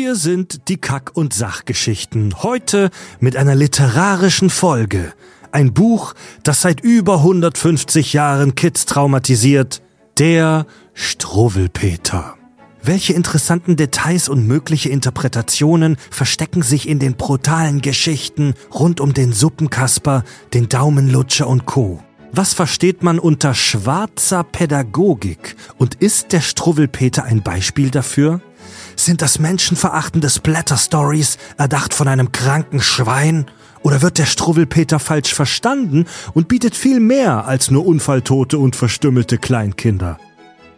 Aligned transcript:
Hier 0.00 0.14
sind 0.14 0.68
die 0.68 0.76
Kack- 0.76 1.16
und 1.16 1.34
Sachgeschichten. 1.34 2.44
Heute 2.44 2.90
mit 3.18 3.34
einer 3.34 3.56
literarischen 3.56 4.48
Folge. 4.48 5.12
Ein 5.50 5.74
Buch, 5.74 6.14
das 6.44 6.62
seit 6.62 6.80
über 6.80 7.16
150 7.16 8.12
Jahren 8.12 8.54
Kids 8.54 8.86
traumatisiert. 8.86 9.82
Der 10.16 10.66
Struwwelpeter. 10.94 12.36
Welche 12.80 13.12
interessanten 13.12 13.74
Details 13.74 14.28
und 14.28 14.46
mögliche 14.46 14.88
Interpretationen 14.88 15.96
verstecken 16.12 16.62
sich 16.62 16.88
in 16.88 17.00
den 17.00 17.16
brutalen 17.16 17.80
Geschichten 17.80 18.54
rund 18.72 19.00
um 19.00 19.14
den 19.14 19.32
Suppenkasper, 19.32 20.22
den 20.54 20.68
Daumenlutscher 20.68 21.48
und 21.48 21.66
Co. 21.66 22.00
Was 22.30 22.54
versteht 22.54 23.02
man 23.02 23.18
unter 23.18 23.52
schwarzer 23.52 24.44
Pädagogik? 24.44 25.56
Und 25.76 25.96
ist 25.96 26.32
der 26.32 26.40
Struwwelpeter 26.40 27.24
ein 27.24 27.42
Beispiel 27.42 27.90
dafür? 27.90 28.40
Sind 28.98 29.22
das 29.22 29.38
menschenverachtende 29.38 30.28
Splatter-Stories, 30.28 31.38
erdacht 31.56 31.94
von 31.94 32.08
einem 32.08 32.32
kranken 32.32 32.80
Schwein? 32.80 33.46
Oder 33.82 34.02
wird 34.02 34.18
der 34.18 34.26
Struwwelpeter 34.26 34.98
falsch 34.98 35.32
verstanden 35.32 36.06
und 36.34 36.48
bietet 36.48 36.74
viel 36.74 36.98
mehr 36.98 37.46
als 37.46 37.70
nur 37.70 37.86
Unfalltote 37.86 38.58
und 38.58 38.74
verstümmelte 38.74 39.38
Kleinkinder? 39.38 40.18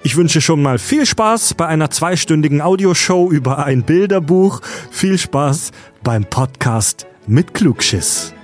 Ich 0.03 0.17
wünsche 0.17 0.43
schon 0.43 0.61
mal 0.61 0.79
viel 0.79 1.07
Spaß 1.07 1.55
bei 1.55 1.67
einer 1.67 1.89
zweistündigen 1.89 2.61
Audioshow 2.61 3.33
über 3.33 3.65
ein 3.65 3.85
Bilderbuch. 3.85 4.61
Viel 4.91 5.17
Spaß 5.17 5.71
beim 6.03 6.27
Podcast 6.27 7.07
mit 7.27 7.55
Klugschiss. 7.55 8.35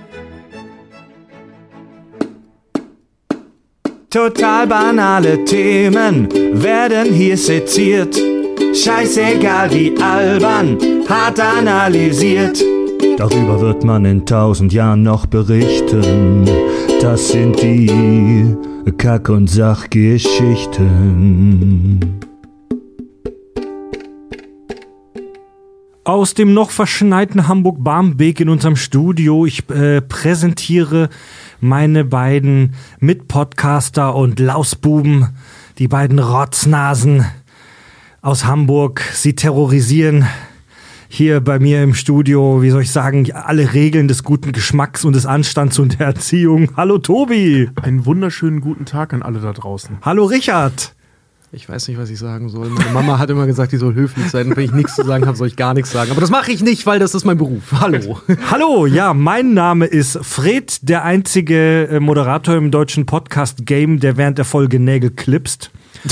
Total 4.09 4.65
banale 4.65 5.45
Themen 5.45 6.27
werden 6.63 7.13
hier 7.13 7.37
seziert. 7.37 8.36
Scheißegal 8.77 9.73
wie 9.73 9.97
albern, 9.99 10.77
hart 11.09 11.39
analysiert. 11.39 12.63
Darüber 13.17 13.59
wird 13.59 13.83
man 13.83 14.05
in 14.05 14.23
tausend 14.23 14.71
Jahren 14.71 15.01
noch 15.01 15.25
berichten. 15.25 16.45
Das 17.01 17.29
sind 17.29 17.59
die 17.59 18.55
Kack- 18.99 19.29
und 19.29 19.47
Sachgeschichten. 19.47 22.19
Aus 26.03 26.35
dem 26.35 26.53
noch 26.53 26.69
verschneiten 26.69 27.47
Hamburg-Barmbek 27.47 28.41
in 28.41 28.49
unserem 28.49 28.75
Studio. 28.75 29.47
Ich 29.47 29.67
äh, 29.71 30.01
präsentiere 30.01 31.09
meine 31.59 32.05
beiden 32.05 32.75
Mitpodcaster 32.99 34.15
und 34.15 34.39
Lausbuben, 34.39 35.29
die 35.79 35.87
beiden 35.87 36.19
Rotznasen 36.19 37.25
aus 38.21 38.45
Hamburg. 38.45 39.01
Sie 39.13 39.35
terrorisieren 39.35 40.25
hier 41.09 41.39
bei 41.39 41.59
mir 41.59 41.83
im 41.83 41.93
Studio, 41.93 42.61
wie 42.61 42.69
soll 42.69 42.81
ich 42.81 42.91
sagen, 42.91 43.31
alle 43.31 43.73
Regeln 43.73 44.07
des 44.07 44.23
guten 44.23 44.51
Geschmacks 44.51 45.05
und 45.05 45.13
des 45.13 45.25
Anstands 45.25 45.79
und 45.79 45.99
der 45.99 46.07
Erziehung. 46.07 46.69
Hallo 46.75 46.97
Tobi. 46.97 47.69
Einen 47.81 48.05
wunderschönen 48.05 48.59
guten 48.59 48.85
Tag 48.85 49.13
an 49.13 49.21
alle 49.23 49.39
da 49.39 49.53
draußen. 49.53 49.97
Hallo 50.01 50.25
Richard. 50.25 50.93
Ich 51.53 51.69
weiß 51.69 51.87
nicht, 51.87 51.97
was 51.97 52.09
ich 52.09 52.19
sagen 52.19 52.49
soll. 52.49 52.67
Meine 52.69 52.91
Mama 52.91 53.19
hat 53.19 53.29
immer 53.29 53.47
gesagt, 53.47 53.71
ich 53.71 53.79
soll 53.79 53.93
höflich 53.93 54.29
sein. 54.29 54.49
Und 54.49 54.57
wenn 54.57 54.65
ich 54.65 54.73
nichts 54.73 54.95
zu 54.95 55.05
sagen 55.05 55.25
habe, 55.25 55.37
soll 55.37 55.47
ich 55.47 55.55
gar 55.55 55.73
nichts 55.73 55.91
sagen. 55.91 56.11
Aber 56.11 56.19
das 56.19 56.29
mache 56.29 56.51
ich 56.51 56.61
nicht, 56.61 56.85
weil 56.85 56.99
das 56.99 57.15
ist 57.15 57.23
mein 57.23 57.37
Beruf. 57.37 57.71
Hallo. 57.71 58.19
Hallo, 58.51 58.85
ja, 58.85 59.13
mein 59.13 59.53
Name 59.53 59.85
ist 59.85 60.19
Fred, 60.23 60.79
der 60.81 61.05
einzige 61.05 61.87
äh, 61.87 61.99
Moderator 62.01 62.55
im 62.55 62.69
deutschen 62.69 63.05
Podcast-Game, 63.05 64.01
der 64.01 64.17
während 64.17 64.37
der 64.37 64.45
Folge 64.45 64.77
Nägel 64.77 65.11
klipst. 65.11 65.71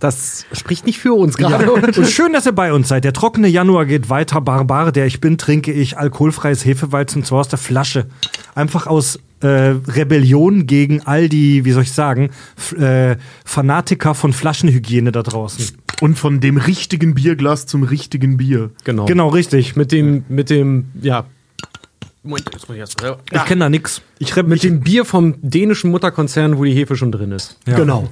Das 0.00 0.46
spricht 0.52 0.86
nicht 0.86 0.98
für 0.98 1.14
uns 1.14 1.36
gerade. 1.36 1.70
Und 1.70 2.06
schön, 2.06 2.32
dass 2.32 2.46
ihr 2.46 2.52
bei 2.52 2.72
uns 2.72 2.88
seid. 2.88 3.04
Der 3.04 3.12
trockene 3.12 3.48
Januar 3.48 3.86
geht 3.86 4.10
weiter. 4.10 4.40
Barbar, 4.40 4.92
der 4.92 5.06
ich 5.06 5.20
bin, 5.20 5.38
trinke 5.38 5.72
ich 5.72 5.98
alkoholfreies 5.98 6.64
Hefeweizen 6.64 7.24
zwar 7.24 7.40
aus 7.40 7.48
der 7.48 7.58
Flasche. 7.58 8.06
Einfach 8.54 8.86
aus 8.86 9.18
äh, 9.42 9.46
Rebellion 9.46 10.66
gegen 10.66 11.02
all 11.02 11.28
die, 11.28 11.64
wie 11.64 11.72
soll 11.72 11.82
ich 11.82 11.92
sagen, 11.92 12.30
F 12.56 12.72
äh, 12.72 13.16
Fanatiker 13.44 14.14
von 14.14 14.32
Flaschenhygiene 14.32 15.12
da 15.12 15.22
draußen. 15.22 15.76
Und 16.00 16.18
von 16.18 16.40
dem 16.40 16.56
richtigen 16.56 17.14
Bierglas 17.14 17.66
zum 17.66 17.84
richtigen 17.84 18.36
Bier. 18.36 18.70
Genau. 18.84 19.04
Genau, 19.04 19.28
richtig. 19.28 19.76
Mit 19.76 19.92
dem, 19.92 20.24
mit 20.28 20.50
dem, 20.50 20.86
ja. 21.00 21.26
Moment, 22.24 22.50
jetzt 22.52 22.68
muss 22.68 22.74
ich 22.74 22.80
erst. 22.80 23.00
Ja. 23.00 23.18
Ich 23.32 23.44
kenne 23.44 23.60
da 23.60 23.68
nix. 23.68 24.02
Ich 24.18 24.34
reb 24.36 24.46
Mit 24.46 24.62
dem 24.62 24.80
Bier 24.80 25.04
vom 25.04 25.36
dänischen 25.42 25.90
Mutterkonzern, 25.90 26.58
wo 26.58 26.64
die 26.64 26.72
Hefe 26.72 26.96
schon 26.96 27.12
drin 27.12 27.32
ist. 27.32 27.58
Ja. 27.66 27.76
Genau. 27.76 28.08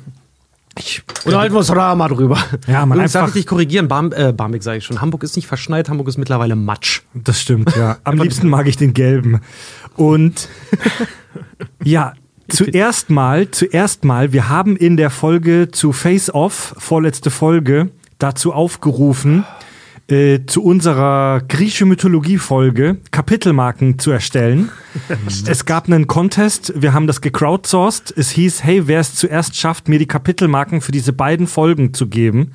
Ich, 0.78 1.02
Oder 1.26 1.40
halten 1.40 1.54
wir 1.54 1.58
uns 1.58 1.66
da 1.66 1.94
mal 1.94 2.08
drüber. 2.08 2.38
Ja, 2.66 2.86
man 2.86 2.96
Übrigens, 2.96 3.12
darf 3.12 3.22
einfach- 3.24 3.34
ich 3.36 3.42
dich 3.42 3.46
korrigieren? 3.48 3.88
Barm, 3.88 4.12
äh, 4.12 4.32
Barmbek 4.32 4.62
sage 4.62 4.78
ich 4.78 4.84
schon. 4.84 5.00
Hamburg 5.00 5.22
ist 5.24 5.36
nicht 5.36 5.46
verschneit, 5.48 5.88
Hamburg 5.88 6.08
ist 6.08 6.16
mittlerweile 6.16 6.56
Matsch. 6.56 7.02
Das 7.12 7.40
stimmt, 7.40 7.74
ja. 7.76 7.98
Am 8.04 8.18
liebsten 8.18 8.48
mag 8.48 8.66
ich 8.66 8.76
den 8.76 8.94
gelben. 8.94 9.40
Und 9.96 10.48
ja, 11.84 12.14
zuerst 12.48 13.10
mal, 13.10 13.50
zuerst 13.50 14.04
mal, 14.04 14.32
wir 14.32 14.48
haben 14.48 14.76
in 14.76 14.96
der 14.96 15.10
Folge 15.10 15.68
zu 15.70 15.92
Face 15.92 16.32
Off, 16.32 16.74
vorletzte 16.78 17.30
Folge, 17.30 17.90
dazu 18.18 18.52
aufgerufen, 18.52 19.44
äh, 20.10 20.40
zu 20.46 20.62
unserer 20.62 21.40
griechische 21.46 21.86
Mythologie-Folge 21.86 22.98
Kapitelmarken 23.10 23.98
zu 23.98 24.10
erstellen. 24.10 24.70
es 25.46 25.64
gab 25.64 25.86
einen 25.86 26.06
Contest, 26.06 26.72
wir 26.76 26.92
haben 26.92 27.06
das 27.06 27.20
gecrowdsourced. 27.20 28.12
Es 28.16 28.30
hieß, 28.30 28.64
hey, 28.64 28.86
wer 28.86 29.00
es 29.00 29.14
zuerst 29.14 29.56
schafft, 29.56 29.88
mir 29.88 29.98
die 29.98 30.06
Kapitelmarken 30.06 30.80
für 30.80 30.92
diese 30.92 31.12
beiden 31.12 31.46
Folgen 31.46 31.94
zu 31.94 32.08
geben. 32.08 32.52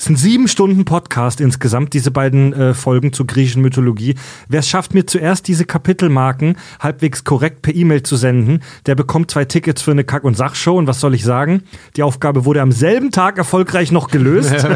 Es 0.00 0.06
sind 0.06 0.16
sieben 0.16 0.48
Stunden 0.48 0.86
Podcast 0.86 1.42
insgesamt, 1.42 1.92
diese 1.92 2.10
beiden 2.10 2.54
äh, 2.54 2.72
Folgen 2.72 3.12
zur 3.12 3.26
griechischen 3.26 3.60
Mythologie. 3.60 4.14
Wer 4.48 4.60
es 4.60 4.68
schafft, 4.68 4.94
mir 4.94 5.04
zuerst 5.04 5.46
diese 5.46 5.66
Kapitelmarken 5.66 6.56
halbwegs 6.78 7.22
korrekt 7.22 7.60
per 7.60 7.74
E-Mail 7.74 8.02
zu 8.02 8.16
senden, 8.16 8.62
der 8.86 8.94
bekommt 8.94 9.30
zwei 9.30 9.44
Tickets 9.44 9.82
für 9.82 9.90
eine 9.90 10.04
Kack- 10.04 10.24
und 10.24 10.38
Sachshow. 10.38 10.78
Und 10.78 10.86
was 10.86 11.00
soll 11.00 11.14
ich 11.14 11.22
sagen? 11.22 11.64
Die 11.96 12.02
Aufgabe 12.02 12.46
wurde 12.46 12.62
am 12.62 12.72
selben 12.72 13.10
Tag 13.10 13.36
erfolgreich 13.36 13.92
noch 13.92 14.08
gelöst. 14.08 14.66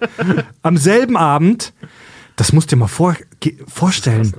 am 0.62 0.78
selben 0.78 1.18
Abend. 1.18 1.74
Das 2.36 2.54
musst 2.54 2.72
du 2.72 2.76
dir 2.76 2.80
mal 2.80 2.86
vor, 2.86 3.16
vorstellen. 3.68 4.32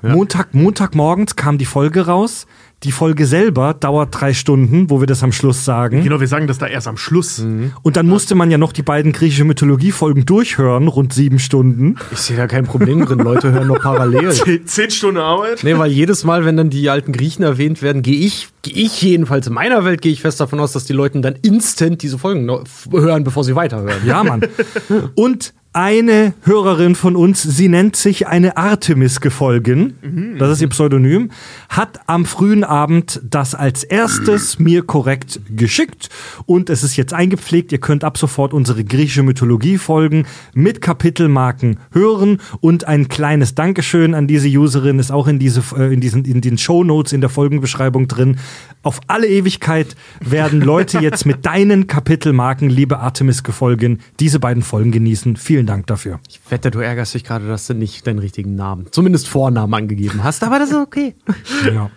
Montag, 0.00 0.54
Montagmorgens 0.54 1.34
kam 1.34 1.58
die 1.58 1.64
Folge 1.64 2.06
raus. 2.06 2.46
Die 2.84 2.92
Folge 2.92 3.26
selber 3.26 3.74
dauert 3.74 4.10
drei 4.12 4.32
Stunden, 4.32 4.88
wo 4.88 5.00
wir 5.00 5.08
das 5.08 5.24
am 5.24 5.32
Schluss 5.32 5.64
sagen. 5.64 6.04
Genau, 6.04 6.20
wir 6.20 6.28
sagen 6.28 6.46
das 6.46 6.58
da 6.58 6.66
erst 6.68 6.86
am 6.86 6.96
Schluss. 6.96 7.44
Und 7.82 7.96
dann 7.96 8.06
musste 8.06 8.36
man 8.36 8.52
ja 8.52 8.58
noch 8.58 8.72
die 8.72 8.82
beiden 8.82 9.10
griechische 9.10 9.42
Mythologie-Folgen 9.42 10.24
durchhören, 10.26 10.86
rund 10.86 11.12
sieben 11.12 11.40
Stunden. 11.40 11.96
Ich 12.12 12.20
sehe 12.20 12.36
da 12.36 12.46
kein 12.46 12.66
Problem 12.66 13.04
drin. 13.04 13.18
Leute 13.18 13.50
hören 13.50 13.66
noch 13.66 13.80
parallel. 13.80 14.32
Zehn, 14.64 14.90
Stunden 14.92 15.20
Arbeit. 15.20 15.64
Nee, 15.64 15.76
weil 15.76 15.90
jedes 15.90 16.22
Mal, 16.22 16.44
wenn 16.44 16.56
dann 16.56 16.70
die 16.70 16.88
alten 16.88 17.10
Griechen 17.10 17.42
erwähnt 17.42 17.82
werden, 17.82 18.02
gehe 18.02 18.20
ich, 18.20 18.48
gehe 18.62 18.74
ich 18.74 19.02
jedenfalls 19.02 19.48
in 19.48 19.54
meiner 19.54 19.84
Welt, 19.84 20.00
gehe 20.00 20.12
ich 20.12 20.20
fest 20.20 20.40
davon 20.40 20.60
aus, 20.60 20.72
dass 20.72 20.84
die 20.84 20.92
Leute 20.92 21.20
dann 21.20 21.34
instant 21.42 22.00
diese 22.02 22.16
Folgen 22.16 22.48
hören, 22.92 23.24
bevor 23.24 23.42
sie 23.42 23.56
weiterhören. 23.56 24.06
Ja, 24.06 24.22
Mann. 24.22 24.42
Und 25.16 25.52
eine 25.78 26.34
Hörerin 26.42 26.96
von 26.96 27.14
uns, 27.14 27.40
sie 27.40 27.68
nennt 27.68 27.94
sich 27.94 28.26
eine 28.26 28.56
Artemis 28.56 29.20
gefolgen, 29.20 30.36
das 30.36 30.50
ist 30.50 30.60
ihr 30.60 30.68
Pseudonym, 30.70 31.30
hat 31.68 32.00
am 32.08 32.24
frühen 32.24 32.64
Abend 32.64 33.20
das 33.22 33.54
als 33.54 33.84
erstes 33.84 34.58
mir 34.58 34.82
korrekt 34.82 35.40
geschickt 35.48 36.08
und 36.46 36.68
es 36.68 36.82
ist 36.82 36.96
jetzt 36.96 37.14
eingepflegt. 37.14 37.70
Ihr 37.70 37.78
könnt 37.78 38.02
ab 38.02 38.18
sofort 38.18 38.54
unsere 38.54 38.82
griechische 38.82 39.22
Mythologie 39.22 39.78
folgen 39.78 40.26
mit 40.52 40.80
Kapitelmarken 40.80 41.78
hören 41.92 42.40
und 42.60 42.88
ein 42.88 43.06
kleines 43.06 43.54
Dankeschön 43.54 44.14
an 44.14 44.26
diese 44.26 44.48
Userin 44.48 44.98
ist 44.98 45.12
auch 45.12 45.28
in 45.28 45.38
diese 45.38 45.62
äh, 45.76 45.94
in 45.94 46.00
diesen 46.00 46.24
in 46.24 46.40
den 46.40 46.58
Shownotes 46.58 47.12
in 47.12 47.20
der 47.20 47.30
Folgenbeschreibung 47.30 48.08
drin. 48.08 48.38
Auf 48.82 48.98
alle 49.06 49.28
Ewigkeit 49.28 49.94
werden 50.18 50.60
Leute 50.60 50.98
jetzt 51.02 51.24
mit 51.24 51.46
deinen 51.46 51.86
Kapitelmarken, 51.86 52.68
liebe 52.68 52.98
Artemis 52.98 53.44
gefolgen, 53.44 54.00
diese 54.18 54.40
beiden 54.40 54.64
Folgen 54.64 54.90
genießen. 54.90 55.36
Vielen 55.36 55.67
Dank 55.68 55.86
dafür. 55.86 56.18
Ich 56.28 56.40
wette, 56.48 56.70
du 56.70 56.78
ärgerst 56.80 57.14
dich 57.14 57.24
gerade, 57.24 57.46
dass 57.46 57.66
du 57.66 57.74
nicht 57.74 58.06
deinen 58.06 58.18
richtigen 58.18 58.54
Namen, 58.54 58.86
zumindest 58.90 59.28
Vornamen 59.28 59.74
angegeben 59.74 60.24
hast, 60.24 60.42
aber 60.42 60.58
das 60.58 60.70
ist 60.70 60.76
okay. 60.76 61.14
Ja. 61.72 61.90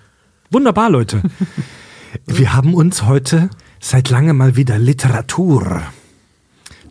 Wunderbar, 0.51 0.89
Leute. 0.89 1.21
Wir 2.25 2.53
haben 2.53 2.73
uns 2.73 3.03
heute 3.03 3.49
seit 3.79 4.09
langem 4.09 4.35
mal 4.37 4.57
wieder 4.57 4.77
Literatur 4.77 5.81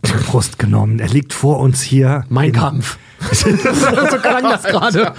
zur 0.03 0.17
Brust 0.21 0.57
genommen. 0.57 0.97
Er 0.99 1.09
liegt 1.09 1.33
vor 1.33 1.59
uns 1.59 1.81
hier. 1.81 2.25
Mein 2.29 2.49
in- 2.49 2.55
Kampf. 2.55 2.97
so 3.31 4.17
klang 4.17 4.43
das 4.43 4.63
gerade. 4.63 5.13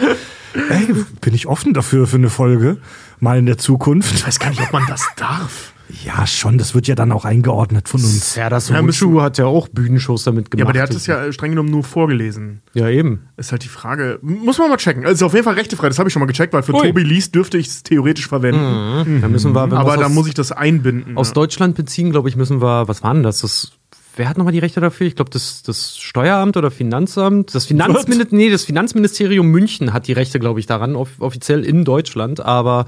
Ey, 0.69 0.93
bin 1.21 1.35
ich 1.35 1.47
offen 1.47 1.73
dafür 1.73 2.09
für 2.09 2.17
eine 2.17 2.31
Folge? 2.31 2.79
Mal 3.21 3.39
in 3.39 3.47
der 3.47 3.59
Zukunft. 3.59 4.13
Ich 4.13 4.27
weiß 4.27 4.41
gar 4.41 4.51
nicht, 4.51 4.61
ob 4.61 4.73
man 4.73 4.85
das 4.89 5.07
darf. 5.17 5.72
Ja, 6.05 6.27
schon. 6.27 6.59
Das 6.59 6.75
wird 6.75 6.87
ja 6.87 6.95
dann 6.95 7.13
auch 7.13 7.25
eingeordnet 7.25 7.89
von 7.89 8.01
uns. 8.03 8.35
Ja, 8.35 8.49
das 8.49 8.69
Ja, 8.69 8.81
Mutschu 8.83 9.21
hat 9.21 9.39
ja 9.39 9.47
auch 9.47 9.69
Bühnenshows 9.69 10.25
damit 10.25 10.51
gemacht. 10.51 10.61
Ja, 10.61 10.65
aber 10.65 10.73
der 10.73 10.83
hat 10.83 10.95
es 10.95 11.07
ja 11.07 11.25
äh, 11.25 11.33
streng 11.33 11.51
genommen 11.51 11.71
nur 11.71 11.85
vorgelesen. 11.85 12.63
Ja, 12.75 12.89
eben. 12.89 13.29
Ist 13.37 13.53
halt 13.53 13.65
die 13.65 13.69
Frage. 13.69 14.19
Muss 14.23 14.59
man 14.59 14.71
mal 14.71 14.77
checken. 14.79 15.05
Also 15.05 15.15
ist 15.15 15.23
auf 15.23 15.35
jeden 15.35 15.45
Fall 15.45 15.55
rechtefrei. 15.55 15.89
Das 15.89 15.99
habe 15.99 16.09
ich 16.09 16.13
schon 16.13 16.21
mal 16.21 16.27
gecheckt, 16.27 16.53
weil 16.53 16.63
für 16.63 16.75
Ui. 16.75 16.87
Tobi 16.87 17.03
liest 17.03 17.35
dürfte 17.35 17.59
ich 17.59 17.69
es 17.69 17.83
theoretisch 17.83 18.29
verwenden. 18.29 19.21
Da 19.21 19.29
müssen 19.29 19.55
wir, 19.55 19.61
Aber 19.61 19.97
da 19.97 20.09
muss 20.09 20.27
ich 20.27 20.35
das 20.35 20.51
einbinden. 20.53 21.17
aus 21.17 21.29
ja. 21.29 21.35
Deutschland 21.35 21.77
beziehen, 21.77 22.11
glaube 22.11 22.29
ich, 22.29 22.37
müssen 22.37 22.63
wir, 22.63 22.89
was 22.89 23.03
war 23.03 23.13
denn 23.13 23.23
das? 23.23 23.41
Das 23.41 23.73
wer 24.17 24.29
hat 24.29 24.39
nochmal 24.39 24.53
die 24.53 24.59
Rechte 24.59 24.81
dafür? 24.81 25.07
Ich 25.07 25.17
glaube, 25.17 25.31
das, 25.31 25.63
das 25.63 25.97
Steueramt 25.99 26.57
oder 26.57 26.71
Finanzamt. 26.71 27.55
Das 27.55 27.67
Finanzministerium, 27.67 28.39
nee, 28.39 28.51
das 28.51 28.65
Finanzministerium 28.65 29.47
München 29.49 29.93
hat 29.93 30.07
die 30.07 30.13
Rechte, 30.13 30.39
glaube 30.39 30.61
ich, 30.61 30.67
daran, 30.67 30.97
off 30.97 31.11
offiziell 31.19 31.65
in 31.65 31.85
Deutschland. 31.85 32.41
Aber 32.41 32.87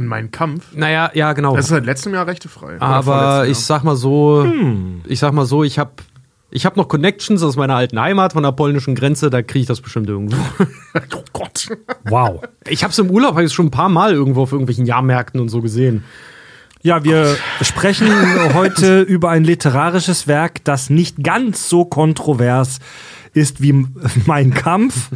An 0.00 0.06
meinen 0.06 0.30
Kampf. 0.30 0.74
naja, 0.74 1.10
ja, 1.12 1.34
genau. 1.34 1.54
Das 1.54 1.66
ist 1.66 1.70
seit 1.70 1.84
letztem 1.84 2.14
Jahr 2.14 2.26
rechtefrei. 2.26 2.80
Aber 2.80 3.46
ich 3.46 3.58
sag 3.58 3.84
mal 3.84 3.96
so, 3.96 4.50
ich 5.06 5.18
sag 5.18 5.34
mal 5.34 5.44
so, 5.44 5.62
ich 5.62 5.78
habe 5.78 5.90
ich 6.50 6.64
hab 6.64 6.78
noch 6.78 6.88
Connections 6.88 7.42
aus 7.42 7.56
meiner 7.56 7.76
alten 7.76 8.00
Heimat 8.00 8.32
von 8.32 8.42
der 8.42 8.52
polnischen 8.52 8.94
Grenze, 8.94 9.28
da 9.28 9.42
kriege 9.42 9.60
ich 9.60 9.66
das 9.66 9.80
bestimmt 9.82 10.08
irgendwo. 10.08 10.36
Oh 11.14 11.22
Gott. 11.32 11.68
Wow. 12.04 12.40
Ich 12.68 12.82
habe 12.82 12.90
es 12.90 12.98
im 12.98 13.10
Urlaub 13.10 13.34
hab 13.36 13.42
ich's 13.42 13.52
schon 13.52 13.66
ein 13.66 13.70
paar 13.70 13.88
Mal 13.90 14.12
irgendwo 14.12 14.42
auf 14.42 14.52
irgendwelchen 14.52 14.86
Jahrmärkten 14.86 15.38
und 15.38 15.48
so 15.50 15.60
gesehen. 15.60 16.02
Ja, 16.82 17.04
wir 17.04 17.36
sprechen 17.60 18.08
heute 18.54 19.02
über 19.02 19.28
ein 19.30 19.44
literarisches 19.44 20.26
Werk, 20.26 20.64
das 20.64 20.88
nicht 20.90 21.22
ganz 21.22 21.68
so 21.68 21.84
kontrovers 21.84 22.78
ist 23.34 23.60
wie 23.62 23.86
Mein 24.26 24.54
Kampf, 24.54 25.10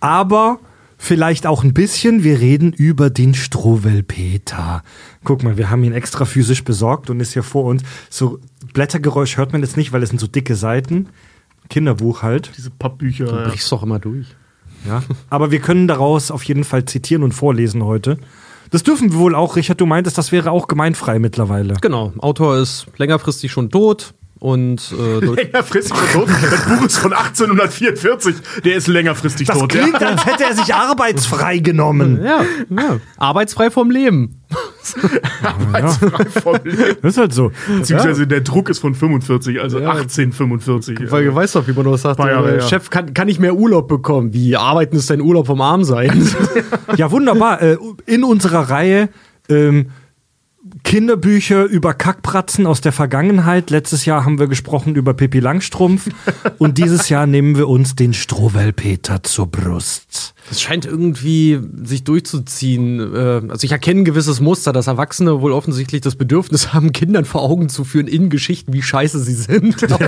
aber 0.00 0.60
vielleicht 1.04 1.46
auch 1.46 1.62
ein 1.62 1.74
bisschen. 1.74 2.24
Wir 2.24 2.40
reden 2.40 2.72
über 2.72 3.10
den 3.10 3.34
Struwwelpeter. 3.34 4.82
Guck 5.22 5.42
mal, 5.42 5.56
wir 5.56 5.70
haben 5.70 5.84
ihn 5.84 5.92
extra 5.92 6.24
physisch 6.24 6.64
besorgt 6.64 7.10
und 7.10 7.20
ist 7.20 7.34
hier 7.34 7.42
vor 7.42 7.64
uns. 7.64 7.82
So 8.10 8.40
Blättergeräusch 8.72 9.36
hört 9.36 9.52
man 9.52 9.62
jetzt 9.62 9.76
nicht, 9.76 9.92
weil 9.92 10.02
es 10.02 10.08
sind 10.08 10.18
so 10.18 10.26
dicke 10.26 10.56
Seiten. 10.56 11.08
Kinderbuch 11.68 12.22
halt. 12.22 12.50
Diese 12.56 12.70
Pappbücher. 12.70 13.26
Du 13.26 13.36
ja. 13.36 13.48
brichst 13.48 13.70
doch 13.70 13.82
immer 13.82 13.98
durch. 13.98 14.26
Ja. 14.86 15.02
Aber 15.30 15.50
wir 15.50 15.60
können 15.60 15.88
daraus 15.88 16.30
auf 16.30 16.42
jeden 16.44 16.64
Fall 16.64 16.84
zitieren 16.84 17.22
und 17.22 17.32
vorlesen 17.32 17.84
heute. 17.84 18.18
Das 18.70 18.82
dürfen 18.82 19.12
wir 19.12 19.18
wohl 19.18 19.34
auch, 19.34 19.56
Richard. 19.56 19.80
Du 19.80 19.86
meintest, 19.86 20.18
das 20.18 20.32
wäre 20.32 20.50
auch 20.50 20.68
gemeinfrei 20.68 21.18
mittlerweile. 21.18 21.74
Genau, 21.80 22.12
Autor 22.18 22.58
ist 22.58 22.86
längerfristig 22.96 23.52
schon 23.52 23.70
tot 23.70 24.14
und 24.44 24.92
äh, 24.92 25.24
Längerfristig 25.24 25.96
tot. 26.12 26.28
Das 26.28 26.64
Buch 26.66 26.84
ist 26.84 26.98
von 26.98 27.14
1844. 27.14 28.34
Der 28.62 28.76
ist 28.76 28.88
längerfristig 28.88 29.46
Das 29.46 29.58
tot. 29.58 29.70
klingt, 29.70 29.98
ja. 29.98 30.08
als 30.08 30.26
hätte 30.26 30.44
er 30.44 30.54
sich 30.54 30.74
arbeitsfrei 30.74 31.58
genommen. 31.60 32.22
ja, 32.22 32.42
ja, 32.68 32.98
arbeitsfrei 33.16 33.70
vom 33.70 33.90
Leben. 33.90 34.42
Arbeitsfrei 35.42 36.24
vom 36.42 36.56
Leben. 36.62 36.96
Das 37.00 37.12
ist 37.12 37.18
halt 37.18 37.32
so. 37.32 37.52
Beziehungsweise 37.74 38.26
der 38.26 38.42
Druck 38.42 38.68
ist 38.68 38.80
von 38.80 38.94
45, 38.94 39.58
also 39.62 39.78
Ja. 39.78 39.92
1845. 39.92 41.10
Weil 41.10 41.24
du 41.24 41.34
weißt 41.34 41.56
doch, 41.56 41.66
wie 41.66 41.72
man 41.72 41.90
das 41.90 42.02
sagt, 42.02 42.18
Jahre, 42.18 42.56
äh, 42.56 42.58
ja. 42.58 42.68
Chef 42.68 42.90
kann, 42.90 43.14
kann 43.14 43.26
nicht 43.26 43.40
mehr 43.40 43.54
Urlaub 43.54 43.88
bekommen. 43.88 44.34
Wie 44.34 44.56
arbeiten 44.56 44.96
ist 44.96 45.08
dein 45.08 45.22
Urlaub 45.22 45.46
vom 45.46 45.62
Arm 45.62 45.84
sein? 45.84 46.22
Ja, 46.98 47.10
wunderbar. 47.10 47.62
Äh, 47.62 47.78
In 48.04 48.24
unserer 48.24 48.68
Reihe 48.68 49.08
ähm, 49.48 49.86
Kinderbücher 50.82 51.64
über 51.64 51.94
Kackpratzen 51.94 52.66
aus 52.66 52.80
der 52.80 52.92
Vergangenheit. 52.92 53.70
Letztes 53.70 54.04
Jahr 54.04 54.24
haben 54.24 54.40
wir 54.40 54.48
gesprochen 54.48 54.96
über 54.96 55.14
Pippi 55.14 55.38
Langstrumpf 55.38 56.08
und 56.58 56.78
dieses 56.78 57.08
Jahr 57.08 57.26
nehmen 57.26 57.56
wir 57.56 57.68
uns 57.68 57.94
den 57.94 58.12
Strohwelpeter 58.12 59.22
zur 59.22 59.46
Brust. 59.46 60.34
Es 60.50 60.60
scheint 60.60 60.84
irgendwie 60.84 61.60
sich 61.84 62.04
durchzuziehen. 62.04 63.14
Äh, 63.14 63.42
Also 63.48 63.64
ich 63.64 63.72
erkenne 63.72 64.00
ein 64.00 64.04
gewisses 64.04 64.40
Muster, 64.40 64.72
dass 64.72 64.88
Erwachsene 64.88 65.40
wohl 65.40 65.52
offensichtlich 65.52 66.00
das 66.00 66.16
Bedürfnis 66.16 66.74
haben, 66.74 66.92
Kindern 66.92 67.24
vor 67.24 67.42
Augen 67.42 67.68
zu 67.68 67.84
führen 67.84 68.08
in 68.08 68.28
Geschichten, 68.28 68.72
wie 68.72 68.82
scheiße 68.82 69.20
sie 69.20 69.34
sind. 69.34 69.76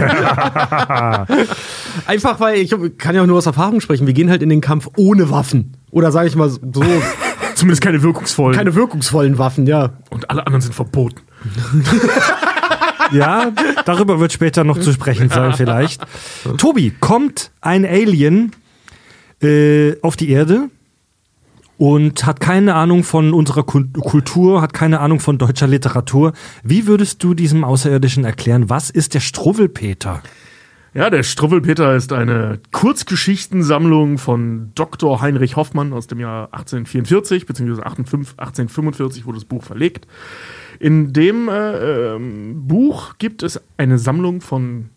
Einfach 2.07 2.41
weil, 2.41 2.59
ich 2.59 2.75
kann 2.99 3.15
ja 3.15 3.23
auch 3.23 3.27
nur 3.27 3.39
aus 3.39 3.47
Erfahrung 3.47 3.81
sprechen, 3.81 4.07
wir 4.07 4.15
gehen 4.15 4.31
halt 4.31 4.43
in 4.43 4.49
den 4.49 4.61
Kampf 4.61 4.89
ohne 4.97 5.31
Waffen. 5.31 5.77
Oder 5.91 6.13
sage 6.13 6.29
ich 6.29 6.37
mal 6.37 6.51
so, 6.51 6.61
Zumindest 7.57 7.83
keine 7.83 8.03
wirkungsvollen. 8.03 8.57
keine 8.57 8.75
wirkungsvollen 8.77 9.39
Waffen, 9.39 9.67
ja. 9.67 9.95
Und 10.11 10.31
alle 10.31 10.47
anderen 10.47 10.61
sind 10.63 10.75
verboten. 10.75 11.21
Ja, 13.13 13.53
darüber 13.85 14.19
wird 14.19 14.33
später 14.33 14.65
noch 14.65 14.81
zu 14.81 14.93
sprechen 14.93 15.29
sein 15.29 15.53
vielleicht. 15.55 16.03
Tobi, 16.59 16.93
kommt 16.99 17.53
ein 17.61 17.85
Alien 17.87 18.51
äh, 19.41 19.95
auf 20.03 20.17
die 20.17 20.29
Erde 20.31 20.71
und 21.79 22.27
hat 22.27 22.41
keine 22.41 22.75
Ahnung 22.75 23.05
von 23.05 23.33
unserer 23.33 23.63
Kul- 23.63 23.93
Kultur, 23.93 24.61
hat 24.61 24.73
keine 24.73 24.99
Ahnung 24.99 25.21
von 25.21 25.39
deutscher 25.39 25.69
Literatur. 25.69 26.33
Wie 26.65 26.89
würdest 26.89 27.23
du 27.23 27.35
diesem 27.35 27.63
Außerirdischen 27.63 28.25
erklären, 28.25 28.69
was 28.71 28.91
ist 28.91 29.15
der 29.15 29.21
Struwwelpeter? 29.21 30.21
Ja, 30.97 31.11
der 31.11 31.25
Struwwelpeter 31.25 31.95
ist 31.95 32.11
eine 32.15 32.59
Kurzgeschichtensammlung 32.73 34.17
von 34.17 34.71
Dr. 34.75 35.21
Heinrich 35.21 35.55
Hoffmann 35.55 35.93
aus 35.93 36.07
dem 36.07 36.21
Jahr 36.21 36.45
1844, 36.55 37.45
beziehungsweise 37.45 37.85
1845 37.85 39.27
wurde 39.27 39.37
das 39.37 39.45
Buch 39.45 39.63
verlegt. 39.63 40.07
In 40.81 41.13
dem 41.13 41.51
äh, 41.51 42.15
ähm, 42.15 42.67
Buch 42.67 43.19
gibt 43.19 43.43
es 43.43 43.61
eine 43.77 43.99
Sammlung 43.99 44.41
von 44.41 44.89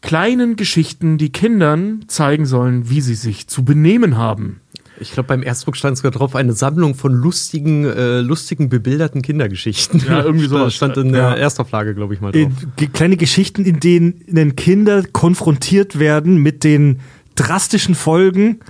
kleinen 0.00 0.56
Geschichten, 0.56 1.16
die 1.16 1.30
Kindern 1.30 2.06
zeigen 2.08 2.44
sollen, 2.44 2.90
wie 2.90 3.00
sie 3.00 3.14
sich 3.14 3.46
zu 3.46 3.64
benehmen 3.64 4.16
haben. 4.16 4.62
Ich 5.00 5.12
glaube, 5.12 5.26
beim 5.28 5.42
Erstdruck 5.42 5.76
stand 5.76 5.96
sogar 5.96 6.10
drauf 6.12 6.34
eine 6.34 6.52
Sammlung 6.52 6.94
von 6.94 7.12
lustigen, 7.12 7.84
äh, 7.84 8.20
lustigen, 8.20 8.68
bebilderten 8.68 9.22
Kindergeschichten. 9.22 10.02
Ja, 10.08 10.22
irgendwie 10.22 10.46
sowas. 10.48 10.74
Stand 10.74 10.96
in 10.96 11.12
der 11.12 11.36
Erstauflage, 11.36 11.94
glaube 11.94 12.14
ich 12.14 12.20
mal 12.20 12.32
drauf. 12.32 12.52
ge- 12.76 12.88
kleine 12.92 13.16
Geschichten, 13.16 13.64
in 13.64 13.80
denen 13.80 14.56
Kinder 14.56 15.02
konfrontiert 15.02 15.98
werden 15.98 16.38
mit 16.38 16.64
den 16.64 17.00
drastischen 17.34 17.94
Folgen 17.94 18.60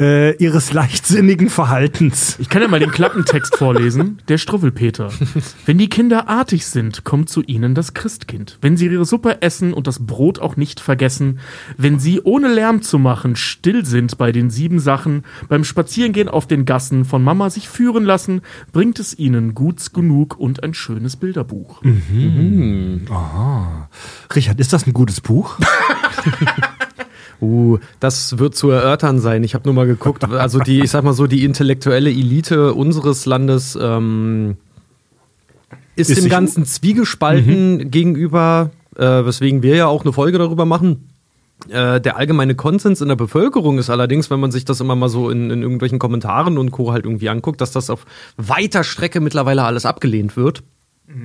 äh, 0.00 0.36
ihres 0.36 0.72
leichtsinnigen 0.72 1.48
Verhaltens. 1.50 2.38
Ich 2.38 2.48
kann 2.48 2.62
ja 2.62 2.68
mal 2.68 2.80
den 2.80 2.90
Klappentext 2.90 3.56
vorlesen. 3.56 4.20
Der 4.28 4.38
Struwwelpeter. 4.38 5.10
Wenn 5.66 5.78
die 5.78 5.88
Kinder 5.88 6.28
artig 6.28 6.66
sind, 6.66 7.04
kommt 7.04 7.28
zu 7.28 7.42
ihnen 7.42 7.74
das 7.74 7.94
Christkind. 7.94 8.58
Wenn 8.60 8.76
sie 8.76 8.86
ihre 8.86 9.04
Suppe 9.04 9.42
essen 9.42 9.74
und 9.74 9.86
das 9.86 10.06
Brot 10.06 10.38
auch 10.38 10.56
nicht 10.56 10.80
vergessen, 10.80 11.40
wenn 11.76 11.98
sie 11.98 12.20
ohne 12.22 12.48
Lärm 12.48 12.82
zu 12.82 12.98
machen 12.98 13.36
still 13.36 13.84
sind 13.84 14.18
bei 14.18 14.32
den 14.32 14.50
sieben 14.50 14.78
Sachen, 14.78 15.24
beim 15.48 15.64
Spazierengehen 15.64 16.28
auf 16.28 16.46
den 16.46 16.64
Gassen 16.64 17.04
von 17.04 17.22
Mama 17.22 17.50
sich 17.50 17.68
führen 17.68 18.04
lassen, 18.04 18.40
bringt 18.72 18.98
es 18.98 19.18
ihnen 19.18 19.54
Guts 19.54 19.92
genug 19.92 20.38
und 20.38 20.62
ein 20.62 20.74
schönes 20.74 21.16
Bilderbuch. 21.16 21.82
Richard, 24.34 24.58
ist 24.58 24.72
das 24.72 24.86
ein 24.86 24.92
gutes 24.92 25.20
Buch? 25.20 25.58
Uh, 27.42 27.78
das 27.98 28.38
wird 28.38 28.54
zu 28.54 28.70
erörtern 28.70 29.18
sein. 29.18 29.42
Ich 29.42 29.54
habe 29.54 29.64
nur 29.64 29.74
mal 29.74 29.86
geguckt. 29.86 30.24
Also 30.24 30.60
die, 30.60 30.80
ich 30.80 30.90
sag 30.90 31.02
mal 31.02 31.12
so, 31.12 31.26
die 31.26 31.44
intellektuelle 31.44 32.08
Elite 32.08 32.72
unseres 32.72 33.26
Landes 33.26 33.76
ähm, 33.80 34.56
ist, 35.96 36.10
Ist 36.10 36.22
dem 36.22 36.30
Ganzen 36.30 36.64
zwiegespalten 36.64 37.90
gegenüber, 37.90 38.70
äh, 38.96 39.02
weswegen 39.02 39.62
wir 39.64 39.74
ja 39.74 39.86
auch 39.88 40.04
eine 40.04 40.12
Folge 40.12 40.38
darüber 40.38 40.66
machen. 40.66 41.08
Äh, 41.68 42.00
der 42.00 42.16
allgemeine 42.16 42.54
Konsens 42.54 43.00
in 43.00 43.08
der 43.08 43.16
Bevölkerung 43.16 43.78
ist 43.78 43.90
allerdings, 43.90 44.30
wenn 44.30 44.38
man 44.38 44.52
sich 44.52 44.64
das 44.64 44.80
immer 44.80 44.94
mal 44.94 45.08
so 45.08 45.28
in, 45.28 45.50
in 45.50 45.62
irgendwelchen 45.62 45.98
Kommentaren 45.98 46.58
und 46.58 46.70
Co. 46.70 46.92
halt 46.92 47.04
irgendwie 47.06 47.28
anguckt, 47.28 47.60
dass 47.60 47.72
das 47.72 47.90
auf 47.90 48.06
weiter 48.36 48.84
Strecke 48.84 49.20
mittlerweile 49.20 49.64
alles 49.64 49.84
abgelehnt 49.84 50.36
wird. 50.36 50.62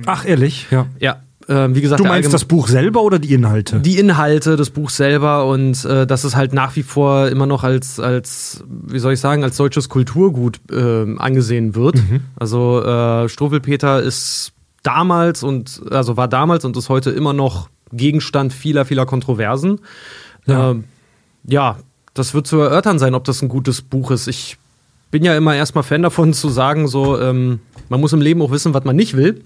Ach, 0.04 0.26
ehrlich? 0.26 0.66
Ja. 0.70 0.86
Ja, 0.98 1.22
äh, 1.48 1.74
wie 1.74 1.80
gesagt, 1.80 2.00
Du 2.00 2.04
meinst 2.04 2.32
das 2.32 2.44
Buch 2.44 2.68
selber 2.68 3.02
oder 3.02 3.18
die 3.18 3.32
Inhalte? 3.32 3.80
die 3.80 3.98
Inhalte 3.98 4.56
des 4.56 4.70
Buchs 4.70 4.96
selber 4.96 5.46
und 5.46 5.84
äh, 5.84 6.06
dass 6.06 6.24
es 6.24 6.36
halt 6.36 6.52
nach 6.52 6.76
wie 6.76 6.82
vor 6.82 7.28
immer 7.28 7.46
noch 7.46 7.64
als, 7.64 7.98
als 7.98 8.64
wie 8.68 8.98
soll 8.98 9.14
ich 9.14 9.20
sagen, 9.20 9.42
als 9.42 9.56
deutsches 9.56 9.88
Kulturgut 9.88 10.60
äh, 10.70 11.16
angesehen 11.16 11.74
wird. 11.74 11.96
Also 12.36 12.82
äh, 12.82 13.28
Struwwelpeter 13.28 14.02
ist 14.02 14.52
damals 14.82 15.42
und 15.42 15.82
also 15.90 16.16
war 16.16 16.28
damals 16.28 16.64
und 16.64 16.76
ist 16.76 16.88
heute 16.88 17.10
immer 17.10 17.32
noch 17.32 17.68
Gegenstand 17.92 18.52
vieler, 18.52 18.84
vieler 18.84 19.06
Kontroversen. 19.06 19.80
Ja. 20.46 20.70
Ähm, 20.70 20.84
ja, 21.44 21.78
das 22.14 22.34
wird 22.34 22.46
zu 22.46 22.58
erörtern 22.58 22.98
sein, 22.98 23.14
ob 23.14 23.24
das 23.24 23.42
ein 23.42 23.48
gutes 23.48 23.82
Buch 23.82 24.10
ist. 24.10 24.28
Ich 24.28 24.58
bin 25.10 25.24
ja 25.24 25.36
immer 25.36 25.54
erstmal 25.54 25.84
Fan 25.84 26.02
davon 26.02 26.32
zu 26.34 26.48
sagen, 26.48 26.88
so, 26.88 27.18
ähm, 27.18 27.60
man 27.88 28.00
muss 28.00 28.12
im 28.12 28.20
Leben 28.20 28.42
auch 28.42 28.50
wissen, 28.50 28.74
was 28.74 28.84
man 28.84 28.96
nicht 28.96 29.16
will. 29.16 29.44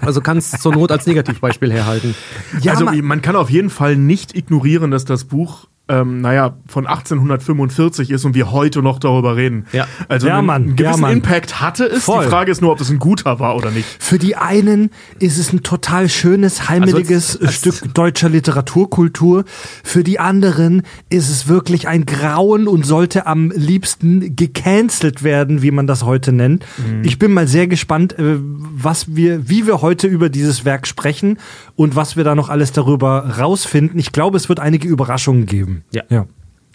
Also 0.00 0.20
kannst 0.20 0.60
zur 0.60 0.72
Not 0.72 0.90
als 0.90 1.06
Negativbeispiel 1.06 1.72
herhalten. 1.72 2.14
Ja, 2.62 2.72
also 2.72 2.84
ma- 2.86 2.92
man 3.02 3.22
kann 3.22 3.36
auf 3.36 3.50
jeden 3.50 3.70
Fall 3.70 3.96
nicht 3.96 4.34
ignorieren, 4.36 4.90
dass 4.90 5.04
das 5.04 5.24
Buch 5.24 5.66
ähm, 5.88 6.22
naja, 6.22 6.56
von 6.66 6.86
1845 6.86 8.10
ist 8.10 8.24
und 8.24 8.34
wir 8.34 8.50
heute 8.52 8.82
noch 8.82 8.98
darüber 8.98 9.36
reden. 9.36 9.66
Ja. 9.72 9.86
Also 10.08 10.26
Ja, 10.28 10.38
einen, 10.38 10.46
Mann, 10.46 10.62
einen 10.64 10.76
gewissen 10.76 11.02
ja. 11.02 11.10
Impact 11.10 11.60
hatte 11.60 11.84
es. 11.84 12.04
Voll. 12.04 12.24
Die 12.24 12.30
Frage 12.30 12.50
ist 12.50 12.62
nur, 12.62 12.72
ob 12.72 12.78
das 12.78 12.88
ein 12.90 12.98
guter 12.98 13.38
war 13.38 13.54
oder 13.56 13.70
nicht. 13.70 13.86
Für 13.98 14.18
die 14.18 14.34
einen 14.36 14.90
ist 15.18 15.38
es 15.38 15.52
ein 15.52 15.62
total 15.62 16.08
schönes, 16.08 16.68
heimeliges 16.70 17.38
als- 17.40 17.54
Stück 17.54 17.92
deutscher 17.94 18.28
Literaturkultur. 18.30 19.44
Für 19.82 20.02
die 20.04 20.18
anderen 20.18 20.82
ist 21.10 21.28
es 21.28 21.48
wirklich 21.48 21.86
ein 21.88 22.06
Grauen 22.06 22.66
und 22.66 22.86
sollte 22.86 23.26
am 23.26 23.50
liebsten 23.54 24.36
gecancelt 24.36 25.22
werden, 25.22 25.62
wie 25.62 25.70
man 25.70 25.86
das 25.86 26.04
heute 26.04 26.32
nennt. 26.32 26.64
Ich 27.02 27.18
bin 27.18 27.32
mal 27.32 27.46
sehr 27.46 27.66
gespannt, 27.66 28.18
äh, 28.18 28.36
was 28.40 29.14
wir, 29.16 29.48
wie 29.48 29.66
wir 29.66 29.82
heute 29.82 30.06
über 30.06 30.28
dieses 30.30 30.64
Werk 30.64 30.86
sprechen 30.86 31.38
und 31.76 31.94
was 31.94 32.16
wir 32.16 32.24
da 32.24 32.34
noch 32.34 32.48
alles 32.48 32.72
darüber 32.72 33.36
rausfinden. 33.38 33.98
Ich 33.98 34.12
glaube, 34.12 34.36
es 34.36 34.48
wird 34.48 34.60
einige 34.60 34.88
Überraschungen 34.88 35.46
geben. 35.46 35.73
Ja. 35.92 36.02
Ja. 36.08 36.26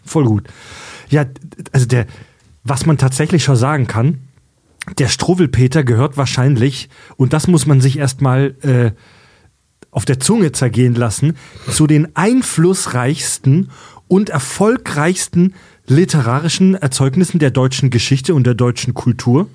Voll 0.06 0.26
gut. 0.26 0.48
Ja, 1.10 1.26
also 1.72 1.86
der, 1.86 2.08
was 2.64 2.86
man 2.86 2.98
tatsächlich 2.98 3.44
schon 3.44 3.56
sagen 3.56 3.88
kann, 3.88 4.20
der 4.98 5.08
Struwwelpeter 5.08 5.84
gehört 5.84 6.18
wahrscheinlich, 6.18 6.90
und 7.16 7.34
das 7.34 7.48
muss 7.48 7.66
man 7.66 7.82
sich 7.82 7.98
erstmal 8.00 8.56
äh, 8.62 8.92
auf 9.92 10.06
der 10.06 10.20
Zunge 10.20 10.52
zergehen 10.52 10.96
lassen, 10.96 11.36
zu 11.70 11.88
den 11.88 12.16
einflussreichsten 12.16 13.72
und 14.08 14.30
erfolgreichsten 14.30 15.54
literarischen 15.88 16.76
Erzeugnissen 16.76 17.40
der 17.40 17.52
deutschen 17.52 17.90
Geschichte 17.90 18.34
und 18.34 18.46
der 18.46 18.54
deutschen 18.54 18.94
Kultur. 18.94 19.48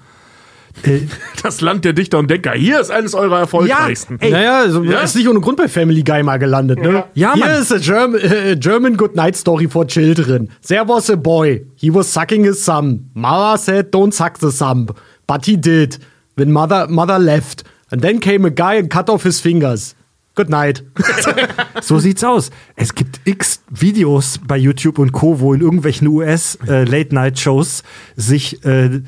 Äh, 0.82 1.00
das 1.42 1.60
Land 1.60 1.84
der 1.84 1.92
Dichter 1.92 2.18
und 2.18 2.30
Denker. 2.30 2.52
Hier 2.52 2.80
ist 2.80 2.90
eines 2.90 3.14
eurer 3.14 3.38
erfolgreichsten. 3.38 4.18
Ja, 4.20 4.26
ey, 4.26 4.32
naja, 4.32 4.58
also 4.58 4.82
ja? 4.82 5.00
ist 5.00 5.16
nicht 5.16 5.28
ohne 5.28 5.40
Grund 5.40 5.56
bei 5.56 5.68
Family 5.68 6.02
Guy 6.02 6.22
mal 6.22 6.38
gelandet, 6.38 6.80
ne? 6.80 7.04
Ja, 7.14 7.34
Hier 7.34 7.58
ist 7.58 7.72
a 7.72 7.78
German, 7.78 8.20
uh, 8.20 8.56
German 8.58 8.96
Good 8.96 9.14
Night 9.14 9.36
Story 9.36 9.68
for 9.68 9.86
Children. 9.86 10.50
There 10.66 10.86
was 10.86 11.10
a 11.10 11.16
boy. 11.16 11.64
He 11.76 11.92
was 11.92 12.12
sucking 12.12 12.44
his 12.44 12.64
thumb. 12.64 13.10
Mother 13.14 13.58
said, 13.58 13.94
don't 13.94 14.12
suck 14.12 14.38
the 14.40 14.50
thumb. 14.50 14.88
But 15.26 15.46
he 15.46 15.56
did. 15.56 15.98
When 16.36 16.52
mother, 16.52 16.86
mother 16.88 17.18
left. 17.18 17.64
And 17.90 18.02
then 18.02 18.18
came 18.18 18.44
a 18.44 18.50
guy 18.50 18.74
and 18.74 18.90
cut 18.90 19.08
off 19.08 19.22
his 19.22 19.40
fingers. 19.40 19.94
Good 20.34 20.50
night. 20.50 20.82
so 21.80 22.00
sieht's 22.00 22.24
aus. 22.24 22.50
Es 22.74 22.96
gibt 22.96 23.20
x 23.24 23.62
Videos 23.70 24.40
bei 24.44 24.56
YouTube 24.56 24.98
und 24.98 25.12
Co., 25.12 25.38
wo 25.38 25.54
in 25.54 25.60
irgendwelchen 25.60 26.08
US-Late-Night-Shows 26.08 27.80
äh, 27.80 28.20
sich 28.20 28.64
äh, 28.64 29.02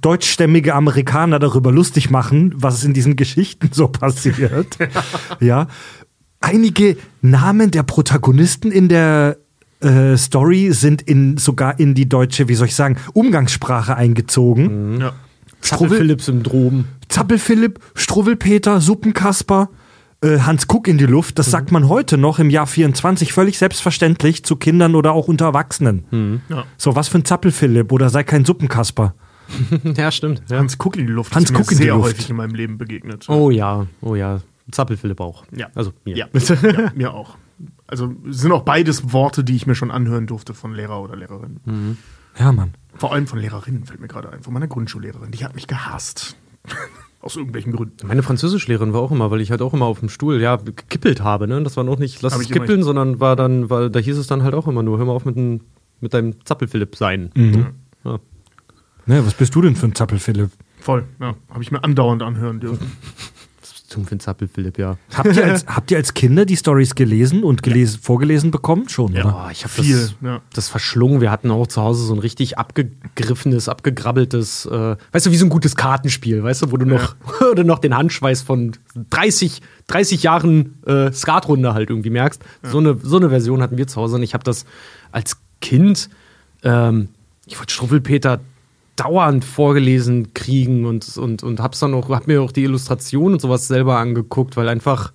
deutschstämmige 0.00 0.74
Amerikaner 0.74 1.38
darüber 1.38 1.72
lustig 1.72 2.10
machen, 2.10 2.52
was 2.56 2.84
in 2.84 2.94
diesen 2.94 3.16
Geschichten 3.16 3.70
so 3.72 3.88
passiert. 3.88 4.78
ja. 5.40 5.68
Einige 6.40 6.96
Namen 7.22 7.70
der 7.70 7.82
Protagonisten 7.82 8.70
in 8.70 8.88
der 8.88 9.38
äh, 9.80 10.16
Story 10.16 10.72
sind 10.72 11.02
in 11.02 11.36
sogar 11.36 11.78
in 11.78 11.94
die 11.94 12.08
deutsche, 12.08 12.48
wie 12.48 12.54
soll 12.54 12.68
ich 12.68 12.74
sagen, 12.74 12.96
Umgangssprache 13.12 13.96
eingezogen. 13.96 14.94
Mhm. 14.94 15.00
Ja. 15.00 15.12
Zappel-Philipp-Syndrom. 15.60 16.84
Zappel-Philipp, 17.08 17.80
Struwwelpeter, 17.94 18.80
Suppenkasper, 18.80 19.70
äh, 20.20 20.40
Hans 20.40 20.66
Kuck 20.66 20.88
in 20.88 20.98
die 20.98 21.06
Luft. 21.06 21.38
Das 21.38 21.48
mhm. 21.48 21.50
sagt 21.50 21.72
man 21.72 21.88
heute 21.88 22.18
noch 22.18 22.38
im 22.38 22.50
Jahr 22.50 22.66
24 22.66 23.32
völlig 23.32 23.58
selbstverständlich 23.58 24.44
zu 24.44 24.56
Kindern 24.56 24.94
oder 24.94 25.12
auch 25.12 25.28
unter 25.28 25.46
Erwachsenen. 25.46 26.04
Mhm. 26.10 26.40
Ja. 26.48 26.64
So, 26.76 26.94
was 26.94 27.08
für 27.08 27.18
ein 27.18 27.24
Zappel-Philipp 27.24 27.92
oder 27.92 28.08
sei 28.08 28.22
kein 28.22 28.44
Suppenkasper. 28.44 29.14
ja, 29.96 30.10
stimmt. 30.10 30.42
Ja. 30.48 30.58
Hans 30.58 30.78
Kuck 30.78 30.96
in 30.96 31.06
die 31.06 31.12
Luft 31.12 31.34
Hans 31.34 31.50
ist 31.50 31.56
Kuck 31.56 31.70
mir 31.70 31.76
sehr 31.76 31.98
häufig 31.98 32.30
in 32.30 32.36
meinem 32.36 32.54
Leben 32.54 32.78
begegnet. 32.78 33.28
Oh 33.28 33.50
ja, 33.50 33.86
oh 34.00 34.14
ja. 34.14 34.40
Zappel-Philipp 34.70 35.20
auch. 35.20 35.44
Ja. 35.54 35.68
Also 35.74 35.92
mir. 36.04 36.16
Ja. 36.16 36.26
ja, 36.62 36.92
mir 36.94 37.14
auch. 37.14 37.36
Also 37.86 38.12
sind 38.28 38.52
auch 38.52 38.62
beides 38.62 39.12
Worte, 39.12 39.44
die 39.44 39.54
ich 39.56 39.66
mir 39.66 39.74
schon 39.74 39.90
anhören 39.90 40.26
durfte 40.26 40.54
von 40.54 40.74
Lehrer 40.74 41.00
oder 41.00 41.16
Lehrerinnen. 41.16 41.60
Mhm. 41.64 41.96
Ja, 42.38 42.52
Mann. 42.52 42.74
Vor 42.96 43.12
allem 43.12 43.26
von 43.26 43.38
Lehrerinnen 43.38 43.84
fällt 43.84 44.00
mir 44.00 44.08
gerade 44.08 44.30
ein. 44.30 44.42
Von 44.42 44.52
meiner 44.52 44.66
Grundschullehrerin. 44.66 45.30
Die 45.30 45.44
hat 45.44 45.54
mich 45.54 45.66
gehasst. 45.66 46.36
Aus 47.20 47.36
irgendwelchen 47.36 47.72
Gründen. 47.72 48.06
Meine 48.06 48.22
Französischlehrerin 48.22 48.92
war 48.92 49.00
auch 49.00 49.10
immer, 49.10 49.30
weil 49.30 49.40
ich 49.40 49.50
halt 49.50 49.62
auch 49.62 49.72
immer 49.72 49.86
auf 49.86 50.00
dem 50.00 50.08
Stuhl, 50.08 50.40
ja, 50.40 50.56
gekippelt 50.56 51.22
habe, 51.22 51.48
ne? 51.48 51.60
Das 51.62 51.76
war 51.76 51.82
noch 51.82 51.98
nicht, 51.98 52.22
lass 52.22 52.34
Hab 52.34 52.40
es 52.40 52.48
kippeln, 52.48 52.84
sondern 52.84 53.18
war 53.18 53.34
dann, 53.34 53.68
weil 53.68 53.90
da 53.90 53.98
hieß 53.98 54.16
es 54.16 54.28
dann 54.28 54.44
halt 54.44 54.54
auch 54.54 54.68
immer 54.68 54.82
nur, 54.82 54.98
hör 54.98 55.06
mal 55.06 55.12
auf 55.12 55.24
mit, 55.24 55.34
dem, 55.34 55.62
mit 56.00 56.14
deinem 56.14 56.44
Zappelphilipp 56.44 56.94
sein. 56.94 57.30
Mhm. 57.34 57.66
Ne, 59.06 59.24
was 59.24 59.34
bist 59.34 59.54
du 59.54 59.62
denn 59.62 59.76
für 59.76 59.86
ein 59.86 59.94
Zappelphilipp? 59.94 60.50
Voll, 60.80 61.04
ja. 61.20 61.34
Habe 61.50 61.62
ich 61.62 61.70
mir 61.70 61.82
andauernd 61.82 62.22
anhören 62.22 62.60
dürfen. 62.60 62.92
Zum 63.88 64.04
für 64.04 64.18
Zappel, 64.18 64.48
Philipp, 64.48 64.78
ja. 64.78 64.96
Habt 65.14 65.36
ihr, 65.36 65.44
als, 65.44 65.64
habt 65.68 65.90
ihr 65.92 65.96
als 65.96 66.12
Kinder 66.12 66.44
die 66.44 66.56
Stories 66.56 66.96
gelesen 66.96 67.44
und 67.44 67.62
gelesen, 67.62 67.98
ja. 68.00 68.04
vorgelesen 68.04 68.50
bekommen? 68.50 68.88
Schon, 68.88 69.12
ja. 69.12 69.24
oder? 69.24 69.44
Oh, 69.46 69.50
ich 69.50 69.64
habe 69.64 69.74
das, 69.76 70.14
ja. 70.20 70.40
das 70.52 70.68
verschlungen. 70.68 71.20
Wir 71.20 71.30
hatten 71.30 71.52
auch 71.52 71.68
zu 71.68 71.80
Hause 71.80 72.04
so 72.04 72.12
ein 72.12 72.18
richtig 72.18 72.58
abgegriffenes, 72.58 73.68
abgegrabbeltes, 73.68 74.66
äh, 74.66 74.96
weißt 75.12 75.26
du, 75.26 75.30
wie 75.30 75.36
so 75.36 75.46
ein 75.46 75.50
gutes 75.50 75.76
Kartenspiel, 75.76 76.42
weißt 76.42 76.62
du, 76.62 76.72
wo 76.72 76.76
du 76.78 76.84
noch, 76.84 77.14
ja. 77.40 77.46
oder 77.46 77.62
noch 77.62 77.78
den 77.78 77.96
Handschweiß 77.96 78.42
von 78.42 78.72
30, 79.10 79.62
30 79.86 80.22
Jahren 80.24 80.82
äh, 80.84 81.12
Skatrunde 81.12 81.72
halt 81.72 81.88
irgendwie 81.88 82.10
merkst. 82.10 82.42
So, 82.64 82.78
eine, 82.78 82.98
so 83.00 83.18
eine 83.18 83.30
Version 83.30 83.62
hatten 83.62 83.78
wir 83.78 83.86
zu 83.86 84.00
Hause 84.00 84.16
und 84.16 84.24
ich 84.24 84.34
habe 84.34 84.42
das 84.42 84.66
als 85.12 85.36
Kind, 85.60 86.10
ähm, 86.64 87.10
ich 87.46 87.58
wollte 87.58 87.72
Struffelpeter 87.72 88.40
dauernd 88.96 89.44
vorgelesen 89.44 90.34
kriegen 90.34 90.86
und, 90.86 91.16
und, 91.16 91.42
und 91.42 91.60
hab's 91.60 91.80
dann 91.80 91.94
auch, 91.94 92.08
hab 92.08 92.26
mir 92.26 92.42
auch 92.42 92.52
die 92.52 92.64
Illustration 92.64 93.34
und 93.34 93.40
sowas 93.40 93.68
selber 93.68 93.98
angeguckt, 93.98 94.56
weil 94.56 94.68
einfach. 94.68 95.12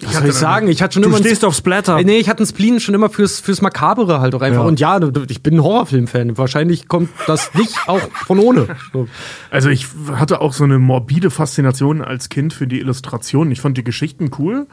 Was 0.00 0.12
soll 0.12 0.28
ich 0.28 0.34
sagen? 0.34 0.68
Ich 0.68 0.80
hatte 0.80 0.94
schon 0.94 1.02
du 1.02 1.08
immer. 1.08 1.18
Du 1.18 1.24
stehst 1.24 1.44
auf 1.44 1.56
Splatter. 1.56 2.00
Nee, 2.04 2.18
ich 2.18 2.28
hatte 2.28 2.40
einen 2.40 2.46
Spleen 2.46 2.78
schon 2.78 2.94
immer 2.94 3.08
fürs, 3.08 3.40
fürs 3.40 3.62
Makabere 3.62 4.20
halt 4.20 4.32
auch 4.34 4.42
einfach. 4.42 4.60
Ja. 4.60 4.68
Und 4.68 4.78
ja, 4.78 5.00
ich 5.28 5.42
bin 5.42 5.56
ein 5.56 5.62
Horrorfilm-Fan. 5.62 6.38
Wahrscheinlich 6.38 6.86
kommt 6.86 7.10
das 7.26 7.52
nicht 7.54 7.76
auch 7.88 8.00
von 8.26 8.38
ohne. 8.38 8.68
So. 8.92 9.08
Also 9.50 9.70
ich 9.70 9.88
hatte 10.12 10.40
auch 10.40 10.52
so 10.52 10.62
eine 10.62 10.78
morbide 10.78 11.30
Faszination 11.30 12.00
als 12.00 12.28
Kind 12.28 12.52
für 12.52 12.68
die 12.68 12.78
Illustrationen. 12.78 13.50
Ich 13.50 13.60
fand 13.60 13.76
die 13.76 13.82
Geschichten 13.82 14.30
cool. 14.38 14.68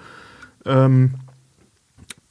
Ähm, 0.64 1.16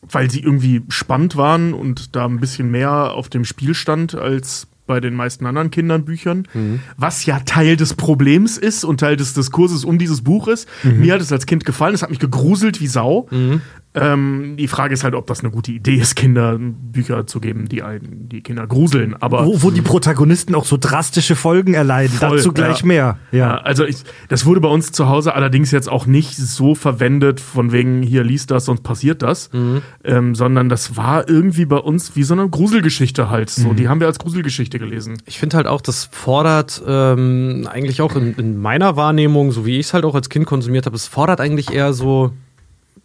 weil 0.02 0.30
sie 0.30 0.40
irgendwie 0.40 0.82
spannend 0.88 1.36
waren 1.36 1.74
und 1.74 2.14
da 2.14 2.26
ein 2.26 2.38
bisschen 2.38 2.70
mehr 2.70 3.12
auf 3.14 3.28
dem 3.28 3.44
Spiel 3.44 3.74
stand 3.74 4.14
als 4.14 4.68
bei 4.86 5.00
den 5.00 5.14
meisten 5.14 5.46
anderen 5.46 5.70
Kindernbüchern, 5.70 6.46
mhm. 6.52 6.80
was 6.96 7.24
ja 7.26 7.40
Teil 7.40 7.76
des 7.76 7.94
Problems 7.94 8.58
ist 8.58 8.84
und 8.84 9.00
Teil 9.00 9.16
des 9.16 9.34
Diskurses 9.34 9.84
um 9.84 9.98
dieses 9.98 10.22
Buch 10.22 10.48
ist. 10.48 10.68
Mhm. 10.82 11.00
Mir 11.00 11.14
hat 11.14 11.20
es 11.20 11.32
als 11.32 11.46
Kind 11.46 11.64
gefallen, 11.64 11.94
es 11.94 12.02
hat 12.02 12.10
mich 12.10 12.18
gegruselt 12.18 12.80
wie 12.80 12.86
Sau. 12.86 13.26
Mhm. 13.30 13.62
Ähm, 13.94 14.56
die 14.58 14.66
Frage 14.66 14.92
ist 14.92 15.04
halt, 15.04 15.14
ob 15.14 15.28
das 15.28 15.40
eine 15.40 15.50
gute 15.50 15.70
Idee 15.70 15.94
ist, 15.94 16.16
Kindern 16.16 16.74
Bücher 16.90 17.26
zu 17.28 17.38
geben, 17.38 17.68
die 17.68 17.82
einen, 17.82 18.28
die 18.28 18.40
Kinder 18.40 18.66
gruseln. 18.66 19.14
Aber 19.20 19.46
wo, 19.46 19.62
wo 19.62 19.70
die 19.70 19.82
Protagonisten 19.82 20.54
auch 20.56 20.64
so 20.64 20.76
drastische 20.76 21.36
Folgen 21.36 21.74
erleiden. 21.74 22.16
Voll, 22.18 22.38
Dazu 22.38 22.52
gleich 22.52 22.80
ja. 22.80 22.86
mehr. 22.86 23.18
Ja. 23.30 23.38
ja, 23.38 23.56
also 23.58 23.84
ich, 23.84 23.98
das 24.28 24.46
wurde 24.46 24.60
bei 24.60 24.68
uns 24.68 24.90
zu 24.90 25.08
Hause 25.08 25.34
allerdings 25.34 25.70
jetzt 25.70 25.88
auch 25.88 26.06
nicht 26.06 26.36
so 26.36 26.74
verwendet, 26.74 27.38
von 27.38 27.70
wegen 27.70 28.02
hier 28.02 28.24
liest 28.24 28.50
das, 28.50 28.64
sonst 28.64 28.82
passiert 28.82 29.22
das, 29.22 29.52
mhm. 29.52 29.82
ähm, 30.02 30.34
sondern 30.34 30.68
das 30.68 30.96
war 30.96 31.28
irgendwie 31.28 31.64
bei 31.64 31.78
uns 31.78 32.16
wie 32.16 32.24
so 32.24 32.34
eine 32.34 32.48
Gruselgeschichte 32.48 33.30
halt. 33.30 33.48
So, 33.50 33.68
mhm. 33.68 33.76
die 33.76 33.88
haben 33.88 34.00
wir 34.00 34.08
als 34.08 34.18
Gruselgeschichte 34.18 34.80
gelesen. 34.80 35.18
Ich 35.24 35.38
finde 35.38 35.56
halt 35.56 35.68
auch, 35.68 35.80
das 35.80 36.08
fordert 36.10 36.82
ähm, 36.86 37.68
eigentlich 37.70 38.02
auch 38.02 38.16
in, 38.16 38.34
in 38.34 38.60
meiner 38.60 38.96
Wahrnehmung, 38.96 39.52
so 39.52 39.64
wie 39.64 39.78
ich 39.78 39.86
es 39.86 39.94
halt 39.94 40.04
auch 40.04 40.16
als 40.16 40.28
Kind 40.28 40.46
konsumiert 40.46 40.86
habe, 40.86 40.96
es 40.96 41.06
fordert 41.06 41.40
eigentlich 41.40 41.72
eher 41.72 41.92
so 41.92 42.32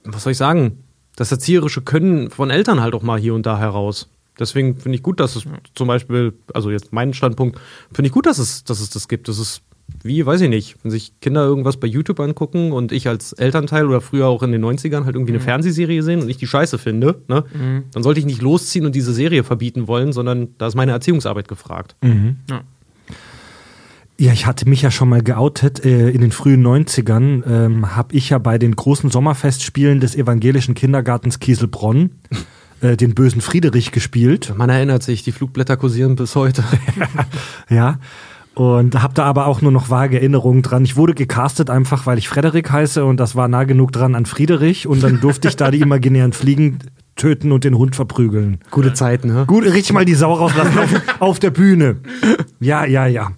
was 0.03 0.23
soll 0.23 0.31
ich 0.31 0.37
sagen, 0.37 0.83
das 1.15 1.31
erzieherische 1.31 1.81
Können 1.81 2.29
von 2.29 2.49
Eltern 2.49 2.81
halt 2.81 2.93
auch 2.93 3.03
mal 3.03 3.19
hier 3.19 3.33
und 3.33 3.45
da 3.45 3.59
heraus. 3.59 4.09
Deswegen 4.39 4.77
finde 4.77 4.95
ich 4.95 5.03
gut, 5.03 5.19
dass 5.19 5.35
es 5.35 5.45
zum 5.75 5.87
Beispiel, 5.87 6.33
also 6.53 6.71
jetzt 6.71 6.93
mein 6.93 7.13
Standpunkt, 7.13 7.59
finde 7.91 8.07
ich 8.07 8.13
gut, 8.13 8.25
dass 8.25 8.39
es, 8.39 8.63
dass 8.63 8.79
es 8.79 8.89
das 8.89 9.09
gibt. 9.09 9.27
Das 9.27 9.37
ist 9.37 9.63
wie, 10.03 10.25
weiß 10.25 10.41
ich 10.41 10.49
nicht, 10.49 10.77
wenn 10.83 10.91
sich 10.91 11.19
Kinder 11.19 11.43
irgendwas 11.43 11.77
bei 11.77 11.87
YouTube 11.87 12.19
angucken 12.19 12.71
und 12.71 12.91
ich 12.91 13.07
als 13.07 13.33
Elternteil 13.33 13.85
oder 13.85 14.01
früher 14.01 14.27
auch 14.27 14.43
in 14.43 14.51
den 14.51 14.63
90ern 14.63 15.05
halt 15.05 15.15
irgendwie 15.15 15.31
eine 15.31 15.39
mhm. 15.39 15.43
Fernsehserie 15.43 16.03
sehen 16.03 16.21
und 16.21 16.29
ich 16.29 16.37
die 16.37 16.47
scheiße 16.47 16.77
finde, 16.77 17.21
ne, 17.27 17.43
mhm. 17.53 17.83
dann 17.91 18.03
sollte 18.03 18.19
ich 18.19 18.25
nicht 18.25 18.41
losziehen 18.41 18.85
und 18.85 18.95
diese 18.95 19.13
Serie 19.13 19.43
verbieten 19.43 19.87
wollen, 19.87 20.13
sondern 20.13 20.49
da 20.57 20.67
ist 20.67 20.75
meine 20.75 20.91
Erziehungsarbeit 20.91 21.47
gefragt. 21.47 21.95
Mhm. 22.01 22.37
Ja. 22.49 22.61
Ja, 24.19 24.33
ich 24.33 24.45
hatte 24.45 24.67
mich 24.67 24.81
ja 24.81 24.91
schon 24.91 25.07
mal 25.07 25.23
geoutet. 25.23 25.85
Äh, 25.85 26.09
in 26.09 26.19
den 26.19 26.33
frühen 26.33 26.61
90ern 26.61 27.41
ähm, 27.49 27.95
habe 27.95 28.13
ich 28.13 28.31
ja 28.31 28.37
bei 28.37 28.57
den 28.57 28.75
großen 28.75 29.09
Sommerfestspielen 29.09 30.01
des 30.01 30.13
evangelischen 30.13 30.75
Kindergartens 30.75 31.39
Kieselbronn 31.39 32.11
äh, 32.81 32.97
den 32.97 33.15
bösen 33.15 33.39
Friedrich 33.39 33.93
gespielt. 33.93 34.53
Man 34.57 34.69
erinnert 34.69 35.03
sich, 35.03 35.23
die 35.23 35.31
Flugblätter 35.31 35.77
kursieren 35.77 36.17
bis 36.17 36.35
heute. 36.35 36.65
ja. 37.69 37.99
Und 38.55 39.01
habe 39.01 39.13
da 39.13 39.23
aber 39.23 39.47
auch 39.47 39.61
nur 39.61 39.71
noch 39.71 39.89
vage 39.89 40.17
Erinnerungen 40.17 40.63
dran. 40.63 40.83
Ich 40.83 40.97
wurde 40.97 41.13
gecastet 41.13 41.69
einfach, 41.69 42.05
weil 42.05 42.17
ich 42.17 42.27
Frederik 42.27 42.69
heiße 42.69 43.05
und 43.05 43.21
das 43.21 43.37
war 43.37 43.47
nah 43.47 43.63
genug 43.63 43.93
dran 43.93 44.15
an 44.15 44.25
Friedrich 44.25 44.85
und 44.85 45.01
dann 45.01 45.21
durfte 45.21 45.47
ich 45.47 45.55
da 45.55 45.71
die 45.71 45.79
imaginären 45.79 46.33
Fliegen 46.33 46.79
töten 47.15 47.53
und 47.53 47.63
den 47.63 47.77
Hund 47.77 47.95
verprügeln. 47.95 48.59
Gute 48.69 48.93
Zeiten, 48.93 49.29
ne? 49.29 49.45
Gut, 49.47 49.63
richtig 49.63 49.93
mal 49.93 50.03
die 50.03 50.13
Sau 50.13 50.33
rauslassen 50.33 50.77
auf, 50.77 50.89
auf 51.19 51.39
der 51.39 51.51
Bühne. 51.51 52.01
Ja, 52.59 52.83
ja, 52.83 53.05
ja. 53.05 53.31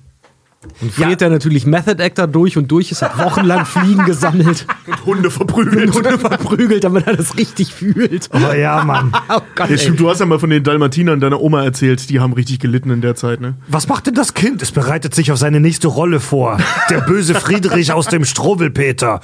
Und 0.80 0.94
friert 0.94 1.22
ja. 1.22 1.28
er 1.28 1.32
natürlich 1.32 1.66
Method 1.66 2.04
Actor 2.04 2.28
durch 2.28 2.56
und 2.56 2.70
durch 2.70 2.92
ist, 2.92 3.02
hat 3.02 3.18
wochenlang 3.18 3.66
Fliegen 3.66 4.06
gesammelt. 4.06 4.68
Und 4.86 5.06
Hunde 5.06 5.32
verprügelt. 5.32 5.88
Und 5.88 5.96
Hunde 5.96 6.20
verprügelt, 6.20 6.84
damit 6.84 7.08
er 7.08 7.16
das 7.16 7.36
richtig 7.36 7.74
fühlt. 7.74 8.30
Oh 8.32 8.54
ja, 8.54 8.84
Mann. 8.84 9.12
oh 9.30 9.42
Gott, 9.56 9.70
ja, 9.70 9.78
stimmt, 9.78 10.00
du 10.00 10.10
hast 10.10 10.20
ja 10.20 10.28
mal 10.28 10.38
von 10.38 10.52
den 10.52 10.64
Dalmatinern 10.64 11.20
deiner 11.20 11.42
Oma 11.42 11.64
erzählt, 11.64 12.10
die 12.10 12.20
haben 12.20 12.34
richtig 12.34 12.60
gelitten 12.60 12.92
in 12.92 13.02
der 13.02 13.16
Zeit, 13.16 13.42
ne? 13.42 13.56
Was 13.68 13.88
macht 13.88 14.06
denn 14.06 14.14
das 14.14 14.36
Kind? 14.36 14.62
Es 14.62 14.72
bereitet 14.72 15.16
sich 15.16 15.32
auf 15.32 15.40
seine 15.40 15.60
nächste 15.60 15.88
Rolle 15.88 16.20
vor. 16.20 16.60
Der 16.92 17.02
böse 17.02 17.34
Friedrich 17.34 17.92
aus 17.92 18.08
dem 18.08 18.24
Struwwelpeter. 18.24 19.22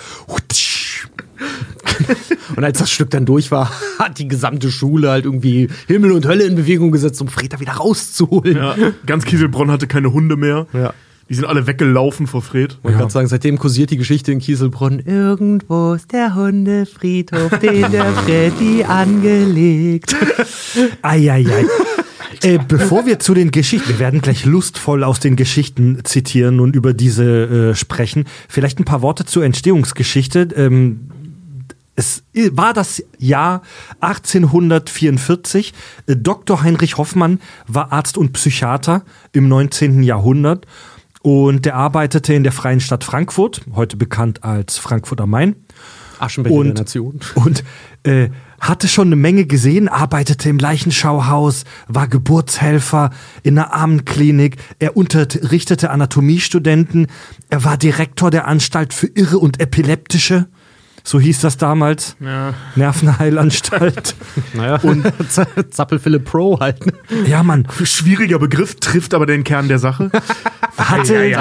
Und 2.56 2.64
als 2.64 2.80
das 2.80 2.90
Stück 2.90 3.12
dann 3.12 3.26
durch 3.26 3.52
war, 3.52 3.72
hat 4.00 4.18
die 4.18 4.28
gesamte 4.28 4.72
Schule 4.72 5.12
halt 5.12 5.26
irgendwie 5.26 5.70
Himmel 5.88 6.12
und 6.12 6.26
Hölle 6.26 6.46
in 6.46 6.56
Bewegung 6.56 6.92
gesetzt, 6.92 7.22
um 7.22 7.28
Freda 7.28 7.60
wieder 7.60 7.74
rauszuholen. 7.74 8.58
Ja, 8.58 8.76
ganz 9.06 9.26
Kieselbronn 9.26 9.70
hatte 9.70 9.88
keine 9.88 10.12
Hunde 10.14 10.36
mehr. 10.36 10.66
Ja. 10.74 10.94
Die 11.30 11.34
sind 11.34 11.46
alle 11.46 11.68
weggelaufen 11.68 12.26
vor 12.26 12.42
Fred. 12.42 12.78
Man 12.84 12.94
ja. 12.94 13.00
kann 13.00 13.10
sagen, 13.10 13.28
seitdem 13.28 13.58
kursiert 13.58 13.92
die 13.92 13.98
Geschichte 13.98 14.32
in 14.32 14.40
Kieselbronn. 14.40 15.00
Irgendwo 15.00 15.94
ist 15.94 16.12
der 16.14 16.36
Hundefriedhof, 16.36 17.60
den 17.60 17.92
der 17.92 18.06
Freddy 18.24 18.84
angelegt. 18.84 20.16
Eieiei. 21.02 21.66
Äh, 22.44 22.60
bevor 22.66 23.06
wir 23.06 23.20
zu 23.20 23.34
den 23.34 23.52
Geschichten, 23.52 23.90
wir 23.90 24.00
werden 24.00 24.22
gleich 24.22 24.46
lustvoll 24.46 25.04
aus 25.04 25.20
den 25.20 25.36
Geschichten 25.36 26.00
zitieren 26.04 26.60
und 26.60 26.76
über 26.76 26.94
diese 26.94 27.72
äh, 27.72 27.76
sprechen. 27.76 28.26
Vielleicht 28.48 28.80
ein 28.80 28.86
paar 28.86 29.02
Worte 29.02 29.26
zur 29.26 29.44
Entstehungsgeschichte. 29.44 30.48
Ähm, 30.56 31.10
Es 31.96 32.24
war 32.52 32.74
das 32.74 33.04
Jahr 33.18 33.64
1844. 34.02 35.74
Äh, 36.06 36.16
Dr. 36.16 36.62
Heinrich 36.62 36.98
Hoffmann 36.98 37.40
war 37.68 37.92
Arzt 37.92 38.18
und 38.18 38.34
Psychiater 38.34 39.04
im 39.34 39.48
19. 39.50 40.04
Jahrhundert 40.04 40.68
und 41.28 41.66
der 41.66 41.76
arbeitete 41.76 42.34
in 42.34 42.44
der 42.44 42.54
Freien 42.54 42.80
Stadt 42.80 43.04
Frankfurt, 43.04 43.60
heute 43.76 43.98
bekannt 43.98 44.46
als 44.46 44.78
Frankfurt 44.78 45.20
am 45.20 45.32
Main. 45.32 45.58
Aschenbecher 46.20 46.56
Und- 46.56 46.68
der 46.68 46.74
Nation. 46.76 47.20
Und 47.36 47.66
äh, 48.04 48.30
hatte 48.62 48.88
schon 48.88 49.10
eine 49.10 49.18
Menge 49.18 49.46
gesehen, 49.46 49.90
arbeitete 49.90 50.48
im 50.48 50.58
Leichenschauhaus, 50.58 51.66
war 51.90 52.08
Geburtshelfer 52.08 53.10
in 53.44 53.60
einer 53.60 53.74
Armenklinik, 53.74 54.56
er 54.80 54.96
unterrichtete 54.96 55.90
Anatomiestudenten, 55.90 57.08
er 57.50 57.66
war 57.66 57.76
Direktor 57.76 58.32
der 58.32 58.48
Anstalt 58.48 58.94
für 58.94 59.08
Irre 59.08 59.38
und 59.40 59.60
Epileptische, 59.60 60.48
so 61.08 61.22
hieß 61.22 61.40
das 61.40 61.56
damals, 61.56 62.18
Ja. 62.20 62.54
Nervenheilanstalt. 62.76 64.16
Naja, 64.54 64.80
und 64.84 65.06
Zappel 65.70 66.00
Philipp 66.00 66.26
Pro 66.26 66.60
halt. 66.60 66.86
ne? 66.86 66.94
ja, 67.28 67.44
Mann, 67.44 67.68
Schwieriger 67.84 68.40
Begriff, 68.40 68.76
trifft 68.76 69.14
aber 69.14 69.26
den 69.26 69.44
Kern 69.44 69.68
der 69.68 69.80
Sache. 69.80 70.12
hatte, 70.78 71.38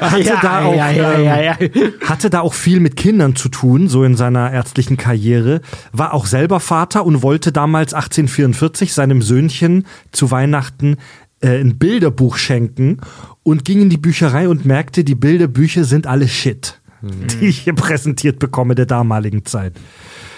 hatte, 0.00 0.38
da 0.42 0.64
auch, 0.64 0.74
ähm, 0.74 1.92
hatte 2.04 2.30
da 2.30 2.40
auch 2.40 2.52
viel 2.54 2.80
mit 2.80 2.96
Kindern 2.96 3.34
zu 3.34 3.48
tun, 3.48 3.88
so 3.88 4.04
in 4.04 4.14
seiner 4.16 4.52
ärztlichen 4.52 4.96
Karriere, 4.96 5.62
war 5.92 6.12
auch 6.12 6.26
selber 6.26 6.60
Vater 6.60 7.06
und 7.06 7.22
wollte 7.22 7.50
damals 7.50 7.94
1844 7.94 8.92
seinem 8.92 9.22
Söhnchen 9.22 9.86
zu 10.12 10.30
Weihnachten 10.30 10.96
äh, 11.40 11.60
ein 11.60 11.78
Bilderbuch 11.78 12.36
schenken 12.36 12.98
und 13.42 13.64
ging 13.64 13.80
in 13.82 13.90
die 13.90 13.96
Bücherei 13.96 14.48
und 14.48 14.66
merkte, 14.66 15.04
die 15.04 15.14
Bilderbücher 15.14 15.84
sind 15.84 16.06
alle 16.06 16.28
Shit, 16.28 16.77
die 17.40 17.46
ich 17.46 17.60
hier 17.60 17.74
präsentiert 17.74 18.38
bekomme 18.38 18.74
der 18.74 18.86
damaligen 18.86 19.44
Zeit. 19.44 19.74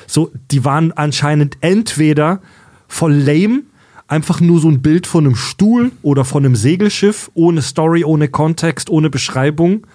So, 0.07 0.33
die 0.50 0.64
waren 0.64 0.93
anscheinend 0.93 1.59
entweder 1.61 2.40
voll 2.88 3.14
lame, 3.14 3.62
einfach 4.09 4.40
nur 4.40 4.61
so 4.61 4.69
ein 4.69 4.83
Bild 4.83 5.07
von 5.07 5.25
einem 5.25 5.37
Stuhl 5.37 5.93
oder 6.02 6.25
von 6.25 6.45
einem 6.45 6.57
Segelschiff, 6.57 7.31
ohne 7.35 7.62
Story, 7.62 8.05
ohne 8.05 8.29
Kontext, 8.29 8.90
ohne 8.90 9.09
Beschreibung. 9.09 9.87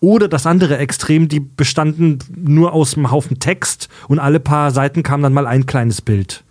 Oder 0.00 0.28
das 0.28 0.46
andere 0.46 0.78
Extrem, 0.78 1.28
die 1.28 1.40
bestanden 1.40 2.18
nur 2.34 2.72
aus 2.72 2.96
einem 2.96 3.10
Haufen 3.10 3.38
Text 3.38 3.88
und 4.08 4.18
alle 4.18 4.40
paar 4.40 4.70
Seiten 4.70 5.02
kam 5.02 5.22
dann 5.22 5.34
mal 5.34 5.46
ein 5.46 5.66
kleines 5.66 6.00
Bild. 6.00 6.42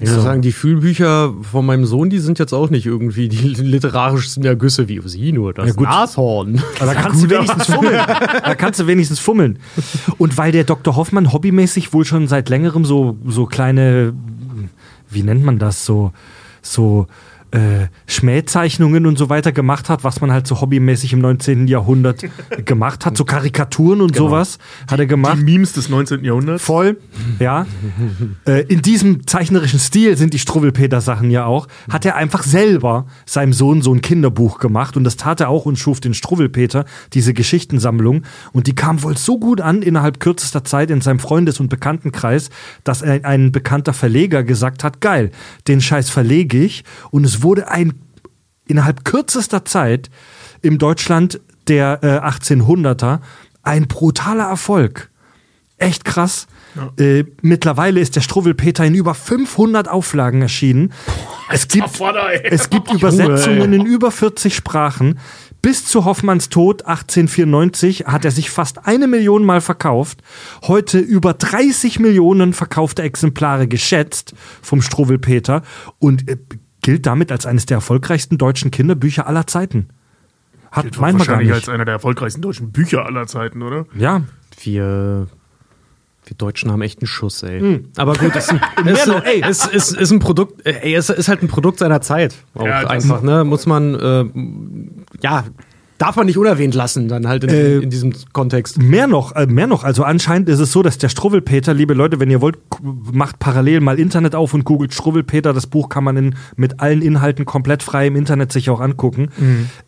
Ich 0.00 0.10
muss 0.10 0.22
sagen, 0.22 0.42
die 0.42 0.52
Fühlbücher 0.52 1.34
von 1.50 1.66
meinem 1.66 1.84
Sohn, 1.84 2.08
die 2.08 2.20
sind 2.20 2.38
jetzt 2.38 2.52
auch 2.52 2.70
nicht 2.70 2.86
irgendwie 2.86 3.28
die 3.28 3.48
literarischsten 3.48 4.44
Ergüsse 4.44 4.88
wie 4.88 5.00
sie 5.06 5.32
nur 5.32 5.52
das 5.52 5.66
Ja, 5.68 5.72
gut. 5.72 5.88
Nashorn. 5.88 6.62
Aber 6.78 6.94
da 6.94 7.00
kannst 7.00 7.24
du 7.24 7.30
wenigstens 7.30 7.66
fummeln. 7.66 7.94
Da 7.96 8.54
kannst 8.54 8.80
du 8.80 8.86
wenigstens 8.86 9.18
fummeln. 9.18 9.58
Und 10.18 10.38
weil 10.38 10.52
der 10.52 10.64
Dr. 10.64 10.94
Hoffmann 10.94 11.32
hobbymäßig 11.32 11.92
wohl 11.92 12.04
schon 12.04 12.28
seit 12.28 12.48
längerem 12.48 12.84
so, 12.84 13.16
so 13.26 13.46
kleine, 13.46 14.12
wie 15.10 15.22
nennt 15.24 15.44
man 15.44 15.58
das, 15.58 15.84
so, 15.84 16.12
so 16.62 17.06
äh, 17.50 17.86
Schmähzeichnungen 18.06 19.06
und 19.06 19.16
so 19.16 19.28
weiter 19.30 19.52
gemacht 19.52 19.88
hat, 19.88 20.04
was 20.04 20.20
man 20.20 20.30
halt 20.32 20.46
so 20.46 20.60
hobbymäßig 20.60 21.14
im 21.14 21.20
19. 21.20 21.66
Jahrhundert 21.66 22.24
gemacht 22.64 23.06
hat, 23.06 23.16
so 23.16 23.24
Karikaturen 23.24 24.00
und 24.00 24.14
sowas 24.14 24.58
hat 24.90 24.98
er 24.98 25.06
gemacht. 25.06 25.38
Die 25.38 25.44
Memes 25.44 25.72
des 25.72 25.88
19. 25.88 26.24
Jahrhunderts. 26.24 26.62
Voll, 26.62 26.98
ja. 27.38 27.66
äh, 28.46 28.64
in 28.66 28.82
diesem 28.82 29.26
zeichnerischen 29.26 29.78
Stil 29.78 30.16
sind 30.16 30.34
die 30.34 30.38
Struwwelpeter-Sachen 30.38 31.30
ja 31.30 31.46
auch. 31.46 31.68
Hat 31.90 32.04
er 32.04 32.16
einfach 32.16 32.42
selber 32.42 33.06
seinem 33.24 33.52
Sohn 33.54 33.80
so 33.80 33.94
ein 33.94 34.02
Kinderbuch 34.02 34.58
gemacht 34.58 34.96
und 34.96 35.04
das 35.04 35.16
tat 35.16 35.40
er 35.40 35.48
auch 35.48 35.64
und 35.64 35.78
schuf 35.78 36.00
den 36.00 36.12
Struwwelpeter, 36.12 36.84
diese 37.14 37.32
Geschichtensammlung. 37.32 38.24
Und 38.52 38.66
die 38.66 38.74
kam 38.74 39.02
wohl 39.02 39.16
so 39.16 39.38
gut 39.38 39.60
an 39.60 39.80
innerhalb 39.80 40.20
kürzester 40.20 40.64
Zeit 40.64 40.90
in 40.90 41.00
seinem 41.00 41.18
Freundes- 41.18 41.60
und 41.60 41.68
Bekanntenkreis, 41.68 42.50
dass 42.84 43.02
ein, 43.02 43.24
ein 43.24 43.52
bekannter 43.52 43.94
Verleger 43.94 44.44
gesagt 44.44 44.84
hat: 44.84 45.00
geil, 45.00 45.30
den 45.66 45.80
Scheiß 45.80 46.10
verlege 46.10 46.58
ich. 46.58 46.84
Und 47.10 47.24
es 47.24 47.37
wurde 47.42 47.70
ein 47.70 47.94
innerhalb 48.66 49.04
kürzester 49.04 49.64
Zeit 49.64 50.10
im 50.62 50.78
Deutschland 50.78 51.40
der 51.68 52.00
äh, 52.02 52.18
1800er 52.18 53.20
ein 53.62 53.86
brutaler 53.86 54.44
Erfolg. 54.44 55.10
Echt 55.76 56.04
krass. 56.04 56.46
Äh, 56.98 57.24
mittlerweile 57.42 58.00
ist 58.00 58.16
der 58.16 58.20
Struwwelpeter 58.20 58.84
in 58.84 58.94
über 58.94 59.14
500 59.14 59.88
Auflagen 59.88 60.42
erschienen. 60.42 60.92
Es 61.50 61.68
gibt, 61.68 61.88
Vater, 61.88 62.44
es 62.44 62.68
gibt 62.68 62.92
Übersetzungen 62.92 63.72
in 63.72 63.86
über 63.86 64.10
40 64.10 64.54
Sprachen. 64.54 65.18
Bis 65.62 65.86
zu 65.86 66.04
Hoffmanns 66.04 66.50
Tod 66.50 66.82
1894 66.82 68.06
hat 68.06 68.24
er 68.24 68.30
sich 68.30 68.50
fast 68.50 68.86
eine 68.86 69.06
Million 69.06 69.44
Mal 69.44 69.60
verkauft. 69.60 70.20
Heute 70.62 70.98
über 70.98 71.34
30 71.34 71.98
Millionen 72.00 72.52
verkaufte 72.52 73.02
Exemplare 73.02 73.66
geschätzt 73.66 74.34
vom 74.62 74.82
Struwwelpeter 74.82 75.62
und 75.98 76.28
äh, 76.28 76.36
gilt 76.88 77.04
damit 77.04 77.30
als 77.30 77.44
eines 77.44 77.66
der 77.66 77.74
erfolgreichsten 77.74 78.38
deutschen 78.38 78.70
Kinderbücher 78.70 79.26
aller 79.26 79.46
Zeiten. 79.46 79.88
Hat 80.72 80.84
Gilt 80.84 80.98
meint 80.98 81.18
man 81.18 81.26
gar 81.26 81.34
wahrscheinlich 81.34 81.48
nicht. 81.48 81.54
als 81.56 81.68
einer 81.68 81.84
der 81.84 81.92
erfolgreichsten 81.92 82.40
deutschen 82.40 82.72
Bücher 82.72 83.04
aller 83.04 83.26
Zeiten, 83.26 83.60
oder? 83.60 83.84
Ja, 83.94 84.22
Wir, 84.58 85.26
wir 86.24 86.36
Deutschen 86.38 86.72
haben 86.72 86.80
echt 86.80 87.00
einen 87.02 87.06
Schuss, 87.06 87.42
ey. 87.42 87.84
Aber 87.98 88.14
gut, 88.14 88.34
es 88.34 88.50
ist, 88.50 88.58
es 89.42 89.66
ist, 89.66 89.92
ist 89.98 90.10
ein 90.12 90.18
Produkt, 90.18 90.64
ey, 90.64 90.94
es 90.94 91.10
ist 91.10 91.28
halt 91.28 91.42
ein 91.42 91.48
Produkt 91.48 91.78
seiner 91.78 92.00
Zeit. 92.00 92.36
Auch 92.54 92.64
Ja, 92.64 92.86
einfach, 92.88 93.20
ne? 93.20 93.44
Muss 93.44 93.66
man, 93.66 93.94
äh, 93.94 94.24
ja, 95.22 95.44
darf 95.98 96.16
man 96.16 96.26
nicht 96.26 96.38
unerwähnt 96.38 96.74
lassen, 96.74 97.08
dann 97.08 97.28
halt 97.28 97.44
in, 97.44 97.50
Äh, 97.50 97.78
in 97.78 97.90
diesem 97.90 98.14
Kontext. 98.32 98.80
Mehr 98.80 99.06
noch, 99.06 99.34
äh, 99.34 99.46
mehr 99.46 99.66
noch. 99.66 99.84
Also 99.84 100.04
anscheinend 100.04 100.48
ist 100.48 100.60
es 100.60 100.72
so, 100.72 100.82
dass 100.82 100.98
der 100.98 101.08
Struwwelpeter, 101.08 101.74
liebe 101.74 101.94
Leute, 101.94 102.20
wenn 102.20 102.30
ihr 102.30 102.40
wollt, 102.40 102.58
macht 103.12 103.38
parallel 103.38 103.80
mal 103.80 103.98
Internet 103.98 104.34
auf 104.34 104.54
und 104.54 104.64
googelt 104.64 104.94
Struwwelpeter. 104.94 105.52
Das 105.52 105.66
Buch 105.66 105.88
kann 105.88 106.04
man 106.04 106.16
in, 106.16 106.34
mit 106.56 106.80
allen 106.80 107.02
Inhalten 107.02 107.44
komplett 107.44 107.82
frei 107.82 108.06
im 108.06 108.16
Internet 108.16 108.52
sich 108.52 108.70
auch 108.70 108.80
angucken. 108.80 109.28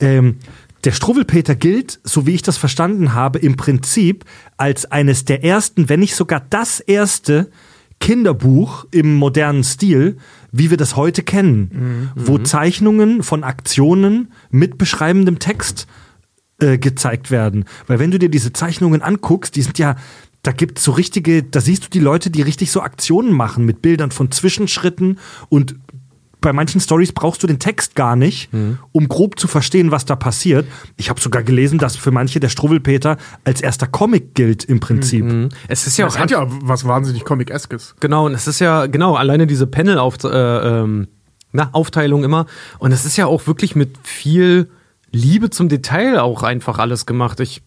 Ähm, 0.01 0.37
der 0.85 0.93
Struwwelpeter 0.93 1.55
gilt, 1.55 2.01
so 2.05 2.27
wie 2.27 2.35
ich 2.35 2.43
das 2.43 2.57
verstanden 2.57 3.15
habe, 3.15 3.39
im 3.39 3.57
Prinzip 3.57 4.25
als 4.57 4.91
eines 4.91 5.25
der 5.25 5.45
ersten, 5.45 5.89
wenn 5.89 6.01
nicht 6.01 6.17
sogar 6.17 6.43
das 6.49 6.81
erste 6.81 7.51
Kinderbuch 8.01 8.87
im 8.91 9.15
modernen 9.15 9.63
Stil, 9.63 10.17
wie 10.53 10.71
wir 10.71 10.79
das 10.79 10.97
heute 10.97 11.23
kennen, 11.23 12.11
wo 12.17 12.39
Zeichnungen 12.39 13.23
von 13.23 13.45
Aktionen 13.45 14.33
mit 14.51 14.79
beschreibendem 14.79 15.39
Text 15.39 15.87
äh, 16.61 16.79
gezeigt 16.79 17.31
werden. 17.31 17.65
Weil 17.87 17.99
wenn 17.99 18.11
du 18.11 18.19
dir 18.19 18.29
diese 18.29 18.53
Zeichnungen 18.53 19.03
anguckst, 19.03 19.57
die 19.57 19.63
sind 19.63 19.79
ja, 19.79 19.97
da 20.43 20.53
gibt's 20.53 20.85
so 20.85 20.93
richtige, 20.93 21.43
da 21.43 21.61
siehst 21.61 21.85
du 21.85 21.91
die 21.91 22.01
Leute, 22.01 22.31
die 22.31 22.43
richtig 22.43 22.71
so 22.71 22.81
Aktionen 22.81 23.33
machen 23.33 23.65
mit 23.65 23.83
Bildern 23.83 24.11
von 24.11 24.31
Zwischenschritten 24.31 25.19
und 25.49 25.77
bei 26.41 26.55
manchen 26.55 26.81
Stories 26.81 27.13
brauchst 27.13 27.43
du 27.43 27.47
den 27.47 27.59
Text 27.59 27.95
gar 27.95 28.17
nicht, 28.17 28.49
um 28.93 29.09
grob 29.09 29.39
zu 29.39 29.47
verstehen, 29.47 29.91
was 29.91 30.07
da 30.07 30.17
passiert. 30.17 30.67
Ich 30.97 31.11
habe 31.11 31.21
sogar 31.21 31.43
gelesen, 31.43 31.79
dass 31.79 31.97
für 31.97 32.11
manche 32.11 32.41
der 32.41 32.49
Struwwelpeter 32.49 33.19
als 33.45 33.61
erster 33.61 33.87
Comic 33.87 34.35
gilt 34.35 34.65
im 34.65 34.81
Prinzip. 34.81 35.51
Es 35.69 35.87
ist 35.87 35.99
ja 35.99 36.07
Das 36.07 36.19
hat 36.19 36.31
ja 36.31 36.47
was 36.49 36.87
wahnsinnig 36.87 37.27
Comic-eskes. 37.27 37.97
Genau, 38.01 38.25
und 38.25 38.33
es 38.33 38.47
ist 38.47 38.59
ja, 38.59 38.87
genau, 38.87 39.17
alleine 39.17 39.47
diese 39.47 39.67
Panel-Aufteilung 39.67 40.35
äh, 40.35 40.81
ähm, 40.81 41.09
na, 41.53 41.69
Aufteilung 41.73 42.25
immer. 42.25 42.47
Und 42.79 42.93
es 42.93 43.05
ist 43.05 43.17
ja 43.17 43.27
auch 43.27 43.47
wirklich 43.47 43.75
mit 43.75 43.99
viel 44.03 44.71
Liebe 45.13 45.51
zum 45.51 45.69
Detail 45.69 46.21
auch 46.21 46.43
einfach 46.43 46.79
alles 46.79 47.07
gemacht. 47.07 47.41
Ich 47.41 47.63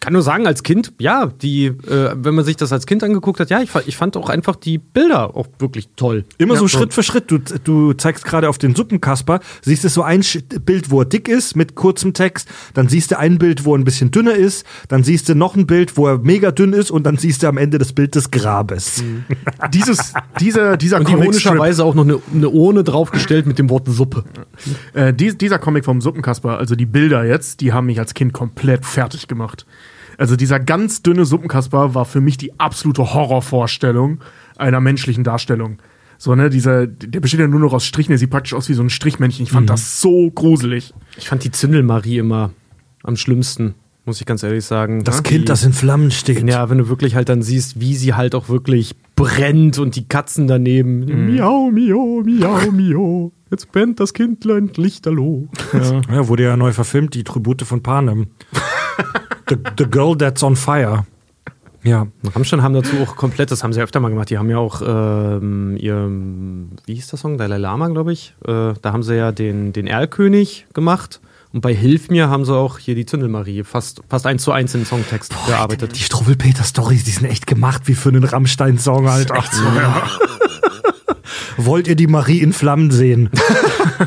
kann 0.00 0.12
nur 0.12 0.22
sagen, 0.22 0.46
als 0.46 0.62
Kind, 0.62 0.92
ja, 0.98 1.26
die, 1.26 1.66
äh, 1.66 2.14
wenn 2.14 2.34
man 2.34 2.44
sich 2.44 2.56
das 2.56 2.72
als 2.72 2.86
Kind 2.86 3.02
angeguckt 3.02 3.40
hat, 3.40 3.50
ja, 3.50 3.60
ich, 3.60 3.70
ich 3.86 3.96
fand 3.96 4.16
auch 4.16 4.28
einfach 4.28 4.56
die 4.56 4.78
Bilder 4.78 5.36
auch 5.36 5.48
wirklich 5.58 5.88
toll. 5.96 6.24
Immer 6.38 6.54
ja, 6.54 6.60
so 6.60 6.68
Schritt 6.68 6.94
für 6.94 7.02
Schritt. 7.02 7.30
Du, 7.30 7.38
du 7.38 7.92
zeigst 7.94 8.24
gerade 8.24 8.48
auf 8.48 8.58
den 8.58 8.74
Suppenkasper, 8.74 9.40
siehst 9.62 9.84
du 9.84 9.88
so 9.88 10.02
ein 10.02 10.22
Sch- 10.22 10.60
Bild, 10.60 10.90
wo 10.90 11.00
er 11.00 11.04
dick 11.04 11.28
ist, 11.28 11.56
mit 11.56 11.74
kurzem 11.74 12.12
Text. 12.14 12.48
Dann 12.74 12.88
siehst 12.88 13.10
du 13.10 13.18
ein 13.18 13.38
Bild, 13.38 13.64
wo 13.64 13.74
er 13.74 13.78
ein 13.78 13.84
bisschen 13.84 14.10
dünner 14.10 14.34
ist. 14.34 14.64
Dann 14.88 15.02
siehst 15.02 15.28
du 15.28 15.34
noch 15.34 15.56
ein 15.56 15.66
Bild, 15.66 15.96
wo 15.96 16.06
er 16.06 16.18
mega 16.18 16.52
dünn 16.52 16.72
ist. 16.72 16.90
Und 16.90 17.04
dann 17.04 17.16
siehst 17.16 17.42
du 17.42 17.48
am 17.48 17.58
Ende 17.58 17.78
das 17.78 17.92
Bild 17.92 18.14
des 18.14 18.30
Grabes. 18.30 19.02
Dieses, 19.72 20.12
dieser, 20.40 20.76
dieser 20.76 20.98
Und 21.00 21.08
ironischerweise 21.08 21.84
auch 21.84 21.94
noch 21.94 22.04
eine, 22.04 22.20
eine 22.32 22.48
Urne 22.48 22.84
draufgestellt 22.84 23.46
mit 23.46 23.58
dem 23.58 23.68
Wort 23.68 23.88
Suppe. 23.88 24.24
äh, 24.94 25.12
dies, 25.12 25.36
dieser 25.36 25.58
Comic 25.58 25.84
vom 25.84 26.00
Suppenkasper, 26.00 26.58
also 26.58 26.74
die 26.76 26.86
Bilder 26.86 27.24
jetzt, 27.24 27.60
die 27.60 27.72
haben 27.72 27.86
mich 27.86 27.98
als 27.98 28.14
Kind 28.14 28.32
komplett 28.32 28.86
fertig 28.86 29.28
gemacht. 29.28 29.66
Also 30.18 30.36
dieser 30.36 30.60
ganz 30.60 31.02
dünne 31.02 31.24
Suppenkasper 31.24 31.94
war 31.94 32.04
für 32.04 32.20
mich 32.20 32.36
die 32.36 32.58
absolute 32.60 33.14
Horrorvorstellung 33.14 34.18
einer 34.58 34.80
menschlichen 34.80 35.24
Darstellung. 35.24 35.78
So, 36.18 36.34
ne, 36.34 36.50
dieser, 36.50 36.86
der 36.88 37.20
besteht 37.20 37.38
ja 37.40 37.46
nur 37.46 37.60
noch 37.60 37.72
aus 37.72 37.86
Strichen, 37.86 38.10
der 38.10 38.18
sieht 38.18 38.30
praktisch 38.30 38.52
aus 38.52 38.68
wie 38.68 38.74
so 38.74 38.82
ein 38.82 38.90
Strichmännchen. 38.90 39.44
Ich 39.44 39.52
fand 39.52 39.70
das 39.70 40.00
so 40.00 40.30
gruselig. 40.32 40.92
Ich 41.16 41.28
fand 41.28 41.44
die 41.44 41.52
Zündelmarie 41.52 42.18
immer 42.18 42.50
am 43.04 43.14
schlimmsten, 43.16 43.74
muss 44.04 44.20
ich 44.20 44.26
ganz 44.26 44.42
ehrlich 44.42 44.64
sagen. 44.64 45.04
Das 45.04 45.18
Ja, 45.18 45.22
Kind, 45.22 45.42
die- 45.42 45.44
das 45.44 45.62
in 45.62 45.72
Flammen 45.72 46.10
steht. 46.10 46.42
Ja, 46.48 46.68
wenn 46.68 46.78
du 46.78 46.88
wirklich 46.88 47.14
halt 47.14 47.28
dann 47.28 47.40
siehst, 47.42 47.78
wie 47.80 47.94
sie 47.94 48.14
halt 48.14 48.34
auch 48.34 48.48
wirklich 48.48 48.96
brennt 49.14 49.78
und 49.78 49.94
die 49.94 50.08
Katzen 50.08 50.48
daneben. 50.48 51.04
Miau, 51.32 51.70
miau, 51.70 52.22
miau, 52.24 52.72
miau. 52.72 53.32
Jetzt 53.52 53.70
brennt 53.70 54.00
das 54.00 54.12
Kindlein 54.12 54.70
lichterloh. 54.76 55.46
Ja, 55.72 56.26
wurde 56.26 56.42
ja 56.42 56.56
neu 56.56 56.72
verfilmt, 56.72 57.14
die 57.14 57.22
Tribute 57.24 57.62
von 57.62 57.82
Panem. 57.82 58.26
The, 59.48 59.56
the 59.78 59.84
Girl 59.84 60.16
That's 60.16 60.42
on 60.42 60.56
Fire. 60.56 61.04
Ja. 61.84 62.06
Rammstein 62.34 62.62
haben 62.62 62.74
dazu 62.74 62.96
auch 63.02 63.16
komplett, 63.16 63.50
das 63.50 63.62
haben 63.62 63.72
sie 63.72 63.78
ja 63.78 63.84
öfter 63.84 64.00
mal 64.00 64.08
gemacht, 64.08 64.30
die 64.30 64.38
haben 64.38 64.50
ja 64.50 64.58
auch 64.58 64.82
ähm, 64.84 65.76
ihr, 65.78 66.08
wie 66.86 66.94
hieß 66.94 67.08
der 67.08 67.18
Song? 67.18 67.38
Dalai 67.38 67.58
Lama, 67.58 67.88
glaube 67.88 68.12
ich. 68.12 68.34
Äh, 68.46 68.74
da 68.82 68.92
haben 68.92 69.02
sie 69.02 69.16
ja 69.16 69.32
den, 69.32 69.72
den 69.72 69.86
Erlkönig 69.86 70.66
gemacht. 70.74 71.20
Und 71.52 71.62
bei 71.62 71.74
Hilf 71.74 72.10
mir 72.10 72.28
haben 72.28 72.44
sie 72.44 72.54
auch 72.54 72.78
hier 72.78 72.94
die 72.94 73.06
Zündelmarie 73.06 73.64
fast, 73.64 74.02
fast 74.08 74.26
eins 74.26 74.42
zu 74.42 74.52
eins 74.52 74.74
in 74.74 74.82
den 74.82 74.86
Songtext 74.86 75.34
gearbeitet. 75.46 75.96
Die 75.96 76.02
Struwwelpeter-Stories, 76.02 77.04
die 77.04 77.10
sind 77.10 77.26
echt 77.26 77.46
gemacht 77.46 77.82
wie 77.86 77.94
für 77.94 78.10
einen 78.10 78.24
Rammstein-Song, 78.24 79.08
Alter. 79.08 79.36
Echt 79.36 79.54
so, 79.54 79.64
ja. 79.64 80.02
Wollt 81.56 81.88
ihr 81.88 81.96
die 81.96 82.06
Marie 82.06 82.40
in 82.40 82.52
Flammen 82.52 82.90
sehen? 82.90 83.30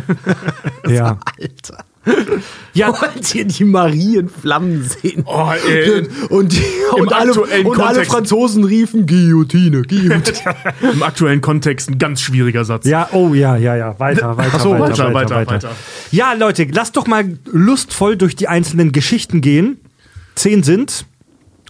ja. 0.87 1.17
Alter. 1.39 1.83
Ja, 2.73 2.87
wollt 2.89 3.35
ihr 3.35 3.45
die 3.45 3.65
Marie 3.65 4.17
in 4.17 4.29
Flammen 4.29 4.83
sehen? 4.83 5.23
Oh, 5.25 5.51
ey, 5.67 6.07
und, 6.29 6.53
die, 6.53 6.63
und, 6.93 7.11
alle, 7.11 7.33
und 7.33 7.79
alle, 7.79 8.05
Franzosen 8.05 8.63
riefen 8.63 9.05
Guillotine, 9.05 9.81
Guillotine. 9.81 10.55
Im 10.93 11.03
aktuellen 11.03 11.41
Kontext 11.41 11.89
ein 11.89 11.97
ganz 11.97 12.21
schwieriger 12.21 12.63
Satz. 12.63 12.85
Ja, 12.85 13.09
oh 13.11 13.33
ja, 13.33 13.57
ja, 13.57 13.75
ja. 13.75 13.99
Weiter, 13.99 14.37
weiter, 14.37 14.59
so, 14.59 14.71
weiter, 14.71 14.79
weiter, 14.79 15.13
weiter, 15.13 15.35
weiter, 15.35 15.53
weiter. 15.53 15.75
Ja, 16.11 16.33
Leute, 16.33 16.65
lasst 16.71 16.95
doch 16.95 17.07
mal 17.07 17.37
lustvoll 17.45 18.15
durch 18.15 18.37
die 18.37 18.47
einzelnen 18.47 18.93
Geschichten 18.93 19.41
gehen. 19.41 19.77
Zehn 20.35 20.63
sind. 20.63 21.05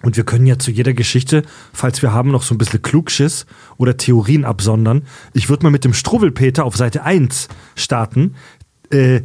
Und 0.03 0.17
wir 0.17 0.23
können 0.23 0.47
ja 0.47 0.57
zu 0.57 0.71
jeder 0.71 0.93
Geschichte, 0.93 1.43
falls 1.73 2.01
wir 2.01 2.11
haben, 2.11 2.31
noch 2.31 2.43
so 2.43 2.55
ein 2.55 2.57
bisschen 2.57 2.81
Klugschiss 2.81 3.45
oder 3.77 3.97
Theorien 3.97 4.45
absondern. 4.45 5.03
Ich 5.33 5.49
würde 5.49 5.63
mal 5.63 5.69
mit 5.71 5.83
dem 5.83 5.93
Struwwelpeter 5.93 6.63
auf 6.63 6.75
Seite 6.75 7.03
1 7.03 7.47
starten. 7.75 8.35
Äh, 8.91 9.21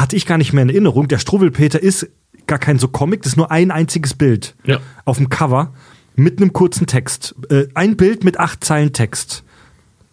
hatte 0.00 0.16
ich 0.16 0.26
gar 0.26 0.38
nicht 0.38 0.52
mehr 0.52 0.62
in 0.62 0.70
Erinnerung. 0.70 1.08
Der 1.08 1.18
Struwwelpeter 1.18 1.82
ist 1.82 2.08
gar 2.46 2.58
kein 2.58 2.78
so 2.78 2.88
Comic, 2.88 3.22
das 3.22 3.32
ist 3.32 3.36
nur 3.36 3.50
ein 3.50 3.70
einziges 3.70 4.14
Bild 4.14 4.54
ja. 4.64 4.80
auf 5.04 5.18
dem 5.18 5.28
Cover 5.28 5.72
mit 6.16 6.40
einem 6.40 6.52
kurzen 6.52 6.86
Text. 6.86 7.34
Äh, 7.50 7.68
ein 7.74 7.96
Bild 7.96 8.24
mit 8.24 8.38
acht 8.38 8.64
Zeilen 8.64 8.92
Text. 8.92 9.44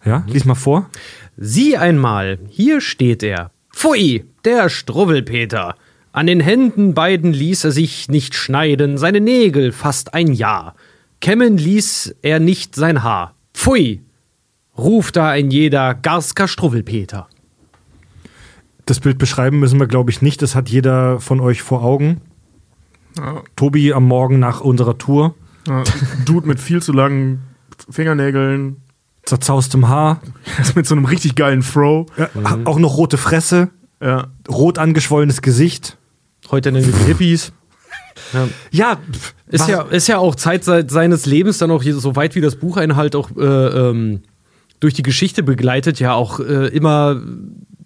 Ja, 0.04 0.24
lies 0.28 0.44
mal 0.44 0.54
vor. 0.54 0.88
Sieh 1.36 1.76
einmal, 1.76 2.38
hier 2.48 2.80
steht 2.80 3.22
er. 3.22 3.50
Pfui, 3.72 4.24
der 4.44 4.68
Struwwelpeter. 4.68 5.74
An 6.12 6.26
den 6.26 6.40
Händen 6.40 6.94
beiden 6.94 7.32
ließ 7.32 7.64
er 7.64 7.72
sich 7.72 8.08
nicht 8.08 8.34
schneiden, 8.34 8.96
seine 8.96 9.20
Nägel 9.20 9.72
fast 9.72 10.14
ein 10.14 10.32
Jahr. 10.32 10.74
Kämmen 11.20 11.58
ließ 11.58 12.14
er 12.22 12.38
nicht 12.38 12.74
sein 12.74 13.02
Haar. 13.02 13.34
Pfui, 13.52 14.02
ruft 14.78 15.16
da 15.16 15.30
ein 15.30 15.50
jeder 15.50 15.94
Garsker 15.94 16.46
Struwwelpeter. 16.46 17.28
Das 18.86 19.00
Bild 19.00 19.18
beschreiben 19.18 19.58
müssen 19.58 19.80
wir, 19.80 19.88
glaube 19.88 20.10
ich, 20.10 20.22
nicht. 20.22 20.40
Das 20.42 20.54
hat 20.54 20.68
jeder 20.68 21.20
von 21.20 21.40
euch 21.40 21.62
vor 21.62 21.82
Augen. 21.82 22.20
Ja. 23.18 23.42
Tobi 23.56 23.92
am 23.92 24.04
Morgen 24.04 24.38
nach 24.38 24.60
unserer 24.60 24.96
Tour. 24.96 25.34
Ja, 25.66 25.82
Dude 26.24 26.46
mit 26.46 26.60
viel 26.60 26.80
zu 26.80 26.92
langen 26.92 27.42
Fingernägeln. 27.90 28.76
Zerzaustem 29.24 29.88
Haar. 29.88 30.20
mit 30.76 30.86
so 30.86 30.94
einem 30.94 31.04
richtig 31.04 31.34
geilen 31.34 31.62
Fro. 31.62 32.06
Ja, 32.16 32.30
mhm. 32.32 32.66
Auch 32.66 32.78
noch 32.78 32.96
rote 32.96 33.18
Fresse. 33.18 33.70
Ja. 34.00 34.28
Rot 34.48 34.78
angeschwollenes 34.78 35.42
Gesicht. 35.42 35.98
Heute 36.50 36.70
nennen 36.70 36.86
wir 36.86 36.92
die 36.92 37.06
Hippies. 37.06 37.52
Ja, 38.32 38.48
ja 38.70 38.98
ist 39.48 39.68
ja, 39.68 39.82
ist 39.82 40.06
ja 40.06 40.18
auch 40.18 40.36
Zeit 40.36 40.64
seines 40.64 41.26
Lebens 41.26 41.58
dann 41.58 41.70
auch 41.70 41.82
hier, 41.82 41.94
so 41.96 42.16
weit 42.16 42.34
wie 42.34 42.40
das 42.40 42.56
Bucheinhalt 42.56 43.16
auch 43.16 43.30
äh, 43.36 43.42
ähm, 43.42 44.22
durch 44.80 44.94
die 44.94 45.02
Geschichte 45.02 45.42
begleitet, 45.42 46.00
ja 46.00 46.14
auch 46.14 46.40
äh, 46.40 46.68
immer 46.68 47.20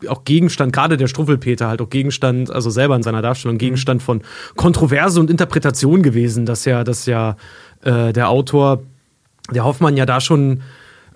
auch 0.08 0.24
Gegenstand, 0.24 0.72
gerade 0.72 0.96
der 0.96 1.06
Struffelpeter 1.06 1.68
halt 1.68 1.80
auch 1.80 1.90
Gegenstand, 1.90 2.50
also 2.50 2.70
selber 2.70 2.96
in 2.96 3.02
seiner 3.02 3.22
Darstellung, 3.22 3.54
mhm. 3.54 3.60
Gegenstand 3.60 4.02
von 4.02 4.22
Kontroverse 4.56 5.20
und 5.20 5.30
Interpretation 5.30 6.02
gewesen, 6.02 6.46
dass 6.46 6.64
ja, 6.64 6.84
dass 6.84 7.06
ja 7.06 7.36
äh, 7.82 8.12
der 8.12 8.28
Autor, 8.28 8.82
der 9.50 9.64
Hoffmann 9.64 9.96
ja 9.96 10.06
da 10.06 10.20
schon 10.20 10.62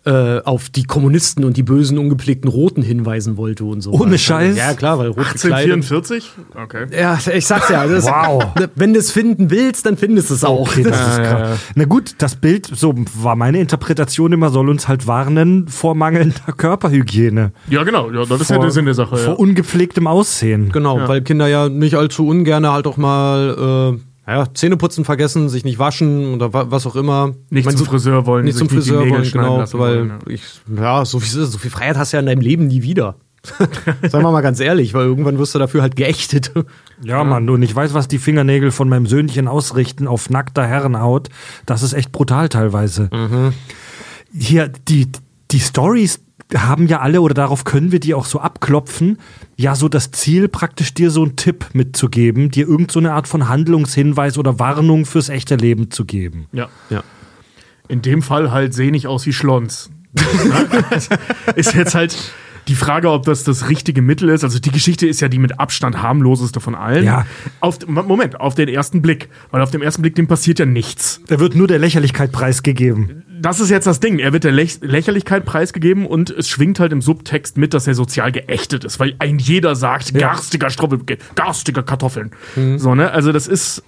äh, 0.07 0.41
auf 0.45 0.69
die 0.69 0.85
Kommunisten 0.85 1.45
und 1.45 1.57
die 1.57 1.63
bösen, 1.63 1.99
ungepflegten 1.99 2.51
Roten 2.51 2.83
hinweisen 2.83 3.37
wollte 3.37 3.65
und 3.65 3.81
so. 3.81 3.93
Ohne 3.93 4.19
Scheiß? 4.19 4.57
Ja, 4.57 4.75
klar, 4.75 4.99
weil 4.99 5.09
rot 5.09 5.27
1844? 5.27 6.33
Okay. 6.63 6.87
Ja, 6.93 7.19
ich 7.33 7.47
sag's 7.47 7.69
ja. 7.71 7.87
Das, 7.87 8.05
wow. 8.05 8.45
Wenn 8.75 8.93
du 8.93 9.01
es 9.01 9.11
finden 9.11 9.51
willst, 9.51 9.87
dann 9.87 9.97
findest 9.97 10.31
du 10.31 10.35
es 10.35 10.45
auch. 10.45 10.69
Okay, 10.69 10.83
das 10.83 11.01
ist 11.01 11.23
krass. 11.23 11.59
Na 11.75 11.85
gut, 11.85 12.17
das 12.19 12.37
Bild, 12.37 12.67
so 12.67 12.95
war 13.15 13.37
meine 13.37 13.61
Interpretation 13.61 14.33
immer, 14.33 14.51
soll 14.51 14.69
uns 14.69 14.89
halt 14.89 15.07
warnen 15.07 15.69
vor 15.69 15.95
mangelnder 15.95 16.53
Körperhygiene. 16.57 17.53
Ja, 17.69 17.83
genau. 17.85 18.11
Ja, 18.11 18.25
das 18.25 18.43
ist 18.43 18.47
vor, 18.49 18.57
ja 18.57 18.63
der 18.63 18.71
Sinn 18.71 18.85
der 18.85 18.95
Sache. 18.95 19.17
Vor 19.17 19.35
ja. 19.35 19.39
ungepflegtem 19.39 20.07
Aussehen. 20.07 20.71
Genau, 20.71 20.99
ja. 20.99 21.09
weil 21.09 21.23
Kinder 21.23 21.47
ja 21.47 21.69
nicht 21.69 21.95
allzu 21.95 22.27
ungern 22.27 22.69
halt 22.69 22.87
auch 22.87 22.97
mal 22.97 23.95
äh, 23.95 24.14
ja, 24.27 24.47
Zähneputzen 24.55 25.05
vergessen, 25.05 25.49
sich 25.49 25.65
nicht 25.65 25.79
waschen 25.79 26.35
oder 26.35 26.53
was 26.53 26.87
auch 26.87 26.97
immer. 26.97 27.35
Nicht 27.51 27.67
meine, 27.67 27.77
zum 27.77 27.87
Friseur 27.87 28.27
wollen, 28.27 28.45
nicht 28.47 28.57
zum 28.57 28.69
Friseur 28.69 29.09
wollen, 29.09 29.31
genau, 29.31 29.59
weil 29.59 29.73
wollen, 29.73 30.09
ja. 30.09 30.19
ich, 30.33 30.43
ja, 30.75 31.05
so 31.05 31.21
viel, 31.21 31.45
so 31.45 31.59
viel 31.59 31.71
Freiheit 31.71 31.97
hast 31.97 32.13
du 32.13 32.17
ja 32.17 32.21
in 32.21 32.27
deinem 32.27 32.41
Leben 32.41 32.67
nie 32.67 32.83
wieder. 32.83 33.17
Sagen 34.03 34.25
wir 34.25 34.33
mal 34.33 34.41
ganz 34.41 34.59
ehrlich, 34.61 34.95
weil 34.95 35.05
irgendwann 35.05 35.39
wirst 35.39 35.55
du 35.55 35.59
dafür 35.59 35.83
halt 35.83 35.97
geächtet. 35.97 36.53
Ja, 36.55 36.63
ja, 37.19 37.25
Mann, 37.25 37.49
und 37.51 37.63
ich 37.63 37.77
weiß, 37.77 37.93
was 37.93 38.09
die 38.09 38.19
Fingernägel 38.19 38.71
von 38.71 38.89
meinem 38.89 39.07
Söhnchen 39.07 39.49
ausrichten 39.49 40.09
auf 40.09 40.31
nackter 40.31 40.67
Herrenhaut. 40.67 41.29
Das 41.67 41.83
ist 41.83 41.93
echt 41.93 42.11
brutal 42.11 42.49
teilweise. 42.49 43.11
Mhm. 43.13 43.53
Hier, 44.37 44.69
die, 44.89 45.09
die 45.51 45.61
Stories 45.61 46.24
haben 46.55 46.87
ja 46.87 47.01
alle, 47.01 47.21
oder 47.21 47.35
darauf 47.35 47.65
können 47.65 47.93
wir 47.93 48.01
die 48.01 48.15
auch 48.15 48.27
so 48.27 48.41
abklopfen, 48.41 49.19
ja 49.57 49.75
so 49.75 49.89
das 49.89 50.11
Ziel, 50.11 50.49
praktisch 50.49 50.95
dir 50.95 51.11
so 51.11 51.23
einen 51.23 51.37
Tipp 51.37 51.67
mitzugeben, 51.73 52.51
dir 52.51 52.69
irgendeine 52.69 53.09
so 53.09 53.15
Art 53.15 53.29
von 53.29 53.49
Handlungshinweis 53.49 54.39
oder 54.39 54.59
Warnung 54.59 55.07
fürs 55.07 55.29
echte 55.29 55.57
Leben 55.57 55.91
zu 55.91 56.05
geben. 56.05 56.47
Ja. 56.53 56.69
ja. 56.91 57.03
In 57.89 58.03
dem 58.03 58.23
Fall 58.23 58.51
halt 58.51 58.75
sehe 58.75 58.91
ich 58.93 59.07
aus 59.07 59.27
wie 59.27 59.33
Schlons. 59.33 59.91
ist 61.57 61.75
jetzt 61.75 61.95
halt 61.95 62.17
die 62.69 62.75
Frage, 62.75 63.11
ob 63.11 63.25
das 63.25 63.45
das 63.45 63.69
richtige 63.69 64.01
Mittel 64.01 64.29
ist. 64.29 64.45
Also 64.45 64.59
die 64.59 64.71
Geschichte 64.71 65.07
ist 65.07 65.21
ja 65.21 65.29
die 65.29 65.39
mit 65.39 65.61
Abstand 65.61 66.01
harmloseste 66.01 66.61
von 66.61 66.75
allen. 66.75 67.05
Ja. 67.05 67.27
Auf, 67.61 67.87
Moment, 67.87 68.41
auf 68.41 68.55
den 68.55 68.69
ersten 68.69 69.03
Blick. 69.03 69.29
Weil 69.51 69.61
auf 69.61 69.71
dem 69.71 69.83
ersten 69.83 70.03
Blick, 70.03 70.15
dem 70.15 70.27
passiert 70.27 70.59
ja 70.59 70.67
nichts. 70.67 71.21
Da 71.27 71.41
wird 71.41 71.55
nur 71.55 71.67
der 71.67 71.79
Lächerlichkeit 71.79 72.33
preisgegeben. 72.33 73.25
Das 73.41 73.61
ist 73.61 73.71
jetzt 73.71 73.87
das 73.87 74.01
Ding. 74.01 74.19
Er 74.19 74.33
wird 74.33 74.45
der 74.45 74.53
Läch 74.53 74.79
Lächerlichkeit 74.81 75.45
preisgegeben 75.45 76.07
und 76.07 76.31
es 76.31 76.49
schwingt 76.49 76.81
halt 76.81 76.93
im 76.93 77.03
Subtext 77.03 77.57
mit, 77.59 77.75
dass 77.75 77.87
er 77.87 77.95
sozial 77.95 78.33
geächtet 78.33 78.85
ist. 78.85 79.01
Weil 79.01 79.15
ein 79.19 79.39
jeder 79.39 79.77
sagt, 79.77 80.13
ja. 80.13 80.21
garstiger 80.21 80.71
Stroppel, 80.71 81.01
garstige 81.35 81.83
Kartoffeln. 81.83 82.31
Mhm. 82.57 82.79
So, 82.79 82.95
ne? 82.95 83.11
Also 83.11 83.33
das 83.33 83.47
ist 83.47 83.83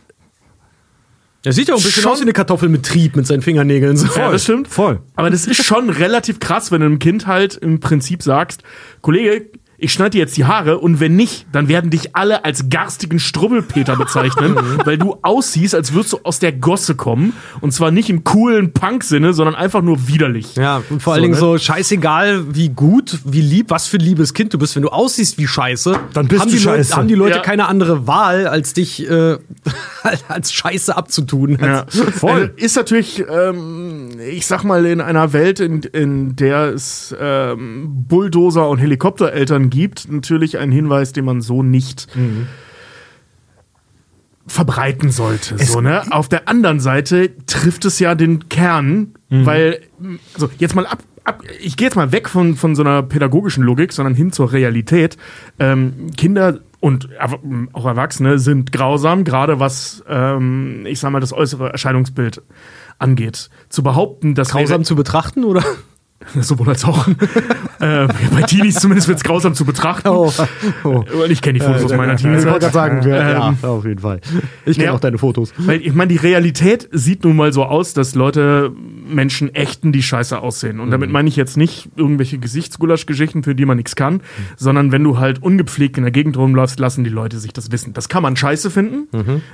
er 1.46 1.52
sieht 1.52 1.68
ja 1.68 1.74
auch 1.74 1.78
ein 1.78 1.84
bisschen 1.84 2.02
schon 2.02 2.10
aus 2.10 2.18
wie 2.18 2.22
eine 2.22 2.32
Kartoffel 2.32 2.68
mit 2.68 2.84
Trieb 2.84 3.14
mit 3.14 3.24
seinen 3.24 3.40
Fingernägeln. 3.40 3.96
So. 3.96 4.08
Ja, 4.18 4.32
das 4.32 4.42
stimmt. 4.42 4.66
Voll. 4.66 4.98
Aber 5.14 5.30
das 5.30 5.46
ist 5.46 5.64
schon 5.64 5.90
relativ 5.90 6.40
krass, 6.40 6.72
wenn 6.72 6.80
du 6.80 6.86
einem 6.86 6.98
Kind 6.98 7.28
halt 7.28 7.54
im 7.54 7.78
Prinzip 7.78 8.24
sagst, 8.24 8.64
Kollege, 9.00 9.50
ich 9.78 9.92
schneide 9.92 10.10
dir 10.10 10.18
jetzt 10.18 10.36
die 10.36 10.44
Haare 10.44 10.78
und 10.78 11.00
wenn 11.00 11.16
nicht, 11.16 11.46
dann 11.52 11.68
werden 11.68 11.90
dich 11.90 12.16
alle 12.16 12.44
als 12.44 12.70
garstigen 12.70 13.18
Strubbelpeter 13.18 13.96
bezeichnen, 13.96 14.56
weil 14.84 14.96
du 14.96 15.18
aussiehst, 15.22 15.74
als 15.74 15.92
würdest 15.92 16.14
du 16.14 16.18
aus 16.22 16.38
der 16.38 16.52
Gosse 16.52 16.94
kommen. 16.94 17.34
Und 17.60 17.72
zwar 17.72 17.90
nicht 17.90 18.08
im 18.08 18.24
coolen 18.24 18.72
Punk-Sinne, 18.72 19.34
sondern 19.34 19.54
einfach 19.54 19.82
nur 19.82 20.08
widerlich. 20.08 20.56
Ja, 20.56 20.82
und 20.88 21.02
vor 21.02 21.12
allen 21.12 21.22
Dingen 21.22 21.34
ne? 21.34 21.40
so 21.40 21.58
scheißegal, 21.58 22.54
wie 22.54 22.70
gut, 22.70 23.18
wie 23.24 23.42
lieb, 23.42 23.70
was 23.70 23.86
für 23.86 23.98
ein 23.98 24.02
liebes 24.02 24.32
Kind 24.32 24.54
du 24.54 24.58
bist. 24.58 24.76
Wenn 24.76 24.82
du 24.82 24.88
aussiehst 24.88 25.38
wie 25.38 25.46
scheiße, 25.46 25.98
dann 26.12 26.28
bist 26.28 26.42
haben 26.42 26.50
du 26.50 26.56
die 26.56 26.62
scheiße. 26.62 26.90
Leute, 26.90 26.96
haben 26.96 27.08
die 27.08 27.14
Leute 27.14 27.36
ja. 27.36 27.42
keine 27.42 27.68
andere 27.68 28.06
Wahl, 28.06 28.46
als 28.46 28.72
dich 28.72 29.08
äh, 29.08 29.36
als 30.28 30.52
scheiße 30.52 30.96
abzutun. 30.96 31.58
Ja. 31.60 31.86
Voll. 32.16 32.32
Also 32.32 32.52
ist 32.56 32.76
natürlich, 32.76 33.24
ähm, 33.28 34.05
ich 34.20 34.46
sag 34.46 34.64
mal, 34.64 34.84
in 34.86 35.00
einer 35.00 35.32
Welt, 35.32 35.60
in, 35.60 35.82
in 35.82 36.36
der 36.36 36.74
es 36.74 37.14
ähm, 37.18 38.04
Bulldozer 38.08 38.68
und 38.68 38.78
Helikoptereltern 38.78 39.70
gibt, 39.70 40.10
natürlich 40.10 40.58
ein 40.58 40.70
Hinweis, 40.70 41.12
den 41.12 41.24
man 41.24 41.40
so 41.40 41.62
nicht 41.62 42.14
mhm. 42.16 42.46
verbreiten 44.46 45.10
sollte. 45.10 45.58
so, 45.64 45.80
ne? 45.80 46.02
Auf 46.10 46.28
der 46.28 46.48
anderen 46.48 46.80
Seite 46.80 47.30
trifft 47.46 47.84
es 47.84 47.98
ja 47.98 48.14
den 48.14 48.48
Kern, 48.48 49.14
mhm. 49.28 49.46
weil, 49.46 49.80
also 50.34 50.50
jetzt 50.58 50.74
mal 50.74 50.86
ab, 50.86 51.02
ab 51.24 51.42
ich 51.60 51.76
gehe 51.76 51.86
jetzt 51.86 51.96
mal 51.96 52.12
weg 52.12 52.28
von, 52.28 52.56
von 52.56 52.74
so 52.74 52.82
einer 52.82 53.02
pädagogischen 53.02 53.64
Logik, 53.64 53.92
sondern 53.92 54.14
hin 54.14 54.32
zur 54.32 54.52
Realität. 54.52 55.16
Ähm, 55.58 56.10
Kinder 56.16 56.60
und 56.80 57.08
auch 57.72 57.86
Erwachsene 57.86 58.38
sind 58.38 58.70
grausam, 58.70 59.24
gerade 59.24 59.58
was, 59.58 60.04
ähm, 60.08 60.84
ich 60.86 61.00
sag 61.00 61.10
mal, 61.10 61.20
das 61.20 61.32
äußere 61.32 61.72
Erscheinungsbild 61.72 62.42
angeht. 62.98 63.50
Zu 63.68 63.82
behaupten, 63.82 64.34
dass. 64.34 64.50
Grausam 64.50 64.84
zu 64.84 64.96
betrachten, 64.96 65.44
oder? 65.44 65.64
Sowohl 66.40 66.70
als 66.70 66.84
auch. 66.84 67.06
äh, 67.80 68.06
bei 68.32 68.42
Teenies 68.46 68.76
zumindest 68.76 69.08
wird 69.08 69.18
es 69.18 69.24
grausam 69.24 69.54
zu 69.54 69.64
betrachten. 69.64 70.08
Oh, 70.08 70.32
oh. 70.84 71.04
Ich 71.28 71.42
kenne 71.42 71.58
die 71.58 71.64
Fotos 71.64 71.82
äh, 71.82 71.84
aus 71.84 71.92
meiner 71.94 72.16
Teenies. 72.16 72.40
Ich 72.40 72.46
wollte 72.46 72.70
gerade 72.70 72.72
sagen, 72.72 73.00
ähm, 73.04 73.56
ja, 73.62 73.68
auf 73.68 73.84
jeden 73.84 74.00
Fall. 74.00 74.20
Ich 74.64 74.76
kenne 74.76 74.86
ja, 74.86 74.92
auch 74.92 75.00
deine 75.00 75.18
Fotos. 75.18 75.52
Weil 75.58 75.82
ich 75.82 75.94
meine, 75.94 76.08
die 76.08 76.16
Realität 76.16 76.88
sieht 76.92 77.24
nun 77.24 77.36
mal 77.36 77.52
so 77.52 77.64
aus, 77.64 77.92
dass 77.92 78.14
Leute 78.14 78.72
Menschen 79.06 79.54
ächten, 79.54 79.92
die 79.92 80.02
scheiße 80.02 80.38
aussehen. 80.38 80.80
Und 80.80 80.90
damit 80.90 81.10
meine 81.10 81.28
ich 81.28 81.36
jetzt 81.36 81.56
nicht 81.56 81.90
irgendwelche 81.96 82.38
Gesichtsgulasch-Geschichten, 82.38 83.42
für 83.42 83.54
die 83.54 83.64
man 83.64 83.76
nichts 83.76 83.94
kann, 83.94 84.20
sondern 84.56 84.92
wenn 84.92 85.04
du 85.04 85.18
halt 85.18 85.42
ungepflegt 85.42 85.96
in 85.98 86.02
der 86.02 86.12
Gegend 86.12 86.36
rumläufst, 86.36 86.80
lassen 86.80 87.04
die 87.04 87.10
Leute 87.10 87.38
sich 87.38 87.52
das 87.52 87.70
wissen. 87.70 87.92
Das 87.92 88.08
kann 88.08 88.22
man 88.22 88.36
scheiße 88.36 88.70
finden, 88.70 89.08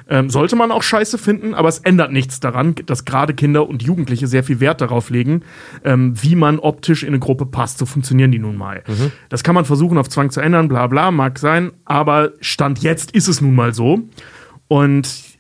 ähm, 0.09 0.31
sollte 0.31 0.57
man 0.57 0.71
auch 0.71 0.83
scheiße 0.83 1.19
finden, 1.19 1.55
aber 1.55 1.69
es 1.69 1.81
ändert 1.81 2.13
nichts 2.13 2.41
daran, 2.41 2.75
dass 2.87 3.05
gerade 3.05 3.35
Kinder 3.35 3.69
und 3.69 3.83
Jugendliche 3.83 4.27
sehr 4.27 4.45
viel 4.45 4.61
Wert 4.61 4.81
darauf 4.81 5.11
legen, 5.11 5.43
ähm, 5.85 6.15
wie 6.23 6.35
man 6.35 6.52
optisch 6.59 7.03
in 7.03 7.09
eine 7.09 7.19
Gruppe 7.19 7.47
passt. 7.47 7.79
So 7.79 7.87
funktionieren 7.87 8.33
die 8.33 8.39
nun 8.39 8.57
mal. 8.57 8.83
Das 9.29 9.43
kann 9.43 9.55
man 9.55 9.65
versuchen 9.65 9.99
auf 9.99 10.09
Zwang 10.09 10.31
zu 10.31 10.41
ändern, 10.41 10.69
bla 10.69 10.87
bla, 10.87 11.11
mag 11.11 11.39
sein, 11.39 11.73
aber 11.85 12.33
Stand 12.41 12.83
jetzt 12.83 13.13
ist 13.13 13.29
es 13.29 13.41
nun 13.41 13.55
mal 13.55 13.75
so. 13.75 14.01
Und 14.69 15.33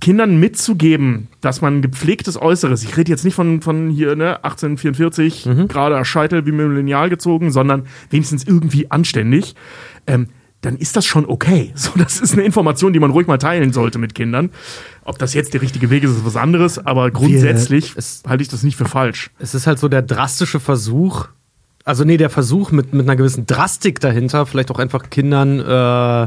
Kindern 0.00 0.38
mitzugeben, 0.38 1.28
dass 1.40 1.60
man 1.60 1.78
ein 1.78 1.82
gepflegtes 1.82 2.40
Äußeres, 2.40 2.82
ich 2.82 2.96
rede 2.96 3.10
jetzt 3.10 3.24
nicht 3.24 3.34
von, 3.34 3.60
von 3.60 3.90
hier, 3.90 4.16
ne, 4.16 4.36
1844, 4.44 5.48
gerade 5.68 6.02
Scheitel 6.04 6.46
wie 6.46 6.52
mit 6.52 6.60
dem 6.60 6.76
Lineal 6.76 7.10
gezogen, 7.10 7.50
sondern 7.50 7.86
wenigstens 8.10 8.44
irgendwie 8.44 8.90
anständig, 8.90 9.54
ähm, 10.06 10.28
dann 10.62 10.76
ist 10.76 10.96
das 10.96 11.06
schon 11.06 11.26
okay. 11.26 11.72
So, 11.76 11.90
das 11.96 12.20
ist 12.20 12.32
eine 12.32 12.42
Information, 12.42 12.92
die 12.92 12.98
man 13.00 13.10
ruhig 13.10 13.26
mal 13.26 13.38
teilen 13.38 13.72
sollte 13.72 13.98
mit 13.98 14.14
Kindern. 14.14 14.50
Ob 15.04 15.18
das 15.18 15.34
jetzt 15.34 15.54
der 15.54 15.62
richtige 15.62 15.90
Weg 15.90 16.02
ist, 16.04 16.10
ist 16.10 16.24
was 16.24 16.36
anderes, 16.36 16.78
aber 16.84 17.10
grundsätzlich 17.10 17.94
es- 17.96 18.22
halte 18.26 18.42
ich 18.42 18.48
das 18.48 18.62
nicht 18.62 18.76
für 18.76 18.86
falsch. 18.86 19.30
Es 19.38 19.54
ist 19.54 19.66
halt 19.66 19.78
so 19.78 19.88
der 19.88 20.02
drastische 20.02 20.58
Versuch, 20.60 21.28
also 21.86 22.04
nee, 22.04 22.16
der 22.16 22.30
Versuch 22.30 22.72
mit, 22.72 22.92
mit 22.92 23.06
einer 23.06 23.14
gewissen 23.16 23.46
Drastik 23.46 24.00
dahinter, 24.00 24.44
vielleicht 24.44 24.70
auch 24.72 24.78
einfach 24.80 25.08
Kindern 25.08 25.60
äh, 25.60 26.26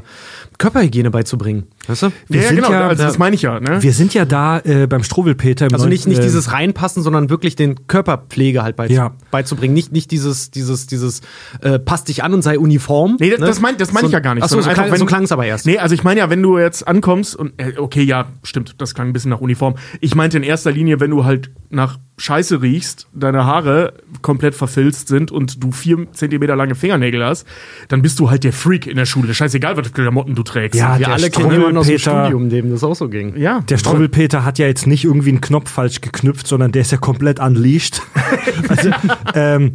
Körperhygiene 0.57 1.11
beizubringen. 1.11 1.67
Weißt 1.87 2.03
du? 2.03 2.11
Wir 2.27 2.41
ja, 2.41 2.47
sind 2.47 2.55
genau, 2.57 2.71
ja- 2.71 2.87
also 2.87 3.03
das 3.03 3.17
meine 3.17 3.35
ich 3.35 3.41
ja. 3.41 3.59
Ne? 3.59 3.81
Wir 3.81 3.91
sind 3.93 4.13
ja 4.13 4.23
da 4.25 4.59
äh, 4.59 4.87
beim 4.87 5.03
Struwelpeter. 5.03 5.67
im 5.67 5.73
Also 5.73 5.87
nicht, 5.87 6.07
nicht 6.07 6.19
äh, 6.19 6.23
dieses 6.23 6.51
Reinpassen, 6.53 7.03
sondern 7.03 7.29
wirklich 7.29 7.55
den 7.57 7.87
Körperpflege 7.87 8.63
halt 8.63 8.75
beizu 8.77 8.93
Ja. 8.93 9.11
beizubringen. 9.31 9.73
Nicht, 9.73 9.91
nicht 9.91 10.11
dieses, 10.11 10.49
dieses, 10.51 10.87
dieses 10.87 11.21
äh, 11.61 11.77
passt 11.77 12.07
dich 12.07 12.23
an 12.23 12.33
und 12.33 12.41
sei 12.41 12.57
uniform. 12.57 13.17
Nee, 13.19 13.31
das, 13.31 13.39
ne? 13.39 13.45
das 13.47 13.59
meine 13.59 13.77
das 13.77 13.91
mein 13.91 14.05
ich 14.05 14.11
So- 14.11 14.13
ja 14.13 14.19
gar 14.19 14.35
nicht. 14.35 14.43
Ach 14.43 14.49
so, 14.49 14.61
so 14.61 14.69
klang, 14.69 14.91
wenn- 14.91 14.97
so 14.99 15.05
klang 15.05 15.23
es 15.23 15.31
aber 15.33 15.45
erst. 15.45 15.65
Nee, 15.65 15.77
also 15.77 15.93
ich 15.93 16.03
meine 16.05 16.21
ja, 16.21 16.29
wenn 16.29 16.41
du 16.41 16.57
jetzt 16.57 16.87
ankommst 16.87 17.35
und, 17.35 17.53
äh, 17.57 17.73
okay, 17.77 18.03
ja, 18.03 18.27
stimmt, 18.43 18.75
das 18.77 18.93
klang 18.95 19.07
ein 19.09 19.13
bisschen 19.13 19.31
nach 19.31 19.41
Uniform. 19.41 19.75
Ich 19.99 20.15
meinte 20.15 20.37
in 20.37 20.43
erster 20.43 20.71
Linie, 20.71 20.99
wenn 21.01 21.11
du 21.11 21.25
halt 21.25 21.51
nach 21.69 21.97
Scheiße 22.17 22.61
riechst, 22.61 23.07
deine 23.13 23.45
Haare 23.45 23.93
komplett 24.21 24.53
verfilzt 24.53 25.07
sind 25.07 25.31
und 25.31 25.48
du 25.57 25.71
vier 25.71 26.11
Zentimeter 26.11 26.55
lange 26.55 26.75
Fingernägel 26.75 27.23
hast, 27.25 27.47
dann 27.87 28.01
bist 28.01 28.19
du 28.19 28.29
halt 28.29 28.43
der 28.43 28.53
Freak 28.53 28.87
in 28.87 28.97
der 28.97 29.05
Schule. 29.05 29.33
Scheißegal, 29.33 29.77
was 29.77 29.87
für 29.87 29.93
Klamotten 29.93 30.35
du 30.35 30.43
trägst. 30.43 30.79
Ja, 30.79 30.99
Wir 30.99 31.05
der 31.05 31.15
alle 31.15 31.29
kennen 31.29 31.51
jemanden 31.51 31.77
aus 31.77 31.87
dem 31.87 31.97
Studium, 31.97 32.49
dem 32.49 32.69
das 32.69 32.83
auch 32.83 32.95
so 32.95 33.09
ging. 33.09 33.35
ja. 33.37 33.61
Der 33.69 33.77
Struwelpeter 33.77 34.45
hat 34.45 34.59
ja 34.59 34.67
jetzt 34.67 34.87
nicht 34.87 35.05
irgendwie 35.05 35.29
einen 35.29 35.41
Knopf 35.41 35.69
falsch 35.71 36.01
geknüpft, 36.01 36.47
sondern 36.47 36.71
der 36.71 36.81
ist 36.81 36.91
ja 36.91 36.97
komplett 36.97 37.39
unleashed. 37.39 38.01
also, 38.67 38.91
ähm, 39.33 39.73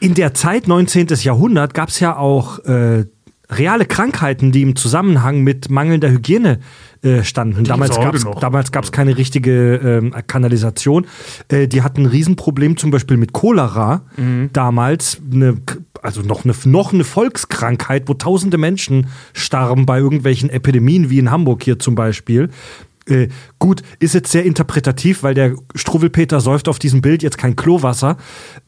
in 0.00 0.14
der 0.14 0.34
Zeit 0.34 0.66
19. 0.66 1.06
Jahrhundert 1.22 1.74
gab 1.74 1.88
es 1.88 2.00
ja 2.00 2.16
auch 2.16 2.58
äh, 2.64 3.04
reale 3.56 3.86
Krankheiten, 3.86 4.52
die 4.52 4.62
im 4.62 4.76
Zusammenhang 4.76 5.42
mit 5.42 5.70
mangelnder 5.70 6.10
Hygiene 6.10 6.60
äh, 7.02 7.22
standen. 7.22 7.64
Damals 7.64 7.98
gibt's 7.98 8.26
auch 8.26 8.40
gab 8.40 8.54
es 8.54 8.70
damals 8.70 8.92
keine 8.92 9.16
richtige 9.16 9.76
ähm, 9.76 10.14
Kanalisation. 10.26 11.06
Äh, 11.48 11.68
die 11.68 11.82
hatten 11.82 12.02
ein 12.02 12.06
Riesenproblem 12.06 12.76
zum 12.76 12.90
Beispiel 12.90 13.16
mit 13.16 13.32
Cholera. 13.32 14.02
Damals 14.52 15.20
eine, 15.32 15.58
also 16.02 16.22
noch 16.22 16.44
eine, 16.44 16.54
noch 16.64 16.92
eine 16.92 17.04
Volkskrankheit, 17.04 18.08
wo 18.08 18.14
tausende 18.14 18.58
Menschen 18.58 19.08
starben 19.32 19.86
bei 19.86 19.98
irgendwelchen 19.98 20.50
Epidemien, 20.50 21.10
wie 21.10 21.18
in 21.18 21.30
Hamburg 21.30 21.62
hier 21.62 21.78
zum 21.78 21.94
Beispiel. 21.94 22.50
Äh, 23.06 23.28
gut, 23.58 23.82
ist 23.98 24.14
jetzt 24.14 24.30
sehr 24.30 24.44
interpretativ, 24.44 25.22
weil 25.22 25.34
der 25.34 25.56
Struwelpeter 25.74 26.40
säuft 26.40 26.68
auf 26.68 26.78
diesem 26.78 27.02
Bild 27.02 27.22
jetzt 27.22 27.38
kein 27.38 27.56
Klowasser. 27.56 28.16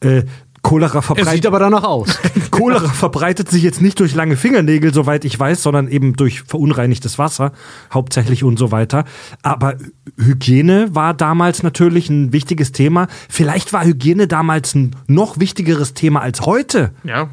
Äh, 0.01 0.23
Cholera 0.65 0.97
Er 0.97 1.01
verbreitet. 1.03 1.33
sieht 1.33 1.45
aber 1.45 1.59
danach 1.59 1.83
aus. 1.83 2.19
Cholera 2.51 2.89
verbreitet 2.89 3.49
sich 3.49 3.61
jetzt 3.61 3.83
nicht 3.83 3.99
durch 3.99 4.15
lange 4.15 4.35
Fingernägel, 4.35 4.93
soweit 4.93 5.23
ich 5.23 5.39
weiß, 5.39 5.61
sondern 5.61 5.87
eben 5.87 6.15
durch 6.15 6.41
verunreinigtes 6.41 7.19
Wasser, 7.19 7.51
hauptsächlich 7.93 8.43
und 8.43 8.57
so 8.57 8.71
weiter. 8.71 9.05
Aber 9.43 9.75
Hygiene 10.17 10.87
war 10.95 11.13
damals 11.13 11.61
natürlich 11.61 12.09
ein 12.09 12.33
wichtiges 12.33 12.71
Thema. 12.71 13.07
Vielleicht 13.29 13.73
war 13.73 13.85
Hygiene 13.85 14.27
damals 14.27 14.73
ein 14.73 14.95
noch 15.05 15.39
wichtigeres 15.39 15.93
Thema 15.93 16.21
als 16.21 16.41
heute, 16.41 16.91
ja. 17.03 17.29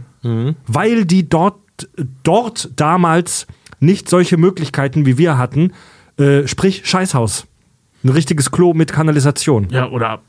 weil 0.66 1.06
die 1.06 1.26
dort, 1.28 1.56
dort 2.22 2.70
damals 2.76 3.46
nicht 3.80 4.10
solche 4.10 4.36
Möglichkeiten 4.36 5.06
wie 5.06 5.16
wir 5.16 5.38
hatten, 5.38 5.72
äh, 6.18 6.46
sprich 6.46 6.82
Scheißhaus. 6.84 7.46
Ein 8.04 8.10
richtiges 8.10 8.50
Klo 8.50 8.74
mit 8.74 8.92
Kanalisation. 8.92 9.68
Ja, 9.70 9.88
oder 9.88 10.20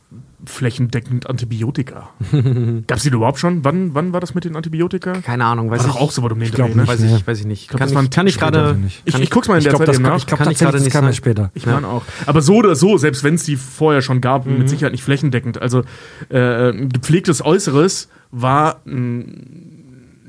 flächendeckend 0.46 1.30
Antibiotika. 1.30 2.10
Gab's 2.88 3.04
die 3.04 3.10
überhaupt 3.10 3.40
schon? 3.40 3.64
Wann, 3.64 3.94
wann 3.94 4.14
war 4.14 4.20
das 4.20 4.34
mit 4.36 4.44
den 4.46 4.56
Antibiotika? 4.56 5.14
Keine 5.14 5.46
Ahnung, 5.46 5.70
weiß 5.72 5.80
War 5.80 5.88
ich. 5.88 5.94
doch 5.94 6.02
auch 6.02 6.12
so 6.12 6.24
was 6.24 6.32
um 6.32 6.40
den 6.40 6.52
glaub 6.52 6.70
Dreh, 6.70 6.76
ne? 6.76 6.88
Weiß 6.88 7.02
ich, 7.02 7.26
weiß 7.28 7.40
ich 7.40 7.46
nicht. 7.46 7.70
glaub, 7.70 7.80
kann, 7.80 7.94
das 7.94 8.04
ich, 8.04 8.10
kann 8.10 8.28
ich 8.28 8.38
gerade. 8.40 8.78
Ich, 9.06 9.20
ich 9.20 9.30
guck's 9.30 9.48
mal 9.48 9.56
in 9.56 9.60
Ich 9.60 9.64
der 9.66 9.72
glaube, 9.72 9.86
Zeit 9.86 9.90
das 9.90 9.96
eben 9.96 10.04
nach. 10.04 10.18
ich 10.18 10.28
glaub 10.28 10.40
Kann 10.40 10.52
ich 10.52 10.58
gerade 10.60 10.78
das 10.78 11.02
nicht 11.04 11.16
später. 11.16 11.52
Ich 11.54 11.66
meine 11.66 11.88
auch. 11.88 12.04
Aber 12.26 12.42
so 12.42 12.56
oder 12.56 12.76
so, 12.76 12.98
selbst 12.98 13.24
wenn 13.24 13.36
es 13.36 13.44
die 13.44 13.56
vorher 13.56 14.02
schon 14.02 14.22
gab, 14.22 14.46
mit 14.46 14.70
Sicherheit 14.70 14.92
nicht 14.92 15.04
flächendeckend. 15.04 15.62
Also 15.62 15.84
äh, 16.30 16.74
gepflegtes 16.88 17.44
Äußeres 17.44 18.10
war 18.32 18.82
ein 18.86 19.73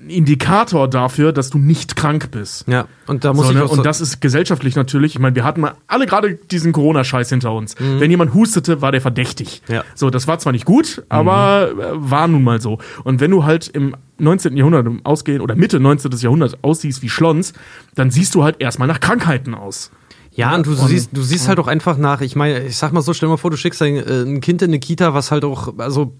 Indikator 0.08 0.88
dafür, 0.88 1.32
dass 1.32 1.50
du 1.50 1.58
nicht 1.58 1.96
krank 1.96 2.30
bist. 2.30 2.66
Ja, 2.68 2.86
und 3.06 3.24
da 3.24 3.32
muss 3.32 3.46
So, 3.46 3.52
ich 3.52 3.56
ne? 3.58 3.64
auch 3.64 3.70
so, 3.70 3.76
Und 3.78 3.86
das 3.86 4.00
ist 4.00 4.20
gesellschaftlich 4.20 4.76
natürlich. 4.76 5.14
Ich 5.14 5.18
meine, 5.18 5.34
wir 5.34 5.44
hatten 5.44 5.60
mal 5.60 5.74
alle 5.86 6.06
gerade 6.06 6.34
diesen 6.34 6.72
Corona-Scheiß 6.72 7.28
hinter 7.28 7.52
uns. 7.52 7.74
Wenn 7.78 8.10
jemand 8.10 8.34
hustete, 8.34 8.82
war 8.82 8.92
der 8.92 9.00
verdächtig. 9.00 9.62
Ja. 9.68 9.84
So, 9.94 10.10
das 10.10 10.26
war 10.26 10.38
zwar 10.38 10.52
nicht 10.52 10.64
gut, 10.64 11.02
aber 11.08 11.70
äh, 11.70 11.74
war 11.94 12.28
nun 12.28 12.42
mal 12.42 12.60
so. 12.60 12.78
Und 13.04 13.20
wenn 13.20 13.30
du 13.30 13.44
halt 13.44 13.68
im 13.68 13.96
19. 14.18 14.56
Jahrhundert 14.56 14.86
im 14.86 15.04
Ausgehen 15.04 15.40
oder 15.40 15.54
Mitte 15.56 15.80
19. 15.80 16.12
Jahrhundert 16.18 16.58
aussiehst 16.62 17.02
wie 17.02 17.08
Schlons, 17.08 17.52
dann 17.94 18.10
siehst 18.10 18.34
du 18.34 18.44
halt 18.44 18.60
erstmal 18.60 18.88
nach 18.88 19.00
Krankheiten 19.00 19.54
aus. 19.54 19.90
Ja, 20.32 20.54
und 20.54 20.66
du 20.66 20.74
siehst, 20.74 21.10
du 21.12 21.22
siehst 21.22 21.46
halt 21.46 21.60
auch 21.60 21.68
einfach 21.68 21.96
nach, 21.96 22.20
ich 22.20 22.34
meine, 22.34 22.64
ich 22.64 22.76
sag 22.76 22.92
mal 22.92 23.02
so, 23.02 23.12
stell 23.12 23.28
dir 23.28 23.32
mal 23.34 23.36
vor, 23.36 23.50
du 23.52 23.56
schickst 23.56 23.80
ein, 23.82 23.96
äh, 23.96 24.22
ein 24.22 24.40
Kind 24.40 24.62
in 24.62 24.70
eine 24.70 24.80
Kita, 24.80 25.14
was 25.14 25.30
halt 25.30 25.44
auch, 25.44 25.78
also, 25.78 26.14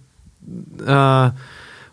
äh, 0.87 1.31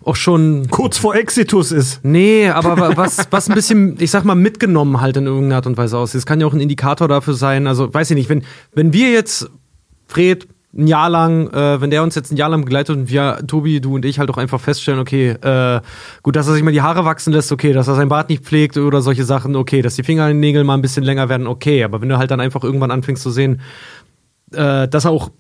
auch 0.04 0.16
schon, 0.16 0.68
Kurz 0.70 0.98
vor 0.98 1.16
Exitus 1.16 1.72
ist. 1.72 2.00
nee, 2.04 2.50
aber 2.50 2.78
wa- 2.80 2.92
was, 2.96 3.28
was 3.32 3.50
ein 3.50 3.56
bisschen, 3.56 3.98
ich 4.00 4.12
sag 4.12 4.26
mal, 4.26 4.36
mitgenommen 4.36 5.00
halt 5.02 5.18
in 5.18 5.26
irgendeiner 5.28 5.56
Art 5.58 5.68
und 5.68 5.78
Weise 5.78 5.98
aussieht. 5.98 6.20
Das 6.20 6.26
kann 6.26 6.40
ja 6.42 6.48
auch 6.48 6.54
ein 6.54 6.60
Indikator 6.60 7.08
dafür 7.08 7.34
sein, 7.36 7.68
also, 7.68 7.94
weiß 7.94 8.12
ich 8.12 8.16
nicht, 8.16 8.30
wenn, 8.30 8.44
wenn 8.74 8.94
wir 8.94 9.12
jetzt, 9.12 9.50
Fred, 10.08 10.48
ein 10.74 10.88
Jahr 10.88 11.10
lang, 11.10 11.50
äh, 11.50 11.82
wenn 11.82 11.90
der 11.90 12.02
uns 12.02 12.16
jetzt 12.16 12.32
ein 12.32 12.38
Jahr 12.38 12.48
lang 12.50 12.62
begleitet 12.64 12.96
und 12.96 13.10
wir, 13.10 13.42
Tobi, 13.46 13.82
du 13.82 13.96
und 13.96 14.06
ich 14.06 14.20
halt 14.20 14.30
auch 14.30 14.38
einfach 14.38 14.62
feststellen, 14.62 15.02
okay, 15.02 15.32
äh, 15.32 15.82
gut, 16.24 16.36
dass 16.38 16.48
er 16.48 16.54
sich 16.54 16.64
mal 16.64 16.72
die 16.72 16.82
Haare 16.82 17.04
wachsen 17.04 17.34
lässt, 17.34 17.52
okay, 17.52 17.74
dass 17.74 17.90
er 17.90 17.96
sein 17.96 18.08
Bart 18.08 18.30
nicht 18.30 18.46
pflegt 18.46 18.78
oder 18.78 19.02
solche 19.02 19.26
Sachen, 19.26 19.58
okay, 19.58 19.82
dass 19.82 19.96
die 19.96 20.04
Fingernägel 20.04 20.64
mal 20.64 20.76
ein 20.76 20.82
bisschen 20.82 21.04
länger 21.04 21.28
werden, 21.28 21.46
okay, 21.46 21.84
aber 21.84 22.00
wenn 22.02 22.08
du 22.08 22.18
halt 22.18 22.32
dann 22.32 22.40
einfach 22.40 22.64
irgendwann 22.64 22.90
anfängst 22.90 23.22
zu 23.22 23.32
sehen, 23.32 23.60
äh, 24.54 24.88
dass 24.88 25.04
er 25.06 25.12
auch 25.12 25.32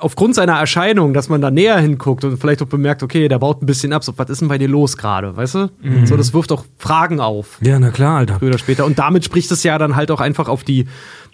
aufgrund 0.00 0.34
seiner 0.34 0.54
Erscheinung, 0.54 1.12
dass 1.14 1.28
man 1.28 1.40
da 1.40 1.50
näher 1.50 1.78
hinguckt 1.78 2.24
und 2.24 2.38
vielleicht 2.38 2.62
auch 2.62 2.66
bemerkt, 2.66 3.02
okay, 3.02 3.28
der 3.28 3.38
baut 3.38 3.62
ein 3.62 3.66
bisschen 3.66 3.92
ab, 3.92 4.02
so, 4.04 4.12
was 4.16 4.30
ist 4.30 4.40
denn 4.40 4.48
bei 4.48 4.58
dir 4.58 4.68
los 4.68 4.96
gerade, 4.96 5.36
weißt 5.36 5.54
du? 5.54 5.70
So, 6.04 6.16
das 6.16 6.32
wirft 6.34 6.50
auch 6.52 6.64
Fragen 6.78 7.20
auf 7.20 7.58
Ja, 7.60 7.78
na 7.78 7.90
klar, 7.90 8.18
Alter. 8.18 8.38
früher 8.38 8.48
oder 8.50 8.58
später. 8.58 8.84
Und 8.86 8.98
damit 8.98 9.24
spricht 9.24 9.50
es 9.52 9.62
ja 9.62 9.78
dann 9.78 9.94
halt 9.94 10.10
auch 10.10 10.20
einfach 10.20 10.48
auf 10.48 10.64
die, 10.64 10.86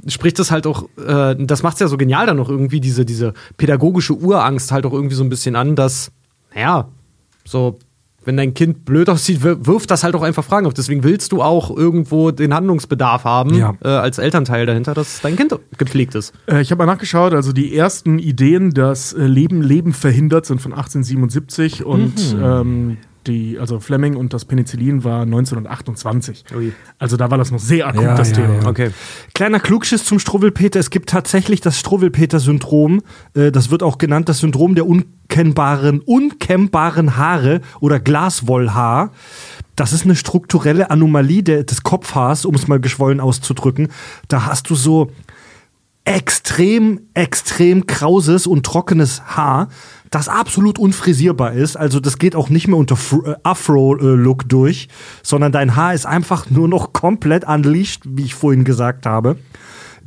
spricht 0.08 0.38
es 0.38 0.50
halt 0.50 0.66
auch, 0.66 0.84
äh, 0.98 1.36
das 1.38 1.62
macht 1.62 1.74
es 1.74 1.80
ja 1.80 1.88
so 1.88 1.96
genial 1.96 2.26
dann 2.26 2.36
noch 2.36 2.48
irgendwie, 2.48 2.80
diese, 2.80 3.04
diese 3.04 3.32
pädagogische 3.56 4.14
Urangst 4.14 4.72
halt 4.72 4.86
auch 4.86 4.92
irgendwie 4.92 5.14
so 5.14 5.22
ein 5.24 5.28
bisschen 5.30 5.56
an, 5.56 5.76
dass, 5.76 6.10
naja, 6.54 6.88
so, 7.44 7.78
wenn 8.24 8.36
dein 8.36 8.54
Kind 8.54 8.84
blöd 8.84 9.08
aussieht, 9.10 9.42
wir- 9.44 9.66
wirft 9.66 9.90
das 9.90 10.04
halt 10.04 10.14
auch 10.14 10.22
einfach 10.22 10.44
Fragen 10.44 10.66
auf. 10.66 10.74
Deswegen 10.74 11.04
willst 11.04 11.32
du 11.32 11.42
auch 11.42 11.76
irgendwo 11.76 12.30
den 12.30 12.54
Handlungsbedarf 12.54 13.24
haben, 13.24 13.54
Ja. 13.54 13.74
äh, 13.84 13.88
als 13.88 14.18
Elternteil 14.18 14.66
dahinter, 14.66 14.94
dass 14.94 15.20
dein 15.20 15.36
Kind 15.36 15.54
gepflegt 15.78 16.14
ist. 16.14 16.32
Äh, 16.46 16.60
ich 16.62 16.70
habe 16.70 16.84
mal 16.84 16.92
nachgeschaut, 16.92 17.34
also 17.34 17.52
die 17.52 17.74
ersten 17.76 18.18
Ideen, 18.18 18.70
dass 18.72 19.12
äh, 19.12 19.26
Leben 19.26 19.62
Leben 19.62 19.92
verhindert, 19.92 20.46
sind 20.46 20.60
von 20.60 20.72
1877 20.72 21.84
und 21.84 22.14
ähm, 22.42 22.96
die, 23.26 23.58
also 23.58 23.80
Fleming 23.80 24.16
und 24.16 24.32
das 24.34 24.44
Penicillin 24.44 25.04
war 25.04 25.22
1928. 25.22 26.44
Ui. 26.56 26.72
Also 26.98 27.16
da 27.16 27.30
war 27.30 27.38
das 27.38 27.50
noch 27.50 27.58
sehr 27.60 27.86
akut, 27.86 28.02
Ja, 28.02 28.14
das 28.16 28.30
ja, 28.30 28.36
Thema. 28.36 28.54
ja. 28.62 28.66
Okay. 28.68 28.90
Kleiner 29.34 29.60
Klugschiss 29.60 30.04
zum 30.04 30.18
Struwwelpeter. 30.18 30.80
Es 30.80 30.90
gibt 30.90 31.08
tatsächlich 31.10 31.60
das 31.60 31.78
Struwwelpeter-Syndrom. 31.78 33.02
Äh, 33.34 33.50
Das 33.52 33.70
wird 33.70 33.82
auch 33.82 33.98
genannt 33.98 34.28
das 34.28 34.38
Syndrom 34.38 34.74
der 34.74 34.86
unkennbaren, 34.86 36.00
unkämmbaren 36.00 37.16
Haare 37.16 37.60
oder 37.80 38.00
Glaswollhaar. 38.00 39.12
Das 39.76 39.92
ist 39.92 40.04
eine 40.04 40.16
strukturelle 40.16 40.90
Anomalie 40.90 41.42
des 41.64 41.82
Kopfhaars, 41.82 42.44
um 42.44 42.54
es 42.54 42.68
mal 42.68 42.78
geschwollen 42.80 43.20
auszudrücken. 43.20 43.88
Da 44.28 44.46
hast 44.46 44.68
du 44.68 44.74
so 44.74 45.10
extrem, 46.04 47.00
extrem 47.14 47.86
krauses 47.86 48.46
und 48.46 48.66
trockenes 48.66 49.22
Haar, 49.36 49.68
das 50.10 50.28
absolut 50.28 50.78
unfrisierbar 50.78 51.52
ist. 51.52 51.76
Also 51.76 52.00
das 52.00 52.18
geht 52.18 52.36
auch 52.36 52.48
nicht 52.48 52.68
mehr 52.68 52.76
unter 52.76 52.96
äh, 53.24 53.34
Afro-Look 53.42 54.48
durch, 54.48 54.88
sondern 55.22 55.52
dein 55.52 55.76
Haar 55.76 55.94
ist 55.94 56.06
einfach 56.06 56.50
nur 56.50 56.68
noch 56.68 56.92
komplett 56.92 57.46
unleashed, 57.46 58.02
wie 58.04 58.24
ich 58.24 58.34
vorhin 58.34 58.64
gesagt 58.64 59.06
habe. 59.06 59.36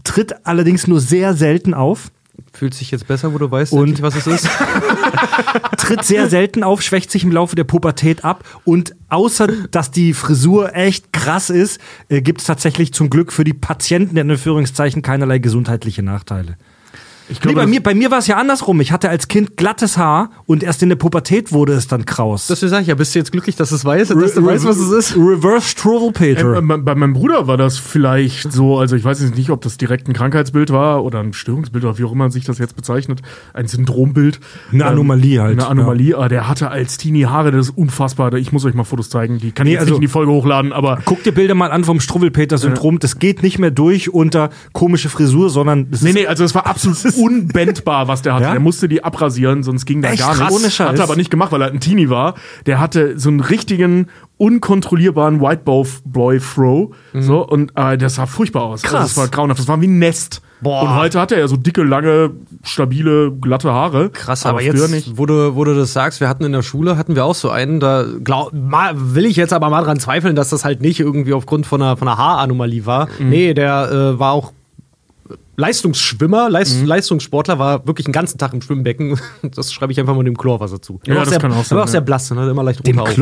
Tritt 0.04 0.46
allerdings 0.46 0.88
nur 0.88 1.00
sehr 1.00 1.34
selten 1.34 1.74
auf. 1.74 2.12
Fühlt 2.56 2.74
sich 2.74 2.90
jetzt 2.92 3.08
besser, 3.08 3.34
wo 3.34 3.38
du 3.38 3.52
weißt, 3.52 3.74
Und- 3.74 3.82
endlich, 3.90 4.02
was 4.02 4.16
es 4.16 4.28
ist. 4.28 4.50
tritt 5.78 6.04
sehr 6.04 6.30
selten 6.30 6.64
auf, 6.64 6.82
schwächt 6.82 7.12
sich 7.12 7.24
im 7.24 7.32
Laufe 7.32 7.56
der 7.56 7.64
Pubertät 7.64 8.24
ab 8.24 8.44
und 8.64 8.96
außer, 9.10 9.48
dass 9.72 9.92
die 9.92 10.14
Frisur 10.14 10.74
echt 10.76 11.14
krass 11.14 11.50
ist, 11.50 11.80
äh, 12.10 12.22
gibt 12.22 12.42
es 12.42 12.48
tatsächlich 12.48 12.94
zum 12.94 13.10
Glück 13.10 13.32
für 13.32 13.44
die 13.44 13.54
Patienten 13.54 14.18
in 14.18 14.32
Anführungszeichen 14.32 15.02
keinerlei 15.02 15.40
gesundheitliche 15.40 16.02
Nachteile. 16.02 16.58
Ich 17.30 17.44
Nee, 17.44 17.54
bei 17.54 17.66
mir, 17.66 17.82
bei 17.82 17.96
mir 17.96 18.12
war 18.12 18.18
es 18.20 18.28
ja 18.28 18.38
andersrum. 18.38 18.82
Ich 18.82 18.92
hatte 18.92 19.10
als 19.10 19.28
Kind 19.28 19.56
glattes 19.58 19.98
Haar 19.98 20.30
und 20.46 20.64
erst 20.64 20.84
in 20.84 20.90
der 20.90 20.96
Pubertät 20.96 21.52
wurde 21.54 21.74
es 21.74 21.88
dann 21.88 22.06
kraus. 22.06 22.48
Das 22.48 22.60
sag 22.60 22.82
ich 22.82 22.88
ja, 22.88 22.96
bist 22.96 23.16
du 23.16 23.20
jetzt 23.20 23.32
glücklich, 23.32 23.56
dass 23.56 23.70
du 23.70 23.76
es 23.76 23.86
weißt, 23.86 24.12
dass 24.12 24.34
du 24.34 24.46
weißt, 24.46 24.66
was 24.66 24.78
es 24.78 24.92
ist? 24.92 25.16
Reverse 25.16 25.70
Struwelpeter. 25.70 26.58
Ähm, 26.58 26.68
bei 26.68 26.78
bei 26.78 26.96
meinem 26.96 27.14
Bruder 27.14 27.48
war 27.48 27.58
das 27.58 27.78
vielleicht 27.78 28.52
so, 28.52 28.78
also 28.78 28.96
ich 28.96 29.04
weiß 29.04 29.22
jetzt 29.22 29.36
nicht, 29.36 29.50
ob 29.50 29.62
das 29.62 29.78
direkt 29.78 30.08
ein 30.08 30.14
Krankheitsbild 30.14 30.72
war 30.72 31.04
oder 31.04 31.20
ein 31.20 31.34
Störungsbild 31.34 31.84
oder 31.86 31.98
wie 31.98 32.04
auch 32.04 32.12
immer 32.12 32.26
man 32.26 32.32
sich 32.32 32.44
das 32.46 32.58
jetzt 32.58 32.76
bezeichnet, 32.76 33.22
ein 33.54 33.68
Syndrombild. 33.68 34.40
Eine 34.72 34.86
Anomalie 34.86 35.42
halt, 35.42 35.60
Eine 35.60 35.68
Anomalie, 35.68 36.16
aber 36.16 36.28
der 36.30 36.48
hatte 36.50 36.70
als 36.70 36.98
Teenie 36.98 37.26
Haare, 37.26 37.52
das 37.52 37.68
ist 37.70 37.78
unfassbar. 37.78 38.34
Ich 38.34 38.52
muss 38.52 38.66
euch 38.66 38.74
mal 38.74 38.84
Fotos 38.84 39.10
zeigen, 39.10 39.38
die 39.40 39.52
kann 39.52 39.68
ich 39.68 39.72
Nee, 39.72 39.74
jetzt 39.74 39.82
also- 39.82 39.92
nicht 39.94 39.98
in 39.98 40.02
die 40.02 40.08
Folge 40.08 40.32
hochladen, 40.32 40.74
aber 40.74 41.00
Guck 41.06 41.24
dir 41.24 41.32
Bilder 41.32 41.56
mal 41.56 41.72
an 41.72 41.84
vom 41.84 42.00
Struwelpeter-Syndrom. 42.00 43.00
Das 43.00 43.20
geht 43.20 43.44
nicht 43.44 43.60
mehr 43.60 43.72
durch 43.72 44.14
unter 44.14 44.50
komische 44.74 45.10
Frisur, 45.10 45.50
sondern 45.50 45.88
es 45.92 46.02
Nee, 46.02 46.10
ist 46.10 46.16
nee, 46.16 46.28
also 46.28 46.44
es 46.44 46.56
war 46.56 46.66
absolut 46.66 46.98
unbendbar, 47.18 48.08
was 48.08 48.22
der 48.22 48.34
hatte. 48.34 48.46
Ja? 48.46 48.52
Der 48.52 48.60
musste 48.60 48.88
die 48.88 49.04
abrasieren, 49.04 49.64
sonst 49.64 49.86
ging 49.86 50.02
da 50.02 50.10
Echt 50.10 50.20
gar 50.20 50.36
nichts. 50.36 50.80
Er 50.80 51.00
aber 51.00 51.16
nicht 51.16 51.32
gemacht, 51.32 51.52
weil 51.52 51.62
er 51.62 51.72
ein 51.72 51.80
Teenie 51.80 52.10
war. 52.10 52.36
Der 52.66 52.80
hatte 52.80 53.20
so 53.20 53.30
einen 53.30 53.40
richtigen, 53.40 54.08
unkontrollierbaren 54.38 55.42
Whiteboy-Throw. 55.42 56.94
So, 57.14 57.48
und 57.48 57.72
äh, 57.76 57.98
das 57.98 58.16
sah 58.16 58.26
furchtbar 58.26 58.64
aus. 58.64 58.84
Also, 58.84 58.96
Krass. 58.96 59.08
das 59.10 59.18
war 59.18 59.28
grauenhaft. 59.30 59.60
Das 59.60 59.68
war 59.68 59.80
wie 59.82 59.88
ein 59.88 60.00
Nest. 60.00 60.42
Boah. 60.62 60.84
Und 60.84 60.96
heute 60.96 61.20
hat 61.20 61.32
er 61.32 61.40
ja 61.40 61.48
so 61.48 61.58
dicke, 61.58 61.84
lange, 61.84 62.32
stabile, 62.64 63.32
glatte 63.32 63.72
Haare. 63.72 64.10
Krass, 64.10 64.46
aber, 64.46 64.60
früher 64.60 64.74
jetzt, 64.74 64.92
nicht. 64.92 65.18
wo 65.18 65.26
du, 65.26 65.56
wo 65.56 65.64
du 65.64 65.76
das 65.76 65.94
sagst, 65.94 66.22
wir 66.22 66.30
hatten 66.30 66.44
in 66.44 66.54
der 66.54 66.64
Schule, 66.64 66.98
hatten 66.98 67.16
wir 67.16 67.26
auch 67.26 67.36
so 67.36 67.50
einen, 67.50 67.80
da 67.80 68.06
glaub, 68.24 68.54
mal, 68.54 68.94
will 68.96 69.26
ich 69.26 69.36
jetzt 69.36 69.54
aber 69.54 69.70
mal 69.70 69.84
dran 69.84 70.00
zweifeln, 70.00 70.36
dass 70.36 70.50
das 70.50 70.66
halt 70.66 70.82
nicht 70.82 71.00
irgendwie 71.00 71.34
aufgrund 71.34 71.66
von 71.66 71.82
einer, 71.82 71.98
von 71.98 72.08
einer 72.08 72.18
Haaranomalie 72.18 72.86
war. 72.86 73.08
Mhm. 73.20 73.30
Nee, 73.30 73.54
der 73.54 73.92
äh, 73.92 74.20
war 74.20 74.32
auch 74.32 74.54
Leistungsschwimmer, 75.58 76.50
Leist, 76.50 76.82
Mhm. 76.82 76.86
Leistungssportler, 76.88 77.60
war 77.60 77.88
wirklich 77.88 78.06
den 78.06 78.12
ganzen 78.12 78.38
Tag 78.38 78.54
im 78.54 78.62
Schwimmbecken. 78.62 79.20
Das 79.56 79.72
schreibe 79.72 79.92
ich 79.92 80.00
einfach 80.00 80.16
mal 80.16 80.24
dem 80.24 80.38
Chlorwasser 80.38 80.82
zu. 80.82 81.00
Der 81.06 81.14
Ja, 81.14 81.18
war 81.20 81.26
das 81.26 81.30
sehr, 81.32 81.40
kann 81.40 81.52
auch 81.54 81.64
sein, 81.64 81.78
war 81.78 81.84
auch 81.86 81.88
sehr 81.90 82.02
blass, 82.02 82.32
ne? 82.32 82.50
immer 82.50 82.64
leicht 82.64 82.86
dem 82.86 83.00
runter. 83.00 83.14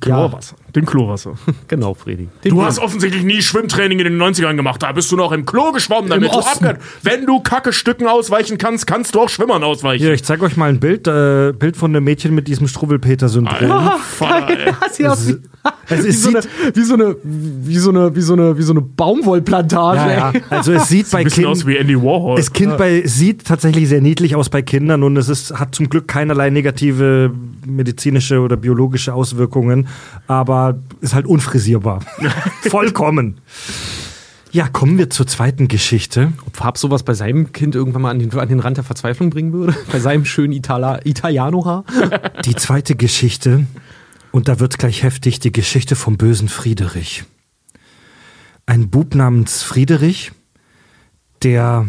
Chlorwasser. 0.00 0.56
Den 0.74 0.86
Chlorwasser. 0.86 1.34
Genau, 1.68 1.94
Fredi. 1.94 2.28
Du 2.44 2.62
hast 2.62 2.78
offensichtlich 2.78 3.24
nie 3.24 3.40
Schwimmtraining 3.40 3.98
in 3.98 4.04
den 4.04 4.22
90ern 4.22 4.54
gemacht. 4.56 4.82
Da 4.82 4.92
bist 4.92 5.10
du 5.10 5.16
noch 5.16 5.32
im 5.32 5.46
Klo 5.46 5.72
geschwommen, 5.72 6.10
damit 6.10 6.30
du 6.32 6.36
Osten. 6.36 6.66
abgehört. 6.66 6.80
Wenn 7.02 7.26
du 7.26 7.40
Kacke 7.40 7.72
Stücken 7.72 8.06
ausweichen 8.06 8.58
kannst, 8.58 8.86
kannst 8.86 9.14
du 9.14 9.20
auch 9.20 9.28
Schwimmern 9.28 9.64
ausweichen. 9.64 10.02
Hier, 10.02 10.12
ich 10.12 10.24
zeige 10.24 10.44
euch 10.44 10.56
mal 10.56 10.68
ein 10.68 10.80
Bild, 10.80 11.06
äh, 11.06 11.52
Bild 11.52 11.76
von 11.76 11.90
einem 11.90 12.04
Mädchen 12.04 12.34
mit 12.34 12.48
diesem. 12.48 12.66
Sieht 14.92 15.06
aus 15.06 15.28
wie, 15.28 15.36
wie, 15.88 16.08
es 16.08 16.22
so 16.22 16.28
eine, 16.28 16.42
sieht, 16.42 16.76
wie 16.76 16.84
so 16.84 16.94
eine, 16.94 17.16
wie 17.22 17.78
so 17.78 17.90
eine, 17.90 18.16
wie 18.16 18.20
so 18.20 18.32
eine, 18.34 18.58
wie 18.58 18.62
so 18.62 18.72
eine 18.72 18.80
Baumwollplantage. 18.80 19.98
ja, 19.98 20.32
ja. 20.32 20.40
also 20.50 20.72
es 20.72 20.88
sieht 20.88 21.10
bei 21.10 21.24
bisschen 21.24 21.46
aus 21.46 21.60
Kindern, 21.60 21.74
wie 21.74 21.80
Andy 21.80 21.96
Warhol. 21.96 22.38
es 22.38 22.52
kind 22.52 22.76
bei, 22.76 23.02
sieht 23.06 23.44
tatsächlich 23.44 23.88
sehr 23.88 24.00
niedlich 24.00 24.36
aus 24.36 24.48
bei 24.48 24.62
Kindern 24.62 25.02
und 25.02 25.16
es 25.16 25.28
ist, 25.28 25.58
hat 25.58 25.74
zum 25.74 25.88
Glück 25.88 26.08
keinerlei 26.08 26.50
negative 26.50 27.32
medizinische 27.66 28.40
oder 28.40 28.56
biologische 28.56 29.14
Auswirkungen, 29.14 29.73
aber 30.26 30.78
ist 31.00 31.14
halt 31.14 31.26
unfrisierbar. 31.26 32.00
Vollkommen. 32.62 33.40
Ja, 34.52 34.68
kommen 34.68 34.98
wir 34.98 35.10
zur 35.10 35.26
zweiten 35.26 35.66
Geschichte. 35.66 36.32
Ob 36.46 36.56
Farb 36.56 36.78
sowas 36.78 37.02
bei 37.02 37.14
seinem 37.14 37.52
Kind 37.52 37.74
irgendwann 37.74 38.02
mal 38.02 38.10
an 38.10 38.20
den, 38.20 38.32
an 38.38 38.48
den 38.48 38.60
Rand 38.60 38.76
der 38.76 38.84
Verzweiflung 38.84 39.30
bringen 39.30 39.52
würde? 39.52 39.74
Bei 39.92 39.98
seinem 39.98 40.24
schönen 40.24 40.52
Itala, 40.52 41.04
Italiano-Haar? 41.04 41.84
Die 42.44 42.54
zweite 42.54 42.94
Geschichte, 42.94 43.66
und 44.30 44.46
da 44.46 44.60
wird 44.60 44.78
gleich 44.78 45.02
heftig, 45.02 45.40
die 45.40 45.50
Geschichte 45.50 45.96
vom 45.96 46.16
bösen 46.16 46.48
Friederich. 46.48 47.24
Ein 48.66 48.90
Bub 48.90 49.16
namens 49.16 49.64
Friederich, 49.64 50.30
der 51.42 51.88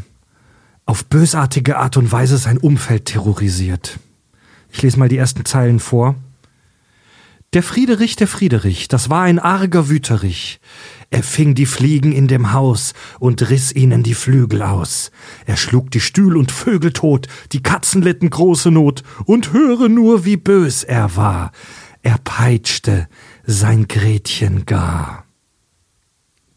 auf 0.85 1.05
bösartige 1.05 1.77
Art 1.77 1.97
und 1.97 2.11
Weise 2.11 2.37
sein 2.37 2.57
Umfeld 2.57 3.05
terrorisiert. 3.05 3.99
Ich 4.71 4.81
lese 4.81 4.99
mal 4.99 5.09
die 5.09 5.17
ersten 5.17 5.45
Zeilen 5.45 5.79
vor. 5.79 6.15
Der 7.55 7.63
Friederich, 7.63 8.17
der 8.17 8.27
Friederich, 8.27 8.89
das 8.89 9.09
war 9.09 9.21
ein 9.21 9.39
arger 9.39 9.87
Wüterich. 9.87 10.59
Er 11.09 11.23
fing 11.23 11.55
die 11.55 11.65
Fliegen 11.65 12.11
in 12.11 12.27
dem 12.27 12.51
Haus 12.51 12.93
und 13.17 13.49
riss 13.49 13.73
ihnen 13.73 14.03
die 14.03 14.13
Flügel 14.13 14.61
aus. 14.61 15.09
Er 15.45 15.55
schlug 15.55 15.89
die 15.89 16.01
Stühl 16.01 16.35
und 16.35 16.51
Vögel 16.51 16.91
tot, 16.91 17.29
die 17.53 17.63
Katzen 17.63 18.01
litten 18.01 18.29
große 18.29 18.71
Not, 18.71 19.03
und 19.23 19.53
höre 19.53 19.87
nur, 19.87 20.25
wie 20.25 20.35
bös 20.35 20.83
er 20.83 21.15
war. 21.15 21.53
Er 22.01 22.17
peitschte 22.17 23.07
sein 23.45 23.87
Gretchen 23.87 24.65
gar. 24.65 25.23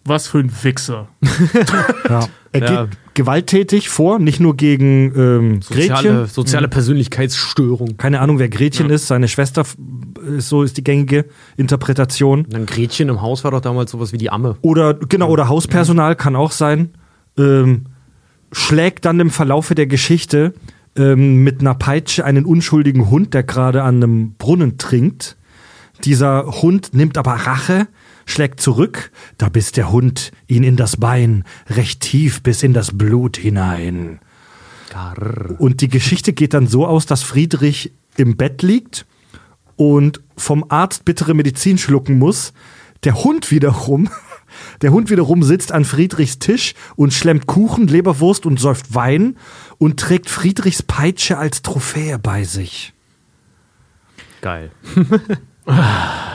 Was 0.04 0.26
für 0.26 0.40
ein 0.40 0.52
Wichser. 0.64 1.08
Ja. 2.08 2.28
Er 2.50 2.60
Ja. 2.60 2.86
geht 2.86 2.98
gewalttätig 3.18 3.88
vor, 3.88 4.20
nicht 4.20 4.38
nur 4.38 4.56
gegen 4.56 5.12
ähm, 5.16 5.60
Soziale, 5.60 5.88
Gretchen. 5.88 6.26
soziale 6.28 6.68
Persönlichkeitsstörung. 6.68 7.96
Keine 7.96 8.20
Ahnung, 8.20 8.38
wer 8.38 8.48
Gretchen 8.48 8.90
ist. 8.90 9.08
Seine 9.08 9.26
Schwester 9.26 9.64
ist 10.36 10.48
so 10.48 10.62
ist 10.62 10.76
die 10.76 10.84
gängige 10.84 11.24
Interpretation. 11.56 12.44
Und 12.44 12.52
dann 12.52 12.64
Gretchen 12.64 13.08
im 13.08 13.20
Haus 13.20 13.42
war 13.42 13.50
doch 13.50 13.60
damals 13.60 13.90
sowas 13.90 14.12
wie 14.12 14.18
die 14.18 14.30
Amme. 14.30 14.56
Oder 14.62 14.94
genau, 14.94 15.30
oder 15.30 15.48
Hauspersonal 15.48 16.14
kann 16.14 16.36
auch 16.36 16.52
sein. 16.52 16.90
Ähm, 17.36 17.86
schlägt 18.52 19.04
dann 19.04 19.18
im 19.18 19.30
Verlaufe 19.30 19.74
der 19.74 19.88
Geschichte 19.88 20.54
ähm, 20.96 21.42
mit 21.42 21.60
einer 21.60 21.74
Peitsche 21.74 22.24
einen 22.24 22.44
unschuldigen 22.44 23.10
Hund, 23.10 23.34
der 23.34 23.42
gerade 23.42 23.82
an 23.82 23.96
einem 23.96 24.34
Brunnen 24.34 24.78
trinkt. 24.78 25.36
Dieser 26.04 26.62
Hund 26.62 26.90
nimmt 26.94 27.18
aber 27.18 27.32
Rache, 27.32 27.88
schlägt 28.28 28.60
zurück, 28.60 29.10
da 29.38 29.48
biss 29.48 29.72
der 29.72 29.90
Hund 29.90 30.32
ihn 30.46 30.62
in 30.62 30.76
das 30.76 30.96
Bein, 30.96 31.44
recht 31.68 32.00
tief 32.00 32.42
bis 32.42 32.62
in 32.62 32.74
das 32.74 32.96
Blut 32.96 33.36
hinein. 33.36 34.20
Und 35.58 35.80
die 35.80 35.88
Geschichte 35.88 36.32
geht 36.32 36.54
dann 36.54 36.66
so 36.66 36.86
aus, 36.86 37.06
dass 37.06 37.22
Friedrich 37.22 37.92
im 38.16 38.36
Bett 38.36 38.62
liegt 38.62 39.06
und 39.76 40.20
vom 40.36 40.64
Arzt 40.68 41.04
bittere 41.04 41.34
Medizin 41.34 41.78
schlucken 41.78 42.18
muss. 42.18 42.52
Der 43.04 43.22
Hund 43.22 43.50
wiederum, 43.50 44.10
der 44.82 44.92
Hund 44.92 45.10
wiederum 45.10 45.42
sitzt 45.42 45.72
an 45.72 45.84
Friedrichs 45.84 46.38
Tisch 46.38 46.74
und 46.96 47.14
schlemmt 47.14 47.46
Kuchen, 47.46 47.86
Leberwurst 47.86 48.44
und 48.44 48.58
säuft 48.58 48.94
Wein 48.94 49.36
und 49.78 50.00
trägt 50.00 50.28
Friedrichs 50.28 50.82
Peitsche 50.82 51.38
als 51.38 51.62
Trophäe 51.62 52.18
bei 52.18 52.44
sich. 52.44 52.92
Geil. 54.40 54.70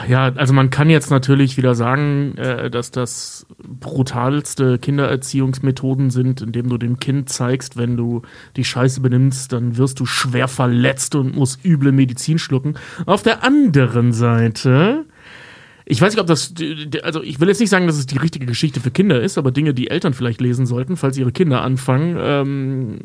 Ja, 0.08 0.32
also 0.34 0.52
man 0.52 0.70
kann 0.70 0.90
jetzt 0.90 1.10
natürlich 1.10 1.56
wieder 1.56 1.74
sagen, 1.74 2.36
äh, 2.36 2.70
dass 2.70 2.90
das 2.90 3.46
brutalste 3.62 4.78
Kindererziehungsmethoden 4.78 6.10
sind, 6.10 6.42
indem 6.42 6.68
du 6.68 6.78
dem 6.78 6.98
Kind 6.98 7.30
zeigst, 7.30 7.76
wenn 7.76 7.96
du 7.96 8.22
die 8.56 8.64
Scheiße 8.64 9.00
benimmst, 9.00 9.52
dann 9.52 9.76
wirst 9.76 10.00
du 10.00 10.06
schwer 10.06 10.48
verletzt 10.48 11.14
und 11.14 11.34
musst 11.34 11.64
üble 11.64 11.92
Medizin 11.92 12.38
schlucken. 12.38 12.74
Auf 13.06 13.22
der 13.22 13.42
anderen 13.42 14.12
Seite, 14.12 15.06
ich 15.86 16.00
weiß 16.00 16.14
nicht, 16.14 16.20
ob 16.20 16.26
das, 16.26 16.54
also 17.02 17.22
ich 17.22 17.40
will 17.40 17.48
jetzt 17.48 17.60
nicht 17.60 17.68
sagen, 17.68 17.86
dass 17.86 17.98
es 17.98 18.06
die 18.06 18.16
richtige 18.16 18.46
Geschichte 18.46 18.80
für 18.80 18.90
Kinder 18.90 19.20
ist, 19.20 19.36
aber 19.36 19.50
Dinge, 19.50 19.74
die 19.74 19.90
Eltern 19.90 20.14
vielleicht 20.14 20.40
lesen 20.40 20.64
sollten, 20.64 20.96
falls 20.96 21.18
ihre 21.18 21.30
Kinder 21.30 21.60
anfangen, 21.60 22.16
ähm, 22.18 22.98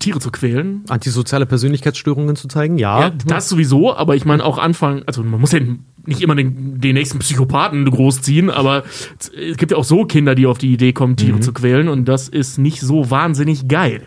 Tiere 0.00 0.20
zu 0.20 0.30
quälen, 0.30 0.84
Antisoziale 0.88 1.46
Persönlichkeitsstörungen 1.46 2.36
zu 2.36 2.46
zeigen? 2.48 2.76
Ja. 2.76 3.00
ja, 3.00 3.12
das 3.26 3.48
sowieso, 3.48 3.94
aber 3.94 4.16
ich 4.16 4.26
meine 4.26 4.44
auch 4.44 4.58
anfangen, 4.58 5.02
also 5.06 5.22
man 5.22 5.40
muss 5.40 5.52
ja 5.52 5.60
nicht 6.04 6.20
immer 6.20 6.34
den, 6.34 6.78
den 6.78 6.94
nächsten 6.94 7.20
Psychopathen 7.20 7.90
großziehen, 7.90 8.50
aber 8.50 8.84
es 9.18 9.56
gibt 9.56 9.72
ja 9.72 9.78
auch 9.78 9.84
so 9.84 10.04
Kinder, 10.04 10.34
die 10.34 10.46
auf 10.46 10.58
die 10.58 10.74
Idee 10.74 10.92
kommen, 10.92 11.16
Tiere 11.16 11.40
zu 11.40 11.54
quälen 11.54 11.88
und 11.88 12.04
das 12.04 12.28
ist 12.28 12.58
nicht 12.58 12.82
so 12.82 13.10
wahnsinnig 13.10 13.66
geil. 13.66 14.02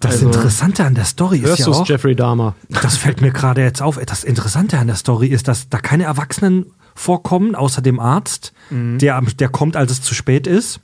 Das 0.00 0.12
Also- 0.16 0.26
Interessante 0.26 0.84
an 0.84 0.94
der 0.94 1.04
Story 1.06 1.38
ist 1.38 1.58
ja 1.58 1.68
auch, 1.68 1.88
Jeffrey 1.88 2.14
Dahmer? 2.14 2.54
das 2.68 2.98
fällt 2.98 3.22
mir 3.22 3.30
gerade 3.30 3.62
jetzt 3.62 3.80
auf, 3.80 3.98
das 4.04 4.24
Interessante 4.24 4.78
an 4.78 4.88
der 4.88 4.96
Story 4.96 5.28
ist, 5.28 5.48
dass 5.48 5.70
da 5.70 5.78
keine 5.78 6.04
Erwachsenen 6.04 6.66
vorkommen, 6.94 7.54
außer 7.54 7.82
dem 7.82 7.98
Arzt, 8.00 8.52
der, 8.70 9.16
am- 9.16 9.36
der 9.36 9.48
kommt, 9.48 9.76
als 9.76 9.92
es 9.92 10.02
zu 10.02 10.14
spät 10.14 10.46
ist. 10.46 10.80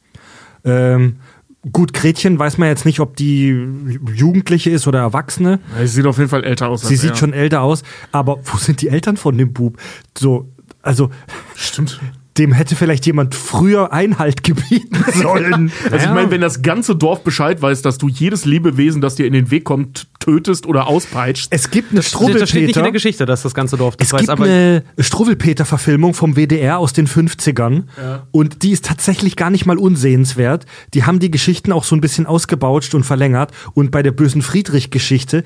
Ähm, 0.64 1.16
gut, 1.72 1.92
Gretchen 1.92 2.38
weiß 2.38 2.58
man 2.58 2.68
jetzt 2.68 2.84
nicht, 2.84 3.00
ob 3.00 3.16
die 3.16 3.48
Jugendliche 4.14 4.70
ist 4.70 4.86
oder 4.86 4.98
Erwachsene. 5.00 5.60
Ja, 5.74 5.80
Sie 5.86 5.94
sieht 5.94 6.06
auf 6.06 6.18
jeden 6.18 6.30
Fall 6.30 6.44
älter 6.44 6.68
aus. 6.68 6.82
Sie 6.82 6.96
sieht 6.96 7.10
er. 7.10 7.16
schon 7.16 7.32
älter 7.32 7.62
aus, 7.62 7.82
aber 8.12 8.38
wo 8.44 8.56
sind 8.58 8.80
die 8.82 8.88
Eltern 8.88 9.16
von 9.16 9.36
dem 9.38 9.52
Bub? 9.52 9.78
So, 10.18 10.48
also 10.82 11.10
Stimmt. 11.54 12.00
Dem 12.38 12.52
hätte 12.52 12.76
vielleicht 12.76 13.06
jemand 13.06 13.34
früher 13.34 13.92
Einhalt 13.92 14.42
gebieten 14.44 15.04
sollen. 15.14 15.72
Also 15.90 16.06
ich 16.06 16.12
meine, 16.12 16.30
wenn 16.30 16.40
das 16.40 16.62
ganze 16.62 16.96
Dorf 16.96 17.22
Bescheid 17.24 17.60
weiß, 17.60 17.82
dass 17.82 17.98
du 17.98 18.08
jedes 18.08 18.44
Lebewesen, 18.44 19.00
das 19.00 19.16
dir 19.16 19.26
in 19.26 19.32
den 19.32 19.50
Weg 19.50 19.64
kommt, 19.64 20.06
tötest 20.20 20.66
oder 20.66 20.86
auspeitscht. 20.86 21.48
Es 21.50 21.70
gibt 21.70 21.92
eine 21.92 22.00
Das 22.00 22.08
steht 22.08 22.20
nicht 22.20 22.30
in 22.30 22.38
der 22.38 22.46
Struwwelpeter. 22.46 22.92
Geschichte, 22.92 23.26
dass 23.26 23.42
das 23.42 23.54
ganze 23.54 23.76
Dorf 23.76 23.96
das 23.96 24.08
Es 24.08 24.12
weiß, 24.12 24.20
gibt 24.20 24.30
aber 24.30 24.44
eine 24.44 24.84
Struwwelpeter-Verfilmung 24.98 26.14
vom 26.14 26.36
WDR 26.36 26.78
aus 26.78 26.92
den 26.92 27.06
50ern 27.06 27.84
und 28.30 28.62
die 28.62 28.70
ist 28.70 28.84
tatsächlich 28.84 29.36
gar 29.36 29.50
nicht 29.50 29.66
mal 29.66 29.78
unsehenswert. 29.78 30.66
Die 30.94 31.04
haben 31.04 31.18
die 31.18 31.30
Geschichten 31.30 31.72
auch 31.72 31.84
so 31.84 31.96
ein 31.96 32.00
bisschen 32.00 32.26
ausgebautscht 32.26 32.94
und 32.94 33.04
verlängert 33.04 33.52
und 33.74 33.90
bei 33.90 34.02
der 34.02 34.12
bösen 34.12 34.42
Friedrich-Geschichte, 34.42 35.44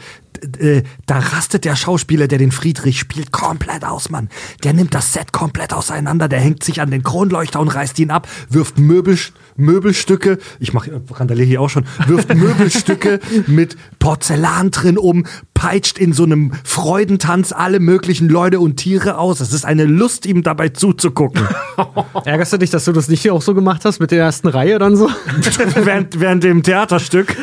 äh, 0.58 0.82
da 1.06 1.18
rastet 1.18 1.64
der 1.64 1.76
Schauspieler, 1.76 2.28
der 2.28 2.38
den 2.38 2.52
Friedrich 2.52 2.98
spielt, 2.98 3.32
komplett 3.32 3.84
aus, 3.84 4.10
Mann. 4.10 4.28
Der 4.62 4.72
nimmt 4.72 4.94
das 4.94 5.12
Set 5.12 5.32
komplett 5.32 5.72
auseinander, 5.72 6.28
der 6.28 6.40
hängt 6.40 6.64
sich 6.64 6.80
an 6.80 6.90
den 6.90 7.02
Kronleuchter 7.02 7.60
und 7.60 7.68
reißt 7.68 7.98
ihn 7.98 8.10
ab, 8.10 8.28
wirft 8.48 8.78
Möbel, 8.78 9.18
Möbelstücke, 9.56 10.38
ich 10.58 10.72
mach 10.72 10.86
randaliere 11.12 11.46
hier 11.46 11.60
auch 11.60 11.70
schon, 11.70 11.84
wirft 12.06 12.34
Möbelstücke 12.34 13.20
mit 13.46 13.76
Porzellan 13.98 14.70
drin 14.70 14.98
um, 14.98 15.26
peitscht 15.54 15.98
in 15.98 16.12
so 16.12 16.24
einem 16.24 16.52
Freudentanz 16.64 17.52
alle 17.52 17.80
möglichen 17.80 18.28
Leute 18.28 18.60
und 18.60 18.76
Tiere 18.76 19.18
aus. 19.18 19.40
Es 19.40 19.52
ist 19.52 19.64
eine 19.64 19.84
Lust, 19.84 20.26
ihm 20.26 20.42
dabei 20.42 20.70
zuzugucken. 20.70 21.46
ärgerst 22.24 22.52
du 22.52 22.58
dich, 22.58 22.70
dass 22.70 22.84
du 22.84 22.92
das 22.92 23.08
nicht 23.08 23.30
auch 23.30 23.42
so 23.42 23.54
gemacht 23.54 23.84
hast 23.84 24.00
mit 24.00 24.10
der 24.10 24.18
ersten 24.18 24.48
Reihe 24.48 24.78
dann 24.78 24.96
so? 24.96 25.08
während, 25.74 26.20
während 26.20 26.44
dem 26.44 26.62
Theaterstück. 26.62 27.36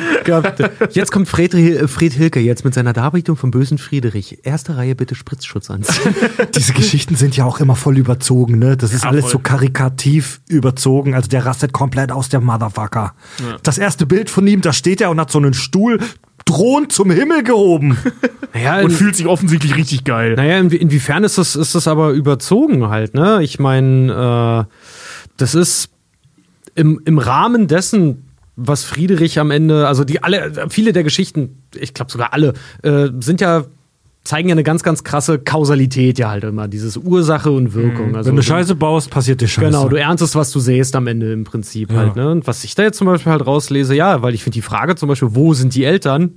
Jetzt 0.92 1.12
kommt 1.12 1.28
Fred, 1.28 1.54
Fred 1.90 2.14
Hilke 2.14 2.40
jetzt 2.40 2.64
mit 2.64 2.74
seiner 2.74 2.94
Darbietung 2.94 3.38
vom 3.38 3.52
bösen 3.52 3.78
Friedrich. 3.78 4.40
Erste 4.44 4.78
Reihe 4.78 4.96
bitte 4.96 5.16
Spritzschutz 5.16 5.72
anziehen. 5.72 6.14
Diese 6.56 6.74
Geschichten 6.74 7.16
sind 7.16 7.36
ja 7.38 7.46
auch 7.46 7.60
immer 7.60 7.76
voll 7.76 7.98
überzogen, 7.98 8.60
ne? 8.60 8.78
Das 8.78 8.94
ist 8.94 9.06
alles 9.06 9.24
voll. 9.24 9.32
so 9.32 9.40
karikativ 9.40 10.42
überzogen. 10.48 11.16
Also 11.16 11.30
der 11.30 11.46
rastet 11.46 11.74
komplett 11.74 12.01
aus, 12.10 12.30
der 12.30 12.40
Motherfucker. 12.40 13.14
Das 13.64 13.78
erste 13.78 14.06
Bild 14.06 14.30
von 14.30 14.48
ihm, 14.48 14.62
da 14.62 14.72
steht 14.72 15.02
er 15.02 15.10
und 15.12 15.20
hat 15.20 15.30
so 15.30 15.40
einen 15.40 15.54
Stuhl 15.54 16.00
drohend 16.46 16.92
zum 16.94 17.12
Himmel 17.12 17.44
gehoben. 17.44 17.98
Naja, 18.54 18.80
Und 18.82 18.92
in, 18.92 18.98
fühlt 18.98 19.16
sich 19.16 19.28
offensichtlich 19.28 19.76
richtig 19.78 20.04
geil. 20.04 20.34
naja 20.36 20.58
inwie- 20.58 20.76
inwiefern 20.76 21.24
ist 21.24 21.38
das, 21.38 21.56
ist 21.56 21.74
das 21.74 21.88
aber 21.88 22.10
überzogen 22.12 22.90
halt, 22.90 23.14
ne? 23.14 23.42
Ich 23.44 23.60
meine, 23.60 24.68
äh, 24.68 24.74
das 25.38 25.56
ist 25.56 25.88
im, 26.76 27.02
im 27.06 27.18
Rahmen 27.18 27.68
dessen, 27.68 28.26
was 28.58 28.84
Friedrich 28.84 29.40
am 29.40 29.52
Ende, 29.52 29.88
also 29.88 30.04
die 30.04 30.22
alle, 30.22 30.68
viele 30.70 30.92
der 30.92 31.04
Geschichten, 31.06 31.64
ich 31.76 31.94
glaube 31.94 32.12
sogar 32.12 32.34
alle, 32.34 32.52
äh, 32.84 33.08
sind 33.22 33.40
ja 33.40 33.64
zeigen 34.24 34.50
ja 34.50 34.54
eine 34.54 34.64
ganz, 34.64 34.84
ganz 34.84 35.04
krasse 35.04 35.40
Kausalität 35.40 36.20
ja 36.20 36.30
halt 36.30 36.44
immer, 36.44 36.68
dieses 36.68 36.98
Ursache 36.98 37.52
und 37.52 37.74
Wirkung. 37.74 38.16
Also 38.16 38.30
Wenn 38.30 38.36
du 38.36 38.44
Scheiße 38.44 38.76
baust, 38.76 39.10
passiert 39.10 39.42
dir 39.42 39.48
Scheiße. 39.48 39.68
Genau, 39.68 39.90
du 39.90 39.96
erntest, 39.96 40.36
was 40.36 40.52
du 40.52 40.60
sähst 40.60 40.96
am 40.96 41.08
Ende 41.08 41.34
im 41.34 41.44
Prinzip 41.44 41.92
halt. 41.92 42.16
Ne? 42.16 42.30
Und 42.30 42.48
was 42.48 42.64
ich 42.64 42.76
da 42.76 42.84
jetzt 42.84 42.98
zum 42.98 43.08
Beispiel 43.08 43.32
halt 43.32 43.46
rauslese, 43.46 43.96
ja, 43.96 44.22
weil 44.22 44.34
ich 44.36 44.44
finde 44.44 44.56
die 44.56 44.62
Frage 44.62 44.96
zum 44.96 45.10
Beispiel, 45.10 45.30
wo 45.34 45.54
sind 45.54 45.74
die 45.74 45.84
Eltern? 45.84 46.32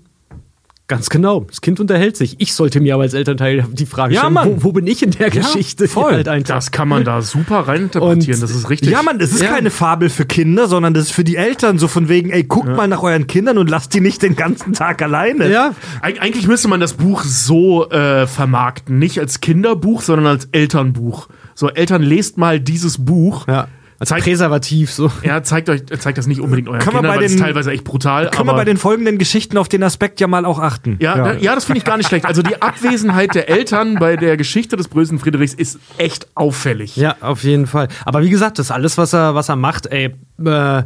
Ganz 0.86 1.08
genau, 1.08 1.40
das 1.48 1.62
Kind 1.62 1.80
unterhält 1.80 2.14
sich. 2.14 2.36
Ich 2.40 2.52
sollte 2.52 2.78
mir 2.78 2.92
aber 2.92 3.04
als 3.04 3.14
Elternteil 3.14 3.64
die 3.72 3.86
Frage 3.86 4.12
Ja, 4.12 4.20
stellen, 4.30 4.34
wo, 4.60 4.64
wo 4.64 4.72
bin 4.72 4.86
ich 4.86 5.02
in 5.02 5.12
der 5.12 5.30
Geschichte? 5.30 5.88
voll. 5.88 6.22
Halt. 6.26 6.50
Das 6.50 6.72
kann 6.72 6.88
man 6.88 7.04
da 7.04 7.22
super 7.22 7.60
reininterpretieren, 7.60 8.34
Und- 8.34 8.42
das 8.42 8.50
ist 8.54 8.68
richtig. 8.68 8.90
Ja, 8.90 9.02
Mann, 9.02 9.18
es 9.18 9.32
ist 9.32 9.40
Ja. 9.42 9.48
keine 9.54 9.70
Fabel 9.70 10.10
für 10.10 10.26
Kinder, 10.26 10.68
sondern 10.68 10.92
das 10.92 11.04
ist 11.04 11.12
für 11.12 11.24
die 11.24 11.36
Eltern 11.36 11.78
so 11.78 11.88
von 11.88 12.10
wegen, 12.10 12.28
ey, 12.28 12.44
guckt 12.44 12.68
mal 12.68 12.86
nach 12.86 13.02
euren 13.02 13.26
Kindern 13.26 13.56
und 13.56 13.70
lasst 13.70 13.94
die 13.94 14.00
nicht 14.02 14.20
den 14.20 14.36
ganzen 14.36 14.74
Tag 14.74 15.00
alleine. 15.00 15.50
ja, 15.50 15.74
Eig 16.02 16.20
eigentlich 16.20 16.46
müsste 16.48 16.68
man 16.68 16.80
das 16.80 16.92
Buch 16.92 17.22
so 17.24 17.88
äh, 17.88 18.26
vermarkten, 18.26 18.98
nicht 18.98 19.18
als 19.18 19.40
Kinderbuch, 19.40 20.02
sondern 20.02 20.26
als 20.26 20.48
Elternbuch. 20.52 21.28
So, 21.54 21.70
Eltern, 21.70 22.02
lest 22.02 22.36
mal 22.36 22.60
dieses 22.60 23.02
Buch. 23.02 23.46
ja. 23.48 23.68
Als 23.98 24.08
Zeigt- 24.08 24.24
Präservativ 24.24 24.90
so. 24.92 25.10
Ja, 25.22 25.42
zeigt 25.42 25.68
euch, 25.70 25.82
zeigt 25.98 26.18
das 26.18 26.26
nicht 26.26 26.40
unbedingt 26.40 26.68
euren 26.68 26.80
Kann 26.80 26.92
man 26.94 27.02
Kindern, 27.02 27.12
bei 27.14 27.18
weil 27.20 27.24
es 27.26 27.32
ist 27.32 27.38
den- 27.38 27.44
teilweise 27.44 27.70
echt 27.70 27.84
brutal. 27.84 28.30
Können 28.30 28.48
wir 28.48 28.54
bei 28.54 28.64
den 28.64 28.76
folgenden 28.76 29.18
Geschichten 29.18 29.56
auf 29.56 29.68
den 29.68 29.82
Aspekt 29.82 30.20
ja 30.20 30.26
mal 30.26 30.44
auch 30.44 30.58
achten. 30.58 30.96
ja, 31.00 31.16
ja. 31.16 31.32
ja, 31.34 31.54
das 31.54 31.64
finde 31.64 31.78
ich 31.78 31.84
gar 31.84 31.96
nicht 31.96 32.08
schlecht. 32.08 32.24
Also 32.26 32.42
die 32.42 32.60
Abwesenheit 32.60 33.34
der 33.34 33.48
Eltern 33.48 33.94
bei 33.96 34.16
der 34.16 34.36
Geschichte 34.36 34.76
des 34.76 34.88
bösen 34.88 35.18
Friedrichs 35.18 35.54
ist 35.54 35.78
echt 35.98 36.26
auffällig. 36.34 36.96
Ja, 36.96 37.16
auf 37.20 37.44
jeden 37.44 37.66
Fall. 37.66 37.88
Aber 38.04 38.22
wie 38.22 38.30
gesagt, 38.30 38.58
das 38.58 38.70
alles, 38.70 38.98
was 38.98 39.12
er, 39.14 39.34
was 39.34 39.48
er 39.48 39.56
macht, 39.56 39.86
ey, 39.86 40.14
äh, 40.44 40.82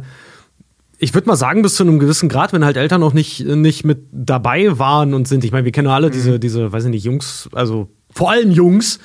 ich 1.01 1.13
würde 1.13 1.27
mal 1.27 1.35
sagen, 1.37 1.61
bis 1.61 1.75
zu 1.75 1.83
einem 1.83 1.97
gewissen 1.97 2.27
Grad, 2.29 2.51
wenn 2.53 2.65
halt 2.65 2.75
Eltern 2.77 2.99
noch 3.01 3.13
nicht, 3.13 3.45
nicht 3.45 3.85
mit 3.85 4.03
dabei 4.11 4.77
waren 4.77 5.13
und 5.13 5.27
sind. 5.27 5.43
Ich 5.45 5.51
meine, 5.51 5.63
wir 5.65 5.71
kennen 5.71 5.87
ja 5.87 5.95
alle 5.95 6.09
diese, 6.11 6.39
diese, 6.39 6.71
weiß 6.73 6.83
ich 6.85 6.89
nicht, 6.89 7.05
Jungs, 7.05 7.49
also 7.53 7.89
vor 8.11 8.31
allem 8.31 8.49
Jungs, 8.51 8.99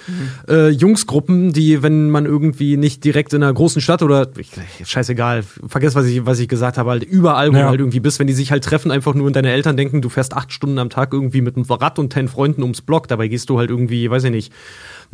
äh, 0.48 0.70
Jungsgruppen, 0.70 1.52
die, 1.52 1.82
wenn 1.82 2.08
man 2.10 2.24
irgendwie 2.24 2.76
nicht 2.78 3.04
direkt 3.04 3.34
in 3.34 3.42
einer 3.42 3.52
großen 3.52 3.82
Stadt 3.82 4.02
oder 4.02 4.28
ich, 4.38 4.50
scheißegal, 4.88 5.42
vergiss, 5.68 5.94
was 5.94 6.06
ich, 6.06 6.24
was 6.24 6.38
ich 6.38 6.48
gesagt 6.48 6.78
habe, 6.78 6.90
halt 6.90 7.02
überall, 7.04 7.52
wo 7.52 7.56
Ja. 7.56 7.62
du 7.64 7.68
halt 7.68 7.80
irgendwie 7.80 8.00
bist, 8.00 8.18
wenn 8.18 8.26
die 8.26 8.32
sich 8.32 8.50
halt 8.50 8.64
treffen, 8.64 8.90
einfach 8.90 9.14
nur 9.14 9.26
und 9.26 9.36
deine 9.36 9.50
Eltern 9.52 9.76
denken, 9.76 10.00
du 10.00 10.08
fährst 10.08 10.32
acht 10.34 10.52
Stunden 10.52 10.78
am 10.78 10.88
Tag 10.90 11.12
irgendwie 11.12 11.42
mit 11.42 11.56
einem 11.56 11.66
Rad 11.66 11.98
und 11.98 12.10
ten 12.14 12.28
Freunden 12.28 12.62
ums 12.62 12.80
Block, 12.80 13.06
dabei 13.08 13.28
gehst 13.28 13.50
du 13.50 13.58
halt 13.58 13.68
irgendwie, 13.70 14.08
weiß 14.10 14.24
ich 14.24 14.30
nicht, 14.30 14.52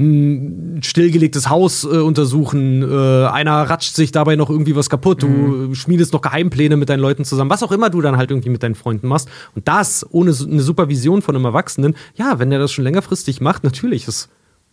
ein 0.00 0.82
stillgelegtes 0.82 1.48
Haus 1.48 1.84
äh, 1.84 1.88
untersuchen, 1.88 2.82
äh, 2.82 3.26
einer 3.26 3.62
ratscht 3.62 3.94
sich 3.94 4.12
dabei 4.12 4.36
noch 4.36 4.50
irgendwie 4.50 4.74
was 4.74 4.90
kaputt, 4.90 5.22
du 5.22 5.74
schmiedest 5.74 6.12
noch 6.12 6.22
Geheimpläne 6.22 6.76
mit 6.76 6.88
deinen 6.88 7.00
Leuten 7.00 7.24
zusammen, 7.24 7.50
was 7.50 7.62
auch 7.62 7.72
immer 7.72 7.90
du 7.90 8.00
dann 8.00 8.16
halt 8.16 8.30
irgendwie 8.30 8.50
mit 8.50 8.62
deinen 8.62 8.74
Freunden 8.74 9.08
machst. 9.08 9.28
Und 9.54 9.68
das 9.68 10.06
ohne 10.10 10.30
eine 10.30 10.62
Supervision 10.62 11.22
von 11.22 11.36
einem 11.36 11.44
Erwachsenen, 11.44 11.94
ja, 12.14 12.38
wenn 12.38 12.50
der 12.50 12.58
das 12.58 12.72
schon 12.72 12.84
längerfristig 12.84 13.40
macht, 13.40 13.64
natürlich 13.64 14.08
ist. 14.08 14.28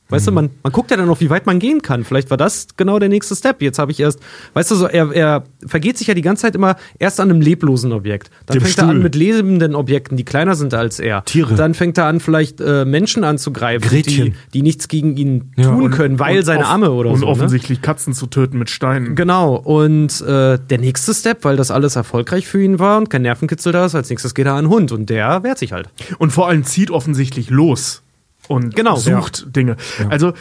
Weißt 0.09 0.25
du, 0.27 0.31
man, 0.31 0.49
man 0.63 0.71
guckt 0.71 0.89
ja 0.91 0.97
dann 0.97 1.07
noch, 1.07 1.19
wie 1.19 1.29
weit 1.29 1.45
man 1.45 1.59
gehen 1.59 1.81
kann. 1.81 2.03
Vielleicht 2.05 2.29
war 2.29 2.37
das 2.37 2.67
genau 2.77 2.97
der 2.97 3.09
nächste 3.09 3.35
Step. 3.35 3.61
Jetzt 3.61 3.77
habe 3.77 3.91
ich 3.91 3.99
erst, 3.99 4.19
weißt 4.53 4.71
du, 4.71 4.75
so, 4.75 4.87
er, 4.87 5.11
er 5.11 5.43
vergeht 5.65 5.97
sich 5.97 6.07
ja 6.07 6.13
die 6.13 6.21
ganze 6.21 6.43
Zeit 6.43 6.55
immer 6.55 6.77
erst 6.97 7.19
an 7.19 7.29
einem 7.29 7.41
leblosen 7.41 7.91
Objekt. 7.91 8.29
Dann 8.45 8.57
Dem 8.57 8.63
fängt 8.63 8.77
er 8.77 8.83
an 8.85 8.89
Stuhl. 8.91 9.03
mit 9.03 9.15
lebenden 9.15 9.75
Objekten, 9.75 10.15
die 10.15 10.23
kleiner 10.23 10.55
sind 10.55 10.73
als 10.73 10.99
er. 10.99 11.25
Tiere. 11.25 11.55
Dann 11.55 11.73
fängt 11.73 11.97
er 11.97 12.05
an, 12.05 12.19
vielleicht 12.21 12.61
äh, 12.61 12.85
Menschen 12.85 13.23
anzugreifen, 13.25 13.89
die, 13.89 14.01
Gretchen. 14.03 14.35
die 14.53 14.61
nichts 14.61 14.87
gegen 14.87 15.17
ihn 15.17 15.51
Ja, 15.57 15.65
tun 15.65 15.83
und- 15.83 15.91
können, 15.91 16.19
weil 16.19 16.37
Und 16.39 16.45
seine 16.45 16.65
Arme 16.67 16.91
oder 16.91 17.09
und 17.09 17.19
so. 17.19 17.25
Ne? 17.25 17.31
offensichtlich 17.31 17.81
Katzen 17.81 18.13
zu 18.13 18.27
töten 18.27 18.57
mit 18.59 18.69
Steinen. 18.69 19.15
Genau, 19.15 19.55
und 19.55 20.21
äh, 20.21 20.57
der 20.57 20.77
nächste 20.79 21.13
Step, 21.13 21.43
weil 21.43 21.57
das 21.57 21.69
alles 21.71 21.95
erfolgreich 21.97 22.47
für 22.47 22.63
ihn 22.63 22.79
war 22.79 22.97
und 22.97 23.09
kein 23.09 23.23
Nervenkitzel 23.23 23.73
da 23.73 23.85
ist, 23.85 23.95
als 23.95 24.09
nächstes 24.09 24.33
geht 24.33 24.45
er 24.45 24.53
an 24.53 24.59
einen 24.59 24.69
Hund 24.69 24.91
und 24.93 25.09
der 25.09 25.43
wehrt 25.43 25.57
sich 25.57 25.73
halt. 25.73 25.89
Und 26.17 26.31
vor 26.31 26.47
allem 26.47 26.63
zieht 26.63 26.91
offensichtlich 26.91 27.49
los 27.49 28.03
und 28.47 28.75
Genau, 28.75 28.95
sucht 28.95 29.55
Dinge. 29.55 29.77
Also 30.09 30.33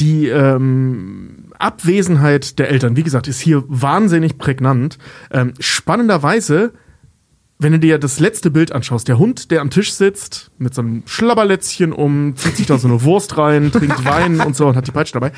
die 0.00 0.28
ähm, 0.28 1.52
Abwesenheit 1.58 2.58
der 2.58 2.68
Eltern, 2.70 2.96
wie 2.96 3.02
gesagt, 3.02 3.28
ist 3.28 3.40
hier 3.40 3.64
wahnsinnig 3.68 4.38
prägnant. 4.38 4.98
Ähm, 5.30 5.54
spannenderweise, 5.60 6.72
wenn 7.58 7.72
du 7.72 7.78
dir 7.78 7.98
das 7.98 8.18
letzte 8.18 8.50
Bild 8.50 8.72
anschaust, 8.72 9.06
der 9.06 9.18
Hund, 9.18 9.50
der 9.50 9.60
am 9.60 9.70
Tisch 9.70 9.92
sitzt, 9.92 10.50
mit 10.58 10.74
so 10.74 10.82
einem 10.82 11.04
Schlabberlätzchen 11.06 11.92
um, 11.92 12.34
zieht 12.36 12.56
sich 12.56 12.66
da 12.66 12.78
so 12.78 12.88
eine 12.88 13.02
Wurst 13.04 13.38
rein, 13.38 13.70
trinkt 13.70 14.04
Wein 14.04 14.40
und 14.40 14.56
so 14.56 14.66
und 14.66 14.76
hat 14.76 14.86
die 14.86 14.92
Peitsche 14.92 15.14
dabei. 15.14 15.32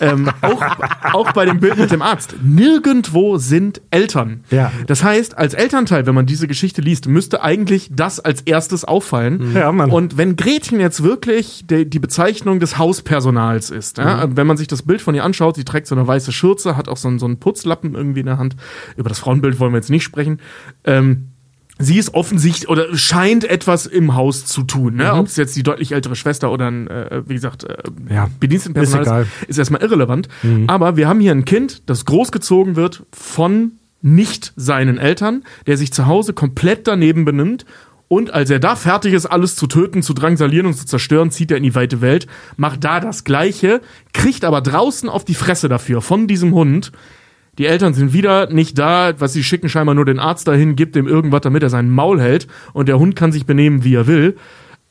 Ähm, 0.00 0.30
auch, 0.42 0.62
auch 1.12 1.32
bei 1.32 1.46
dem 1.46 1.60
Bild 1.60 1.78
mit 1.78 1.90
dem 1.90 2.02
Arzt. 2.02 2.36
Nirgendwo 2.42 3.38
sind 3.38 3.80
Eltern. 3.90 4.44
Ja. 4.50 4.70
Das 4.86 5.02
heißt, 5.02 5.38
als 5.38 5.54
Elternteil, 5.54 6.06
wenn 6.06 6.14
man 6.14 6.26
diese 6.26 6.46
Geschichte 6.46 6.82
liest, 6.82 7.08
müsste 7.08 7.42
eigentlich 7.42 7.88
das 7.92 8.20
als 8.20 8.42
erstes 8.42 8.84
auffallen. 8.84 9.54
Ja, 9.54 9.72
Mann. 9.72 9.90
Und 9.90 10.16
wenn 10.16 10.36
Gretchen 10.36 10.80
jetzt 10.80 11.02
wirklich 11.02 11.64
die, 11.66 11.88
die 11.88 11.98
Bezeichnung 11.98 12.60
des 12.60 12.78
Hauspersonals 12.78 13.70
ist, 13.70 13.98
ja, 13.98 14.28
wenn 14.36 14.46
man 14.46 14.56
sich 14.56 14.68
das 14.68 14.82
Bild 14.82 15.00
von 15.00 15.14
ihr 15.14 15.24
anschaut, 15.24 15.56
sie 15.56 15.64
trägt 15.64 15.86
so 15.86 15.94
eine 15.94 16.06
weiße 16.06 16.32
Schürze, 16.32 16.76
hat 16.76 16.88
auch 16.88 16.96
so 16.96 17.08
einen, 17.08 17.18
so 17.18 17.26
einen 17.26 17.38
Putzlappen 17.38 17.94
irgendwie 17.94 18.20
in 18.20 18.26
der 18.26 18.38
Hand. 18.38 18.56
Über 18.96 19.08
das 19.08 19.18
Frauenbild 19.18 19.58
wollen 19.60 19.72
wir 19.72 19.78
jetzt 19.78 19.90
nicht 19.90 20.04
sprechen. 20.04 20.40
Ähm, 20.84 21.28
sie 21.78 21.98
ist 21.98 22.14
offensichtlich 22.14 22.68
oder 22.68 22.96
scheint 22.96 23.44
etwas 23.44 23.86
im 23.86 24.14
Haus 24.14 24.46
zu 24.46 24.62
tun. 24.62 24.96
Ne? 24.96 25.12
Ob 25.12 25.26
es 25.26 25.36
jetzt 25.36 25.56
die 25.56 25.62
deutlich 25.62 25.92
ältere 25.92 26.16
Schwester 26.16 26.50
oder 26.50 26.70
ein, 26.70 26.88
äh, 26.88 27.22
wie 27.26 27.34
gesagt, 27.34 27.64
äh, 27.64 27.76
Ja, 28.08 28.28
Bedienstetenpersonal 28.40 29.02
ist 29.02 29.08
egal. 29.08 29.22
ist, 29.42 29.48
ist 29.50 29.58
erstmal 29.58 29.82
irrelevant. 29.82 30.28
Aber 30.66 30.96
wir 30.96 31.08
haben 31.08 31.20
hier 31.20 31.32
ein 31.32 31.44
Kind, 31.44 31.82
das 31.86 32.04
großgezogen 32.04 32.76
wird 32.76 33.04
von 33.12 33.72
nicht 34.02 34.52
seinen 34.56 34.98
Eltern, 34.98 35.42
der 35.66 35.76
sich 35.76 35.92
zu 35.92 36.06
Hause 36.06 36.32
komplett 36.32 36.86
daneben 36.86 37.24
benimmt. 37.24 37.66
Und 38.08 38.32
als 38.32 38.50
er 38.50 38.60
da 38.60 38.76
fertig 38.76 39.14
ist, 39.14 39.26
alles 39.26 39.56
zu 39.56 39.66
töten, 39.66 40.00
zu 40.02 40.14
drangsalieren 40.14 40.66
und 40.66 40.74
zu 40.74 40.86
zerstören, 40.86 41.32
zieht 41.32 41.50
er 41.50 41.56
in 41.56 41.64
die 41.64 41.74
weite 41.74 42.00
Welt, 42.00 42.28
macht 42.56 42.84
da 42.84 43.00
das 43.00 43.24
Gleiche, 43.24 43.80
kriegt 44.12 44.44
aber 44.44 44.60
draußen 44.60 45.08
auf 45.08 45.24
die 45.24 45.34
Fresse 45.34 45.68
dafür 45.68 46.00
von 46.02 46.28
diesem 46.28 46.54
Hund. 46.54 46.92
Die 47.58 47.66
Eltern 47.66 47.94
sind 47.94 48.12
wieder 48.12 48.50
nicht 48.52 48.78
da, 48.78 49.14
was 49.18 49.32
sie 49.32 49.42
schicken 49.42 49.68
scheinbar 49.68 49.94
nur 49.94 50.04
den 50.04 50.18
Arzt 50.18 50.46
dahin, 50.46 50.76
gibt 50.76 50.96
ihm 50.96 51.06
irgendwas, 51.08 51.40
damit 51.42 51.62
er 51.62 51.70
seinen 51.70 51.90
Maul 51.90 52.20
hält 52.20 52.46
und 52.72 52.88
der 52.88 52.98
Hund 52.98 53.16
kann 53.16 53.32
sich 53.32 53.46
benehmen, 53.46 53.82
wie 53.84 53.94
er 53.94 54.06
will. 54.06 54.36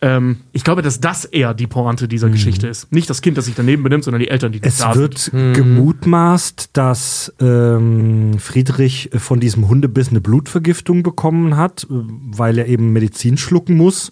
Ähm, 0.02 0.38
ich 0.52 0.64
glaube, 0.64 0.82
dass 0.82 1.00
das 1.00 1.24
eher 1.26 1.54
die 1.54 1.68
Pointe 1.68 2.08
dieser 2.08 2.30
Geschichte 2.30 2.68
ist. 2.68 2.92
Nicht 2.92 3.10
das 3.10 3.22
Kind, 3.22 3.38
das 3.38 3.46
sich 3.46 3.56
daneben 3.56 3.82
benimmt, 3.82 4.04
sondern 4.04 4.20
die 4.20 4.28
Eltern, 4.28 4.52
die 4.52 4.60
Es 4.62 4.80
da 4.80 4.94
wird 4.96 5.18
sind. 5.18 5.54
gemutmaßt, 5.54 6.72
dass 6.74 7.34
ähm, 7.40 8.38
Friedrich 8.38 9.10
von 9.16 9.40
diesem 9.40 9.70
Hundebiss 9.70 10.10
eine 10.10 10.20
Blutvergiftung 10.20 11.02
bekommen 11.02 11.56
hat, 11.56 11.86
äh, 11.86 11.88
weil 11.90 12.58
er 12.58 12.68
eben 12.68 12.92
Medizin 12.92 13.38
schlucken 13.38 13.78
muss. 13.78 14.10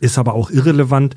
Ist 0.00 0.16
aber 0.18 0.34
auch 0.34 0.50
irrelevant. 0.50 1.16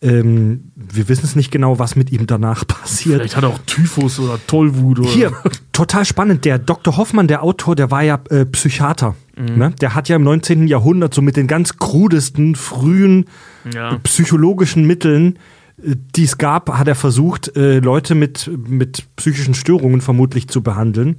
Ähm, 0.00 0.70
wir 0.76 1.08
wissen 1.08 1.24
es 1.24 1.34
nicht 1.34 1.50
genau, 1.50 1.80
was 1.80 1.96
mit 1.96 2.12
ihm 2.12 2.26
danach 2.26 2.64
passiert. 2.66 3.16
Vielleicht 3.16 3.36
hat 3.36 3.42
er 3.42 3.50
auch 3.50 3.58
Typhus 3.66 4.20
oder 4.20 4.38
Tollwut 4.46 5.00
oder. 5.00 5.08
Hier, 5.08 5.32
total 5.72 6.04
spannend. 6.04 6.44
Der 6.44 6.58
Dr. 6.58 6.96
Hoffmann, 6.96 7.26
der 7.26 7.42
Autor, 7.42 7.74
der 7.74 7.90
war 7.90 8.02
ja 8.02 8.20
äh, 8.30 8.44
Psychiater. 8.46 9.16
Ne? 9.36 9.72
Der 9.80 9.94
hat 9.94 10.08
ja 10.08 10.16
im 10.16 10.22
19. 10.24 10.66
Jahrhundert 10.66 11.14
so 11.14 11.22
mit 11.22 11.36
den 11.36 11.46
ganz 11.46 11.76
krudesten, 11.78 12.54
frühen 12.56 13.26
Ja. 13.72 13.96
psychologischen 14.02 14.84
Mitteln, 14.84 15.38
äh, 15.82 15.94
die 16.16 16.24
es 16.24 16.38
gab, 16.38 16.70
hat 16.70 16.86
er 16.88 16.94
versucht, 16.96 17.56
äh, 17.56 17.78
Leute 17.80 18.14
mit, 18.14 18.50
mit 18.68 19.04
psychischen 19.16 19.54
Störungen 19.54 20.00
vermutlich 20.00 20.48
zu 20.48 20.62
behandeln. 20.62 21.16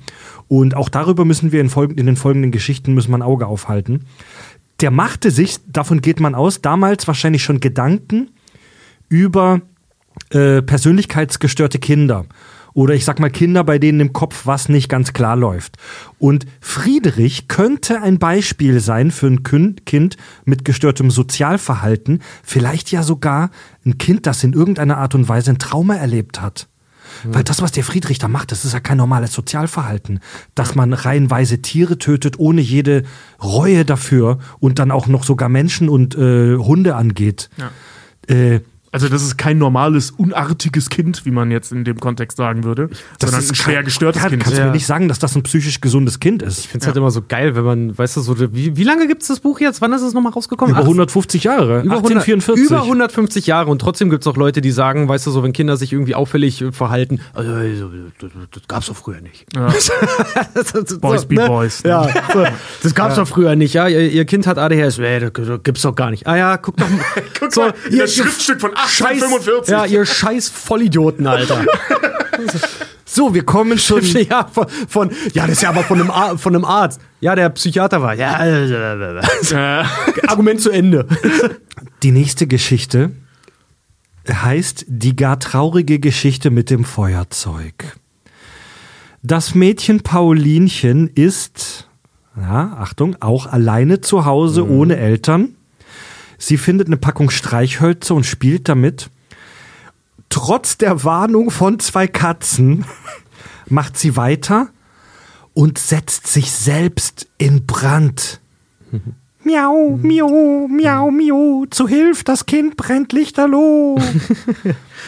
Und 0.48 0.76
auch 0.76 0.88
darüber 0.90 1.26
müssen 1.26 1.52
wir 1.52 1.60
in, 1.62 1.70
folgen, 1.70 1.96
in 1.98 2.06
den 2.06 2.16
folgenden 2.18 2.52
Geschichten 2.52 2.94
müssen 2.94 3.12
wir 3.12 3.18
ein 3.18 3.22
Auge 3.24 3.48
aufhalten. 3.48 4.06
Der 4.82 4.92
machte 4.92 5.32
sich, 5.32 5.58
davon 5.68 6.02
geht 6.02 6.22
man 6.22 6.36
aus, 6.36 6.62
damals 6.62 7.08
wahrscheinlich 7.08 7.44
schon 7.44 7.60
Gedanken 7.60 8.30
über 9.10 9.62
äh, 10.30 10.62
persönlichkeitsgestörte 10.62 11.80
Kinder. 11.80 12.26
Oder 12.74 12.94
ich 12.94 13.04
sag 13.04 13.20
mal 13.20 13.32
Kinder, 13.32 13.64
bei 13.64 13.80
denen 13.80 14.00
im 14.00 14.14
Kopf 14.14 14.46
was 14.46 14.70
nicht 14.70 14.90
ganz 14.90 15.12
klar 15.12 15.36
läuft. 15.36 15.78
Und 16.20 16.46
Friedrich 16.62 17.48
könnte 17.48 18.02
ein 18.02 18.20
Beispiel 18.20 18.80
sein 18.80 19.12
für 19.12 19.28
ein 19.28 19.44
Kind 19.44 20.18
mit 20.46 20.66
gestörtem 20.66 21.10
Sozialverhalten, 21.12 22.22
vielleicht 22.44 22.92
ja 22.92 23.04
sogar 23.04 23.50
ein 23.86 23.98
Kind, 23.98 24.28
das 24.28 24.44
in 24.44 24.54
irgendeiner 24.54 24.98
Art 24.98 25.16
und 25.16 25.28
Weise 25.28 25.52
ein 25.52 25.60
Trauma 25.60 25.96
erlebt 25.96 26.42
hat. 26.42 26.68
Weil 27.24 27.44
das, 27.44 27.62
was 27.62 27.72
der 27.72 27.84
Friedrich 27.84 28.20
da 28.20 28.28
macht, 28.28 28.52
das 28.52 28.64
ist 28.64 28.74
ja 28.74 28.80
kein 28.80 28.98
normales 28.98 29.34
Sozialverhalten. 29.34 30.20
Dass 30.56 30.76
man 30.76 30.94
reihenweise 30.94 31.62
Tiere 31.62 31.98
tötet, 31.98 32.40
ohne 32.40 32.62
jede 32.62 33.04
Reue 33.44 33.84
dafür 33.84 34.40
und 34.60 34.80
dann 34.80 34.92
auch 34.92 35.08
noch 35.08 35.24
sogar 35.24 35.50
Menschen 35.50 35.90
und 35.90 36.16
äh, 36.16 36.56
Hunde 36.56 36.96
angeht. 36.96 37.50
Ja. 37.58 37.72
Äh, 38.34 38.62
Also, 38.92 39.08
das 39.10 39.22
ist 39.24 39.38
kein 39.38 39.58
normales, 39.58 40.12
unartiges 40.12 40.90
Kind, 40.90 41.26
wie 41.26 41.32
man 41.32 41.52
jetzt 41.52 41.72
in 41.72 41.84
dem 41.84 42.00
Kontext 42.00 42.38
sagen 42.38 42.64
würde, 42.64 42.90
sondern 43.20 43.42
ein 43.42 43.56
schwer 43.56 43.76
kein- 43.76 43.86
gestörtes 43.86 44.24
ja, 44.24 44.30
Kind. 44.30 44.44
Kannst 44.44 44.58
du 44.58 44.62
Ja. 44.62 44.68
mir 44.68 44.74
nicht 44.74 44.86
sagen, 44.86 45.08
dass 45.08 45.20
das 45.20 45.36
ein 45.36 45.44
psychisch 45.44 45.82
gesundes 45.82 46.20
Kind 46.20 46.42
ist? 46.42 46.60
Ich 46.60 46.68
finde 46.70 46.84
es 46.84 46.88
halt 46.88 46.98
immer 46.98 47.12
so 47.12 47.22
geil, 47.28 47.56
wenn 47.56 47.64
man, 47.64 47.98
weißt 47.98 48.18
du, 48.18 48.22
so, 48.22 48.40
wie, 48.54 48.76
wie 48.76 48.84
lange 48.84 49.08
gibt 49.08 49.22
es 49.22 49.28
das 49.28 49.40
Buch 49.40 49.60
jetzt? 49.60 49.82
Wann 49.82 49.94
ist 49.94 50.02
es 50.02 50.14
nochmal 50.14 50.32
rausgekommen? 50.34 50.72
Über 50.74 50.82
Ach, 50.82 50.86
150 50.86 51.44
Jahre. 51.44 51.82
über 51.82 51.98
100 51.98 52.28
1844. 52.28 52.66
Über 52.66 52.82
150 52.84 53.48
Jahre 53.48 53.70
und 53.70 53.80
trotzdem 53.80 54.10
gibt 54.10 54.24
es 54.24 54.28
auch 54.28 54.38
Leute, 54.38 54.62
die 54.62 54.72
sagen, 54.72 55.08
weißt 55.08 55.28
du, 55.28 55.32
so 55.32 55.44
wenn 55.44 55.54
Kinder 55.54 55.78
sich 55.78 55.94
irgendwie 55.94 56.16
auffällig 56.16 56.62
äh, 56.62 56.72
verhalten, 56.72 57.20
also, 57.34 57.52
das, 58.20 58.32
das 58.52 58.68
gab's 58.68 58.88
doch 58.88 58.96
früher 58.96 59.22
nicht. 59.22 59.46
Ja. 59.56 59.68
Das 60.54 61.00
Boys 61.00 61.22
so, 61.22 61.28
be 61.28 61.36
ne? 61.36 61.48
Boys, 61.48 61.84
ne? 61.84 61.90
Ja, 61.90 62.08
so, 62.34 62.46
das 62.84 62.96
gab's 62.96 63.16
doch 63.16 63.28
früher 63.28 63.56
nicht, 63.56 63.74
ja. 63.74 63.88
Ihr, 63.88 64.10
ihr 64.12 64.26
Kind 64.26 64.48
hat 64.48 64.58
ADHS, 64.58 64.98
nee, 64.98 65.20
das, 65.20 65.32
das 65.34 65.64
gibt's 65.64 65.82
doch 65.82 65.96
gar 65.96 66.10
nicht. 66.12 66.28
Ah 66.28 66.36
ja, 66.38 66.58
guck 66.58 66.78
doch 66.78 66.90
mal. 66.90 67.00
Guck 67.40 67.56
mal, 67.56 67.74
das 67.98 68.16
Schriftstück 68.16 68.60
von 68.62 68.72
1845. 68.84 69.72
Ja, 69.72 69.86
ihr 69.86 70.06
scheiß 70.06 70.50
Vollidioten, 70.50 71.28
Alter. 71.28 71.66
So, 73.12 73.34
wir 73.34 73.44
kommen 73.44 73.80
schon. 73.80 74.04
ja, 74.30 74.48
von, 74.52 74.68
von, 74.88 75.10
ja, 75.34 75.48
das 75.48 75.54
ist 75.54 75.62
ja 75.64 75.70
aber 75.70 75.84
von 75.84 76.00
einem, 76.00 76.12
Ar 76.12 76.38
von 76.38 76.56
einem 76.56 76.64
Arzt. 76.64 77.02
Ja, 77.22 77.36
der 77.36 77.50
Psychiater 77.50 78.04
war. 78.04 78.14
Ja, 78.14 78.38
Argument 80.28 80.62
zu 80.62 80.70
Ende. 80.70 81.08
Die 82.04 82.12
nächste 82.12 82.46
Geschichte 82.46 83.12
heißt 84.32 84.86
Die 84.88 85.16
gar 85.16 85.40
traurige 85.40 86.00
Geschichte 86.00 86.52
mit 86.52 86.70
dem 86.70 86.84
Feuerzeug. 86.84 87.98
Das 89.24 89.56
Mädchen 89.56 90.02
Paulinchen 90.02 91.08
ist, 91.08 91.90
ja, 92.38 92.78
Achtung, 92.80 93.18
auch 93.22 93.48
alleine 93.48 94.02
zu 94.02 94.26
Hause 94.26 94.70
ohne 94.70 94.98
Eltern. 94.98 95.56
Sie 96.40 96.58
findet 96.58 96.88
eine 96.88 96.98
Packung 96.98 97.30
Streichhölzer 97.30 98.16
und 98.16 98.26
spielt 98.26 98.68
damit. 98.70 99.12
Trotz 100.30 100.78
der 100.78 101.04
Warnung 101.04 101.52
von 101.52 101.80
zwei 101.80 102.08
Katzen 102.08 102.86
macht 103.68 103.98
sie 103.98 104.16
weiter 104.16 104.70
und 105.54 105.78
setzt 105.78 106.28
sich 106.28 106.52
selbst 106.52 107.28
in 107.38 107.66
Brand. 107.68 108.40
Miau, 109.50 109.98
miau, 109.98 110.68
miau, 110.68 111.10
miau, 111.10 111.66
zu 111.72 111.88
Hilf, 111.88 112.24
das 112.24 112.46
Kind 112.46 112.78
brennt 112.78 113.14
lichterloh. 113.14 113.98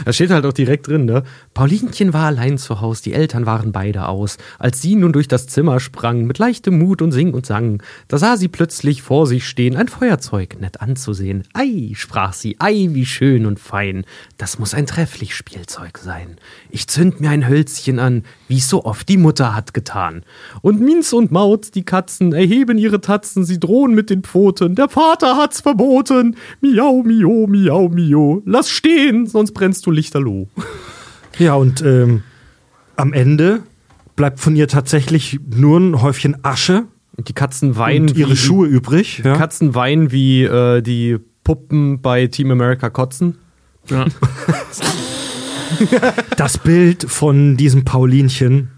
Da 0.06 0.14
steht 0.14 0.32
halt 0.32 0.46
auch 0.46 0.54
direkt 0.54 0.88
drin, 0.88 1.06
ne? 1.06 1.24
Paulinchen 1.54 2.14
war 2.14 2.28
allein 2.28 2.58
zu 2.58 2.82
Haus, 2.82 3.02
die 3.02 3.14
Eltern 3.14 3.46
waren 3.46 3.72
beide 3.72 4.08
aus. 4.08 4.38
Als 4.58 4.82
sie 4.82 4.96
nun 4.96 5.12
durch 5.12 5.28
das 5.28 5.48
Zimmer 5.48 5.80
sprang, 5.80 6.26
mit 6.26 6.38
leichtem 6.38 6.80
Mut 6.80 7.02
und 7.02 7.12
sing 7.12 7.34
und 7.34 7.46
sang, 7.46 7.84
da 8.08 8.18
sah 8.18 8.38
sie 8.38 8.48
plötzlich 8.48 9.02
vor 9.02 9.28
sich 9.28 9.48
stehen, 9.48 9.76
ein 9.76 9.90
Feuerzeug, 9.90 10.60
nett 10.60 10.82
anzusehen. 10.82 11.44
Ei, 11.54 11.92
sprach 11.94 12.34
sie, 12.34 12.56
ei, 12.60 12.88
wie 12.92 13.06
schön 13.06 13.46
und 13.46 13.60
fein. 13.60 14.06
Das 14.38 14.60
muss 14.60 14.74
ein 14.74 14.88
trefflich 14.88 15.36
Spielzeug 15.36 15.98
sein. 15.98 16.38
Ich 16.70 16.88
zünd 16.88 17.20
mir 17.20 17.30
ein 17.30 17.48
Hölzchen 17.48 18.00
an, 18.00 18.24
wie's 18.52 18.70
so 18.70 18.84
oft 18.86 19.10
die 19.10 19.18
Mutter 19.18 19.56
hat 19.56 19.74
getan. 19.74 20.24
Und 20.62 20.80
Minz 20.80 21.14
und 21.14 21.32
Mauz, 21.32 21.72
die 21.72 21.84
Katzen, 21.84 22.34
erheben 22.34 22.78
ihre 22.78 23.02
Tatzen, 23.02 23.44
sie 23.46 23.60
drohen 23.60 23.96
mit 23.96 24.10
den 24.12 24.22
Pfoten. 24.22 24.76
Der 24.76 24.90
Vater 24.90 25.38
hat's 25.38 25.62
verboten. 25.62 26.36
Miau, 26.62 27.02
miau, 27.02 27.48
miau, 27.48 27.90
miau. 27.90 28.42
Lass 28.46 28.70
stehen, 28.70 29.26
sonst 29.26 29.54
brennst 29.54 29.86
du 29.88 29.92
lichterloh. 29.92 30.48
ja, 31.40 31.56
und 31.56 31.82
ähm, 31.82 32.22
am 32.98 33.14
Ende 33.14 33.64
bleibt 34.16 34.40
von 34.40 34.56
ihr 34.56 34.68
tatsächlich 34.68 35.40
nur 35.50 35.80
ein 35.80 36.02
Häufchen 36.02 36.44
Asche 36.44 36.84
Und 37.18 37.30
die 37.30 37.34
Katzen 37.34 37.78
weinen 37.78 38.10
und 38.10 38.18
ihre 38.18 38.32
wie, 38.32 38.38
Schuhe 38.38 38.68
übrig. 38.68 39.22
Die 39.24 39.28
Ja. 39.28 39.36
Katzen 39.38 39.74
weinen 39.74 40.12
wie 40.12 40.44
äh, 40.44 40.82
die 40.82 41.18
Puppen 41.44 42.02
bei 42.02 42.28
Team 42.28 42.52
America 42.52 42.90
kotzen. 42.90 43.38
ja. 43.90 44.06
Das 46.38 46.58
Bild 46.58 47.06
von 47.10 47.58
diesem 47.58 47.84
Paulinchen, 47.86 48.70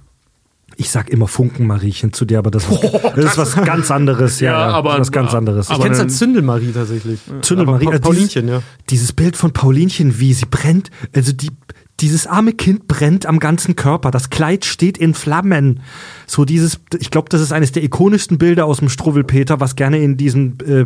ich 0.75 0.89
sag 0.89 1.09
immer 1.09 1.27
Funkenmariechen 1.27 2.13
zu 2.13 2.25
dir, 2.25 2.39
aber 2.39 2.49
das 2.51 2.67
ist, 2.69 2.83
das 3.15 3.25
ist 3.25 3.37
was 3.37 3.55
ganz 3.63 3.91
anderes. 3.91 4.39
Ja, 4.39 4.51
Ja, 4.53 4.59
ja, 4.69 4.73
aber- 4.75 4.99
was 4.99 5.11
ganz 5.11 5.33
anderes. 5.33 5.69
Ich 5.69 5.79
kenn's 5.79 5.99
als 5.99 6.17
Zündelmarie 6.17 6.71
tatsächlich. 6.73 7.19
Zündelmarie, 7.41 7.85
Aber 7.87 7.95
äh, 7.95 7.99
Pa- 7.99 8.07
Paulinchen, 8.09 8.47
dieses, 8.47 8.61
ja. 8.61 8.63
Dieses 8.89 9.13
Bild 9.13 9.37
von 9.37 9.51
Paulinchen, 9.53 10.19
wie 10.19 10.33
sie 10.33 10.45
brennt, 10.49 10.89
also 11.15 11.31
die, 11.31 11.51
dieses 11.99 12.27
arme 12.27 12.53
Kind 12.53 12.87
brennt 12.87 13.25
am 13.25 13.39
ganzen 13.39 13.75
Körper. 13.75 14.11
Das 14.11 14.29
Kleid 14.29 14.65
steht 14.65 14.97
in 14.97 15.13
Flammen. 15.13 15.81
So 16.25 16.43
dieses, 16.43 16.79
ich 16.99 17.11
glaube, 17.11 17.29
das 17.29 17.39
ist 17.39 17.53
eines 17.53 17.71
der 17.71 17.83
ikonischsten 17.83 18.37
Bilder 18.37 18.65
aus 18.65 18.79
dem 18.79 18.89
Struwwelpeter, 18.89 19.59
was 19.59 19.75
gerne 19.75 19.99
in 19.99 20.17
diesen 20.17 20.57
äh, 20.61 20.85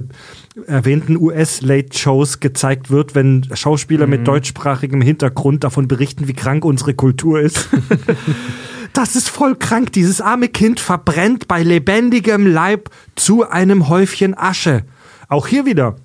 erwähnten 0.68 1.18
US-Late-Shows 1.18 2.40
gezeigt 2.40 2.92
wird, 2.92 3.16
wenn 3.16 3.48
Schauspieler 3.54 4.06
mit 4.06 4.28
deutschsprachigem 4.28 5.02
Hintergrund 5.02 5.64
davon 5.64 5.88
berichten, 5.88 6.28
wie 6.28 6.34
krank 6.34 6.66
unsere 6.66 6.94
Kultur 6.94 7.40
ist. 7.40 7.70
Das 8.94 9.16
ist 9.16 9.30
voll 9.30 9.56
krank. 9.56 9.92
Dieses 9.92 10.22
arme 10.22 10.48
Kind 10.48 10.80
verbrennt 10.80 11.48
bei 11.48 11.62
lebendigem 11.62 12.48
Leib 12.48 12.90
zu 13.16 13.48
einem 13.48 13.90
Häufchen 13.90 14.36
Asche. 14.36 14.86
Auch 15.28 15.46
hier 15.46 15.68
wieder. 15.68 15.98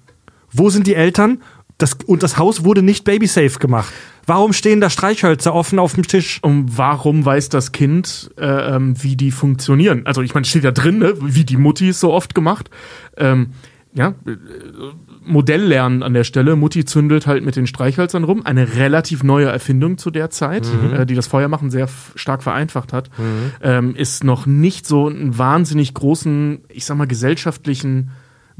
Wo 0.50 0.68
sind 0.68 0.86
die 0.86 0.94
Eltern? 0.94 1.42
Das, 1.78 1.96
und 2.06 2.22
das 2.22 2.36
Haus 2.36 2.64
wurde 2.64 2.82
nicht 2.82 3.04
babysafe 3.04 3.58
gemacht. 3.58 3.94
Warum 4.26 4.52
stehen 4.52 4.80
da 4.80 4.88
Streichhölzer 4.88 5.54
offen 5.54 5.78
auf 5.78 5.94
dem 5.94 6.06
Tisch? 6.06 6.38
Und 6.42 6.78
warum 6.78 7.24
weiß 7.24 7.48
das 7.48 7.72
Kind, 7.72 8.30
äh, 8.38 8.74
ähm, 8.74 8.94
wie 9.02 9.16
die 9.16 9.30
funktionieren? 9.30 10.02
Also 10.06 10.22
ich 10.22 10.34
meine, 10.34 10.44
steht 10.44 10.64
ja 10.64 10.70
drin, 10.70 10.98
ne? 10.98 11.14
wie 11.20 11.44
die 11.44 11.56
Mutti 11.56 11.88
es 11.88 12.00
so 12.00 12.12
oft 12.12 12.34
gemacht. 12.34 12.70
Ähm, 13.16 13.50
ja, 13.94 14.14
äh, 14.26 14.36
Modell 15.24 15.62
lernen 15.62 16.02
an 16.02 16.14
der 16.14 16.24
Stelle. 16.24 16.56
Mutti 16.56 16.84
zündelt 16.84 17.26
halt 17.26 17.44
mit 17.44 17.56
den 17.56 17.66
Streichhölzern 17.66 18.24
rum. 18.24 18.44
Eine 18.44 18.76
relativ 18.76 19.22
neue 19.22 19.46
Erfindung 19.46 19.98
zu 19.98 20.10
der 20.10 20.30
Zeit, 20.30 20.66
äh, 20.92 21.06
die 21.06 21.14
das 21.14 21.26
Feuermachen 21.26 21.70
sehr 21.70 21.88
stark 22.14 22.42
vereinfacht 22.42 22.92
hat. 22.92 23.10
Ähm, 23.62 23.94
ist 23.94 24.24
noch 24.24 24.46
nicht 24.46 24.86
so 24.86 25.08
einen 25.08 25.36
wahnsinnig 25.36 25.94
großen, 25.94 26.62
ich 26.68 26.84
sag 26.84 26.96
mal, 26.96 27.06
gesellschaftlichen 27.06 28.10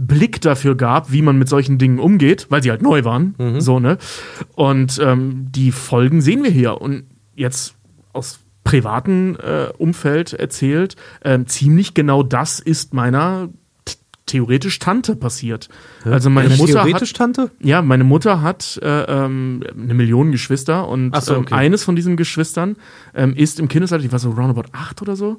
Blick 0.07 0.41
dafür 0.41 0.77
gab, 0.77 1.13
wie 1.13 1.23
man 1.23 1.39
mit 1.39 1.49
solchen 1.49 1.79
Dingen 1.79 1.99
umgeht, 1.99 2.47
weil 2.51 2.63
sie 2.63 2.71
halt 2.71 2.83
neu 2.83 3.05
waren. 3.05 3.35
So, 3.59 3.81
ne? 3.81 3.99
Und 4.55 4.99
ähm, 5.03 5.49
die 5.51 5.73
Folgen 5.73 6.21
sehen 6.21 6.43
wir 6.43 6.51
hier. 6.51 6.81
Und 6.81 7.05
jetzt 7.35 7.75
aus 8.13 8.41
privaten 8.65 9.37
äh, 9.37 9.69
Umfeld 9.77 10.33
erzählt, 10.33 10.97
ähm, 11.25 11.47
ziemlich 11.47 11.95
genau 11.95 12.23
das 12.23 12.61
ist 12.61 12.95
meiner 12.95 13.49
theoretisch 14.27 14.79
Tante 14.79 15.17
passiert. 15.17 15.69
Also 16.05 16.31
meine 16.31 16.51
Ja, 16.51 16.57
Mutter 16.57 16.73
Theoretisch, 16.73 17.11
hat, 17.11 17.17
Tante? 17.17 17.51
ja, 17.61 17.83
meine 17.83 18.05
Mutter 18.05 18.41
hat 18.41 18.79
äh, 18.83 19.03
ähm, 19.03 19.63
eine 19.77 19.95
Million 19.95 20.33
Geschwister 20.33 20.89
und 20.89 21.15
so, 21.21 21.37
okay. 21.37 21.49
ähm, 21.51 21.59
eines 21.59 21.85
von 21.85 21.97
diesen 21.97 22.17
Geschwistern 22.17 22.77
ähm, 23.15 23.35
ist 23.35 23.61
im 23.61 23.69
Kindesalter, 23.69 24.05
ich 24.05 24.13
war 24.13 24.19
so 24.19 24.31
roundabout 24.31 24.71
acht 24.73 25.03
oder 25.03 25.17
so, 25.17 25.39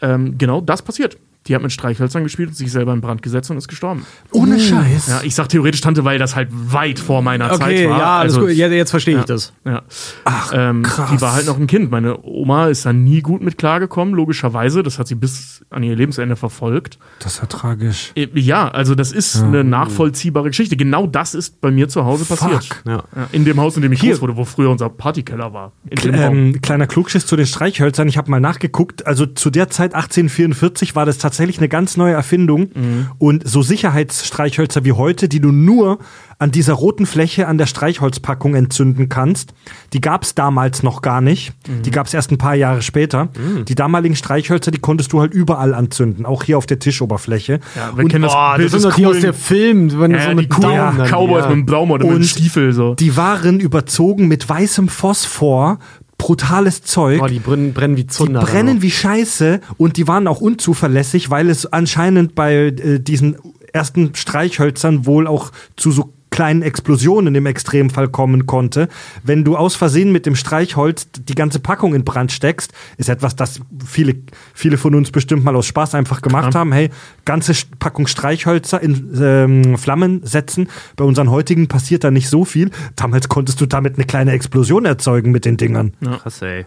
ähm, 0.00 0.38
genau 0.38 0.60
das 0.60 0.82
passiert. 0.82 1.18
Die 1.46 1.54
hat 1.54 1.62
mit 1.62 1.72
Streichhölzern 1.72 2.22
gespielt 2.22 2.50
und 2.50 2.54
sich 2.54 2.70
selber 2.70 2.92
in 2.92 3.00
Brand 3.00 3.22
gesetzt 3.22 3.50
und 3.50 3.56
ist 3.56 3.66
gestorben. 3.66 4.04
Ohne 4.30 4.60
Scheiß. 4.60 5.08
Ja, 5.08 5.20
ich 5.24 5.34
sag 5.34 5.48
theoretisch 5.48 5.80
Tante, 5.80 6.04
weil 6.04 6.18
das 6.18 6.36
halt 6.36 6.48
weit 6.52 6.98
vor 6.98 7.22
meiner 7.22 7.46
Okay, 7.46 7.58
Zeit 7.58 7.88
war. 7.90 7.98
ja, 7.98 8.18
alles 8.18 8.34
Also, 8.34 8.46
gut. 8.46 8.54
Ja, 8.56 8.68
jetzt 8.68 8.90
verstehe 8.90 9.14
ich 9.14 9.20
ja. 9.20 9.26
das. 9.26 9.52
Ja. 9.64 9.82
Ach, 10.26 10.52
Ähm, 10.54 10.82
krass. 10.82 11.08
die 11.10 11.20
war 11.22 11.32
halt 11.32 11.46
noch 11.46 11.58
ein 11.58 11.66
Kind. 11.66 11.90
Meine 11.90 12.22
Oma 12.22 12.66
ist 12.68 12.84
da 12.84 12.92
nie 12.92 13.22
gut 13.22 13.40
mit 13.40 13.56
klargekommen, 13.56 14.14
logischerweise. 14.14 14.82
Das 14.82 14.98
hat 14.98 15.08
sie 15.08 15.14
bis 15.14 15.64
an 15.70 15.82
ihr 15.82 15.96
Lebensende 15.96 16.36
verfolgt. 16.36 16.98
Das 17.20 17.34
ist 17.34 17.40
ja 17.40 17.46
tragisch. 17.46 18.12
Äh, 18.16 18.28
Ja, 18.34 18.68
also 18.68 18.94
das 18.94 19.10
ist 19.10 19.42
eine 19.42 19.64
nachvollziehbare 19.64 20.48
Geschichte. 20.48 20.76
Genau 20.76 21.06
das 21.06 21.34
ist 21.34 21.60
bei 21.62 21.70
mir 21.70 21.88
zu 21.88 22.04
Hause 22.04 22.26
passiert. 22.26 22.64
Fuck. 22.64 22.82
Ja. 22.84 23.04
Ja, 23.16 23.28
in 23.32 23.46
dem 23.46 23.58
Haus, 23.58 23.76
in 23.76 23.82
dem 23.82 23.92
ich 23.92 24.00
Hier. 24.02 24.10
groß 24.12 24.20
wurde, 24.20 24.36
wo 24.36 24.44
früher 24.44 24.68
unser 24.70 24.90
Partykeller 24.90 25.54
war. 25.54 25.72
In 25.88 25.96
dem 26.02 26.14
Raum. 26.14 26.36
Ähm, 26.36 26.60
kleiner 26.60 26.86
Klugschiss 26.86 27.24
zu 27.26 27.34
den 27.36 27.46
Streichhölzern. 27.46 28.08
Ich 28.08 28.18
habe 28.18 28.30
mal 28.30 28.40
nachgeguckt. 28.40 29.06
Also 29.06 29.24
zu 29.24 29.48
der 29.50 29.70
Zeit 29.70 29.94
1844 29.94 30.94
war 30.94 31.06
das 31.06 31.16
tatsächlich 31.16 31.29
eine 31.58 31.68
ganz 31.68 31.96
neue 31.96 32.14
Erfindung. 32.14 32.70
Und 33.18 33.48
so 33.48 33.62
Sicherheitsstreichhölzer 33.62 34.84
wie 34.84 34.92
heute, 34.92 35.28
die 35.28 35.40
du 35.40 35.52
nur 35.52 35.98
an 36.38 36.50
dieser 36.50 36.72
roten 36.72 37.04
Fläche 37.04 37.46
an 37.46 37.58
der 37.58 37.66
Streichholzpackung 37.66 38.54
entzünden 38.54 39.10
kannst, 39.10 39.52
die 39.92 40.00
gab 40.00 40.22
es 40.22 40.34
damals 40.34 40.82
noch 40.82 41.02
gar 41.02 41.20
nicht. 41.20 41.52
Die 41.84 41.90
gab 41.90 42.06
es 42.06 42.14
erst 42.14 42.32
ein 42.32 42.38
paar 42.38 42.54
Jahre 42.54 42.80
später. 42.80 43.28
Die 43.68 43.74
damaligen 43.74 44.16
Streichhölzer, 44.16 44.70
die 44.70 44.78
konntest 44.78 45.12
du 45.12 45.20
halt 45.20 45.34
überall 45.34 45.74
anzünden, 45.74 46.24
auch 46.24 46.42
hier 46.42 46.56
auf 46.56 46.64
der 46.64 46.78
Tischoberfläche. 46.78 47.60
ja, 47.76 47.94
wir 47.94 48.04
und 48.04 48.10
kennen 48.10 48.22
das 48.22 48.32
Boah, 48.32 48.54
Bild 48.56 48.72
das 48.72 48.82
sind 48.82 48.96
die 48.96 49.06
aus 49.06 49.20
der 49.20 49.34
Film, 49.34 50.00
wenn 50.00 50.12
ja, 50.12 50.22
so 50.22 50.28
die 50.30 50.34
mit 50.36 50.50
coolen 50.50 50.76
Daumen 50.76 50.98
dann, 50.98 51.08
Cowboys 51.08 51.42
ja. 51.42 51.48
mit 51.50 51.56
dem 51.58 51.66
Baum 51.66 51.90
oder 51.90 52.06
mit 52.06 52.14
Und 52.14 52.24
Stiefel. 52.24 52.72
So. 52.72 52.94
Die 52.94 53.16
waren 53.16 53.60
überzogen 53.60 54.26
mit 54.26 54.48
weißem 54.48 54.88
Phosphor, 54.88 55.78
brutales 56.20 56.82
Zeug. 56.82 57.18
Boah, 57.18 57.28
die 57.28 57.38
brennen, 57.38 57.72
brennen 57.72 57.96
wie 57.96 58.02
Die 58.04 58.08
Zunder. 58.08 58.40
brennen 58.40 58.82
wie 58.82 58.90
Scheiße 58.90 59.60
und 59.76 59.96
die 59.96 60.06
waren 60.06 60.26
auch 60.26 60.40
unzuverlässig, 60.40 61.30
weil 61.30 61.48
es 61.50 61.66
anscheinend 61.66 62.34
bei 62.34 62.54
äh, 62.66 62.98
diesen 63.00 63.36
ersten 63.72 64.14
Streichhölzern 64.14 65.06
wohl 65.06 65.26
auch 65.26 65.52
zu 65.76 65.92
so 65.92 66.12
kleinen 66.30 66.62
Explosionen 66.62 67.34
im 67.34 67.46
Extremfall 67.46 68.08
kommen 68.08 68.46
konnte. 68.46 68.88
Wenn 69.22 69.44
du 69.44 69.56
aus 69.56 69.74
Versehen 69.76 70.12
mit 70.12 70.26
dem 70.26 70.36
Streichholz 70.36 71.08
die 71.12 71.34
ganze 71.34 71.58
Packung 71.58 71.94
in 71.94 72.04
Brand 72.04 72.32
steckst, 72.32 72.72
ist 72.96 73.08
etwas, 73.08 73.36
das 73.36 73.60
viele, 73.84 74.16
viele 74.54 74.78
von 74.78 74.94
uns 74.94 75.10
bestimmt 75.10 75.44
mal 75.44 75.56
aus 75.56 75.66
Spaß 75.66 75.94
einfach 75.94 76.22
gemacht 76.22 76.54
haben. 76.54 76.72
Hey, 76.72 76.90
ganze 77.24 77.52
Packung 77.78 78.06
Streichhölzer 78.06 78.80
in 78.80 79.12
ähm, 79.20 79.78
Flammen 79.78 80.24
setzen. 80.24 80.68
Bei 80.96 81.04
unseren 81.04 81.30
heutigen 81.30 81.68
passiert 81.68 82.04
da 82.04 82.10
nicht 82.10 82.28
so 82.28 82.44
viel. 82.44 82.70
Damals 82.96 83.28
konntest 83.28 83.60
du 83.60 83.66
damit 83.66 83.96
eine 83.96 84.06
kleine 84.06 84.32
Explosion 84.32 84.84
erzeugen 84.84 85.32
mit 85.32 85.44
den 85.44 85.56
Dingern. 85.56 85.92
Krass, 86.22 86.42
ey. 86.42 86.66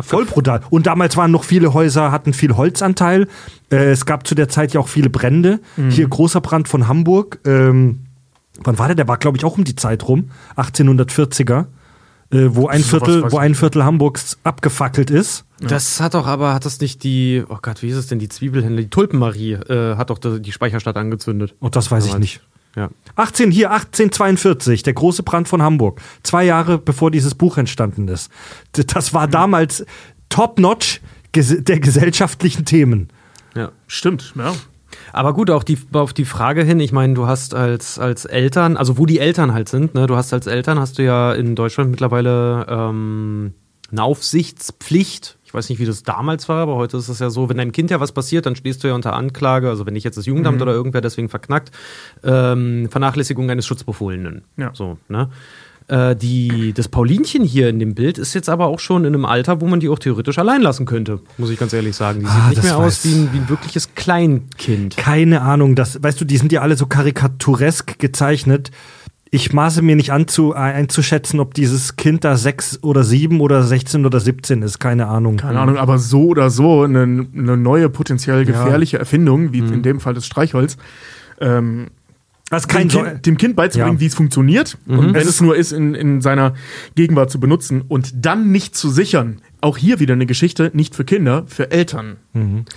Voll 0.00 0.24
brutal. 0.24 0.62
Und 0.70 0.86
damals 0.86 1.18
waren 1.18 1.30
noch 1.30 1.44
viele 1.44 1.74
Häuser, 1.74 2.12
hatten 2.12 2.32
viel 2.32 2.56
Holzanteil. 2.56 3.28
Äh, 3.70 3.90
es 3.90 4.06
gab 4.06 4.26
zu 4.26 4.34
der 4.34 4.48
Zeit 4.48 4.72
ja 4.72 4.80
auch 4.80 4.88
viele 4.88 5.10
Brände. 5.10 5.60
Hier 5.90 6.08
großer 6.08 6.40
Brand 6.40 6.66
von 6.66 6.88
Hamburg. 6.88 7.40
Ähm, 7.44 8.00
wann 8.58 8.78
war 8.78 8.88
der? 8.88 8.96
Der 8.96 9.08
war, 9.08 9.18
glaube 9.18 9.36
ich, 9.36 9.44
auch 9.44 9.58
um 9.58 9.64
die 9.64 9.76
Zeit 9.76 10.06
rum. 10.08 10.30
1840er. 10.56 11.66
Äh, 12.32 12.54
wo 12.54 12.66
ein 12.66 12.82
Viertel, 12.82 13.30
wo 13.30 13.36
ein 13.36 13.54
Viertel 13.54 13.84
Hamburgs 13.84 14.38
abgefackelt 14.42 15.10
ist. 15.10 15.44
Das 15.60 16.00
hat 16.00 16.14
doch 16.14 16.26
aber, 16.26 16.54
hat 16.54 16.64
das 16.64 16.80
nicht 16.80 17.04
die, 17.04 17.44
oh 17.46 17.58
Gott, 17.60 17.82
wie 17.82 17.88
ist 17.88 17.96
es 17.96 18.06
denn, 18.06 18.18
die 18.18 18.30
Zwiebelhändler, 18.30 18.80
die 18.80 18.88
Tulpenmarie, 18.88 19.52
äh, 19.52 19.96
hat 19.96 20.08
doch 20.08 20.18
die, 20.18 20.50
Speicherstadt 20.50 20.96
angezündet. 20.96 21.54
Und 21.60 21.76
das 21.76 21.90
weiß 21.90 22.06
ich 22.06 22.16
nicht. 22.16 22.40
Ja. 22.74 22.88
18, 23.16 23.50
hier 23.50 23.70
1842, 23.70 24.82
der 24.82 24.94
große 24.94 25.22
Brand 25.22 25.46
von 25.46 25.60
Hamburg. 25.60 26.00
Zwei 26.22 26.44
Jahre 26.44 26.78
bevor 26.78 27.10
dieses 27.10 27.34
Buch 27.34 27.58
entstanden 27.58 28.08
ist. 28.08 28.30
Das 28.72 29.12
war 29.12 29.28
damals 29.28 29.84
top-notch 30.30 31.02
ges 31.32 31.62
der 31.62 31.80
gesellschaftlichen 31.80 32.64
Themen. 32.64 33.08
ja. 33.54 33.72
Stimmt, 33.86 34.32
ja. 34.36 34.54
Aber 35.12 35.34
gut, 35.34 35.50
auch 35.50 35.62
die, 35.62 35.78
auf 35.92 36.12
die 36.12 36.24
Frage 36.24 36.62
hin, 36.64 36.80
ich 36.80 36.92
meine, 36.92 37.14
du 37.14 37.26
hast 37.26 37.54
als, 37.54 37.98
als 37.98 38.24
Eltern, 38.24 38.76
also 38.76 38.98
wo 38.98 39.06
die 39.06 39.18
Eltern 39.18 39.52
halt 39.52 39.68
sind, 39.68 39.94
ne, 39.94 40.06
du 40.06 40.16
hast 40.16 40.32
als 40.32 40.46
Eltern, 40.46 40.78
hast 40.78 40.98
du 40.98 41.04
ja 41.04 41.32
in 41.32 41.54
Deutschland 41.54 41.90
mittlerweile 41.90 42.66
ähm, 42.68 43.54
eine 43.90 44.02
Aufsichtspflicht. 44.02 45.38
Ich 45.44 45.54
weiß 45.54 45.68
nicht, 45.68 45.78
wie 45.78 45.84
das 45.84 46.02
damals 46.02 46.48
war, 46.48 46.62
aber 46.62 46.76
heute 46.76 46.96
ist 46.96 47.08
es 47.08 47.18
ja 47.18 47.28
so, 47.28 47.50
wenn 47.50 47.58
deinem 47.58 47.72
Kind 47.72 47.90
ja 47.90 48.00
was 48.00 48.12
passiert, 48.12 48.46
dann 48.46 48.56
stehst 48.56 48.82
du 48.82 48.88
ja 48.88 48.94
unter 48.94 49.12
Anklage, 49.12 49.68
also 49.68 49.84
wenn 49.84 49.92
nicht 49.92 50.04
jetzt 50.04 50.16
das 50.16 50.24
Jugendamt 50.24 50.62
oder 50.62 50.72
irgendwer 50.72 51.02
deswegen 51.02 51.28
verknackt, 51.28 51.70
ähm, 52.24 52.88
Vernachlässigung 52.90 53.50
eines 53.50 53.66
Schutzbefohlenen. 53.66 54.44
Ja. 54.56 54.70
So, 54.72 54.96
ne? 55.08 55.28
Äh, 55.88 56.14
die, 56.16 56.72
das 56.72 56.88
Paulinchen 56.88 57.44
hier 57.44 57.68
in 57.68 57.78
dem 57.78 57.94
Bild 57.94 58.18
ist 58.18 58.34
jetzt 58.34 58.48
aber 58.48 58.66
auch 58.66 58.78
schon 58.80 59.04
in 59.04 59.14
einem 59.14 59.24
Alter, 59.24 59.60
wo 59.60 59.66
man 59.66 59.80
die 59.80 59.88
auch 59.88 59.98
theoretisch 59.98 60.38
allein 60.38 60.62
lassen 60.62 60.86
könnte, 60.86 61.20
muss 61.38 61.50
ich 61.50 61.58
ganz 61.58 61.72
ehrlich 61.72 61.96
sagen. 61.96 62.20
Die 62.20 62.26
sieht 62.26 62.34
Ah, 62.34 62.48
nicht 62.50 62.62
mehr 62.62 62.76
aus 62.78 63.04
wie 63.04 63.12
ein, 63.14 63.28
wie 63.32 63.38
ein 63.38 63.48
wirkliches 63.48 63.94
Kleinkind. 63.94 64.96
Keine 64.96 65.42
Ahnung, 65.42 65.74
das, 65.74 66.02
weißt 66.02 66.20
du, 66.20 66.24
die 66.24 66.36
sind 66.36 66.52
ja 66.52 66.60
alle 66.62 66.76
so 66.76 66.86
karikaturesk 66.86 67.98
gezeichnet. 67.98 68.70
Ich 69.34 69.52
maße 69.52 69.80
mir 69.80 69.96
nicht 69.96 70.12
an, 70.12 70.28
zu, 70.28 70.52
einzuschätzen, 70.52 71.40
ob 71.40 71.54
dieses 71.54 71.96
Kind 71.96 72.22
da 72.22 72.36
sechs 72.36 72.82
oder 72.82 73.02
sieben 73.02 73.40
oder 73.40 73.62
16 73.62 74.04
oder 74.04 74.20
17 74.20 74.60
ist. 74.60 74.78
Keine 74.78 75.06
Ahnung. 75.06 75.38
Keine 75.38 75.58
Ahnung, 75.58 75.78
aber 75.78 75.98
so 75.98 76.26
oder 76.26 76.50
so 76.50 76.82
eine, 76.82 77.02
eine 77.02 77.56
neue, 77.56 77.88
potenziell 77.88 78.44
gefährliche 78.44 78.98
Erfindung, 78.98 79.52
wie 79.54 79.62
Mhm. 79.62 79.72
in 79.72 79.82
dem 79.82 80.00
Fall 80.00 80.12
das 80.12 80.26
Streichholz, 80.26 80.76
ähm, 81.40 81.86
Das 82.52 82.62
ist 82.62 82.70
dem, 82.70 82.76
kein 82.76 82.90
so 82.90 83.02
kind, 83.02 83.26
dem 83.26 83.36
Kind 83.38 83.56
beizubringen, 83.56 83.94
Ja. 83.96 84.00
wie 84.00 84.06
es 84.06 84.14
funktioniert 84.14 84.78
und 84.86 85.14
wenn 85.14 85.26
es 85.26 85.40
nur 85.40 85.56
ist, 85.56 85.72
in, 85.72 85.94
in 85.94 86.20
seiner 86.20 86.54
Gegenwart 86.94 87.30
zu 87.30 87.40
benutzen 87.40 87.82
und 87.88 88.12
dann 88.24 88.52
nicht 88.52 88.76
zu 88.76 88.90
sichern. 88.90 89.40
Auch 89.62 89.76
hier 89.78 90.00
wieder 90.00 90.14
eine 90.14 90.26
Geschichte, 90.26 90.70
nicht 90.74 90.94
für 90.96 91.04
Kinder, 91.04 91.44
für 91.46 91.70
Eltern. 91.70 92.16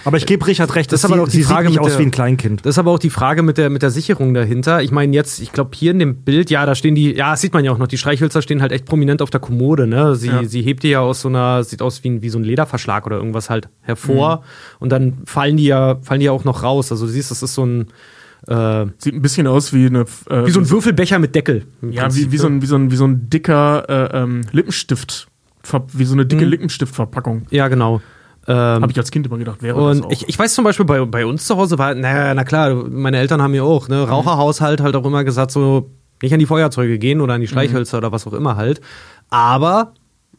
Aber 0.06 0.18
ich 0.18 0.26
gebe 0.28 0.46
Richard 0.46 0.76
recht, 0.76 0.92
Das 0.92 1.00
ist 1.02 1.06
aber 1.06 1.16
sie, 1.16 1.22
auch 1.22 1.26
die 1.28 1.38
sie 1.38 1.44
Frage 1.44 1.64
sieht 1.68 1.72
nicht 1.72 1.80
mit 1.80 1.86
aus 1.88 1.92
der- 1.94 2.00
wie 2.00 2.04
ein 2.08 2.12
Kleinkind. 2.12 2.64
Das 2.66 2.76
ist 2.76 2.78
aber 2.80 2.92
auch 2.92 3.00
die 3.00 3.10
Frage 3.10 3.42
mit 3.42 3.58
der, 3.58 3.70
mit 3.72 3.82
der 3.82 3.90
Sicherung 3.90 4.34
dahinter. 4.36 4.84
Ich 4.84 4.92
meine, 4.92 5.14
jetzt, 5.16 5.40
ich 5.42 5.52
glaube, 5.52 5.72
hier 5.74 5.92
in 5.92 6.00
dem 6.00 6.18
Bild, 6.24 6.50
ja, 6.52 6.66
da 6.66 6.76
stehen 6.76 6.94
die, 6.96 7.14
ja, 7.16 7.32
das 7.32 7.42
sieht 7.42 7.54
man 7.54 7.66
ja 7.66 7.72
auch 7.72 7.80
noch, 7.80 7.88
die 7.88 7.98
Streichhölzer 7.98 8.42
stehen 8.44 8.62
halt 8.62 8.72
echt 8.72 8.86
prominent 8.86 9.22
auf 9.24 9.30
der 9.32 9.40
Kommode, 9.42 9.88
ne? 9.88 10.16
Sie, 10.16 10.28
Ja. 10.28 10.44
sie 10.46 10.62
hebt 10.62 10.84
die 10.84 10.90
ja 10.90 11.00
aus 11.02 11.22
so 11.22 11.28
einer, 11.28 11.64
sieht 11.64 11.82
aus 11.82 12.04
wie, 12.04 12.10
ein- 12.12 12.22
wie 12.22 12.30
so 12.30 12.38
ein 12.38 12.44
Lederverschlag 12.44 13.06
oder 13.08 13.18
irgendwas 13.18 13.50
halt 13.50 13.68
hervor 13.82 14.44
und 14.80 14.90
dann 14.92 15.18
fallen 15.26 15.58
die 15.58 15.66
ja, 15.66 15.98
fallen 16.04 16.20
die 16.20 16.28
ja 16.28 16.32
auch 16.32 16.44
noch 16.46 16.62
raus. 16.64 16.92
Also 16.92 17.08
du 17.08 17.12
siehst, 17.12 17.32
das 17.32 17.42
ist 17.44 17.56
so 17.56 17.66
ein, 17.66 17.88
äh, 18.48 18.86
Sieht 18.98 19.14
ein 19.16 19.22
bisschen 19.22 19.48
aus 19.48 19.74
wie 19.74 19.86
eine. 19.88 20.02
Äh, 20.30 20.46
wie 20.46 20.52
so 20.52 20.60
ein 20.60 20.70
Würfelbecher 20.70 21.20
mit 21.20 21.36
Deckel. 21.36 21.66
Ja, 21.90 22.04
Prinzip, 22.04 22.28
wie, 22.28 22.32
wie, 22.34 22.38
so 22.38 22.48
ein, 22.48 22.62
wie, 22.62 22.66
so 22.66 22.76
ein, 22.76 22.92
wie 22.92 22.96
so 22.96 23.06
ein 23.06 23.30
dicker 23.30 23.86
äh, 24.14 24.18
ähm, 24.24 24.42
Lippenstift. 24.52 25.28
Wie 25.94 26.06
so 26.06 26.14
eine 26.14 26.24
Mhm. 26.24 26.28
dicke 26.30 26.46
Lippenstiftverpackung. 26.46 27.48
Ja, 27.50 27.68
genau. 27.68 28.02
Ähm, 28.48 28.54
Habe 28.56 28.92
ich 28.92 28.98
als 29.00 29.10
Kind 29.10 29.26
immer 29.26 29.40
gedacht, 29.40 29.64
wäre 29.64 29.76
das 29.80 29.98
Und 29.98 30.06
auch. 30.06 30.12
ich, 30.12 30.30
ich 30.30 30.38
weiß 30.38 30.54
zum 30.54 30.64
Beispiel, 30.64 30.86
bei, 30.86 31.04
bei 31.06 31.26
uns 31.26 31.48
zu 31.48 31.58
Hause 31.58 31.80
war, 31.80 31.96
naja, 31.96 32.32
na 32.36 32.44
klar, 32.44 32.76
meine 32.88 33.18
Eltern 33.18 33.42
haben 33.42 33.56
ja 33.56 33.64
auch, 33.64 33.88
ne, 33.90 34.08
Raucherhaushalt 34.08 34.82
halt 34.82 34.96
auch 34.96 35.06
immer 35.06 35.24
gesagt, 35.24 35.50
so 35.50 35.90
nicht 36.22 36.32
an 36.32 36.40
die 36.40 36.46
Feuerzeuge 36.46 37.00
gehen 37.00 37.22
oder 37.22 37.34
an 37.34 37.42
die 37.42 37.48
Streichhölzer 37.48 37.98
oder 37.98 38.12
was 38.12 38.28
auch 38.28 38.34
immer 38.34 38.56
halt. 38.56 38.82
Aber 39.32 39.94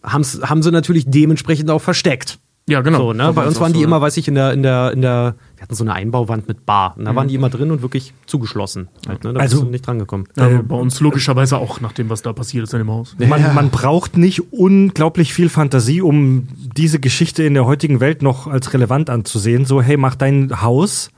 haben's, 0.04 0.40
haben 0.42 0.62
sie 0.62 0.70
natürlich 0.70 1.06
dementsprechend 1.08 1.68
auch 1.70 1.82
versteckt. 1.82 2.38
Ja, 2.68 2.80
genau. 2.80 2.98
So, 2.98 3.12
ne? 3.12 3.32
Bei 3.32 3.46
uns 3.46 3.60
waren 3.60 3.72
die 3.72 3.78
so, 3.80 3.84
immer, 3.84 3.96
ja. 3.96 4.02
weiß 4.02 4.16
ich, 4.16 4.26
in 4.28 4.34
der, 4.34 4.52
in 4.52 4.62
der, 4.62 4.92
in 4.92 5.00
der, 5.02 5.34
wir 5.56 5.62
hatten 5.62 5.74
so 5.74 5.84
eine 5.84 5.92
Einbauwand 5.94 6.48
mit 6.48 6.66
Bar. 6.66 6.94
Und 6.96 7.04
da 7.04 7.14
waren 7.14 7.28
die 7.28 7.34
immer 7.34 7.48
drin 7.48 7.70
und 7.70 7.82
wirklich 7.82 8.12
zugeschlossen. 8.26 8.88
Halt, 9.08 9.24
ne? 9.24 9.32
Da 9.32 9.40
Also- 9.40 9.56
bist 9.58 9.66
du 9.66 9.70
nicht 9.70 9.86
drangekommen. 9.86 10.26
Ja, 10.36 10.46
aber 10.46 10.62
bei 10.62 10.76
uns 10.76 11.00
logischerweise 11.00 11.58
auch, 11.58 11.80
nach 11.80 11.92
dem, 11.92 12.10
was 12.10 12.22
da 12.22 12.32
passiert 12.32 12.64
ist 12.64 12.72
in 12.74 12.78
dem 12.78 12.90
Haus. 12.90 13.14
Man, 13.18 13.54
man 13.54 13.70
braucht 13.70 14.16
nicht 14.16 14.52
unglaublich 14.52 15.32
viel 15.32 15.48
Fantasie, 15.48 16.02
um 16.02 16.48
diese 16.76 16.98
Geschichte 16.98 17.44
in 17.44 17.54
der 17.54 17.66
heutigen 17.66 18.00
Welt 18.00 18.22
noch 18.22 18.46
als 18.46 18.72
relevant 18.74 19.10
anzusehen. 19.10 19.64
So, 19.64 19.80
hey, 19.80 19.96
mach 19.96 20.14
dein 20.16 20.60
Haus. 20.62 21.10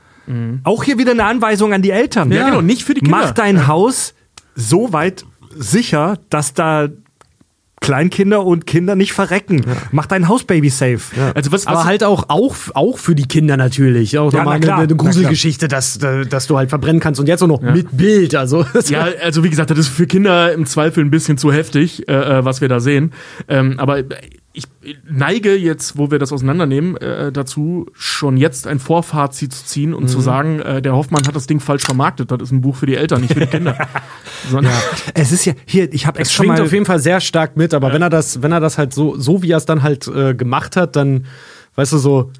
Auch 0.63 0.83
hier 0.83 0.99
wieder 0.99 1.11
eine 1.13 1.25
Anweisung 1.25 1.73
an 1.73 1.81
die 1.81 1.89
Eltern. 1.89 2.31
Ja, 2.31 2.45
genau, 2.47 2.61
nicht 2.61 2.83
für 2.83 2.93
die 2.93 3.01
Kinder. 3.01 3.17
Mach 3.17 3.31
dein 3.31 3.65
Haus 3.65 4.13
so 4.53 4.93
weit 4.93 5.25
sicher, 5.55 6.19
dass 6.29 6.53
da 6.53 6.87
Kleinkinder 7.89 8.45
und 8.45 8.67
Kinder 8.67 8.95
nicht 8.95 9.13
verrecken. 9.13 9.65
Mach 9.91 10.05
dein 10.05 10.27
Haus 10.27 10.43
baby 10.43 10.69
safe. 10.69 10.99
Also 11.33 11.51
was, 11.51 11.65
was 11.65 11.67
Aber 11.67 11.85
halt 11.85 12.03
auch, 12.03 12.25
auch, 12.29 12.55
auch 12.75 12.99
für 12.99 13.15
die 13.15 13.27
Kinder 13.27 13.57
natürlich. 13.57 14.15
Auch 14.19 14.31
Ja, 14.31 14.39
nochmal 14.39 14.57
eine, 14.57 14.75
eine. 14.75 14.95
Gruselgeschichte, 14.95 15.67
dass, 15.67 15.97
dass 15.97 16.45
du 16.45 16.55
halt 16.55 16.69
verbrennen 16.69 16.99
kannst. 16.99 17.19
Und 17.19 17.25
jetzt 17.27 17.41
auch 17.41 17.47
noch 17.47 17.61
mit 17.61 17.97
Bild. 17.97 18.35
Also, 18.35 18.63
Ja, 18.89 19.07
also 19.23 19.43
wie 19.43 19.49
gesagt, 19.49 19.71
das 19.71 19.79
ist 19.79 19.87
für 19.87 20.05
Kinder 20.05 20.53
im 20.53 20.67
Zweifel 20.67 21.03
ein 21.03 21.09
bisschen 21.09 21.39
zu 21.39 21.51
heftig, 21.51 22.07
äh, 22.07 22.13
äh, 22.13 22.45
was 22.45 22.61
wir 22.61 22.69
da 22.69 22.79
sehen. 22.79 23.11
Ähm, 23.47 23.79
aber 23.79 24.03
ich 24.51 24.65
neige 25.07 25.55
jetzt, 25.55 25.97
wo 25.97 26.09
wir 26.09 26.17
das 26.17 26.33
auseinandernehmen, 26.33 26.97
äh, 26.97 27.31
dazu, 27.31 27.85
schon 27.93 28.35
jetzt 28.35 28.65
ein 28.65 28.79
Vorfazit 28.79 29.53
zu 29.53 29.65
ziehen 29.65 29.93
und 29.93 30.03
Mhm. 30.03 30.07
zu 30.07 30.21
sagen, 30.21 30.59
äh, 30.59 30.81
der 30.81 30.93
Hoffmann 30.93 31.21
hat 31.27 31.35
das 31.35 31.45
Ding 31.45 31.59
falsch 31.59 31.83
vermarktet. 31.83 32.31
Das 32.31 32.41
ist 32.41 32.51
ein 32.51 32.61
Buch 32.61 32.75
für 32.75 32.87
die 32.87 32.95
Eltern, 32.95 33.21
nicht 33.21 33.33
für 33.33 33.41
die 33.41 33.45
Kinder. 33.47 33.77
Sondern, 34.49 34.73
Es 35.13 35.31
ist 35.31 35.45
ja, 35.45 35.53
hier, 35.65 35.93
ich 35.93 36.07
habe 36.07 36.19
Es 36.19 36.33
schwingt 36.33 36.59
auf 36.59 36.73
jeden 36.73 36.85
Fall 36.85 36.99
sehr 36.99 37.21
stark 37.21 37.57
mit, 37.57 37.73
aber 37.75 37.93
wenn 37.93 38.01
er 38.01 38.09
das, 38.09 38.41
wenn 38.41 38.51
er 38.51 38.59
das 38.59 38.77
halt 38.79 38.93
so, 38.93 39.17
so 39.17 39.43
wie 39.43 39.51
er 39.51 39.57
es 39.57 39.65
dann 39.65 39.83
halt 39.83 40.07
äh, 40.07 40.33
gemacht 40.33 40.75
hat, 40.75 40.95
dann, 40.95 41.25
weißt 41.75 41.93
du, 41.93 41.97
so, 41.99 42.31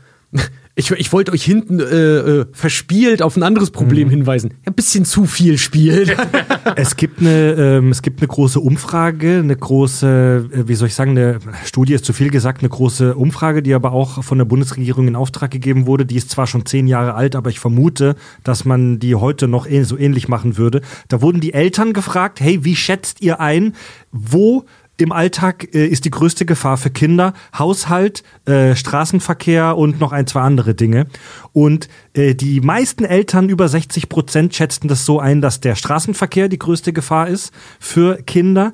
Ich, 0.79 0.89
ich 0.91 1.11
wollte 1.11 1.33
euch 1.33 1.43
hinten 1.43 1.81
äh, 1.81 1.83
äh, 1.83 2.45
verspielt 2.53 3.21
auf 3.21 3.35
ein 3.35 3.43
anderes 3.43 3.69
Problem 3.69 4.07
Mhm. 4.07 4.11
hinweisen. 4.11 4.53
Ein 4.65 4.73
bisschen 4.75 5.03
zu 5.03 5.25
viel 5.25 5.57
Spiel. 5.57 6.15
Es 6.75 6.95
gibt 6.95 7.19
eine, 7.21 7.51
ähm, 7.53 7.89
es 7.89 8.01
gibt 8.01 8.21
eine 8.21 8.27
große 8.27 8.59
Umfrage, 8.59 9.39
eine 9.39 9.55
große, 9.57 10.47
äh, 10.53 10.67
wie 10.67 10.75
soll 10.75 10.87
ich 10.87 10.93
sagen, 10.95 11.11
eine 11.11 11.39
Studie 11.65 11.93
ist 11.95 12.05
zu 12.05 12.13
viel 12.13 12.29
gesagt, 12.29 12.61
eine 12.61 12.69
große 12.69 13.15
Umfrage, 13.15 13.61
die 13.61 13.73
aber 13.73 13.91
auch 13.91 14.23
von 14.23 14.37
der 14.37 14.45
Bundesregierung 14.45 15.07
in 15.09 15.15
Auftrag 15.17 15.51
gegeben 15.51 15.85
wurde. 15.85 16.05
Die 16.05 16.15
ist 16.15 16.29
zwar 16.29 16.47
schon 16.47 16.65
zehn 16.65 16.87
Jahre 16.87 17.15
alt, 17.15 17.35
aber 17.35 17.49
ich 17.49 17.59
vermute, 17.59 18.15
dass 18.45 18.63
man 18.65 18.99
die 18.99 19.15
heute 19.15 19.47
noch 19.49 19.67
ähn- 19.67 19.83
so 19.83 19.97
ähnlich 19.97 20.27
machen 20.29 20.57
würde. 20.57 20.81
Da 21.09 21.21
wurden 21.21 21.41
die 21.41 21.53
Eltern 21.53 21.91
gefragt, 21.91 22.39
hey, 22.39 22.63
wie 22.63 22.75
schätzt 22.77 23.21
ihr 23.21 23.41
ein, 23.41 23.73
wo 24.11 24.63
im 25.01 25.11
Alltag 25.11 25.73
äh, 25.73 25.85
ist 25.85 26.05
die 26.05 26.11
größte 26.11 26.45
Gefahr 26.45 26.77
für 26.77 26.89
Kinder 26.89 27.33
Haushalt, 27.57 28.23
äh, 28.45 28.75
Straßenverkehr 28.75 29.77
und 29.77 29.99
noch 29.99 30.11
ein, 30.11 30.27
zwei 30.27 30.41
andere 30.41 30.75
Dinge. 30.75 31.07
Und 31.53 31.89
äh, 32.13 32.35
die 32.35 32.61
meisten 32.61 33.05
Eltern, 33.05 33.49
über 33.49 33.67
60 33.67 34.09
Prozent, 34.09 34.55
schätzten 34.55 34.87
das 34.87 35.05
so 35.05 35.19
ein, 35.19 35.41
dass 35.41 35.61
der 35.61 35.75
Straßenverkehr 35.75 36.49
die 36.49 36.59
größte 36.59 36.93
Gefahr 36.93 37.27
ist 37.27 37.53
für 37.79 38.21
Kinder. 38.23 38.73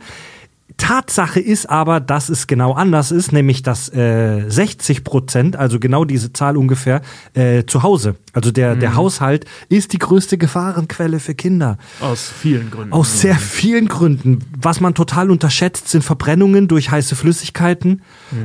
Tatsache 0.77 1.39
ist 1.39 1.69
aber, 1.69 1.99
dass 1.99 2.29
es 2.29 2.47
genau 2.47 2.73
anders 2.73 3.11
ist, 3.11 3.31
nämlich 3.31 3.63
dass 3.63 3.91
äh, 3.93 4.43
60 4.47 5.03
Prozent, 5.03 5.55
also 5.55 5.79
genau 5.79 6.05
diese 6.05 6.33
Zahl 6.33 6.57
ungefähr, 6.57 7.01
äh, 7.33 7.63
zu 7.65 7.83
Hause. 7.83 8.15
Also 8.33 8.51
der, 8.51 8.75
der 8.75 8.95
Haushalt 8.95 9.45
ist 9.69 9.93
die 9.93 9.99
größte 9.99 10.37
Gefahrenquelle 10.37 11.19
für 11.19 11.33
Kinder. 11.33 11.77
Aus 12.01 12.29
vielen 12.29 12.69
Gründen. 12.69 12.91
Aus 12.91 13.21
sehr 13.21 13.35
vielen 13.35 13.87
Gründen. 13.87 14.39
Was 14.61 14.81
man 14.81 14.93
total 14.93 15.31
unterschätzt, 15.31 15.87
sind 15.87 16.03
Verbrennungen 16.03 16.67
durch 16.67 16.91
heiße 16.91 17.15
Flüssigkeiten. 17.15 18.01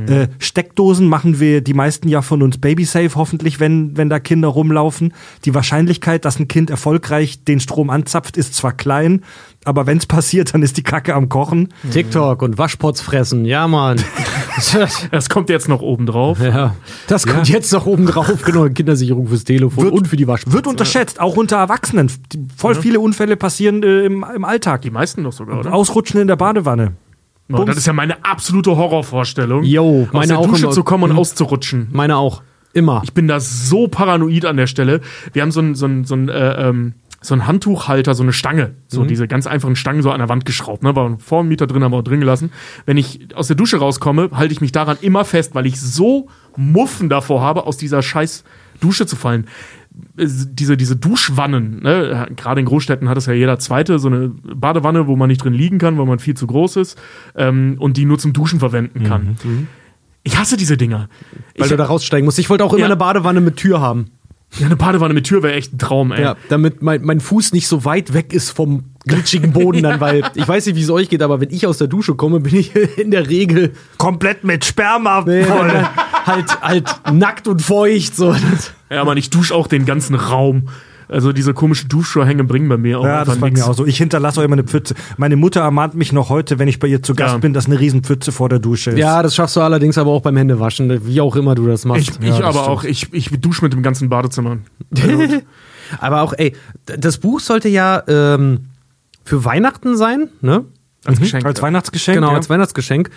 Äh, 0.07 0.28
Steckdosen 0.39 1.09
machen 1.09 1.41
wir 1.41 1.61
die 1.61 1.74
meisten 1.74 2.09
ja 2.09 2.22
von 2.22 2.43
uns 2.43 2.59
babysafe, 2.59 3.16
hoffentlich, 3.16 3.59
wenn, 3.59 3.97
wenn 3.97 4.09
da 4.09 4.20
Kinder 4.20 4.49
rumlaufen. 4.49 5.12
Die 5.45 5.55
Wahrscheinlichkeit, 5.55 6.24
dass 6.24 6.39
ein 6.39 6.47
Kind 6.47 6.70
erfolgreich 6.70 7.45
den 7.45 7.59
Strom 7.59 7.91
anzapft, 7.91 8.37
ist 8.37 8.55
zwar 8.55 8.72
klein, 8.72 9.24
aber 9.65 9.87
wenn 9.87 9.99
es 9.99 10.07
passiert, 10.07 10.55
dann 10.55 10.63
ist 10.63 10.77
die 10.77 10.83
Kacke 10.83 11.15
am 11.15 11.29
Kochen. 11.29 11.69
TikTok 11.93 12.43
und 12.43 12.57
Waschpots 12.59 13.01
fressen, 13.01 13.45
ja, 13.45 13.67
Mann. 13.69 14.01
Das 15.11 15.29
kommt 15.31 15.49
jetzt 15.49 15.69
noch 15.69 15.81
oben 15.81 16.07
drauf. 16.07 16.39
ja, 16.41 16.75
das 17.07 17.27
kommt 17.27 17.49
jetzt 17.49 17.73
noch 17.73 17.87
oben 17.87 18.07
drauf. 18.07 18.43
Genau, 18.45 18.69
Kindersicherung 18.69 19.29
fürs 19.29 19.45
Telefon 19.45 19.85
Wird- 19.85 19.95
und 19.95 20.09
für 20.09 20.17
die 20.17 20.27
Waschpots. 20.27 20.53
Wird 20.55 20.67
unterschätzt, 20.67 21.21
auch 21.21 21.37
unter 21.37 21.57
Erwachsenen. 21.57 22.11
Voll 22.57 22.75
viele 22.75 23.01
Unfälle 23.01 23.37
passieren 23.37 23.83
äh, 23.83 24.05
im, 24.05 24.25
im 24.35 24.45
Alltag. 24.45 24.83
Die 24.83 24.91
meisten 24.91 25.25
doch 25.25 25.33
sogar, 25.33 25.61
oder? 25.61 25.73
Ausrutschen 25.73 26.21
in 26.21 26.27
der 26.29 26.37
Badewanne. 26.37 26.93
Oh, 27.53 27.65
das 27.65 27.77
ist 27.79 27.87
ja 27.87 27.93
meine 27.93 28.25
absolute 28.25 28.77
Horrorvorstellung. 28.77 29.65
Jo, 29.65 30.03
aus 30.09 30.13
meine 30.13 30.27
der 30.29 30.39
auch 30.39 30.47
Dusche 30.47 30.65
immer. 30.65 30.73
zu 30.73 30.85
kommen 30.85 31.05
und 31.05 31.13
Mhm. 31.13 31.19
auszurutschen. 31.19 31.89
Meine 31.93 32.17
auch. 32.17 32.43
Immer. 32.73 33.01
Ich 33.05 33.13
bin 33.15 33.27
da 33.27 33.41
so 33.41 33.89
paranoid 33.89 34.45
an 34.45 34.57
der 34.57 34.67
Stelle. 34.69 35.01
Wir 35.33 35.43
haben 35.43 35.51
so 35.53 35.61
ein, 35.61 35.75
so 35.75 35.87
ein, 35.87 36.05
so 36.05 36.15
ein, 36.15 36.29
äh, 36.29 36.69
ähm, 36.69 36.95
so 37.23 37.35
ein 37.35 37.47
Handtuchhalter, 37.47 38.14
so 38.14 38.23
eine 38.23 38.33
Stange, 38.33 38.75
so 38.89 39.05
diese 39.05 39.29
ganz 39.29 39.47
einfachen 39.47 39.77
Stangen 39.77 40.01
so 40.03 40.11
an 40.11 40.21
der 40.21 40.29
Wand 40.31 40.47
geschraubt. 40.47 40.83
Ne? 40.83 40.97
War 40.97 41.18
vor 41.18 41.43
dem 41.43 41.49
Mieter 41.49 41.66
drin, 41.66 41.85
haben 41.85 41.93
wir 41.93 41.99
auch 41.99 42.03
drin 42.03 42.21
gelassen. 42.21 42.51
Wenn 42.87 42.97
ich 42.97 43.29
aus 43.37 43.47
der 43.47 43.57
Dusche 43.57 43.77
rauskomme, 43.77 44.31
halte 44.33 44.53
ich 44.55 44.61
mich 44.62 44.73
daran 44.73 44.97
immer 45.03 45.25
fest, 45.27 45.55
weil 45.55 45.66
ich 45.66 45.79
so 45.81 46.29
Muffen 46.57 47.11
davor 47.11 47.43
habe, 47.43 47.66
aus 47.66 47.77
dieser 47.77 48.01
scheiß 48.01 48.45
Dusche 48.81 49.05
zu 49.05 49.16
fallen. 49.16 49.47
Diese, 50.16 50.77
diese 50.77 50.97
Duschwannen, 50.97 51.83
ne? 51.83 52.29
gerade 52.37 52.61
in 52.61 52.66
Großstädten 52.66 53.09
hat 53.09 53.18
es 53.18 53.27
ja 53.27 53.33
jeder 53.33 53.59
zweite, 53.59 53.99
so 53.99 54.09
eine 54.09 54.29
Badewanne, 54.29 55.07
wo 55.07 55.16
man 55.16 55.29
nicht 55.29 55.45
drin 55.45 55.53
liegen 55.53 55.79
kann, 55.79 55.99
weil 55.99 56.07
man 56.07 56.21
viel 56.21 56.35
zu 56.35 56.47
groß 56.47 56.77
ist 56.77 56.99
ähm, 57.35 57.77
und 57.79 57.97
die 57.97 58.05
nur 58.07 58.18
zum 58.18 58.33
Duschen 58.33 58.61
verwenden 58.61 59.03
kann. 59.03 59.37
Ich 60.23 60.39
hasse 60.39 60.57
diese 60.57 60.77
Dinger. 60.77 61.09
Weil 61.57 61.64
ich, 61.66 61.71
du 61.71 61.77
da 61.77 61.85
raussteigen 61.85 62.25
musst. 62.25 62.39
Ich 62.39 62.49
wollte 62.49 62.64
auch 62.64 62.73
immer 62.73 62.81
Ja. 62.81 62.87
eine 62.87 62.97
Badewanne 62.97 63.41
mit 63.41 63.57
Tür 63.57 63.81
haben. 63.81 64.07
Ja, 64.59 64.67
eine 64.67 64.77
Badewanne 64.77 65.15
mit 65.15 65.27
Tür 65.27 65.43
wäre 65.43 65.55
echt 65.55 65.73
ein 65.73 65.79
Traum, 65.79 66.13
ey. 66.13 66.23
Ja, 66.23 66.37
damit 66.49 66.83
mein, 66.83 67.03
mein 67.03 67.21
Fuß 67.21 67.53
nicht 67.53 67.69
so 67.69 67.85
weit 67.85 68.13
weg 68.13 68.33
ist 68.33 68.51
vom 68.51 68.85
glitschigen 69.07 69.53
Boden 69.53 69.83
dann, 69.85 70.01
weil 70.01 70.25
ich 70.35 70.47
weiß 70.47 70.67
nicht, 70.67 70.77
wie 70.77 70.83
es 70.83 70.91
euch 70.91 71.09
geht, 71.09 71.23
aber 71.23 71.41
wenn 71.41 71.51
ich 71.51 71.67
aus 71.67 71.79
der 71.79 71.87
Dusche 71.87 72.15
komme, 72.15 72.41
bin 72.41 72.57
ich 72.57 72.75
in 72.99 73.11
der 73.11 73.29
Regel 73.29 73.73
Komplett 73.99 74.45
mit 74.45 74.65
Sperma 74.65 75.23
voll. 75.23 75.35
halt, 76.27 76.63
halt 76.63 76.89
nackt 77.13 77.47
und 77.49 77.63
feucht. 77.63 78.17
So. 78.17 78.35
Ja, 78.91 79.05
Mann, 79.05 79.17
ich 79.17 79.31
dusche 79.31 79.55
auch 79.55 79.69
den 79.69 79.87
ganzen 79.87 80.17
Raum. 80.17 80.69
Also 81.11 81.33
diese 81.33 81.53
komischen 81.55 81.89
Duschvorhänge 81.89 82.45
bringen 82.45 82.69
bei 82.69 82.77
mir 82.77 83.01
auch 83.01 83.05
Ja, 83.05 83.21
das 83.21 83.31
einfach 83.31 83.41
bei 83.41 83.49
nichts. 83.51 83.67
mir 83.67 83.71
auch 83.71 83.75
so. 83.77 83.85
Ich 83.87 83.99
hinterlasse 83.99 84.41
auch 84.41 84.45
immer 84.45 84.55
eine 84.55 84.65
Pfütze. 84.65 84.95
Meine 85.17 85.37
Mutter 85.37 85.61
ermahnt 85.63 85.95
mich 85.95 86.13
noch 86.13 86.29
heute, 86.31 86.59
wenn 86.59 86.69
ich 86.69 86.79
bei 86.79 86.87
ihr 86.87 87.03
zu 87.03 87.15
Gast 87.15 87.33
Ja. 87.35 87.39
bin, 87.39 87.53
dass 87.53 87.67
eine 87.67 87.81
Riesenpfütze 87.81 88.31
vor 88.33 88.49
der 88.49 88.61
Dusche 88.61 88.91
ist. 88.93 88.99
Ja, 88.99 89.23
das 89.23 89.35
schaffst 89.35 89.57
du 89.57 89.61
allerdings 89.61 89.99
aber 89.99 90.11
auch 90.11 90.23
beim 90.23 90.37
Händewaschen, 90.37 91.07
wie 91.07 91.21
auch 91.21 91.35
immer 91.37 91.55
du 91.55 91.67
das 91.67 91.81
Ich, 91.81 91.87
machst. 91.87 92.19
ich 92.21 92.29
Ja, 92.29 92.39
das 92.39 92.41
aber 92.43 92.53
stimmt. 92.53 92.67
auch, 92.69 92.85
ich, 92.85 93.13
ich 93.13 93.29
dusche 93.41 93.65
mit 93.65 93.73
dem 93.73 93.83
ganzen 93.83 94.09
Badezimmer. 94.09 94.59
Aber 95.99 96.23
auch, 96.23 96.35
ey, 96.37 96.55
das 96.87 97.19
Buch 97.19 97.41
sollte 97.41 97.69
ja 97.69 98.03
ähm, 98.07 98.67
für 99.25 99.45
Weihnachten 99.45 99.97
sein, 99.97 100.29
ne? 100.41 100.65
Als 101.05 101.19
Geschenk. 101.19 101.47
Als 101.47 101.63
Weihnachtsgeschenk. 101.63 102.17
Genau, 102.17 102.29
ja. 102.29 102.37
als 102.37 102.51
Weihnachtsgeschenk. 102.51 103.09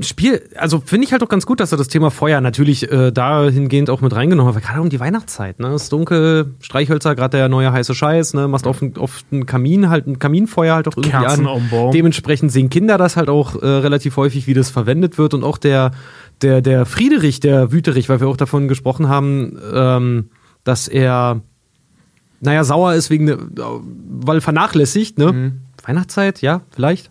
Spiel, 0.00 0.48
also 0.56 0.80
finde 0.80 1.04
ich 1.04 1.12
halt 1.12 1.22
auch 1.24 1.28
ganz 1.28 1.46
gut, 1.46 1.58
dass 1.58 1.72
er 1.72 1.78
das 1.78 1.88
Thema 1.88 2.12
Feuer 2.12 2.40
natürlich 2.40 2.90
äh, 2.92 3.10
dahingehend 3.10 3.90
auch 3.90 4.00
mit 4.00 4.14
reingenommen 4.14 4.48
hat, 4.48 4.54
weil 4.54 4.66
gerade 4.66 4.80
um 4.80 4.88
die 4.88 5.00
Weihnachtszeit, 5.00 5.58
ne, 5.58 5.74
ist 5.74 5.92
dunkel, 5.92 6.54
Streichhölzer, 6.60 7.16
gerade 7.16 7.36
der 7.36 7.48
neue 7.48 7.72
heiße 7.72 7.92
Scheiß, 7.92 8.34
ne, 8.34 8.46
machst 8.46 8.68
oft, 8.68 8.82
oft 8.98 9.26
einen 9.32 9.46
Kamin, 9.46 9.90
halt 9.90 10.06
ein 10.06 10.20
Kaminfeuer 10.20 10.76
halt 10.76 10.86
auch 10.86 10.96
irgendwie 10.96 11.10
Kerzen 11.10 11.48
an. 11.48 11.68
auf. 11.72 11.90
Dementsprechend 11.90 12.52
sehen 12.52 12.70
Kinder 12.70 12.98
das 12.98 13.16
halt 13.16 13.28
auch 13.28 13.60
äh, 13.60 13.66
relativ 13.66 14.16
häufig, 14.16 14.46
wie 14.46 14.54
das 14.54 14.70
verwendet 14.70 15.18
wird 15.18 15.34
und 15.34 15.42
auch 15.42 15.58
der, 15.58 15.90
der, 16.40 16.62
der 16.62 16.86
Friederich, 16.86 17.40
der 17.40 17.72
Wüterich, 17.72 18.08
weil 18.08 18.20
wir 18.20 18.28
auch 18.28 18.36
davon 18.36 18.68
gesprochen 18.68 19.08
haben, 19.08 19.58
ähm, 19.72 20.30
dass 20.62 20.86
er, 20.86 21.42
naja, 22.44 22.64
sauer 22.64 22.94
ist 22.94 23.10
wegen, 23.10 23.24
ne- 23.24 23.38
weil 23.56 24.40
vernachlässigt, 24.40 25.18
ne? 25.18 25.32
Mhm. 25.32 25.52
Weihnachtszeit, 25.86 26.40
ja, 26.40 26.62
vielleicht. 26.70 27.10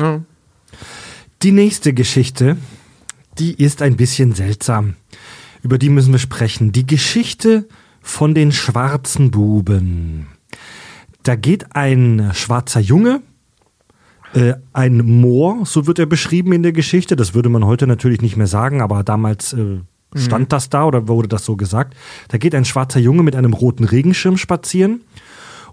Ja. 0.00 0.20
Die 1.42 1.52
nächste 1.52 1.92
Geschichte, 1.92 2.56
die 3.38 3.54
ist 3.62 3.82
ein 3.82 3.96
bisschen 3.96 4.32
seltsam. 4.32 4.94
Über 5.62 5.76
die 5.78 5.90
müssen 5.90 6.12
wir 6.12 6.18
sprechen. 6.18 6.72
Die 6.72 6.86
Geschichte 6.86 7.66
von 8.00 8.34
den 8.34 8.52
schwarzen 8.52 9.30
Buben. 9.30 10.28
Da 11.24 11.34
geht 11.36 11.74
ein 11.74 12.30
schwarzer 12.34 12.80
Junge, 12.80 13.20
äh, 14.32 14.54
ein 14.72 14.98
Moor, 14.98 15.66
so 15.66 15.86
wird 15.86 15.98
er 15.98 16.06
beschrieben 16.06 16.52
in 16.52 16.62
der 16.62 16.72
Geschichte. 16.72 17.16
Das 17.16 17.34
würde 17.34 17.48
man 17.48 17.64
heute 17.66 17.86
natürlich 17.86 18.22
nicht 18.22 18.36
mehr 18.36 18.46
sagen, 18.46 18.80
aber 18.80 19.02
damals 19.02 19.52
äh, 19.52 19.80
stand 20.14 20.52
das 20.52 20.70
da 20.70 20.84
oder 20.84 21.08
wurde 21.08 21.28
das 21.28 21.44
so 21.44 21.56
gesagt. 21.56 21.94
Da 22.28 22.38
geht 22.38 22.54
ein 22.54 22.64
schwarzer 22.64 23.00
Junge 23.00 23.22
mit 23.22 23.34
einem 23.36 23.52
roten 23.52 23.84
Regenschirm 23.84 24.36
spazieren. 24.36 25.02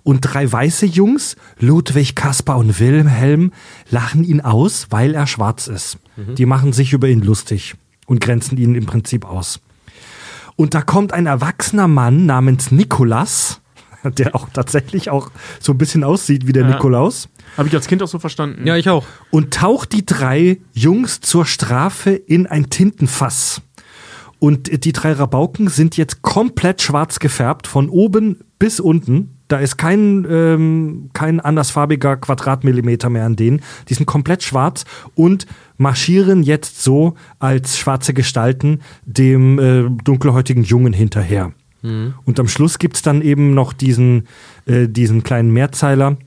Und 0.04 0.20
drei 0.22 0.52
weiße 0.52 0.86
Jungs, 0.86 1.38
Ludwig, 1.60 2.14
Kaspar 2.16 2.58
und 2.58 2.78
Wilhelm, 2.80 3.54
lachen 3.90 4.26
ihn 4.26 4.42
aus, 4.42 4.88
weil 4.90 5.16
er 5.16 5.28
schwarz 5.28 5.68
ist. 5.68 5.98
Die 6.18 6.46
machen 6.46 6.74
sich 6.74 6.92
über 6.92 7.08
ihn 7.08 7.22
lustig 7.22 7.76
und 8.06 8.20
grenzen 8.20 8.58
ihn 8.58 8.76
im 8.76 8.86
Prinzip 8.86 9.24
aus. 9.26 9.62
Und 10.58 10.74
da 10.74 10.82
kommt 10.82 11.14
ein 11.14 11.26
erwachsener 11.26 11.88
Mann 11.88 12.26
namens 12.26 12.70
Nikolas, 12.70 13.62
der 14.04 14.36
auch 14.36 14.50
tatsächlich 14.50 15.10
auch 15.10 15.32
so 15.62 15.72
ein 15.72 15.78
bisschen 15.78 16.04
aussieht 16.04 16.46
wie 16.48 16.52
der 16.52 16.64
Ja. 16.64 16.72
Nikolaus, 16.76 17.30
Habe 17.56 17.70
ich 17.70 17.74
als 17.74 17.88
Kind 17.88 18.04
auch 18.04 18.08
so 18.10 18.20
verstanden. 18.20 18.68
Ja, 18.68 18.76
ich 18.76 18.90
auch. 18.90 19.06
und 19.32 19.54
taucht 19.54 19.94
die 19.94 20.06
drei 20.06 20.60
Jungs 20.74 21.22
zur 21.22 21.46
Strafe 21.46 22.12
in 22.12 22.46
ein 22.46 22.70
Tintenfass. 22.70 23.62
Und 24.44 24.84
die 24.84 24.92
drei 24.92 25.14
Rabauken 25.14 25.70
sind 25.70 25.96
jetzt 25.96 26.22
komplett 26.22 26.82
schwarz 26.82 27.20
gefärbt, 27.20 27.66
von 27.66 27.88
oben 27.88 28.42
bis 28.60 28.82
unten. 28.82 29.38
Da 29.48 29.60
ist 29.60 29.78
kein, 29.78 30.28
ähm, 30.30 31.10
kein 31.14 31.40
andersfarbiger 31.40 32.18
Quadratmillimeter 32.18 33.10
mehr 33.10 33.24
an 33.24 33.38
denen. 33.38 33.62
Die 33.88 33.94
sind 33.94 34.06
komplett 34.06 34.44
schwarz 34.44 34.84
und 35.16 35.48
marschieren 35.78 36.44
jetzt 36.44 36.84
so 36.84 37.14
als 37.40 37.78
schwarze 37.78 38.14
Gestalten 38.14 38.82
dem 39.06 39.60
äh, 39.60 39.90
dunkelhäutigen 40.04 40.66
Jungen 40.66 40.92
hinterher. 40.92 41.54
Und 42.26 42.38
am 42.38 42.50
Schluss 42.50 42.80
gibt's 42.80 43.02
dann 43.02 43.22
eben 43.22 43.54
noch 43.54 43.72
diesen, 43.72 44.28
äh, 44.66 44.90
diesen 44.90 45.24
kleinen 45.24 45.52
Mehrzeiler. 45.52 46.18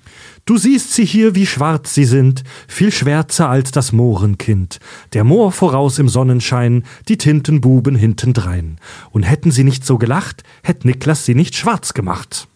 Du 0.46 0.56
siehst 0.56 0.92
sie 0.92 1.04
hier, 1.04 1.34
wie 1.34 1.44
schwarz 1.44 1.92
sie 1.92 2.04
sind, 2.04 2.44
viel 2.68 2.92
schwärzer 2.92 3.48
als 3.48 3.72
das 3.72 3.92
Mohrenkind. 3.92 4.78
Der 5.12 5.24
Moor 5.24 5.50
voraus 5.50 5.98
im 5.98 6.08
Sonnenschein, 6.08 6.84
die 7.08 7.18
Tintenbuben 7.18 7.96
hintendrein. 7.96 8.78
Und 9.10 9.24
hätten 9.24 9.50
sie 9.50 9.64
nicht 9.64 9.84
so 9.84 9.98
gelacht, 9.98 10.44
hätt 10.62 10.84
Niklas 10.84 11.24
sie 11.24 11.34
nicht 11.34 11.56
schwarz 11.56 11.94
gemacht. 11.94 12.46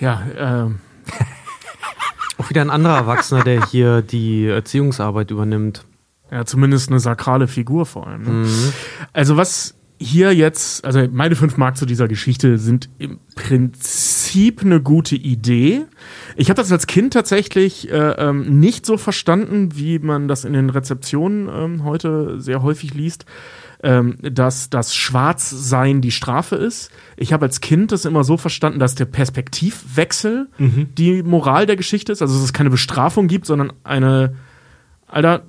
Ja, 0.00 0.22
ähm, 0.36 0.80
Auch 2.38 2.48
wieder 2.48 2.62
ein 2.62 2.70
anderer 2.70 2.96
Erwachsener, 2.96 3.44
der 3.44 3.66
hier 3.66 4.00
die 4.00 4.46
Erziehungsarbeit 4.46 5.30
übernimmt. 5.30 5.84
ja, 6.30 6.46
zumindest 6.46 6.88
eine 6.88 7.00
sakrale 7.00 7.46
Figur 7.46 7.84
vor 7.84 8.06
allem. 8.06 8.22
Ne? 8.22 8.30
Mhm. 8.30 8.72
Also 9.12 9.36
was 9.36 9.74
hier 10.00 10.32
jetzt, 10.32 10.84
also 10.84 11.06
meine 11.10 11.34
fünf 11.34 11.56
Mark 11.56 11.76
zu 11.76 11.84
dieser 11.84 12.06
Geschichte 12.06 12.58
sind 12.58 12.88
im 12.98 13.18
Prinzip 13.34 14.62
eine 14.62 14.80
gute 14.80 15.16
Idee. 15.16 15.86
Ich 16.36 16.50
habe 16.50 16.60
das 16.60 16.70
als 16.70 16.86
Kind 16.86 17.12
tatsächlich 17.12 17.90
äh, 17.90 18.12
ähm, 18.12 18.60
nicht 18.60 18.86
so 18.86 18.96
verstanden, 18.96 19.70
wie 19.74 19.98
man 19.98 20.28
das 20.28 20.44
in 20.44 20.52
den 20.52 20.70
Rezeptionen 20.70 21.48
ähm, 21.52 21.84
heute 21.84 22.40
sehr 22.40 22.62
häufig 22.62 22.94
liest, 22.94 23.26
ähm, 23.82 24.18
dass 24.20 24.70
das 24.70 24.94
Schwarzsein 24.94 26.00
die 26.00 26.12
Strafe 26.12 26.56
ist. 26.56 26.90
Ich 27.16 27.32
habe 27.32 27.46
als 27.46 27.60
Kind 27.60 27.90
das 27.90 28.04
immer 28.04 28.22
so 28.22 28.36
verstanden, 28.36 28.78
dass 28.78 28.94
der 28.94 29.06
Perspektivwechsel 29.06 30.48
die 30.96 31.22
Moral 31.22 31.66
der 31.66 31.76
Geschichte 31.76 32.12
ist. 32.12 32.22
Also 32.22 32.34
dass 32.34 32.44
es 32.44 32.52
keine 32.52 32.70
Bestrafung 32.70 33.26
gibt, 33.26 33.46
sondern 33.46 33.72
eine, 33.82 34.34
Alter, 35.06 35.42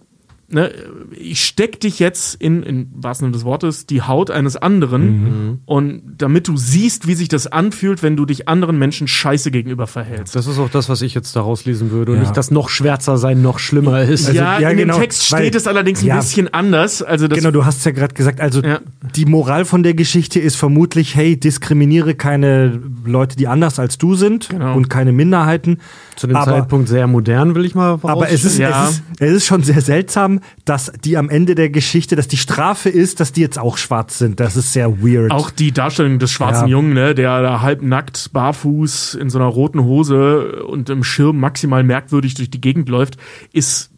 ne, 0.52 0.72
ich 1.12 1.44
steck 1.46 1.80
dich 1.80 2.00
jetzt 2.00 2.36
in, 2.36 2.64
in 2.64 2.90
wahrsten 2.94 3.26
Sinne 3.28 3.34
des 3.34 3.46
Wortes, 3.46 3.86
die 3.86 4.02
Haut 4.02 4.32
eines 4.32 4.56
anderen 4.58 5.60
und 5.66 6.02
damit 6.18 6.48
du 6.48 6.58
siehst, 6.58 7.08
wie 7.08 7.14
sich 7.16 7.28
das 7.28 7.48
anfühlt, 7.48 8.04
wenn 8.04 8.16
du 8.16 8.26
dich 8.26 8.48
anderen 8.48 8.78
Menschen 8.80 9.08
scheiße 9.08 9.52
gegenüber 9.52 9.88
verhältst. 9.88 10.36
Das 10.36 10.48
ist 10.48 10.60
auch 10.60 10.70
das, 10.70 10.90
was 10.90 11.02
ich 11.02 11.14
jetzt 11.14 11.36
daraus 11.36 11.66
lesen 11.66 11.92
würde. 11.92 12.12
Und 12.14 12.18
Ja. 12.20 12.24
nicht, 12.24 12.38
dass 12.38 12.52
noch 12.52 12.70
schwärzer 12.70 13.18
sein 13.18 13.42
noch 13.42 13.60
schlimmer 13.60 14.02
ist. 14.02 14.28
Also, 14.28 14.38
ja, 14.40 14.60
ja, 14.60 14.70
in 14.70 14.78
genau, 14.78 14.96
dem 14.96 15.02
Text 15.02 15.32
weil- 15.32 15.42
steht 15.44 15.56
es 15.56 15.68
allerdings 15.68 16.02
ein 16.02 16.08
ja. 16.08 16.16
bisschen 16.18 16.54
anders. 16.54 17.02
Also 17.02 17.28
das, 17.28 17.38
Genau, 17.40 17.52
du 17.52 17.66
hast 17.66 17.80
es 17.80 17.86
ja 17.86 17.92
gerade 17.92 18.14
gesagt. 18.14 18.40
Also 18.42 18.62
Ja. 18.62 18.80
die 19.16 19.26
Moral 19.26 19.66
von 19.66 19.84
der 19.84 19.94
Geschichte 19.94 20.40
ist 20.40 20.56
vermutlich, 20.56 21.16
hey, 21.16 21.40
diskriminiere 21.40 22.16
keine 22.16 22.80
Leute, 23.06 23.36
die 23.36 23.48
anders 23.48 23.80
als 23.80 23.98
du 23.98 24.16
sind 24.16 24.50
Genau. 24.50 24.76
und 24.76 24.90
keine 24.90 25.12
Minderheiten. 25.12 25.78
Zu 26.16 26.28
dem 26.28 26.36
aber, 26.36 26.52
Zeitpunkt 26.52 26.90
sehr 26.90 27.08
modern, 27.08 27.56
will 27.56 27.64
ich 27.64 27.76
mal 27.76 27.98
aber 28.02 28.30
es 28.30 28.44
ist, 28.44 28.58
Ja. 28.58 28.86
es, 28.88 28.96
ist, 28.96 29.04
es 29.20 29.32
ist 29.32 29.46
schon 29.46 29.64
sehr 29.64 29.80
seltsam, 29.82 30.39
dass 30.66 30.92
die 31.04 31.18
am 31.18 31.30
Ende 31.30 31.56
der 31.56 31.70
Geschichte, 31.70 32.16
dass 32.16 32.28
die 32.28 32.38
Strafe 32.38 32.90
ist, 32.90 33.20
dass 33.20 33.32
die 33.32 33.42
jetzt 33.42 33.60
auch 33.60 33.78
schwarz 33.78 34.18
sind. 34.18 34.40
Das 34.40 34.56
ist 34.56 34.74
sehr 34.74 35.02
weird. 35.04 35.32
Auch 35.32 35.50
die 35.52 35.72
Darstellung 35.72 36.20
des 36.20 36.32
schwarzen 36.32 36.66
Ja. 36.68 36.72
Jungen, 36.72 36.94
ne, 36.94 37.16
der 37.16 37.42
da 37.42 37.62
halb 37.62 37.82
nackt, 37.82 38.32
barfuß, 38.34 39.16
in 39.16 39.30
so 39.30 39.40
einer 39.40 39.48
roten 39.48 39.84
Hose 39.84 40.64
und 40.64 40.90
im 40.90 41.04
Schirm 41.04 41.40
maximal 41.40 41.84
merkwürdig 41.84 42.34
durch 42.36 42.50
die 42.50 42.62
Gegend 42.62 42.90
läuft, 42.90 43.18
ist 43.54 43.92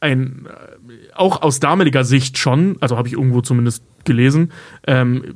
ein, 0.00 0.46
äh, 0.46 1.14
auch 1.14 1.40
aus 1.42 1.58
damaliger 1.58 2.04
Sicht 2.04 2.36
schon, 2.38 2.76
also 2.80 2.96
habe 2.98 3.08
ich 3.08 3.14
irgendwo 3.14 3.40
zumindest 3.40 3.82
gelesen, 4.04 4.52
ähm, 4.86 5.34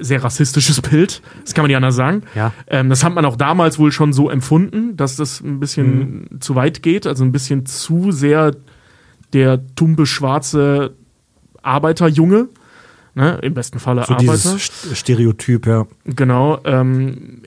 sehr 0.00 0.24
rassistisches 0.24 0.80
Bild. 0.80 1.22
Das 1.44 1.54
kann 1.54 1.62
man 1.62 1.68
nicht 1.68 1.76
anders 1.76 1.94
sagen. 1.96 2.22
Ja. 2.34 2.52
Ähm, 2.66 2.88
das 2.88 3.04
hat 3.04 3.14
man 3.14 3.24
auch 3.24 3.36
damals 3.36 3.78
wohl 3.78 3.92
schon 3.92 4.12
so 4.12 4.30
empfunden, 4.30 4.96
dass 4.96 5.16
das 5.16 5.40
ein 5.42 5.60
bisschen 5.60 6.08
Mhm. 6.30 6.40
zu 6.40 6.54
weit 6.54 6.82
geht, 6.82 7.06
also 7.06 7.22
ein 7.24 7.30
bisschen 7.32 7.66
zu 7.66 8.10
sehr 8.10 8.52
der 9.32 9.60
tumpe 9.74 10.06
schwarze 10.06 10.94
Arbeiterjunge. 11.62 12.48
Ne, 13.14 13.38
Im 13.42 13.54
besten 13.54 13.80
Falle 13.80 14.04
so 14.06 14.14
Arbeiter. 14.14 14.32
dieses 14.32 14.70
St- 14.70 14.94
Stereotyp, 14.94 15.66
ja. 15.66 15.86
Genau. 16.04 16.60
Ähm, 16.64 17.42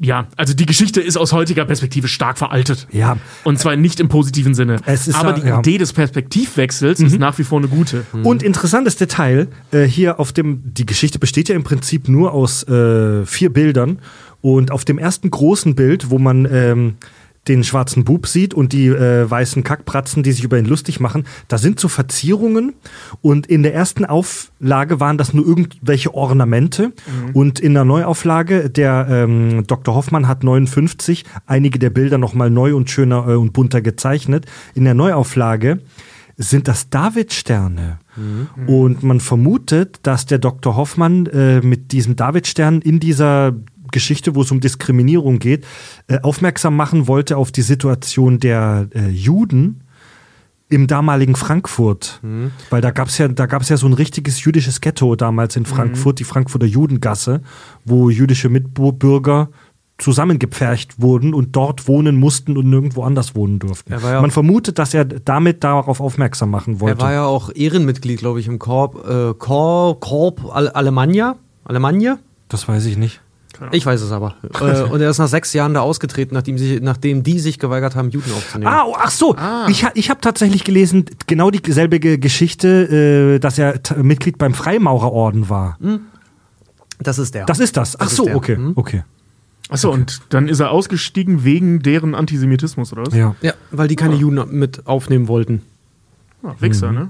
ja, 0.00 0.26
also 0.36 0.52
die 0.52 0.66
Geschichte 0.66 1.00
ist 1.00 1.16
aus 1.16 1.32
heutiger 1.32 1.64
Perspektive 1.64 2.08
stark 2.08 2.36
veraltet. 2.36 2.88
Ja, 2.90 3.16
Und 3.44 3.60
zwar 3.60 3.76
nicht 3.76 4.00
im 4.00 4.08
positiven 4.08 4.52
Sinne. 4.52 4.80
Es 4.84 5.06
ist 5.06 5.14
Aber 5.14 5.32
die 5.34 5.46
ja. 5.46 5.54
Mhm. 5.54 5.60
Idee 5.60 5.78
des 5.78 5.92
Perspektivwechsels 5.92 6.98
ist 6.98 7.18
nach 7.20 7.38
wie 7.38 7.44
vor 7.44 7.58
eine 7.60 7.68
gute. 7.68 8.04
Und 8.24 8.42
interessantes 8.42 8.96
Detail, 8.96 9.46
äh, 9.70 9.84
hier 9.84 10.18
auf 10.18 10.32
dem, 10.32 10.74
die 10.74 10.84
Geschichte 10.84 11.20
besteht 11.20 11.48
ja 11.48 11.54
im 11.54 11.62
Prinzip 11.62 12.08
nur 12.08 12.32
aus 12.32 12.64
äh, 12.66 13.24
vier 13.24 13.52
Bildern. 13.52 14.00
Und 14.40 14.72
auf 14.72 14.84
dem 14.84 14.98
ersten 14.98 15.30
großen 15.30 15.76
Bild, 15.76 16.10
wo 16.10 16.18
man 16.18 16.46
ähm, 16.50 16.94
den 17.48 17.64
schwarzen 17.64 18.04
Bub 18.04 18.26
sieht 18.26 18.54
und 18.54 18.72
die 18.72 18.86
äh, 18.88 19.30
weißen 19.30 19.62
Kackpratzen, 19.64 20.22
die 20.22 20.32
sich 20.32 20.44
über 20.44 20.58
ihn 20.58 20.64
lustig 20.64 21.00
machen, 21.00 21.24
da 21.48 21.58
sind 21.58 21.78
so 21.78 21.88
Verzierungen. 21.88 22.74
Und 23.20 23.46
in 23.46 23.62
der 23.62 23.74
ersten 23.74 24.04
Auflage 24.04 25.00
waren 25.00 25.18
das 25.18 25.34
nur 25.34 25.46
irgendwelche 25.46 26.14
Ornamente. 26.14 26.92
Und 27.34 27.60
in 27.60 27.74
der 27.74 27.84
Neuauflage, 27.84 28.70
der 28.70 29.06
ähm, 29.10 29.66
Dr. 29.66 29.94
Hoffmann 29.94 30.28
hat 30.28 30.44
59 30.44 31.24
einige 31.46 31.78
der 31.78 31.90
Bilder 31.90 32.18
nochmal 32.18 32.50
neu 32.50 32.74
und 32.74 32.90
schöner 32.90 33.28
äh, 33.28 33.34
und 33.34 33.52
bunter 33.52 33.82
gezeichnet. 33.82 34.46
In 34.74 34.84
der 34.84 34.94
Neuauflage 34.94 35.80
sind 36.36 36.66
das 36.66 36.90
Davidsterne. 36.90 37.98
Und 38.66 39.02
man 39.02 39.20
vermutet, 39.20 40.00
dass 40.02 40.26
der 40.26 40.38
Dr. 40.38 40.76
Hoffmann 40.76 41.26
äh, 41.26 41.60
mit 41.60 41.92
diesem 41.92 42.16
Davidstern 42.16 42.80
in 42.80 43.00
dieser 43.00 43.54
Geschichte, 43.94 44.34
wo 44.34 44.42
es 44.42 44.50
um 44.50 44.60
Diskriminierung 44.60 45.38
geht, 45.38 45.64
äh, 46.08 46.18
aufmerksam 46.20 46.76
machen 46.76 47.06
wollte 47.08 47.38
auf 47.38 47.50
die 47.50 47.62
Situation 47.62 48.38
der 48.40 48.88
äh, 48.94 49.08
Juden 49.08 49.80
im 50.68 50.86
damaligen 50.86 51.36
Frankfurt. 51.36 52.20
Weil 52.70 52.80
da 52.80 52.90
gab's 52.90 53.16
ja, 53.18 53.28
da 53.28 53.46
gab's 53.46 53.68
ja 53.68 53.76
so 53.76 53.86
ein 53.86 53.92
richtiges 53.92 54.42
jüdisches 54.44 54.80
Ghetto 54.80 55.14
damals 55.14 55.56
in 55.56 55.66
Frankfurt, 55.66 56.18
die 56.18 56.24
Frankfurter 56.24 56.66
Judengasse, 56.66 57.42
wo 57.84 58.10
jüdische 58.10 58.48
Mitbürger 58.48 59.48
zusammengepfercht 59.98 61.00
wurden 61.00 61.34
und 61.34 61.54
dort 61.56 61.86
wohnen 61.88 62.16
mussten 62.16 62.56
und 62.56 62.68
nirgendwo 62.68 63.02
anders 63.04 63.34
wohnen 63.36 63.58
durften. 63.58 63.92
Ja- 63.92 64.20
Man 64.20 64.30
vermutet, 64.30 64.78
dass 64.78 64.92
er 64.94 65.04
damit 65.04 65.62
darauf 65.64 66.00
aufmerksam 66.00 66.50
machen 66.50 66.80
wollte. 66.80 66.98
Er 67.00 67.04
war 67.04 67.12
ja 67.12 67.24
auch 67.26 67.50
Ehrenmitglied, 67.54 68.18
glaube 68.18 68.40
ich, 68.40 68.46
im 68.48 68.58
Korb, 68.58 68.96
äh, 69.08 69.34
Korb, 69.34 70.00
Korb 70.00 70.40
Ale- 70.52 70.74
Alemannia. 70.74 71.36
Alemannia? 71.64 72.18
das 72.48 72.68
weiß 72.68 72.84
ich 72.86 72.96
nicht. 72.96 73.20
Ich 73.72 73.84
weiß 73.86 74.00
es 74.00 74.12
aber. 74.12 74.34
äh, 74.60 74.82
und 74.82 75.00
er 75.00 75.10
ist 75.10 75.18
nach 75.18 75.28
sechs 75.28 75.52
Jahren 75.52 75.74
da 75.74 75.80
ausgetreten, 75.80 76.34
nachdem, 76.34 76.58
sie, 76.58 76.80
nachdem 76.80 77.22
die 77.22 77.38
sich 77.38 77.58
geweigert 77.58 77.94
haben, 77.96 78.10
Juden 78.10 78.32
aufzunehmen. 78.32 78.72
Ah, 78.72 78.84
oh, 78.86 78.96
ach 78.98 79.10
so. 79.10 79.36
Ich, 79.68 79.84
ha- 79.84 79.92
ich 79.94 80.10
habe 80.10 80.20
tatsächlich 80.20 80.64
gelesen, 80.64 81.04
genau 81.26 81.50
dieselbe 81.50 82.00
Ge- 82.00 82.18
Geschichte, 82.18 83.34
äh, 83.36 83.38
dass 83.38 83.58
er 83.58 83.80
Mitglied 84.02 84.38
beim 84.38 84.54
Freimaurerorden 84.54 85.48
war. 85.48 85.78
Das 87.00 87.18
ist 87.18 87.34
der. 87.34 87.46
Das 87.46 87.58
ist 87.60 87.76
das. 87.76 87.98
Ach 88.00 88.04
Das 88.04 88.16
so, 88.16 88.28
okay. 88.28 88.56
Mhm. 88.56 88.72
okay. 88.76 89.02
Achso, 89.70 89.90
und 89.90 90.20
dann 90.28 90.46
ist 90.48 90.60
er 90.60 90.70
ausgestiegen 90.70 91.42
wegen 91.42 91.80
deren 91.80 92.14
Antisemitismus, 92.14 92.92
oder 92.92 93.06
was? 93.06 93.14
Ja. 93.14 93.34
ja, 93.40 93.54
weil 93.70 93.88
die 93.88 93.96
keine 93.96 94.14
Juden 94.14 94.58
mit 94.58 94.86
aufnehmen 94.86 95.26
wollten. 95.26 95.62
Ah, 96.42 96.54
Wichser, 96.60 96.92
ne? 96.92 97.08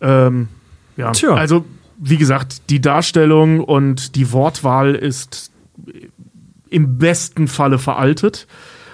Ähm, 0.00 0.48
ja, 0.96 1.10
Tja. 1.10 1.34
also 1.34 1.64
wie 2.02 2.16
gesagt, 2.16 2.70
die 2.70 2.80
Darstellung 2.80 3.60
und 3.60 4.16
die 4.16 4.32
Wortwahl 4.32 4.94
ist 4.94 5.52
im 6.70 6.98
besten 6.98 7.46
Falle 7.48 7.78
veraltet. 7.78 8.46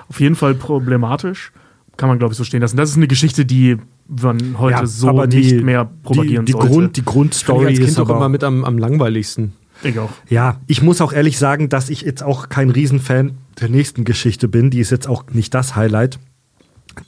Auf 0.09 0.20
jeden 0.20 0.34
Fall 0.34 0.54
problematisch. 0.54 1.52
Kann 1.96 2.09
man, 2.09 2.18
glaube 2.18 2.32
ich, 2.32 2.38
so 2.38 2.44
stehen 2.44 2.61
lassen. 2.61 2.76
Das 2.76 2.90
ist 2.90 2.96
eine 2.96 3.07
Geschichte, 3.09 3.46
die 3.46 3.76
man 4.09 4.59
heute 4.59 4.78
Ja, 4.80 4.86
so 4.86 5.09
aber 5.09 5.26
die- 5.26 5.38
nicht 5.38 5.62
mehr 5.64 5.88
propagieren 6.02 6.44
die, 6.44 6.52
die 6.52 6.59
sollte. 6.59 6.68
Grund, 6.68 6.96
die 6.96 7.04
Grundstory 7.04 7.66
als 7.66 7.78
ist 7.78 7.84
Kind 7.86 7.98
auch 7.98 8.02
aber 8.11 8.16
immer 8.16 8.28
mit 8.28 8.44
am, 8.44 8.64
am 8.64 8.76
langweiligsten. 8.78 9.52
ich 9.82 9.98
auch. 9.98 10.11
Ja, 10.28 10.61
ich 10.66 10.82
muss 10.82 11.00
auch 11.00 11.12
ehrlich 11.12 11.38
sagen, 11.38 11.68
dass 11.68 11.88
ich 11.90 12.02
jetzt 12.02 12.22
auch 12.22 12.48
kein 12.48 12.70
Riesenfan 12.70 13.32
der 13.61 13.68
nächsten 13.68 14.04
Geschichte 14.04 14.46
bin. 14.48 14.70
Die 14.70 14.80
ist 14.80 14.90
jetzt 14.90 15.09
auch 15.09 15.24
nicht 15.32 15.54
das 15.54 15.74
Highlight. 15.76 16.18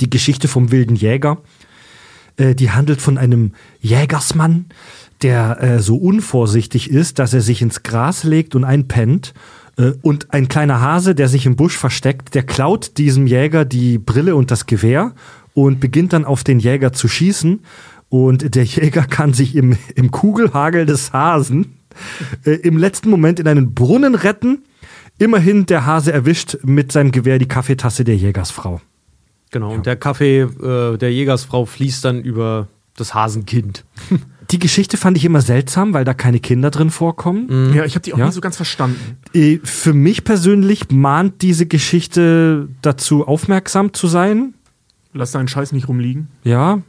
Die 0.00 0.10
Geschichte 0.10 0.48
vom 0.48 0.70
wilden 0.70 0.96
Jäger. 0.96 1.38
Äh, 2.36 2.54
die 2.54 2.70
handelt 2.70 3.00
von 3.00 3.16
einem 3.18 3.52
Jägersmann, 3.80 4.66
der 5.22 5.62
äh, 5.62 5.78
so 5.80 5.96
unvorsichtig 5.96 6.90
ist, 6.90 7.18
dass 7.18 7.34
er 7.34 7.40
sich 7.40 7.62
ins 7.62 7.82
Gras 7.82 8.24
legt 8.24 8.54
und 8.54 8.64
einpennt. 8.64 9.34
Äh, 9.76 9.92
und 10.02 10.32
ein 10.32 10.48
kleiner 10.48 10.80
Hase, 10.80 11.14
der 11.14 11.28
sich 11.28 11.46
im 11.46 11.56
Busch 11.56 11.76
versteckt, 11.76 12.34
der 12.34 12.44
klaut 12.44 12.98
diesem 12.98 13.26
Jäger 13.26 13.64
die 13.64 13.98
Brille 13.98 14.36
und 14.36 14.50
das 14.50 14.66
Gewehr 14.66 15.14
und 15.54 15.80
beginnt 15.80 16.12
dann 16.12 16.24
auf 16.24 16.44
den 16.44 16.60
Jäger 16.60 16.92
zu 16.92 17.08
schießen. 17.08 17.60
Und 18.08 18.54
der 18.54 18.64
Jäger 18.64 19.02
kann 19.02 19.32
sich 19.32 19.56
im, 19.56 19.76
im 19.94 20.10
Kugelhagel 20.10 20.86
des 20.86 21.12
Hasen 21.12 21.74
äh, 22.44 22.52
im 22.52 22.76
letzten 22.76 23.10
Moment 23.10 23.40
in 23.40 23.48
einen 23.48 23.74
Brunnen 23.74 24.14
retten. 24.14 24.64
Immerhin 25.18 25.66
der 25.66 25.84
Hase 25.84 26.12
erwischt 26.12 26.58
mit 26.62 26.92
seinem 26.92 27.10
Gewehr 27.10 27.40
die 27.40 27.48
Kaffeetasse 27.48 28.04
der 28.04 28.16
Jägersfrau. 28.16 28.80
Genau. 29.50 29.72
Und 29.72 29.86
der 29.86 29.96
Kaffee 29.96 30.42
äh, 30.42 30.96
der 30.96 31.12
Jägersfrau 31.12 31.64
fließt 31.64 32.04
dann 32.04 32.22
über 32.22 32.68
das 32.96 33.14
Hasenkind. 33.14 33.84
Die 34.50 34.58
Geschichte 34.58 34.96
fand 34.96 35.16
ich 35.18 35.24
immer 35.26 35.42
seltsam, 35.42 35.92
weil 35.92 36.04
da 36.06 36.14
keine 36.14 36.40
Kinder 36.40 36.70
drin 36.70 36.90
vorkommen. 36.90 37.72
Ja, 37.74 37.84
ich 37.84 37.94
habe 37.94 38.02
die 38.02 38.14
auch 38.14 38.18
Ja? 38.18 38.26
nie 38.26 38.32
so 38.32 38.40
ganz 38.40 38.56
verstanden. 38.56 39.18
Äh, 39.34 39.58
Für 39.62 39.92
mich 39.92 40.24
persönlich 40.24 40.90
mahnt 40.90 41.42
diese 41.42 41.66
Geschichte 41.66 42.68
dazu, 42.80 43.26
aufmerksam 43.26 43.92
zu 43.92 44.06
sein. 44.06 44.54
Lass 45.12 45.32
deinen 45.32 45.48
Scheiß 45.48 45.72
nicht 45.72 45.88
rumliegen. 45.88 46.28
Ja, 46.44 46.80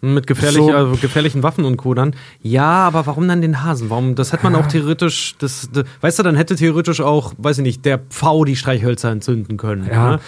Mit 0.00 0.26
gefährlich, 0.28 0.58
So. 0.58 0.72
also 0.72 0.96
gefährlichen 0.96 1.42
Waffen 1.42 1.64
und 1.64 1.76
Co. 1.76 1.92
dann. 1.92 2.14
Ja, 2.40 2.86
aber 2.86 3.04
warum 3.06 3.26
dann 3.28 3.42
den 3.42 3.64
Hasen? 3.64 3.90
Warum? 3.90 4.14
Das 4.14 4.32
hätte 4.32 4.44
man 4.44 4.54
auch 4.54 4.66
theoretisch, 4.68 5.34
das, 5.40 5.68
das, 5.72 5.84
weißt 6.00 6.20
du, 6.20 6.22
dann 6.22 6.36
hätte 6.36 6.54
theoretisch 6.56 7.00
auch, 7.00 7.34
weiß 7.36 7.58
ich 7.58 7.64
nicht, 7.64 7.84
der 7.84 7.98
Pfau 7.98 8.44
die 8.44 8.54
Streichhölzer 8.56 9.10
entzünden 9.10 9.56
können. 9.56 9.86
Ja. 9.90 10.12
Ne? 10.12 10.20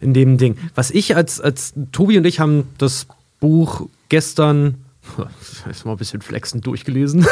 In 0.00 0.14
dem 0.14 0.38
Ding. 0.38 0.56
Was 0.76 0.90
ich 0.92 1.16
als, 1.16 1.40
als 1.40 1.74
Tobi 1.92 2.16
und 2.18 2.24
ich 2.24 2.38
haben 2.40 2.68
das 2.78 3.08
Buch 3.40 3.88
gestern, 4.08 4.76
ist 5.70 5.84
mal 5.84 5.92
ein 5.92 5.98
bisschen 5.98 6.20
flexend 6.20 6.66
durchgelesen. 6.66 7.20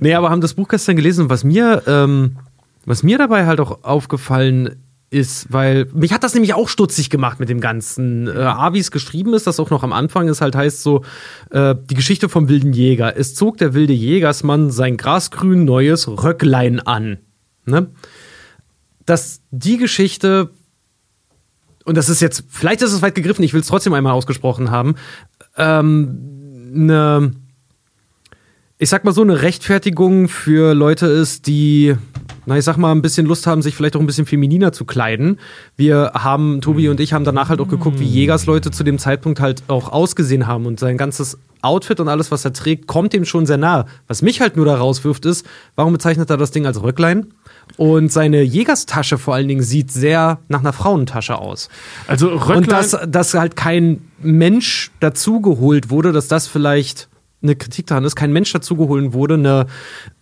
nee, 0.00 0.14
aber 0.14 0.30
haben 0.30 0.40
das 0.40 0.54
Buch 0.54 0.68
gestern 0.68 0.96
gelesen. 0.96 1.28
Was 1.30 1.44
mir, 1.44 1.82
ähm, 1.86 2.38
was 2.84 3.02
mir 3.02 3.18
dabei 3.18 3.46
halt 3.46 3.60
auch 3.60 3.84
aufgefallen 3.84 4.76
ist, 5.10 5.52
weil 5.52 5.86
mich 5.94 6.12
hat 6.12 6.24
das 6.24 6.34
nämlich 6.34 6.54
auch 6.54 6.68
stutzig 6.68 7.10
gemacht 7.10 7.38
mit 7.38 7.48
dem 7.48 7.60
ganzen. 7.60 8.28
Äh, 8.28 8.72
wie 8.72 8.78
es 8.78 8.90
geschrieben 8.90 9.34
ist, 9.34 9.46
das 9.46 9.60
auch 9.60 9.70
noch 9.70 9.82
am 9.82 9.92
Anfang 9.92 10.28
ist, 10.28 10.40
halt 10.40 10.56
heißt 10.56 10.82
so, 10.82 11.04
äh, 11.50 11.74
die 11.88 11.94
Geschichte 11.94 12.28
vom 12.28 12.48
wilden 12.48 12.72
Jäger. 12.72 13.16
Es 13.16 13.34
zog 13.34 13.58
der 13.58 13.74
wilde 13.74 13.92
Jägersmann 13.92 14.70
sein 14.70 14.96
grasgrün 14.96 15.64
neues 15.64 16.08
Röcklein 16.08 16.80
an. 16.80 17.18
Ne? 17.64 17.88
Dass 19.04 19.42
die 19.50 19.76
Geschichte, 19.76 20.50
und 21.86 21.96
das 21.96 22.08
ist 22.08 22.20
jetzt, 22.20 22.44
vielleicht 22.48 22.82
ist 22.82 22.92
es 22.92 23.00
weit 23.00 23.14
gegriffen, 23.14 23.42
ich 23.42 23.54
will 23.54 23.60
es 23.60 23.68
trotzdem 23.68 23.94
einmal 23.94 24.12
ausgesprochen 24.12 24.70
haben, 24.70 24.96
ähm, 25.56 26.72
eine, 26.74 27.32
ich 28.78 28.90
sag 28.90 29.04
mal 29.04 29.12
so, 29.12 29.22
eine 29.22 29.40
Rechtfertigung 29.40 30.28
für 30.28 30.74
Leute 30.74 31.06
ist, 31.06 31.46
die 31.46 31.96
na, 32.46 32.56
ich 32.56 32.64
sag 32.64 32.76
mal, 32.76 32.92
ein 32.92 33.02
bisschen 33.02 33.26
Lust 33.26 33.48
haben, 33.48 33.60
sich 33.60 33.74
vielleicht 33.74 33.96
auch 33.96 34.00
ein 34.00 34.06
bisschen 34.06 34.24
femininer 34.24 34.72
zu 34.72 34.84
kleiden. 34.84 35.40
Wir 35.76 36.12
haben, 36.14 36.60
Tobi 36.60 36.88
und 36.88 37.00
ich 37.00 37.12
haben 37.12 37.24
danach 37.24 37.48
halt 37.48 37.60
auch 37.60 37.68
geguckt, 37.68 37.98
wie 37.98 38.04
Jägersleute 38.04 38.70
zu 38.70 38.84
dem 38.84 38.98
Zeitpunkt 38.98 39.40
halt 39.40 39.64
auch 39.66 39.90
ausgesehen 39.90 40.46
haben 40.46 40.64
und 40.64 40.78
sein 40.78 40.96
ganzes 40.96 41.38
Outfit 41.60 41.98
und 41.98 42.08
alles, 42.08 42.30
was 42.30 42.44
er 42.44 42.52
trägt, 42.52 42.86
kommt 42.86 43.14
ihm 43.14 43.24
schon 43.24 43.46
sehr 43.46 43.56
nahe. 43.56 43.86
Was 44.06 44.22
mich 44.22 44.40
halt 44.40 44.56
nur 44.56 44.64
da 44.64 44.76
rauswirft, 44.76 45.26
ist, 45.26 45.44
warum 45.74 45.92
bezeichnet 45.92 46.30
er 46.30 46.36
das 46.36 46.52
Ding 46.52 46.66
als 46.66 46.80
Röcklein? 46.80 47.34
Und 47.76 48.10
seine 48.10 48.42
Jägerstasche 48.42 49.18
vor 49.18 49.34
allen 49.34 49.48
Dingen 49.48 49.62
sieht 49.62 49.90
sehr 49.90 50.38
nach 50.48 50.60
einer 50.60 50.72
Frauentasche 50.72 51.36
aus. 51.38 51.68
Also 52.06 52.28
Röcklein. 52.28 52.56
Und 52.58 52.72
dass, 52.72 52.96
dass 53.08 53.34
halt 53.34 53.54
kein 53.56 54.00
Mensch 54.22 54.90
dazugeholt 55.00 55.90
wurde, 55.90 56.12
dass 56.12 56.28
das 56.28 56.46
vielleicht 56.46 57.08
eine 57.42 57.54
Kritik 57.54 57.86
daran 57.86 58.04
ist, 58.04 58.16
kein 58.16 58.32
Mensch 58.32 58.50
dazugeholt 58.52 59.12
wurde, 59.12 59.34
eine 59.34 59.66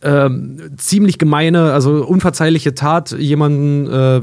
ähm, 0.02 0.58
ziemlich 0.76 1.18
gemeine, 1.18 1.72
also 1.72 2.04
unverzeihliche 2.04 2.74
Tat, 2.74 3.12
jemanden 3.12 3.86
äh, 3.86 4.20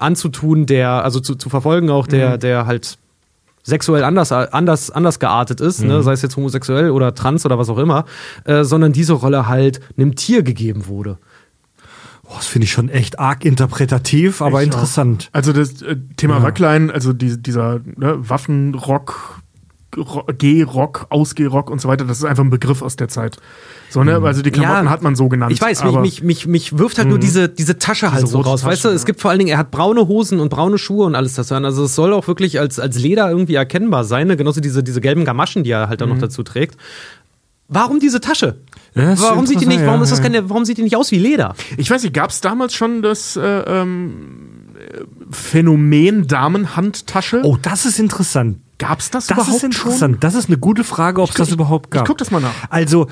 anzutun, 0.00 0.66
der, 0.66 1.02
also 1.02 1.18
zu, 1.20 1.34
zu 1.36 1.48
verfolgen 1.48 1.88
auch, 1.88 2.06
der, 2.06 2.34
Mhm. 2.36 2.40
der 2.40 2.66
halt 2.66 2.98
sexuell 3.62 4.04
anders, 4.04 4.30
anders, 4.30 4.90
anders 4.90 5.18
geartet 5.18 5.60
ist, 5.60 5.80
Mhm. 5.80 5.88
ne? 5.88 6.02
sei 6.02 6.12
es 6.12 6.22
jetzt 6.22 6.36
homosexuell 6.36 6.90
oder 6.90 7.14
trans 7.14 7.44
oder 7.46 7.58
was 7.58 7.68
auch 7.70 7.78
immer, 7.78 8.04
äh, 8.44 8.62
sondern 8.64 8.92
diese 8.92 9.14
Rolle 9.14 9.48
halt 9.48 9.80
einem 9.96 10.14
Tier 10.14 10.42
gegeben 10.42 10.86
wurde. 10.86 11.18
Boah, 12.28 12.36
das 12.36 12.46
finde 12.46 12.64
ich 12.64 12.72
schon 12.72 12.88
echt 12.88 13.18
arg 13.18 13.44
interpretativ, 13.44 14.42
aber 14.42 14.60
Ich 14.60 14.66
interessant. 14.66 15.28
Also 15.32 15.52
das 15.52 15.82
äh, 15.82 15.96
Thema 16.16 16.38
Ja. 16.38 16.44
Röcklein, 16.44 16.90
also 16.90 17.12
die, 17.12 17.40
dieser 17.40 17.80
ne, 17.96 18.16
Waffenrock, 18.18 19.40
Ro- 19.96 20.24
G-Rock, 20.36 21.06
Ausgeh-Rock 21.10 21.70
und 21.70 21.80
so 21.80 21.88
weiter, 21.88 22.04
das 22.04 22.18
ist 22.18 22.24
einfach 22.24 22.42
ein 22.44 22.50
Begriff 22.50 22.82
aus 22.82 22.96
der 22.96 23.08
Zeit. 23.08 23.38
So, 23.88 24.02
ne? 24.02 24.16
Also 24.22 24.42
die 24.42 24.50
Klamotten 24.50 24.86
Ja, 24.86 24.90
hat 24.90 25.00
man 25.02 25.14
so 25.14 25.28
genannt. 25.28 25.52
Ich 25.52 25.60
weiß, 25.60 25.84
mich, 25.84 25.94
mich, 26.00 26.22
mich, 26.22 26.46
mich 26.46 26.78
wirft 26.78 26.98
halt 26.98 27.08
nur 27.08 27.18
diese, 27.20 27.48
diese 27.48 27.78
Tasche 27.78 28.10
halt 28.12 28.22
Diese 28.24 28.32
so 28.32 28.40
raus. 28.40 28.64
weißt 28.64 28.84
du, 28.84 28.88
Tasche, 28.88 28.96
es 28.96 29.02
ja. 29.02 29.06
gibt 29.06 29.20
vor 29.20 29.30
allen 29.30 29.38
Dingen, 29.38 29.50
er 29.52 29.58
hat 29.58 29.70
braune 29.70 30.08
Hosen 30.08 30.40
und 30.40 30.48
braune 30.48 30.76
Schuhe 30.76 31.06
und 31.06 31.14
alles 31.14 31.34
das. 31.34 31.50
Also 31.52 31.84
es 31.84 31.94
soll 31.94 32.12
auch 32.12 32.26
wirklich 32.26 32.58
als, 32.58 32.80
als 32.80 32.98
Leder 32.98 33.30
irgendwie 33.30 33.54
erkennbar 33.54 34.04
sein. 34.04 34.26
Ne? 34.26 34.36
Genauso 34.36 34.60
diese, 34.60 34.82
diese 34.82 35.00
gelben 35.00 35.24
Gamaschen, 35.24 35.62
die 35.64 35.70
er 35.70 35.88
halt 35.88 36.00
dann 36.00 36.08
noch 36.08 36.18
dazu 36.18 36.42
trägt. 36.42 36.76
Warum 37.68 38.00
diese 38.00 38.20
Tasche? 38.20 38.60
Warum 38.94 39.46
sieht 39.46 39.60
die 39.60 39.66
nicht, 39.66 39.84
warum 39.84 40.00
ja, 40.00 40.04
ist 40.04 40.12
das 40.12 40.22
keine, 40.22 40.48
warum 40.48 40.64
sieht 40.64 40.78
die 40.78 40.82
nicht 40.82 40.96
aus 40.96 41.10
wie 41.10 41.18
Leder? 41.18 41.54
Ich 41.76 41.90
weiß 41.90 42.02
nicht, 42.02 42.14
gab 42.14 42.30
es 42.30 42.40
damals 42.40 42.74
schon 42.74 43.02
das 43.02 43.36
äh, 43.36 43.40
ähm, 43.42 44.74
äh, 44.78 45.02
Phänomen 45.30 46.26
Damenhandtasche? 46.26 47.42
Oh, 47.44 47.58
das 47.60 47.84
ist 47.84 47.98
interessant. 47.98 48.58
Gab 48.78 49.00
es 49.00 49.10
das, 49.10 49.26
Das 49.26 49.36
überhaupt 49.36 49.56
ist 49.56 49.64
interessant. 49.64 50.22
Das 50.22 50.34
ist 50.34 50.48
eine 50.48 50.58
gute 50.58 50.84
Frage, 50.84 51.20
ob 51.22 51.30
es 51.30 51.36
das 51.36 51.50
überhaupt 51.50 51.90
gab. 51.90 52.02
ich 52.02 52.06
guck 52.06 52.18
das 52.18 52.30
mal 52.30 52.40
nach. 52.40 52.54
Also, 52.70 53.08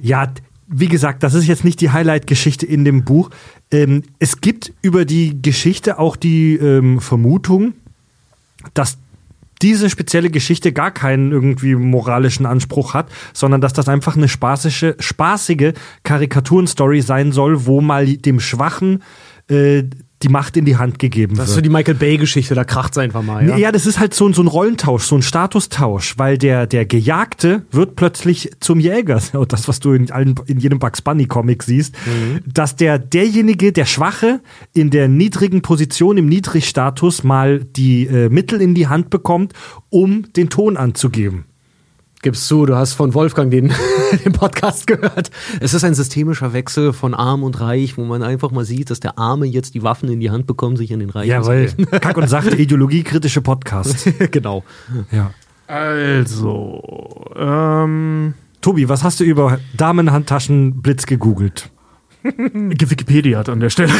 ja, 0.00 0.32
wie 0.68 0.88
gesagt, 0.88 1.22
das 1.22 1.34
ist 1.34 1.46
jetzt 1.46 1.64
nicht 1.64 1.80
die 1.80 1.90
Highlight-Geschichte 1.90 2.66
in 2.66 2.84
dem 2.84 3.04
Buch. 3.04 3.30
Ähm, 3.70 4.04
es 4.18 4.40
gibt 4.40 4.72
über 4.82 5.04
die 5.04 5.40
Geschichte 5.42 5.98
auch 5.98 6.16
die 6.16 6.56
ähm, 6.56 7.00
Vermutung, 7.00 7.74
dass 8.74 8.98
diese 9.62 9.90
spezielle 9.90 10.30
Geschichte 10.30 10.72
gar 10.72 10.90
keinen 10.90 11.32
irgendwie 11.32 11.74
moralischen 11.74 12.46
Anspruch 12.46 12.94
hat, 12.94 13.10
sondern 13.32 13.60
dass 13.60 13.72
das 13.72 13.88
einfach 13.88 14.16
eine 14.16 14.28
spaßige, 14.28 14.94
spaßige 14.98 15.72
Karikaturenstory 16.02 17.00
sein 17.00 17.32
soll, 17.32 17.66
wo 17.66 17.80
mal 17.80 18.06
dem 18.06 18.40
Schwachen 18.40 19.02
äh, 19.48 19.84
die 20.22 20.28
Macht 20.28 20.56
in 20.56 20.64
die 20.64 20.76
Hand 20.76 20.98
gegeben 20.98 21.36
Das 21.36 21.44
ist 21.44 21.50
wird. 21.50 21.56
so 21.56 21.60
die 21.62 21.68
Michael 21.68 21.94
Bay-Geschichte, 21.94 22.54
da 22.56 22.64
kracht's 22.64 22.98
einfach 22.98 23.22
mal. 23.22 23.46
Ja? 23.48 23.56
Ja? 23.56 23.72
das 23.72 23.86
ist 23.86 24.00
halt 24.00 24.14
so, 24.14 24.26
ein- 24.26 24.34
so 24.34 24.42
ein 24.42 24.48
Rollentausch, 24.48 25.04
so 25.04 25.14
ein 25.14 25.22
Statustausch, 25.22 26.18
weil 26.18 26.38
der, 26.38 26.66
der 26.66 26.86
Gejagte 26.86 27.62
wird 27.70 27.94
plötzlich 27.94 28.50
zum 28.60 28.80
Jäger. 28.80 29.20
Und 29.34 29.52
das, 29.52 29.68
was 29.68 29.78
du 29.80 29.92
in, 29.92 30.10
allen, 30.10 30.34
in 30.46 30.58
jedem 30.58 30.78
Bugs 30.80 31.02
Bunny-Comic 31.02 31.62
siehst, 31.62 31.94
dass 32.46 32.74
der, 32.76 32.98
derjenige, 32.98 33.72
der 33.72 33.84
Schwache, 33.86 34.40
in 34.74 34.90
der 34.90 35.06
niedrigen 35.08 35.62
Position, 35.62 36.16
im 36.18 36.26
Niedrigstatus 36.26 37.22
mal 37.22 37.60
die 37.64 38.06
äh, 38.06 38.28
Mittel 38.28 38.60
in 38.60 38.74
die 38.74 38.88
Hand 38.88 39.10
bekommt, 39.10 39.52
um 39.90 40.24
den 40.32 40.48
Ton 40.50 40.76
anzugeben. 40.76 41.44
Gibst 42.20 42.50
du, 42.50 42.66
du 42.66 42.74
hast 42.74 42.94
von 42.94 43.14
Wolfgang 43.14 43.48
den, 43.48 43.72
den 44.24 44.32
Podcast 44.32 44.88
gehört. 44.88 45.30
Es 45.60 45.72
ist 45.72 45.84
ein 45.84 45.94
systemischer 45.94 46.52
Wechsel 46.52 46.92
von 46.92 47.14
Arm 47.14 47.44
und 47.44 47.60
Reich, 47.60 47.96
wo 47.96 48.04
man 48.04 48.24
einfach 48.24 48.50
mal 48.50 48.64
sieht, 48.64 48.90
dass 48.90 48.98
der 48.98 49.18
Arme 49.18 49.46
jetzt 49.46 49.74
die 49.74 49.84
Waffen 49.84 50.08
in 50.08 50.18
die 50.18 50.30
Hand 50.30 50.48
bekommt, 50.48 50.78
sich 50.78 50.92
an 50.92 50.98
den 50.98 51.10
Reichen 51.10 51.44
zu 51.44 51.52
Jawohl. 51.52 52.00
Kack 52.00 52.16
und 52.16 52.28
Sachte, 52.28 52.56
ideologiekritische 52.56 53.40
Podcast. 53.40 54.10
genau. 54.32 54.64
Ja. 55.12 55.30
Also, 55.68 56.82
ähm, 57.36 58.34
Tobi, 58.62 58.88
was 58.88 59.04
hast 59.04 59.20
du 59.20 59.24
über 59.24 59.60
Damenhandtaschenblitz 59.76 61.06
gegoogelt? 61.06 61.70
Wikipedia 62.24 63.38
hat 63.38 63.48
an 63.48 63.60
der 63.60 63.70
Stelle. 63.70 63.92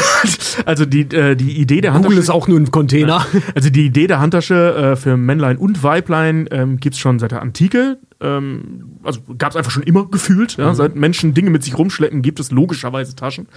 Also 0.65 0.85
die, 0.85 1.01
äh, 1.15 1.35
die 1.35 1.57
Idee 1.57 1.79
der 1.79 1.91
Google 1.91 2.07
Handtasche. 2.07 2.19
ist 2.19 2.29
auch 2.29 2.49
nur 2.49 2.59
ein 2.59 2.69
Container. 2.69 3.25
Also 3.55 3.69
die 3.69 3.85
Idee 3.85 4.07
der 4.07 4.19
Handtasche 4.19 4.75
äh, 4.75 4.95
für 4.97 5.15
Männlein 5.15 5.57
und 5.57 5.83
Weiblein 5.83 6.49
ähm, 6.51 6.77
gibt 6.77 6.95
es 6.95 6.99
schon 6.99 7.17
seit 7.17 7.31
der 7.31 7.41
Antike. 7.41 7.97
Ähm, 8.21 8.99
also 9.03 9.21
gab 9.37 9.51
es 9.51 9.55
einfach 9.55 9.71
schon 9.71 9.83
immer 9.83 10.05
gefühlt. 10.05 10.57
Ja? 10.57 10.73
Seit 10.73 10.95
Menschen 10.95 11.33
Dinge 11.33 11.49
mit 11.49 11.63
sich 11.63 11.77
rumschleppen, 11.77 12.21
gibt 12.21 12.39
es 12.39 12.51
logischerweise 12.51 13.15
Taschen. 13.15 13.47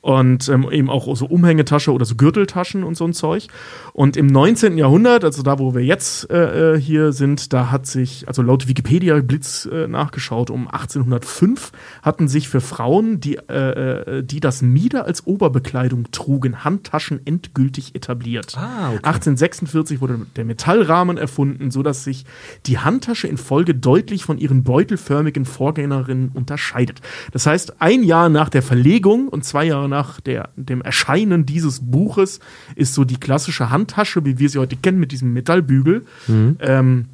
Und 0.00 0.48
ähm, 0.48 0.68
eben 0.70 0.88
auch 0.88 1.16
so 1.16 1.26
Umhängetasche 1.26 1.92
oder 1.92 2.04
so 2.04 2.14
Gürteltaschen 2.14 2.84
und 2.84 2.96
so 2.96 3.04
ein 3.04 3.12
Zeug. 3.12 3.48
Und 3.92 4.16
im 4.16 4.28
19. 4.28 4.78
Jahrhundert, 4.78 5.24
also 5.24 5.42
da, 5.42 5.58
wo 5.58 5.74
wir 5.74 5.84
jetzt 5.84 6.30
äh, 6.30 6.74
äh, 6.74 6.80
hier 6.80 7.12
sind, 7.12 7.52
da 7.52 7.70
hat 7.70 7.86
sich, 7.86 8.28
also 8.28 8.42
laut 8.42 8.68
Wikipedia 8.68 9.18
Blitz 9.20 9.66
äh, 9.66 9.88
nachgeschaut, 9.88 10.50
um 10.50 10.68
1805 10.68 11.72
hatten 12.02 12.28
sich 12.28 12.48
für 12.48 12.60
Frauen, 12.60 13.18
die, 13.18 13.36
äh, 13.48 14.18
äh, 14.18 14.22
die 14.22 14.38
das 14.38 14.62
Mieder 14.62 15.06
als 15.06 15.26
Oberbekleidung 15.26 16.12
trugen, 16.12 16.62
Handtaschen 16.62 17.20
endgültig 17.26 17.96
etabliert. 17.96 18.56
Ah, 18.56 18.90
okay. 18.90 18.98
1846 18.98 20.00
wurde 20.00 20.26
der 20.36 20.44
Metallrahmen 20.44 21.16
erfunden, 21.18 21.72
sodass 21.72 22.04
sich 22.04 22.24
die 22.66 22.78
Handtasche 22.78 23.26
in 23.26 23.38
Folge 23.38 23.74
deutlich 23.96 24.24
von 24.24 24.38
ihren 24.38 24.62
beutelförmigen 24.62 25.44
Vorgängerinnen 25.44 26.30
unterscheidet. 26.34 27.00
Das 27.32 27.46
heißt, 27.46 27.80
ein 27.80 28.02
Jahr 28.02 28.28
nach 28.28 28.48
der 28.48 28.62
Verlegung 28.62 29.28
und 29.28 29.44
zwei 29.44 29.64
Jahre 29.64 29.88
nach 29.88 30.20
der, 30.20 30.50
dem 30.56 30.82
Erscheinen 30.82 31.46
dieses 31.46 31.80
Buches 31.80 32.40
ist 32.74 32.94
so 32.94 33.04
die 33.04 33.16
klassische 33.18 33.70
Handtasche, 33.70 34.24
wie 34.24 34.38
wir 34.38 34.48
sie 34.50 34.58
heute 34.58 34.76
kennen, 34.76 34.98
mit 35.00 35.12
diesem 35.12 35.32
Metallbügel, 35.32 36.04
ähm, 36.28 37.06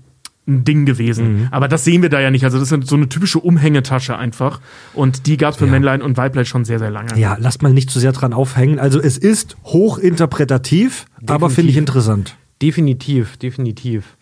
ein 0.45 0.65
Ding 0.65 0.87
gewesen. 0.87 1.47
Aber 1.53 1.69
das 1.69 1.85
sehen 1.85 2.03
wir 2.03 2.09
da 2.09 2.19
ja 2.21 2.33
nicht. 2.33 2.45
Also 2.45 2.59
das 2.59 2.73
ist 2.73 2.89
so 2.89 2.97
eine 2.97 3.09
typische 3.09 3.39
Umhängetasche 3.39 4.19
einfach. 4.19 4.61
Und 4.93 5.29
die 5.29 5.37
gab 5.37 5.53
es 5.53 5.57
für 5.59 5.67
Ja. 5.67 5.71
Männlein 5.71 6.03
und 6.03 6.17
Weiblein 6.17 6.47
schon 6.47 6.65
sehr, 6.65 6.81
sehr 6.81 6.91
lange. 6.91 7.17
Ja, 7.17 7.37
lasst 7.39 7.63
mal 7.63 7.73
nicht 7.73 7.91
zu 7.91 8.01
sehr 8.01 8.11
dran 8.11 8.33
aufhängen. 8.33 8.81
Also 8.81 9.01
es 9.01 9.19
ist 9.19 9.57
hochinterpretativ, 9.65 11.07
aber 11.29 11.49
finde 11.49 11.71
ich 11.71 11.77
interessant. 11.77 12.37
Definitiv, 12.61 13.37
definitiv. 13.37 14.17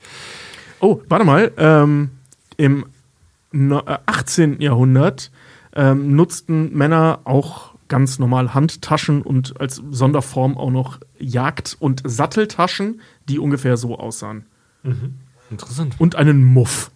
Oh, 0.81 1.01
warte 1.09 1.25
mal. 1.25 1.53
Ähm, 1.57 2.11
Im 2.61 2.85
no- 3.53 3.81
äh, 3.87 3.99
18. 4.07 4.61
Jahrhundert 4.61 5.31
ähm, 5.75 6.15
nutzten 6.15 6.77
Männer 6.77 7.21
auch 7.25 7.75
ganz 7.89 8.19
normal 8.19 8.55
Handtaschen 8.55 9.23
und 9.23 9.61
als 9.61 9.83
Sonderform 9.91 10.57
auch 10.59 10.71
noch 10.71 11.01
Jagd- 11.19 11.77
und 11.81 12.03
Satteltaschen, 12.05 13.01
die 13.29 13.39
ungefähr 13.39 13.77
so 13.77 13.99
aussahen. 13.99 14.47
Interessant. 15.51 15.97
Und 15.99 16.15
einen 16.17 16.45
Muff. 16.45 16.91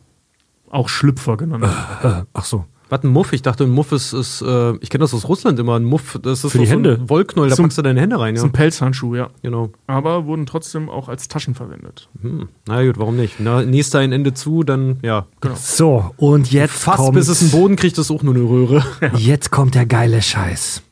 Auch 0.71 0.89
Schlüpfer 0.89 1.37
genannt. 1.37 1.65
Äh, 2.03 2.23
ach 2.33 2.45
so. 2.45 2.65
Was 2.95 3.03
ein 3.03 3.09
Muff? 3.09 3.33
Ich 3.33 3.43
dachte, 3.43 3.65
ein 3.65 3.71
Muff 3.71 3.91
ist, 3.91 4.13
ist 4.13 4.41
äh, 4.41 4.77
ich 4.77 4.89
kenne 4.89 5.03
das 5.03 5.13
aus 5.15 5.27
Russland 5.29 5.59
immer, 5.59 5.75
ein 5.75 5.83
Muff, 5.85 6.17
das 6.23 6.45
ist 6.45 6.53
Für 6.53 6.59
die 6.59 6.67
so 6.67 6.73
Hände. 6.73 6.99
ein 7.01 7.11
Wollknäuel, 7.11 7.51
da 7.51 7.57
Zum- 7.57 7.65
packst 7.65 7.79
du 7.79 7.83
deine 7.83 8.01
Hände 8.01 8.21
rein, 8.21 8.35
Das 8.35 8.43
ja. 8.43 8.47
sind 8.47 8.53
Pelzhandschuhe, 8.53 9.19
ja. 9.19 9.31
Genau. 9.43 9.71
Aber 9.89 10.27
wurden 10.27 10.47
trotzdem 10.47 10.89
auch 10.89 11.09
als 11.09 11.27
Taschen 11.27 11.57
verwendet. 11.57 12.09
Hm. 12.23 12.49
Na 12.69 12.85
gut, 12.85 12.97
warum 12.99 13.17
nicht? 13.17 13.41
Na, 13.41 13.63
nächster 13.63 13.99
ein 13.99 14.13
Ende 14.13 14.33
zu, 14.33 14.63
dann 14.63 14.99
ja. 15.03 15.27
So, 15.57 16.13
und 16.19 16.53
jetzt 16.53 16.75
Fast 16.75 16.99
kommt, 16.99 17.15
bis 17.15 17.27
es 17.29 17.43
einen 17.43 17.51
Boden 17.51 17.77
kriegt, 17.77 17.99
ist 17.99 18.11
auch 18.13 18.23
nur 18.23 18.35
eine 18.35 18.45
Röhre. 18.45 18.85
jetzt 19.17 19.51
kommt 19.51 19.75
der 19.75 19.87
geile 19.87 20.23
Scheiß. 20.23 20.83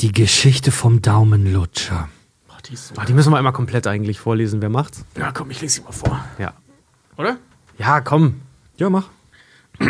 Die 0.00 0.10
Geschichte 0.12 0.70
vom 0.72 1.02
Daumenlutscher. 1.02 2.08
Ach, 2.50 2.60
die 2.62 2.72
ist 2.74 2.88
so. 2.88 2.94
Ah, 2.96 3.04
die 3.04 3.12
müssen 3.12 3.30
wir 3.32 3.36
einmal 3.36 3.52
komplett 3.52 3.86
eigentlich 3.86 4.18
vorlesen. 4.18 4.62
Wer 4.62 4.70
macht's? 4.70 5.04
Ja, 5.18 5.32
komm, 5.32 5.50
ich 5.50 5.60
lese 5.60 5.76
sie 5.76 5.82
mal 5.82 5.92
vor. 5.92 6.24
Ja. 6.38 6.54
Oder? 7.18 7.36
Ja, 7.78 8.00
komm. 8.00 8.40
Ja, 8.78 8.88
mach. 8.90 9.04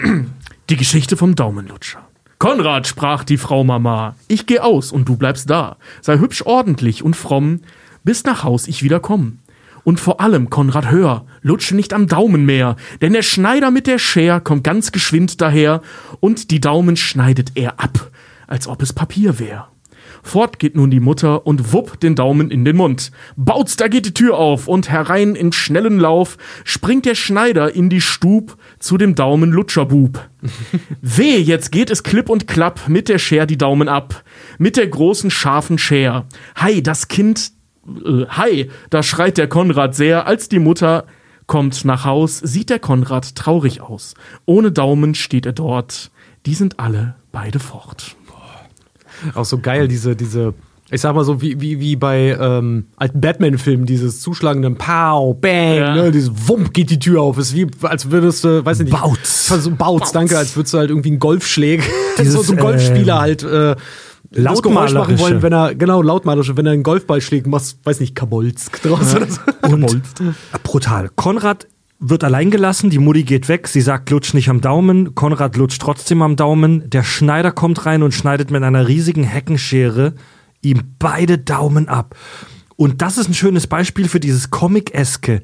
Die 0.71 0.77
Geschichte 0.77 1.19
vom 1.19 1.35
Daumenlutscher. 1.35 2.09
Konrad, 2.39 2.87
sprach 2.87 3.23
die 3.23 3.37
Frau 3.37 3.65
Mama, 3.65 4.15
ich 4.29 4.47
geh 4.47 4.61
aus 4.61 4.93
und 4.93 5.07
du 5.07 5.19
bleibst 5.19 5.51
da. 5.51 5.77
Sei 6.01 6.17
hübsch 6.17 6.41
ordentlich 6.41 7.03
und 7.03 7.17
fromm, 7.17 7.61
bis 8.03 8.25
nach 8.25 8.45
Haus 8.45 8.67
ich 8.67 8.83
wieder 8.83 8.99
komm. 8.99 9.41
Und 9.85 10.01
vor 10.01 10.23
allem, 10.23 10.49
Konrad, 10.49 10.91
hör, 10.91 11.27
lutsche 11.43 11.77
nicht 11.77 11.93
am 11.93 12.07
Daumen 12.07 12.47
mehr, 12.47 12.77
denn 13.03 13.13
der 13.13 13.21
Schneider 13.21 13.71
mit 13.71 13.87
der 13.87 13.99
Scher 13.99 14.41
kommt 14.41 14.65
ganz 14.65 14.91
geschwind 14.91 15.43
daher 15.43 15.83
und 16.21 16.51
die 16.51 16.61
Daumen 16.61 16.97
schneidet 16.97 17.53
er 17.57 17.79
ab, 17.79 18.11
als 18.47 18.67
ob 18.67 18.81
es 18.81 18.95
Papier 18.95 19.39
wär. 19.39 19.69
Fort 20.25 20.59
geht 20.59 20.75
nun 20.75 20.91
die 20.91 21.01
Mutter 21.01 21.47
und 21.47 21.73
wupp 21.73 22.01
den 22.01 22.17
Daumen 22.17 22.51
in 22.51 22.65
den 22.65 22.77
Mund. 22.77 23.13
Bautz, 23.37 23.77
da 23.77 23.89
geht 23.89 24.07
die 24.07 24.15
Tür 24.15 24.39
auf 24.39 24.69
und 24.69 24.89
herein 24.89 25.35
im 25.35 25.53
schnellen 25.53 26.01
Lauf 26.01 26.39
springt 26.65 27.05
der 27.05 27.15
Schneider 27.15 27.75
in 27.75 27.91
die 27.91 28.01
Stub 28.01 28.57
zu 28.79 28.97
dem 28.97 29.15
Daumen 29.15 29.53
Lutscherbub. 29.53 30.19
Weh, 31.03 31.37
jetzt 31.37 31.71
geht 31.71 31.91
es 31.91 32.03
klipp 32.03 32.31
und 32.31 32.49
klapp 32.49 32.89
mit 32.89 33.11
der 33.11 33.19
Scher 33.19 33.45
die 33.45 33.59
Daumen 33.59 33.87
ab, 33.87 34.25
mit 34.59 34.79
der 34.79 34.87
großen 34.87 35.31
scharfen 35.31 35.77
Scher. 35.77 36.27
Hei, 36.59 36.81
das 36.81 37.09
Kind, 37.09 37.53
äh, 37.87 38.25
hei, 38.31 38.71
da 38.89 39.03
schreit 39.03 39.37
der 39.37 39.49
Konrad 39.49 39.95
sehr, 39.95 40.27
als 40.27 40.49
die 40.49 40.59
Mutter 40.59 41.05
kommt 41.47 41.85
nach 41.85 42.07
Haus, 42.07 42.39
sieht 42.39 42.71
der 42.71 42.79
Konrad 42.79 43.37
traurig 43.37 43.83
aus. 43.83 44.15
Ohne 44.47 44.73
Daumen 44.73 45.15
steht 45.15 45.45
er 45.45 45.53
dort, 45.53 46.11
die 46.47 46.55
sind 46.55 46.81
alle 46.81 47.17
beide 47.31 47.59
fort. 47.59 48.17
Auch 49.35 49.45
so 49.45 49.59
geil, 49.59 49.89
diese, 49.89 50.15
diese, 50.17 50.55
ich 50.91 51.01
sag 51.01 51.15
mal 51.15 51.25
so, 51.25 51.41
wie, 51.41 51.61
wie, 51.61 51.81
wie 51.81 51.97
bei 51.97 52.37
ähm, 52.39 52.87
alten 52.97 53.21
Batman-Filmen, 53.21 53.87
dieses 53.87 54.21
zuschlagende 54.21 54.71
Pow, 54.71 55.35
Bang, 55.41 55.75
Ja. 55.77 55.95
ne, 55.95 56.11
dieses 56.13 56.31
Wump 56.49 56.73
geht 56.75 56.91
die 56.91 56.99
Tür 56.99 57.23
auf. 57.23 57.39
Ist 57.39 57.55
wie, 57.55 57.67
als 57.83 58.11
würdest 58.11 58.45
du, 58.45 58.65
weiß 58.65 58.81
ich 58.81 58.87
nicht. 58.91 59.01
Bautz. 59.01 59.49
So, 59.49 59.71
Bautz, 59.71 60.13
danke, 60.13 60.37
als 60.37 60.55
würdest 60.57 60.75
du 60.75 60.79
halt 60.79 60.91
irgendwie 60.91 61.11
einen 61.11 61.19
Golfschläger, 61.19 61.85
so, 62.25 62.43
so 62.43 62.53
ein 62.53 62.59
Golfspieler 62.59 63.15
ähm, 63.15 63.21
halt, 63.21 63.43
äh, 63.43 63.77
das 64.31 64.63
Geräusch 64.63 64.93
machen 64.93 65.19
wollen, 65.21 65.43
wenn 65.43 65.53
er, 65.53 65.75
genau, 65.75 66.03
lautmalerische, 66.03 66.57
wenn 66.57 66.67
er 66.67 66.73
einen 66.73 66.83
Golfball 66.83 67.21
schlägt, 67.21 67.47
machst, 67.47 67.79
weiß 67.85 68.01
nicht, 68.01 68.15
Kabolsk 68.17 68.83
draus 68.83 69.15
oder 69.15 69.27
so. 69.29 69.41
Und 69.63 70.03
brutal. 70.65 71.09
Konrad 71.15 71.69
wird 71.99 72.25
allein 72.25 72.51
gelassen, 72.51 72.91
die 72.91 72.99
Mutti 72.99 73.23
geht 73.23 73.49
weg, 73.49 73.69
sie 73.69 73.81
sagt, 73.81 74.11
lutsch 74.11 74.35
nicht 74.35 74.49
am 74.49 74.61
Daumen, 74.61 75.15
Konrad 75.15 75.57
lutscht 75.57 75.81
trotzdem 75.81 76.23
am 76.23 76.37
Daumen, 76.37 76.89
der 76.91 77.03
Schneider 77.03 77.53
kommt 77.53 77.87
rein 77.87 78.03
und 78.03 78.13
schneidet 78.13 78.51
mit 78.51 78.63
einer 78.63 78.89
riesigen 78.89 79.25
Heckenschere 79.25 80.15
ihm 80.61 80.83
beide 80.99 81.39
Daumen 81.39 81.89
ab. 81.89 82.17
Und 82.77 83.03
das 83.03 83.19
ist 83.19 83.29
ein 83.29 83.35
schönes 83.35 83.67
Beispiel 83.67 84.09
für 84.09 84.21
dieses 84.21 84.51
Comic-eske. 84.51 85.43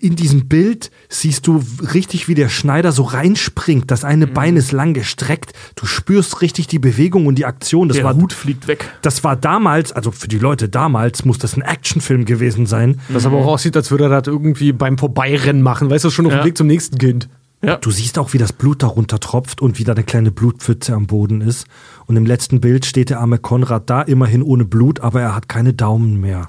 In 0.00 0.16
diesem 0.16 0.48
Bild 0.48 0.90
siehst 1.08 1.46
du 1.46 1.62
richtig, 1.94 2.28
wie 2.28 2.34
der 2.34 2.48
Schneider 2.48 2.92
so 2.92 3.02
reinspringt. 3.02 3.90
Das 3.90 4.04
eine 4.04 4.26
Mhm. 4.26 4.32
Bein 4.32 4.56
ist 4.56 4.72
lang 4.72 4.94
gestreckt. 4.94 5.52
Du 5.76 5.86
spürst 5.86 6.40
richtig 6.40 6.66
die 6.66 6.78
Bewegung 6.78 7.26
und 7.26 7.36
die 7.36 7.44
Aktion. 7.46 7.88
Das 7.88 7.96
Der 7.96 8.04
war 8.04 8.14
Hut 8.14 8.32
fliegt 8.32 8.66
weg. 8.68 8.88
das 9.02 9.24
war 9.24 9.36
damals, 9.36 9.92
also 9.92 10.10
für 10.10 10.28
die 10.28 10.38
Leute 10.38 10.68
damals, 10.68 11.24
muss 11.24 11.38
das 11.38 11.56
ein 11.56 11.62
Actionfilm 11.62 12.24
gewesen 12.24 12.66
sein. 12.66 13.00
Das 13.08 13.26
aber 13.26 13.38
auch 13.38 13.46
aussieht, 13.46 13.76
als 13.76 13.90
würde 13.90 14.04
er 14.04 14.20
das 14.22 14.32
irgendwie 14.32 14.72
beim 14.72 14.98
Vorbeirennen 14.98 15.62
machen, 15.62 15.90
weißt 15.90 16.04
du, 16.04 16.10
schon 16.10 16.26
auf 16.26 16.32
dem 16.32 16.38
Ja. 16.38 16.44
Weg 16.44 16.56
zum 16.56 16.66
nächsten 16.66 16.98
Kind. 16.98 17.28
Ja. 17.64 17.76
Du 17.76 17.92
siehst 17.92 18.18
auch, 18.18 18.32
wie 18.32 18.38
das 18.38 18.52
Blut 18.52 18.82
darunter 18.82 19.20
tropft 19.20 19.60
und 19.62 19.78
wie 19.78 19.84
da 19.84 19.92
eine 19.92 20.02
kleine 20.02 20.32
Blutpfütze 20.32 20.94
am 20.94 21.06
Boden 21.06 21.40
ist. 21.42 21.66
Und 22.06 22.16
im 22.16 22.26
letzten 22.26 22.60
Bild 22.60 22.84
steht 22.86 23.08
der 23.10 23.20
arme 23.20 23.38
Konrad 23.38 23.88
da, 23.88 24.02
immerhin 24.02 24.42
ohne 24.42 24.64
Blut, 24.64 24.98
aber 24.98 25.20
er 25.20 25.36
hat 25.36 25.48
keine 25.48 25.72
Daumen 25.72 26.20
mehr. 26.20 26.48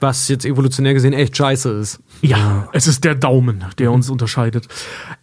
Was 0.00 0.28
jetzt 0.28 0.44
evolutionär 0.44 0.94
gesehen 0.94 1.12
echt 1.12 1.36
scheiße 1.36 1.70
ist. 1.70 2.00
Ja, 2.20 2.68
es 2.72 2.86
ist 2.86 3.04
der 3.04 3.14
Daumen, 3.14 3.64
der 3.78 3.92
uns 3.92 4.10
unterscheidet. 4.10 4.68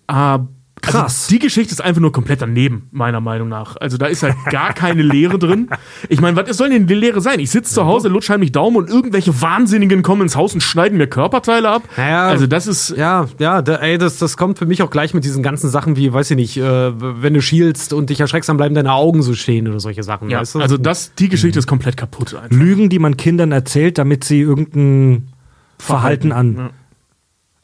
Äh, 0.08 0.40
Krass. 0.82 1.04
Also 1.04 1.30
die 1.30 1.40
Geschichte 1.40 1.72
ist 1.74 1.82
einfach 1.82 2.02
nur 2.02 2.12
komplett 2.12 2.42
daneben, 2.42 2.88
meiner 2.92 3.22
Meinung 3.22 3.50
nach. 3.50 3.78
Also 3.78 3.98
da 3.98 4.08
ist 4.08 4.24
halt 4.24 4.36
gar 4.50 4.74
keine 4.74 5.02
Lehre 5.02 5.38
drin. 5.38 5.70
Ich 6.10 6.20
meine, 6.22 6.36
was 6.36 6.58
soll 6.58 6.70
denn 6.70 6.88
die 6.88 6.94
Lehre 6.94 7.22
sein? 7.22 7.40
Ich 7.40 7.52
sitze 7.52 7.74
zu 7.74 7.86
Hause, 7.86 8.10
lutsch 8.10 8.30
heimlich 8.30 8.52
Daumen 8.52 8.78
und 8.78 8.90
irgendwelche 8.90 9.42
Wahnsinnigen 9.42 10.02
kommen 10.02 10.24
ins 10.24 10.36
Haus 10.36 10.54
und 10.54 10.62
schneiden 10.62 10.98
mir 10.98 11.08
Körperteile 11.08 11.70
ab. 11.70 11.84
Naja, 11.98 12.28
also 12.28 12.48
das 12.48 12.68
ist 12.68 12.96
Ja, 12.98 13.28
ja, 13.40 13.62
da, 13.62 13.76
ey, 13.76 13.98
das, 13.98 14.18
das 14.18 14.38
kommt 14.38 14.58
für 14.58 14.66
mich 14.66 14.82
auch 14.82 14.90
gleich 14.90 15.14
mit 15.14 15.24
diesen 15.24 15.44
ganzen 15.44 15.70
Sachen 15.70 15.96
wie, 15.96 16.12
weiß 16.12 16.32
ich 16.32 16.38
nicht, 16.38 16.58
äh, 16.58 16.92
wenn 17.00 17.34
du 17.34 17.42
schielst 17.42 17.94
und 17.94 18.10
dich 18.10 18.20
erschreckst, 18.20 18.50
dann 18.50 18.58
bleiben 18.58 18.76
deine 18.76 18.94
Augen 18.94 19.22
so 19.22 19.34
stehen 19.34 19.68
oder 19.68 19.80
solche 19.80 20.04
Sachen, 20.04 20.30
ja, 20.30 20.40
weißt 20.40 20.56
du? 20.56 20.60
also 20.60 20.78
das, 20.78 21.14
die 21.16 21.30
Geschichte 21.30 21.60
ist 21.60 21.68
komplett 21.68 21.98
kaputt 21.98 22.34
einfach. 22.34 22.50
Lügen, 22.50 22.90
die 22.90 23.00
man 23.00 23.18
Kindern 23.18 23.52
erzählt, 23.52 23.98
damit 23.98 24.24
sie 24.24 24.42
irgendein 24.42 25.30
Verhalten, 25.78 26.32
an, 26.32 26.56
Ja. 26.58 26.70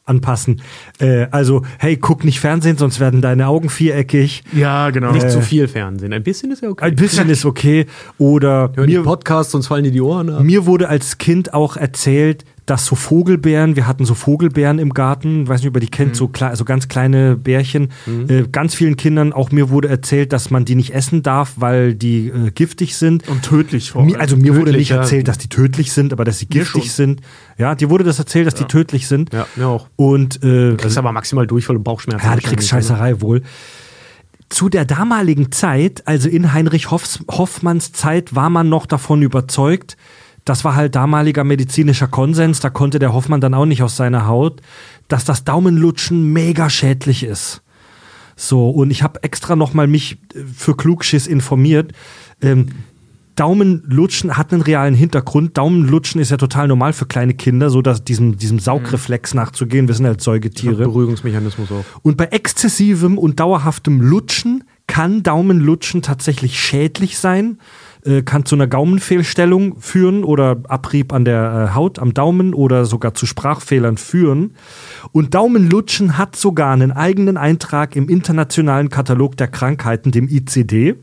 Anpassen. 0.08 0.62
Äh, 0.98 1.26
also, 1.30 1.62
hey, 1.78 1.96
guck 1.96 2.24
nicht 2.24 2.40
Fernsehen, 2.40 2.76
sonst 2.76 3.00
werden 3.00 3.20
deine 3.20 3.48
Augen 3.48 3.68
viereckig. 3.68 4.42
Ja, 4.52 4.90
genau. 4.90 5.12
nicht 5.12 5.30
zu 5.30 5.42
viel 5.42 5.68
Fernsehen. 5.68 6.12
Ein 6.12 6.22
bisschen 6.22 6.50
ist 6.50 6.62
ja 6.62 6.70
okay. 6.70 6.84
Ein 6.84 6.96
bisschen 6.96 7.28
ist 7.30 7.44
okay. 7.44 7.86
Oder 8.18 8.72
Hören 8.74 8.86
mir, 8.86 9.02
Podcasts, 9.02 9.52
sonst 9.52 9.68
fallen 9.68 9.84
dir 9.84 9.92
die 9.92 10.00
Ohren 10.00 10.30
ab. 10.30 10.42
Mir 10.42 10.66
wurde 10.66 10.88
als 10.88 11.18
Kind 11.18 11.54
auch 11.54 11.76
erzählt, 11.76 12.44
dass 12.70 12.84
so 12.86 12.96
Vogelbeeren, 12.96 13.76
wir 13.76 13.86
hatten 13.86 14.04
so 14.04 14.14
Vogelbeeren 14.14 14.78
im 14.78 14.92
Garten, 14.94 15.48
weiß 15.48 15.60
nicht, 15.60 15.68
ob 15.68 15.76
ihr 15.76 15.80
die 15.80 15.88
kennt, 15.88 16.14
so, 16.16 16.26
klei- 16.26 16.54
so 16.54 16.64
ganz 16.64 16.88
kleine 16.88 17.36
Bärchen. 17.36 17.88
Äh, 18.28 18.44
ganz 18.52 18.74
vielen 18.74 18.96
Kindern, 18.96 19.32
auch 19.32 19.50
mir 19.50 19.70
wurde 19.70 19.88
erzählt, 19.88 20.32
dass 20.32 20.50
man 20.50 20.64
die 20.64 20.74
nicht 20.74 20.94
essen 20.94 21.22
darf, 21.22 21.54
weil 21.56 21.94
die 21.94 22.28
äh, 22.28 22.50
giftig 22.50 22.96
sind. 22.96 23.26
und 23.28 23.42
tödlich 23.42 23.90
vor 23.92 24.02
allem. 24.02 24.16
also 24.16 24.36
mir 24.36 24.52
wurde 24.54 24.66
tödlich, 24.66 24.76
nicht 24.78 24.90
ja. 24.90 24.96
erzählt, 24.96 25.28
dass 25.28 25.38
die 25.38 25.48
tödlich 25.48 25.92
sind, 25.92 26.12
aber 26.12 26.24
dass 26.24 26.38
sie 26.38 26.46
giftig 26.46 26.92
sind. 26.92 27.20
Ja, 27.56 27.74
dir 27.74 27.90
wurde 27.90 28.04
das 28.04 28.18
erzählt, 28.18 28.46
dass 28.46 28.54
die 28.54 28.64
tödlich 28.64 29.08
sind. 29.08 29.32
Ja, 29.32 29.46
mir 29.56 29.66
auch. 29.66 29.88
Und 29.96 30.42
äh, 30.44 30.74
Das 30.76 30.92
ist 30.92 30.98
aber 30.98 31.12
maximal 31.12 31.46
Durchfall 31.46 31.76
und 31.76 31.84
Bauchschmerzen. 31.84 32.24
ja, 32.26 32.34
du 32.36 32.42
kriegst 32.42 32.70
wahrscheinlich, 32.72 32.88
Scheißerei 32.88 33.20
wohl. 33.20 33.42
Zu 34.50 34.70
der 34.70 34.86
damaligen 34.86 35.52
Zeit, 35.52 36.02
also 36.06 36.28
in 36.28 36.54
Heinrich 36.54 36.90
Hoffs, 36.90 37.20
Hoffmanns 37.30 37.92
Zeit, 37.92 38.34
war 38.34 38.48
man 38.48 38.68
noch 38.70 38.86
davon 38.86 39.20
überzeugt, 39.22 39.96
das 40.48 40.64
war 40.64 40.74
halt 40.74 40.94
damaliger 40.94 41.44
medizinischer 41.44 42.06
Konsens, 42.06 42.60
da 42.60 42.70
konnte 42.70 42.98
der 42.98 43.12
Hoffmann 43.12 43.40
dann 43.40 43.54
auch 43.54 43.66
nicht 43.66 43.82
aus 43.82 43.96
seiner 43.96 44.26
Haut, 44.26 44.62
dass 45.08 45.24
das 45.24 45.44
Daumenlutschen 45.44 46.32
mega 46.32 46.70
schädlich 46.70 47.22
ist. 47.22 47.62
So, 48.36 48.70
und 48.70 48.90
ich 48.90 49.02
habe 49.02 49.22
extra 49.24 49.56
nochmal 49.56 49.88
mich 49.88 50.18
äh, 50.34 50.44
für 50.56 50.76
Klugschiss 50.76 51.26
informiert. 51.26 51.92
Ähm, 52.40 52.66
Daumenlutschen 53.34 54.36
hat 54.36 54.52
einen 54.52 54.62
realen 54.62 54.94
Hintergrund. 54.94 55.56
Daumenlutschen 55.58 56.20
ist 56.20 56.30
ja 56.30 56.36
total 56.36 56.66
normal 56.66 56.92
für 56.92 57.06
kleine 57.06 57.34
Kinder, 57.34 57.70
so 57.70 57.82
dass 57.82 58.02
diesem, 58.02 58.36
diesem 58.36 58.58
Saugreflex 58.58 59.34
nachzugehen. 59.34 59.86
Wir 59.86 59.94
sind 59.94 60.06
halt. 60.06 60.20
Säugetiere. 60.20 60.84
Beruhigungsmechanismus 60.84 61.70
auch. 61.70 61.84
Und 62.02 62.16
bei 62.16 62.26
exzessivem 62.26 63.16
und 63.16 63.38
dauerhaftem 63.38 64.00
Lutschen 64.00 64.64
kann 64.88 65.22
Daumenlutschen 65.22 66.02
tatsächlich 66.02 66.58
schädlich 66.58 67.18
sein, 67.18 67.58
äh, 68.04 68.22
kann 68.22 68.44
zu 68.44 68.54
einer 68.54 68.66
Gaumenfehlstellung 68.66 69.80
führen 69.80 70.24
oder 70.24 70.56
Abrieb 70.68 71.12
an 71.12 71.24
der 71.24 71.70
äh, 71.70 71.74
Haut 71.74 71.98
am 71.98 72.14
Daumen 72.14 72.54
oder 72.54 72.84
sogar 72.84 73.14
zu 73.14 73.26
Sprachfehlern 73.26 73.96
führen. 73.96 74.54
Und 75.12 75.34
Daumenlutschen 75.34 76.18
hat 76.18 76.36
sogar 76.36 76.72
einen 76.72 76.92
eigenen 76.92 77.36
Eintrag 77.36 77.96
im 77.96 78.08
internationalen 78.08 78.88
Katalog 78.88 79.36
der 79.36 79.48
Krankheiten, 79.48 80.12
dem 80.12 80.28
ICD. 80.28 80.94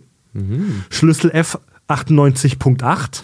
Schlüssel 0.89 1.31
F 1.31 1.57
98.8. 1.87 3.21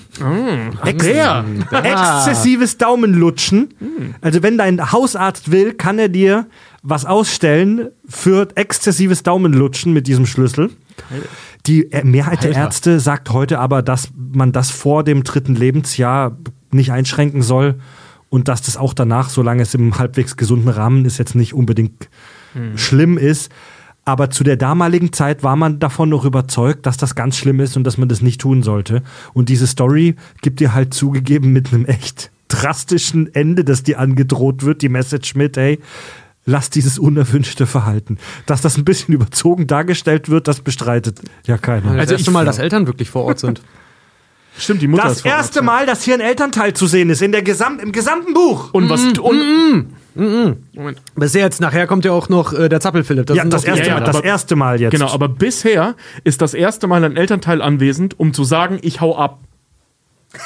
Ex 0.85 1.03
der. 1.03 1.45
Exzessives 1.71 2.77
Daumenlutschen. 2.77 3.73
Also 4.21 4.43
wenn 4.43 4.57
dein 4.57 4.91
Hausarzt 4.91 5.51
will, 5.51 5.73
kann 5.73 5.97
er 5.97 6.09
dir 6.09 6.45
was 6.83 7.05
ausstellen 7.05 7.89
für 8.07 8.47
exzessives 8.55 9.23
Daumenlutschen 9.23 9.93
mit 9.93 10.07
diesem 10.07 10.25
Schlüssel. 10.25 10.69
Die 11.67 11.89
Mehrheit 12.03 12.43
der 12.43 12.51
Alter. 12.51 12.61
Ärzte 12.61 12.99
sagt 12.99 13.29
heute 13.31 13.59
aber, 13.59 13.81
dass 13.81 14.09
man 14.15 14.51
das 14.51 14.71
vor 14.71 15.03
dem 15.03 15.23
dritten 15.23 15.55
Lebensjahr 15.55 16.37
nicht 16.71 16.91
einschränken 16.91 17.41
soll 17.41 17.75
und 18.29 18.47
dass 18.47 18.61
das 18.61 18.77
auch 18.77 18.93
danach, 18.93 19.29
solange 19.29 19.61
es 19.61 19.73
im 19.75 19.97
halbwegs 19.97 20.37
gesunden 20.37 20.69
Rahmen 20.69 21.05
ist, 21.05 21.17
jetzt 21.17 21.35
nicht 21.35 21.53
unbedingt 21.53 22.09
schlimm 22.75 23.17
ist. 23.17 23.51
Aber 24.03 24.31
zu 24.31 24.43
der 24.43 24.57
damaligen 24.57 25.13
Zeit 25.13 25.43
war 25.43 25.55
man 25.55 25.79
davon 25.79 26.09
noch 26.09 26.25
überzeugt, 26.25 26.85
dass 26.85 26.97
das 26.97 27.13
ganz 27.13 27.37
schlimm 27.37 27.59
ist 27.59 27.77
und 27.77 27.83
dass 27.83 27.97
man 27.97 28.09
das 28.09 28.21
nicht 28.21 28.41
tun 28.41 28.63
sollte. 28.63 29.03
Und 29.33 29.49
diese 29.49 29.67
Story 29.67 30.15
gibt 30.41 30.59
dir 30.59 30.73
halt 30.73 30.93
zugegeben 30.93 31.53
mit 31.53 31.71
einem 31.71 31.85
echt 31.85 32.31
drastischen 32.47 33.33
Ende, 33.33 33.63
das 33.63 33.83
dir 33.83 33.99
angedroht 33.99 34.63
wird, 34.63 34.81
die 34.81 34.89
Message 34.89 35.35
mit, 35.35 35.55
ey, 35.55 35.79
lass 36.45 36.69
dieses 36.69 36.97
unerwünschte 36.99 37.65
Verhalten. 37.67 38.17
Dass 38.45 38.61
das 38.61 38.77
ein 38.77 38.85
bisschen 38.85 39.13
überzogen 39.13 39.67
dargestellt 39.67 40.29
wird, 40.29 40.47
das 40.47 40.61
bestreitet 40.61 41.19
ja 41.45 41.57
keiner. 41.57 41.91
Also 41.91 41.93
das 41.95 41.99
Also 42.01 42.13
erste 42.15 42.29
ich- 42.29 42.33
Mal, 42.33 42.45
dass 42.45 42.59
Eltern 42.59 42.87
wirklich 42.87 43.09
vor 43.09 43.25
Ort 43.25 43.39
sind. 43.39 43.61
Stimmt, 44.57 44.81
die 44.81 44.87
Mutter 44.87 45.03
Das 45.03 45.13
ist 45.13 45.21
vor 45.21 45.31
Ort, 45.31 45.37
erste 45.39 45.59
ja. 45.59 45.63
Mal, 45.65 45.85
dass 45.85 46.03
hier 46.03 46.13
ein 46.15 46.19
Elternteil 46.19 46.73
zu 46.73 46.85
sehen 46.85 47.09
ist, 47.09 47.21
in 47.21 47.31
der 47.31 47.41
Gesam 47.41 47.79
im 47.79 47.91
gesamten 47.93 48.33
Buch. 48.33 48.73
Und 48.73 48.89
was. 48.89 49.01
Und, 49.17 49.87
Moment. 50.13 51.01
Bisher 51.15 51.43
jetzt, 51.45 51.61
nachher 51.61 51.87
kommt 51.87 52.03
ja 52.03 52.11
auch 52.11 52.27
noch 52.27 52.51
äh, 52.51 52.67
der 52.67 52.81
Zappelphilipp. 52.81 53.29
ja, 53.29 53.45
das 53.45 53.61
doch 53.63 53.73
die 53.73 53.79
erste, 53.79 53.87
ja, 53.87 53.93
Mal, 53.93 53.99
ja, 54.01 54.05
das 54.05 54.15
aber- 54.17 54.25
erste 54.25 54.55
Mal 54.57 54.81
jetzt. 54.81 54.91
Genau, 54.91 55.09
aber 55.09 55.29
bisher 55.29 55.95
ist 56.25 56.41
das 56.41 56.53
erste 56.53 56.87
Mal 56.87 57.05
ein 57.05 57.15
Elternteil 57.15 57.61
anwesend, 57.61 58.19
um 58.19 58.33
zu 58.33 58.43
sagen, 58.43 58.77
ich 58.81 58.99
hau 58.99 59.15
ab. 59.17 59.39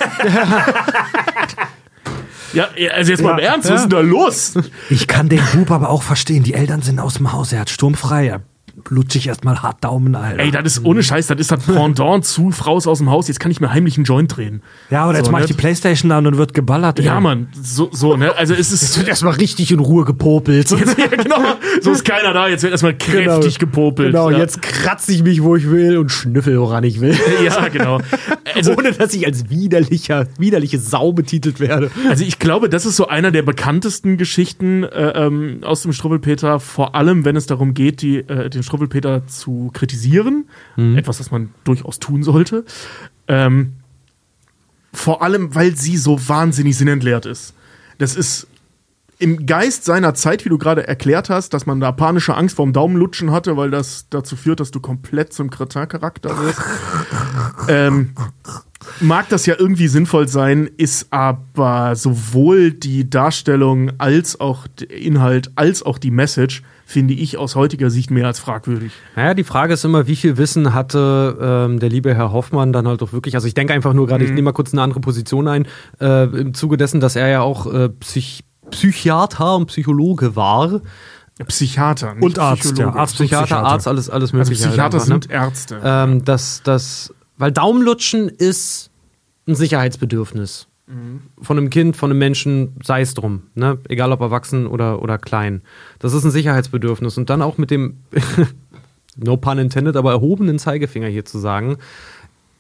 ja, 2.56 2.70
also 2.93 3.12
jetzt 3.12 3.22
mal 3.22 3.32
im 3.32 3.39
Ja, 3.39 3.51
Ernst, 3.53 3.70
was 3.70 3.76
ist 3.76 3.84
denn 3.84 3.89
da 3.91 3.99
los? 3.99 4.53
Ich 4.89 5.08
kann 5.08 5.30
den 5.30 5.41
Bub 5.53 5.72
aber 5.72 5.89
auch 5.89 6.03
verstehen. 6.03 6.43
Die 6.43 6.53
Eltern 6.53 6.82
sind 6.82 6.99
aus 6.99 7.16
dem 7.16 7.32
Haus. 7.32 7.51
Er 7.53 7.60
hat 7.62 7.70
sturmfrei. 7.70 8.28
Er 8.28 8.41
lutsche 8.89 9.17
ich 9.17 9.27
erstmal 9.27 9.61
hart 9.61 9.83
Daumen, 9.83 10.15
Alter. 10.15 10.39
Ey, 10.39 10.51
das 10.51 10.77
ist 10.77 10.86
ohne 10.86 11.03
Scheiß, 11.03 11.27
das 11.27 11.39
ist 11.39 11.51
das 11.51 11.63
Pendant 11.63 12.25
zu 12.25 12.51
Frau 12.51 12.77
ist 12.77 12.88
aus 12.88 12.99
dem 12.99 13.09
Haus, 13.09 13.27
jetzt 13.27 13.39
kann 13.39 13.51
ich 13.51 13.59
mir 13.59 13.71
heimlich 13.71 13.97
einen 13.97 14.05
Joint 14.05 14.36
drehen. 14.36 14.61
ja, 14.89 15.07
oder 15.07 15.17
jetzt 15.17 15.27
so, 15.27 15.31
mach 15.31 15.39
ich 15.39 15.49
ne? 15.49 15.55
die 15.55 15.59
Playstation 15.59 16.11
an 16.11 16.27
und 16.27 16.38
wird 16.38 16.53
geballert. 16.53 16.99
Ja, 16.99 17.15
ey. 17.15 17.21
Mann, 17.21 17.47
so, 17.61 17.89
so, 17.91 18.15
ne? 18.15 18.36
Also 18.36 18.53
es 18.53 18.71
ist. 18.71 18.97
wird 18.97 19.07
erstmal 19.07 19.33
richtig 19.33 19.71
in 19.71 19.79
Ruhe 19.79 20.05
gepopelt. 20.05 20.69
ja, 20.71 20.77
genau, 21.07 21.55
so 21.81 21.91
ist 21.91 22.05
keiner 22.05 22.34
da, 22.34 22.47
jetzt 22.47 22.64
wird 22.64 22.72
erstmal 22.72 22.93
kräftig 22.97 23.60
gepopelt. 23.60 24.11
Genau, 24.11 24.30
ja. 24.30 24.38
jetzt 24.38 24.61
kratze 24.61 25.11
ich 25.11 25.23
mich, 25.23 25.43
wo 25.43 25.55
ich 25.55 25.69
will 25.69 25.97
und 25.97 26.10
schnüffel, 26.10 26.60
woran 26.60 26.84
ich 26.84 27.01
will. 27.01 27.15
Ja, 27.43 27.68
genau. 27.68 27.99
Also, 28.55 28.76
Ohne 28.76 28.91
dass 28.93 29.14
ich 29.14 29.26
als 29.26 29.49
widerlicher, 29.49 30.27
widerliche 30.38 30.80
Sau 30.80 31.11
betitelt 31.11 31.60
werde. 31.60 31.91
Also 32.10 32.23
ich 32.23 32.39
glaube, 32.39 32.69
das 32.69 32.85
ist 32.85 32.95
so 32.95 33.07
einer 33.07 33.31
der 33.31 33.41
bekanntesten 33.41 34.18
Geschichten 34.18 34.84
äh, 34.84 35.10
ähm, 35.15 35.60
aus 35.64 35.81
dem 35.81 35.91
Struwwelpeter, 35.91 36.60
vor 36.60 36.95
allem 36.95 37.26
wenn 37.26 37.35
es 37.35 37.45
darum 37.45 37.73
geht, 37.73 38.01
die, 38.01 38.18
äh, 38.18 38.49
den 38.49 38.64
Struwwelpeter 38.76 39.27
zu 39.27 39.72
kritisieren. 39.73 40.49
Etwas, 40.97 41.18
das 41.18 41.31
man 41.31 41.49
durchaus 41.64 41.99
tun 41.99 42.23
sollte. 42.23 42.65
Ähm, 43.27 43.73
vor 44.93 45.22
allem, 45.22 45.53
weil 45.56 45.76
sie 45.76 45.97
so 45.97 46.27
wahnsinnig 46.27 46.77
sinnentleert 46.77 47.26
ist. 47.26 47.53
Das 47.97 48.15
ist 48.15 48.47
im 49.18 49.45
Geist 49.45 49.85
seiner 49.85 50.14
Zeit, 50.14 50.43
wie 50.43 50.49
du 50.49 50.57
gerade 50.57 50.88
erklärt 50.88 51.30
hast, 51.30 51.53
dass 51.53 51.65
man 51.65 51.80
da 51.80 51.91
panische 51.91 52.35
Angst 52.35 52.57
vorm 52.57 52.73
Daumenlutschen 52.73 53.31
hatte, 53.31 53.56
weil 53.56 53.72
das 53.72 54.07
dazu 54.10 54.35
führt, 54.35 54.60
dass 54.60 54.72
du 54.72 54.81
komplett 54.81 55.31
zum 55.31 55.49
Kretin-Charakter 55.49 56.38
wirst. 56.38 56.61
ähm, 57.69 58.14
mag 58.99 59.30
das 59.30 59.45
ja 59.45 59.56
irgendwie 59.57 59.88
sinnvoll 59.88 60.27
sein, 60.27 60.69
ist 60.77 61.07
aber 61.11 61.95
sowohl 61.95 62.72
die 62.72 63.10
Darstellung 63.10 63.91
als 63.99 64.39
auch 64.39 64.68
der 64.68 64.91
Inhalt 64.91 65.52
als 65.56 65.81
auch 65.84 65.97
die 65.97 66.11
Message, 66.11 66.64
finde 66.86 67.16
ich 67.16 67.38
aus 67.38 67.56
heutiger 67.56 67.90
Sicht 67.90 68.12
mehr 68.12 68.28
als 68.28 68.40
fragwürdig. 68.40 68.91
Naja, 69.16 69.34
die 69.34 69.44
Frage 69.44 69.74
ist 69.74 69.84
immer, 69.84 70.07
wie 70.07 70.16
viel 70.16 70.38
Wissen 70.38 70.74
hatte 70.74 71.38
ähm, 71.41 71.80
der 71.80 71.90
liebe 71.90 72.14
Herr 72.16 72.32
Hoffmann 72.32 72.72
dann 72.72 72.88
halt 72.88 73.02
auch 73.02 73.12
wirklich. 73.12 73.36
Also 73.36 73.48
ich 73.48 73.56
denke 73.56 73.74
einfach 73.74 73.94
nur 73.94 74.06
gerade, 74.07 74.24
ich 74.24 74.30
nehme 74.30 74.44
mal 74.44 74.52
kurz 74.53 74.72
eine 74.72 74.84
andere 74.84 74.99
Position 74.99 75.48
ein, 75.48 75.68
äh, 75.99 76.26
im 76.26 76.53
Zuge 76.53 76.78
dessen, 76.78 76.99
dass 76.99 77.16
er 77.16 77.28
ja 77.28 77.41
auch 77.41 77.72
äh, 77.72 77.90
Psych 77.90 78.44
Psychiater 78.70 79.56
und 79.56 79.68
Psychologe 79.68 80.36
war. 80.36 80.82
Psychiater 81.48 82.14
nicht 82.16 82.24
Und 82.24 82.40
Arzt, 82.40 82.78
ja. 82.78 82.94
Arzt 82.94 83.16
Psychiater. 83.16 83.64
Arzt, 83.64 83.88
alles, 83.88 84.10
alles 84.10 84.32
Also 84.34 84.38
mögliche. 84.38 84.64
halt 84.64 84.72
Psychiater 84.72 84.95
einfach, 84.98 85.07
ne? 85.10 85.14
sind 85.14 85.30
Ärzte. 85.30 85.82
ähm, 85.84 86.26
dass 86.26 86.62
das, 86.64 87.14
weil 87.38 87.52
Daumenlutschen 87.52 88.30
ist 88.30 88.90
ein 89.48 89.56
Sicherheitsbedürfnis. 89.56 90.68
Von 91.41 91.57
einem 91.57 91.70
Kind, 91.70 91.98
von 91.98 92.12
einem 92.12 92.20
Menschen, 92.20 92.76
sei 92.84 93.02
es 93.02 93.14
drum, 93.16 93.44
ne? 93.56 93.80
egal 93.90 94.12
ob 94.12 94.22
erwachsen 94.22 94.68
oder, 94.68 95.02
oder 95.02 95.18
klein. 95.18 95.62
Das 95.98 96.14
ist 96.14 96.24
ein 96.24 96.32
Sicherheitsbedürfnis. 96.32 97.18
Und 97.18 97.30
dann 97.30 97.41
auch 97.41 97.57
mit 97.57 97.72
dem, 97.72 97.98
no 99.16 99.38
pun 99.38 99.57
intended, 99.57 99.95
aber 99.95 100.12
erhobenen 100.12 100.60
Zeigefinger 100.60 101.07
hier 101.07 101.26
zu 101.26 101.40
sagen, 101.40 101.78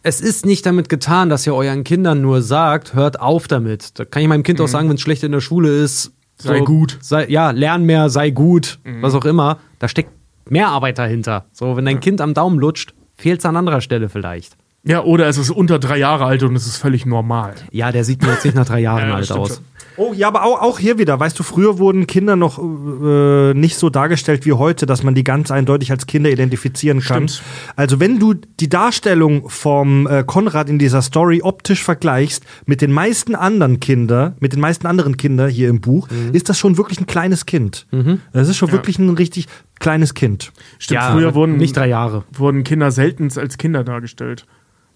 es 0.01 0.21
ist 0.21 0.45
nicht 0.45 0.65
damit 0.65 0.89
getan, 0.89 1.29
dass 1.29 1.45
ihr 1.47 1.55
euren 1.55 1.83
Kindern 1.83 2.21
nur 2.21 2.41
sagt, 2.41 2.93
hört 2.93 3.19
auf 3.19 3.47
damit. 3.47 3.99
Da 3.99 4.05
kann 4.05 4.21
ich 4.21 4.27
meinem 4.27 4.43
Kind 4.43 4.61
auch 4.61 4.67
sagen, 4.67 4.87
wenn 4.87 4.95
es 4.95 5.01
schlecht 5.01 5.23
in 5.23 5.31
der 5.31 5.41
Schule 5.41 5.69
ist, 5.69 6.11
Sei 6.37 6.59
gut. 6.59 6.97
Sei, 7.01 7.27
ja, 7.27 7.51
lern 7.51 7.85
mehr, 7.85 8.09
sei 8.09 8.29
gut, 8.29 8.79
was 9.01 9.13
auch 9.13 9.25
immer. 9.25 9.59
Da 9.79 9.87
steckt 9.87 10.11
mehr 10.49 10.67
Arbeit 10.67 10.97
dahinter. 10.97 11.45
So, 11.51 11.77
wenn 11.77 11.85
dein 11.85 11.99
Kind 11.99 12.21
am 12.21 12.33
Daumen 12.33 12.59
lutscht, 12.59 12.93
fehlt 13.15 13.39
es 13.39 13.45
an 13.45 13.55
anderer 13.55 13.81
Stelle 13.81 14.09
vielleicht. 14.09 14.57
Ja, 14.85 15.03
oder 15.03 15.27
es 15.27 15.37
ist 15.37 15.49
unter 15.49 15.79
drei 15.79 15.97
Jahre 15.97 16.25
alt 16.25 16.43
und 16.43 16.55
es 16.55 16.65
ist 16.67 16.77
völlig 16.77 17.05
normal. 17.05 17.55
Ja, 17.71 17.91
der 17.91 18.03
sieht 18.03 18.21
mir 18.21 18.31
jetzt 18.31 18.45
nicht 18.45 18.55
nach 18.55 18.65
drei 18.65 18.79
Jahren 18.81 19.09
Ja, 19.09 19.15
alt 19.15 19.31
aus. 19.31 19.47
schon. 19.55 19.57
Oh, 19.97 20.11
ja, 20.13 20.27
aber 20.27 20.43
auch, 20.43 20.61
auch 20.61 20.77
hier 20.77 20.97
wieder, 20.97 21.17
weißt 21.21 21.39
du, 21.39 21.43
früher 21.43 21.79
wurden 21.79 22.05
Kinder 22.05 22.35
noch 22.35 22.59
äh, 22.59 23.53
nicht 23.53 23.77
so 23.77 23.89
dargestellt 23.89 24.45
wie 24.45 24.51
heute, 24.51 24.85
dass 24.85 25.03
man 25.03 25.15
die 25.15 25.23
ganz 25.23 25.51
eindeutig 25.51 25.89
als 25.89 26.05
Kinder 26.05 26.29
identifizieren 26.29 26.99
kann. 26.99 27.29
Stimmt. 27.29 27.43
Also 27.77 28.01
wenn 28.01 28.19
du 28.19 28.33
die 28.33 28.67
Darstellung 28.67 29.49
vom 29.49 30.05
äh, 30.07 30.25
Konrad 30.25 30.69
in 30.69 30.79
dieser 30.79 31.01
Story 31.01 31.41
optisch 31.41 31.81
vergleichst 31.81 32.43
mit 32.65 32.81
den 32.81 32.91
meisten 32.91 33.35
anderen 33.35 33.79
Kinder, 33.79 34.35
mit 34.41 34.51
den 34.51 34.59
meisten 34.59 34.85
anderen 34.85 35.15
Kindern 35.15 35.49
hier 35.49 35.69
im 35.69 35.79
Buch, 35.79 36.09
ist 36.33 36.49
das 36.49 36.59
schon 36.59 36.77
wirklich 36.77 36.99
ein 36.99 37.07
kleines 37.07 37.45
Kind. 37.45 37.87
Das 38.33 38.49
ist 38.49 38.57
schon 38.57 38.73
wirklich 38.73 38.99
ein 38.99 39.11
richtig 39.11 39.47
kleines 39.79 40.13
Kind. 40.13 40.51
Stimmt, 40.77 41.01
Ja, 41.01 41.11
früher 41.13 41.35
wurden, 41.35 41.55
nicht 41.55 41.75
drei 41.77 41.87
Jahre. 41.87 42.23
wurden 42.33 42.65
Kinder 42.65 42.91
selten 42.91 43.29
als 43.37 43.57
Kinder 43.57 43.83
dargestellt. 43.85 44.45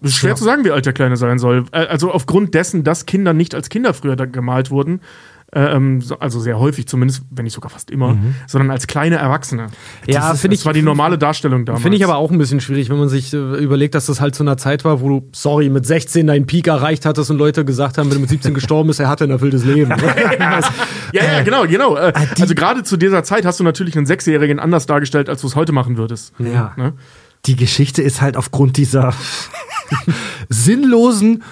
Es 0.02 0.10
ist 0.10 0.16
schwer 0.16 0.34
zu 0.36 0.44
sagen, 0.44 0.64
wie 0.64 0.70
alt 0.70 0.86
der 0.86 0.92
Kleine 0.92 1.16
sein 1.16 1.38
soll. 1.38 1.64
Äh, 1.72 1.86
Also 1.86 2.10
aufgrund 2.12 2.54
dessen, 2.54 2.84
dass 2.84 3.06
Kinder 3.06 3.32
nicht 3.34 3.54
als 3.54 3.68
Kinder 3.68 3.92
früher 3.94 4.16
gemalt 4.16 4.70
wurden, 4.70 5.00
äh, 5.52 5.60
ähm, 5.74 6.00
so- 6.00 6.16
also 6.20 6.38
sehr 6.38 6.60
häufig 6.60 6.86
zumindest, 6.86 7.22
wenn 7.30 7.42
nicht 7.42 7.54
sogar 7.54 7.70
fast 7.70 7.90
immer, 7.90 8.16
sondern 8.46 8.70
als 8.70 8.86
kleine 8.86 9.16
Erwachsene. 9.16 9.66
Ja, 10.06 10.30
das, 10.30 10.40
finde 10.42 10.54
das 10.54 10.60
ich- 10.62 10.66
war 10.66 10.72
die 10.72 10.80
normale 10.82 11.18
Darstellung 11.18 11.64
damals. 11.64 11.82
Finde 11.82 11.96
ich 11.98 12.04
aber 12.04 12.18
auch 12.18 12.30
ein 12.30 12.38
bisschen 12.38 12.60
schwierig, 12.60 12.88
wenn 12.88 12.98
man 12.98 13.08
sich 13.08 13.34
äh, 13.34 13.36
überlegt, 13.36 13.96
dass 13.96 14.06
das 14.06 14.20
halt 14.20 14.36
zu 14.36 14.44
einer 14.44 14.56
Zeit 14.58 14.84
war, 14.84 15.00
wo 15.00 15.08
du, 15.08 15.28
sorry, 15.32 15.68
mit 15.68 15.84
16 15.86 16.28
deinen 16.28 16.46
Peak 16.46 16.68
erreicht 16.68 17.04
hattest 17.04 17.32
und 17.32 17.38
Leute 17.38 17.64
gesagt 17.64 17.98
haben, 17.98 18.08
wenn 18.10 18.14
du 18.14 18.20
mit 18.20 18.30
17 18.30 18.54
gestorben 18.54 18.86
bist, 18.86 19.00
er 19.00 19.08
hatte 19.08 19.24
ein 19.24 19.30
erfülltes 19.30 19.64
Leben. 19.64 19.92
Ja, 21.12 21.24
ja, 21.24 21.42
genau, 21.42 21.66
genau. 21.66 21.96
Äh, 21.96 22.12
also 22.40 22.54
gerade 22.54 22.82
zu 22.84 22.96
dieser 22.96 23.24
Zeit 23.24 23.44
hast 23.44 23.58
du 23.58 23.64
natürlich 23.64 23.96
einen 23.96 24.06
Sechsjährigen 24.06 24.60
anders 24.60 24.86
dargestellt, 24.86 25.28
als 25.28 25.40
du 25.40 25.48
es 25.48 25.56
heute 25.56 25.72
machen 25.72 25.96
würdest. 25.96 26.32
Ja. 26.38 26.72
Ne? 26.76 26.92
Die 27.46 27.56
Geschichte 27.56 28.02
ist 28.02 28.20
halt 28.20 28.36
aufgrund 28.36 28.76
dieser 28.76 29.14
sinnlosen, 30.48 31.42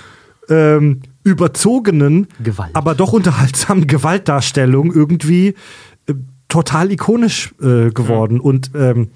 ähm, 0.49 1.03
überzogenen, 1.25 2.29
Gewalt. 2.43 2.75
aber 2.75 2.95
doch 2.95 3.13
unterhaltsamen 3.13 3.87
Gewaltdarstellung 3.87 4.93
irgendwie 4.93 5.55
äh, 6.07 6.15
total 6.49 6.91
ikonisch 6.93 7.55
äh, 7.61 7.91
geworden. 7.91 8.41
Und 8.41 8.71
ähm, 8.75 9.09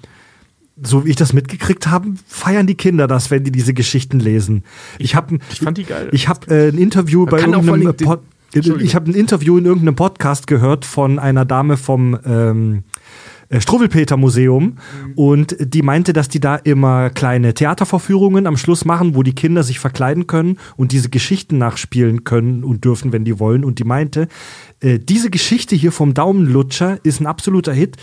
so 0.81 1.05
wie 1.05 1.11
ich 1.11 1.15
das 1.15 1.33
mitgekriegt 1.33 1.87
habe, 1.87 2.13
feiern 2.27 2.67
die 2.67 2.75
Kinder 2.75 3.07
das, 3.07 3.31
wenn 3.31 3.43
die 3.43 3.51
diese 3.51 3.73
Geschichten 3.73 4.19
lesen. 4.19 4.63
Ich 4.97 5.15
habe 5.15 5.39
Ich 5.51 5.59
fand 5.59 5.77
die 5.77 5.83
geil. 5.83 6.09
ich 6.11 6.27
habe 6.27 6.53
äh, 6.53 6.69
ein 6.69 6.77
Interview 6.77 7.25
bei 7.25 7.39
irgendeinem 7.39 7.95
Pod 7.95 8.21
ich 8.55 8.93
habe 8.93 9.09
ein 9.09 9.15
Interview 9.15 9.57
in 9.57 9.65
irgendeinem 9.65 9.95
Podcast 9.95 10.45
gehört 10.45 10.85
von 10.85 11.17
einer 11.17 11.43
Dame 11.43 11.75
vom 11.75 12.19
ähm, 12.23 12.83
äh, 13.53 13.61
Struwwelpeter 13.61 14.17
Museum 14.17 14.77
und 15.15 15.55
die 15.59 15.83
meinte, 15.83 16.11
dass 16.11 16.27
die 16.27 16.39
da 16.39 16.55
immer 16.55 17.11
kleine 17.11 17.53
Theatervorführungen 17.53 18.47
am 18.47 18.57
Schluss 18.57 18.83
machen, 18.83 19.15
wo 19.15 19.21
die 19.21 19.35
Kinder 19.35 19.61
sich 19.63 19.79
verkleiden 19.79 20.25
können 20.27 20.57
und 20.75 20.91
diese 20.91 21.09
Geschichten 21.09 21.59
nachspielen 21.59 22.23
können 22.23 22.63
und 22.63 22.83
dürfen, 22.83 23.13
wenn 23.13 23.25
die 23.25 23.39
wollen. 23.39 23.63
Und 23.63 23.77
die 23.77 23.83
meinte, 23.83 24.27
äh, 24.79 24.97
diese 24.97 25.29
Geschichte 25.29 25.75
hier 25.75 25.91
vom 25.91 26.15
Daumenlutscher 26.15 26.97
ist 27.03 27.21
ein 27.21 27.27
absoluter 27.27 27.73
Hit. 27.73 27.97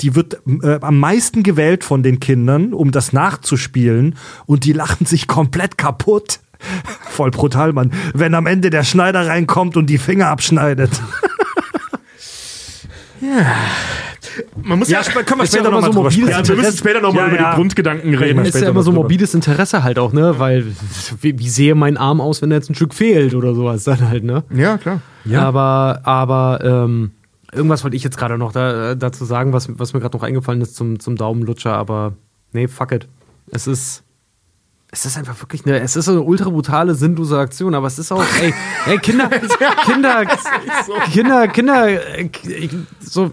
Die 0.00 0.14
wird 0.14 0.40
äh, 0.62 0.78
am 0.80 1.00
meisten 1.00 1.42
gewählt 1.42 1.82
von 1.82 2.04
den 2.04 2.20
Kindern, 2.20 2.72
um 2.72 2.92
das 2.92 3.12
nachzuspielen 3.12 4.14
und 4.46 4.64
die 4.64 4.72
lachen 4.72 5.06
sich 5.06 5.26
komplett 5.26 5.78
kaputt. 5.78 6.38
Voll 7.10 7.32
brutal, 7.32 7.72
Mann. 7.72 7.92
Wenn 8.14 8.34
am 8.34 8.46
Ende 8.46 8.70
der 8.70 8.84
Schneider 8.84 9.26
reinkommt 9.26 9.76
und 9.76 9.86
die 9.86 9.98
Finger 9.98 10.28
abschneidet. 10.28 10.92
Man 14.62 14.78
muss 14.78 14.88
ja, 14.88 15.00
sp- 15.04 15.24
können 15.24 15.40
wir 15.40 15.44
ja 15.44 15.50
später 15.50 15.68
immer 15.68 15.80
noch 15.80 15.92
mal 15.92 15.92
so 15.92 16.10
sprechen. 16.10 16.28
ja, 16.28 16.46
wir 16.48 16.56
müssen 16.56 16.76
später 16.76 17.00
nochmal 17.00 17.28
Ja, 17.28 17.34
über 17.34 17.42
ja. 17.42 17.50
die 17.50 17.56
Grundgedanken 17.56 18.14
reden. 18.14 18.44
ist 18.44 18.60
ja 18.60 18.68
immer 18.68 18.82
so 18.82 18.92
mobiles 18.92 19.34
Interesse 19.34 19.82
halt 19.82 19.98
auch, 19.98 20.12
ne? 20.12 20.38
Weil 20.38 20.66
wie, 21.20 21.38
wie 21.38 21.48
sehe 21.48 21.74
mein 21.74 21.96
Arm 21.96 22.20
aus, 22.20 22.42
wenn 22.42 22.50
da 22.50 22.56
jetzt 22.56 22.70
ein 22.70 22.74
Stück 22.74 22.94
fehlt 22.94 23.34
oder 23.34 23.54
sowas 23.54 23.84
dann 23.84 24.08
halt, 24.08 24.24
ne? 24.24 24.44
Ja, 24.54 24.78
klar. 24.78 25.00
Aber, 25.34 26.00
aber 26.04 26.60
ähm, 26.62 27.12
irgendwas 27.52 27.84
wollte 27.84 27.96
ich 27.96 28.04
jetzt 28.04 28.16
gerade 28.18 28.38
noch 28.38 28.52
da, 28.52 28.94
dazu 28.94 29.24
sagen, 29.24 29.52
was, 29.52 29.68
was 29.78 29.92
mir 29.92 30.00
gerade 30.00 30.16
noch 30.16 30.24
eingefallen 30.24 30.60
ist 30.60 30.74
zum, 30.76 30.98
zum 31.00 31.16
Daumenlutscher, 31.16 31.72
aber 31.74 32.14
nee, 32.52 32.68
fuck 32.68 32.92
it. 32.92 33.08
Es 33.50 33.66
ist. 33.66 34.02
Es 34.94 35.06
ist 35.06 35.16
einfach 35.16 35.40
wirklich 35.40 35.64
eine, 35.64 35.80
es 35.80 35.96
ist 35.96 36.04
so 36.04 36.10
eine 36.12 36.20
ultra 36.20 36.50
brutale, 36.50 36.94
sinnlose 36.94 37.38
Aktion, 37.38 37.74
aber 37.74 37.86
es 37.86 37.98
ist 37.98 38.12
auch, 38.12 38.22
ey, 38.42 38.52
ey, 38.84 38.98
Kinder, 38.98 39.30
Kinder, 39.86 40.26
Kinder, 41.10 41.48
Kinder, 41.48 41.88
äh, 42.18 42.28
so, 43.00 43.30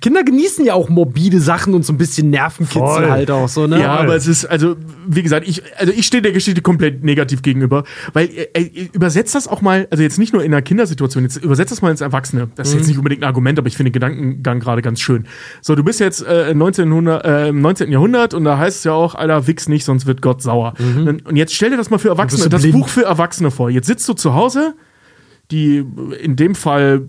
Kinder 0.00 0.24
genießen 0.24 0.64
ja 0.64 0.74
auch 0.74 0.88
morbide 0.88 1.40
Sachen 1.40 1.74
und 1.74 1.84
so 1.84 1.92
ein 1.92 1.98
bisschen 1.98 2.30
Nervenkitzel 2.30 2.80
Voll. 2.80 3.10
halt 3.10 3.30
auch 3.30 3.48
so, 3.48 3.66
ne? 3.66 3.80
Ja, 3.80 3.96
aber 3.96 4.16
es 4.16 4.26
ist, 4.26 4.46
also, 4.46 4.76
wie 5.06 5.22
gesagt, 5.22 5.46
ich, 5.46 5.62
also 5.76 5.92
ich 5.92 6.06
stehe 6.06 6.22
der 6.22 6.32
Geschichte 6.32 6.62
komplett 6.62 7.04
negativ 7.04 7.42
gegenüber, 7.42 7.84
weil 8.14 8.28
äh, 8.28 8.48
äh, 8.54 8.88
übersetzt 8.92 9.34
das 9.34 9.46
auch 9.46 9.60
mal, 9.60 9.86
also 9.90 10.02
jetzt 10.02 10.18
nicht 10.18 10.32
nur 10.32 10.42
in 10.42 10.52
einer 10.52 10.62
Kindersituation, 10.62 11.24
jetzt 11.24 11.36
übersetzt 11.36 11.70
das 11.70 11.82
mal 11.82 11.90
ins 11.90 12.00
Erwachsene. 12.00 12.48
Das 12.54 12.68
ist 12.68 12.74
jetzt 12.74 12.88
nicht 12.88 12.96
unbedingt 12.96 13.22
ein 13.22 13.26
Argument, 13.26 13.58
aber 13.58 13.68
ich 13.68 13.76
finde 13.76 13.90
den 13.90 13.94
Gedankengang 13.94 14.60
gerade 14.60 14.80
ganz 14.80 15.00
schön. 15.00 15.26
So, 15.60 15.74
du 15.74 15.84
bist 15.84 16.00
jetzt 16.00 16.26
äh, 16.26 16.50
1900, 16.50 17.24
äh, 17.24 17.48
im 17.48 17.60
19. 17.60 17.92
Jahrhundert 17.92 18.32
und 18.32 18.44
da 18.44 18.56
heißt 18.56 18.78
es 18.78 18.84
ja 18.84 18.92
auch, 18.92 19.14
Alter, 19.14 19.46
wichs 19.46 19.68
nicht, 19.68 19.84
sonst 19.84 20.06
wird 20.06 20.22
Gott 20.22 20.40
sauer. 20.40 20.74
Und, 20.78 21.26
und 21.26 21.36
jetzt 21.36 21.54
stell 21.54 21.70
dir 21.70 21.76
das 21.76 21.90
mal 21.90 21.98
für 21.98 22.08
Erwachsene, 22.08 22.48
das 22.48 22.62
blind. 22.62 22.74
Buch 22.74 22.88
für 22.88 23.04
Erwachsene 23.04 23.50
vor. 23.50 23.68
Jetzt 23.68 23.86
sitzt 23.86 24.08
du 24.08 24.14
zu 24.14 24.34
Hause, 24.34 24.74
die 25.50 25.84
in 26.20 26.36
dem 26.36 26.54
Fall 26.54 27.08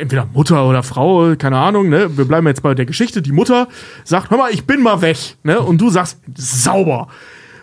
entweder 0.00 0.28
Mutter 0.32 0.68
oder 0.68 0.82
Frau, 0.82 1.34
keine 1.36 1.58
Ahnung, 1.58 1.88
ne? 1.88 2.16
Wir 2.16 2.24
bleiben 2.24 2.46
jetzt 2.46 2.62
bei 2.62 2.74
der 2.74 2.86
Geschichte. 2.86 3.22
Die 3.22 3.32
Mutter 3.32 3.68
sagt, 4.04 4.30
hör 4.30 4.38
mal, 4.38 4.50
ich 4.52 4.66
bin 4.66 4.82
mal 4.82 5.00
weg, 5.02 5.36
ne? 5.42 5.60
Und 5.60 5.80
du 5.80 5.90
sagst, 5.90 6.18
sauber. 6.36 7.08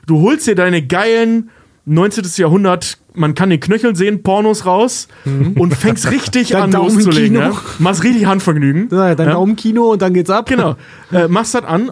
Du 0.05 0.21
holst 0.21 0.47
dir 0.47 0.55
deine 0.55 0.85
geilen 0.85 1.49
19. 1.85 2.23
Jahrhundert, 2.35 2.99
man 3.13 3.33
kann 3.33 3.49
den 3.49 3.59
Knöchel 3.59 3.95
sehen, 3.95 4.21
Pornos 4.21 4.65
raus 4.65 5.07
und 5.25 5.73
fängst 5.73 6.11
richtig 6.11 6.55
an 6.55 6.69
Daumen 6.69 6.93
loszulegen. 6.93 7.37
Kino. 7.37 7.53
Ja? 7.53 7.61
Machst 7.79 8.03
richtig 8.03 8.25
Handvergnügen. 8.25 8.89
Ja, 8.91 9.15
dann 9.15 9.27
ja? 9.27 9.33
Daumenkino 9.33 9.93
und 9.93 10.01
dann 10.01 10.13
geht's 10.13 10.29
ab. 10.29 10.45
Genau. 10.47 10.75
Äh, 11.11 11.27
machst 11.27 11.55
das 11.55 11.63
an 11.63 11.91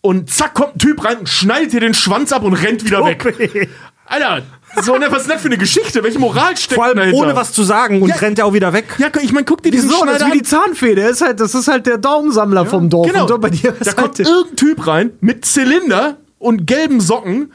und 0.00 0.30
zack, 0.30 0.54
kommt 0.54 0.76
ein 0.76 0.78
Typ 0.78 1.04
rein, 1.04 1.26
schneidet 1.26 1.72
dir 1.72 1.80
den 1.80 1.94
Schwanz 1.94 2.32
ab 2.32 2.42
und 2.42 2.54
rennt 2.54 2.84
wieder 2.84 3.04
weg. 3.04 3.68
Alter, 4.06 4.42
so, 4.82 4.96
ne, 4.96 5.06
was 5.10 5.22
ist 5.22 5.30
das 5.30 5.40
für 5.42 5.48
eine 5.48 5.58
Geschichte? 5.58 6.02
Welche 6.02 6.18
Moral 6.18 6.56
steckt 6.56 6.74
Vor 6.74 6.84
allem 6.84 6.96
dahinter? 6.96 7.18
ohne 7.18 7.36
was 7.36 7.52
zu 7.52 7.62
sagen 7.62 8.02
und 8.02 8.08
Ja. 8.08 8.16
rennt 8.16 8.38
er 8.38 8.46
auch 8.46 8.52
wieder 8.52 8.72
weg. 8.72 8.86
Ja, 8.98 9.08
ich 9.20 9.32
meine, 9.32 9.44
guck 9.44 9.62
dir 9.62 9.70
diesen? 9.70 9.90
Das 9.90 9.98
Schneider 9.98 10.26
ist 10.26 10.32
wie 10.32 10.38
die 10.38 10.42
Zahnfee. 10.44 10.92
Ist 10.92 11.20
halt, 11.22 11.40
das 11.40 11.54
ist 11.54 11.68
halt 11.68 11.86
der 11.86 11.98
Daumensammler 11.98 12.66
vom 12.66 12.88
Dorf. 12.88 13.06
Genau. 13.10 13.26
Und 13.32 13.40
bei 13.40 13.50
dir 13.50 13.72
da 13.72 13.90
ist 13.90 13.96
kommt 13.96 14.18
halt 14.18 14.28
irgendein 14.28 14.56
Typ 14.56 14.86
rein 14.86 15.10
mit 15.20 15.44
Zylinder 15.44 16.16
und 16.38 16.66
gelben 16.66 17.00
Socken, 17.00 17.52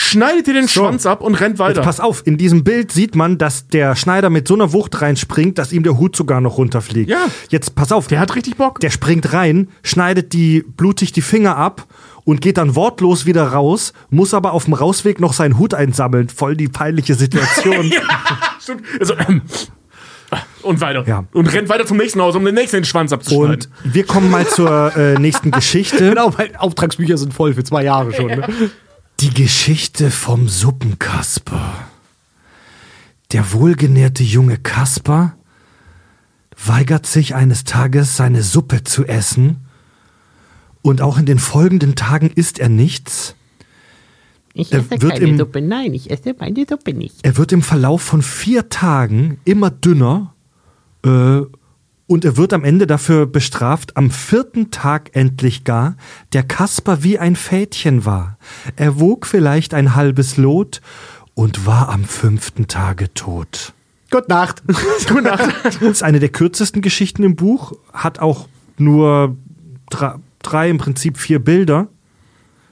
schneidet 0.00 0.46
dir 0.46 0.54
den 0.54 0.68
Schwanz 0.68 1.06
ab 1.06 1.22
und 1.22 1.34
rennt 1.34 1.58
weiter. 1.58 1.78
Jetzt 1.80 1.84
pass 1.84 1.98
auf, 1.98 2.24
in 2.24 2.38
diesem 2.38 2.62
Bild 2.62 2.92
sieht 2.92 3.16
man, 3.16 3.36
dass 3.36 3.66
der 3.66 3.96
Schneider 3.96 4.30
mit 4.30 4.46
so 4.46 4.54
einer 4.54 4.72
Wucht 4.72 5.02
reinspringt, 5.02 5.58
dass 5.58 5.72
ihm 5.72 5.82
der 5.82 5.98
Hut 5.98 6.14
sogar 6.14 6.40
noch 6.40 6.56
runterfliegt. 6.56 7.10
Ja. 7.10 7.26
Jetzt 7.48 7.74
pass 7.74 7.90
auf, 7.90 8.06
Der 8.06 8.20
hat 8.20 8.36
richtig 8.36 8.56
Bock. 8.56 8.78
der 8.78 8.90
springt 8.90 9.32
rein, 9.32 9.68
schneidet 9.82 10.32
die 10.32 10.62
blutig 10.62 11.10
die 11.10 11.20
Finger 11.20 11.56
ab 11.56 11.86
und 12.24 12.40
geht 12.40 12.58
dann 12.58 12.76
wortlos 12.76 13.26
wieder 13.26 13.48
raus, 13.48 13.92
muss 14.08 14.34
aber 14.34 14.52
auf 14.52 14.66
dem 14.66 14.74
Rausweg 14.74 15.18
noch 15.18 15.32
seinen 15.32 15.58
Hut 15.58 15.74
einsammeln. 15.74 16.28
Voll 16.28 16.56
die 16.56 16.68
peinliche 16.68 17.16
Situation. 17.16 17.92
Stimmt. 18.60 18.82
Also, 19.00 19.14
ähm, 19.26 19.42
und 20.62 20.80
weiter. 20.80 21.04
Ja. 21.08 21.24
Und 21.32 21.52
rennt 21.52 21.68
weiter 21.68 21.86
zum 21.86 21.96
nächsten 21.96 22.20
Haus, 22.20 22.36
um 22.36 22.44
den 22.44 22.54
nächsten 22.54 22.76
den 22.76 22.84
Schwanz 22.84 23.12
abzuschneiden. 23.12 23.66
Und 23.84 23.94
wir 23.94 24.04
kommen 24.04 24.30
mal 24.30 24.46
zur 24.46 24.94
äh, 24.96 25.18
nächsten 25.18 25.50
Geschichte. 25.52 26.10
Genau, 26.10 26.32
weil 26.38 26.54
Auftragsbücher 26.56 27.18
sind 27.18 27.34
voll 27.34 27.54
für 27.54 27.64
zwei 27.64 27.82
Jahre 27.82 28.12
schon. 28.12 28.26
Ne? 28.28 28.46
Die 29.20 29.30
Geschichte 29.34 30.10
vom 30.10 30.48
Suppenkasper. 30.48 31.74
Der 33.32 33.52
wohlgenährte 33.52 34.22
junge 34.22 34.56
Kasper 34.58 35.34
weigert 36.64 37.06
sich 37.06 37.34
eines 37.34 37.64
Tages 37.64 38.16
seine 38.16 38.42
Suppe 38.42 38.84
zu 38.84 39.04
essen 39.06 39.66
und 40.82 41.00
auch 41.02 41.18
in 41.18 41.26
den 41.26 41.38
folgenden 41.38 41.94
Tagen 41.94 42.30
isst 42.30 42.58
er 42.58 42.68
nichts. 42.68 43.34
Ich 44.54 44.72
Er 44.72 44.80
esse 44.80 44.90
wird 45.02 45.12
keine 45.14 45.24
im- 45.26 45.38
Suppe. 45.38 45.60
Nein, 45.62 45.94
ich 45.94 46.10
esse 46.10 46.34
meine 46.38 46.64
Suppe 46.68 46.94
nicht. 46.94 47.16
Er 47.22 47.36
wird 47.36 47.52
im 47.52 47.62
Verlauf 47.62 48.02
von 48.02 48.22
vier 48.22 48.68
Tagen 48.68 49.40
immer 49.44 49.70
dünner 49.70 50.34
äh, 51.04 51.40
und 52.08 52.24
er 52.24 52.36
wird 52.36 52.52
am 52.54 52.64
Ende 52.64 52.86
dafür 52.86 53.26
bestraft, 53.26 53.96
am 53.96 54.10
vierten 54.10 54.72
Tag 54.72 55.10
endlich 55.12 55.62
gar, 55.62 55.96
der 56.32 56.42
Kasper 56.42 57.04
wie 57.04 57.18
ein 57.18 57.36
Fädchen 57.36 58.04
war. 58.04 58.38
Er 58.76 58.98
wog 58.98 59.26
vielleicht 59.26 59.74
ein 59.74 59.94
halbes 59.94 60.38
Lot 60.38 60.80
und 61.34 61.66
war 61.66 61.90
am 61.90 62.04
fünften 62.04 62.66
Tage 62.66 63.12
tot. 63.12 63.74
Gute 64.10 64.28
Nacht. 64.28 64.62
Gute 65.08 65.22
Nacht. 65.22 65.54
Das 65.62 65.76
ist 65.76 66.02
eine 66.02 66.18
der 66.18 66.30
kürzesten 66.30 66.80
Geschichten 66.80 67.22
im 67.22 67.36
Buch, 67.36 67.74
hat 67.92 68.20
auch 68.20 68.48
nur 68.78 69.36
drei, 69.90 70.14
drei 70.42 70.70
im 70.70 70.78
Prinzip 70.78 71.18
vier 71.18 71.38
Bilder. 71.38 71.88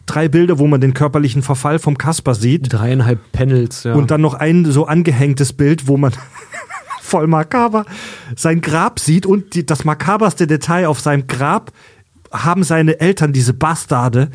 Drei 0.06 0.28
Bilder, 0.28 0.58
wo 0.58 0.66
man 0.66 0.80
den 0.80 0.94
körperlichen 0.94 1.42
Verfall 1.42 1.78
vom 1.78 1.98
Kasper 1.98 2.34
sieht. 2.34 2.72
Dreieinhalb 2.72 3.32
Panels, 3.32 3.84
ja. 3.84 3.92
Und 3.92 4.10
dann 4.10 4.20
noch 4.20 4.34
ein 4.34 4.64
so 4.64 4.86
angehängtes 4.86 5.52
Bild, 5.52 5.88
wo 5.88 5.96
man 5.96 6.12
voll 7.06 7.26
makaber 7.26 7.86
sein 8.36 8.60
Grab 8.60 9.00
sieht 9.00 9.26
und 9.26 9.54
die, 9.54 9.64
das 9.64 9.84
makaberste 9.84 10.46
Detail 10.46 10.86
auf 10.86 11.00
seinem 11.00 11.26
Grab 11.26 11.72
haben 12.32 12.64
seine 12.64 13.00
Eltern, 13.00 13.32
diese 13.32 13.54
Bastarde, 13.54 14.30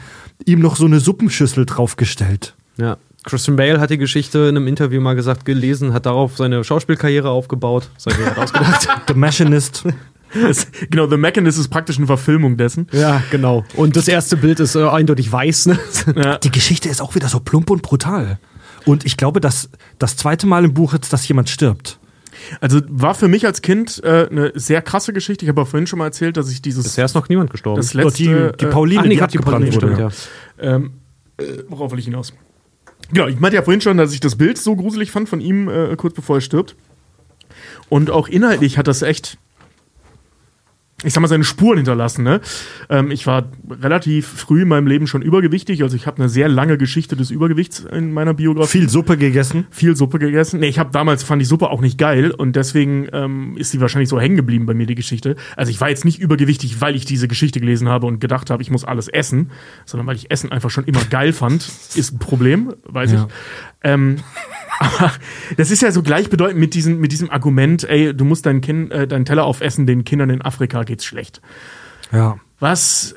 ihm 0.45 0.60
noch 0.60 0.76
so 0.76 0.85
eine 0.85 0.99
Suppenschüssel 0.99 1.65
draufgestellt. 1.65 2.56
ja. 2.77 2.98
Christian 3.23 3.56
Bale 3.56 3.80
hat 3.80 3.91
die 3.91 3.99
Geschichte 3.99 4.39
in 4.39 4.57
einem 4.57 4.65
Interview 4.65 4.99
mal 4.99 5.14
gesagt, 5.14 5.45
gelesen, 5.45 5.93
hat 5.93 6.07
darauf 6.07 6.38
seine 6.38 6.64
Schauspielkarriere 6.64 7.30
aufgebaut. 7.30 7.91
Sein 7.95 8.15
hat 8.26 8.35
ausgedacht. 8.35 8.88
The 9.07 9.14
Machinist. 9.14 9.85
Das, 10.34 10.65
genau, 10.89 11.07
The 11.07 11.18
Mechanist 11.18 11.60
ist 11.60 11.68
praktisch 11.68 11.98
eine 11.98 12.07
Verfilmung 12.07 12.57
dessen. 12.57 12.88
ja, 12.91 13.22
genau. 13.30 13.64
Und 13.76 13.95
das 13.95 14.07
erste 14.07 14.38
Bild 14.38 14.60
ist 14.60 14.76
äh, 14.76 14.88
eindeutig 14.88 15.31
weiß. 15.31 15.68
Ne? 15.68 15.80
Ja. 16.15 16.38
Die 16.39 16.49
Geschichte 16.52 16.89
ist 16.89 16.99
auch 16.99 17.14
wieder 17.14 17.27
so 17.27 17.39
plump 17.39 17.69
und 17.69 17.84
brutal. 17.84 18.39
Und 18.85 19.06
ich 19.06 19.18
glaube, 19.18 19.39
dass 19.39 19.69
das 19.99 20.18
zweite 20.18 20.48
Mal 20.48 20.65
im 20.65 20.73
Buch 20.73 20.93
jetzt, 20.93 21.14
dass 21.14 21.27
jemand 21.27 21.49
stirbt. 21.49 21.99
Also 22.60 22.80
war 22.88 23.14
für 23.16 23.28
mich 23.28 23.46
als 23.46 23.62
Kind 23.62 24.02
äh, 24.04 24.28
eine 24.30 24.52
sehr 24.56 24.82
krasse 24.82 25.14
Geschichte. 25.14 25.46
Ich 25.46 25.50
habe 25.50 25.62
auch 25.62 25.68
vorhin 25.68 25.88
schon 25.88 26.00
mal 26.00 26.06
erzählt, 26.06 26.38
dass 26.38 26.50
ich 26.52 26.62
dieses 26.62 26.84
Bisher 26.84 27.06
ist 27.06 27.16
noch 27.16 27.30
niemand 27.30 27.50
gestorben. 27.52 27.78
das 27.78 27.94
Und 27.96 28.04
letzte 28.04 28.18
die, 28.24 28.58
die 28.60 28.66
äh, 28.66 28.70
Pauline, 28.70 29.02
Ah, 29.02 29.04
nee, 29.04 29.10
die 29.10 29.16
Gott, 29.18 29.34
die 29.34 29.38
abgebrannt 29.40 29.70
Pauline, 29.72 29.96
wurde. 29.98 30.12
stimmt, 30.12 30.62
ja. 30.62 30.76
Ähm, 30.76 30.92
äh, 31.38 31.64
worauf 31.70 31.92
will 31.92 32.00
ich 32.00 32.06
hinaus? 32.06 32.34
Genau, 33.12 33.28
ich 33.28 33.40
meinte 33.40 33.56
ja 33.58 33.64
vorhin 33.64 33.82
schon, 33.82 33.98
dass 33.98 34.14
ich 34.14 34.20
das 34.20 34.36
Bild 34.36 34.58
so 34.58 34.76
gruselig 34.76 35.12
fand 35.12 35.28
von 35.28 35.42
ihm, 35.42 35.68
äh, 35.68 35.96
kurz 35.98 36.16
bevor 36.16 36.38
er 36.38 36.42
stirbt. 36.42 36.76
Und 37.90 38.10
auch 38.10 38.28
inhaltlich 38.28 38.78
hat 38.78 38.88
das 38.88 39.02
echt, 39.02 39.38
ich 41.03 41.14
sag 41.14 41.22
mal, 41.22 41.28
seine 41.28 41.44
Spuren 41.44 41.78
hinterlassen. 41.78 42.23
Ne? 42.23 42.41
Ähm, 42.90 43.10
ich 43.11 43.26
war 43.28 43.49
relativ 43.69 44.28
früh 44.28 44.61
in 44.61 44.68
meinem 44.68 44.88
Leben 44.88 45.07
schon 45.07 45.22
übergewichtig, 45.22 45.82
also 45.84 45.95
ich 45.95 46.06
habe 46.07 46.18
eine 46.18 46.30
sehr 46.30 46.48
lange 46.48 46.78
Geschichte 46.78 47.15
des 47.15 47.32
Übergewichts 47.32 47.80
in 47.91 48.14
meiner 48.14 48.34
Biografie 48.34 48.80
Viel 48.80 48.90
Suppe 48.90 49.18
gegessen. 49.18 49.65
viel 49.72 49.95
Suppe 49.95 50.19
gegessen. 50.19 50.60
Nee, 50.60 50.68
ich 50.68 50.78
habe 50.80 50.91
damals 50.91 51.23
fand 51.23 51.41
die 51.41 51.45
Suppe 51.45 51.69
auch 51.69 51.82
nicht 51.82 51.98
geil 51.98 52.32
und 52.32 52.56
deswegen 52.56 53.07
ähm, 53.14 53.56
ist 53.57 53.72
sie 53.72 53.82
wahrscheinlich 53.82 54.10
so 54.10 54.19
hängen 54.19 54.36
geblieben 54.36 54.65
bei 54.65 54.73
mir 54.73 54.86
die 54.86 54.95
Geschichte. 54.95 55.36
Also 55.56 55.72
ich 55.72 55.82
war 55.82 55.90
jetzt 55.90 56.06
nicht 56.06 56.19
übergewichtig, 56.19 56.82
weil 56.82 56.95
ich 56.95 57.06
diese 57.06 57.28
Geschichte 57.28 57.60
gelesen 57.60 57.90
habe 57.90 58.06
und 58.07 58.19
gedacht 58.19 58.49
habe, 58.49 58.61
ich 58.61 58.69
muss 58.69 58.84
alles 58.86 59.07
essen, 59.07 59.52
sondern 59.86 60.06
weil 60.07 60.15
ich 60.15 60.30
Essen 60.32 60.52
einfach 60.52 60.69
schon 60.69 60.86
immer 60.86 61.03
geil 61.10 61.34
fand. 61.34 61.68
Ist 61.95 62.14
ein 62.14 62.19
Problem, 62.19 62.73
weiß 62.86 63.11
Ja. 63.14 63.28
ich. 63.28 63.34
Ähm, 63.84 64.18
aber 64.80 65.11
das 65.57 65.72
ist 65.72 65.82
ja 65.82 65.91
so 65.91 66.03
gleichbedeutend 66.03 66.60
mit 66.60 66.73
diesem 66.76 66.99
mit 66.99 67.11
diesem 67.11 67.30
Argument, 67.32 67.84
ey, 67.90 68.14
du 68.15 68.26
musst 68.26 68.45
deinen 68.45 68.61
kind, 68.61 68.91
äh, 68.91 69.07
deinen 69.07 69.26
Teller 69.26 69.45
aufessen, 69.45 69.86
den 69.88 70.03
Kindern 70.03 70.30
in 70.30 70.41
Afrika 70.41 70.84
geht's 70.92 71.06
schlecht. 71.06 71.42
Ja. 72.12 72.38
Was 72.60 73.16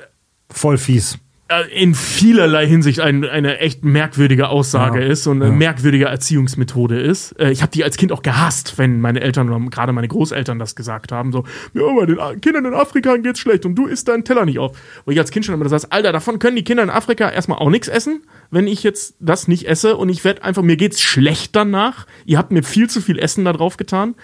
Voll 0.51 0.79
fies. 0.79 1.19
äh, 1.49 1.69
in 1.83 1.95
vielerlei 1.95 2.67
Hinsicht 2.67 3.01
ein, 3.01 3.23
eine 3.27 3.59
echt 3.59 3.85
merkwürdige 3.85 4.49
Aussage 4.49 5.01
Ja. 5.03 5.09
ist 5.13 5.27
und 5.27 5.43
eine 5.43 5.51
Ja. 5.51 5.57
merkwürdige 5.57 6.07
Erziehungsmethode 6.07 6.99
ist. 6.99 7.33
Äh, 7.39 7.51
ich 7.51 7.61
habe 7.61 7.71
die 7.73 7.85
als 7.85 7.97
Kind 7.99 8.13
auch 8.13 8.23
gehasst, 8.23 8.79
wenn 8.79 9.01
meine 9.01 9.21
Eltern 9.21 9.51
oder 9.51 9.61
gerade 9.69 9.93
meine 9.93 10.09
Großeltern 10.09 10.59
das 10.59 10.75
gesagt 10.75 11.13
haben. 11.13 11.33
So, 11.33 11.45
ja, 11.75 11.83
aber 11.87 12.07
den 12.07 12.41
Kindern 12.41 12.65
in 12.65 12.73
Afrika 12.75 13.17
geht's 13.19 13.41
schlecht 13.41 13.67
und 13.67 13.75
du 13.75 13.87
isst 13.87 14.09
deinen 14.09 14.25
Teller 14.25 14.47
nicht 14.47 14.59
auf. 14.59 14.79
Wo 15.05 15.11
ich 15.11 15.19
als 15.19 15.31
Kind 15.31 15.45
schon 15.45 15.55
immer 15.55 15.69
das 15.69 15.91
Alter, 15.93 16.13
davon 16.13 16.39
können 16.39 16.57
die 16.57 16.65
Kinder 16.65 16.83
in 16.83 16.91
Afrika 16.91 17.29
erstmal 17.29 17.59
auch 17.59 17.69
nichts 17.71 17.89
essen, 17.89 18.23
wenn 18.51 18.67
ich 18.67 18.83
jetzt 18.83 19.15
das 19.21 19.47
nicht 19.49 19.69
esse 19.69 19.97
und 19.99 20.09
ich 20.09 20.25
werde 20.25 20.45
einfach, 20.45 20.63
mir 20.63 20.77
geht's 20.77 21.03
schlecht 21.03 21.55
danach. 21.55 22.07
Ihr 22.25 22.39
habt 22.39 22.53
mir 22.53 22.63
viel 22.63 22.89
zu 22.89 23.03
viel 23.03 23.19
Essen 23.19 23.45
da 23.45 23.53
drauf 23.53 23.77
getan. 23.77 24.15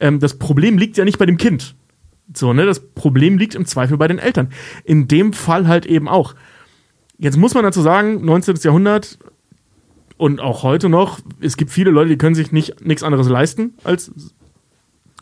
Ähm, 0.00 0.20
das 0.20 0.38
Problem 0.38 0.78
liegt 0.78 0.96
ja 0.96 1.04
nicht 1.04 1.18
bei 1.18 1.26
dem 1.26 1.38
Kind. 1.38 1.74
So, 2.34 2.52
ne, 2.52 2.66
das 2.66 2.80
Problem 2.80 3.38
liegt 3.38 3.54
im 3.54 3.64
Zweifel 3.64 3.96
bei 3.96 4.08
den 4.08 4.18
Eltern. 4.18 4.50
In 4.84 5.08
dem 5.08 5.32
Fall 5.32 5.66
halt 5.66 5.86
eben 5.86 6.08
auch. 6.08 6.34
Jetzt 7.18 7.36
muss 7.36 7.54
man 7.54 7.64
dazu 7.64 7.80
sagen, 7.80 8.24
19. 8.24 8.56
Jahrhundert 8.62 9.18
und 10.16 10.40
auch 10.40 10.62
heute 10.62 10.88
noch, 10.88 11.20
es 11.40 11.56
gibt 11.56 11.70
viele 11.70 11.90
Leute, 11.90 12.10
die 12.10 12.18
können 12.18 12.34
sich 12.34 12.52
nicht 12.52 12.84
nichts 12.84 13.02
anderes 13.02 13.28
leisten 13.28 13.74
als 13.84 14.10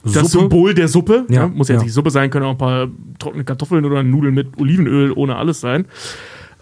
das 0.04 0.30
Suppe? 0.30 0.44
Symbol 0.44 0.74
der 0.74 0.88
Suppe. 0.88 1.26
Ja, 1.28 1.42
Ja, 1.42 1.48
muss 1.48 1.68
jetzt 1.68 1.78
ja. 1.80 1.84
nicht 1.84 1.92
Suppe 1.92 2.10
sein, 2.10 2.30
können 2.30 2.44
auch 2.46 2.52
ein 2.52 2.58
paar 2.58 2.88
trockene 3.18 3.44
Kartoffeln 3.44 3.84
oder 3.84 4.02
Nudeln 4.02 4.34
mit 4.34 4.58
Olivenöl 4.58 5.12
ohne 5.12 5.36
alles 5.36 5.60
sein. 5.60 5.86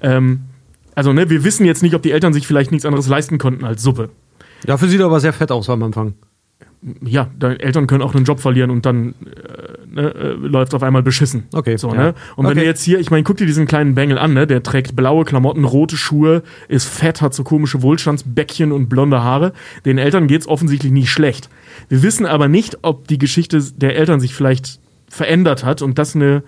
Ähm, 0.01 0.41
also, 0.95 1.13
ne, 1.13 1.29
wir 1.29 1.45
wissen 1.45 1.67
jetzt 1.67 1.83
nicht, 1.83 1.95
ob 1.95 2.03
die 2.03 2.13
Eltern 2.13 2.33
sich 2.33 2.47
vielleicht 2.47 2.71
nichts 2.71 2.87
anderes 2.87 3.09
leisten 3.09 3.39
konnten 3.39 3.65
als 3.65 3.83
Suppe. 3.83 4.11
Dafür 4.65 4.89
sieht 4.89 5.01
er 5.01 5.07
aber 5.07 5.21
sehr 5.21 5.33
fett 5.33 5.53
aus 5.53 5.69
am 5.69 5.83
Anfang. 5.83 6.15
Ja, 7.03 7.31
deine 7.39 7.61
Eltern 7.61 7.87
können 7.87 8.03
auch 8.03 8.15
einen 8.15 8.25
Job 8.25 8.41
verlieren 8.41 8.71
und 8.71 8.87
dann 8.87 9.15
äh, 9.97 10.03
ne, 10.03 10.15
äh, 10.15 10.33
läuft 10.35 10.75
auf 10.75 10.83
einmal 10.83 11.03
beschissen. 11.03 11.45
Okay, 11.53 11.77
So, 11.77 11.89
ja. 11.95 11.95
ne? 11.95 12.15
Und 12.37 12.45
wenn 12.47 12.53
Okay. 12.53 12.61
du 12.61 12.67
jetzt 12.67 12.83
hier, 12.83 12.99
ich 13.01 13.11
meine, 13.11 13.23
guck 13.23 13.37
dir 13.37 13.47
diesen 13.47 13.67
kleinen 13.67 13.95
Bengel 13.95 14.19
an, 14.19 14.35
ne? 14.35 14.47
Der 14.47 14.63
trägt 14.63 14.95
blaue 14.97 15.25
Klamotten, 15.25 15.65
rote 15.65 15.97
Schuhe, 15.97 16.43
ist 16.69 16.87
fett, 16.89 17.21
hat 17.23 17.35
so 17.35 17.45
komische 17.45 17.83
Wohlstandsbäckchen 17.83 18.73
und 18.73 18.89
blonde 18.89 19.23
Haare. 19.23 19.53
Den 19.85 19.99
Eltern 19.99 20.27
geht's 20.27 20.47
offensichtlich 20.49 20.93
nicht 20.93 21.11
schlecht. 21.11 21.49
Wir 21.89 22.03
wissen 22.03 22.27
aber 22.27 22.49
nicht, 22.49 22.79
ob 22.83 23.09
die 23.09 23.19
Geschichte 23.19 23.61
der 23.77 23.97
Eltern 23.97 24.21
sich 24.21 24.35
vielleicht 24.35 24.79
verändert 25.09 25.65
hat 25.65 25.83
und 25.83 25.99
das 25.99 26.15
eine, 26.17 26.43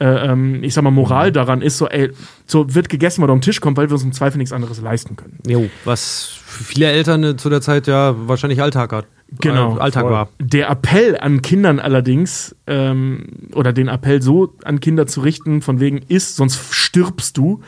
äh, 0.00 0.30
ähm, 0.30 0.64
ich 0.64 0.74
sag 0.74 0.82
mal, 0.82 0.90
Moral 0.90 1.30
daran 1.30 1.60
ist, 1.60 1.76
so, 1.76 1.86
ey, 1.86 2.10
so 2.46 2.74
wird 2.74 2.88
gegessen, 2.88 3.22
was 3.22 3.28
auf 3.28 3.36
den 3.36 3.42
Tisch 3.42 3.60
kommt, 3.60 3.76
weil 3.76 3.88
wir 3.88 3.94
uns 3.94 4.02
im 4.02 4.12
Zweifel 4.12 4.38
nichts 4.38 4.52
anderes 4.52 4.80
leisten 4.80 5.14
können. 5.14 5.38
Jo, 5.46 5.68
was 5.84 6.38
viele 6.46 6.86
Eltern 6.86 7.22
äh, 7.22 7.36
zu 7.36 7.50
der 7.50 7.60
Zeit 7.60 7.86
ja 7.86 8.14
wahrscheinlich 8.16 8.62
Alltag 8.62 8.92
hat. 8.92 9.06
Genau. 9.40 9.76
Äh, 9.76 9.80
Alltag 9.80 10.04
war. 10.04 10.28
Der 10.38 10.70
Appell 10.70 11.18
an 11.20 11.42
Kindern 11.42 11.78
allerdings, 11.78 12.56
ähm, 12.66 13.26
oder 13.54 13.72
den 13.72 13.88
Appell 13.88 14.22
so 14.22 14.54
an 14.64 14.80
Kinder 14.80 15.06
zu 15.06 15.20
richten, 15.20 15.60
von 15.60 15.80
wegen 15.80 15.98
isst, 16.08 16.36
sonst 16.36 16.74
stirbst 16.74 17.36
du, 17.36 17.60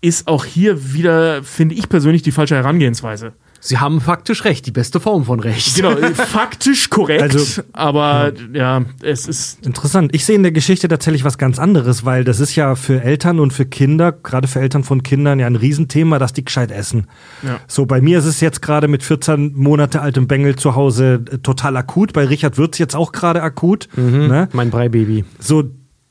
ist 0.00 0.26
auch 0.28 0.44
hier 0.46 0.94
wieder, 0.94 1.42
finde 1.42 1.74
ich 1.74 1.88
persönlich, 1.88 2.22
die 2.22 2.32
falsche 2.32 2.56
Herangehensweise. 2.56 3.34
Sie 3.66 3.78
haben 3.78 4.02
faktisch 4.02 4.44
recht, 4.44 4.66
die 4.66 4.72
beste 4.72 5.00
Form 5.00 5.24
von 5.24 5.40
Recht. 5.40 5.76
Genau, 5.76 5.92
äh, 5.92 6.14
faktisch 6.14 6.90
korrekt, 6.90 7.22
Also- 7.22 7.62
aber 7.72 8.32
ja, 8.52 8.82
es 9.00 9.26
ist 9.26 9.64
Interessant. 9.64 10.14
Ich 10.14 10.26
sehe 10.26 10.36
in 10.36 10.42
der 10.42 10.52
Geschichte 10.52 10.86
tatsächlich 10.86 11.24
was 11.24 11.38
ganz 11.38 11.58
anderes, 11.58 12.04
weil 12.04 12.24
das 12.24 12.40
ist 12.40 12.54
ja 12.56 12.74
für 12.74 13.00
Eltern 13.02 13.40
und 13.40 13.54
für 13.54 13.64
Kinder, 13.64 14.12
gerade 14.12 14.48
für 14.48 14.60
Eltern 14.60 14.84
von 14.84 15.02
Kindern, 15.02 15.40
ja 15.40 15.46
ein 15.46 15.56
Riesenthema, 15.56 16.18
dass 16.18 16.34
die 16.34 16.44
gescheit 16.44 16.70
essen. 16.70 17.06
Ja. 17.42 17.58
So, 17.66 17.86
bei 17.86 18.02
mir 18.02 18.18
ist 18.18 18.26
es 18.26 18.42
jetzt 18.42 18.60
gerade 18.60 18.86
mit 18.86 19.02
14 19.02 19.54
Monate 19.54 20.02
altem 20.02 20.26
Bengel 20.26 20.56
zu 20.56 20.74
Hause 20.74 21.24
äh, 21.32 21.38
total 21.38 21.78
akut. 21.78 22.12
Bei 22.12 22.26
Richard 22.26 22.58
wird's 22.58 22.76
jetzt 22.76 22.94
auch 22.94 23.12
gerade 23.12 23.42
akut. 23.42 23.88
Ne? 23.96 24.46
Mein 24.52 24.68
Breibaby. 24.68 25.24
So, 25.38 25.64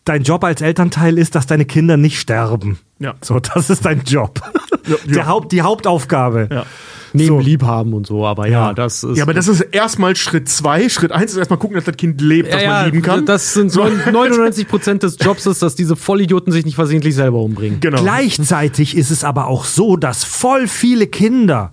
dein 0.05 0.23
Job 0.23 0.43
als 0.43 0.61
Elternteil 0.61 1.19
ist, 1.19 1.35
dass 1.35 1.45
deine 1.45 1.65
Kinder 1.65 1.97
nicht 1.97 2.19
sterben. 2.19 2.79
Ja. 2.97 3.13
So, 3.21 3.39
das 3.39 3.69
ist 3.69 3.85
dein 3.85 4.01
Job. 4.05 4.41
Ja, 4.87 4.95
Der 5.05 5.15
ja. 5.17 5.25
Haupt, 5.27 5.51
die 5.51 5.61
Hauptaufgabe. 5.61 6.49
Ja. 6.51 6.65
Neben 7.13 7.27
So. 7.27 7.39
Liebhaben 7.39 7.93
und 7.93 8.07
so, 8.07 8.25
aber 8.25 8.47
ja, 8.47 8.67
Ja. 8.69 8.73
das 8.73 9.03
ist. 9.03 9.17
Ja, 9.17 9.23
aber 9.23 9.33
das 9.33 9.47
ist 9.47 9.61
erstmal 9.61 10.15
Schritt 10.15 10.49
zwei. 10.49 10.89
Schritt 10.89 11.11
eins 11.11 11.31
ist 11.31 11.37
erstmal 11.37 11.59
gucken, 11.59 11.75
dass 11.75 11.85
das 11.85 11.95
Kind 11.95 12.19
lebt, 12.21 12.51
dass 12.51 12.61
ja, 12.61 12.69
man 12.69 12.79
ja, 12.79 12.85
lieben 12.85 13.01
kann. 13.01 13.25
Das 13.25 13.53
sind 13.53 13.71
so 13.71 13.83
99 14.11 14.67
Prozent 14.67 15.03
des 15.03 15.17
Jobs 15.19 15.45
ist, 15.45 15.61
dass 15.61 15.75
diese 15.75 15.95
Vollidioten 15.95 16.51
sich 16.51 16.65
nicht 16.65 16.75
versehentlich 16.75 17.15
selber 17.15 17.39
umbringen. 17.39 17.79
genau. 17.79 18.01
Gleichzeitig 18.01 18.97
ist 18.97 19.11
es 19.11 19.23
aber 19.23 19.47
auch 19.47 19.65
so, 19.65 19.95
dass 19.97 20.23
voll 20.23 20.67
viele 20.67 21.07
Kinder 21.07 21.71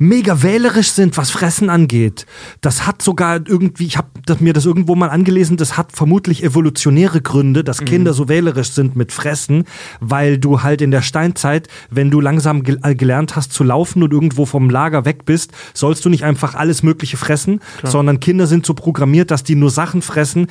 mega 0.00 0.42
wählerisch 0.42 0.90
sind, 0.90 1.16
was 1.16 1.30
Fressen 1.30 1.70
angeht. 1.70 2.26
Das 2.62 2.86
hat 2.86 3.02
sogar 3.02 3.46
irgendwie, 3.46 3.84
ich 3.84 3.98
habe 3.98 4.08
mir 4.40 4.54
das 4.54 4.64
irgendwo 4.64 4.94
mal 4.94 5.10
angelesen, 5.10 5.56
das 5.56 5.76
hat 5.76 5.92
vermutlich 5.92 6.42
evolutionäre 6.42 7.20
Gründe, 7.20 7.62
dass 7.62 7.84
Kinder 7.84 8.14
so 8.14 8.28
wählerisch 8.28 8.70
sind 8.70 8.96
mit 8.96 9.12
Fressen, 9.12 9.64
weil 10.00 10.38
du 10.38 10.62
halt 10.62 10.80
in 10.80 10.90
der 10.90 11.02
Steinzeit, 11.02 11.68
wenn 11.90 12.10
du 12.10 12.20
langsam 12.20 12.62
gel 12.62 12.80
äh, 12.82 12.94
gelernt 12.94 13.36
hast 13.36 13.52
zu 13.52 13.62
laufen 13.62 14.02
und 14.02 14.12
irgendwo 14.12 14.46
vom 14.46 14.70
Lager 14.70 15.04
weg 15.04 15.26
bist, 15.26 15.52
sollst 15.74 16.04
du 16.04 16.08
nicht 16.08 16.24
einfach 16.24 16.54
alles 16.54 16.82
Mögliche 16.82 17.18
fressen, 17.18 17.60
sondern 17.84 18.20
Kinder 18.20 18.46
sind 18.46 18.64
so 18.64 18.72
programmiert, 18.72 19.30
dass 19.30 19.44
die 19.44 19.54
nur 19.54 19.70
Sachen 19.70 20.00
fressen, 20.00 20.46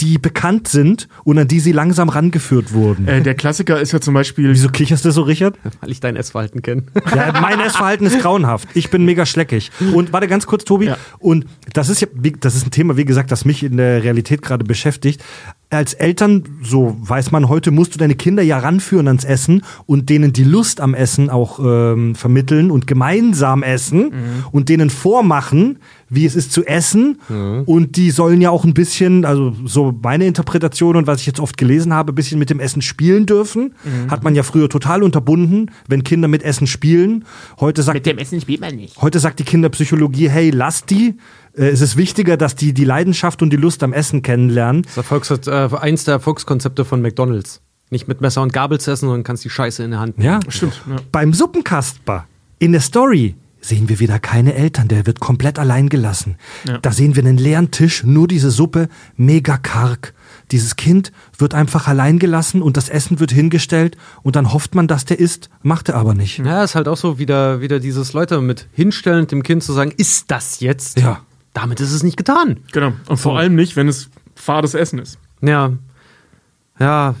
die 0.00 0.18
bekannt 0.18 0.68
sind 0.68 1.08
und 1.24 1.38
an 1.38 1.46
die 1.48 1.60
sie 1.60 1.72
langsam 1.72 2.08
rangeführt 2.08 2.72
wurden. 2.72 3.06
Äh, 3.06 3.20
der 3.22 3.34
Klassiker 3.34 3.80
ist 3.80 3.92
ja 3.92 4.00
zum 4.00 4.14
Beispiel. 4.14 4.50
Wieso 4.50 4.68
kicherst 4.68 5.04
du 5.04 5.10
so, 5.10 5.22
Richard? 5.22 5.58
Weil 5.80 5.90
ich 5.90 6.00
dein 6.00 6.16
Essverhalten 6.16 6.62
kenne. 6.62 6.84
Ja, 7.14 7.38
mein 7.40 7.60
Essverhalten 7.60 8.06
ist 8.06 8.20
grauenhaft. 8.20 8.68
Ich 8.74 8.90
bin 8.90 9.04
mega 9.04 9.26
schleckig. 9.26 9.70
Und 9.94 10.12
warte 10.12 10.28
ganz 10.28 10.46
kurz, 10.46 10.64
Tobi. 10.64 10.86
Ja. 10.86 10.96
Und 11.18 11.44
das 11.72 11.88
ist 11.88 12.00
ja, 12.00 12.08
wie- 12.14 12.32
das 12.32 12.54
ist 12.54 12.66
ein 12.66 12.70
Thema, 12.70 12.96
wie 12.96 13.04
gesagt, 13.04 13.30
das 13.32 13.44
mich 13.44 13.62
in 13.62 13.76
der 13.76 14.02
Realität 14.02 14.42
gerade 14.42 14.64
beschäftigt. 14.64 15.22
Als 15.70 15.94
Eltern, 15.94 16.42
so 16.64 16.96
weiß 17.00 17.30
man 17.30 17.48
heute, 17.48 17.70
musst 17.70 17.94
du 17.94 17.98
deine 17.98 18.16
Kinder 18.16 18.42
ja 18.42 18.58
ranführen 18.58 19.06
ans 19.06 19.24
Essen 19.24 19.62
und 19.86 20.08
denen 20.08 20.32
die 20.32 20.42
Lust 20.42 20.80
am 20.80 20.94
Essen 20.94 21.30
auch 21.30 21.60
ähm, 21.60 22.16
vermitteln 22.16 22.72
und 22.72 22.88
gemeinsam 22.88 23.62
essen 23.62 24.12
und 24.50 24.68
denen 24.68 24.90
vormachen, 24.90 25.78
wie 26.08 26.26
es 26.26 26.34
ist 26.34 26.50
zu 26.50 26.64
essen. 26.64 27.20
Und 27.66 27.96
die 27.96 28.10
sollen 28.10 28.40
ja 28.40 28.50
auch 28.50 28.64
ein 28.64 28.74
bisschen, 28.74 29.24
also 29.24 29.54
so 29.64 29.96
meine 30.02 30.26
Interpretation 30.26 30.96
und 30.96 31.06
was 31.06 31.20
ich 31.20 31.26
jetzt 31.26 31.38
oft 31.38 31.56
gelesen 31.56 31.94
habe, 31.94 32.10
ein 32.10 32.16
bisschen 32.16 32.40
mit 32.40 32.50
dem 32.50 32.58
Essen 32.58 32.82
spielen 32.82 33.26
dürfen. 33.26 33.74
Hat 34.08 34.24
man 34.24 34.34
ja 34.34 34.42
früher 34.42 34.68
total 34.68 35.04
unterbunden, 35.04 35.70
wenn 35.86 36.02
Kinder 36.02 36.26
mit 36.26 36.42
Essen 36.42 36.66
spielen. 36.66 37.24
Heute 37.60 37.84
sagt 37.84 37.94
Mit 37.94 38.06
dem 38.06 38.18
Essen 38.18 38.40
spielt 38.40 38.60
man 38.60 38.74
nicht. 38.74 39.00
Heute 39.00 39.20
sagt 39.20 39.38
die 39.38 39.44
Kinderpsychologie, 39.44 40.28
hey, 40.28 40.50
lass 40.50 40.84
die. 40.84 41.14
Äh, 41.56 41.68
Es 41.68 41.80
ist 41.80 41.96
wichtiger, 41.96 42.36
dass 42.36 42.54
die 42.54 42.72
die 42.72 42.84
Leidenschaft 42.84 43.42
und 43.42 43.50
die 43.50 43.56
Lust 43.56 43.82
am 43.82 43.92
Essen 43.92 44.22
kennenlernen. 44.22 44.82
Das 44.82 44.96
Erfolgs 44.98 45.30
äh, 45.30 45.68
eins 45.80 46.04
der 46.04 46.14
Erfolgskonzepte 46.14 46.84
von 46.84 47.02
McDonalds. 47.02 47.60
Nicht 47.90 48.06
mit 48.06 48.20
Messer 48.20 48.42
und 48.42 48.52
Gabel 48.52 48.78
zu 48.78 48.90
essen, 48.92 49.06
sondern 49.06 49.24
kannst 49.24 49.44
die 49.44 49.50
Scheiße 49.50 49.82
in 49.82 49.90
der 49.90 50.00
Hand 50.00 50.18
nehmen. 50.18 50.40
Ja, 50.44 50.50
Stimmt. 50.50 50.80
Ja. 50.88 50.96
Beim 51.10 51.32
Suppenkasper 51.32 52.26
in 52.60 52.72
der 52.72 52.80
Story 52.80 53.34
sehen 53.60 53.88
wir 53.88 54.00
wieder 54.00 54.18
keine 54.18 54.54
Eltern, 54.54 54.88
der 54.88 55.06
wird 55.06 55.20
komplett 55.20 55.58
allein 55.58 55.88
gelassen. 55.88 56.36
Ja. 56.66 56.78
Da 56.78 56.92
sehen 56.92 57.14
wir 57.16 57.22
einen 57.24 57.36
leeren 57.36 57.70
Tisch, 57.70 58.04
nur 58.04 58.26
diese 58.26 58.50
Suppe, 58.50 58.88
mega 59.16 59.58
karg. 59.58 60.14
Dieses 60.50 60.76
Kind 60.76 61.12
wird 61.36 61.54
einfach 61.54 61.86
allein 61.86 62.18
gelassen 62.18 62.62
und 62.62 62.76
das 62.76 62.88
Essen 62.88 63.20
wird 63.20 63.32
hingestellt 63.32 63.96
und 64.22 64.36
dann 64.36 64.52
hofft 64.52 64.74
man, 64.74 64.88
dass 64.88 65.04
der 65.04 65.18
isst, 65.18 65.50
macht 65.62 65.88
er 65.90 65.96
aber 65.96 66.14
nicht. 66.14 66.38
Ja, 66.38 66.64
ist 66.64 66.74
halt 66.74 66.88
auch 66.88 66.96
so 66.96 67.18
wieder, 67.18 67.60
wieder 67.60 67.80
dieses 67.80 68.12
Leute 68.12 68.40
mit 68.40 68.66
hinstellen, 68.72 69.26
dem 69.26 69.42
Kind 69.42 69.62
zu 69.62 69.72
sagen, 69.72 69.92
ist 69.96 70.30
das 70.30 70.60
jetzt? 70.60 70.98
Ja. 70.98 71.20
Damit 71.60 71.80
ist 71.80 71.92
es 71.92 72.02
nicht 72.02 72.16
getan. 72.16 72.58
Genau. 72.72 72.92
Und 73.08 73.16
vor 73.18 73.38
allem 73.38 73.54
nicht, 73.54 73.76
wenn 73.76 73.88
es 73.88 74.08
fades 74.34 74.74
Essen 74.74 74.98
ist. 74.98 75.18
Ja. 75.42 75.72
Ja. 76.78 77.14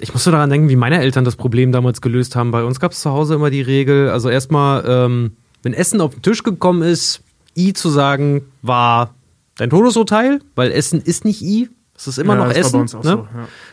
ich- 0.00 0.12
musste 0.12 0.30
daran 0.32 0.50
denken, 0.50 0.68
wie 0.68 0.76
meine 0.76 1.00
Eltern 1.00 1.24
das 1.24 1.36
Problem 1.36 1.70
damals 1.72 2.00
gelöst 2.00 2.34
haben. 2.36 2.50
Bei 2.50 2.64
uns 2.64 2.80
gab 2.80 2.92
es 2.92 3.00
zu 3.00 3.10
Hause 3.10 3.34
immer 3.36 3.50
die 3.50 3.62
Regel, 3.62 4.10
also 4.10 4.28
erstmal, 4.28 4.84
ähm, 4.86 5.36
wenn 5.62 5.74
Essen 5.74 6.00
auf 6.00 6.12
den 6.14 6.22
Tisch 6.22 6.42
gekommen 6.42 6.82
ist, 6.82 7.22
I 7.56 7.72
zu 7.72 7.88
sagen, 7.88 8.42
war 8.62 9.14
dein 9.56 9.70
Todesurteil, 9.70 10.40
weil 10.56 10.72
Essen 10.72 11.00
ist 11.00 11.24
nicht 11.24 11.40
I. 11.42 11.68
Es 11.96 12.08
ist 12.08 12.18
immer 12.18 12.36
Ja, 12.36 12.44
noch 12.46 12.52
Essen. 12.52 12.80
ne? 12.80 12.88
so, 12.88 12.98
ja. 13.02 13.28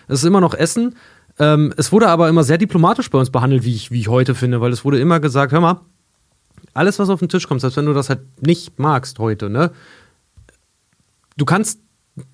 Es 0.08 0.20
ist 0.20 0.26
immer 0.26 0.42
noch 0.42 0.54
Essen. 0.54 0.96
Ähm, 1.40 1.74
es 1.78 1.92
wurde 1.92 2.10
aber 2.10 2.30
immer 2.30 2.44
sehr 2.44 2.58
diplomatisch 2.60 3.10
bei 3.10 3.18
uns 3.18 3.30
behandelt, 3.32 3.64
wie 3.64 3.74
ich, 3.74 3.90
wie 3.90 4.00
ich 4.02 4.08
heute 4.10 4.36
finde, 4.36 4.62
weil 4.62 4.72
es 4.72 4.84
wurde 4.86 5.00
immer 5.00 5.20
gesagt, 5.20 5.52
hör 5.52 5.62
mal, 5.62 5.80
alles, 6.74 7.00
was 7.00 7.10
auf 7.10 7.20
den 7.20 7.30
Tisch 7.30 7.48
kommt, 7.48 7.62
selbst 7.62 7.78
wenn 7.78 7.86
du 7.86 7.94
das 7.94 8.10
halt 8.10 8.22
nicht 8.42 8.80
magst 8.80 9.20
heute, 9.20 9.50
ne? 9.50 9.72
Du 11.38 11.46
kannst 11.46 11.80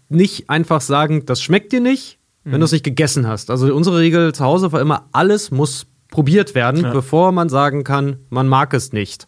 nicht 0.10 0.50
einfach 0.50 0.82
sagen, 0.82 1.26
das 1.26 1.42
schmeckt 1.42 1.72
dir 1.72 1.82
nicht, 1.82 2.18
wenn 2.44 2.60
du 2.60 2.66
es 2.66 2.72
nicht 2.72 2.84
gegessen 2.86 3.28
hast. 3.28 3.50
Also 3.50 3.74
unsere 3.74 4.00
Regel 4.00 4.34
zu 4.34 4.44
Hause 4.44 4.72
war 4.72 4.80
immer, 4.82 5.06
alles 5.12 5.50
muss 5.52 5.88
probiert 6.10 6.54
werden, 6.56 6.84
Ja. 6.84 6.92
bevor 6.92 7.32
man 7.32 7.50
sagen 7.50 7.84
kann, 7.84 8.18
man 8.30 8.48
mag 8.48 8.74
es 8.74 8.94
nicht. 8.94 9.28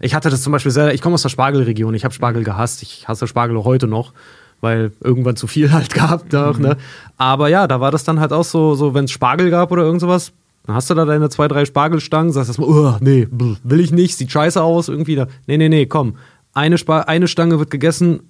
Ich 0.00 0.14
hatte 0.14 0.30
das 0.30 0.42
zum 0.42 0.52
Beispiel 0.52 0.72
sehr, 0.72 0.92
ich 0.94 1.00
komme 1.02 1.14
aus 1.14 1.22
der 1.22 1.28
Spargelregion, 1.28 1.94
ich 1.94 2.04
habe 2.04 2.14
Spargel 2.14 2.42
gehasst, 2.42 2.82
ich 2.82 3.06
hasse 3.06 3.26
Spargel 3.26 3.56
auch 3.56 3.64
heute 3.66 3.86
noch, 3.86 4.12
weil 4.60 4.92
irgendwann 5.02 5.36
zu 5.36 5.46
viel 5.46 5.72
halt 5.72 5.92
gab. 5.94 6.28
Doch, 6.30 6.58
ne? 6.58 6.76
Aber 7.16 7.48
ja, 7.48 7.66
da 7.66 7.80
war 7.80 7.90
das 7.90 8.04
dann 8.04 8.18
halt 8.20 8.32
auch 8.32 8.44
so, 8.44 8.74
so 8.74 8.94
wenn 8.94 9.04
es 9.04 9.10
Spargel 9.10 9.50
gab 9.50 9.70
oder 9.70 9.82
irgend 9.82 10.00
sowas, 10.00 10.32
dann 10.64 10.76
hast 10.76 10.88
du 10.90 10.94
da 10.94 11.04
deine 11.04 11.28
zwei, 11.28 11.46
drei 11.46 11.64
Spargelstangen, 11.64 12.32
sagst 12.32 12.48
erstmal, 12.48 12.68
oh, 12.68 12.96
nee, 13.00 13.26
bl, 13.30 13.56
will 13.62 13.80
ich 13.80 13.92
nicht, 13.92 14.16
sieht 14.16 14.32
scheiße 14.32 14.62
aus, 14.62 14.88
irgendwie 14.88 15.14
da. 15.14 15.28
Nee, 15.46 15.58
nee, 15.58 15.68
nee, 15.68 15.86
komm. 15.86 16.16
Eine, 16.54 16.78
Spa 16.78 17.00
eine 17.00 17.28
Stange 17.28 17.58
wird 17.58 17.70
gegessen 17.70 18.20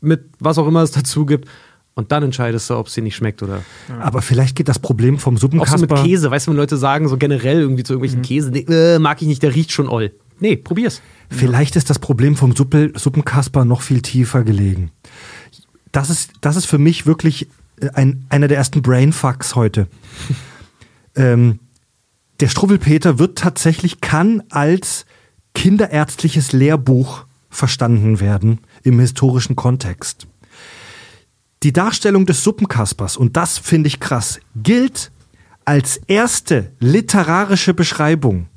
mit 0.00 0.24
was 0.38 0.58
auch 0.58 0.66
immer 0.66 0.82
es 0.82 0.90
dazu 0.90 1.26
gibt. 1.26 1.48
Und 1.94 2.12
dann 2.12 2.22
entscheidest 2.22 2.68
du, 2.68 2.74
ob 2.76 2.88
es 2.88 2.94
dir 2.94 3.02
nicht 3.02 3.16
schmeckt 3.16 3.42
oder. 3.42 3.62
Aber 4.00 4.20
vielleicht 4.20 4.54
geht 4.54 4.68
das 4.68 4.78
Problem 4.78 5.18
vom 5.18 5.36
Auch 5.36 5.40
so 5.40 5.48
mit 5.48 5.62
Suppenkasper. 5.62 6.02
Käse, 6.04 6.30
weißt 6.30 6.46
du, 6.46 6.50
wenn 6.50 6.58
Leute 6.58 6.76
sagen, 6.76 7.08
so 7.08 7.16
generell 7.16 7.60
irgendwie 7.60 7.84
zu 7.84 7.94
irgendwelchen 7.94 8.20
Käse, 8.20 8.50
nee, 8.50 8.66
äh, 8.68 8.98
mag 8.98 9.22
ich 9.22 9.28
nicht, 9.28 9.42
der 9.42 9.54
riecht 9.54 9.72
schon 9.72 9.88
oll. 9.88 10.12
Nee, 10.38 10.56
probier's. 10.56 11.00
Vielleicht 11.30 11.74
ist 11.74 11.88
das 11.88 11.98
Problem 11.98 12.36
vom 12.36 12.54
Suppe, 12.54 12.92
Suppenkasper 12.94 13.64
noch 13.64 13.80
viel 13.80 14.02
tiefer 14.02 14.44
gelegen. 14.44 14.90
Das 15.90 16.10
ist, 16.10 16.32
das 16.42 16.56
ist 16.56 16.66
für 16.66 16.76
mich 16.76 17.06
wirklich 17.06 17.48
äh, 17.80 17.88
ein, 17.94 18.26
einer 18.28 18.48
der 18.48 18.58
ersten 18.58 18.82
Brainfucks 18.82 19.54
heute. 19.54 19.86
ähm, 21.16 21.60
der 22.40 22.48
Struwwelpeter 22.48 23.18
wird 23.18 23.38
tatsächlich, 23.38 24.00
kann 24.00 24.42
als 24.50 25.06
kinderärztliches 25.54 26.52
Lehrbuch 26.52 27.24
verstanden 27.48 28.20
werden 28.20 28.60
im 28.82 29.00
historischen 29.00 29.56
Kontext. 29.56 30.26
Die 31.62 31.72
Darstellung 31.72 32.26
des 32.26 32.44
Suppenkaspers, 32.44 33.16
und 33.16 33.36
das 33.36 33.58
finde 33.58 33.88
ich 33.88 34.00
krass, 34.00 34.40
gilt 34.54 35.10
als 35.64 35.96
erste 36.06 36.72
literarische 36.78 37.74
Beschreibung 37.74 38.48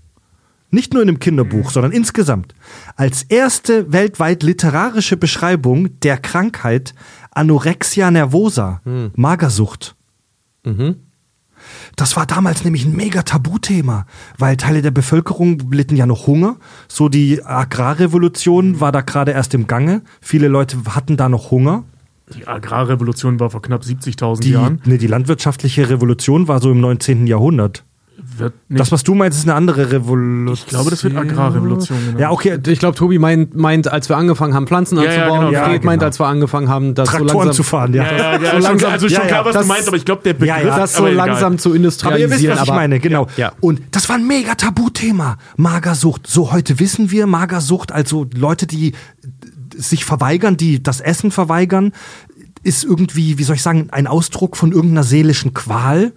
nicht 0.72 0.94
nur 0.94 1.02
in 1.02 1.10
einem 1.10 1.20
Kinderbuch, 1.20 1.72
sondern 1.72 1.92
insgesamt, 1.92 2.54
als 2.96 3.24
erste 3.24 3.92
weltweit 3.92 4.44
literarische 4.44 5.18
Beschreibung 5.18 6.00
der 6.02 6.18
Krankheit 6.18 6.94
Anorexia 7.32 8.12
nervosa, 8.12 8.82
Magersucht. 9.16 9.96
Das 11.96 12.16
war 12.16 12.26
damals 12.26 12.64
nämlich 12.64 12.86
ein 12.86 12.96
mega 12.96 13.24
Tabuthema, 13.24 14.06
weil 14.38 14.58
Teile 14.58 14.82
der 14.82 14.92
Bevölkerung 14.92 15.72
litten 15.72 15.96
ja 15.96 16.06
noch 16.06 16.28
Hunger. 16.28 16.58
So 16.88 17.10
die 17.10 17.44
Agrarrevolution 17.46 18.80
war 18.80 18.92
da 18.92 19.02
gerade 19.02 19.32
erst 19.32 19.54
im 19.54 19.68
Gange. 19.68 20.02
Viele 20.22 20.48
Leute 20.48 20.78
hatten 20.90 21.18
da 21.18 21.30
noch 21.30 21.52
Hunger. 21.52 21.84
Die 22.36 22.48
Agrarrevolution 22.48 23.40
war 23.40 23.50
vor 23.50 23.62
knapp 23.62 23.82
70.000 23.84 24.42
Die, 24.42 24.52
Jahren. 24.52 24.82
nee, 24.86 24.98
die 24.98 25.08
landwirtschaftliche 25.08 25.90
Revolution 25.90 26.48
war 26.48 26.62
so 26.62 26.72
im 26.72 26.80
19. 26.80 27.26
Jahrhundert. 27.26 27.84
Wird 28.38 28.54
nicht, 28.70 28.80
Das, 28.80 28.92
was 28.92 29.04
du 29.04 29.14
meinst, 29.16 29.40
ist 29.40 29.46
eine 29.46 29.56
andere 29.56 29.92
Revolution. 29.92 30.54
ich 30.54 30.66
glaube, 30.68 30.90
das 30.90 31.04
wird 31.04 31.16
Agrarrevolution. 31.16 31.98
Genau. 32.08 32.20
Ja, 32.20 32.32
okay. 32.32 32.58
Ich 32.68 32.80
glaube, 32.80 32.96
Tobi 32.98 33.20
meint, 33.20 33.56
meint, 33.56 33.88
als 33.92 34.10
wir 34.10 34.18
angefangen 34.18 34.54
haben, 34.54 34.68
Pflanzen 34.68 34.98
Ja, 34.98 35.04
ja, 35.06 35.10
anzubauen. 35.10 35.38
genau. 35.40 35.48
und 35.48 35.54
Ja, 35.54 35.66
Fred 35.66 35.84
meint, 35.84 36.00
genau. 36.00 36.08
als 36.08 36.20
wir 36.20 36.26
angefangen 36.28 36.70
haben, 36.70 36.96
das 36.96 37.10
so 37.10 37.18
Traktoren 37.18 37.38
langsam 37.38 37.54
zu 37.54 37.64
fahren, 37.64 37.94
ja. 37.94 38.04
Ja, 38.04 38.12
ja, 38.18 38.42
ja, 38.42 38.52
So 38.62 38.68
langsam- 38.68 38.92
also 38.92 39.08
schon 39.10 39.14
ja, 39.22 39.26
klar, 39.28 39.40
ja, 39.40 39.46
was 39.46 39.54
das- 39.54 39.62
du 39.64 39.68
meinst, 39.68 39.88
aber 39.88 39.98
ich 39.98 40.06
glaube, 40.06 40.22
der 40.24 40.34
Begriff 40.34 40.48
Ja, 40.50 40.62
ja. 40.68 40.78
das 40.80 40.94
so 40.94 41.00
aber 41.04 41.12
egal. 41.12 41.28
langsam 41.28 41.58
zu 41.58 41.70
Aber 41.70 41.74
ihr 41.74 41.78
industrialisieren. 41.78 42.32
wisst, 42.54 42.62
was 42.62 42.68
ich 42.68 42.74
meine, 42.74 43.00
genau. 43.00 43.28
Ja. 43.38 43.52
Und 43.62 43.82
das 43.92 44.10
war 44.10 44.16
ein 44.18 44.28
mega 44.28 44.56
Tabuthema. 44.56 45.38
Magersucht. 45.58 46.28
So 46.28 46.52
heute 46.52 46.80
wissen 46.80 47.12
wir, 47.12 47.28
Magersucht, 47.28 47.92
also 47.92 48.28
Leute, 48.36 48.68
die 48.68 48.94
sich 49.78 50.04
verweigern, 50.06 50.58
die 50.58 50.84
das 50.84 51.00
Essen 51.02 51.32
verweigern, 51.32 51.94
ist 52.64 52.84
irgendwie, 52.84 53.38
wie 53.38 53.44
soll 53.44 53.56
ich 53.56 53.62
sagen, 53.64 53.88
ein 53.92 54.06
Ausdruck 54.08 54.58
von 54.58 54.72
irgendeiner 54.74 55.04
seelischen 55.04 55.54
Qual. 55.54 56.12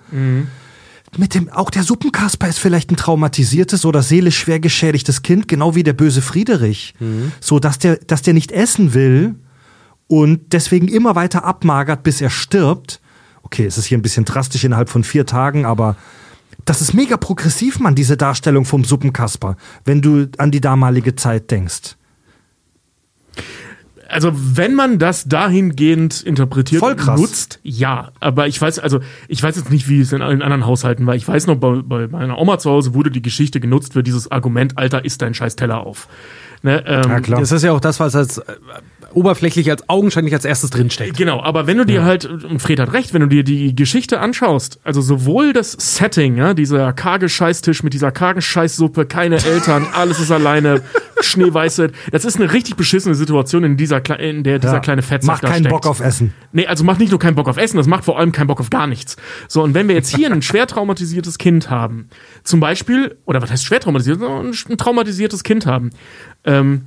Mit 1.19 1.35
dem, 1.35 1.51
auch 1.51 1.71
der 1.71 1.83
Suppenkasper 1.83 2.49
ist 2.49 2.59
vielleicht 2.59 2.91
ein 2.91 2.97
traumatisiertes 2.97 3.85
oder 3.85 4.03
seelisch 4.03 4.39
schwer 4.39 4.61
geschädigtes 4.61 5.23
Kind, 5.23 5.47
genau 5.47 5.75
wie 5.75 5.83
der 5.83 5.93
böse 5.93 6.23
Friedrich. 6.23 6.95
So, 7.41 7.59
dass 7.59 7.79
der, 7.79 7.97
dass 7.97 8.23
der 8.23 8.35
nicht 8.35 8.51
essen 8.53 8.95
will 8.95 9.35
und 10.07 10.53
deswegen 10.53 10.89
immer 10.89 11.15
weiter 11.15 11.45
abmagert, 11.45 12.03
bis 12.03 12.21
er 12.21 12.31
stirbt. 12.31 13.01
Okay, 13.43 13.67
es 13.67 13.77
ist 13.77 13.87
hier 13.87 13.99
ein 13.99 14.03
bisschen 14.03 14.25
drastisch 14.25 14.65
innerhalb 14.65 14.89
von 14.89 15.05
vier 15.05 15.27
Tagen, 15.27 15.67
aber 15.67 15.97
das 16.65 16.81
ist 16.81 16.95
mega 16.95 17.17
progressiv, 17.17 17.81
Mann, 17.81 17.95
diese 17.95 18.17
Darstellung 18.17 18.65
vom 18.65 18.85
Suppenkasper, 18.85 19.57
wenn 19.85 20.01
du 20.01 20.29
an 20.39 20.51
die 20.51 20.61
damalige 20.61 21.17
Zeit 21.17 21.51
denkst. 21.51 21.97
Also, 24.13 24.33
wenn 24.35 24.75
man 24.75 24.99
das 24.99 25.25
dahingehend 25.25 26.23
interpretiert 26.23 26.81
Voll 26.81 26.97
krass. 26.97 27.19
und 27.19 27.21
nutzt, 27.21 27.61
ja. 27.63 28.13
Aber 28.21 28.47
ich 28.47 28.61
weiß, 28.61 28.79
also, 28.79 29.01
ich 29.29 29.43
weiß 29.43 29.57
jetzt 29.57 29.71
nicht, 29.71 29.89
wie 29.89 30.01
es 30.01 30.13
in 30.13 30.23
allen 30.23 30.43
anderen 30.43 30.67
Haushalten 30.67 31.07
war. 31.07 31.15
Ich 31.15 31.27
weiß 31.27 31.47
noch, 31.47 31.57
bei, 31.57 31.83
bei 31.83 32.09
meiner 32.09 32.39
Oma 32.39 32.59
zu 32.59 32.71
Hause 32.71 32.95
wurde 32.95 33.11
die 33.11 33.23
Geschichte 33.23 33.59
genutzt 33.59 33.95
für 33.95 34.03
dieses 34.03 34.31
Argument, 34.31 34.79
Alter, 34.79 35.05
isst 35.05 35.23
dein 35.23 35.35
scheiß 35.35 35.57
Teller 35.57 35.87
auf. 35.87 36.09
Ne, 36.63 36.85
ähm, 36.87 37.23
klar. 37.23 37.41
Das 37.41 37.51
ist 37.51 37.65
ja 37.65 37.73
auch 37.73 37.81
das, 37.81 37.99
was 37.99 38.15
als 38.15 38.39
äh, 38.39 38.45
oberflächlich 39.15 39.71
als 39.71 39.89
augenscheinlich 39.89 40.35
als 40.35 40.45
erstes 40.45 40.71
drinsteckt. 40.71 41.17
Genau, 41.17 41.43
aber 41.43 41.67
wenn 41.67 41.79
du 41.79 41.85
dir 41.87 42.05
halt, 42.05 42.25
und 42.25 42.61
Fred 42.61 42.81
hat 42.81 42.93
recht, 42.93 43.15
wenn 43.15 43.21
du 43.23 43.29
dir 43.29 43.45
die 43.45 43.75
Geschichte 43.75 44.21
anschaust, 44.21 44.81
also 44.85 45.01
sowohl 45.01 45.53
das 45.53 45.73
Setting, 45.73 46.37
ja, 46.37 46.55
dieser 46.55 46.93
karge 46.93 47.29
Scheißtisch 47.29 47.83
mit 47.83 47.95
dieser 47.95 48.13
kargen 48.13 48.43
Scheißsuppe, 48.43 49.07
keine 49.07 49.43
Eltern, 49.45 49.87
alles 49.95 50.21
ist 50.21 50.31
alleine, 50.31 50.83
schneeweiße, 51.21 51.91
das 52.11 52.25
ist 52.25 52.37
eine 52.41 52.53
richtig 52.53 52.77
beschissene 52.77 53.15
Situation, 53.15 53.65
in, 53.65 53.77
dieser, 53.77 53.99
Kle- 53.99 54.17
in 54.17 54.43
der 54.45 54.59
dieser 54.59 54.75
Ja. 54.75 54.81
kleine 54.81 55.03
Fettsack 55.03 55.27
Macht 55.35 55.45
da 55.45 55.49
keinen 55.49 55.61
steckt. 55.61 55.73
Bock 55.75 55.87
auf 55.87 56.01
Essen. 56.01 56.33
Nee, 56.53 56.67
also 56.67 56.85
macht 56.85 56.99
nicht 57.01 57.11
nur 57.11 57.19
keinen 57.21 57.35
Bock 57.35 57.49
auf 57.49 57.57
Essen, 57.57 57.77
das 57.77 57.87
macht 57.87 58.05
vor 58.05 58.19
allem 58.19 58.33
keinen 58.33 58.47
Bock 58.49 58.61
auf 58.61 58.71
gar 58.71 58.87
nichts. 58.87 59.17
So, 59.49 59.63
und 59.63 59.75
wenn 59.75 59.89
wir 59.89 59.95
jetzt 59.95 60.15
hier 60.15 60.31
ein 60.33 60.43
schwer 60.43 60.67
traumatisiertes 60.67 61.39
Kind 61.39 61.71
haben, 61.71 62.09
zum 62.45 62.61
Beispiel, 62.61 63.17
oder 63.25 63.41
was 63.43 63.51
heißt 63.51 63.65
schwer 63.65 63.81
traumatisiert, 63.81 64.21
ein 64.23 64.77
traumatisiertes 64.77 65.43
Kind 65.45 65.67
haben, 65.67 65.91
ähm, 66.45 66.83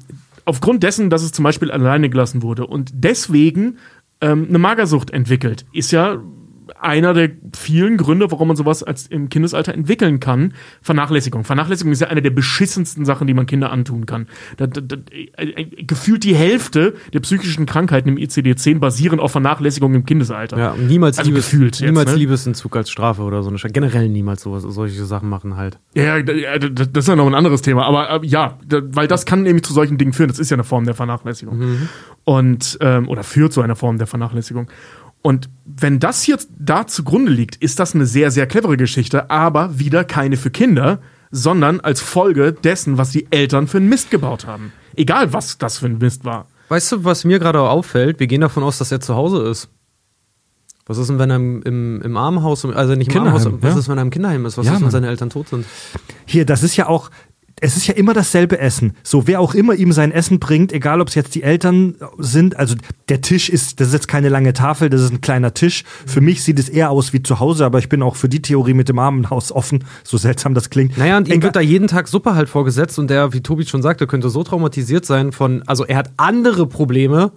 aufgrund 0.45 0.83
dessen, 0.83 1.09
dass 1.09 1.23
es 1.23 1.31
zum 1.31 1.43
Beispiel 1.43 1.71
alleine 1.71 2.09
gelassen 2.09 2.41
wurde 2.41 2.65
und 2.67 2.91
deswegen 2.93 3.77
ähm, 4.21 4.45
eine 4.47 4.59
Magersucht 4.59 5.11
entwickelt, 5.11 5.65
ist 5.73 5.91
ja 5.91 6.21
einer 6.79 7.13
der 7.13 7.29
vielen 7.55 7.97
Gründe, 7.97 8.31
warum 8.31 8.47
man 8.47 8.57
sowas 8.57 8.83
als 8.83 9.07
im 9.07 9.29
Kindesalter 9.29 9.73
entwickeln 9.73 10.19
kann, 10.19 10.53
Vernachlässigung. 10.81 11.43
Vernachlässigung 11.43 11.91
ist 11.91 12.01
ja 12.01 12.07
eine 12.07 12.21
der 12.21 12.29
beschissensten 12.31 13.05
Sachen, 13.05 13.27
die 13.27 13.33
man 13.33 13.45
Kinder 13.45 13.71
antun 13.71 14.05
kann. 14.05 14.27
Da, 14.57 14.67
da, 14.67 14.81
da, 14.81 14.95
äh, 15.11 15.25
äh, 15.43 15.65
gefühlt 15.83 16.23
die 16.23 16.35
Hälfte 16.35 16.95
der 17.13 17.19
psychischen 17.19 17.65
Krankheiten 17.65 18.09
im 18.09 18.17
ICD-10 18.17 18.79
basieren 18.79 19.19
auf 19.19 19.31
Vernachlässigung 19.31 19.93
im 19.93 20.05
Kindesalter. 20.05 20.57
Ja, 20.57 20.75
niemals, 20.75 21.17
Also 21.19 21.29
Liebes, 21.29 21.49
gefühlt 21.51 21.79
jetzt, 21.79 21.89
niemals 21.89 22.11
ne? 22.11 22.17
Liebesentzug 22.17 22.75
als 22.75 22.89
Strafe 22.89 23.21
oder 23.21 23.43
so. 23.43 23.49
eine 23.49 23.57
Sch- 23.57 23.71
Generell 23.71 24.09
niemals 24.09 24.41
sowas, 24.41 24.63
solche 24.63 25.05
Sachen 25.05 25.29
machen 25.29 25.57
halt. 25.57 25.79
Ja, 25.93 26.21
d- 26.21 26.45
das 26.59 26.87
ist 27.03 27.07
ja 27.07 27.15
noch 27.15 27.27
ein 27.27 27.35
anderes 27.35 27.61
Thema. 27.61 27.85
Aber 27.85 28.09
äh, 28.23 28.25
ja, 28.27 28.57
weil 28.69 29.07
das 29.07 29.25
kann 29.25 29.43
nämlich 29.43 29.63
zu 29.63 29.73
solchen 29.73 29.97
Dingen 29.97 30.13
führen. 30.13 30.29
Das 30.29 30.39
ist 30.39 30.49
ja 30.49 30.55
eine 30.55 30.63
Form 30.63 30.85
der 30.85 30.93
Vernachlässigung. 30.95 31.87
Und, 32.23 32.77
ähm, 32.81 33.07
oder 33.07 33.23
führt 33.23 33.53
zu 33.53 33.61
einer 33.61 33.75
Form 33.75 33.97
der 33.97 34.07
Vernachlässigung. 34.07 34.67
Und 35.25 35.49
wenn 35.65 35.99
das 35.99 36.27
jetzt 36.27 36.49
da 36.59 36.85
zugrunde 36.85 37.31
liegt, 37.31 37.55
ist 37.55 37.79
das 37.79 37.95
eine 37.95 38.05
sehr, 38.05 38.29
sehr 38.29 38.45
clevere 38.45 38.77
Geschichte, 38.77 39.31
aber 39.31 39.79
wieder 39.79 40.03
keine 40.03 40.37
für 40.37 40.51
Kinder, 40.51 40.99
sondern 41.31 41.79
als 41.79 41.99
Folge 41.99 42.53
dessen, 42.53 42.99
was 42.99 43.09
die 43.09 43.25
Eltern 43.31 43.65
für 43.65 43.77
einen 43.77 43.89
Mist 43.89 44.11
gebaut 44.11 44.45
haben. 44.45 44.71
Egal, 44.95 45.33
was 45.33 45.57
das 45.57 45.79
für 45.79 45.87
ein 45.87 45.97
Mist 45.97 46.25
war. 46.25 46.45
Weißt 46.69 46.91
du, 46.91 47.05
was 47.05 47.25
mir 47.25 47.39
gerade 47.39 47.59
auffällt? 47.59 48.19
Wir 48.19 48.27
gehen 48.27 48.41
davon 48.41 48.61
aus, 48.61 48.77
dass 48.77 48.91
er 48.91 48.99
zu 48.99 49.15
Hause 49.15 49.47
ist. 49.47 49.67
Was 50.85 50.99
ist 50.99 51.09
denn, 51.09 51.17
wenn 51.17 51.31
er 51.31 51.37
im, 51.37 51.63
im, 51.63 52.01
im 52.03 52.17
Armenhaus, 52.17 52.63
also 52.63 52.93
nicht 52.93 53.07
im 53.07 53.13
Kinderheim, 53.13 53.37
Armenhaus, 53.37 53.63
was 53.63 53.73
ja. 53.73 53.79
ist, 53.79 53.89
wenn 53.89 53.97
er 53.97 54.03
im 54.03 54.11
Kinderheim 54.11 54.45
ist? 54.45 54.59
Was 54.59 54.67
Ja, 54.67 54.73
ist, 54.73 54.77
wenn 54.77 54.83
Mann. 54.83 54.91
seine 54.91 55.07
Eltern 55.07 55.31
tot 55.31 55.49
sind? 55.49 55.65
Hier, 56.27 56.45
das 56.45 56.61
ist 56.61 56.75
ja 56.75 56.85
auch, 56.85 57.09
es 57.61 57.77
ist 57.77 57.87
ja 57.87 57.93
immer 57.93 58.13
dasselbe 58.13 58.59
Essen. 58.59 58.95
So, 59.01 59.27
wer 59.27 59.39
auch 59.39 59.55
immer 59.55 59.75
ihm 59.75 59.93
sein 59.93 60.11
Essen 60.11 60.39
bringt, 60.39 60.73
egal 60.73 60.99
ob 60.99 61.07
es 61.07 61.15
jetzt 61.15 61.35
die 61.35 61.43
Eltern 61.43 61.95
sind, 62.17 62.57
also 62.57 62.75
der 63.07 63.21
Tisch 63.21 63.49
ist, 63.49 63.79
das 63.79 63.87
ist 63.87 63.93
jetzt 63.93 64.07
keine 64.09 64.27
lange 64.27 64.51
Tafel, 64.51 64.89
das 64.89 65.01
ist 65.01 65.13
ein 65.13 65.21
kleiner 65.21 65.53
Tisch. 65.53 65.85
Für 66.05 66.19
mich 66.19 66.43
sieht 66.43 66.59
es 66.59 66.67
eher 66.67 66.89
aus 66.89 67.13
wie 67.13 67.23
zu 67.23 67.39
Hause, 67.39 67.65
aber 67.65 67.79
ich 67.79 67.87
bin 67.87 68.03
auch 68.03 68.17
für 68.17 68.27
die 68.27 68.41
Theorie 68.41 68.73
mit 68.73 68.89
dem 68.89 68.99
Armenhaus 68.99 69.53
offen, 69.53 69.85
so 70.03 70.17
seltsam 70.17 70.53
das 70.53 70.69
klingt. 70.69 70.97
Naja, 70.97 71.17
und 71.17 71.29
ihm 71.29 71.41
wird 71.41 71.55
da 71.55 71.61
jeden 71.61 71.87
Tag 71.87 72.09
Suppe 72.09 72.35
halt 72.35 72.49
vorgesetzt 72.49 72.99
und 72.99 73.09
der, 73.09 73.31
wie 73.31 73.41
Tobi 73.41 73.65
schon 73.65 73.81
sagte, 73.81 74.05
könnte 74.05 74.29
so 74.29 74.43
traumatisiert 74.43 75.05
sein 75.05 75.31
von, 75.31 75.63
also 75.65 75.85
er 75.85 75.97
hat 75.97 76.11
andere 76.17 76.67
Probleme, 76.67 77.31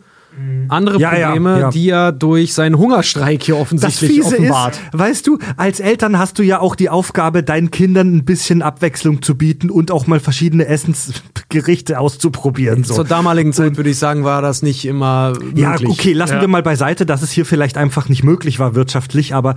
andere 0.69 0.99
Ja, 1.01 1.17
ja, 1.17 1.27
Probleme, 1.29 1.61
ja. 1.61 1.71
die 1.71 1.89
er 1.89 2.13
durch 2.13 2.55
seinen 2.55 2.77
Hungerstreik 2.79 3.43
hier 3.43 3.55
das 3.55 3.63
offensichtlich 3.63 4.11
Fiese 4.13 4.37
offenbart. 4.37 4.75
ist, 4.75 4.99
weißt 4.99 5.27
du, 5.27 5.39
als 5.57 5.81
Eltern 5.81 6.19
hast 6.19 6.39
du 6.39 6.43
ja 6.43 6.61
auch 6.61 6.75
die 6.75 6.91
Aufgabe, 6.91 7.43
deinen 7.43 7.71
Kindern 7.71 8.15
ein 8.17 8.25
bisschen 8.25 8.63
Abwechslung 8.63 9.23
zu 9.23 9.37
bieten 9.37 9.71
und 9.71 9.91
auch 9.91 10.07
mal 10.07 10.21
verschiedene 10.21 10.67
Essensgerichte 10.67 11.99
auszuprobieren. 11.99 12.85
So. 12.85 12.95
Zur 12.95 13.05
damaligen 13.05 13.53
Zeit 13.53 13.77
würde 13.77 13.91
ich 13.91 13.99
sagen, 13.99 14.25
war 14.25 14.43
das 14.43 14.63
nicht 14.63 14.85
immer 14.85 15.33
Ja, 15.55 15.71
möglich. 15.71 15.89
okay, 15.91 16.13
lassen 16.13 16.35
Ja. 16.35 16.41
wir 16.43 16.49
mal 16.49 16.63
beiseite, 16.63 17.07
dass 17.07 17.23
es 17.23 17.31
hier 17.31 17.47
vielleicht 17.47 17.77
einfach 17.77 18.09
nicht 18.09 18.23
möglich 18.25 18.59
war 18.59 18.75
wirtschaftlich, 18.75 19.35
aber 19.35 19.55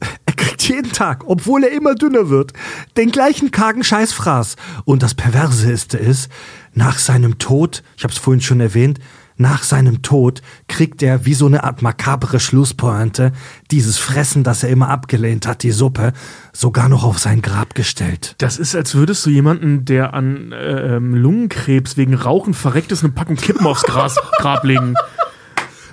er 0.26 0.34
kriegt 0.34 0.62
jeden 0.68 0.92
Tag, 0.92 1.24
obwohl 1.26 1.64
er 1.64 1.72
immer 1.72 1.94
dünner 1.94 2.28
wird, 2.28 2.52
den 2.96 3.10
gleichen 3.10 3.50
kargen 3.52 3.84
Scheißfraß. 3.84 4.56
Und 4.84 5.02
das 5.02 5.14
Perverse 5.14 5.70
ist, 5.70 5.94
ist, 5.94 6.30
nach 6.74 6.98
seinem 6.98 7.38
Tod, 7.38 7.82
ich 7.96 8.04
habe 8.04 8.12
es 8.12 8.18
vorhin 8.18 8.40
schon 8.40 8.60
erwähnt, 8.60 8.98
nach 9.36 9.62
seinem 9.62 10.02
Tod 10.02 10.42
kriegt 10.68 11.02
er 11.02 11.26
wie 11.26 11.34
so 11.34 11.46
eine 11.46 11.64
Art 11.64 11.82
makabere 11.82 12.40
Schlusspointe 12.40 13.32
dieses 13.70 13.98
Fressen, 13.98 14.44
das 14.44 14.62
er 14.62 14.70
immer 14.70 14.88
abgelehnt 14.88 15.46
hat, 15.46 15.62
die 15.62 15.70
Suppe, 15.70 16.12
sogar 16.52 16.88
noch 16.88 17.04
auf 17.04 17.18
sein 17.18 17.42
Grab 17.42 17.74
gestellt. 17.74 18.34
Das 18.38 18.58
ist, 18.58 18.74
als 18.74 18.94
würdest 18.94 19.24
du 19.26 19.30
jemanden, 19.30 19.84
der 19.84 20.14
an 20.14 20.52
äh, 20.52 20.96
ähm, 20.96 21.14
Lungenkrebs 21.14 21.96
wegen 21.96 22.14
Rauchen 22.14 22.54
verreckt 22.54 22.92
ist, 22.92 23.02
eine 23.02 23.12
Packung 23.12 23.36
Kippen 23.36 23.66
aufs 23.66 23.82
Gras, 23.82 24.16
Grab 24.38 24.64
legen. 24.64 24.94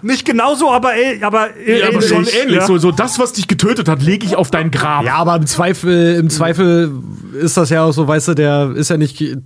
Nicht 0.02 0.26
genauso, 0.26 0.72
aber, 0.72 0.95
äh, 0.95 1.22
aber, 1.24 1.49
Ja, 1.60 1.90
aber 1.90 2.02
schon 2.02 2.26
ähnlich. 2.26 2.57
Ja. 2.57 2.66
So, 2.66 2.78
so 2.78 2.91
das, 2.91 3.20
was 3.20 3.34
dich 3.34 3.48
getötet 3.48 3.90
hat, 3.90 4.02
lege 4.02 4.26
ich 4.26 4.36
auf 4.36 4.49
dein 4.49 4.72
Grab. 4.72 5.03
Ja, 5.03 5.16
aber 5.16 5.36
im 5.36 5.45
Zweifel, 5.45 6.16
im 6.16 6.30
Zweifel 6.30 6.91
ist 7.40 7.57
das 7.57 7.70
ja 7.70 7.84
auch 7.84 7.91
so, 7.91 8.07
weißt 8.07 8.30
du, 8.30 8.34
der 8.34 8.72
ist 8.76 8.90
ja 8.90 8.98
nicht, 8.98 9.38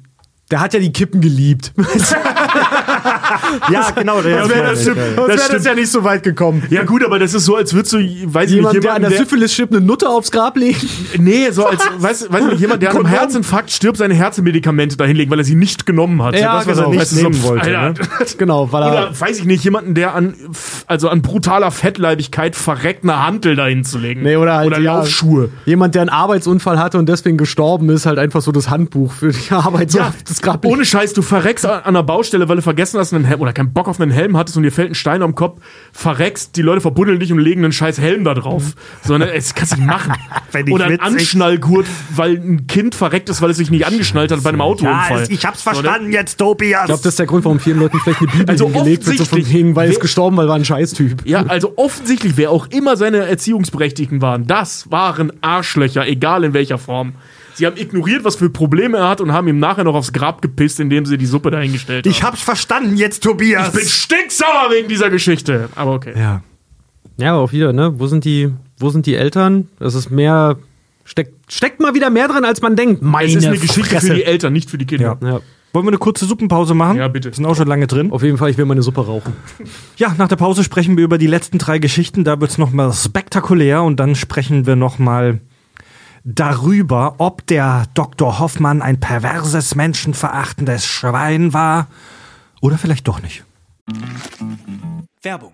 der 0.53 0.61
hat 0.61 0.71
ja 0.75 0.79
die 0.79 0.93
Kippen 0.93 1.19
geliebt. 1.19 1.73
ja, 3.71 3.89
genau. 3.95 4.21
Sonst 4.21 4.27
wäre 4.27 4.69
das, 4.69 4.85
ja. 4.85 4.93
sonst 5.15 5.27
wär 5.27 5.49
das 5.49 5.65
ja 5.65 5.73
nicht 5.73 5.89
so 5.89 6.03
weit 6.03 6.21
gekommen. 6.21 6.61
Ja, 6.69 6.83
gut, 6.83 7.03
aber 7.03 7.17
das 7.17 7.33
ist 7.33 7.45
so, 7.45 7.55
als 7.55 7.73
würdest 7.73 7.93
du, 7.93 7.97
weiß 7.97 8.51
ich 8.51 8.57
Jemand, 8.57 8.75
nicht, 8.75 8.83
der 8.83 8.93
an 8.93 9.01
der 9.01 9.09
Syphilis-Chip 9.11 9.71
eine 9.71 9.81
Nutte 9.81 10.07
aufs 10.07 10.29
Grab 10.29 10.55
legt. 10.55 10.85
Nee, 11.17 11.49
so 11.49 11.65
als, 11.65 11.81
weiß, 11.97 12.31
weiß 12.31 12.45
nicht, 12.45 12.59
jemand, 12.59 12.83
der 12.83 12.91
an 12.91 12.97
einem 12.97 13.07
Herzinfarkt 13.07 13.71
stirbt, 13.71 13.97
seine 13.97 14.13
Herzmedikamente 14.13 14.95
dahinlegen, 14.95 15.31
weil 15.31 15.39
er 15.39 15.43
sie 15.43 15.55
nicht 15.55 15.87
genommen 15.87 16.21
hat. 16.21 16.37
Ja, 16.37 16.57
das, 16.57 16.67
was 16.67 16.77
genau. 16.77 16.91
er 16.91 16.99
nicht 16.99 17.11
du, 17.11 17.15
so, 17.15 17.23
nehmen 17.23 17.43
wollte, 17.43 17.75
Alter. 17.79 18.03
Genau, 18.37 18.71
weil 18.71 18.83
er. 18.83 18.91
Oder 18.91 19.19
weiß 19.19 19.39
ich 19.39 19.45
nicht, 19.45 19.63
jemanden, 19.63 19.95
der 19.95 20.13
an, 20.13 20.35
also 20.85 21.09
an 21.09 21.23
brutaler 21.23 21.71
Fettleibigkeit 21.71 22.55
verreckt, 22.55 23.03
eine 23.03 23.25
Hantel 23.25 23.55
dahin 23.55 23.83
zu 23.83 23.97
legen. 23.97 24.21
Nee, 24.21 24.35
oder 24.35 24.57
halt, 24.57 24.67
oder 24.67 24.77
ja, 24.77 24.97
Laufschuhe. 24.97 25.49
Jemand, 25.65 25.95
der 25.95 26.03
einen 26.03 26.09
Arbeitsunfall 26.09 26.77
hatte 26.77 26.99
und 26.99 27.09
deswegen 27.09 27.37
gestorben 27.37 27.89
ist, 27.89 28.05
halt 28.05 28.19
einfach 28.19 28.43
so 28.43 28.51
das 28.51 28.69
Handbuch 28.69 29.13
für 29.13 29.31
die 29.31 29.51
Arbeit. 29.51 29.93
Ja, 29.93 30.13
das 30.27 30.42
Grab 30.43 30.65
ohne 30.65 30.83
Scheiß, 30.83 31.13
du 31.13 31.21
verreckst 31.21 31.65
an 31.65 31.83
einer 31.83 32.03
Baustelle, 32.03 32.49
weil 32.49 32.57
du 32.57 32.61
vergessen 32.61 32.99
hast, 32.99 33.13
einen 33.13 33.23
Helm 33.23 33.39
oder 33.39 33.53
keinen 33.53 33.71
Bock 33.71 33.87
auf 33.87 33.99
einen 34.01 34.11
Helm 34.11 34.35
hattest 34.35 34.57
und 34.57 34.63
dir 34.63 34.71
fällt 34.71 34.91
ein 34.91 34.95
Stein 34.95 35.21
am 35.21 35.35
Kopf, 35.35 35.61
verreckst, 35.93 36.57
die 36.57 36.61
Leute 36.61 36.81
verbuddeln 36.81 37.19
dich 37.19 37.31
und 37.31 37.39
legen 37.39 37.63
einen 37.63 37.71
scheiß 37.71 37.97
Helm 37.97 38.25
da 38.25 38.33
drauf. 38.33 38.73
Sondern 39.03 39.29
es 39.29 39.55
kannst 39.55 39.71
du 39.71 39.77
nicht 39.77 39.87
machen. 39.87 40.13
Oder 40.69 40.85
ein. 40.85 40.99
Anschnallgurt, 40.99 41.85
weil 42.13 42.35
ein 42.35 42.67
Kind 42.67 42.93
verreckt 42.93 43.29
ist, 43.29 43.41
weil 43.41 43.51
es 43.51 43.57
sich 43.57 43.71
nicht 43.71 43.87
angeschnallt 43.87 44.31
hat 44.31 44.43
bei 44.43 44.49
einem 44.49 44.61
Autounfall. 44.61 45.21
Ja, 45.21 45.29
ich 45.29 45.45
hab's 45.45 45.61
verstanden 45.61 46.11
jetzt, 46.11 46.37
Tobias. 46.37 46.81
Ich 46.81 46.85
glaube, 46.87 47.03
das 47.03 47.13
ist 47.13 47.19
der 47.19 47.25
Grund, 47.25 47.45
warum 47.45 47.59
vielen 47.59 47.79
Leuten 47.79 47.99
vielleicht 47.99 48.19
eine 48.19 48.31
Bibel 48.31 48.49
Also 48.49 48.65
hingelegt 48.65 49.05
wird, 49.05 49.17
so 49.17 49.25
von 49.25 49.49
wegen, 49.49 49.75
weil 49.75 49.89
es 49.89 49.99
gestorben, 49.99 50.35
weil 50.35 50.49
er 50.49 50.55
ein 50.55 50.65
Scheißtyp. 50.65 51.25
Ja, 51.25 51.45
also 51.45 51.73
offensichtlich, 51.77 52.35
wer 52.35 52.51
auch 52.51 52.67
immer 52.67 52.97
seine 52.97 53.19
Erziehungsberechtigten 53.19 54.21
waren, 54.21 54.45
das 54.45 54.91
waren 54.91 55.31
Arschlöcher, 55.41 56.05
egal 56.05 56.43
in 56.43 56.53
welcher 56.53 56.77
Form. 56.77 57.13
Sie 57.55 57.65
haben 57.65 57.77
ignoriert, 57.77 58.23
was 58.23 58.35
für 58.35 58.49
Probleme 58.49 58.97
er 58.97 59.09
hat 59.09 59.21
und 59.21 59.31
haben 59.31 59.47
ihm 59.47 59.59
nachher 59.59 59.83
noch 59.83 59.95
aufs 59.95 60.11
Grab 60.13 60.41
gepisst, 60.41 60.79
indem 60.79 61.05
sie 61.05 61.17
die 61.17 61.25
Suppe 61.25 61.51
dahingestellt 61.51 62.05
haben. 62.05 62.11
ich 62.11 62.23
hab's 62.23 62.41
verstanden 62.41 62.97
jetzt, 62.97 63.23
Tobias. 63.23 63.67
ich 63.69 63.73
bin 63.79 63.87
stinksauer 63.87 64.69
wegen 64.71 64.87
dieser 64.87 65.09
Geschichte. 65.09 65.69
Aber 65.75 65.93
okay. 65.93 66.13
ja. 66.17 66.41
Ja, 67.17 67.33
aber 67.33 67.41
auch 67.43 67.51
wieder, 67.51 67.73
ne? 67.73 67.93
Wo 67.99 68.07
sind 68.07 68.25
die, 68.25 68.49
wo 68.79 68.89
sind 68.89 69.05
die 69.05 69.13
Eltern? 69.15 69.67
Das 69.79 69.93
ist 69.93 70.09
mehr, 70.09 70.57
steckt, 71.03 71.51
steckt 71.51 71.79
mal 71.79 71.93
wieder 71.93 72.09
mehr 72.09 72.27
drin, 72.27 72.43
als 72.43 72.61
man 72.63 72.75
denkt. 72.75 73.03
Meine 73.03 73.29
Es 73.29 73.35
ist 73.35 73.45
eine 73.45 73.57
Geschichte 73.59 73.83
Fresse. 73.91 74.07
für 74.07 74.15
die 74.15 74.23
Eltern, 74.23 74.51
nicht 74.51 74.69
für 74.71 74.79
die 74.79 74.85
Kinder. 74.87 75.19
Ja. 75.21 75.27
Ja, 75.27 75.39
Wollen 75.73 75.85
wir 75.85 75.89
eine 75.91 75.99
kurze 75.99 76.25
Suppenpause 76.25 76.73
machen? 76.73 76.97
Ja, 76.97 77.07
bitte. 77.07 77.29
Wir 77.29 77.35
sind 77.35 77.45
auch 77.45 77.55
schon 77.55 77.67
lange 77.67 77.85
drin. 77.85 78.11
auf 78.11 78.23
jeden 78.23 78.37
Fall, 78.37 78.49
ich 78.49 78.57
will 78.57 78.65
meine 78.65 78.81
Suppe 78.81 79.05
rauchen. 79.05 79.33
Ja, 79.97 80.15
nach 80.17 80.27
der 80.27 80.37
Pause 80.37 80.63
sprechen 80.63 80.97
wir 80.97 81.03
über 81.03 81.19
die 81.19 81.27
letzten 81.27 81.59
drei 81.59 81.77
Geschichten. 81.77 82.23
Da 82.23 82.41
wird's 82.41 82.57
noch 82.57 82.71
mal 82.71 82.91
spektakulär 82.93 83.83
und 83.83 83.99
dann 83.99 84.15
sprechen 84.15 84.65
wir 84.65 84.75
noch 84.75 84.97
mal 84.97 85.39
darüber, 86.23 87.15
ob 87.17 87.45
der 87.47 87.85
Dr. 87.93 88.39
Hoffmann 88.39 88.81
ein 88.81 88.99
perverses, 88.99 89.75
menschenverachtendes 89.75 90.85
Schwein 90.85 91.53
war 91.53 91.87
oder 92.61 92.77
vielleicht 92.77 93.07
doch 93.07 93.21
nicht. 93.21 93.43
Werbung. 95.21 95.53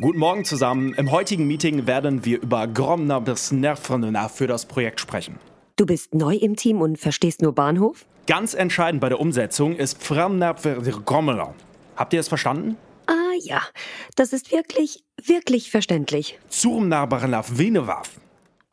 Guten 0.00 0.18
Morgen 0.18 0.44
zusammen. 0.44 0.92
Im 0.94 1.10
heutigen 1.10 1.46
Meeting 1.46 1.86
werden 1.86 2.24
wir 2.24 2.42
über 2.42 2.66
Gromner 2.66 3.20
bis 3.20 3.50
Nervrenna 3.50 4.28
für 4.28 4.46
das 4.46 4.66
Projekt 4.66 5.00
sprechen. 5.00 5.38
Du 5.76 5.86
bist 5.86 6.14
neu 6.14 6.34
im 6.34 6.56
Team 6.56 6.80
und 6.80 6.98
verstehst 6.98 7.40
nur 7.40 7.54
Bahnhof? 7.54 8.04
Ganz 8.26 8.54
entscheidend 8.54 9.00
bei 9.00 9.08
der 9.08 9.20
Umsetzung 9.20 9.76
ist 9.76 10.00
Gromner. 10.06 11.54
Habt 11.96 12.12
ihr 12.12 12.20
es 12.20 12.28
verstanden? 12.28 12.76
Ah 13.06 13.12
ja, 13.40 13.62
das 14.16 14.32
ist 14.32 14.52
wirklich, 14.52 15.04
wirklich 15.24 15.70
verständlich. 15.70 16.38
Zurmnarbarnaf 16.48 17.56
Venewaf. 17.56 18.10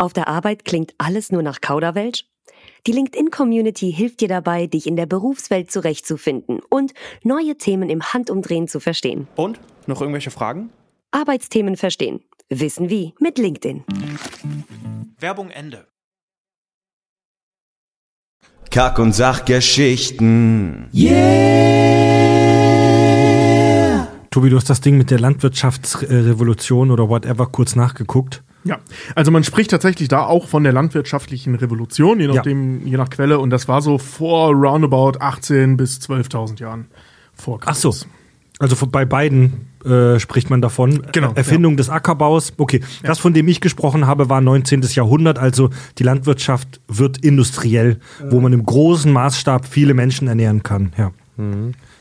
Auf 0.03 0.11
der 0.11 0.27
Arbeit 0.27 0.65
klingt 0.65 0.93
alles 0.97 1.31
nur 1.31 1.43
nach 1.43 1.61
Kauderwelsch? 1.61 2.25
Die 2.85 2.91
LinkedIn-Community 2.91 3.89
hilft 3.89 4.19
dir 4.19 4.27
dabei, 4.27 4.67
dich 4.67 4.85
in 4.85 4.97
der 4.97 5.05
Berufswelt 5.05 5.71
zurechtzufinden 5.71 6.59
und 6.69 6.93
neue 7.23 7.55
Themen 7.55 7.89
im 7.89 8.03
Handumdrehen 8.03 8.67
zu 8.67 8.81
verstehen. 8.81 9.29
Und? 9.37 9.61
Noch 9.87 10.01
irgendwelche 10.01 10.29
Fragen? 10.29 10.71
Arbeitsthemen 11.11 11.77
verstehen. 11.77 12.19
Wissen 12.49 12.89
wie 12.89 13.13
mit 13.21 13.37
LinkedIn. 13.37 13.85
Werbung 15.19 15.51
Ende. 15.51 15.87
Kack- 18.71 18.99
und 18.99 19.13
Sachgeschichten. 19.13 20.89
Tobi, 24.31 24.49
du 24.49 24.57
hast 24.57 24.69
das 24.69 24.81
Ding 24.81 24.97
mit 24.97 25.11
der 25.11 25.21
Landwirtschaftsrevolution 25.21 26.91
oder 26.91 27.07
whatever 27.07 27.47
kurz 27.47 27.77
nachgeguckt. 27.77 28.43
Ja, 28.65 28.79
also 29.15 29.31
man 29.31 29.43
spricht 29.43 29.71
tatsächlich 29.71 30.07
da 30.07 30.25
auch 30.25 30.47
von 30.47 30.63
der 30.63 30.73
landwirtschaftlichen 30.73 31.55
Revolution, 31.55 32.19
je 32.19 32.27
nachdem, 32.27 32.85
je 32.87 32.97
nach 32.97 33.09
Quelle. 33.09 33.39
Und 33.39 33.49
das 33.49 33.67
war 33.67 33.81
so 33.81 33.97
vor 33.97 34.53
roundabout 34.53 35.19
18 35.19 35.77
bis 35.77 35.99
12.000 35.99 36.59
Jahren 36.59 36.87
vor 37.33 37.59
Ach 37.65 37.75
so. 37.75 37.89
Christus. 37.89 38.07
Also 38.59 38.87
bei 38.87 39.03
beiden 39.03 39.67
äh, 39.83 40.19
spricht 40.19 40.49
man 40.49 40.61
davon. 40.61 41.05
Genau, 41.11 41.33
Erfindung 41.33 41.75
des 41.75 41.89
Ackerbaus. 41.89 42.53
Okay, 42.57 42.81
das, 43.01 43.19
von 43.19 43.33
dem 43.33 43.47
ich 43.47 43.59
gesprochen 43.59 44.07
habe, 44.07 44.29
war 44.29 44.39
19. 44.39 44.81
Jahrhundert. 44.93 45.39
Also 45.39 45.69
die 45.97 46.03
Landwirtschaft 46.03 46.79
wird 46.87 47.17
industriell, 47.17 47.99
wo 48.29 48.39
man 48.39 48.53
im 48.53 48.65
großen 48.65 49.11
Maßstab 49.11 49.65
viele 49.65 49.93
Menschen 49.93 50.27
ernähren 50.27 50.63
kann. 50.63 50.93
Ja. 50.97 51.11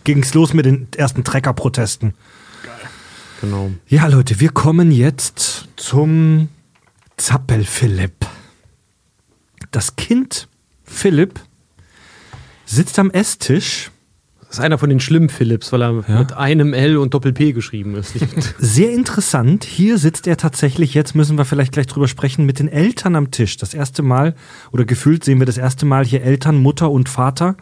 Ging's 0.05 0.34
los 0.34 0.52
mit 0.52 0.66
den 0.66 0.89
ersten 0.97 1.24
Treckerprotesten. 1.24 2.14
Genau. 3.43 3.73
Ja, 3.89 4.06
Leute, 4.06 4.39
wir 4.39 4.51
kommen 4.51 4.93
jetzt 4.93 5.66
zum 5.74 6.48
Zappel 7.16 7.64
Philipp. 7.64 8.24
Das 9.73 9.97
Kind 9.97 10.47
Philipp 10.85 11.40
sitzt 12.64 13.01
am 13.01 13.10
Esstisch 13.10 13.90
Das 14.43 14.59
ist 14.59 14.64
einer 14.64 14.78
von 14.78 14.90
den 14.90 15.01
schlimmen 15.01 15.28
Philips, 15.28 15.73
weil 15.73 15.82
er 15.82 15.93
mit 15.93 16.32
einem 16.35 16.73
L 16.73 16.97
und 16.97 17.14
Doppel-P 17.14 17.52
geschrieben 17.52 17.97
ist. 17.97 18.14
Sehr 18.59 18.93
interessant. 18.93 19.64
Hier 19.64 19.98
sitzt 19.98 20.28
er 20.28 20.36
tatsächlich, 20.36 20.94
jetzt 20.94 21.16
müssen 21.16 21.36
wir 21.36 21.44
vielleicht 21.44 21.73
gleich 21.73 21.89
drüber 21.89 22.06
sprechen, 22.06 22.47
mit 22.47 22.60
den 22.60 22.69
Eltern 22.69 23.16
am 23.16 23.32
Tisch. 23.32 23.56
Das 23.56 23.74
erste 23.74 24.02
Mal, 24.02 24.36
oder 24.70 24.85
gefühlt 24.85 25.24
sehen 25.24 25.40
wir 25.40 25.47
das 25.47 25.59
erste 25.59 25.85
Mal 25.85 26.05
hier 26.05 26.23
Eltern, 26.23 26.59
Mutter 26.59 26.93
und 26.93 27.09
Vater. 27.09 27.56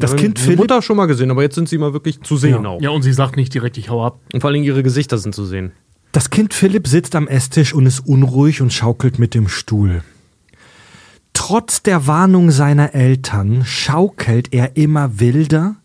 Das 0.00 0.16
Kind 0.16 0.38
Die 0.38 0.42
Philipp. 0.42 0.58
Mutter 0.58 0.82
schon 0.82 0.96
mal 0.96 1.06
gesehen, 1.06 1.30
aber 1.30 1.42
jetzt 1.42 1.54
sind 1.54 1.68
sie 1.68 1.78
mal 1.78 1.92
wirklich 1.92 2.20
zu 2.22 2.36
sehen 2.36 2.62
Ja. 2.64 2.68
auch. 2.70 2.80
Ja, 2.80 2.90
und 2.90 3.02
sie 3.02 3.12
sagt 3.12 3.36
nicht 3.36 3.52
direkt, 3.54 3.76
ich 3.78 3.88
hau 3.90 4.04
ab. 4.04 4.18
Und 4.32 4.40
vor 4.40 4.50
allem 4.50 4.62
ihre 4.62 4.82
Gesichter 4.82 5.18
sind 5.18 5.34
zu 5.34 5.44
sehen. 5.44 5.72
Das 6.12 6.30
Kind 6.30 6.54
Philipp 6.54 6.88
sitzt 6.88 7.14
am 7.14 7.28
Esstisch 7.28 7.72
und 7.72 7.86
ist 7.86 8.00
unruhig 8.00 8.60
und 8.60 8.72
schaukelt 8.72 9.18
mit 9.18 9.34
dem 9.34 9.48
Stuhl. 9.48 10.02
Trotz 11.32 11.82
der 11.82 12.06
Warnung 12.06 12.50
seiner 12.50 12.94
Eltern 12.94 13.64
schaukelt 13.64 14.52
er 14.52 14.76
immer 14.76 15.20
wilder 15.20 15.76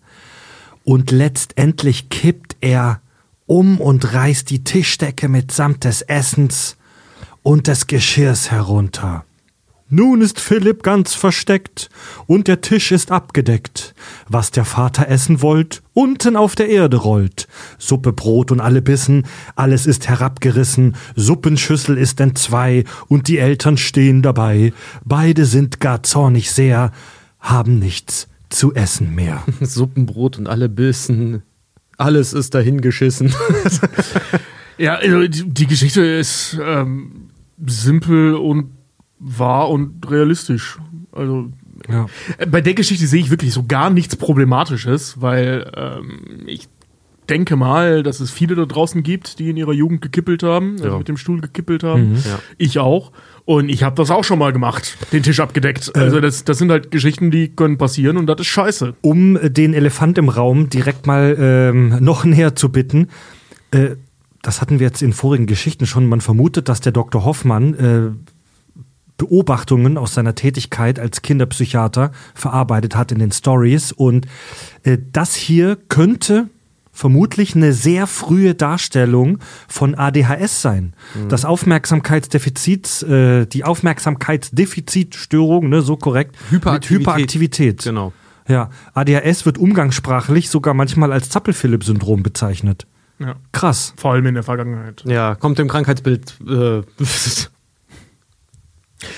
und 0.83 1.11
letztendlich 1.11 2.09
kippt 2.09 2.57
er 2.61 3.01
um 3.45 3.79
und 3.79 4.13
reißt 4.13 4.49
die 4.49 4.63
Tischdecke 4.63 5.27
mitsamt 5.29 5.83
des 5.83 6.01
Essens 6.01 6.77
und 7.43 7.67
des 7.67 7.85
Geschirrs 7.87 8.49
herunter. 8.49 9.23
Nun 9.95 10.19
ist 10.19 10.41
Philipp 10.41 10.83
ganz 10.83 11.13
versteckt 11.13 11.89
und 12.27 12.49
der 12.49 12.59
Tisch 12.59 12.91
ist 12.91 13.13
abgedeckt. 13.13 13.95
Was 14.27 14.51
der 14.51 14.65
Vater 14.65 15.07
essen 15.07 15.41
wollt, 15.41 15.83
unten 15.93 16.35
auf 16.35 16.55
der 16.55 16.67
Erde 16.67 16.97
rollt. 16.97 17.47
Suppe, 17.77 18.11
Brot 18.11 18.51
und 18.51 18.59
alle 18.59 18.81
Bissen, 18.81 19.25
alles 19.55 19.85
ist 19.85 20.09
herabgerissen, 20.09 20.97
Suppenschüssel 21.15 21.97
ist 21.97 22.19
entzwei 22.19 22.83
und 23.07 23.29
die 23.29 23.37
Eltern 23.37 23.77
stehen 23.77 24.21
dabei. 24.21 24.73
Beide 25.05 25.45
sind 25.45 25.79
gar 25.79 26.03
zornig 26.03 26.51
sehr, 26.51 26.91
haben 27.39 27.79
nichts 27.79 28.27
zu 28.49 28.73
essen 28.73 29.15
mehr. 29.15 29.43
Suppenbrot 29.61 30.37
und 30.37 30.49
alle 30.49 30.67
Bissen. 30.67 31.43
Alles 31.95 32.33
ist 32.33 32.53
dahingeschissen. 32.53 33.33
Ja, 34.77 34.95
also 34.95 35.25
die, 35.25 35.49
die 35.49 35.67
Geschichte 35.67 36.01
ist 36.01 36.59
ähm, 36.61 37.29
simpel 37.65 38.33
und 38.33 38.71
wahr 39.19 39.69
und 39.69 40.09
realistisch. 40.09 40.77
Also 41.11 41.49
Ja. 41.89 42.07
äh, 42.37 42.45
bei 42.45 42.61
der 42.61 42.73
Geschichte 42.73 43.07
sehe 43.07 43.21
ich 43.21 43.29
wirklich 43.29 43.53
so 43.53 43.63
gar 43.65 43.89
nichts 43.89 44.15
Problematisches, 44.15 45.21
weil 45.21 45.71
ähm, 45.75 46.43
ich 46.47 46.67
denke 47.29 47.55
mal, 47.55 48.03
dass 48.03 48.19
es 48.19 48.29
viele 48.29 48.53
da 48.53 48.65
draußen 48.65 49.01
gibt, 49.01 49.39
die 49.39 49.49
in 49.49 49.57
ihrer 49.57 49.73
Jugend 49.73 50.01
gekippelt 50.01 50.43
haben, 50.43 50.73
also 50.73 50.89
Ja. 50.89 50.97
mit 50.99 51.07
dem 51.07 51.17
Stuhl 51.17 51.41
gekippelt 51.41 51.83
haben. 51.83 52.15
Ja. 52.23 52.39
Ich 52.59 52.77
auch. 52.77 53.11
Und 53.45 53.69
ich 53.69 53.81
habe 53.83 53.95
das 53.95 54.11
auch 54.11 54.23
schon 54.23 54.37
mal 54.37 54.53
gemacht, 54.53 54.95
den 55.11 55.23
Tisch 55.23 55.39
abgedeckt. 55.39 55.95
Also 55.95 56.19
das, 56.19 56.43
das 56.43 56.57
sind 56.59 56.69
halt 56.71 56.91
Geschichten, 56.91 57.31
die 57.31 57.49
können 57.49 57.77
passieren 57.79 58.17
und 58.17 58.27
das 58.27 58.41
ist 58.41 58.47
scheiße. 58.47 58.95
um 59.01 59.39
den 59.41 59.73
Elefant 59.73 60.17
im 60.19 60.29
Raum 60.29 60.69
direkt 60.69 61.07
mal 61.07 61.35
ähm, 61.39 61.97
noch 62.03 62.25
näher 62.25 62.55
zu 62.55 62.69
bitten. 62.71 63.07
Äh, 63.71 63.95
das 64.43 64.61
hatten 64.61 64.79
wir 64.79 64.85
jetzt 64.85 65.01
in 65.01 65.11
vorigen 65.11 65.47
Geschichten 65.47 65.87
schon. 65.87 66.05
Man 66.05 66.21
vermutet, 66.21 66.69
dass 66.69 66.79
der 66.79 66.91
Dr. 66.91 67.25
Hoffmann 67.25 67.73
äh, 67.73 68.34
Beobachtungen 69.17 69.97
aus 69.97 70.13
seiner 70.13 70.35
Tätigkeit 70.35 70.99
als 70.99 71.21
Kinderpsychiater 71.21 72.11
verarbeitet 72.33 72.95
hat 72.95 73.11
in 73.11 73.19
den 73.19 73.31
Stories. 73.31 73.91
Und 73.91 74.27
äh, 74.83 74.97
das 75.11 75.35
hier 75.35 75.77
könnte 75.87 76.49
vermutlich 76.91 77.55
eine 77.55 77.73
sehr 77.73 78.07
frühe 78.07 78.55
Darstellung 78.55 79.39
von 79.67 79.95
ADHS 79.95 80.61
sein. 80.61 80.93
Das 81.27 81.43
Aufmerksamkeitsdefizit, 81.43 83.03
äh, 83.03 83.45
die 83.45 83.65
Aufmerksamkeitsdefizitstörung, 83.65 85.67
ne, 85.67 85.81
so 85.81 85.97
korrekt, 85.97 86.37
Hyperaktivität. 86.49 86.99
mit 86.99 87.07
Hyperaktivität. 87.07 87.83
Genau. 87.83 88.13
Ja, 88.47 88.69
ADHS 88.93 89.45
wird 89.45 89.57
umgangssprachlich 89.57 90.49
sogar 90.49 90.73
manchmal 90.73 91.11
als 91.11 91.29
Zappel-Philipp-Syndrom 91.29 92.23
bezeichnet. 92.23 92.87
Ja. 93.19 93.35
Krass. 93.51 93.93
Vor 93.97 94.13
allem 94.13 94.25
in 94.27 94.35
der 94.35 94.43
Vergangenheit. 94.43 95.03
Ja, 95.05 95.35
kommt 95.35 95.57
dem 95.57 95.67
Krankheitsbild. 95.67 96.37
Äh, 96.47 96.81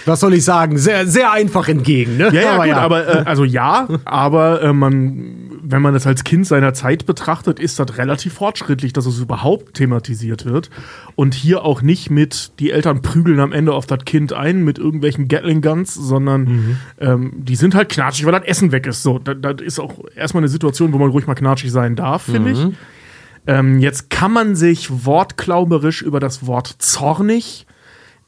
was 0.07 0.19
soll 0.19 0.33
ich 0.33 0.43
sagen? 0.43 0.77
Sehr, 0.77 1.07
sehr 1.07 1.31
einfach 1.31 1.67
entgegen, 1.67 2.17
ne? 2.17 2.29
Ja, 2.33 2.41
ja, 2.41 2.65
gut, 2.65 2.73
aber 2.73 3.07
äh, 3.07 3.23
also 3.25 3.43
ja, 3.43 3.87
aber 4.05 4.61
äh, 4.61 4.73
man, 4.73 5.59
wenn 5.61 5.81
man 5.81 5.93
das 5.93 6.07
als 6.07 6.23
Kind 6.23 6.47
seiner 6.47 6.73
Zeit 6.73 7.05
betrachtet, 7.05 7.59
ist 7.59 7.79
das 7.79 7.97
relativ 7.97 8.33
fortschrittlich, 8.33 8.93
dass 8.93 9.05
es 9.05 9.19
überhaupt 9.19 9.75
thematisiert 9.75 10.45
wird 10.45 10.69
und 11.15 11.33
hier 11.33 11.63
auch 11.63 11.81
nicht 11.81 12.09
mit 12.09 12.59
die 12.59 12.71
Eltern 12.71 13.01
prügeln 13.01 13.39
am 13.39 13.51
Ende 13.51 13.73
auf 13.73 13.85
das 13.85 14.05
Kind 14.05 14.33
ein 14.33 14.63
mit 14.63 14.79
irgendwelchen 14.79 15.27
Gatling 15.27 15.61
Guns, 15.61 15.93
sondern 15.93 16.77
ähm, 16.99 17.33
die 17.37 17.55
sind 17.55 17.75
halt 17.75 17.89
knatschig, 17.89 18.25
weil 18.25 18.33
das 18.33 18.45
Essen 18.45 18.71
weg 18.71 18.87
ist. 18.87 19.03
So, 19.03 19.19
das, 19.19 19.35
das 19.41 19.61
ist 19.61 19.79
auch 19.79 19.95
erstmal 20.15 20.41
eine 20.41 20.49
Situation, 20.49 20.93
wo 20.93 20.97
man 20.97 21.09
ruhig 21.09 21.27
mal 21.27 21.35
knatschig 21.35 21.71
sein 21.71 21.95
darf, 21.95 22.23
finde 22.23 22.51
ich. 22.51 22.65
Ähm, 23.47 23.79
jetzt 23.79 24.09
kann 24.09 24.33
man 24.33 24.55
sich 24.55 25.05
wortklauberisch 25.05 26.01
über 26.01 26.19
das 26.19 26.45
Wort 26.45 26.75
zornig 26.79 27.65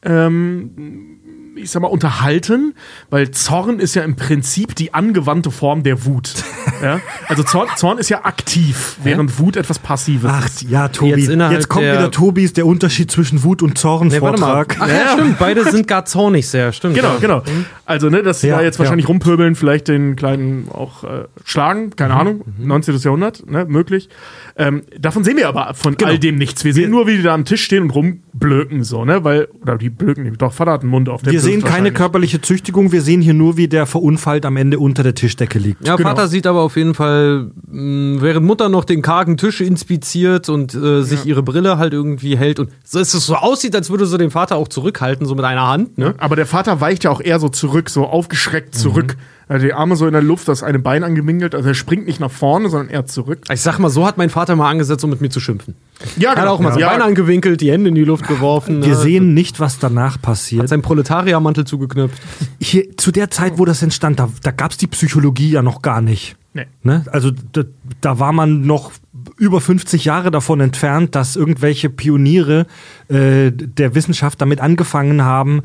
ähm, 0.02 1.20
ich 1.62 1.70
sag 1.70 1.82
mal, 1.82 1.88
unterhalten, 1.88 2.74
weil 3.10 3.30
Zorn 3.30 3.78
ist 3.80 3.94
ja 3.94 4.02
im 4.02 4.16
Prinzip 4.16 4.74
die 4.74 4.94
angewandte 4.94 5.50
Form 5.50 5.82
der 5.82 6.04
Wut. 6.04 6.32
ja? 6.82 7.00
Also 7.28 7.42
Zorn, 7.42 7.68
Zorn 7.76 7.98
ist 7.98 8.08
ja 8.08 8.24
aktiv, 8.24 8.96
während 9.02 9.38
Wut 9.38 9.56
etwas 9.56 9.78
Passives 9.78 10.30
Ach 10.32 10.46
ist. 10.46 10.62
ja, 10.62 10.88
Tobi. 10.88 11.10
Jetzt 11.20 11.28
Jetzt, 11.30 11.68
kommt 11.68 11.84
der- 11.84 11.94
wieder 11.98 12.10
Tobis, 12.10 12.52
der 12.52 12.66
Unterschied 12.66 13.10
zwischen 13.10 13.42
Wut 13.44 13.62
und 13.62 13.78
Zorn 13.78 14.08
Nee, 14.08 14.20
warte 14.20 14.40
mal. 14.40 14.46
Vortrag. 14.64 14.76
Ach 14.80 14.88
ja, 14.88 15.12
stimmt. 15.12 15.38
Beide 15.38 15.64
sind 15.70 15.86
gar 15.86 16.04
zornig 16.04 16.48
sehr, 16.48 16.72
stimmt. 16.72 16.94
Genau, 16.94 17.08
ja. 17.14 17.18
genau. 17.20 17.42
Also, 17.84 18.08
ne, 18.08 18.22
dass 18.22 18.40
sie 18.40 18.48
Ja, 18.48 18.58
da 18.58 18.62
jetzt 18.62 18.78
wahrscheinlich 18.78 19.04
ja. 19.04 19.08
rumpöbeln, 19.08 19.54
vielleicht 19.56 19.88
den 19.88 20.16
Kleinen 20.16 20.68
auch 20.70 21.04
äh, 21.04 21.24
schlagen, 21.44 21.90
keine 21.96 22.14
Ahnung, 22.14 22.42
19. 22.58 22.96
Jahrhundert, 22.98 23.50
ne, 23.50 23.64
möglich. 23.66 24.08
Ähm, 24.56 24.82
davon 24.98 25.24
sehen 25.24 25.36
wir 25.36 25.48
aber 25.48 25.74
von 25.74 25.96
all 26.04 26.18
dem 26.18 26.36
nichts. 26.36 26.64
Wir 26.64 26.72
sehen 26.74 26.90
nur, 26.90 27.06
wie 27.06 27.16
die 27.16 27.22
da 27.22 27.34
am 27.34 27.44
Tisch 27.44 27.64
stehen 27.64 27.82
und 27.84 27.90
rumblöken, 27.90 28.84
so, 28.84 29.04
ne, 29.04 29.24
weil, 29.24 29.48
oder 29.62 29.76
die 29.78 29.90
blöken, 29.90 30.32
doch, 30.38 30.52
Vater 30.52 30.72
hat 30.72 30.80
einen 30.82 30.90
Mund 30.90 31.08
auf. 31.08 31.22
der 31.22 31.32
Wir 31.32 31.40
sehen 31.50 31.62
keine 31.64 31.92
körperliche 31.92 32.40
Züchtigung, 32.40 32.92
wir 32.92 33.02
sehen 33.02 33.20
hier 33.20 33.34
nur, 33.34 33.56
wie 33.56 33.68
der 33.68 33.86
verunfallt 33.86 34.46
am 34.46 34.56
Ende 34.56 34.78
unter 34.78 35.02
der 35.02 35.14
Tischdecke 35.14 35.58
liegt. 35.58 35.86
Ja, 35.86 35.96
Genau. 35.96 36.08
Vater 36.10 36.28
sieht 36.28 36.46
aber 36.46 36.62
auf 36.62 36.76
jeden 36.76 36.94
Fall, 36.94 37.50
mh, 37.68 38.22
während 38.22 38.46
Mutter 38.46 38.68
noch 38.68 38.84
den 38.84 39.02
kargen 39.02 39.36
Tisch 39.36 39.60
inspiziert 39.60 40.48
und 40.48 40.74
äh, 40.74 41.02
sich 41.02 41.26
ihre 41.26 41.42
Brille 41.42 41.78
halt 41.78 41.92
irgendwie 41.92 42.36
hält 42.36 42.58
und 42.60 42.70
so, 42.84 42.98
es 42.98 43.12
so 43.12 43.34
aussieht, 43.36 43.74
als 43.74 43.90
würde 43.90 44.06
so 44.06 44.16
den 44.16 44.30
Vater 44.30 44.56
auch 44.56 44.68
zurückhalten, 44.68 45.26
so 45.26 45.34
mit 45.34 45.44
einer 45.44 45.66
Hand, 45.66 45.98
ne? 45.98 46.14
Aber 46.18 46.36
der 46.36 46.46
Vater 46.46 46.80
weicht 46.80 47.04
ja 47.04 47.10
auch 47.10 47.20
eher 47.20 47.38
so 47.40 47.48
zurück. 47.48 47.90
so 47.90 48.06
aufgeschreckt 48.06 48.74
zurück. 48.74 49.16
Also 49.48 49.66
die 49.66 49.72
Arme 49.72 49.96
so 49.96 50.06
in 50.06 50.12
der 50.12 50.22
Luft, 50.22 50.46
das 50.46 50.62
eine 50.62 50.78
Bein 50.78 51.02
angemingelt. 51.02 51.56
Also 51.56 51.68
er 51.68 51.74
springt 51.74 52.06
nicht 52.06 52.20
nach 52.20 52.30
vorne, 52.30 52.68
sondern 52.68 52.88
eher 52.88 53.06
zurück. 53.06 53.40
Ich 53.52 53.60
sag 53.60 53.78
mal, 53.80 53.90
so 53.90 54.06
hat 54.06 54.16
mein 54.16 54.30
Vater 54.30 54.54
mal 54.54 54.70
angesetzt, 54.70 55.02
um 55.02 55.10
mit 55.10 55.20
mir 55.20 55.28
zu 55.30 55.40
schimpfen. 55.40 55.74
Ja, 56.16 56.32
Er 56.32 56.42
hat 56.42 56.48
auch 56.48 56.60
mal 56.60 56.78
ja. 56.78 56.90
Bein 56.90 57.02
angewinkelt, 57.02 57.60
die 57.60 57.70
Hände 57.70 57.88
in 57.88 57.94
die 57.94 58.04
Luft 58.04 58.26
geworfen. 58.26 58.82
Wir 58.82 58.90
ne? 58.90 58.96
sehen 58.96 59.34
nicht, 59.34 59.60
was 59.60 59.78
danach 59.78 60.20
passiert. 60.20 60.62
Hat 60.62 60.68
seinen 60.68 60.82
Proletariermantel 60.82 61.64
zugeknöpft. 61.64 62.20
Hier, 62.60 62.96
zu 62.96 63.12
der 63.12 63.30
Zeit, 63.30 63.58
wo 63.58 63.64
das 63.64 63.82
entstand, 63.82 64.18
da, 64.18 64.28
da 64.42 64.50
gab 64.50 64.72
es 64.72 64.76
die 64.76 64.86
Psychologie 64.86 65.50
ja 65.50 65.62
noch 65.62 65.82
gar 65.82 66.00
nicht. 66.00 66.36
Nee. 66.52 66.66
Ne? 66.82 67.04
Also 67.12 67.30
da, 67.52 67.62
da 68.00 68.18
war 68.18 68.32
man 68.32 68.62
noch 68.62 68.92
über 69.36 69.60
50 69.60 70.04
Jahre 70.04 70.30
davon 70.30 70.60
entfernt, 70.60 71.14
dass 71.14 71.36
irgendwelche 71.36 71.90
Pioniere 71.90 72.66
äh, 73.08 73.52
der 73.52 73.94
Wissenschaft 73.94 74.40
damit 74.40 74.60
angefangen 74.60 75.22
haben, 75.22 75.62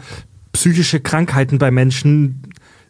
psychische 0.54 1.00
Krankheiten 1.00 1.58
bei 1.58 1.72
Menschen 1.72 2.44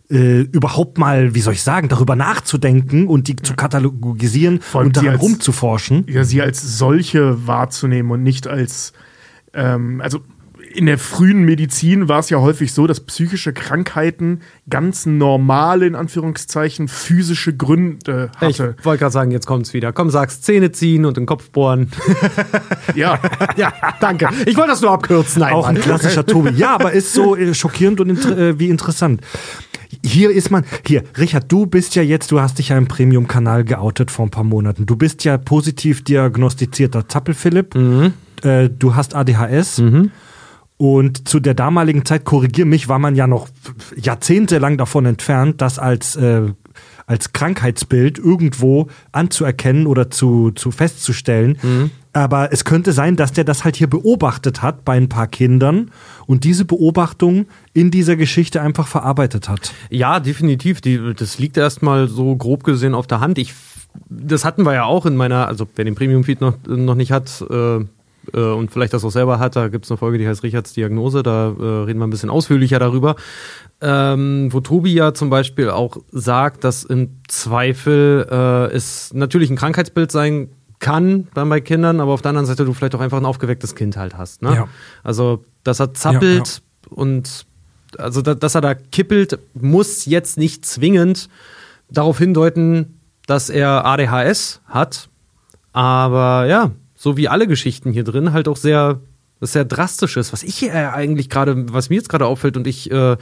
äh, 0.10 0.42
überhaupt 0.42 0.98
mal, 0.98 1.34
wie 1.36 1.42
soll 1.42 1.54
ich 1.54 1.64
sagen, 1.64 1.88
darüber 1.90 2.16
nachzudenken 2.16 3.08
und 3.08 3.28
die 3.28 3.36
zu 3.38 3.56
katalogisieren 3.56 4.60
und 4.74 4.96
die 4.96 5.00
daran 5.02 5.14
als- 5.14 5.22
rumzuforschen. 5.22 6.06
ja, 6.08 6.24
sie 6.24 6.42
als 6.42 6.78
solche 6.78 7.48
wahrzunehmen 7.48 8.12
und 8.12 8.22
nicht 8.24 8.48
als, 8.48 8.94
ähm, 9.54 10.02
also 10.02 10.20
in 10.74 10.88
der 10.88 10.98
frühen 10.98 11.44
Medizin 11.46 12.10
war 12.10 12.20
es 12.20 12.30
ja 12.30 12.40
häufig 12.42 12.74
so, 12.74 12.86
dass 12.86 13.00
psychische 13.00 13.54
Krankheiten 13.54 14.42
ganz 14.70 15.06
normale, 15.06 15.86
in 15.88 15.96
Anführungszeichen, 15.96 16.90
physische 16.90 17.56
Gründe 17.56 18.30
Ich 18.42 18.60
hatte. 18.60 18.76
wollte 18.84 19.00
gerade 19.00 19.14
sagen, 19.14 19.32
jetzt 19.32 19.46
kommt's 19.48 19.74
wieder. 19.74 19.94
Komm, 19.94 20.10
sag's 20.10 20.42
Zähne 20.42 20.74
ziehen 20.74 21.06
und 21.06 21.16
den 21.16 21.26
Kopf 21.26 21.50
bohren. 21.52 21.92
Ja, 22.96 23.20
ja, 23.58 23.74
danke. 24.00 24.30
Ich 24.46 24.56
wollte 24.58 24.72
das 24.72 24.82
nur 24.82 24.92
abkürzen. 24.92 25.42
Nein, 25.42 25.54
Auch 25.54 25.68
ein 25.68 25.80
klassischer 25.80 26.26
Tobi. 26.26 26.52
Ja, 26.52 26.76
aber 26.76 26.92
ist 26.92 27.14
so 27.14 27.36
äh, 27.36 27.54
schockierend 27.54 28.00
und 28.00 28.10
inter 28.10 28.38
äh, 28.38 28.60
wie 28.60 28.70
interessant. 28.70 29.22
Hier 30.06 30.30
ist 30.30 30.52
man, 30.52 30.64
hier, 30.86 31.04
Richard, 31.18 31.52
du 31.52 31.66
bist 31.66 31.96
ja 31.96 32.04
jetzt, 32.04 32.32
du 32.32 32.40
hast 32.40 32.60
dich 32.60 32.70
ja 32.70 32.78
im 32.78 32.88
Premium-Kanal 32.88 33.64
geoutet 33.64 34.12
vor 34.12 34.28
ein 34.28 34.30
paar 34.30 34.44
Monaten. 34.44 34.86
Du 34.86 34.96
bist 34.96 35.24
ja 35.24 35.38
positiv 35.38 36.04
diagnostizierter 36.04 37.08
Zappel-Philipp. 37.08 37.74
Äh, 38.44 38.70
du 38.70 38.94
hast 38.96 39.16
ADHS. 39.16 39.80
Und 40.78 41.28
zu 41.28 41.40
der 41.40 41.54
damaligen 41.56 42.06
Zeit, 42.06 42.24
korrigier 42.26 42.66
mich, 42.66 42.88
war 42.88 43.00
man 43.00 43.16
ja 43.16 43.26
noch 43.28 43.48
jahrzehntelang 43.96 44.78
davon 44.78 45.06
entfernt, 45.06 45.62
das 45.62 45.80
als, 45.80 46.16
äh, 46.18 46.42
als 47.08 47.34
Krankheitsbild 47.34 48.20
irgendwo 48.20 48.88
anzuerkennen 49.12 49.88
oder 49.88 50.12
zu, 50.12 50.52
zu 50.52 50.72
festzustellen. 50.72 51.58
Aber 52.16 52.54
es 52.54 52.64
könnte 52.64 52.94
sein, 52.94 53.18
dass 53.18 53.34
der 53.34 53.44
das 53.44 53.66
halt 53.66 53.76
hier 53.76 53.90
beobachtet 53.90 54.62
hat 54.62 54.86
bei 54.86 54.96
ein 54.96 55.10
paar 55.10 55.28
Kindern 55.28 55.92
und 56.28 56.46
diese 56.46 56.64
Beobachtung 56.64 57.48
in 57.74 57.92
dieser 57.92 58.16
Geschichte 58.16 58.62
einfach 58.62 58.88
verarbeitet 58.88 59.50
hat. 59.50 59.74
Ja, 59.90 60.22
definitiv. 60.22 60.80
Die, 60.80 61.14
das 61.14 61.40
liegt 61.40 61.58
erstmal 61.58 62.08
so 62.08 62.34
grob 62.38 62.64
gesehen 62.64 62.96
auf 62.96 63.06
der 63.06 63.20
Hand. 63.20 63.38
Ich, 63.38 63.54
das 64.08 64.46
hatten 64.46 64.64
wir 64.64 64.74
ja 64.74 64.86
auch 64.86 65.06
in 65.06 65.18
meiner, 65.18 65.50
also 65.50 65.68
wer 65.76 65.84
den 65.84 65.96
Premium-Feed 65.96 66.40
noch, 66.40 66.56
noch 66.66 66.96
nicht 66.96 67.12
hat 67.12 67.44
äh, 67.50 67.80
äh, 67.80 67.84
und 68.32 68.72
vielleicht 68.72 68.94
das 68.94 69.04
auch 69.04 69.12
selber 69.12 69.40
hat, 69.40 69.58
da 69.58 69.68
gibt 69.68 69.84
es 69.84 69.92
eine 69.92 69.98
Folge, 69.98 70.18
die 70.18 70.26
heißt 70.26 70.42
Richards 70.44 70.72
Diagnose, 70.72 71.22
da 71.22 71.48
äh, 71.48 71.64
reden 71.84 72.00
wir 72.00 72.08
ein 72.08 72.12
bisschen 72.12 72.30
ausführlicher 72.30 72.80
darüber. 72.80 73.18
Ähm, 73.82 74.48
wo 74.54 74.62
Tobi 74.62 74.94
ja 74.94 75.14
zum 75.14 75.30
Beispiel 75.30 75.70
auch 75.70 75.98
sagt, 76.14 76.64
dass 76.64 76.86
im 76.86 77.18
Zweifel 77.28 78.26
äh, 78.32 78.74
es 78.74 79.14
natürlich 79.14 79.50
ein 79.50 79.58
Krankheitsbild 79.58 80.14
sein 80.14 80.48
kann 80.80 81.28
dann 81.34 81.50
bei 81.50 81.62
Kindern, 81.62 82.00
aber 82.00 82.12
auf 82.14 82.22
der 82.22 82.30
anderen 82.30 82.46
Seite 82.46 82.66
du 82.66 82.74
vielleicht 82.74 82.96
auch 82.96 83.00
einfach 83.00 83.18
ein 83.18 83.26
aufgewecktes 83.26 83.76
Kind 83.76 83.98
halt 83.98 84.18
hast. 84.18 84.42
Ne? 84.42 84.56
Ja. 84.56 84.68
Also, 85.04 85.44
dass 85.64 85.80
er 85.80 85.94
zappelt 85.94 86.62
und 86.90 87.46
also 87.98 88.22
da, 88.22 88.36
dass 88.36 88.56
er 88.56 88.62
da 88.62 88.74
kippelt, 88.74 89.40
muss 89.54 90.06
jetzt 90.06 90.38
nicht 90.38 90.66
zwingend 90.66 91.30
darauf 91.90 92.18
hindeuten, 92.18 93.00
dass 93.26 93.50
er 93.50 93.86
ADHS 93.86 94.62
hat. 94.68 95.10
Aber 95.72 96.46
ja, 96.48 96.72
so 96.96 97.18
wie 97.18 97.28
alle 97.28 97.48
Geschichten 97.48 97.92
hier 97.92 98.04
drin, 98.04 98.34
halt 98.34 98.48
auch 98.48 98.58
sehr, 98.58 99.00
sehr 99.42 99.66
drastisch 99.66 100.18
ist. 100.18 100.34
Was 100.34 100.44
ich 100.44 100.56
hier 100.56 100.94
eigentlich 100.94 101.30
gerade, 101.30 101.74
was 101.74 101.90
mir 101.90 101.96
jetzt 101.96 102.10
gerade 102.10 102.26
auffällt 102.26 102.58
und 102.58 102.68
ich 102.68 102.90
äh, 102.92 103.18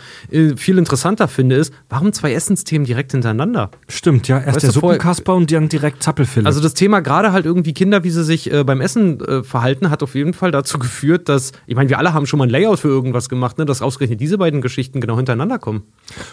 viel 0.55 0.77
interessanter 0.77 1.27
finde, 1.27 1.55
ist, 1.55 1.73
warum 1.89 2.13
zwei 2.13 2.33
Essensthemen 2.33 2.85
direkt 2.85 3.11
hintereinander? 3.11 3.71
Stimmt, 3.87 4.27
ja. 4.27 4.37
Erst 4.37 4.55
Weißt 4.55 4.63
der 4.63 4.71
Suppenkasper 4.71 5.33
und 5.33 5.51
dann 5.51 5.69
direkt 5.69 6.03
Zappelphilipp. 6.03 6.45
Also 6.45 6.61
das 6.61 6.73
Thema 6.75 6.99
gerade 7.01 7.31
halt 7.31 7.45
irgendwie 7.45 7.73
Kinder, 7.73 8.03
wie 8.03 8.11
sie 8.11 8.23
sich 8.23 8.51
äh, 8.51 8.63
beim 8.63 8.81
Essen 8.81 9.19
äh, 9.21 9.43
verhalten, 9.43 9.89
hat 9.89 10.03
auf 10.03 10.15
jeden 10.15 10.33
Fall 10.33 10.51
dazu 10.51 10.77
geführt, 10.77 11.29
dass, 11.29 11.51
ich 11.65 11.75
meine, 11.75 11.89
wir 11.89 11.97
alle 11.97 12.13
haben 12.13 12.25
schon 12.25 12.37
mal 12.37 12.45
ein 12.45 12.51
Layout 12.51 12.79
für 12.79 12.89
irgendwas 12.89 13.27
gemacht, 13.27 13.57
ne, 13.57 13.65
dass 13.65 13.81
ausgerechnet 13.81 14.21
diese 14.21 14.37
beiden 14.37 14.61
Geschichten 14.61 15.01
genau 15.01 15.15
hintereinander 15.15 15.59
kommen. 15.59 15.83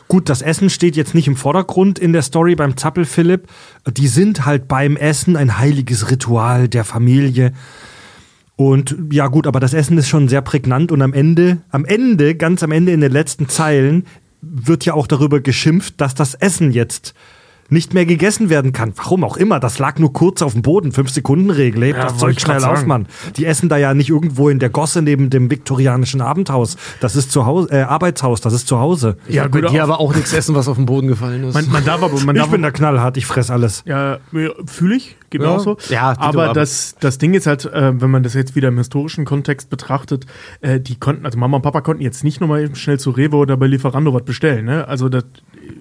Gut, 0.09 0.28
das 0.28 0.43
Essen 0.43 0.70
steht 0.70 0.97
jetzt 0.97 1.15
nicht 1.15 1.27
im 1.27 1.36
Vordergrund 1.36 1.98
in 1.98 2.12
der 2.12 2.23
Story 2.23 2.55
beim 2.55 2.77
Zappel-Philipp. 2.77 3.47
Die 3.90 4.09
sind 4.09 4.44
halt 4.44 4.69
beim 4.69 4.97
Essen 4.97 5.36
ein 5.36 5.59
heiliges 5.59 6.11
Ritual 6.11 6.69
der 6.69 6.85
Familie. 6.85 7.52
Und 8.61 8.95
ja 9.11 9.28
gut, 9.28 9.47
aber 9.47 9.59
das 9.59 9.73
Essen 9.73 9.97
ist 9.97 10.11
schon 10.11 10.28
sehr 10.28 10.43
prägnant 10.43 10.93
und 10.93 11.01
am 11.01 11.15
Ende, 11.15 11.62
am 11.70 11.87
Ende, 11.87 12.35
ganz 12.35 12.62
am 12.62 12.73
Ende 12.73 12.93
in 12.93 13.01
den 13.01 13.11
letzten 13.11 13.49
Zeilen 13.49 14.05
wird 14.43 14.85
ja 14.85 14.93
auch 14.93 15.07
darüber 15.07 15.41
geschimpft, 15.41 15.99
dass 15.99 16.15
das 16.15 16.35
Essen 16.35 16.70
jetzt 16.70 17.15
nicht 17.70 17.94
mehr 17.94 18.05
gegessen 18.06 18.51
werden 18.51 18.72
kann. 18.72 18.92
Warum 18.97 19.24
auch 19.24 19.36
immer, 19.36 19.60
das 19.60 19.78
lag 19.78 19.98
nur 19.98 20.12
kurz 20.12 20.42
auf 20.42 20.52
dem 20.52 20.62
Boden, 20.62 20.92
fünf 20.92 21.10
Sekunden 21.10 21.51
Regel, 21.51 21.84
hebt 21.84 21.98
Ja, 21.98 22.05
das 22.05 22.18
Zeug 22.18 22.32
ich 22.36 22.40
schnell 22.40 22.62
auf. 22.64 22.84
Mann. 22.86 23.06
Die 23.36 23.47
essen 23.47 23.68
da 23.68 23.76
ja 23.76 23.94
nicht 23.94 24.10
irgendwo 24.10 24.48
in 24.48 24.59
der 24.59 24.68
Gosse 24.70 25.02
neben 25.02 25.30
dem 25.30 25.51
viktorianischen 25.51 26.20
Abendhaus. 26.20 26.76
Das 27.01 27.16
ist 27.16 27.30
zu 27.32 27.47
Hause, 27.47 27.70
äh, 27.72 27.82
Arbeitshaus, 27.82 28.40
das 28.40 28.52
ist 28.52 28.68
zu 28.68 28.78
Hause. 28.78 29.16
ja 29.28 29.47
Bei 29.48 29.60
gut. 29.60 29.70
dir 29.70 29.82
aber 29.82 30.01
auch 30.01 30.14
nichts 30.14 30.32
essen, 30.32 30.55
was 30.55 30.68
auf 30.68 30.76
den 30.76 30.86
Boden 30.86 31.09
gefallen 31.09 31.44
ist. 31.44 31.55
Man, 31.55 31.70
man 31.70 31.84
darf 31.84 32.02
aber, 32.02 32.18
man 32.20 32.36
Ich 32.36 32.42
darf 32.42 32.51
bin 32.51 32.62
da 32.62 32.70
knallhart, 32.70 33.16
ich 33.16 33.26
fress 33.26 33.51
alles. 33.51 33.82
Ja, 33.86 34.18
fühle 34.66 34.97
ich, 34.97 35.16
geht 35.30 35.40
mir 35.40 35.47
Ja. 35.48 35.56
auch 35.56 35.60
so. 35.60 35.76
Ja, 35.88 36.14
aber 36.18 36.52
das, 36.52 36.97
das 37.01 37.18
Ding 37.18 37.34
ist 37.34 37.47
halt, 37.47 37.64
äh, 37.66 38.01
wenn 38.01 38.10
man 38.10 38.22
das 38.22 38.34
jetzt 38.34 38.55
wieder 38.56 38.68
im 38.68 38.78
historischen 38.78 39.24
Kontext 39.24 39.70
betrachtet, 39.70 40.26
äh, 40.60 40.80
die 40.80 40.97
konnten, 40.98 41.24
also 41.24 41.38
Mama 41.38 41.56
und 41.59 41.62
Papa 41.62 41.80
konnten 41.80 42.02
jetzt 42.02 42.24
nicht 42.24 42.40
nochmal 42.40 42.62
eben 42.64 42.74
schnell 42.74 42.98
zu 42.98 43.10
Rewe 43.10 43.36
oder 43.36 43.56
bei 43.56 43.66
Lieferando 43.66 44.12
was 44.14 44.24
bestellen. 44.24 44.64
Ne? 44.64 44.88
Also 44.88 45.09
das 45.09 45.24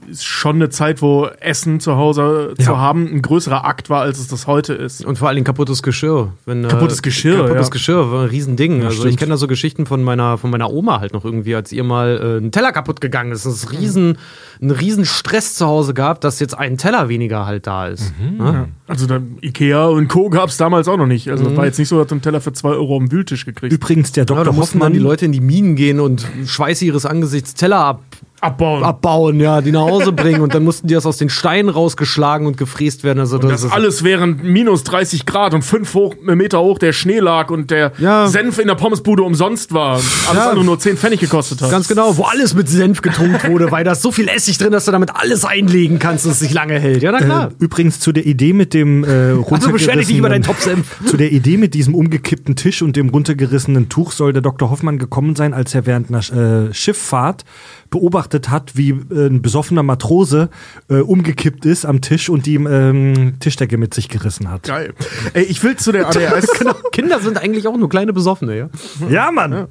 ist 0.09 0.25
schon 0.25 0.55
eine 0.55 0.69
Zeit, 0.69 1.01
wo 1.01 1.25
Essen 1.39 1.79
zu 1.79 1.95
Hause 1.95 2.53
zu 2.57 2.71
Ja. 2.71 2.77
haben 2.77 3.07
ein 3.07 3.21
größerer 3.21 3.65
Akt 3.65 3.89
war, 3.89 4.01
als 4.01 4.19
es 4.19 4.27
das 4.27 4.47
heute 4.47 4.73
ist. 4.73 5.05
Und 5.05 5.17
vor 5.17 5.27
allen 5.27 5.35
Dingen 5.35 5.45
kaputtes 5.45 5.83
Geschirr. 5.83 6.33
Wenn, 6.45 6.67
Kaputtes 6.67 6.99
äh, 6.99 7.01
Geschirr, 7.03 7.37
Kaputtes 7.43 7.67
ja. 7.67 7.71
Geschirr, 7.71 8.11
war 8.11 8.23
ein 8.23 8.29
Riesending. 8.29 8.83
also 8.83 9.05
ich 9.05 9.17
kenne 9.17 9.31
da 9.31 9.37
so 9.37 9.47
Geschichten 9.47 9.85
von 9.85 10.03
meiner, 10.03 10.37
von 10.37 10.49
meiner 10.49 10.71
Oma 10.71 10.99
halt 10.99 11.13
noch 11.13 11.25
irgendwie, 11.25 11.55
als 11.55 11.71
ihr 11.71 11.83
mal 11.83 12.39
äh, 12.39 12.45
ein 12.45 12.51
Teller 12.51 12.71
kaputt 12.71 13.01
gegangen 13.01 13.31
ist. 13.31 13.45
Es 13.45 13.63
ist 13.63 13.71
riesen, 13.71 14.17
einen 14.61 14.71
riesen 14.71 15.05
Stress 15.05 15.55
zu 15.55 15.65
Hause 15.65 15.93
gab, 15.93 16.21
dass 16.21 16.39
jetzt 16.39 16.57
ein 16.57 16.77
Teller 16.77 17.09
weniger 17.09 17.45
halt 17.45 17.67
da 17.67 17.87
ist. 17.87 18.13
Ne? 18.37 18.69
Also 18.87 19.05
da, 19.05 19.19
Ikea 19.41 19.85
und 19.85 20.07
Co. 20.07 20.29
gab 20.29 20.49
es 20.49 20.57
damals 20.57 20.87
auch 20.87 20.97
noch 20.97 21.05
nicht. 21.07 21.29
Also 21.29 21.43
das 21.45 21.55
war 21.55 21.65
jetzt 21.65 21.77
nicht 21.79 21.87
so, 21.89 21.97
dass 21.99 22.07
du 22.07 22.15
einen 22.15 22.21
Teller 22.21 22.41
für 22.41 22.53
zwei 22.53 22.69
Euro 22.71 22.97
am 22.97 23.11
Wühltisch 23.11 23.45
gekriegt 23.45 23.71
Übrigens, 23.73 24.11
der 24.11 24.23
Ja, 24.23 24.25
Dr. 24.25 24.43
da 24.45 24.51
mussten 24.51 24.79
Hoffmann, 24.79 24.93
die 24.93 24.99
Leute 24.99 25.25
in 25.25 25.31
die 25.31 25.41
Minen 25.41 25.75
gehen 25.75 25.99
und 25.99 26.25
Schweiße 26.45 26.85
ihres 26.85 27.05
Angesichts 27.05 27.53
Teller 27.53 27.77
ab, 27.79 28.01
abbauen. 28.41 28.83
abbauen, 28.83 29.39
ja, 29.39 29.61
die 29.61 29.71
nach 29.71 29.81
Hause 29.81 30.11
bringen 30.11 30.41
und 30.41 30.53
dann 30.53 30.63
mussten 30.63 30.87
die 30.87 30.93
das 30.93 31.05
aus 31.05 31.17
den 31.17 31.29
Steinen 31.29 31.69
rausgeschlagen 31.69 32.47
und 32.47 32.57
gefräst 32.57 33.03
werden. 33.03 33.19
Also 33.19 33.37
Das 33.37 33.63
ist- 33.63 33.71
alles 33.71 34.03
während 34.03 34.43
minus 34.43 34.83
30 34.83 35.25
Grad 35.25 35.53
und 35.53 35.63
5 35.63 35.93
hoch, 35.93 36.15
Meter 36.21 36.59
hoch 36.61 36.77
der 36.79 36.93
Schnee 36.93 37.19
lag 37.19 37.49
und 37.51 37.71
der 37.71 37.91
Ja. 37.97 38.27
Senf 38.27 38.59
in 38.59 38.67
der 38.67 38.75
Pommesbude 38.75 39.23
umsonst 39.23 39.73
war. 39.73 39.93
Alles 39.95 40.05
Ja. 40.35 40.49
andere 40.49 40.65
nur 40.65 40.79
10 40.79 40.97
Pfennig 40.97 41.19
gekostet 41.19 41.61
hat. 41.61 41.71
Ganz 41.71 41.87
genau, 41.87 42.15
wo 42.17 42.23
alles 42.23 42.53
mit 42.53 42.69
Senf 42.69 43.01
getunkt 43.01 43.47
wurde, 43.47 43.71
weil 43.71 43.83
da 43.83 43.91
ist 43.93 44.01
so 44.01 44.11
viel 44.11 44.27
Essig 44.27 44.57
drin, 44.57 44.71
dass 44.71 44.85
du 44.85 44.91
damit 44.91 45.15
alles 45.15 45.45
einlegen 45.45 45.99
kannst 45.99 46.25
und 46.25 46.31
es 46.31 46.39
sich 46.39 46.53
lange 46.53 46.79
hält. 46.79 47.03
Ja, 47.03 47.11
na 47.11 47.19
klar. 47.19 47.49
äh, 47.51 47.63
übrigens 47.63 47.99
zu 47.99 48.11
der 48.11 48.25
Idee 48.25 48.53
mit 48.53 48.73
dem 48.73 49.03
äh, 49.03 49.07
also 49.49 49.71
beschwer 49.71 49.95
dich 49.97 50.07
nicht 50.07 50.17
über 50.17 50.29
deinen 50.29 50.43
runtergerissenen- 50.43 50.45
Top-Senf. 50.45 51.05
Zu 51.05 51.17
der 51.17 51.31
Idee 51.31 51.57
mit 51.57 51.73
diesem 51.73 51.95
umgekippten 51.95 52.55
Tisch 52.55 52.81
und 52.81 52.95
dem 52.95 53.09
runtergerissenen 53.09 53.89
Tuch 53.89 54.11
soll 54.11 54.33
der 54.33 54.41
Dr. 54.41 54.69
Hoffmann 54.69 54.97
gekommen 54.97 55.35
sein, 55.35 55.53
als 55.53 55.73
er 55.75 55.85
während 55.85 56.09
einer 56.09 56.67
äh, 56.69 56.73
Schifffahrt 56.73 57.43
beobachtet 57.89 58.49
hat, 58.49 58.75
wie 58.77 58.89
äh, 58.91 59.27
ein 59.27 59.41
besoffener 59.41 59.83
Matrose 59.83 60.49
äh, 60.89 60.95
umgekippt 60.99 61.65
ist 61.65 61.85
am 61.85 62.01
Tisch 62.01 62.29
und 62.29 62.45
die 62.45 62.55
ähm, 62.55 63.33
Tischdecke 63.39 63.77
mit 63.77 63.93
sich 63.93 64.09
gerissen 64.09 64.49
hat. 64.49 64.63
Geil. 64.63 64.93
Ey, 65.33 65.43
ich 65.43 65.63
will 65.63 65.75
zu 65.75 65.91
der 65.91 66.07
ADHS, 66.09 66.47
Genau. 66.59 66.73
Kinder 66.91 67.19
sind 67.19 67.37
eigentlich 67.37 67.67
auch 67.67 67.77
nur 67.77 67.89
kleine 67.89 68.13
Besoffene, 68.13 68.57
ja. 68.57 68.69
Ja, 69.09 69.31
Mann! 69.31 69.67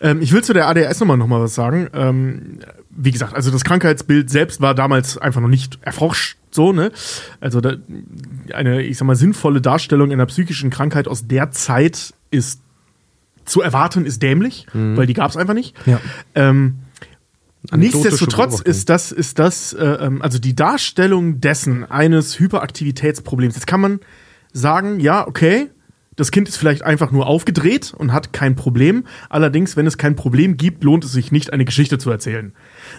ähm, 0.00 0.20
ich 0.22 0.32
will 0.32 0.42
zu 0.42 0.52
der 0.52 0.66
ADHS 0.68 1.00
nochmal 1.00 1.16
noch 1.16 1.26
mal 1.26 1.40
was 1.40 1.54
sagen. 1.54 1.88
Ähm, 1.92 2.58
wie 2.90 3.12
gesagt, 3.12 3.34
also 3.34 3.50
das 3.50 3.64
Krankheitsbild 3.64 4.28
selbst 4.30 4.60
war 4.60 4.74
damals 4.74 5.18
einfach 5.18 5.40
noch 5.40 5.48
nicht 5.48 5.78
erforscht. 5.82 6.36
So, 6.50 6.72
ne? 6.72 6.90
Also 7.40 7.60
da, 7.60 7.74
eine, 8.54 8.82
ich 8.82 8.96
sag 8.98 9.06
mal, 9.06 9.14
sinnvolle 9.16 9.60
Darstellung 9.60 10.10
einer 10.10 10.26
psychischen 10.26 10.70
Krankheit 10.70 11.06
aus 11.06 11.26
der 11.28 11.50
Zeit 11.50 12.14
ist 12.30 12.60
zu 13.44 13.62
erwarten, 13.62 14.04
ist 14.04 14.22
dämlich, 14.22 14.66
weil 14.74 15.06
die 15.06 15.14
gab 15.14 15.30
es 15.30 15.36
einfach 15.36 15.54
nicht. 15.54 15.74
Ja. 15.86 16.00
Ähm, 16.34 16.80
Nichtsdestotrotz 17.74 18.60
ist 18.60 18.88
das, 18.88 19.12
ist 19.12 19.38
das, 19.38 19.72
äh, 19.72 19.84
ähm, 19.84 20.22
also 20.22 20.38
die 20.38 20.54
Darstellung 20.54 21.40
dessen 21.40 21.84
eines 21.84 22.38
Hyperaktivitätsproblems. 22.38 23.54
Jetzt 23.54 23.66
kann 23.66 23.80
man 23.80 24.00
sagen, 24.52 25.00
ja, 25.00 25.26
okay, 25.26 25.70
das 26.18 26.32
Kind 26.32 26.48
ist 26.48 26.56
vielleicht 26.56 26.82
einfach 26.82 27.12
nur 27.12 27.26
aufgedreht 27.26 27.94
und 27.96 28.12
hat 28.12 28.32
kein 28.32 28.56
Problem. 28.56 29.04
Allerdings, 29.28 29.76
wenn 29.76 29.86
es 29.86 29.98
kein 29.98 30.16
Problem 30.16 30.56
gibt, 30.56 30.82
lohnt 30.82 31.04
es 31.04 31.12
sich 31.12 31.30
nicht, 31.30 31.52
eine 31.52 31.64
Geschichte 31.64 31.98
zu 31.98 32.10
erzählen. 32.10 32.52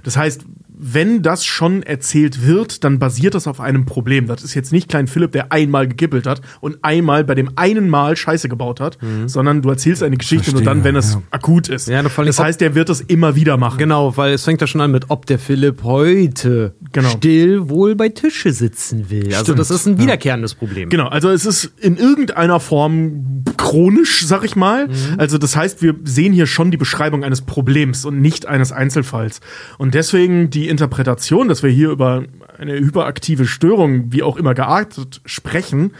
Das 0.03 0.15
heißt, 0.15 0.45
wenn 0.81 1.21
das 1.21 1.45
schon 1.45 1.83
erzählt 1.83 2.47
wird, 2.47 2.85
dann 2.85 2.99
basiert 2.99 3.35
das 3.35 3.47
auf 3.47 3.59
einem 3.59 3.85
Problem. 3.85 4.27
Das 4.27 4.43
ist 4.43 4.53
jetzt 4.53 4.71
nicht 4.71 4.87
Klein 4.87 5.07
Philipp, 5.07 5.33
der 5.33 5.51
einmal 5.51 5.89
gekippelt 5.89 6.25
hat 6.25 6.41
und 6.61 6.77
einmal 6.83 7.25
bei 7.25 7.35
dem 7.35 7.51
einen 7.57 7.89
Mal 7.89 8.15
Scheiße 8.15 8.47
gebaut 8.47 8.79
hat, 8.79 8.97
sondern 9.25 9.61
du 9.61 9.69
erzählst 9.69 10.01
eine 10.03 10.15
Geschichte 10.15 10.51
nur 10.51 10.63
Verstehe, 10.63 10.75
dann, 10.75 10.83
wenn 10.85 10.95
es 10.95 11.15
ja. 11.15 11.21
akut 11.31 11.67
ist. 11.67 11.89
Ja, 11.89 12.01
das 12.01 12.39
heißt, 12.39 12.61
der 12.61 12.75
wird 12.75 12.89
es 12.89 13.01
immer 13.01 13.35
wieder 13.35 13.57
machen. 13.57 13.77
Genau, 13.77 14.15
weil 14.15 14.33
es 14.33 14.45
fängt 14.45 14.61
ja 14.61 14.67
schon 14.67 14.79
an 14.79 14.91
mit, 14.91 15.09
ob 15.09 15.25
der 15.25 15.37
Philipp 15.37 15.83
heute 15.83 16.73
Genau. 16.91 17.09
still 17.09 17.69
wohl 17.69 17.95
bei 17.95 18.09
Tische 18.09 18.51
sitzen 18.53 19.09
will. 19.09 19.27
Also 19.27 19.43
Stimmt. 19.43 19.59
das 19.59 19.71
ist 19.71 19.85
ein 19.85 19.99
wiederkehrendes 19.99 20.55
Problem. 20.55 20.89
Genau, 20.89 21.07
also 21.07 21.29
es 21.29 21.45
ist 21.45 21.71
in 21.79 21.97
irgendeiner 21.97 22.59
Form 22.59 23.43
chronisch, 23.57 24.25
sag 24.25 24.43
ich 24.43 24.55
mal. 24.55 24.89
Also 25.17 25.37
das 25.37 25.55
heißt, 25.55 25.81
wir 25.81 25.95
sehen 26.05 26.33
hier 26.33 26.47
schon 26.47 26.71
die 26.71 26.77
Beschreibung 26.77 27.23
eines 27.23 27.41
Problems 27.41 28.05
und 28.05 28.21
nicht 28.21 28.45
eines 28.45 28.71
Einzelfalls. 28.71 29.41
Und 29.77 29.93
deswegen 29.93 30.49
die 30.49 30.68
Interpretation, 30.69 31.47
dass 31.47 31.63
wir 31.63 31.69
hier 31.69 31.89
über 31.89 32.23
eine 32.57 32.73
hyperaktive 32.73 33.45
Störung, 33.45 34.11
wie 34.11 34.23
auch 34.23 34.37
immer 34.37 34.53
geartet, 34.53 35.21
sprechen, 35.25 35.91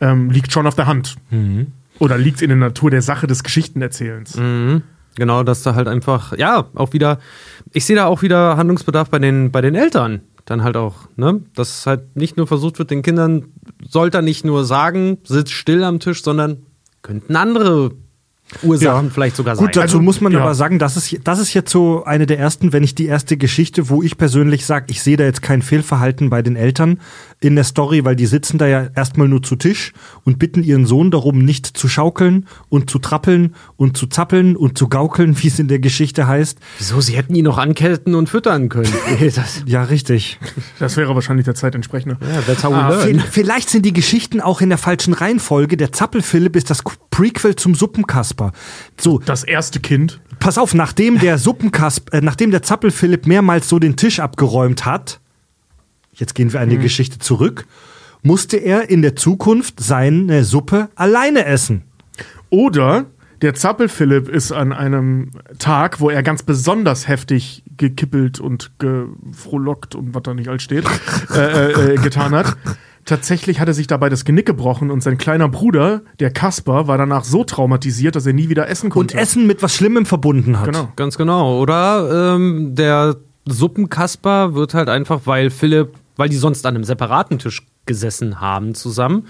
ähm, 0.00 0.30
liegt 0.30 0.52
schon 0.52 0.66
auf 0.66 0.74
der 0.74 0.86
Hand. 0.86 1.16
Oder 1.98 2.18
liegt 2.18 2.42
in 2.42 2.48
der 2.48 2.58
Natur 2.58 2.90
der 2.90 3.02
Sache 3.02 3.26
des 3.26 3.42
Geschichtenerzählens. 3.42 4.36
Genau, 5.14 5.42
dass 5.42 5.62
da 5.62 5.74
halt 5.74 5.88
einfach, 5.88 6.36
ja, 6.38 6.66
auch 6.74 6.92
wieder, 6.92 7.18
ich 7.72 7.84
sehe 7.84 7.96
da 7.96 8.06
auch 8.06 8.22
wieder 8.22 8.56
Handlungsbedarf 8.56 9.10
bei 9.10 9.18
den, 9.18 9.50
bei 9.50 9.60
den 9.60 9.74
Eltern. 9.74 10.20
Dann 10.44 10.64
halt 10.64 10.76
auch, 10.76 11.08
ne? 11.16 11.42
Dass 11.54 11.86
halt 11.86 12.16
nicht 12.16 12.36
nur 12.36 12.46
versucht 12.46 12.78
wird, 12.78 12.90
den 12.90 13.02
Kindern, 13.02 13.44
sollte 13.86 14.18
er 14.18 14.22
nicht 14.22 14.44
nur 14.44 14.64
sagen, 14.64 15.18
sitz 15.24 15.50
still 15.50 15.84
am 15.84 16.00
Tisch, 16.00 16.22
sondern 16.22 16.62
könnten 17.02 17.36
andere 17.36 17.92
Ursachen 18.62 19.06
Ja. 19.06 19.12
vielleicht 19.12 19.36
sogar 19.36 19.56
sein. 19.56 19.64
Gut, 19.66 19.76
dazu 19.76 19.82
Also, 19.82 20.00
muss 20.02 20.20
man 20.20 20.32
ja. 20.32 20.40
aber 20.40 20.54
sagen, 20.54 20.78
das 20.78 20.96
ist, 20.96 21.16
das 21.24 21.38
ist 21.38 21.54
jetzt 21.54 21.70
so 21.70 22.04
eine 22.04 22.26
der 22.26 22.38
ersten, 22.38 22.72
wenn 22.72 22.82
nicht 22.82 22.98
die 22.98 23.06
erste 23.06 23.36
Geschichte, 23.36 23.88
wo 23.88 24.02
ich 24.02 24.18
persönlich 24.18 24.66
sage, 24.66 24.86
ich 24.88 25.02
sehe 25.02 25.16
da 25.16 25.24
jetzt 25.24 25.42
kein 25.42 25.62
Fehlverhalten 25.62 26.30
bei 26.30 26.42
den 26.42 26.56
Eltern 26.56 26.98
in 27.44 27.54
der 27.56 27.64
Story, 27.64 28.04
weil 28.04 28.16
die 28.16 28.26
sitzen 28.26 28.58
da 28.58 28.66
ja 28.66 28.88
erstmal 28.94 29.28
nur 29.28 29.42
zu 29.42 29.56
Tisch 29.56 29.92
und 30.24 30.38
bitten 30.38 30.62
ihren 30.62 30.86
Sohn 30.86 31.10
darum, 31.10 31.38
nicht 31.38 31.66
zu 31.66 31.88
schaukeln 31.88 32.46
und 32.68 32.90
zu 32.90 32.98
trappeln 32.98 33.54
und 33.76 33.96
zu 33.96 34.06
zappeln 34.06 34.56
und 34.56 34.78
zu 34.78 34.88
gaukeln, 34.88 35.36
wie 35.42 35.48
es 35.48 35.58
in 35.58 35.68
der 35.68 35.78
Geschichte 35.78 36.26
heißt. 36.26 36.58
Wieso? 36.78 37.00
Sie 37.00 37.16
hätten 37.16 37.34
ihn 37.34 37.44
noch 37.44 37.58
anketten 37.58 38.14
und 38.14 38.28
füttern 38.28 38.68
können. 38.68 38.92
Ja, 39.66 39.84
richtig. 39.84 40.38
Das 40.78 40.96
wäre 40.96 41.14
wahrscheinlich 41.14 41.44
der 41.44 41.54
Zeit 41.54 41.74
entsprechend. 41.74 42.16
ja, 42.20 42.40
that's 42.42 42.64
how 42.64 42.70
we 42.72 42.76
Ah, 42.76 43.24
Vielleicht 43.30 43.70
sind 43.70 43.84
die 43.86 43.92
Geschichten 43.92 44.40
auch 44.40 44.60
in 44.60 44.68
der 44.68 44.78
falschen 44.78 45.14
Reihenfolge. 45.14 45.76
Der 45.76 45.92
Zappel-Philipp 45.92 46.56
ist 46.56 46.70
das 46.70 46.82
Prequel 47.10 47.56
zum 47.56 47.74
Suppenkasper. 47.74 48.52
So, 49.00 49.18
Das 49.18 49.44
erste 49.44 49.80
Kind. 49.80 50.20
pass 50.40 50.58
auf, 50.58 50.74
nachdem 50.74 51.18
der 51.18 51.38
Suppenkasper, 51.38 52.18
äh, 52.18 52.20
nachdem 52.20 52.50
der 52.50 52.62
Zappel-Philipp 52.62 53.26
mehrmals 53.26 53.68
so 53.68 53.78
den 53.78 53.96
Tisch 53.96 54.20
abgeräumt 54.20 54.84
hat, 54.84 55.20
jetzt 56.12 56.34
gehen 56.34 56.52
wir 56.52 56.60
an 56.60 56.68
die 56.68 56.78
Geschichte 56.78 57.18
zurück, 57.18 57.66
musste 58.22 58.56
er 58.56 58.88
in 58.90 59.02
der 59.02 59.16
Zukunft 59.16 59.80
seine 59.80 60.44
Suppe 60.44 60.88
alleine 60.94 61.44
essen. 61.44 61.82
Oder 62.50 63.06
der 63.42 63.54
Zappel-Philipp 63.54 64.28
ist 64.28 64.52
an 64.52 64.72
einem 64.72 65.30
Tag, 65.58 66.00
wo 66.00 66.10
er 66.10 66.22
ganz 66.22 66.44
besonders 66.44 67.08
heftig 67.08 67.64
gekippelt 67.76 68.38
und 68.38 68.70
gefrohlockt 68.78 69.96
und 69.96 70.14
was 70.14 70.22
da 70.22 70.32
nicht 70.32 70.48
alles 70.48 70.62
steht, 70.62 70.84
äh, 71.34 71.38
äh, 71.38 71.94
äh, 71.94 71.96
getan 71.96 72.32
hat. 72.32 72.56
Tatsächlich 73.04 73.58
hat 73.58 73.66
er 73.66 73.74
sich 73.74 73.88
dabei 73.88 74.08
das 74.08 74.24
Genick 74.24 74.46
gebrochen 74.46 74.92
und 74.92 75.02
sein 75.02 75.18
kleiner 75.18 75.48
Bruder, 75.48 76.02
der 76.20 76.30
Kasper, 76.30 76.86
war 76.86 76.98
danach 76.98 77.24
so 77.24 77.42
traumatisiert, 77.42 78.14
dass 78.14 78.26
er 78.26 78.32
nie 78.32 78.48
wieder 78.48 78.68
essen 78.68 78.86
Und 78.86 78.90
konnte. 78.92 79.18
Essen 79.18 79.48
mit 79.48 79.60
was 79.60 79.74
Schlimmem 79.74 80.06
verbunden 80.06 80.60
hat. 80.60 80.66
Genau. 80.66 80.92
Ganz 80.94 81.18
genau. 81.18 81.58
Oder 81.60 82.36
ähm, 82.36 82.76
der 82.76 83.16
Suppenkasper 83.46 84.54
wird 84.54 84.74
halt 84.74 84.88
einfach, 84.88 85.22
weil 85.24 85.50
Philipp, 85.50 85.94
weil 86.16 86.28
die 86.28 86.36
sonst 86.36 86.64
an 86.66 86.74
einem 86.74 86.84
separaten 86.84 87.38
Tisch 87.38 87.66
gesessen 87.86 88.40
haben 88.40 88.74
zusammen, 88.74 89.26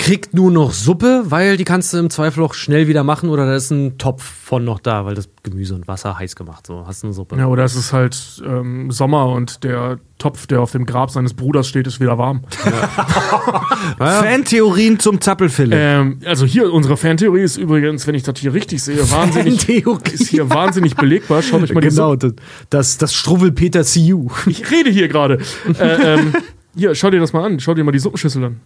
kriegt 0.00 0.34
nur 0.34 0.50
noch 0.50 0.72
Suppe, 0.72 1.24
weil 1.26 1.56
die 1.56 1.64
kannst 1.64 1.92
du 1.92 1.98
im 1.98 2.10
Zweifel 2.10 2.42
auch 2.42 2.54
schnell 2.54 2.88
wieder 2.88 3.04
machen 3.04 3.28
oder 3.28 3.46
da 3.46 3.54
ist 3.54 3.70
ein 3.70 3.98
Topf 3.98 4.22
von 4.22 4.64
noch 4.64 4.78
da, 4.78 5.04
weil 5.04 5.14
das 5.14 5.28
Gemüse 5.42 5.74
und 5.74 5.88
Wasser 5.88 6.18
heiß 6.18 6.36
gemacht, 6.36 6.66
so 6.66 6.86
hast 6.86 7.02
du 7.02 7.08
eine 7.08 7.14
Suppe. 7.14 7.36
Ja, 7.36 7.46
oder 7.46 7.64
es 7.64 7.76
ist 7.76 7.92
halt 7.92 8.42
ähm, 8.44 8.90
Sommer 8.90 9.28
und 9.28 9.62
der 9.62 9.98
Topf, 10.18 10.46
der 10.46 10.60
auf 10.62 10.72
dem 10.72 10.86
Grab 10.86 11.10
seines 11.10 11.34
Bruders 11.34 11.68
steht, 11.68 11.86
ist 11.86 12.00
wieder 12.00 12.18
warm. 12.18 12.42
Fantheorien 13.98 14.98
zum 14.98 15.20
Zappel-Philipp. 15.20 15.78
Ähm, 15.78 16.18
also 16.24 16.44
hier, 16.46 16.72
unsere 16.72 16.96
Fantheorie 16.96 17.42
ist 17.42 17.56
übrigens, 17.56 18.06
wenn 18.06 18.14
ich 18.14 18.22
das 18.22 18.38
hier 18.38 18.54
richtig 18.54 18.82
sehe, 18.82 19.10
wahnsinnig, 19.10 19.68
ist 19.68 20.28
hier 20.28 20.50
wahnsinnig 20.50 20.96
belegbar. 20.96 21.42
Schaut 21.42 21.62
euch 21.62 21.72
mal 21.72 21.80
die 21.80 21.88
genau, 21.88 22.16
das, 22.16 22.34
das, 22.68 22.98
das 22.98 23.14
Struwwelpeter 23.14 23.84
CU. 23.84 24.28
Ich 24.46 24.70
rede 24.70 24.90
hier 24.90 25.08
gerade. 25.08 25.38
äh, 25.78 26.14
ähm, 26.14 26.32
hier, 26.74 26.94
schau 26.94 27.10
dir 27.10 27.20
das 27.20 27.32
mal 27.32 27.44
an. 27.44 27.60
Schau 27.60 27.74
dir 27.74 27.84
mal 27.84 27.92
die 27.92 27.98
Suppenschüssel 27.98 28.44
an. 28.44 28.60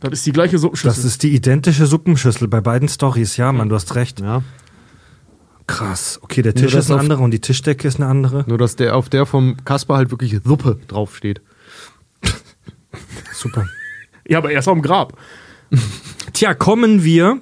Das 0.00 0.12
ist 0.12 0.26
die 0.26 0.32
gleiche 0.32 0.58
Suppenschüssel. 0.58 0.94
Das 0.94 1.04
ist 1.04 1.22
die 1.22 1.34
identische 1.34 1.86
Suppenschüssel 1.86 2.46
bei 2.48 2.60
beiden 2.60 2.88
Stories. 2.88 3.36
Ja, 3.36 3.50
Mann, 3.52 3.68
du 3.68 3.74
hast 3.74 3.94
recht. 3.96 4.20
Ja. 4.20 4.42
Krass. 5.66 6.18
Okay, 6.22 6.40
der 6.42 6.54
Nur 6.54 6.62
Tisch 6.62 6.72
das 6.72 6.84
ist 6.86 6.90
ein 6.90 6.94
auf- 6.94 7.00
anderer 7.00 7.20
und 7.20 7.30
die 7.32 7.40
Tischdecke 7.40 7.86
ist 7.88 7.96
eine 7.96 8.06
andere. 8.06 8.44
Nur 8.46 8.58
dass 8.58 8.76
der 8.76 8.96
auf 8.96 9.08
der 9.08 9.26
vom 9.26 9.56
Kasper 9.64 9.96
halt 9.96 10.10
wirklich 10.10 10.38
Suppe 10.44 10.78
draufsteht. 10.88 11.40
Super. 13.34 13.66
ja, 14.26 14.38
aber 14.38 14.50
erst 14.50 14.68
am 14.68 14.82
Grab. 14.82 15.18
Tja, 16.32 16.54
kommen 16.54 17.04
wir. 17.04 17.40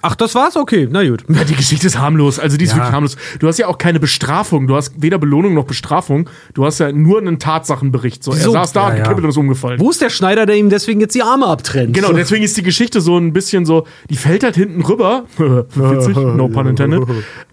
Ach, 0.00 0.14
das 0.14 0.34
war's? 0.34 0.56
Okay, 0.56 0.86
na 0.90 1.06
gut. 1.08 1.24
Ja, 1.28 1.44
die 1.48 1.54
Geschichte 1.54 1.86
ist 1.86 1.98
harmlos. 1.98 2.38
Also 2.38 2.56
die 2.56 2.64
ist 2.64 2.70
Ja. 2.70 2.76
wirklich 2.78 2.92
harmlos. 2.92 3.16
Du 3.40 3.48
hast 3.48 3.58
ja 3.58 3.66
auch 3.66 3.78
keine 3.78 3.98
Bestrafung. 4.00 4.66
Du 4.66 4.76
hast 4.76 5.00
weder 5.02 5.18
Belohnung 5.18 5.54
noch 5.54 5.64
Bestrafung. 5.64 6.30
Du 6.54 6.64
hast 6.64 6.78
ja 6.78 6.92
nur 6.92 7.18
einen 7.18 7.38
Tatsachenbericht. 7.38 8.22
So, 8.22 8.32
er 8.32 8.50
saß 8.50 8.72
da, 8.72 8.80
Ja, 8.80 8.86
hat 8.86 8.92
ja. 8.98 9.02
gekippelt 9.02 9.24
und 9.24 9.30
ist 9.30 9.36
umgefallen. 9.36 9.80
Wo 9.80 9.90
ist 9.90 10.00
der 10.00 10.10
Schneider, 10.10 10.46
der 10.46 10.56
ihm 10.56 10.70
deswegen 10.70 11.00
jetzt 11.00 11.14
die 11.14 11.22
Arme 11.22 11.46
abtrennt? 11.46 11.94
Genau, 11.94 12.12
deswegen 12.12 12.44
ist 12.44 12.56
die 12.56 12.62
Geschichte 12.62 13.00
so 13.00 13.18
ein 13.18 13.32
bisschen 13.32 13.66
so, 13.66 13.86
die 14.08 14.16
fällt 14.16 14.44
halt 14.44 14.54
hinten 14.54 14.82
rüber. 14.82 15.24
Witzig, 15.36 16.16
no 16.16 16.48
pun 16.48 16.66
intended. 16.68 17.02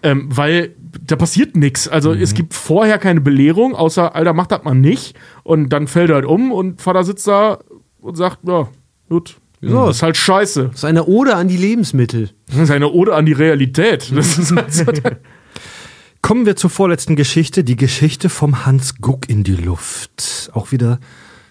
Ähm, 0.02 0.28
weil 0.30 0.74
da 1.04 1.16
passiert 1.16 1.56
nichts. 1.56 1.88
Also 1.88 2.12
es 2.12 2.32
gibt 2.32 2.54
vorher 2.54 2.98
keine 2.98 3.20
Belehrung, 3.20 3.74
außer, 3.74 4.14
Alter, 4.14 4.32
mach 4.32 4.46
das 4.46 4.62
mal 4.64 4.74
nicht. 4.74 5.16
Und 5.42 5.70
dann 5.70 5.88
fällt 5.88 6.10
er 6.10 6.16
halt 6.16 6.24
um 6.26 6.52
und 6.52 6.80
Vater 6.80 7.04
sitzt 7.04 7.26
da 7.26 7.58
und 8.00 8.16
sagt, 8.16 8.38
ja, 8.46 8.68
gut. 9.08 9.36
Wieso? 9.60 9.86
Das 9.86 9.96
ist 9.96 10.02
halt 10.02 10.16
scheiße. 10.16 10.64
Das 10.68 10.76
ist 10.76 10.84
eine 10.84 11.06
Ode 11.06 11.34
an 11.34 11.48
die 11.48 11.56
Lebensmittel. 11.56 12.30
Das 12.48 12.58
ist 12.58 12.70
eine 12.70 12.90
Ode 12.90 13.14
an 13.14 13.26
die 13.26 13.32
Realität. 13.32 14.12
Das 14.14 14.38
ist 14.38 14.54
halt 14.54 14.72
so 14.72 14.84
Kommen 16.22 16.44
wir 16.44 16.56
zur 16.56 16.70
vorletzten 16.70 17.14
Geschichte, 17.14 17.62
die 17.62 17.76
Geschichte 17.76 18.28
vom 18.28 18.66
Hans 18.66 18.96
Guck 19.00 19.28
in 19.28 19.44
die 19.44 19.54
Luft. 19.54 20.50
Auch 20.54 20.72
wieder 20.72 20.98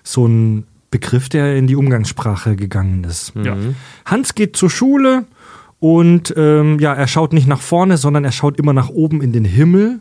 so 0.03 0.27
ein 0.27 0.65
Begriff, 0.91 1.30
der 1.30 1.56
in 1.56 1.68
die 1.68 1.76
Umgangssprache 1.76 2.56
gegangen 2.56 3.03
ist. 3.06 3.34
ja. 3.41 3.56
Hans 4.06 4.36
geht 4.36 4.56
zur 4.56 4.69
Schule 4.69 5.26
und 5.80 6.34
ähm, 6.38 6.80
ja, 6.80 6.94
er 6.94 7.07
schaut 7.07 7.34
nicht 7.34 7.48
nach 7.48 7.61
vorne, 7.61 7.98
sondern 7.98 8.23
er 8.23 8.32
schaut 8.32 8.57
immer 8.60 8.73
nach 8.73 8.90
oben 8.90 9.22
in 9.22 9.32
den 9.32 9.45
Himmel. 9.45 9.99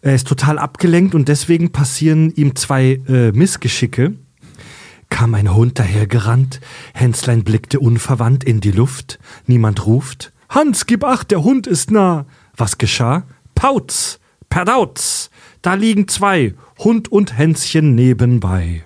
Er 0.00 0.14
ist 0.14 0.26
total 0.26 0.58
abgelenkt 0.58 1.14
und 1.14 1.28
deswegen 1.28 1.70
passieren 1.70 2.30
ihm 2.30 2.56
zwei 2.56 3.00
äh, 3.08 3.32
Missgeschicke. 3.32 4.14
Kam 5.12 5.34
ein 5.34 5.54
Hund 5.54 5.78
dahergerannt, 5.78 6.60
Hänslein 6.94 7.44
blickte 7.44 7.78
unverwandt 7.78 8.44
in 8.44 8.60
die 8.60 8.70
Luft, 8.72 9.18
niemand 9.46 9.86
ruft. 9.86 10.32
Hans, 10.48 10.86
gib 10.86 11.04
acht, 11.04 11.30
der 11.30 11.44
Hund 11.44 11.66
ist 11.66 11.90
nah. 11.90 12.24
Was 12.56 12.78
geschah? 12.78 13.24
Pauz, 13.54 14.20
Perdauz, 14.48 15.30
da 15.60 15.74
liegen 15.74 16.08
zwei, 16.08 16.54
Hund 16.78 17.12
und 17.12 17.36
Hänschen 17.36 17.94
nebenbei. 17.94 18.84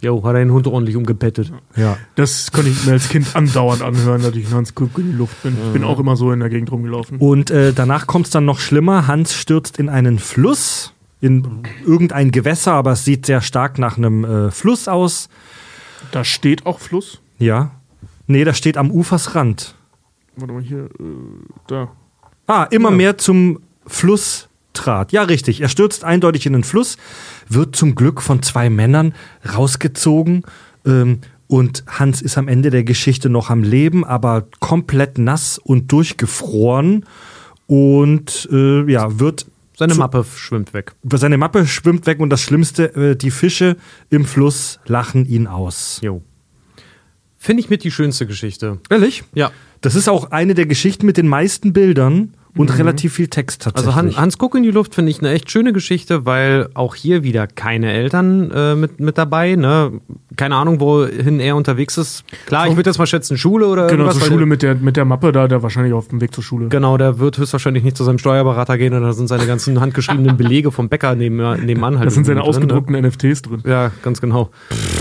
Jo, 0.00 0.24
hat 0.24 0.34
er 0.34 0.40
den 0.40 0.50
Hund 0.50 0.66
ordentlich 0.66 0.96
umgepettet. 0.96 1.52
Ja. 1.76 1.98
Das 2.14 2.52
konnte 2.52 2.70
ich 2.70 2.86
mir 2.86 2.92
als 2.92 3.10
Kind 3.10 3.36
andauernd 3.36 3.82
anhören, 3.82 4.22
dass 4.22 4.34
ich 4.34 4.50
Hans 4.50 4.74
Kuck 4.74 4.96
in 4.96 5.12
die 5.12 5.16
Luft 5.16 5.42
bin. 5.42 5.56
Ich 5.66 5.72
bin 5.74 5.84
auch 5.84 6.00
immer 6.00 6.16
so 6.16 6.32
in 6.32 6.40
der 6.40 6.48
Gegend 6.48 6.72
rumgelaufen. 6.72 7.18
Und 7.18 7.50
äh, 7.50 7.74
danach 7.74 8.06
kommt 8.06 8.26
es 8.26 8.32
dann 8.32 8.46
noch 8.46 8.60
schlimmer. 8.60 9.06
Hans 9.06 9.34
stürzt 9.34 9.78
in 9.78 9.90
einen 9.90 10.18
Fluss, 10.18 10.94
in 11.20 11.62
irgendein 11.84 12.30
Gewässer, 12.30 12.72
aber 12.72 12.92
es 12.92 13.04
sieht 13.04 13.26
sehr 13.26 13.42
stark 13.42 13.78
nach 13.78 13.98
einem 13.98 14.24
äh, 14.24 14.50
Fluss 14.50 14.88
aus. 14.88 15.28
Da 16.16 16.24
steht 16.24 16.64
auch 16.64 16.80
Fluss. 16.80 17.20
Ja. 17.38 17.72
Nee, 18.26 18.44
das 18.44 18.56
steht 18.56 18.78
am 18.78 18.90
Ufersrand. 18.90 19.74
Warte 20.34 20.54
mal 20.54 20.62
hier, 20.62 20.84
äh, 20.98 21.04
da. 21.66 21.92
Ah, 22.46 22.62
immer 22.70 22.90
mehr 22.90 23.18
zum 23.18 23.60
Fluss 23.86 24.48
trat. 24.72 25.12
Ja, 25.12 25.24
richtig. 25.24 25.60
Er 25.60 25.68
stürzt 25.68 26.04
eindeutig 26.04 26.46
in 26.46 26.54
den 26.54 26.64
Fluss, 26.64 26.96
wird 27.50 27.76
zum 27.76 27.94
Glück 27.94 28.22
von 28.22 28.42
zwei 28.42 28.70
Männern 28.70 29.14
rausgezogen. 29.46 30.44
Ähm, 30.86 31.20
und 31.48 31.84
Hans 31.86 32.22
ist 32.22 32.38
am 32.38 32.48
Ende 32.48 32.70
der 32.70 32.84
Geschichte 32.84 33.28
noch 33.28 33.50
am 33.50 33.62
Leben, 33.62 34.02
aber 34.02 34.46
komplett 34.58 35.18
nass 35.18 35.58
und 35.58 35.92
durchgefroren. 35.92 37.04
Und 37.66 38.48
äh, 38.50 38.90
ja, 38.90 39.18
wird 39.20 39.44
Seine 39.78 39.92
zu- 39.92 39.98
Mappe 39.98 40.24
schwimmt 40.24 40.72
weg. 40.74 40.94
seine 41.12 41.36
Mappe 41.38 41.66
schwimmt 41.66 42.06
weg 42.06 42.18
und 42.20 42.30
das 42.30 42.40
Schlimmste, 42.42 42.94
äh, 42.96 43.14
die 43.16 43.30
Fische 43.30 43.76
im 44.10 44.24
Fluss 44.24 44.80
lachen 44.86 45.26
ihn 45.26 45.46
aus. 45.46 46.00
Jo. 46.02 46.22
Finde 47.36 47.60
ich 47.62 47.68
mit 47.70 47.84
die 47.84 47.90
schönste 47.90 48.26
Geschichte. 48.26 48.80
Ehrlich? 48.90 49.22
Ja. 49.34 49.52
Das 49.82 49.94
ist 49.94 50.08
auch 50.08 50.30
eine 50.32 50.54
der 50.54 50.66
Geschichten 50.66 51.04
mit 51.06 51.16
den 51.18 51.28
meisten 51.28 51.72
Bildern, 51.72 52.34
und 52.56 52.78
relativ 52.78 53.14
viel 53.14 53.28
Text 53.28 53.62
tatsächlich. 53.62 53.96
Also 53.96 54.14
Han, 54.14 54.16
Hans 54.16 54.38
Guck 54.38 54.54
in 54.54 54.62
die 54.62 54.70
Luft 54.70 54.94
finde 54.94 55.10
ich 55.10 55.20
eine 55.20 55.30
echt 55.30 55.50
schöne 55.50 55.72
Geschichte, 55.72 56.26
weil 56.26 56.68
auch 56.74 56.94
hier 56.94 57.22
wieder 57.22 57.46
keine 57.46 57.92
Eltern 57.92 58.50
äh, 58.50 58.74
mit, 58.74 59.00
mit 59.00 59.18
dabei. 59.18 59.54
Ne? 59.56 60.00
Keine 60.36 60.56
Ahnung, 60.56 60.80
wohin 60.80 61.40
er 61.40 61.56
unterwegs 61.56 61.96
ist. 61.96 62.24
Klar, 62.46 62.68
ich 62.68 62.76
würde 62.76 62.90
jetzt 62.90 62.98
mal 62.98 63.06
schätzen, 63.06 63.36
Schule 63.36 63.66
oder 63.66 63.86
Genau, 63.86 64.10
zur 64.10 64.22
Schule 64.22 64.46
mit 64.46 64.62
der, 64.62 64.74
mit 64.74 64.96
der 64.96 65.04
Mappe 65.04 65.32
da, 65.32 65.48
der 65.48 65.62
wahrscheinlich 65.62 65.92
auf 65.92 66.08
dem 66.08 66.20
Weg 66.20 66.34
zur 66.34 66.44
Schule. 66.44 66.68
Genau, 66.68 66.96
der 66.96 67.18
wird 67.18 67.38
höchstwahrscheinlich 67.38 67.84
nicht 67.84 67.96
zu 67.96 68.04
seinem 68.04 68.18
Steuerberater 68.18 68.78
gehen 68.78 68.94
und 68.94 69.02
da 69.02 69.12
sind 69.12 69.28
seine 69.28 69.46
ganzen 69.46 69.80
handgeschriebenen 69.80 70.36
Belege 70.38 70.72
vom 70.72 70.88
Bäcker 70.88 71.14
neben, 71.14 71.36
nebenan 71.64 71.98
halt. 71.98 72.06
Das 72.06 72.14
sind 72.14 72.24
seine 72.24 72.40
drin, 72.40 72.44
ne? 72.44 72.48
ausgedruckten 72.48 73.00
NFTs 73.00 73.42
drin. 73.42 73.62
Ja, 73.66 73.90
ganz 74.02 74.20
genau. 74.20 74.50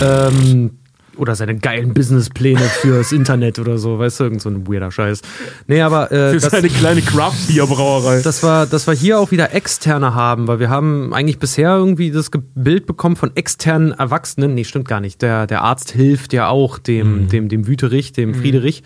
Ähm, 0.01 0.71
oder 1.17 1.35
seine 1.35 1.57
geilen 1.57 1.93
Businesspläne 1.93 2.59
fürs 2.59 3.11
Internet 3.11 3.59
oder 3.59 3.77
so, 3.77 3.99
weißt 3.99 4.19
du, 4.19 4.23
irgend 4.25 4.41
so 4.41 4.49
ein 4.49 4.67
weirder 4.67 4.91
Scheiß. 4.91 5.21
Nee, 5.67 5.81
aber 5.81 6.11
äh, 6.11 6.31
Für 6.31 6.39
das, 6.39 6.51
seine 6.51 6.69
kleine 6.69 7.01
Craft-Bier-Brauerei. 7.01 8.21
dass 8.21 8.43
wir, 8.43 8.65
dass 8.65 8.87
wir 8.87 8.93
hier 8.93 9.19
auch 9.19 9.31
wieder 9.31 9.53
externe 9.53 10.13
haben, 10.15 10.47
weil 10.47 10.59
wir 10.59 10.69
haben 10.69 11.13
eigentlich 11.13 11.39
bisher 11.39 11.75
irgendwie 11.75 12.11
das 12.11 12.29
Bild 12.55 12.85
bekommen 12.85 13.15
von 13.15 13.35
externen 13.35 13.91
Erwachsenen. 13.91 14.53
Nee, 14.53 14.63
stimmt 14.63 14.87
gar 14.87 14.99
nicht. 14.99 15.21
Der, 15.21 15.47
der 15.47 15.61
Arzt 15.61 15.91
hilft 15.91 16.33
ja 16.33 16.47
auch 16.47 16.77
dem, 16.77 17.29
dem, 17.29 17.49
dem 17.49 17.67
Wüterich, 17.67 18.11
dem 18.13 18.33
Friederich. 18.33 18.83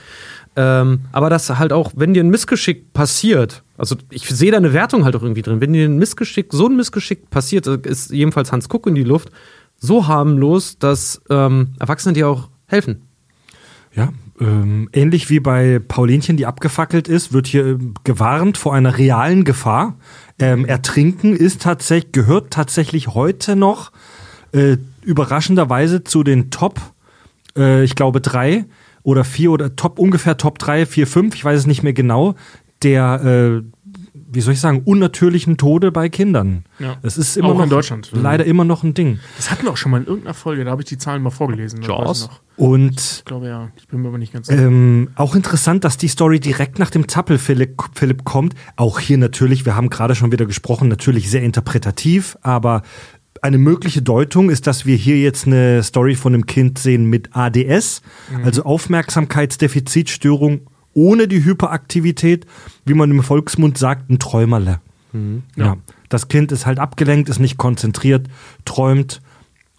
Ähm, 0.55 1.01
aber 1.11 1.29
dass 1.29 1.49
halt 1.57 1.71
auch, 1.71 1.91
wenn 1.95 2.13
dir 2.13 2.23
ein 2.23 2.29
Missgeschick 2.29 2.91
passiert, 2.91 3.63
also 3.77 3.95
ich 4.09 4.27
sehe 4.27 4.51
da 4.51 4.57
eine 4.57 4.73
Wertung 4.73 5.05
halt 5.05 5.15
auch 5.15 5.21
irgendwie 5.21 5.41
drin, 5.41 5.61
wenn 5.61 5.71
dir 5.71 5.85
ein 5.85 5.97
Missgeschick, 5.97 6.47
so 6.51 6.67
ein 6.67 6.75
Missgeschick 6.75 7.29
passiert, 7.29 7.67
äh, 7.67 7.77
ist 7.83 8.11
jedenfalls 8.11 8.51
Hans 8.51 8.67
Kuck 8.67 8.87
in 8.87 8.95
die 8.95 9.03
Luft, 9.03 9.29
so 9.79 10.07
harmlos, 10.07 10.77
dass 10.77 11.21
ähm, 11.29 11.75
Erwachsene 11.79 12.13
dir 12.13 12.27
auch 12.27 12.49
helfen. 12.67 13.01
Ja, 13.95 14.09
ähm, 14.39 14.89
ähnlich 14.93 15.29
wie 15.29 15.39
bei 15.39 15.79
Paulinchen, 15.79 16.37
die 16.37 16.45
abgefackelt 16.45 17.07
ist, 17.07 17.33
wird 17.33 17.47
hier 17.47 17.65
ähm, 17.65 17.93
gewarnt 18.03 18.57
vor 18.57 18.73
einer 18.73 18.97
realen 18.97 19.43
Gefahr. 19.43 19.95
Ähm, 20.39 20.65
Ertrinken 20.65 21.35
ist 21.35 21.61
tatsächlich, 21.63 22.11
gehört 22.11 22.51
tatsächlich 22.51 23.09
heute 23.09 23.55
noch 23.55 23.91
äh, 24.51 24.77
überraschenderweise 25.01 26.03
zu 26.03 26.23
den 26.23 26.51
Top, 26.51 26.79
äh, 27.57 27.83
ich 27.83 27.95
glaube 27.95 28.21
drei 28.21 28.65
oder 29.03 29.23
vier 29.23 29.51
oder 29.51 29.75
Top, 29.75 29.99
ungefähr 29.99 30.37
Top 30.37 30.59
drei, 30.59 30.85
vier, 30.85 31.07
fünf, 31.07 31.35
ich 31.35 31.43
weiß 31.43 31.59
es 31.59 31.67
nicht 31.67 31.83
mehr 31.83 31.93
genau, 31.93 32.35
der, 32.83 33.23
äh, 33.23 33.63
wie 34.31 34.41
soll 34.41 34.53
ich 34.53 34.59
sagen, 34.59 34.81
unnatürlichen 34.85 35.57
Tode 35.57 35.91
bei 35.91 36.07
Kindern. 36.09 36.63
Ja. 36.77 36.97
Es 37.01 37.17
ist 37.17 37.35
immer 37.35 37.49
Auch 37.49 37.55
noch 37.55 37.63
in 37.63 37.69
Deutschland. 37.69 38.09
leider 38.13 38.45
immer 38.45 38.63
noch 38.63 38.83
ein 38.83 38.93
Ding. 38.93 39.19
Das 39.37 39.49
hatten 39.49 39.63
wir 39.63 39.71
auch 39.71 39.77
schon 39.77 39.91
mal 39.91 39.99
in 40.01 40.05
irgendeiner 40.07 40.33
Folge, 40.35 40.63
da 40.65 40.71
habe 40.71 40.81
ich 40.83 40.87
die 40.87 40.97
Zahlen 40.97 41.23
mal 41.23 41.31
vorgelesen. 41.31 41.79
das 41.81 41.89
weiß 41.89 41.97
Jaws? 41.97 42.21
ich 42.21 42.27
noch. 42.27 42.41
Und 42.57 42.99
Ich 42.99 43.25
glaube 43.25 43.47
ja, 43.47 43.69
ich 43.77 43.87
bin 43.87 44.01
mir 44.01 44.09
aber 44.09 44.17
nicht 44.17 44.33
ganz 44.33 44.47
sicher. 44.47 44.61
Ähm, 44.61 45.09
auch 45.15 45.33
interessant, 45.35 45.83
dass 45.83 45.97
die 45.97 46.09
Story 46.09 46.39
direkt 46.39 46.77
nach 46.77 46.89
dem 46.89 47.07
Zappel 47.07 47.37
Philipp, 47.37 47.81
Philipp 47.93 48.23
kommt. 48.25 48.53
Auch 48.75 48.99
hier 48.99 49.17
natürlich, 49.17 49.65
wir 49.65 49.75
haben 49.75 49.89
gerade 49.89 50.13
schon 50.13 50.31
wieder 50.31 50.45
gesprochen, 50.45 50.89
natürlich 50.89 51.29
sehr 51.29 51.41
interpretativ, 51.41 52.37
aber 52.41 52.81
eine 53.41 53.57
mögliche 53.57 54.01
Deutung 54.01 54.49
ist, 54.49 54.67
dass 54.67 54.85
wir 54.85 54.97
hier 54.97 55.17
jetzt 55.17 55.47
eine 55.47 55.81
Story 55.83 56.15
von 56.15 56.33
einem 56.33 56.45
Kind 56.45 56.77
sehen 56.77 57.05
mit 57.05 57.29
ADS, 57.33 58.01
also 58.43 58.63
Aufmerksamkeitsdefizitstörung 58.63 60.61
ohne 60.93 61.27
die 61.27 61.43
Hyperaktivität, 61.43 62.45
wie 62.85 62.93
man 62.93 63.11
im 63.11 63.23
Volksmund 63.23 63.77
sagt, 63.77 64.09
ein 64.09 64.19
Träumerle. 64.19 64.79
Ja. 65.55 65.77
Das 66.09 66.27
Kind 66.27 66.51
ist 66.51 66.65
halt 66.65 66.79
abgelenkt, 66.79 67.29
ist 67.29 67.39
nicht 67.39 67.57
konzentriert, 67.57 68.27
träumt 68.65 69.21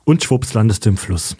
und 0.04 0.24
schwupps 0.24 0.54
landest 0.54 0.86
du 0.86 0.90
im 0.90 0.96
Fluss. 0.96 1.36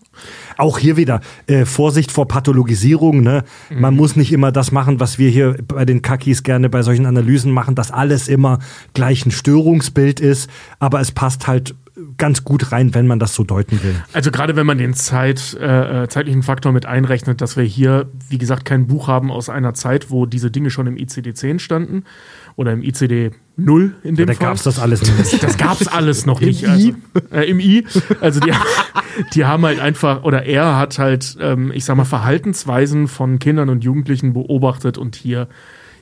Auch 0.56 0.78
hier 0.78 0.96
wieder 0.96 1.20
äh, 1.46 1.64
Vorsicht 1.64 2.12
vor 2.12 2.28
Pathologisierung. 2.28 3.22
Ne? 3.22 3.44
Man 3.70 3.96
muss 3.96 4.16
nicht 4.16 4.32
immer 4.32 4.52
das 4.52 4.70
machen, 4.70 5.00
was 5.00 5.18
wir 5.18 5.30
hier 5.30 5.56
bei 5.66 5.84
den 5.84 6.02
Kakis 6.02 6.42
gerne 6.42 6.68
bei 6.68 6.82
solchen 6.82 7.06
Analysen 7.06 7.52
machen, 7.52 7.74
dass 7.74 7.90
alles 7.90 8.28
immer 8.28 8.58
gleich 8.94 9.24
ein 9.24 9.30
Störungsbild 9.30 10.20
ist, 10.20 10.50
aber 10.78 11.00
es 11.00 11.10
passt 11.10 11.46
halt 11.46 11.74
ganz 12.16 12.44
gut 12.44 12.72
rein, 12.72 12.94
wenn 12.94 13.06
man 13.06 13.18
das 13.18 13.34
so 13.34 13.44
deuten 13.44 13.82
will. 13.82 13.94
Also 14.12 14.30
gerade 14.30 14.56
wenn 14.56 14.66
man 14.66 14.78
den 14.78 14.94
Zeit, 14.94 15.56
äh, 15.60 16.04
äh, 16.04 16.08
zeitlichen 16.08 16.42
Faktor 16.42 16.72
mit 16.72 16.86
einrechnet, 16.86 17.40
dass 17.40 17.56
wir 17.56 17.64
hier, 17.64 18.08
wie 18.28 18.38
gesagt, 18.38 18.64
kein 18.64 18.86
Buch 18.86 19.08
haben 19.08 19.30
aus 19.30 19.48
einer 19.48 19.74
Zeit, 19.74 20.10
wo 20.10 20.26
diese 20.26 20.50
Dinge 20.50 20.70
schon 20.70 20.86
im 20.86 20.96
ICD-10 20.96 21.58
standen 21.58 22.04
oder 22.56 22.72
im 22.72 22.82
ICD 22.82 23.32
0 23.56 23.94
in 24.02 24.16
dem 24.16 24.26
Da 24.26 24.32
Fall. 24.34 24.46
gab's 24.48 24.62
das 24.62 24.78
alles 24.78 25.02
nicht. 25.02 25.42
Das 25.42 25.56
gab's 25.56 25.88
alles 25.88 26.26
noch 26.26 26.40
nicht. 26.40 26.66
Also, 26.66 26.92
äh, 27.32 27.48
Im 27.50 27.60
I. 27.60 27.86
Also 28.20 28.40
die, 28.40 28.52
die 29.34 29.44
haben 29.44 29.64
halt 29.64 29.80
einfach, 29.80 30.22
oder 30.22 30.44
er 30.44 30.76
hat 30.78 30.98
halt, 30.98 31.36
ähm, 31.40 31.72
ich 31.74 31.84
sag 31.84 31.96
mal, 31.96 32.04
Verhaltensweisen 32.04 33.08
von 33.08 33.38
Kindern 33.38 33.68
und 33.68 33.84
Jugendlichen 33.84 34.32
beobachtet 34.32 34.96
und 34.96 35.16
hier 35.16 35.48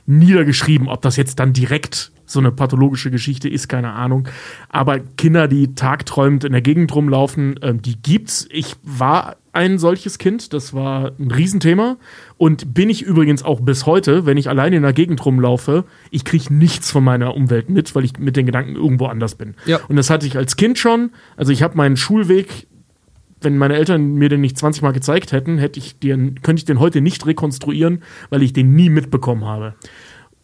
niedergeschrieben. 0.05 0.87
Ob 0.87 1.01
das 1.01 1.17
jetzt 1.17 1.39
dann 1.39 1.53
direkt 1.53 2.11
so 2.29 2.39
eine 2.39 2.51
pathologische 2.51 3.11
Geschichte 3.11 3.49
ist, 3.49 3.67
keine 3.67 3.93
Ahnung. 3.93 4.27
Aber 4.69 4.99
Kinder, 4.99 5.47
die 5.47 5.73
tagträumend 5.73 6.43
in 6.43 6.51
der 6.51 6.61
Gegend 6.61 6.93
rumlaufen, 6.93 7.59
ähm, 7.61 7.81
die 7.81 8.01
gibt's. 8.01 8.47
Ich 8.51 8.75
war 8.83 9.37
ein 9.51 9.79
solches 9.79 10.19
Kind, 10.19 10.53
das 10.53 10.73
war 10.73 11.11
ein 11.19 11.31
Riesenthema. 11.31 11.97
Und 12.37 12.73
bin 12.73 12.89
ich 12.89 13.01
übrigens 13.01 13.43
auch 13.43 13.59
bis 13.61 13.85
heute, 13.87 14.25
wenn 14.27 14.37
ich 14.37 14.47
alleine 14.47 14.75
in 14.77 14.83
der 14.83 14.93
Gegend 14.93 15.25
rumlaufe, 15.25 15.85
ich 16.11 16.23
kriege 16.23 16.53
nichts 16.53 16.91
von 16.91 17.03
meiner 17.03 17.35
Umwelt 17.35 17.69
mit, 17.69 17.95
weil 17.95 18.05
ich 18.05 18.17
mit 18.19 18.35
den 18.35 18.45
Gedanken 18.45 18.75
irgendwo 18.75 19.07
anders 19.07 19.35
bin. 19.35 19.55
Ja. 19.65 19.79
Und 19.87 19.95
das 19.95 20.11
hatte 20.11 20.27
ich 20.27 20.37
als 20.37 20.55
Kind 20.55 20.77
schon. 20.77 21.11
Also 21.35 21.51
ich 21.51 21.63
habe 21.63 21.75
meinen 21.75 21.97
Schulweg 21.97 22.67
wenn 23.41 23.57
meine 23.57 23.75
Eltern 23.75 24.15
mir 24.15 24.29
den 24.29 24.41
nicht 24.41 24.57
20 24.57 24.81
Mal 24.81 24.91
gezeigt 24.91 25.31
hätten, 25.31 25.57
hätte 25.57 25.79
ich 25.79 25.99
den, 25.99 26.41
könnte 26.41 26.59
ich 26.59 26.65
den 26.65 26.79
heute 26.79 27.01
nicht 27.01 27.25
rekonstruieren, 27.25 28.03
weil 28.29 28.43
ich 28.43 28.53
den 28.53 28.75
nie 28.75 28.89
mitbekommen 28.89 29.45
habe. 29.45 29.75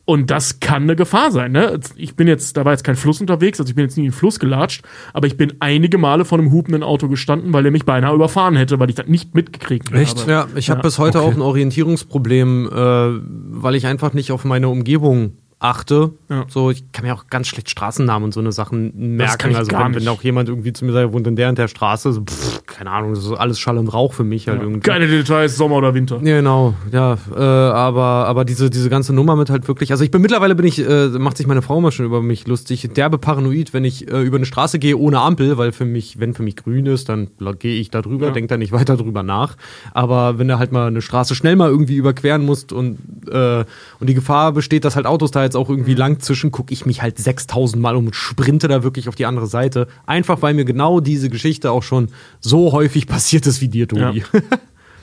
Und 0.05 0.29
das 0.29 0.59
kann 0.59 0.83
eine 0.83 0.95
Gefahr 0.95 1.31
sein. 1.31 1.51
Ne? 1.51 1.79
Ich 1.95 2.15
bin 2.15 2.27
jetzt, 2.27 2.55
da 2.57 2.63
war 2.63 2.73
jetzt 2.73 2.83
kein 2.83 2.95
Fluss 2.95 3.21
unterwegs, 3.21 3.59
also 3.59 3.69
ich 3.69 3.75
bin 3.75 3.85
jetzt 3.85 3.97
nie 3.97 4.05
in 4.05 4.11
den 4.11 4.15
Fluss 4.15 4.39
gelatscht, 4.39 4.83
aber 5.13 5.25
ich 5.25 5.35
bin 5.35 5.53
einige 5.59 5.97
Male 5.97 6.25
vor 6.25 6.37
einem 6.37 6.51
hupenden 6.51 6.83
Auto 6.83 7.07
gestanden, 7.07 7.53
weil 7.53 7.65
er 7.65 7.71
mich 7.71 7.85
beinahe 7.85 8.13
überfahren 8.13 8.55
hätte, 8.55 8.79
weil 8.79 8.89
ich 8.89 8.95
das 8.95 9.07
nicht 9.07 9.33
mitgekriegt 9.33 9.91
Echt? 9.91 10.21
habe. 10.21 10.31
Ja, 10.31 10.47
ich 10.55 10.69
habe 10.69 10.79
Ja, 10.79 10.83
bis 10.83 10.99
heute 10.99 11.19
okay. 11.19 11.27
auch 11.27 11.33
ein 11.33 11.41
Orientierungsproblem, 11.41 12.69
äh, 12.71 13.19
weil 13.59 13.73
ich 13.73 13.87
einfach 13.87 14.13
nicht 14.13 14.31
auf 14.31 14.45
meine 14.45 14.69
Umgebung 14.69 15.37
achte. 15.65 16.11
Ja. 16.29 16.45
So, 16.47 16.71
ich 16.71 16.91
kann 16.91 17.05
mir 17.05 17.13
auch 17.13 17.27
ganz 17.29 17.47
schlecht 17.47 17.69
Straßennamen 17.69 18.25
und 18.25 18.33
so 18.33 18.39
eine 18.39 18.51
Sachen 18.51 19.15
merken. 19.15 19.55
also 19.55 19.71
wenn, 19.71 19.95
wenn 19.95 20.07
auch 20.07 20.23
jemand 20.23 20.49
irgendwie 20.49 20.73
zu 20.73 20.85
mir 20.85 20.91
sagt, 20.93 21.11
wohnt 21.13 21.27
in 21.27 21.35
der 21.35 21.49
und 21.49 21.57
der 21.57 21.67
Straße, 21.67 22.13
so, 22.13 22.21
pff, 22.21 22.65
keine 22.65 22.91
Ahnung, 22.91 23.13
das 23.13 23.25
ist 23.25 23.31
alles 23.33 23.59
Schall 23.59 23.77
und 23.77 23.87
Rauch 23.87 24.13
für 24.13 24.23
mich 24.23 24.47
halt 24.47 24.61
irgendwie. 24.61 24.81
Keine 24.81 25.07
Details, 25.07 25.57
Sommer 25.57 25.75
oder 25.77 25.93
Winter. 25.93 26.19
Ja, 26.23 26.37
genau, 26.37 26.73
ja, 26.91 27.17
äh, 27.35 27.39
aber, 27.39 28.27
aber 28.27 28.45
diese, 28.45 28.69
diese 28.69 28.89
ganze 28.89 29.13
Nummer 29.13 29.35
mit 29.35 29.49
halt 29.49 29.67
wirklich, 29.67 29.91
also 29.91 30.03
ich 30.03 30.11
bin 30.11 30.21
mittlerweile 30.21 30.55
bin 30.55 30.65
ich, 30.65 30.79
äh, 30.87 31.07
macht 31.09 31.37
sich 31.37 31.47
meine 31.47 31.61
Frau 31.61 31.77
immer 31.79 31.91
schon 31.91 32.05
über 32.05 32.21
mich 32.21 32.47
lustig, 32.47 32.89
derbe 32.95 33.17
paranoid, 33.17 33.73
wenn 33.73 33.83
ich 33.83 34.07
äh, 34.11 34.21
über 34.21 34.37
eine 34.37 34.45
Straße 34.45 34.79
gehe 34.79 34.97
ohne 34.97 35.19
Ampel, 35.19 35.57
weil 35.57 35.71
für 35.71 35.85
mich, 35.85 36.19
wenn 36.19 36.33
für 36.33 36.43
mich 36.43 36.55
grün 36.55 36.85
ist, 36.85 37.09
dann 37.09 37.29
gehe 37.59 37.79
ich 37.79 37.89
da 37.91 38.01
drüber, 38.01 38.27
Ja. 38.27 38.31
denk 38.33 38.49
da 38.49 38.57
nicht 38.57 38.71
weiter 38.71 38.97
drüber 38.97 39.23
nach. 39.23 39.55
Aber 39.93 40.37
wenn 40.39 40.47
du 40.47 40.59
halt 40.59 40.71
mal 40.71 40.87
eine 40.87 41.01
Straße 41.01 41.35
schnell 41.35 41.55
mal 41.55 41.69
irgendwie 41.69 41.95
überqueren 41.95 42.45
musst 42.45 42.71
und, 42.73 42.97
äh, 43.29 43.63
und 43.99 44.07
die 44.07 44.13
Gefahr 44.13 44.51
besteht, 44.51 44.85
dass 44.85 44.95
halt 44.95 45.05
Autos 45.05 45.31
da 45.31 45.43
jetzt 45.43 45.54
auch 45.55 45.69
irgendwie 45.69 45.93
lang 45.93 46.19
zwischen, 46.19 46.51
gucke 46.51 46.73
ich 46.73 46.85
mich 46.85 47.01
halt 47.01 47.17
6000 47.17 47.81
Mal 47.81 47.95
um 47.95 48.07
und 48.07 48.15
sprinte 48.15 48.67
da 48.67 48.83
wirklich 48.83 49.09
auf 49.09 49.15
die 49.15 49.25
andere 49.25 49.47
Seite. 49.47 49.87
Einfach 50.05 50.41
weil 50.41 50.53
mir 50.53 50.65
genau 50.65 50.99
diese 50.99 51.29
Geschichte 51.29 51.71
auch 51.71 51.83
schon 51.83 52.09
so 52.39 52.71
häufig 52.71 53.07
passiert 53.15 53.47
ist 53.47 53.61
wie 53.61 53.69
dir, 53.69 53.87
Tobi. 53.87 54.23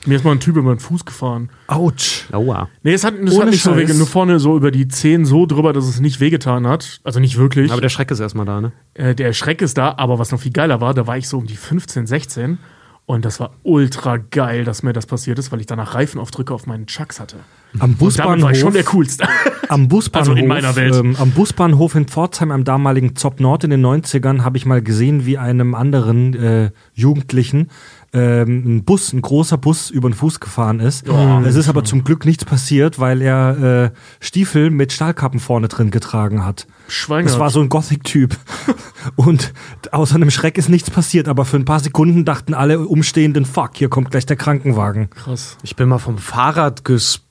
Mir 0.05 0.16
ist 0.16 0.24
mal 0.24 0.33
ein 0.33 0.41
Typ 0.41 0.57
über 0.57 0.74
den 0.74 0.81
Fuß 0.81 1.05
gefahren. 1.05 1.49
Autsch. 1.69 2.24
Aua. 2.33 2.69
Nee, 2.83 2.93
es 2.93 3.05
hat, 3.05 3.15
es 3.15 3.39
hat 3.39 3.49
nicht 3.49 3.62
so 3.62 3.73
Scheiß. 3.73 3.89
weh, 3.89 3.95
nur 3.95 4.09
vorne 4.09 4.41
so 4.41 4.57
über 4.57 4.73
die 4.73 4.89
Zehen 4.89 5.24
so 5.24 5.47
drüber, 5.47 5.73
dass 5.73 5.87
es 5.87 6.01
nicht 6.01 6.19
wehgetan 6.19 6.66
hat. 6.66 7.01
Also 7.05 7.20
nicht 7.20 7.39
wirklich. 7.39 7.70
Aber 7.70 7.81
der 7.81 7.89
Schreck 7.89 8.11
ist 8.11 8.19
erstmal 8.19 8.45
da, 8.45 8.61
ne? 8.61 8.73
Äh, 8.95 9.15
der 9.15 9.33
Schreck 9.33 9.62
ist 9.62 9.79
da, 9.79 9.95
aber 9.99 10.19
was 10.19 10.33
noch 10.33 10.41
viel 10.41 10.51
geiler 10.51 10.81
war, 10.81 10.93
da 10.93 11.07
war 11.07 11.16
ich 11.19 11.29
so 11.29 11.39
um 11.39 11.47
die 11.47 11.57
15, 11.57 12.09
16 12.09 12.59
und 13.07 13.24
das 13.24 13.39
war 13.39 13.53
ultra 13.62 14.16
geil, 14.16 14.65
dass 14.65 14.83
mir 14.83 14.93
das 14.93 15.07
passiert 15.07 15.39
ist, 15.39 15.53
weil 15.53 15.61
ich 15.61 15.66
danach 15.66 15.95
Reifenaufdrücke 15.95 16.53
auf 16.53 16.66
meinen 16.66 16.87
Chucks 16.87 17.20
hatte. 17.20 17.37
Am 17.78 17.81
Und 17.81 17.81
damit 17.81 17.99
Busbahnhof, 17.99 18.43
war 18.43 18.51
ich 18.53 18.61
schon 18.61 18.73
der 18.73 18.85
Coolste. 18.85 19.24
am 19.69 19.89
Busbahnhof, 19.89 20.28
Also 20.31 20.40
in 20.40 20.47
meiner 20.47 20.77
Welt. 20.77 20.94
Ähm, 20.94 21.16
am 21.19 21.31
Busbahnhof 21.31 21.94
in 21.94 22.07
Pforzheim, 22.07 22.51
am 22.51 22.65
damaligen 22.65 23.16
Zop 23.16 23.40
Nord 23.40 23.65
in 23.65 23.70
den 23.70 23.85
90ern, 23.85 24.43
habe 24.43 24.57
ich 24.57 24.66
mal 24.66 24.82
gesehen, 24.82 25.27
wie 25.27 25.39
einem 25.39 25.74
anderen 25.74 26.35
äh, 26.35 26.70
Jugendlichen 26.94 27.69
ähm, 28.12 28.65
ein 28.66 28.85
Bus, 28.85 29.12
ein 29.12 29.23
großer 29.23 29.57
Bus 29.57 29.89
über 29.90 30.11
den 30.11 30.15
Fuß 30.15 30.40
gefahren 30.40 30.81
ist. 30.81 31.07
es 31.47 31.55
ist 31.57 31.69
aber 31.69 31.82
zum 31.85 32.05
Glück 32.05 32.27
nichts 32.27 32.44
passiert, 32.44 32.99
weil 32.99 33.23
er 33.23 33.85
äh, 33.85 33.90
Stiefel 34.20 34.70
mit 34.70 34.93
Stahlkappen 34.93 35.40
vorne 35.40 35.69
drin 35.69 35.90
getragen 35.90 36.44
hat. 36.44 36.66
Schwein 36.89 37.24
Das 37.24 37.39
war 37.39 37.49
so 37.49 37.61
ein 37.61 37.70
Gothic-Typ. 37.70 38.36
Und 39.16 39.55
außer 39.93 40.16
einem 40.16 40.31
Schreck 40.31 40.59
ist 40.59 40.69
nichts 40.69 40.90
passiert, 40.90 41.27
aber 41.27 41.44
für 41.47 41.57
ein 41.57 41.65
paar 41.65 41.81
Sekunden 41.81 42.24
dachten 42.27 42.53
alle 42.53 42.81
Umstehenden, 42.81 43.47
fuck, 43.47 43.70
hier 43.74 43.89
kommt 43.89 44.11
gleich 44.11 44.27
der 44.27 44.36
Krankenwagen. 44.36 45.09
krass. 45.11 45.57
Ich 45.62 45.77
bin 45.77 45.89
mal 45.89 45.99
vom 45.99 46.19
Fahrrad 46.19 46.85
ges 46.85 47.23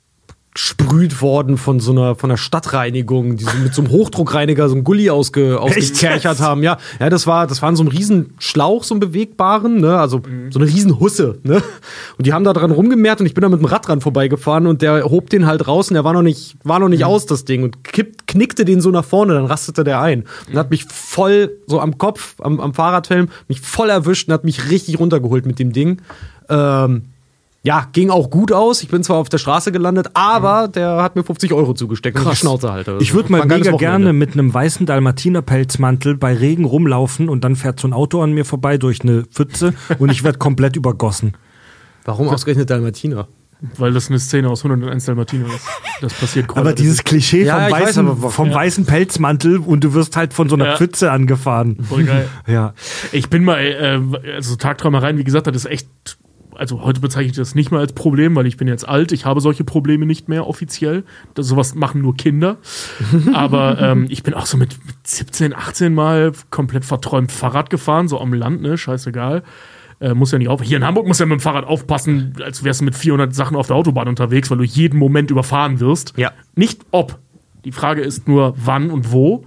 gesprüht 0.53 1.21
worden 1.21 1.57
von 1.57 1.79
so 1.79 1.91
einer 1.91 2.15
von 2.15 2.29
der 2.29 2.35
Stadtreinigung, 2.35 3.37
die 3.37 3.45
so 3.45 3.57
mit 3.63 3.73
so 3.73 3.81
einem 3.81 3.91
Hochdruckreiniger 3.91 4.67
so 4.67 4.75
einen 4.75 4.83
Gully 4.83 5.09
ausge, 5.09 5.59
ausgekerchert 5.59 6.39
haben. 6.41 6.61
Ja, 6.61 6.77
ja, 6.99 7.09
das 7.09 7.25
war 7.25 7.47
das 7.47 7.61
waren 7.61 7.77
so 7.77 7.83
ein 7.83 7.87
riesen 7.87 8.33
Schlauch, 8.37 8.83
so 8.83 8.93
ein 8.95 8.99
bewegbaren, 8.99 9.79
ne, 9.79 9.97
also 9.97 10.21
so 10.49 10.59
eine 10.59 10.67
riesen 10.67 10.99
Husse, 10.99 11.39
ne? 11.43 11.63
Und 12.17 12.27
die 12.27 12.33
haben 12.33 12.43
da 12.43 12.51
dran 12.51 12.71
rumgemehrt 12.71 13.21
und 13.21 13.27
ich 13.27 13.33
bin 13.33 13.43
da 13.43 13.49
mit 13.49 13.59
dem 13.59 13.65
Rad 13.65 13.87
dran 13.87 14.01
vorbeigefahren 14.01 14.67
und 14.67 14.81
der 14.81 15.05
hob 15.05 15.29
den 15.29 15.45
halt 15.45 15.67
raus 15.67 15.89
und 15.89 15.93
der 15.93 16.03
war 16.03 16.13
noch 16.13 16.21
nicht 16.21 16.57
war 16.63 16.79
noch 16.79 16.89
nicht 16.89 17.05
aus 17.05 17.25
das 17.25 17.45
Ding 17.45 17.63
und 17.63 17.85
kippt, 17.85 18.27
knickte 18.27 18.65
den 18.65 18.81
so 18.81 18.91
nach 18.91 19.05
vorne, 19.05 19.33
dann 19.35 19.45
rastete 19.45 19.85
der 19.85 20.01
ein 20.01 20.25
und 20.49 20.57
hat 20.57 20.69
mich 20.69 20.83
voll 20.83 21.57
so 21.65 21.79
am 21.79 21.97
Kopf 21.97 22.35
am, 22.41 22.59
am 22.59 22.73
Fahrradhelm 22.73 23.29
mich 23.47 23.61
voll 23.61 23.89
erwischt 23.89 24.27
und 24.27 24.33
hat 24.33 24.43
mich 24.43 24.69
richtig 24.69 24.99
runtergeholt 24.99 25.45
mit 25.45 25.59
dem 25.59 25.71
Ding. 25.71 26.01
Ähm, 26.49 27.03
ja, 27.63 27.87
ging 27.93 28.09
auch 28.09 28.29
gut 28.29 28.51
aus. 28.51 28.81
Ich 28.81 28.89
bin 28.89 29.03
zwar 29.03 29.17
auf 29.17 29.29
der 29.29 29.37
Straße 29.37 29.71
gelandet, 29.71 30.09
aber 30.15 30.67
der 30.67 31.03
hat 31.03 31.15
mir 31.15 31.23
50 31.23 31.53
Euro 31.53 31.73
zugesteckt 31.73 32.19
und 32.19 32.29
die 32.31 32.35
Schnauze 32.35 32.71
halt. 32.71 32.87
Also, 32.89 32.99
Ich 33.01 33.13
würde 33.13 33.31
mal 33.31 33.45
mega 33.45 33.71
gerne 33.71 34.13
mit 34.13 34.33
einem 34.33 34.51
weißen 34.53 34.85
Dalmatiner-Pelzmantel 34.87 36.17
bei 36.17 36.33
Regen 36.33 36.65
rumlaufen 36.65 37.29
und 37.29 37.43
dann 37.43 37.55
fährt 37.55 37.79
so 37.79 37.87
ein 37.87 37.93
Auto 37.93 38.21
an 38.21 38.31
mir 38.33 38.45
vorbei 38.45 38.77
durch 38.77 39.01
eine 39.01 39.23
Pfütze 39.23 39.73
und 39.99 40.11
ich 40.11 40.23
werde 40.23 40.37
komplett 40.39 40.75
übergossen. 40.75 41.33
Warum 42.05 42.29
ausgerechnet 42.29 42.69
Dalmatiner? 42.69 43.27
Weil 43.77 43.93
das 43.93 44.09
eine 44.09 44.17
Szene 44.17 44.49
aus 44.49 44.65
101 44.65 45.05
Dalmatiner 45.05 45.45
ist. 45.45 45.67
Das 46.01 46.15
passiert 46.15 46.47
gerade. 46.47 46.61
Aber 46.61 46.73
dieses 46.73 47.03
Klischee 47.03 47.43
Ja, 47.43 47.59
vom, 47.61 47.71
weiß 47.71 47.83
weißen, 47.89 48.07
aber, 48.07 48.29
vom 48.31 48.49
ja. 48.49 48.55
weißen 48.55 48.85
Pelzmantel 48.87 49.57
und 49.59 49.83
du 49.83 49.93
wirst 49.93 50.17
halt 50.17 50.33
von 50.33 50.49
so 50.49 50.55
einer 50.55 50.65
Ja. 50.65 50.77
Pfütze 50.77 51.11
angefahren. 51.11 51.77
Voll 51.87 52.05
geil. 52.05 52.27
Ja. 52.47 52.73
Ich 53.11 53.29
bin 53.29 53.43
mal, 53.43 53.59
äh, 53.59 54.31
also 54.33 54.55
Tagträumereien, 54.55 55.19
wie 55.19 55.23
gesagt, 55.23 55.45
das 55.45 55.55
ist 55.55 55.65
echt, 55.65 55.87
also 56.61 56.83
heute 56.83 57.01
bezeichne 57.01 57.31
ich 57.31 57.35
das 57.35 57.55
nicht 57.55 57.71
mehr 57.71 57.79
als 57.79 57.91
Problem, 57.93 58.35
weil 58.35 58.45
ich 58.45 58.55
bin 58.55 58.67
jetzt 58.67 58.87
alt, 58.87 59.11
ich 59.11 59.25
habe 59.25 59.41
solche 59.41 59.63
Probleme 59.63 60.05
nicht 60.05 60.29
mehr 60.29 60.45
offiziell. 60.45 61.03
Das, 61.33 61.47
sowas 61.47 61.73
machen 61.73 62.01
nur 62.01 62.15
Kinder. 62.15 62.57
Aber 63.33 63.81
ähm, 63.81 64.05
ich 64.09 64.21
bin 64.21 64.35
auch 64.35 64.45
so 64.45 64.57
mit 64.57 64.77
17, 65.03 65.55
18 65.55 65.91
Mal 65.91 66.33
komplett 66.51 66.85
verträumt 66.85 67.31
Fahrrad 67.31 67.71
gefahren, 67.71 68.07
so 68.07 68.21
am 68.21 68.31
Land, 68.33 68.61
ne, 68.61 68.77
scheißegal. 68.77 69.41
Äh, 69.99 70.13
muss 70.13 70.31
ja 70.31 70.37
nicht 70.37 70.49
auf. 70.49 70.61
Hier 70.61 70.77
in 70.77 70.85
Hamburg 70.85 71.07
muss 71.07 71.17
ja 71.17 71.25
mit 71.25 71.39
dem 71.39 71.41
Fahrrad 71.41 71.65
aufpassen, 71.65 72.35
als 72.43 72.63
wärst 72.63 72.81
du 72.81 72.85
mit 72.85 72.93
400 72.93 73.33
Sachen 73.33 73.57
auf 73.57 73.65
der 73.65 73.75
Autobahn 73.75 74.07
unterwegs, 74.07 74.51
weil 74.51 74.59
du 74.59 74.63
jeden 74.63 74.99
Moment 74.99 75.31
überfahren 75.31 75.79
wirst. 75.79 76.13
Ja. 76.15 76.31
Nicht 76.55 76.85
ob. 76.91 77.17
Die 77.63 77.71
Frage 77.71 78.01
ist 78.01 78.27
nur, 78.27 78.55
wann 78.57 78.89
und 78.89 79.11
wo, 79.11 79.45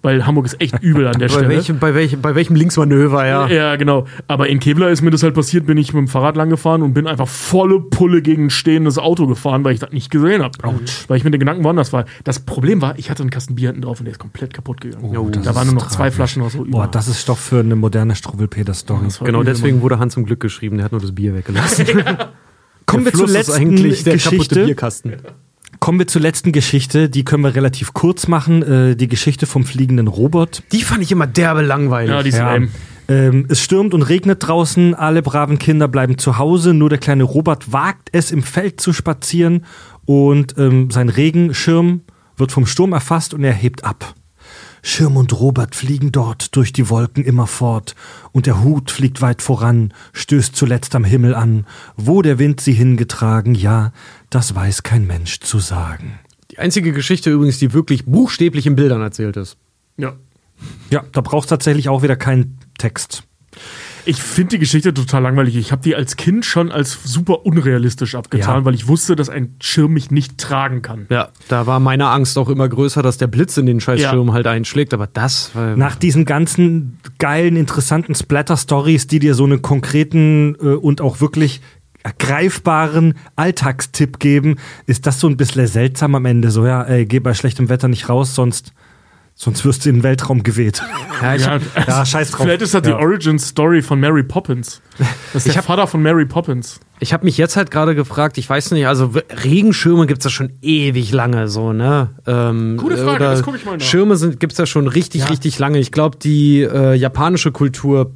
weil 0.00 0.24
Hamburg 0.24 0.46
ist 0.46 0.60
echt 0.62 0.82
übel 0.82 1.06
an 1.06 1.18
der 1.18 1.26
Bei 1.28 1.34
Stelle. 1.34 1.48
welchem, 1.50 1.78
bei, 1.78 1.94
welchem, 1.94 2.22
bei 2.22 2.34
welchem 2.34 2.54
Linksmanöver, 2.56 3.26
ja. 3.26 3.48
Ja, 3.48 3.76
genau. 3.76 4.06
Aber 4.28 4.48
in 4.48 4.60
Kevlar 4.60 4.88
ist 4.90 5.02
mir 5.02 5.10
das 5.10 5.22
halt 5.22 5.34
passiert, 5.34 5.66
bin 5.66 5.76
ich 5.76 5.92
mit 5.92 6.00
dem 6.00 6.08
Fahrrad 6.08 6.36
lang 6.36 6.48
gefahren 6.48 6.80
und 6.82 6.94
bin 6.94 7.06
einfach 7.06 7.28
volle 7.28 7.80
Pulle 7.80 8.22
gegen 8.22 8.46
ein 8.46 8.50
stehendes 8.50 8.96
Auto 8.96 9.26
gefahren, 9.26 9.62
weil 9.62 9.74
ich 9.74 9.80
das 9.80 9.92
nicht 9.92 10.10
gesehen 10.10 10.42
habe. 10.42 10.56
Weil 11.08 11.16
ich 11.18 11.24
mit 11.24 11.34
den 11.34 11.40
Gedanken 11.40 11.62
woanders 11.64 11.92
war. 11.92 12.06
Das 12.24 12.40
Problem 12.40 12.80
war, 12.80 12.98
ich 12.98 13.10
hatte 13.10 13.22
einen 13.22 13.30
Kasten 13.30 13.56
Bier 13.56 13.68
hinten 13.68 13.82
drauf 13.82 13.98
und 14.00 14.06
der 14.06 14.12
ist 14.12 14.18
komplett 14.18 14.54
kaputt 14.54 14.80
gegangen. 14.80 15.14
Oh, 15.16 15.28
da 15.28 15.54
waren 15.54 15.66
nur 15.66 15.74
noch 15.76 15.88
zwei 15.88 16.04
tragisch. 16.04 16.14
Flaschen 16.16 16.42
oder 16.42 16.50
so 16.50 16.64
über. 16.64 16.70
Boah, 16.78 16.86
das 16.86 17.08
ist 17.08 17.20
Stoff 17.20 17.38
für 17.40 17.60
eine 17.60 17.76
moderne 17.76 18.14
Struwwelpeter-Story. 18.14 19.04
Das 19.04 19.20
war 19.20 19.26
Genau 19.26 19.42
deswegen 19.42 19.82
wurde 19.82 19.98
Hans 19.98 20.14
zum 20.14 20.24
Glück 20.24 20.40
geschrieben, 20.40 20.76
der 20.76 20.86
hat 20.86 20.92
nur 20.92 21.00
das 21.02 21.14
Bier 21.14 21.34
weggelassen. 21.34 21.86
Kommen 22.86 23.04
wir 23.04 23.12
Der 23.12 23.18
zur 23.20 23.28
letzten 23.28 23.52
eigentlich 23.52 24.02
der 24.02 24.14
kaputte 24.16 24.36
Geschichte. 24.38 24.64
Bierkasten. 24.64 25.12
Kommen 25.80 25.98
wir 25.98 26.06
zur 26.06 26.20
letzten 26.20 26.52
Geschichte. 26.52 27.08
Die 27.08 27.24
können 27.24 27.42
wir 27.42 27.54
relativ 27.54 27.94
kurz 27.94 28.28
machen. 28.28 28.62
Äh, 28.62 28.96
die 28.96 29.08
Geschichte 29.08 29.46
vom 29.46 29.64
fliegenden 29.64 30.08
Robot. 30.08 30.62
Die 30.72 30.82
fand 30.82 31.02
ich 31.02 31.10
immer 31.10 31.26
derbe 31.26 31.62
langweilig. 31.62 32.10
Ja, 32.10 32.22
die 32.22 32.28
ist 32.28 32.38
Ja. 32.38 32.58
Ähm, 33.08 33.46
es 33.48 33.60
stürmt 33.60 33.92
und 33.92 34.02
regnet 34.02 34.46
draußen, 34.46 34.94
alle 34.94 35.20
braven 35.20 35.58
Kinder 35.58 35.88
bleiben 35.88 36.16
zu 36.16 36.38
Hause, 36.38 36.74
nur 36.74 36.88
der 36.88 36.98
kleine 36.98 37.24
Robert 37.24 37.72
wagt 37.72 38.08
es 38.12 38.30
im 38.30 38.44
Feld 38.44 38.80
zu 38.80 38.92
spazieren 38.92 39.64
und 40.04 40.54
ähm, 40.58 40.92
sein 40.92 41.08
Regenschirm 41.08 42.02
wird 42.36 42.52
vom 42.52 42.66
Sturm 42.66 42.92
erfasst 42.92 43.34
und 43.34 43.42
er 43.42 43.52
hebt 43.52 43.82
ab. 43.82 44.14
Schirm 44.82 45.16
und 45.16 45.38
Robert 45.38 45.74
fliegen 45.74 46.12
dort 46.12 46.56
durch 46.56 46.72
die 46.72 46.88
Wolken 46.88 47.24
immer 47.24 47.46
fort, 47.46 47.94
und 48.32 48.46
der 48.46 48.62
Hut 48.62 48.90
fliegt 48.90 49.20
weit 49.22 49.42
voran, 49.42 49.92
stößt 50.12 50.54
zuletzt 50.54 50.94
am 50.94 51.04
Himmel 51.04 51.34
an. 51.34 51.66
Wo 51.96 52.22
der 52.22 52.38
Wind 52.38 52.60
sie 52.60 52.72
hingetragen, 52.72 53.54
ja, 53.54 53.92
das 54.30 54.54
weiß 54.54 54.82
kein 54.82 55.06
Mensch 55.06 55.40
zu 55.40 55.58
sagen. 55.58 56.18
Die 56.50 56.58
einzige 56.58 56.92
Geschichte 56.92 57.30
übrigens, 57.30 57.58
die 57.58 57.72
wirklich 57.72 58.06
buchstäblich 58.06 58.66
in 58.66 58.76
Bildern 58.76 59.00
erzählt 59.00 59.36
ist. 59.36 59.56
Ja. 59.96 60.14
Ja, 60.90 61.04
da 61.12 61.20
braucht 61.20 61.48
tatsächlich 61.48 61.88
auch 61.88 62.02
wieder 62.02 62.16
keinen 62.16 62.58
Text. 62.78 63.24
Ich 64.04 64.20
finde 64.22 64.50
die 64.56 64.58
Geschichte 64.58 64.92
total 64.94 65.22
langweilig. 65.22 65.56
Ich 65.56 65.72
habe 65.72 65.82
die 65.82 65.94
als 65.94 66.16
Kind 66.16 66.44
schon 66.44 66.70
als 66.72 66.98
super 67.04 67.44
unrealistisch 67.46 68.14
abgetan, 68.14 68.60
Ja. 68.60 68.64
weil 68.64 68.74
ich 68.74 68.88
wusste, 68.88 69.16
dass 69.16 69.28
ein 69.28 69.54
Schirm 69.60 69.92
mich 69.92 70.10
nicht 70.10 70.38
tragen 70.38 70.82
kann. 70.82 71.06
Ja, 71.10 71.28
da 71.48 71.66
war 71.66 71.80
meine 71.80 72.08
Angst 72.08 72.38
auch 72.38 72.48
immer 72.48 72.68
größer, 72.68 73.02
dass 73.02 73.18
der 73.18 73.26
Blitz 73.26 73.56
in 73.56 73.66
den 73.66 73.80
scheiß 73.80 74.00
Ja. 74.00 74.10
Schirm 74.10 74.32
halt 74.32 74.46
einschlägt, 74.46 74.94
aber 74.94 75.06
das 75.06 75.54
war 75.54 75.76
Nach 75.76 75.94
diesen 75.96 76.24
ganzen 76.24 76.98
geilen, 77.18 77.56
interessanten 77.56 78.14
Splatter-Stories, 78.14 79.06
die 79.06 79.18
dir 79.18 79.34
so 79.34 79.44
einen 79.44 79.62
konkreten 79.62 80.54
äh, 80.60 80.74
und 80.74 81.00
auch 81.00 81.20
wirklich 81.20 81.60
greifbaren 82.18 83.14
Alltagstipp 83.36 84.18
geben, 84.20 84.56
ist 84.86 85.06
das 85.06 85.20
so 85.20 85.26
ein 85.28 85.36
bisschen 85.36 85.66
seltsam 85.66 86.14
am 86.14 86.24
Ende. 86.24 86.50
So, 86.50 86.64
ja, 86.66 86.82
ey, 86.82 87.04
geh 87.06 87.20
bei 87.20 87.34
schlechtem 87.34 87.68
Wetter 87.68 87.88
nicht 87.88 88.08
raus, 88.08 88.34
sonst, 88.34 88.72
sonst 89.42 89.64
wirst 89.64 89.86
du 89.86 89.88
in 89.88 89.96
den 89.96 90.02
Weltraum 90.02 90.42
geweht. 90.42 90.82
ja, 91.22 91.34
ich 91.34 91.42
Ja, 91.46 91.52
hab, 91.52 91.62
Ja, 91.88 92.04
scheiß 92.04 92.30
drauf. 92.32 92.42
Vielleicht 92.42 92.60
ist 92.60 92.74
das 92.74 92.86
Ja. 92.86 92.98
die 92.98 93.02
Origin-Story 93.02 93.80
von 93.80 93.98
Mary 93.98 94.22
Poppins. 94.22 94.82
Das 95.32 95.46
ist 95.46 95.54
der 95.56 95.62
Vater 95.62 95.86
von 95.86 96.02
Mary 96.02 96.26
Poppins. 96.26 96.78
ich 96.98 97.14
hab 97.14 97.24
mich 97.24 97.38
jetzt 97.38 97.56
halt 97.56 97.70
gerade 97.70 97.94
gefragt, 97.94 98.36
ich 98.36 98.50
weiß 98.50 98.72
nicht, 98.72 98.86
also 98.86 99.12
Regenschirme 99.42 100.06
gibt's 100.06 100.24
ja 100.26 100.30
schon 100.30 100.52
ewig 100.60 101.10
lange 101.12 101.48
so, 101.48 101.72
ne? 101.72 102.10
Ähm, 102.26 102.76
Gute 102.76 102.98
Frage, 102.98 103.16
oder 103.16 103.30
das 103.30 103.42
guck 103.42 103.56
ich 103.56 103.64
mal 103.64 103.78
nach. 103.78 103.84
Schirme 103.84 104.16
sind, 104.16 104.40
gibt's 104.40 104.58
ja 104.58 104.66
schon 104.66 104.86
richtig, 104.88 105.30
richtig 105.30 105.58
lange. 105.58 105.78
Ich 105.78 105.90
glaube, 105.90 106.18
die 106.18 106.60
äh, 106.60 106.92
japanische 106.94 107.50
Kultur 107.50 108.12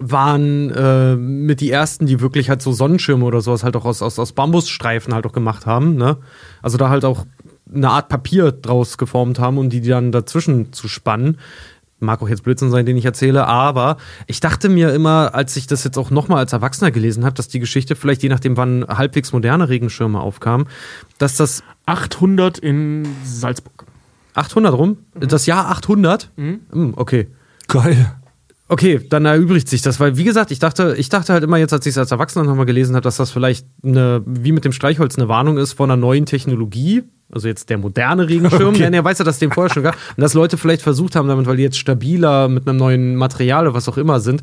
waren 0.00 0.70
äh, 0.70 1.16
mit 1.16 1.60
die 1.60 1.70
ersten, 1.72 2.06
die 2.06 2.20
wirklich 2.20 2.48
halt 2.48 2.62
so 2.62 2.70
Sonnenschirme 2.72 3.24
oder 3.24 3.40
sowas 3.40 3.64
halt 3.64 3.74
auch 3.76 3.84
aus, 3.84 4.00
aus, 4.00 4.18
aus 4.20 4.32
Bambusstreifen 4.32 5.12
halt 5.12 5.26
auch 5.26 5.32
gemacht 5.32 5.66
haben, 5.66 5.96
ne? 5.96 6.18
Also 6.62 6.78
da 6.78 6.88
halt 6.88 7.04
auch 7.04 7.26
eine 7.74 7.90
Art 7.90 8.08
Papier 8.08 8.52
draus 8.52 8.98
geformt 8.98 9.38
haben, 9.38 9.58
um 9.58 9.70
die 9.70 9.80
dann 9.80 10.12
dazwischen 10.12 10.72
zu 10.72 10.88
spannen. 10.88 11.38
Mag 12.00 12.22
auch 12.22 12.28
jetzt 12.28 12.44
Blödsinn 12.44 12.70
sein, 12.70 12.86
den 12.86 12.96
ich 12.96 13.04
erzähle, 13.04 13.46
aber 13.46 13.96
ich 14.28 14.38
dachte 14.38 14.68
mir 14.68 14.94
immer, 14.94 15.34
als 15.34 15.56
ich 15.56 15.66
das 15.66 15.82
jetzt 15.82 15.98
auch 15.98 16.10
nochmal 16.10 16.38
als 16.38 16.52
Erwachsener 16.52 16.92
gelesen 16.92 17.24
habe, 17.24 17.34
dass 17.34 17.48
die 17.48 17.58
Geschichte 17.58 17.96
vielleicht 17.96 18.22
je 18.22 18.28
nachdem, 18.28 18.56
wann 18.56 18.86
halbwegs 18.86 19.32
moderne 19.32 19.68
Regenschirme 19.68 20.20
aufkamen, 20.20 20.68
dass 21.18 21.36
das 21.36 21.64
800 21.86 22.58
in 22.58 23.08
Salzburg. 23.24 23.86
800 24.34 24.72
rum, 24.74 24.98
das 25.18 25.46
Jahr 25.46 25.68
800, 25.70 26.30
Hm, 26.36 26.94
okay. 26.94 27.26
Geil. 27.66 28.14
Okay, 28.68 29.00
dann 29.08 29.24
erübrigt 29.24 29.68
sich 29.68 29.80
das, 29.80 29.98
weil 29.98 30.18
wie 30.18 30.24
gesagt, 30.24 30.50
ich 30.50 30.58
dachte, 30.58 30.94
ich 30.98 31.08
dachte 31.08 31.32
halt 31.32 31.42
immer 31.42 31.56
jetzt, 31.56 31.72
als 31.72 31.86
ich 31.86 31.92
es 31.92 31.98
als 31.98 32.10
Erwachsener 32.10 32.44
nochmal 32.44 32.66
gelesen 32.66 32.94
habe, 32.94 33.02
dass 33.02 33.16
das 33.16 33.30
vielleicht 33.30 33.66
eine, 33.82 34.22
wie 34.26 34.52
mit 34.52 34.66
dem 34.66 34.72
Streichholz 34.72 35.16
eine 35.16 35.28
Warnung 35.28 35.56
ist 35.56 35.72
von 35.72 35.90
einer 35.90 35.98
neuen 35.98 36.26
Technologie. 36.26 37.02
Also 37.30 37.46
jetzt 37.48 37.68
der 37.68 37.78
moderne 37.78 38.28
Regenschirm, 38.28 38.68
Okay. 38.74 38.78
denn 38.84 38.94
er 38.94 39.04
weiß 39.04 39.18
ja, 39.18 39.24
dass 39.24 39.34
es 39.36 39.38
den 39.40 39.52
vorher 39.52 39.72
schon 39.72 39.82
gab. 39.82 39.94
Und 40.16 40.20
dass 40.22 40.34
Leute 40.34 40.56
vielleicht 40.56 40.82
versucht 40.82 41.14
haben 41.16 41.28
damit, 41.28 41.46
weil 41.46 41.56
die 41.56 41.62
jetzt 41.62 41.78
stabiler 41.78 42.48
mit 42.48 42.66
einem 42.68 42.78
neuen 42.78 43.16
Material 43.16 43.66
oder 43.66 43.74
was 43.74 43.88
auch 43.88 43.98
immer 43.98 44.20
sind, 44.20 44.42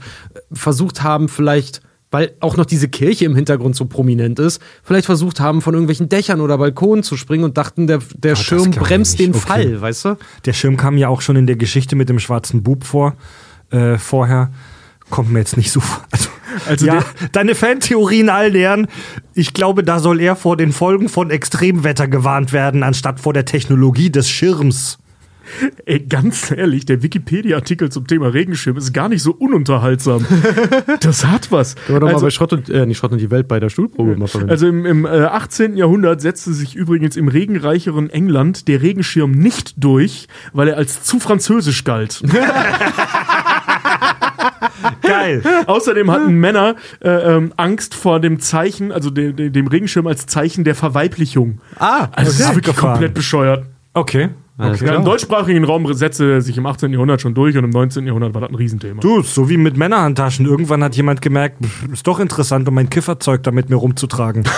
versucht 0.51 1.01
haben 1.01 1.27
vielleicht, 1.27 1.81
weil 2.11 2.33
auch 2.39 2.57
noch 2.57 2.65
diese 2.65 2.87
Kirche 2.87 3.25
im 3.25 3.35
Hintergrund 3.35 3.75
so 3.75 3.85
prominent 3.85 4.37
ist, 4.39 4.61
vielleicht 4.83 5.07
versucht 5.07 5.39
haben, 5.39 5.61
von 5.61 5.73
irgendwelchen 5.73 6.09
Dächern 6.09 6.39
oder 6.41 6.57
Balkonen 6.59 7.03
zu 7.03 7.17
springen 7.17 7.43
und 7.43 7.57
dachten, 7.57 7.87
der, 7.87 7.99
der 8.15 8.31
das 8.33 8.41
Schirm 8.43 8.69
bremst 8.71 9.17
den 9.19 9.31
Okay. 9.31 9.39
Fall, 9.39 9.81
weißt 9.81 10.05
du? 10.05 10.17
Der 10.45 10.53
Schirm 10.53 10.77
kam 10.77 10.97
ja 10.97 11.07
auch 11.09 11.21
schon 11.21 11.35
in 11.35 11.47
der 11.47 11.55
Geschichte 11.55 11.95
mit 11.95 12.07
dem 12.07 12.19
schwarzen 12.19 12.61
Bub 12.61 12.83
vor, 12.83 13.15
äh, 13.71 13.97
vorher. 13.97 14.51
Kommt 15.09 15.31
mir 15.31 15.39
jetzt 15.39 15.57
nicht 15.57 15.71
so 15.71 15.79
vor. 15.81 16.03
Also, 16.11 16.29
Also 16.67 16.85
ja, 16.87 16.95
der- 17.19 17.29
deine 17.31 17.55
Fantheorien 17.55 18.29
allen 18.29 18.55
Ehren. 18.55 18.87
Ich 19.33 19.53
glaube, 19.53 19.83
da 19.83 19.99
soll 19.99 20.19
er 20.21 20.35
vor 20.35 20.57
den 20.57 20.71
Folgen 20.71 21.09
von 21.09 21.29
Extremwetter 21.31 22.07
gewarnt 22.07 22.53
werden, 22.53 22.83
anstatt 22.83 23.19
vor 23.19 23.33
der 23.33 23.45
Technologie 23.45 24.09
des 24.09 24.29
Schirms. 24.29 24.97
Ey, 25.85 25.99
ganz 25.99 26.49
ehrlich, 26.49 26.85
der 26.87 27.03
Wikipedia-Artikel 27.03 27.91
zum 27.91 28.07
Thema 28.07 28.29
Regenschirm 28.33 28.77
ist 28.77 28.93
gar 28.93 29.09
nicht 29.09 29.21
so 29.21 29.31
ununterhaltsam. 29.31 30.25
das 31.01 31.23
hat 31.23 31.51
was. 31.51 31.75
Können 31.75 31.97
wir 31.97 31.99
doch 31.99 32.07
mal 32.07 32.13
Also- 32.15 32.25
bei 32.25 32.29
Schrott 32.31 32.51
und, 32.53 32.67
äh, 32.71 32.87
nicht 32.87 32.97
Schrott 32.97 33.11
und 33.11 33.19
die 33.21 33.29
Welt 33.29 33.47
bei 33.47 33.59
der 33.59 33.69
Stuhlprobe 33.69 34.15
mal 34.15 34.27
verwenden. 34.27 34.49
Also 34.49 34.65
im, 34.67 34.87
im 34.87 35.05
äh, 35.05 35.09
18. 35.09 35.77
Jahrhundert 35.77 36.19
setzte 36.21 36.51
sich 36.51 36.75
übrigens 36.75 37.15
im 37.15 37.27
regenreicheren 37.27 38.09
England 38.09 38.67
der 38.67 38.81
Regenschirm 38.81 39.33
nicht 39.33 39.75
durch, 39.77 40.27
weil 40.53 40.69
er 40.69 40.77
als 40.77 41.03
zu 41.03 41.19
französisch 41.19 41.83
galt. 41.83 42.23
Geil. 45.01 45.41
Außerdem 45.67 46.11
hatten 46.11 46.35
Männer 46.35 46.75
äh, 47.01 47.09
ähm, 47.09 47.53
Angst 47.57 47.95
vor 47.95 48.19
dem 48.19 48.39
Zeichen, 48.39 48.91
also 48.91 49.09
de, 49.09 49.33
de, 49.33 49.49
dem 49.49 49.67
Regenschirm 49.67 50.07
als 50.07 50.25
Zeichen 50.25 50.63
der 50.63 50.75
Verweiblichung. 50.75 51.59
ah, 51.79 52.07
Also 52.11 52.31
das 52.31 52.39
ist 52.39 52.55
wirklich 52.55 52.75
komplett 52.75 53.13
bescheuert. 53.13 53.65
Okay. 53.93 54.29
Okay. 54.57 54.85
Ja. 54.85 54.95
Im 54.95 55.03
deutschsprachigen 55.03 55.65
Raum 55.65 55.93
setzte 55.93 56.31
er 56.31 56.41
sich 56.41 56.57
im 56.57 56.65
18. 56.65 56.93
Jahrhundert 56.93 57.21
schon 57.21 57.33
durch 57.33 57.57
und 57.57 57.65
im 57.65 57.71
19. 57.71 58.07
Jahrhundert 58.07 58.33
war 58.33 58.41
das 58.41 58.49
ein 58.51 58.55
Riesenthema. 58.55 59.01
Du, 59.01 59.21
so 59.21 59.49
wie 59.49 59.57
mit 59.57 59.75
Männerhandtaschen. 59.75 60.45
Irgendwann 60.45 60.81
hat 60.81 60.95
jemand 60.95 61.21
gemerkt, 61.21 61.57
ist 61.91 62.07
doch 62.07 62.19
interessant, 62.21 62.65
um 62.69 62.73
mein 62.75 62.89
Kifferzeug 62.89 63.43
da 63.43 63.51
mit 63.51 63.69
mir 63.69 63.75
rumzutragen. 63.75 64.43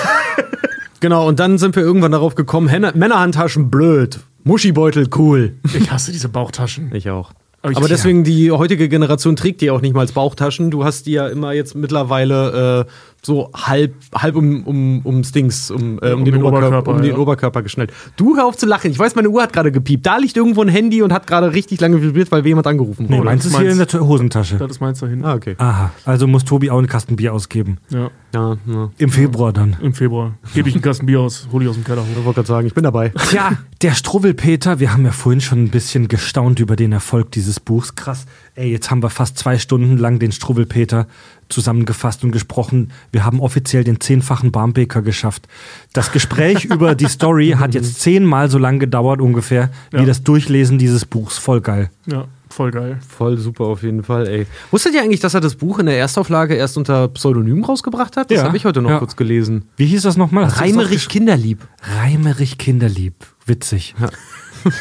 Genau, 0.99 1.27
und 1.27 1.39
dann 1.39 1.59
sind 1.59 1.76
wir 1.76 1.84
irgendwann 1.84 2.11
darauf 2.11 2.34
gekommen, 2.34 2.72
Männerhandtaschen 2.95 3.69
blöd, 3.69 4.19
Muschibeutel 4.43 5.07
cool. 5.15 5.53
Ich 5.76 5.91
hasse 5.91 6.11
diese 6.11 6.27
Bauchtaschen. 6.27 6.89
Ich 6.95 7.09
auch. 7.11 7.34
Aber 7.61 7.71
ich- 7.71 7.77
Aber 7.77 7.88
deswegen, 7.88 8.23
die 8.23 8.51
heutige 8.51 8.88
Generation 8.88 9.35
trägt 9.35 9.61
die 9.61 9.71
auch 9.71 9.81
nicht 9.81 9.93
mal 9.93 10.01
als 10.01 10.11
Bauchtaschen. 10.11 10.71
Du 10.71 10.84
hast 10.84 11.05
die 11.07 11.11
ja 11.13 11.27
immer 11.27 11.53
jetzt 11.53 11.75
mittlerweile 11.75 12.85
äh, 12.88 12.91
so 13.23 13.52
halb, 13.53 13.94
halb 14.15 14.35
um, 14.35 14.64
um, 14.64 15.02
ums 15.06 15.31
Dings, 15.31 15.69
um, 15.72 15.99
äh, 16.02 16.11
um, 16.14 16.19
Um 16.19 16.26
den, 16.26 16.35
den 16.35 16.44
Oberkörper, 16.44 16.68
Oberkörper, 16.68 16.91
um 16.91 17.02
den 17.02 17.11
ja. 17.11 17.18
Oberkörper 17.18 17.61
geschnallt. 17.64 17.91
Du 18.15 18.38
hör 18.38 18.45
auf 18.45 18.56
zu 18.57 18.65
lachen. 18.65 18.89
Ich 18.91 18.99
weiß, 18.99 19.15
meine 19.15 19.30
Uhr 19.30 19.41
hat 19.41 19.52
gerade 19.53 19.72
gepiept. 19.72 20.06
Da 20.06 20.18
liegt 20.18 20.38
irgendwo 20.38 20.61
ein 20.61 20.69
Handy 20.69 21.02
und 21.02 21.11
hat 21.11 21.27
gerade 21.27 21.52
richtig 21.53 21.81
lange 21.81 22.02
vibriert, 22.02 22.31
weil 22.31 22.45
jemand 22.45 22.68
angerufen 22.68 23.07
Nee, 23.10 23.18
wurde. 23.18 23.26
meins 23.26 23.44
das 23.44 23.52
ist 23.53 23.60
hier 23.60 23.72
in 23.72 23.77
meins. 23.77 23.91
der 23.91 24.07
Hosentasche. 24.07 24.57
Das 24.57 24.72
ist 24.72 24.80
meins 24.81 24.99
da 24.99 25.07
hinten. 25.07 25.26
ah, 25.26 25.34
okay. 25.35 25.56
Aha, 25.57 25.91
also 26.06 26.27
muss 26.27 26.45
Tobi 26.45 26.69
auch 26.72 26.77
einen 26.77 26.88
Kasten 26.88 27.15
Bier 27.18 27.34
ausgeben. 27.34 27.77
Ja, 27.89 28.10
Ja, 28.34 28.57
ja. 28.65 28.89
Im 28.98 29.10
Februar 29.10 29.52
dann. 29.52 29.76
im 29.81 29.94
Februar. 29.94 30.35
Gebe 30.53 30.69
ich 30.69 30.76
einen 30.76 30.81
Kasten 30.84 31.06
Bier 31.06 31.19
aus, 31.22 31.48
hole 31.52 31.65
ich 31.65 31.69
aus 31.69 31.76
dem 31.76 31.84
Keller 31.84 32.03
Ich 32.10 32.23
wollte 32.23 32.35
gerade 32.35 32.48
sagen, 32.48 32.68
ich 32.68 32.73
bin 32.73 32.84
dabei. 32.84 33.10
Tja, 33.30 33.53
der 33.81 33.91
Struwwelpeter, 33.94 34.80
wir 34.80 34.94
haben 34.94 35.06
ja 35.06 35.11
vorhin 35.11 35.41
schon 35.41 35.64
ein 35.65 35.69
bisschen 35.69 36.07
gestaunt 36.07 36.60
über 36.60 36.76
den 36.76 36.91
Erfolg 36.91 37.31
dieses 37.31 37.60
Buchs. 37.60 37.95
Krass. 37.95 38.26
Ey, 38.56 38.72
jetzt 38.72 38.89
haben 38.89 39.03
wir 39.03 39.10
fast 39.10 39.38
zwei 39.38 39.57
Stunden 39.57 39.98
lang 39.98 40.19
den 40.19 40.31
Struwwelpeter 40.31 41.07
zusammengefasst 41.49 42.24
und 42.24 42.32
gesprochen. 42.32 42.91
Wir 43.11 43.24
haben 43.26 43.40
offiziell 43.40 43.84
den 43.84 43.99
zehnfachen 43.99 44.52
Barmbeker 44.52 45.02
geschafft. 45.02 45.48
Das 45.94 46.11
Gespräch 46.11 46.65
über 46.74 46.95
die 46.95 47.07
Story 47.07 47.56
hat 47.57 47.74
jetzt 47.74 48.02
zehnmal 48.02 48.49
so 48.49 48.57
lang 48.57 48.80
gedauert 48.80 49.22
ungefähr, 49.22 49.69
wie 49.91 49.98
Ja. 49.98 50.06
das 50.06 50.24
Durchlesen 50.24 50.78
dieses 50.78 51.06
Buchs. 51.06 51.38
Voll 51.38 51.61
geil. 51.61 51.90
Ja, 52.06 52.26
voll 52.49 52.72
geil. 52.72 52.99
Voll 53.07 53.38
super 53.38 53.65
auf 53.65 53.84
jeden 53.84 54.03
Fall, 54.03 54.28
ey. 54.28 54.48
Wusstet 54.72 54.94
ihr 54.94 55.02
eigentlich, 55.02 55.19
dass 55.22 55.34
er 55.34 55.41
das 55.41 55.56
Buch 55.56 55.80
in 55.80 55.86
der 55.86 55.98
Erstauflage 55.98 56.56
erst 56.56 56.78
unter 56.78 57.07
Pseudonym 57.10 57.64
rausgebracht 57.64 58.18
hat? 58.18 58.30
Das 58.32 58.40
Ja. 58.40 58.44
habe 58.45 58.57
ich 58.57 58.65
heute 58.65 58.82
noch 58.82 58.90
Ja. 58.90 58.99
kurz 58.99 59.15
gelesen. 59.15 59.65
Wie 59.78 59.86
hieß 59.86 60.02
das 60.03 60.18
nochmal? 60.18 60.45
Reimerich 60.45 61.07
Kinderlieb. 61.10 61.65
Reimerich 62.02 62.57
Kinderlieb. 62.57 63.14
Witzig. 63.45 63.95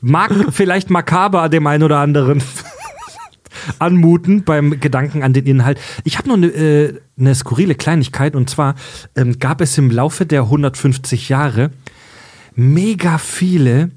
Mag 0.00 0.30
vielleicht 0.52 0.90
makaber 0.90 1.48
dem 1.48 1.66
einen 1.66 1.82
oder 1.82 1.98
anderen 1.98 2.42
anmuten 3.78 4.44
beim 4.44 4.80
Gedanken 4.80 5.22
an 5.22 5.32
den 5.32 5.46
Inhalt. 5.46 5.80
Ich 6.04 6.18
habe 6.18 6.28
noch 6.28 6.36
eine 6.36 6.46
äh, 6.48 7.00
ne 7.16 7.34
skurrile 7.34 7.74
Kleinigkeit 7.74 8.34
und 8.34 8.50
zwar 8.50 8.74
ähm, 9.14 9.38
gab 9.38 9.60
es 9.60 9.76
im 9.78 9.90
Laufe 9.90 10.26
der 10.26 10.42
150 10.42 11.28
Jahre 11.28 11.70
mega 12.54 13.18
viele 13.18 13.90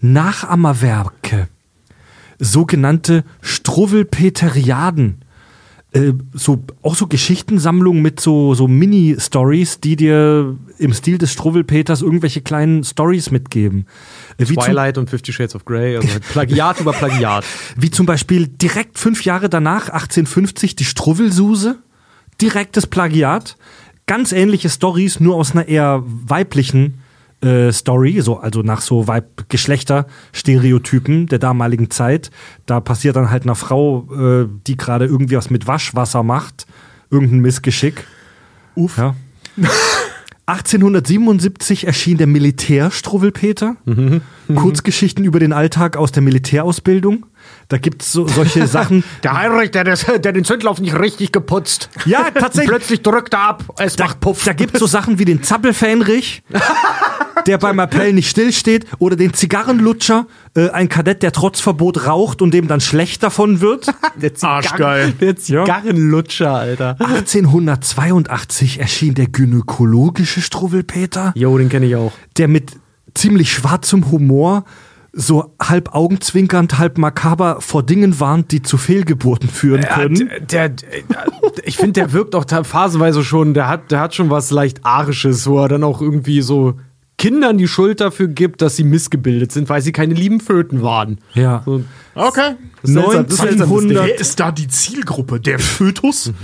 Nachahmerwerke, 0.00 1.48
sogenannte 2.38 3.24
Struwwelpeteriaden 3.40 5.23
äh, 5.94 6.12
so 6.32 6.64
auch 6.82 6.96
so 6.96 7.06
Geschichtensammlungen 7.06 8.02
mit 8.02 8.18
so 8.18 8.54
so 8.54 8.66
Mini-Stories, 8.66 9.78
die 9.78 9.94
dir 9.94 10.56
im 10.78 10.92
Stil 10.92 11.18
des 11.18 11.32
Struwwelpeters 11.32 12.02
irgendwelche 12.02 12.40
kleinen 12.40 12.82
Stories 12.82 13.30
mitgeben. 13.30 13.86
Äh, 14.36 14.48
Wie 14.48 14.54
zum, 14.54 14.64
Twilight 14.64 14.98
und 14.98 15.08
Fifty 15.08 15.32
Shades 15.32 15.54
of 15.54 15.64
Grey. 15.64 15.96
Also 15.96 16.08
Plagiat 16.32 16.80
über 16.80 16.92
Plagiat. 16.92 17.44
wie 17.76 17.90
zum 17.90 18.06
Beispiel 18.06 18.48
direkt 18.48 18.98
fünf 18.98 19.24
Jahre 19.24 19.48
danach, 19.48 19.88
1850, 19.88 20.74
die 20.74 20.84
Struwwelsuse. 20.84 21.78
Direktes 22.40 22.88
Plagiat. 22.88 23.56
Ganz 24.06 24.32
ähnliche 24.32 24.70
Stories, 24.70 25.20
nur 25.20 25.36
aus 25.36 25.52
einer 25.52 25.68
eher 25.68 26.02
weiblichen 26.04 26.98
äh, 27.42 27.72
Story, 27.72 28.20
so, 28.20 28.38
also 28.38 28.62
nach 28.62 28.80
so 28.80 29.06
Weib 29.08 29.48
Geschlechterstereotypen 29.48 31.26
der 31.26 31.38
damaligen 31.38 31.90
Zeit. 31.90 32.30
Da 32.66 32.80
passiert 32.80 33.16
dann 33.16 33.30
halt 33.30 33.44
einer 33.44 33.54
Frau, 33.54 34.08
äh, 34.12 34.48
die 34.66 34.76
gerade 34.76 35.06
irgendwie 35.06 35.36
was 35.36 35.50
mit 35.50 35.66
Waschwasser 35.66 36.22
macht, 36.22 36.66
irgendein 37.10 37.40
Missgeschick. 37.40 38.06
Uff. 38.74 38.98
Ja. 38.98 39.14
1877 40.46 41.86
erschien 41.86 42.18
der 42.18 42.26
Militärstruwwelpeter. 42.26 43.76
Kurzgeschichten 44.54 45.24
über 45.24 45.40
den 45.40 45.54
Alltag 45.54 45.96
aus 45.96 46.12
der 46.12 46.22
Militärausbildung. 46.22 47.24
Da 47.68 47.78
gibt's 47.78 48.12
so, 48.12 48.26
solche 48.28 48.66
Sachen. 48.68 49.04
Der 49.22 49.32
Heinrich, 49.38 49.70
der, 49.70 49.84
das, 49.84 50.04
der 50.06 50.32
den 50.32 50.44
Zündlauf 50.44 50.80
nicht 50.80 50.98
richtig 50.98 51.32
geputzt. 51.32 51.88
Ja, 52.04 52.30
tatsächlich. 52.30 52.68
Plötzlich 52.70 53.02
drückt 53.02 53.34
er 53.34 53.40
ab. 53.48 53.64
Es 53.78 53.96
Da, 53.96 54.04
macht 54.04 54.20
Puff. 54.20 54.44
da 54.44 54.52
gibt's 54.52 54.78
so 54.78 54.86
Sachen 54.86 55.18
wie 55.18 55.24
den 55.24 55.42
Zappelfähnrich, 55.42 56.42
der 57.46 57.58
beim 57.58 57.78
Appell 57.78 58.12
nicht 58.12 58.28
stillsteht, 58.30 58.86
oder 58.98 59.16
den 59.16 59.32
Zigarrenlutscher, 59.34 60.26
äh, 60.56 60.70
ein 60.70 60.88
Kadett, 60.88 61.22
der 61.22 61.32
trotz 61.32 61.60
Verbot 61.60 62.06
raucht 62.06 62.42
und 62.42 62.52
dem 62.52 62.68
dann 62.68 62.80
schlecht 62.80 63.22
davon 63.22 63.60
wird. 63.60 63.86
Der 64.16 64.30
Arschgeil. 64.42 65.12
Der 65.20 65.36
Zigarrenlutscher, 65.36 66.52
Alter. 66.54 66.96
1882 67.00 68.80
erschien 68.80 69.14
der 69.14 69.26
gynäkologische 69.26 70.40
Struwwelpeter, 70.40 71.32
Jo, 71.34 71.56
den 71.58 71.68
kenne 71.68 71.86
ich 71.86 71.96
auch. 71.96 72.12
der 72.36 72.48
mit 72.48 72.72
ziemlich 73.14 73.52
schwarzem 73.52 74.10
Humor 74.10 74.64
so 75.16 75.54
halb 75.62 75.94
augenzwinkernd, 75.94 76.78
halb 76.78 76.98
makaber 76.98 77.60
vor 77.60 77.82
Dingen 77.84 78.18
warnt, 78.20 78.50
die 78.52 78.62
zu 78.62 78.76
Fehlgeburten 78.76 79.48
führen 79.48 79.82
können. 79.82 80.30
der, 80.50 80.68
der, 80.70 80.88
ich 81.64 81.76
finde, 81.76 81.92
der 81.92 82.12
wirkt 82.12 82.34
auch 82.34 82.44
phasenweise 82.64 83.22
schon, 83.22 83.54
der 83.54 83.68
hat, 83.68 83.90
der 83.90 84.00
hat 84.00 84.14
schon 84.14 84.30
was 84.30 84.50
leicht 84.50 84.84
Arisches, 84.84 85.46
wo 85.46 85.60
er 85.62 85.68
dann 85.68 85.84
auch 85.84 86.00
irgendwie 86.00 86.42
so 86.42 86.74
Kindern 87.16 87.58
die 87.58 87.68
Schuld 87.68 88.00
dafür 88.00 88.26
gibt, 88.26 88.60
dass 88.60 88.74
sie 88.76 88.82
missgebildet 88.82 89.52
sind, 89.52 89.68
weil 89.68 89.80
sie 89.82 89.92
keine 89.92 90.14
lieben 90.14 90.40
Föten 90.40 90.82
waren. 90.82 91.18
ja. 91.34 91.62
So, 91.64 91.84
Okay. 92.16 92.54
seltsam, 92.82 93.24
das 93.24 93.34
ist 93.34 93.40
seltsam, 93.40 93.58
das 93.58 93.68
Ding. 93.80 93.90
1900 93.90 94.06
Wer 94.06 94.20
ist 94.20 94.40
da 94.40 94.52
die 94.52 94.68
Zielgruppe? 94.68 95.40
Der 95.40 95.58
Fötus? 95.58 96.32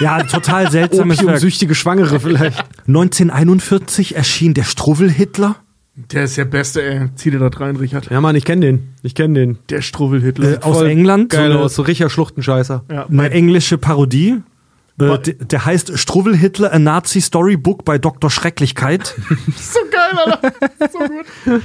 Ja, 0.00 0.22
total 0.22 0.70
seltsames 0.70 1.18
Werk. 1.18 1.26
Opiumsüchtige 1.28 1.74
Schwangere 1.74 2.20
vielleicht. 2.20 2.64
1941 2.88 4.16
erschien 4.16 4.54
der 4.54 4.64
Struwwel-Hitler. 4.64 5.56
Der 6.12 6.24
ist 6.24 6.36
der 6.36 6.44
Beste, 6.44 6.82
ey. 6.82 7.08
Zieh 7.14 7.30
dir 7.30 7.38
das 7.38 7.60
rein, 7.60 7.76
Richard. 7.76 8.10
Ja, 8.10 8.20
Mann, 8.20 8.36
ich 8.36 8.44
kenne 8.44 8.66
den. 8.66 8.94
Ich 9.02 9.14
kenne 9.14 9.34
den. 9.34 9.58
Der 9.68 9.82
Struwwel-Hitler. 9.82 10.54
Äh, 10.54 10.58
aus 10.62 10.78
Voll 10.78 10.88
England. 10.88 11.30
Geil 11.30 11.52
so 11.52 11.58
aus, 11.58 11.74
so 11.74 11.82
richtiger 11.82 12.10
Schluchtenscheißer. 12.10 12.84
ja, 12.90 13.06
eine 13.06 13.30
englische 13.30 13.78
Parodie. 13.78 14.42
Äh, 14.98 15.18
der 15.40 15.64
heißt 15.64 15.98
Struwwel 15.98 16.36
Hitler, 16.36 16.72
a 16.72 16.78
Nazi 16.78 17.20
Storybook 17.20 17.84
bei 17.84 17.98
Dr. 17.98 18.30
Schrecklichkeit. 18.30 19.14
so 19.56 19.80
geil, 19.90 20.24
Alter. 20.26 20.52
So 20.92 20.98
gut. 20.98 21.62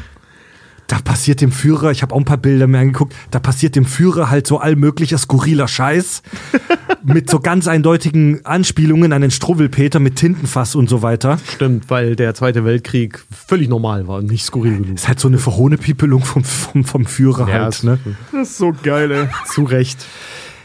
Da 0.88 1.00
passiert 1.00 1.42
dem 1.42 1.52
Führer, 1.52 1.90
ich 1.92 2.04
habe 2.04 2.14
auch 2.14 2.20
ein 2.20 2.26
paar 2.26 2.38
Bilder 2.38 2.68
mir 2.68 2.78
angeguckt, 2.80 3.16
da 3.32 3.40
passiert 3.40 3.76
dem 3.76 3.86
Führer 3.86 4.30
halt 4.30 4.46
so 4.46 4.60
allmöglicher 4.60 5.18
skurriler 5.18 5.68
Scheiß 5.68 6.22
mit 7.04 7.28
so 7.30 7.40
ganz 7.40 7.68
eindeutigen 7.68 8.46
Anspielungen 8.46 9.12
an 9.12 9.22
den 9.24 9.32
Struwwelpeter 9.32 10.00
mit 10.00 10.16
Tintenfass 10.18 10.76
und 10.76 10.88
so 10.88 11.02
weiter. 11.02 11.40
Stimmt, 11.56 11.90
weil 11.90 12.16
der 12.16 12.36
Zweite 12.36 12.66
Weltkrieg 12.66 13.24
völlig 13.48 13.68
normal 13.68 14.08
war 14.08 14.20
und 14.20 14.28
nicht 14.30 14.46
skurril 14.46 14.78
genug. 14.78 14.94
Ist 14.96 15.08
halt 15.08 15.20
so 15.20 15.28
eine 15.28 15.40
Verhohnepiepelung 15.40 16.24
vom, 16.24 16.44
vom, 16.44 16.84
vom 16.84 17.06
Führer 17.08 17.48
halt. 17.48 17.74
ist- 17.74 17.84
Ne? 17.84 17.98
Das 18.32 18.50
ist 18.50 18.58
so 18.60 18.72
geil, 18.84 19.10
ey. 19.12 19.28
Zu 19.52 19.64
Recht. 19.64 20.06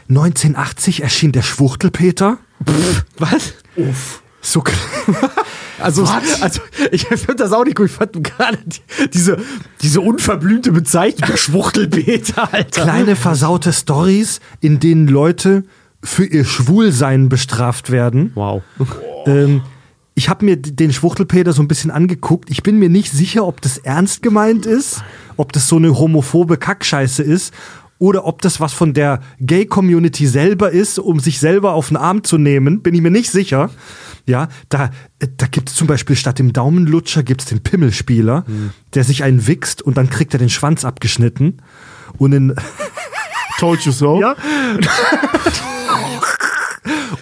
1980 0.09 1.01
erschien 1.03 1.31
der 1.31 1.41
Schwuchtelpeter. 1.41 2.37
Was? 3.17 3.53
So, 4.41 4.63
Also, 5.81 6.03
also 6.03 6.61
ich 6.91 7.07
finde 7.07 7.35
das 7.35 7.51
auch 7.51 7.63
nicht 7.65 7.75
gut. 7.75 7.87
Ich 7.87 7.91
fand 7.93 8.23
gerade 8.23 8.57
die, 8.65 9.09
diese, 9.09 9.37
diese 9.81 10.01
unverblümte 10.01 10.71
Bezeichnung 10.71 11.27
der 11.27 11.37
Schwuchtelpeter, 11.37 12.53
Alter. 12.53 12.83
kleine 12.83 13.15
versaute 13.15 13.73
Stories, 13.73 14.39
in 14.59 14.79
denen 14.79 15.07
Leute 15.07 15.63
für 16.03 16.25
ihr 16.25 16.45
Schwulsein 16.45 17.29
bestraft 17.29 17.91
werden. 17.91 18.31
Wow. 18.35 18.61
Ähm, 19.25 19.61
ich 20.13 20.29
habe 20.29 20.45
mir 20.45 20.57
den 20.57 20.91
Schwuchtelpeter 20.91 21.53
so 21.53 21.61
ein 21.61 21.67
bisschen 21.67 21.89
angeguckt. 21.89 22.49
Ich 22.49 22.63
bin 22.63 22.77
mir 22.77 22.89
nicht 22.89 23.11
sicher, 23.11 23.45
ob 23.45 23.61
das 23.61 23.77
ernst 23.77 24.21
gemeint 24.21 24.65
ist, 24.65 25.03
ob 25.37 25.53
das 25.53 25.67
so 25.67 25.77
eine 25.77 25.97
homophobe 25.97 26.57
Kackscheiße 26.57 27.23
ist 27.23 27.53
oder 28.01 28.25
ob 28.25 28.41
das 28.41 28.59
was 28.59 28.73
von 28.73 28.95
der 28.95 29.19
Gay-Community 29.39 30.25
selber 30.25 30.71
ist, 30.71 30.97
um 30.97 31.19
sich 31.19 31.39
selber 31.39 31.73
auf 31.73 31.89
den 31.89 31.97
Arm 31.97 32.23
zu 32.23 32.39
nehmen. 32.39 32.81
Bin 32.81 32.95
ich 32.95 33.01
mir 33.01 33.11
nicht 33.11 33.29
sicher. 33.29 33.69
Ja, 34.25 34.47
da, 34.69 34.89
da 35.19 35.45
gibt 35.45 35.69
es 35.69 35.75
zum 35.75 35.85
Beispiel 35.85 36.15
statt 36.15 36.39
dem 36.39 36.51
Daumenlutscher 36.51 37.21
gibt's 37.21 37.45
den 37.45 37.61
Pimmelspieler, 37.61 38.43
der 38.95 39.03
sich 39.03 39.23
einen 39.23 39.45
wichst 39.45 39.83
und 39.83 39.97
dann 39.97 40.09
kriegt 40.09 40.33
er 40.33 40.39
den 40.39 40.49
Schwanz 40.49 40.83
abgeschnitten. 40.83 41.61
Und 42.17 42.33
in, 42.33 42.55
Told 43.59 43.81
you 43.81 43.91
so. 43.91 44.19
Ja. 44.19 44.35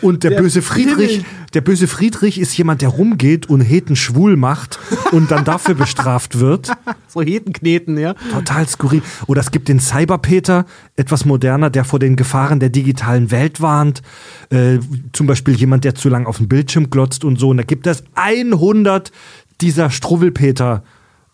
Und 0.01 0.23
der, 0.23 0.31
böse 0.31 0.61
Friedrich, 0.61 1.23
der 1.53 1.61
böse 1.61 1.87
Friedrich 1.87 2.39
ist 2.39 2.57
jemand, 2.57 2.81
der 2.81 2.89
rumgeht 2.89 3.49
und 3.49 3.61
Heten 3.61 3.95
schwul 3.95 4.35
macht 4.35 4.79
und 5.11 5.31
dann 5.31 5.45
dafür 5.45 5.75
bestraft 5.75 6.39
wird. 6.39 6.71
So 7.11 7.23
Hetenkneten, 7.23 7.97
ja. 7.97 8.13
Total 8.31 8.67
skurril. 8.67 9.01
Oder 9.25 9.41
es 9.41 9.49
gibt 9.49 9.67
den 9.67 9.79
Cyberpeter, 9.79 10.67
etwas 10.95 11.25
moderner, 11.25 11.71
der 11.71 11.83
vor 11.83 11.97
den 11.97 12.15
Gefahren 12.15 12.59
der 12.59 12.69
digitalen 12.69 13.31
Welt 13.31 13.61
warnt. 13.61 14.03
Äh, 14.51 14.77
zum 15.11 15.25
Beispiel 15.25 15.55
jemand, 15.55 15.85
der 15.85 15.95
zu 15.95 16.07
lang 16.07 16.27
auf 16.27 16.37
den 16.37 16.47
Bildschirm 16.47 16.91
glotzt 16.91 17.23
und 17.23 17.39
so. 17.39 17.49
Und 17.49 17.57
da 17.57 17.63
gibt 17.63 17.87
es 17.87 18.03
100 18.13 19.11
dieser 19.59 19.89
Struwwelpeter 19.89 20.83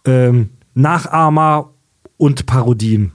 ähm, 0.05 0.51
Nachahmer 0.75 1.73
und 2.15 2.45
Parodien. 2.45 3.11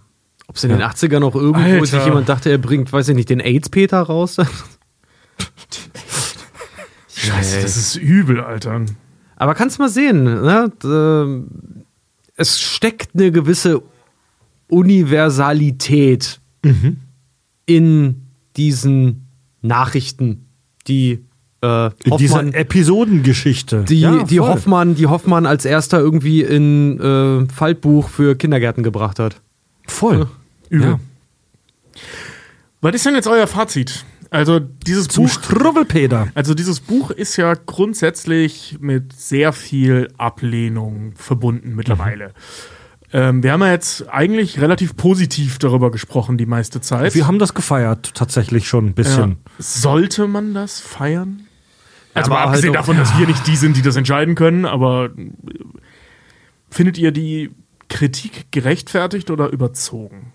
Ob 0.47 0.57
es 0.57 0.65
in 0.65 0.71
den 0.71 0.83
80ern 0.83 1.21
noch 1.21 1.35
irgendwo 1.35 1.61
Alter. 1.61 1.87
sich 1.87 2.05
jemand 2.05 2.29
dachte, 2.29 2.51
er 2.51 2.59
bringt, 2.59 2.93
weiß 2.93 3.09
ich 3.09 3.15
nicht, 3.15 3.31
den 3.31 3.41
AIDS-Peter 3.41 4.01
raus? 4.01 4.37
Scheiße, 7.15 7.61
das 7.63 7.77
ist 7.77 7.97
übel, 7.97 8.41
Alter. 8.41 8.83
Aber 9.37 9.55
kannst 9.55 9.79
mal 9.79 9.89
sehen, 9.89 10.25
ne? 10.25 10.73
D- 10.83 11.85
es 12.37 12.59
steckt 12.61 13.11
eine 13.15 13.31
gewisse 13.33 13.83
Universalität 14.69 16.41
in 17.67 18.23
diesen 18.57 19.27
Nachrichten, 19.63 20.47
die 20.87 21.25
äh, 21.63 21.87
In 22.05 22.17
dieser 22.17 22.37
Hoffmann, 22.37 22.53
Episodengeschichte. 22.55 23.85
die, 23.85 24.01
Ja, 24.01 24.23
die. 24.25 24.41
Hoffmann, 24.41 24.95
die 24.95 25.07
Hoffmann 25.07 25.45
als 25.47 25.65
erster 25.67 25.99
irgendwie 26.01 26.43
in 26.43 26.99
äh, 27.01 27.47
Faltbuch 27.53 28.09
für 28.09 28.35
Kindergärten 28.37 28.83
gebracht 28.83 29.19
hat. 29.19 29.41
Voll. 29.87 30.29
Übel. 30.71 30.89
Ja. 30.93 31.01
Was 32.81 32.95
ist 32.95 33.05
denn 33.05 33.15
jetzt 33.15 33.27
euer 33.29 33.47
Fazit? 33.47 34.05
Also 34.31 34.61
dieses 34.61 35.09
Zum 35.09 35.25
Buch, 35.25 35.33
Struwwelpeter. 35.33 36.29
also 36.35 36.55
dieses 36.55 36.79
Buch 36.81 37.11
ist 37.11 37.37
ja 37.37 37.55
grundsätzlich 37.55 38.79
mit 38.81 39.13
sehr 39.13 39.53
viel 39.53 40.09
Ablehnung 40.19 41.15
verbunden 41.17 41.75
mittlerweile. 41.75 42.33
Ähm, 43.13 43.43
wir 43.43 43.53
haben 43.53 43.61
ja 43.63 43.73
jetzt 43.73 44.09
eigentlich 44.09 44.61
relativ 44.61 44.97
positiv 44.97 45.59
darüber 45.59 45.91
gesprochen 45.91 46.39
die 46.39 46.47
meiste 46.47 46.81
Zeit. 46.81 47.15
Wir 47.17 47.27
haben 47.27 47.41
das 47.41 47.55
gefeiert, 47.55 48.15
tatsächlich 48.15 48.69
schon 48.69 48.85
ein 48.85 48.89
ja. 48.89 48.95
bisschen. 48.95 49.39
Sollte 49.59 50.29
man 50.29 50.55
das 50.55 50.79
feiern? 50.79 51.49
Also 52.15 52.31
aber 52.31 52.41
mal 52.41 52.47
abgesehen 52.47 52.75
halt 52.75 52.79
davon, 52.79 52.97
dass 52.97 53.17
wir 53.19 53.27
nicht 53.27 53.47
die 53.49 53.57
sind, 53.57 53.77
die 53.77 53.83
das 53.83 53.97
entscheiden 53.97 54.37
können, 54.37 54.65
aber 54.65 55.07
äh, 55.07 55.31
findet 56.71 56.99
ihr 56.99 57.11
die 57.11 57.51
Kritik 57.89 58.53
gerechtfertigt 58.53 59.31
oder 59.31 59.49
überzogen? 59.49 60.33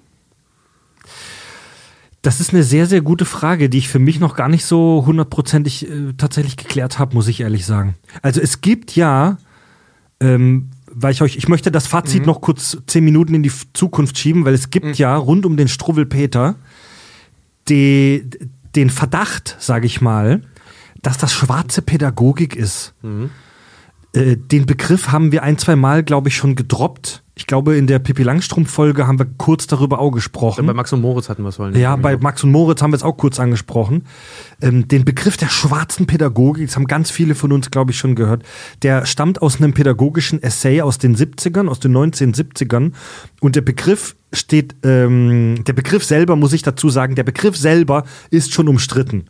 Das 2.26 2.40
ist 2.40 2.54
eine 2.54 2.64
sehr, 2.64 2.88
sehr 2.88 3.02
gute 3.02 3.24
Frage, 3.24 3.70
die 3.70 3.78
ich 3.78 3.88
für 3.88 4.00
mich 4.00 4.20
noch 4.20 4.36
gar 4.36 4.50
nicht 4.50 4.66
so 4.66 5.04
hundertprozentig 5.06 5.88
äh, 5.88 6.14
tatsächlich 6.18 6.58
geklärt 6.58 6.98
habe, 6.98 7.14
muss 7.14 7.28
ich 7.28 7.42
ehrlich 7.42 7.68
sagen. 7.68 7.94
Also 8.24 8.42
es 8.42 8.62
gibt 8.62 8.96
ja, 8.96 9.38
ähm, 10.20 10.72
weil 10.92 11.12
ich 11.12 11.22
euch, 11.22 11.38
ich 11.38 11.48
möchte 11.48 11.70
das 11.70 11.86
Fazit 11.86 12.26
noch 12.26 12.42
kurz 12.42 12.80
zehn 12.88 13.06
Minuten 13.06 13.36
in 13.36 13.44
die 13.44 13.52
Zukunft 13.74 14.18
schieben, 14.18 14.44
weil 14.44 14.56
es 14.56 14.72
gibt 14.72 14.98
ja 14.98 15.16
rund 15.16 15.46
um 15.46 15.56
den 15.56 15.68
Struwwelpeter 15.68 16.56
die, 17.70 18.28
den 18.76 18.90
Verdacht, 18.90 19.56
sage 19.60 19.86
ich 19.86 20.02
mal, 20.02 20.42
dass 21.04 21.20
das 21.20 21.32
schwarze 21.32 21.84
Pädagogik 21.84 22.56
ist. 22.56 22.96
Äh, 24.14 24.38
den 24.38 24.66
Begriff 24.66 25.12
haben 25.12 25.32
wir 25.32 25.44
ein, 25.44 25.60
zwei 25.60 25.76
Mal, 25.76 26.02
glaube 26.02 26.30
ich, 26.30 26.36
schon 26.36 26.56
gedroppt. 26.56 27.22
Ich 27.38 27.48
glaube, 27.48 27.76
in 27.76 27.86
der 27.86 28.00
Pippi 28.00 28.24
Langstrumpf-Folge 28.24 29.08
haben 29.08 29.20
wir 29.20 29.26
kurz 29.38 29.68
darüber 29.68 30.00
auch 30.00 30.12
gesprochen. 30.12 30.66
Bei 30.66 30.74
Max 30.74 30.94
und 30.94 31.02
Moritz 31.02 31.28
hatten 31.28 31.44
wir 31.44 31.50
es 31.50 31.60
wollen. 31.60 31.76
Ja, 31.76 31.98
bei 31.98 32.16
Max 32.16 32.42
und 32.46 32.52
Moritz 32.52 32.82
haben 32.82 32.92
wir 32.92 32.96
es 32.96 33.04
auch 33.04 33.18
kurz 33.18 33.42
angesprochen. 33.42 34.04
Ähm, 34.62 34.88
den 34.88 35.04
Begriff 35.04 35.36
der 35.36 35.50
schwarzen 35.50 36.08
Pädagogik, 36.08 36.66
das 36.66 36.78
haben 36.78 36.88
ganz 36.88 37.12
viele 37.12 37.36
von 37.36 37.52
uns, 37.52 37.72
glaube 37.72 37.92
ich, 37.92 37.98
schon 37.98 38.16
gehört. 38.16 38.44
Der 38.84 39.06
stammt 39.06 39.42
aus 39.42 39.58
einem 39.58 39.74
pädagogischen 39.74 40.42
Essay 40.42 40.82
aus 40.82 40.98
den 40.98 41.18
70ern, 41.18 41.68
aus 41.68 41.82
den 41.82 41.94
1970ern. 41.98 42.94
Und 43.42 43.58
der 43.58 43.62
Begriff 43.62 44.16
steht, 44.32 44.74
ähm, 44.84 45.62
der 45.68 45.74
Begriff 45.74 46.06
selber, 46.06 46.38
muss 46.38 46.54
ich 46.54 46.62
dazu 46.62 46.90
sagen, 46.90 47.16
der 47.16 47.24
Begriff 47.24 47.58
selber 47.58 48.06
ist 48.30 48.54
schon 48.54 48.70
umstritten. 48.70 49.26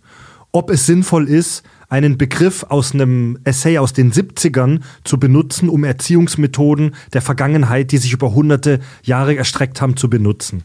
Ob 0.51 0.69
es 0.69 0.85
sinnvoll 0.85 1.27
ist, 1.27 1.63
einen 1.95 2.17
Begriff 2.17 2.65
aus 2.67 2.93
einem 2.93 3.39
Essay 3.45 3.77
aus 3.77 3.93
den 3.93 4.11
70ern 4.11 4.81
zu 5.05 5.17
benutzen, 5.17 5.69
um 5.69 5.85
Erziehungsmethoden 5.85 6.93
der 7.13 7.21
Vergangenheit, 7.21 7.93
die 7.93 7.97
sich 7.97 8.11
über 8.11 8.33
hunderte 8.33 8.81
Jahre 9.03 9.37
erstreckt 9.37 9.81
haben, 9.81 9.95
zu 9.95 10.09
benutzen. 10.09 10.63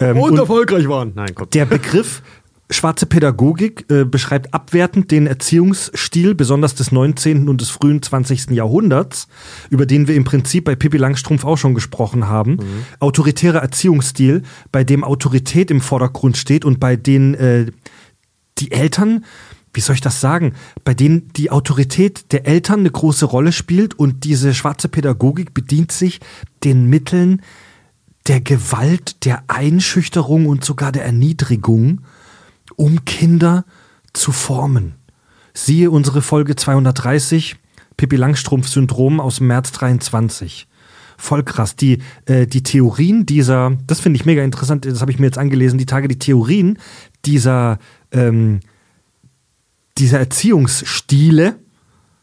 Ähm, 0.00 0.18
und, 0.18 0.36
erfolgreich 0.36 0.88
waren. 0.88 1.12
Nein, 1.14 1.30
Gott. 1.34 1.54
der 1.54 1.64
Begriff 1.64 2.22
schwarze 2.70 3.06
Pädagogik 3.06 3.86
äh, 3.88 4.04
beschreibt 4.04 4.52
abwertend 4.52 5.12
den 5.12 5.28
Erziehungsstil, 5.28 6.34
besonders 6.34 6.74
des 6.74 6.90
19. 6.90 7.48
und 7.48 7.60
des 7.60 7.70
frühen 7.70 8.02
20. 8.02 8.50
Jahrhunderts, 8.50 9.28
über 9.70 9.86
den 9.86 10.08
wir 10.08 10.16
im 10.16 10.24
Prinzip 10.24 10.64
bei 10.64 10.74
Pippi 10.74 10.98
Langstrumpf 10.98 11.44
auch 11.44 11.56
schon 11.56 11.74
gesprochen 11.74 12.26
haben. 12.26 12.58
Autoritärer 12.98 13.60
Erziehungsstil, 13.60 14.42
bei 14.72 14.82
dem 14.82 15.04
Autorität 15.04 15.70
im 15.70 15.80
Vordergrund 15.80 16.36
steht 16.36 16.64
und 16.64 16.80
bei 16.80 16.96
denen 16.96 17.34
äh, 17.34 17.66
die 18.58 18.72
Eltern, 18.72 19.24
wie 19.72 19.80
soll 19.80 19.94
ich 19.94 20.00
das 20.00 20.20
sagen, 20.20 20.54
bei 20.84 20.94
denen 20.94 21.32
die 21.34 21.50
Autorität 21.50 22.32
der 22.32 22.46
Eltern 22.46 22.80
eine 22.80 22.90
große 22.90 23.26
Rolle 23.26 23.52
spielt 23.52 23.98
und 23.98 24.24
diese 24.24 24.54
schwarze 24.54 24.88
Pädagogik 24.88 25.54
bedient 25.54 25.92
sich 25.92 26.20
den 26.64 26.88
Mitteln 26.88 27.42
der 28.26 28.40
Gewalt, 28.40 29.24
der 29.24 29.44
Einschüchterung 29.48 30.46
und 30.46 30.64
sogar 30.64 30.92
der 30.92 31.04
Erniedrigung, 31.04 32.02
um 32.76 33.04
Kinder 33.04 33.64
zu 34.12 34.32
formen. 34.32 34.94
Siehe 35.54 35.90
unsere 35.90 36.22
Folge 36.22 36.54
230, 36.54 37.56
Pippi 37.96 38.16
Langstrumpf-Syndrom 38.16 39.20
aus 39.20 39.40
März 39.40 39.72
23. 39.72 40.68
Voll 41.16 41.42
krass. 41.42 41.74
Die, 41.74 41.98
äh, 42.26 42.46
die 42.46 42.62
Theorien 42.62 43.26
dieser, 43.26 43.76
das 43.86 44.00
finde 44.00 44.18
ich 44.18 44.26
mega 44.26 44.44
interessant, 44.44 44.84
das 44.84 45.00
habe 45.00 45.10
ich 45.10 45.18
mir 45.18 45.26
jetzt 45.26 45.38
angelesen, 45.38 45.78
die 45.78 45.86
Tage, 45.86 46.06
die 46.06 46.18
Theorien 46.18 46.78
dieser, 47.24 47.78
ähm, 48.12 48.60
dieser 49.98 50.18
Erziehungsstile, 50.18 51.56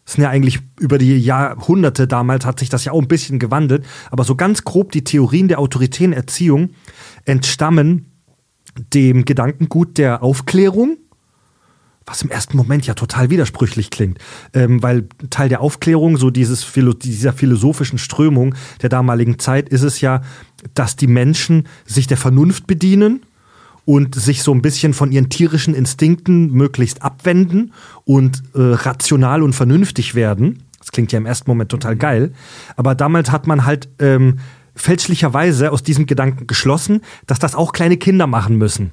sind 0.06 0.24
ja 0.24 0.30
eigentlich 0.30 0.60
über 0.80 0.98
die 0.98 1.18
Jahrhunderte 1.18 2.08
damals 2.08 2.46
hat 2.46 2.60
sich 2.60 2.70
das 2.70 2.86
ja 2.86 2.92
auch 2.92 3.02
ein 3.02 3.08
bisschen 3.08 3.40
gewandelt, 3.40 3.86
aber 4.12 4.24
so 4.24 4.36
ganz 4.36 4.64
grob 4.64 4.92
die 4.92 5.04
Theorien 5.04 5.48
der 5.48 5.60
autoritären 5.60 6.14
Erziehung 6.14 6.72
entstammen 7.26 8.12
dem 8.94 9.26
Gedankengut 9.26 9.98
der 9.98 10.22
Aufklärung, 10.22 10.98
was 12.06 12.22
im 12.22 12.30
ersten 12.30 12.56
Moment 12.56 12.86
ja 12.86 12.94
total 12.94 13.32
widersprüchlich 13.32 13.90
klingt, 13.90 14.20
ähm, 14.54 14.84
weil 14.84 15.08
Teil 15.32 15.50
der 15.50 15.62
Aufklärung, 15.62 16.18
so 16.18 16.30
dieses 16.30 16.68
dieser 17.02 17.34
philosophischen 17.34 17.98
Strömung 17.98 18.54
der 18.84 18.90
damaligen 18.90 19.40
Zeit, 19.40 19.70
ist 19.70 19.82
es 19.82 20.02
ja, 20.02 20.22
dass 20.76 20.96
die 20.96 21.08
Menschen 21.08 21.68
sich 21.86 22.06
der 22.06 22.18
Vernunft 22.18 22.68
bedienen 22.68 23.25
und 23.86 24.16
sich 24.16 24.42
so 24.42 24.54
ein 24.54 24.62
bisschen 24.62 24.94
von 24.94 25.12
ihren 25.12 25.30
tierischen 25.30 25.76
Instinkten 25.76 26.52
möglichst 26.52 27.04
abwenden 27.04 27.72
und 28.04 28.44
äh, 28.56 28.60
rational 28.60 29.44
und 29.44 29.54
vernünftig 29.54 30.16
werden. 30.16 30.64
Das 30.80 30.92
klingt 30.92 31.12
ja 31.12 31.18
im 31.18 31.26
ersten 31.26 31.50
Moment 31.50 31.70
total 31.70 31.96
geil. 31.96 32.32
Aber 32.76 32.96
damals 32.96 33.32
hat 33.32 33.48
man 33.48 33.66
halt 33.66 33.90
ähm, 34.00 34.40
fälschlicherweise 34.76 35.72
aus 35.72 35.84
diesem 35.84 36.06
Gedanken 36.06 36.48
geschlossen, 36.48 37.02
dass 37.28 37.40
das 37.40 37.56
auch 37.56 37.72
kleine 37.72 37.98
Kinder 37.98 38.28
machen 38.28 38.58
müssen. 38.58 38.92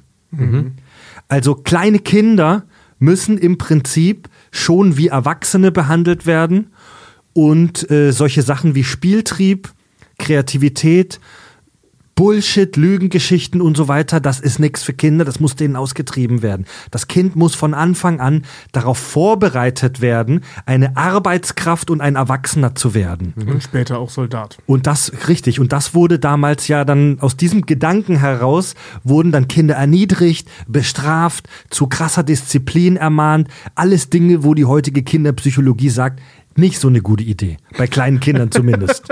Also 1.27 1.55
kleine 1.55 1.99
Kinder 1.99 2.63
müssen 2.99 3.37
im 3.37 3.57
Prinzip 3.57 4.29
schon 4.51 4.97
wie 4.97 5.07
Erwachsene 5.07 5.71
behandelt 5.71 6.25
werden 6.25 6.67
und 7.33 7.89
äh, 7.91 8.11
solche 8.11 8.43
Sachen 8.43 8.75
wie 8.75 8.83
Spieltrieb, 8.83 9.71
Kreativität, 10.17 11.19
Bullshit, 12.15 12.75
Lügengeschichten 12.77 13.61
und 13.61 13.75
so 13.75 13.87
weiter, 13.87 14.19
das 14.19 14.39
ist 14.39 14.59
nichts 14.59 14.83
für 14.83 14.93
Kinder, 14.93 15.25
das 15.25 15.39
muss 15.39 15.55
denen 15.55 15.75
ausgetrieben 15.75 16.41
werden. 16.41 16.65
Das 16.91 17.07
Kind 17.07 17.35
muss 17.35 17.55
von 17.55 17.73
Anfang 17.73 18.19
an 18.19 18.43
darauf 18.71 18.97
vorbereitet 18.97 20.01
werden, 20.01 20.41
eine 20.65 20.95
Arbeitskraft 20.95 21.89
und 21.89 22.01
ein 22.01 22.15
Erwachsener 22.15 22.75
zu 22.75 22.93
werden. 22.93 23.33
Und 23.35 23.63
später 23.63 23.97
auch 23.97 24.09
Soldat. 24.09 24.57
Und 24.67 24.85
das, 24.85 25.11
richtig, 25.27 25.59
und 25.59 25.73
das 25.73 25.95
wurde 25.95 26.19
damals 26.19 26.67
ja 26.67 26.85
dann 26.85 27.17
aus 27.19 27.35
diesem 27.35 27.65
Gedanken 27.65 28.17
heraus, 28.17 28.75
wurden 29.03 29.31
dann 29.31 29.47
Kinder 29.47 29.75
erniedrigt, 29.75 30.47
bestraft, 30.67 31.47
zu 31.69 31.87
krasser 31.87 32.23
Disziplin 32.23 32.95
ermahnt. 32.95 33.47
Alles 33.75 34.09
Dinge, 34.09 34.43
wo 34.43 34.53
die 34.53 34.65
heutige 34.65 35.03
Kinderpsychologie 35.03 35.89
sagt, 35.89 36.21
nicht 36.55 36.79
so 36.79 36.87
eine 36.87 37.01
gute 37.01 37.23
Idee. 37.23 37.57
Bei 37.77 37.87
kleinen 37.87 38.19
Kindern 38.19 38.51
zumindest. 38.51 39.07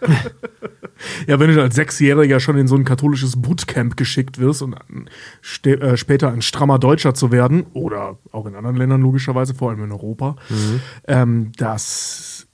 Ja, 1.26 1.38
wenn 1.40 1.54
du 1.54 1.60
als 1.62 1.74
Sechsjähriger 1.74 2.40
schon 2.40 2.56
in 2.56 2.68
so 2.68 2.74
ein 2.76 2.84
katholisches 2.84 3.40
Bootcamp 3.40 3.96
geschickt 3.96 4.38
wirst 4.38 4.62
und 4.62 4.76
äh, 5.64 5.96
später 5.96 6.32
ein 6.32 6.42
strammer 6.42 6.78
Deutscher 6.78 7.14
zu 7.14 7.30
werden, 7.32 7.64
oder 7.72 8.18
auch 8.32 8.46
in 8.46 8.54
anderen 8.54 8.76
Ländern 8.76 9.00
logischerweise, 9.02 9.54
vor 9.54 9.70
allem 9.70 9.84
in 9.84 9.92
Europa, 9.92 10.36
ähm, 11.06 11.52
das 11.56 12.46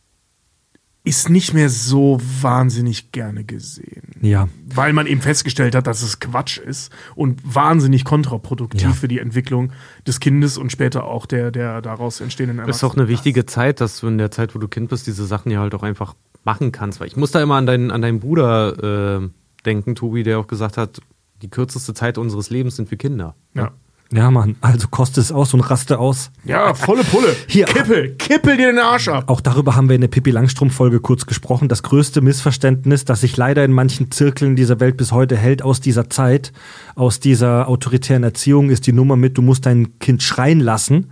ist 1.04 1.28
nicht 1.28 1.52
mehr 1.52 1.68
so 1.68 2.20
wahnsinnig 2.40 3.10
gerne 3.10 3.42
gesehen. 3.42 4.14
Ja. 4.20 4.48
Weil 4.72 4.92
man 4.92 5.08
eben 5.08 5.20
festgestellt 5.20 5.74
hat, 5.74 5.88
dass 5.88 6.02
es 6.02 6.20
Quatsch 6.20 6.58
ist 6.58 6.92
und 7.16 7.40
wahnsinnig 7.42 8.04
kontraproduktiv 8.04 8.82
Ja. 8.82 8.92
für 8.92 9.08
die 9.08 9.18
Entwicklung 9.18 9.72
des 10.06 10.20
Kindes 10.20 10.58
und 10.58 10.70
später 10.70 11.04
auch 11.04 11.26
der, 11.26 11.50
der 11.50 11.82
daraus 11.82 12.20
entstehenden 12.20 12.58
Das 12.58 12.76
ist 12.76 12.84
auch 12.84 12.96
eine 12.96 13.08
wichtige 13.08 13.46
Zeit, 13.46 13.80
dass 13.80 13.98
du 13.98 14.06
in 14.06 14.18
der 14.18 14.30
Zeit, 14.30 14.54
wo 14.54 14.60
du 14.60 14.68
Kind 14.68 14.90
bist, 14.90 15.08
diese 15.08 15.26
Sachen 15.26 15.50
ja 15.50 15.58
halt 15.58 15.74
auch 15.74 15.82
einfach 15.82 16.14
machen 16.44 16.72
kannst. 16.72 17.00
Weil 17.00 17.08
ich 17.08 17.16
muss 17.16 17.30
da 17.30 17.42
immer 17.42 17.56
an 17.56 17.66
deinen, 17.66 17.90
an 17.90 18.02
deinen 18.02 18.20
Bruder 18.20 19.20
äh, 19.22 19.28
denken, 19.64 19.94
Tobi, 19.94 20.22
der 20.22 20.38
auch 20.38 20.46
gesagt 20.46 20.76
hat, 20.76 21.00
die 21.42 21.50
kürzeste 21.50 21.94
Zeit 21.94 22.18
unseres 22.18 22.50
Lebens 22.50 22.76
sind 22.76 22.90
wir 22.90 22.98
Kinder. 22.98 23.34
Ja. 23.54 23.72
Ja, 24.12 24.30
Mann, 24.30 24.56
also 24.60 24.88
koste 24.88 25.22
es 25.22 25.32
aus 25.32 25.54
und 25.54 25.60
raste 25.60 25.98
aus. 25.98 26.30
Ja, 26.44 26.74
volle 26.74 27.02
Pulle. 27.02 27.34
Hier. 27.46 27.64
Kippel, 27.64 28.10
kippel 28.16 28.58
dir 28.58 28.66
den 28.66 28.78
Arsch 28.78 29.08
ab. 29.08 29.24
Auch 29.28 29.40
darüber 29.40 29.74
haben 29.74 29.88
wir 29.88 29.94
in 29.94 30.02
der 30.02 30.08
Pippi 30.08 30.30
Langstrumpf-Folge 30.30 31.00
kurz 31.00 31.24
gesprochen. 31.24 31.68
Das 31.68 31.82
größte 31.82 32.20
Missverständnis, 32.20 33.06
das 33.06 33.22
sich 33.22 33.38
leider 33.38 33.64
in 33.64 33.72
manchen 33.72 34.10
Zirkeln 34.10 34.54
dieser 34.54 34.80
Welt 34.80 34.98
bis 34.98 35.12
heute 35.12 35.38
hält 35.38 35.62
aus 35.62 35.80
dieser 35.80 36.10
Zeit, 36.10 36.52
aus 36.94 37.20
dieser 37.20 37.68
autoritären 37.68 38.22
Erziehung, 38.22 38.68
ist 38.68 38.86
die 38.86 38.92
Nummer 38.92 39.16
mit, 39.16 39.38
du 39.38 39.42
musst 39.42 39.64
dein 39.64 39.98
Kind 39.98 40.22
schreien 40.22 40.60
lassen. 40.60 41.10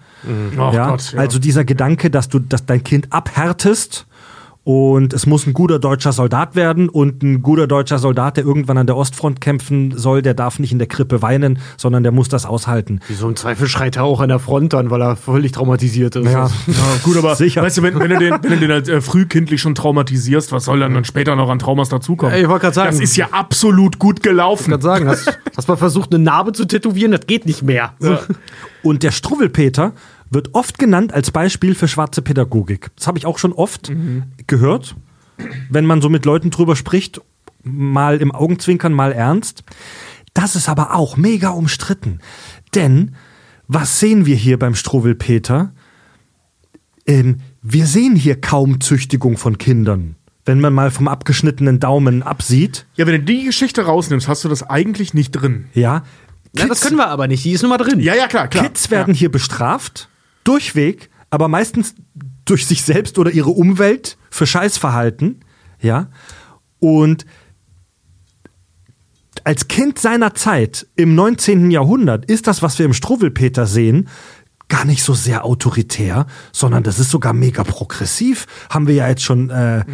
Oh 0.58 0.70
ja? 0.70 0.90
Gott, 0.90 1.12
ja. 1.12 1.20
Also 1.20 1.38
dieser 1.38 1.64
Gedanke, 1.64 2.10
dass 2.10 2.28
du 2.28 2.38
dass 2.38 2.66
dein 2.66 2.84
Kind 2.84 3.10
abhärtest 3.14 4.06
und 4.62 5.14
es 5.14 5.24
muss 5.26 5.46
ein 5.46 5.54
guter 5.54 5.78
deutscher 5.78 6.12
Soldat 6.12 6.54
werden 6.54 6.88
und 6.90 7.22
ein 7.22 7.40
guter 7.42 7.66
deutscher 7.66 7.98
Soldat, 7.98 8.36
der 8.36 8.44
irgendwann 8.44 8.76
an 8.76 8.86
der 8.86 8.96
Ostfront 8.96 9.40
kämpfen 9.40 9.96
soll, 9.96 10.20
der 10.20 10.34
darf 10.34 10.58
nicht 10.58 10.70
in 10.70 10.78
der 10.78 10.86
Krippe 10.86 11.22
weinen, 11.22 11.58
sondern 11.78 12.02
der 12.02 12.12
muss 12.12 12.28
das 12.28 12.44
aushalten. 12.44 13.00
Wieso 13.08 13.26
im 13.28 13.36
Zweifel 13.36 13.68
schreit 13.68 13.96
er 13.96 14.04
auch 14.04 14.20
an 14.20 14.28
der 14.28 14.38
Front 14.38 14.74
an, 14.74 14.90
weil 14.90 15.00
er 15.00 15.16
völlig 15.16 15.52
traumatisiert 15.52 16.14
ist. 16.16 16.26
Ja, 16.26 16.46
Ja, 16.66 16.74
gut, 17.02 17.16
aber 17.16 17.34
Sicher. 17.36 17.62
weißt 17.62 17.78
du, 17.78 17.82
wenn, 17.82 17.98
wenn, 17.98 18.10
du 18.10 18.18
den, 18.18 18.32
wenn 18.42 18.50
du 18.50 18.58
den 18.58 18.70
halt 18.70 18.88
äh, 18.88 19.00
frühkindlich 19.00 19.60
schon 19.62 19.74
traumatisierst, 19.74 20.52
was 20.52 20.66
soll 20.66 20.80
dann, 20.80 20.92
dann 20.92 21.04
später 21.06 21.36
noch 21.36 21.48
an 21.48 21.58
Traumas 21.58 21.88
dazukommen? 21.88 22.34
Ey, 22.34 22.42
ich 22.42 22.48
wollte 22.48 22.62
gerade 22.62 22.74
sagen- 22.74 22.90
Das 22.90 23.00
ist 23.00 23.16
ja 23.16 23.28
absolut 23.32 23.98
gut 23.98 24.18
Ich 24.18 24.22
gelaufen. 24.22 24.70
kann 24.72 24.80
sagen, 24.82 25.08
hast, 25.08 25.38
hast 25.56 25.68
mal 25.68 25.76
versucht, 25.76 26.14
eine 26.14 26.22
Narbe 26.22 26.52
zu 26.52 26.66
tätowieren? 26.66 27.12
Das 27.12 27.26
geht 27.26 27.46
nicht 27.46 27.62
mehr. 27.62 27.94
Und 28.82 29.02
der 29.02 29.10
Struwwelpeter 29.10 29.92
wird 30.30 30.54
oft 30.54 30.78
genannt 30.78 31.12
als 31.12 31.30
Beispiel 31.30 31.74
für 31.74 31.88
schwarze 31.88 32.22
Pädagogik. 32.22 32.90
Das 32.96 33.06
habe 33.06 33.18
ich 33.18 33.26
auch 33.26 33.38
schon 33.38 33.52
oft 33.52 33.90
gehört, 34.46 34.94
wenn 35.70 35.86
man 35.86 36.00
so 36.00 36.08
mit 36.08 36.24
Leuten 36.24 36.50
drüber 36.50 36.76
spricht, 36.76 37.20
mal 37.62 38.18
im 38.18 38.32
Augenzwinkern, 38.32 38.92
mal 38.92 39.12
ernst. 39.12 39.64
Das 40.34 40.54
ist 40.56 40.68
aber 40.68 40.94
auch 40.94 41.16
mega 41.16 41.50
umstritten. 41.50 42.20
Denn 42.74 43.14
was 43.66 43.98
sehen 44.00 44.26
wir 44.26 44.36
hier 44.36 44.58
beim 44.58 44.74
Struwwelpeter? 44.74 45.72
Ähm, 47.06 47.38
wir 47.62 47.86
sehen 47.86 48.14
hier 48.16 48.40
kaum 48.40 48.80
Züchtigung 48.80 49.36
von 49.36 49.58
Kindern. 49.58 50.16
Wenn 50.44 50.60
man 50.60 50.72
mal 50.72 50.90
vom 50.90 51.08
abgeschnittenen 51.08 51.80
Daumen 51.80 52.22
absieht, 52.22 52.86
Ja, 52.96 53.06
wenn 53.06 53.14
du 53.14 53.32
die 53.32 53.44
Geschichte 53.44 53.82
rausnimmst, 53.82 54.26
hast 54.28 54.44
du 54.44 54.48
das 54.48 54.62
eigentlich 54.68 55.14
nicht 55.14 55.32
drin. 55.32 55.66
ja. 55.74 56.04
Ja, 56.56 56.66
das 56.66 56.80
können 56.80 56.96
wir 56.96 57.06
aber 57.06 57.28
nicht. 57.28 57.44
Die 57.44 57.52
ist 57.52 57.62
nun 57.62 57.68
mal 57.70 57.76
drin. 57.78 58.00
Ja, 58.00 58.16
ja, 58.16 58.26
klar, 58.26 58.48
klar. 58.48 58.64
Kids 58.64 58.90
werden 58.90 59.14
hier 59.14 59.30
bestraft, 59.30 60.08
durchweg, 60.50 61.10
aber 61.30 61.46
meistens 61.46 61.94
durch 62.44 62.66
sich 62.66 62.82
selbst 62.82 63.18
oder 63.18 63.30
ihre 63.30 63.50
Umwelt 63.50 64.18
für 64.30 64.46
Scheißverhalten, 64.46 65.44
ja. 65.80 66.08
Und 66.80 67.24
als 69.44 69.68
Kind 69.68 69.98
seiner 69.98 70.34
Zeit 70.34 70.88
im 70.96 71.14
19. 71.14 71.70
Jahrhundert 71.70 72.24
ist 72.24 72.48
das, 72.48 72.62
was 72.62 72.78
wir 72.78 72.86
im 72.86 72.92
Struwwelpeter 72.92 73.66
sehen, 73.66 74.08
gar 74.68 74.84
nicht 74.84 75.02
so 75.02 75.14
sehr 75.14 75.44
autoritär, 75.44 76.26
sondern 76.52 76.82
das 76.82 76.98
ist 76.98 77.10
sogar 77.10 77.32
mega 77.32 77.62
progressiv. 77.64 78.46
Haben 78.70 78.86
wir 78.86 78.94
ja 78.94 79.08
jetzt 79.08 79.22
schon 79.22 79.50
äh, 79.50 79.84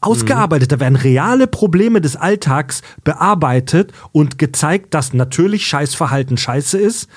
ausgearbeitet. 0.00 0.72
Da 0.72 0.80
werden 0.80 0.96
reale 0.96 1.46
Probleme 1.46 2.00
des 2.00 2.16
Alltags 2.16 2.82
bearbeitet 3.04 3.92
und 4.12 4.38
gezeigt, 4.38 4.94
dass 4.94 5.12
natürlich 5.12 5.66
Scheißverhalten 5.66 6.36
scheiße 6.36 6.78
ist. 6.78 7.08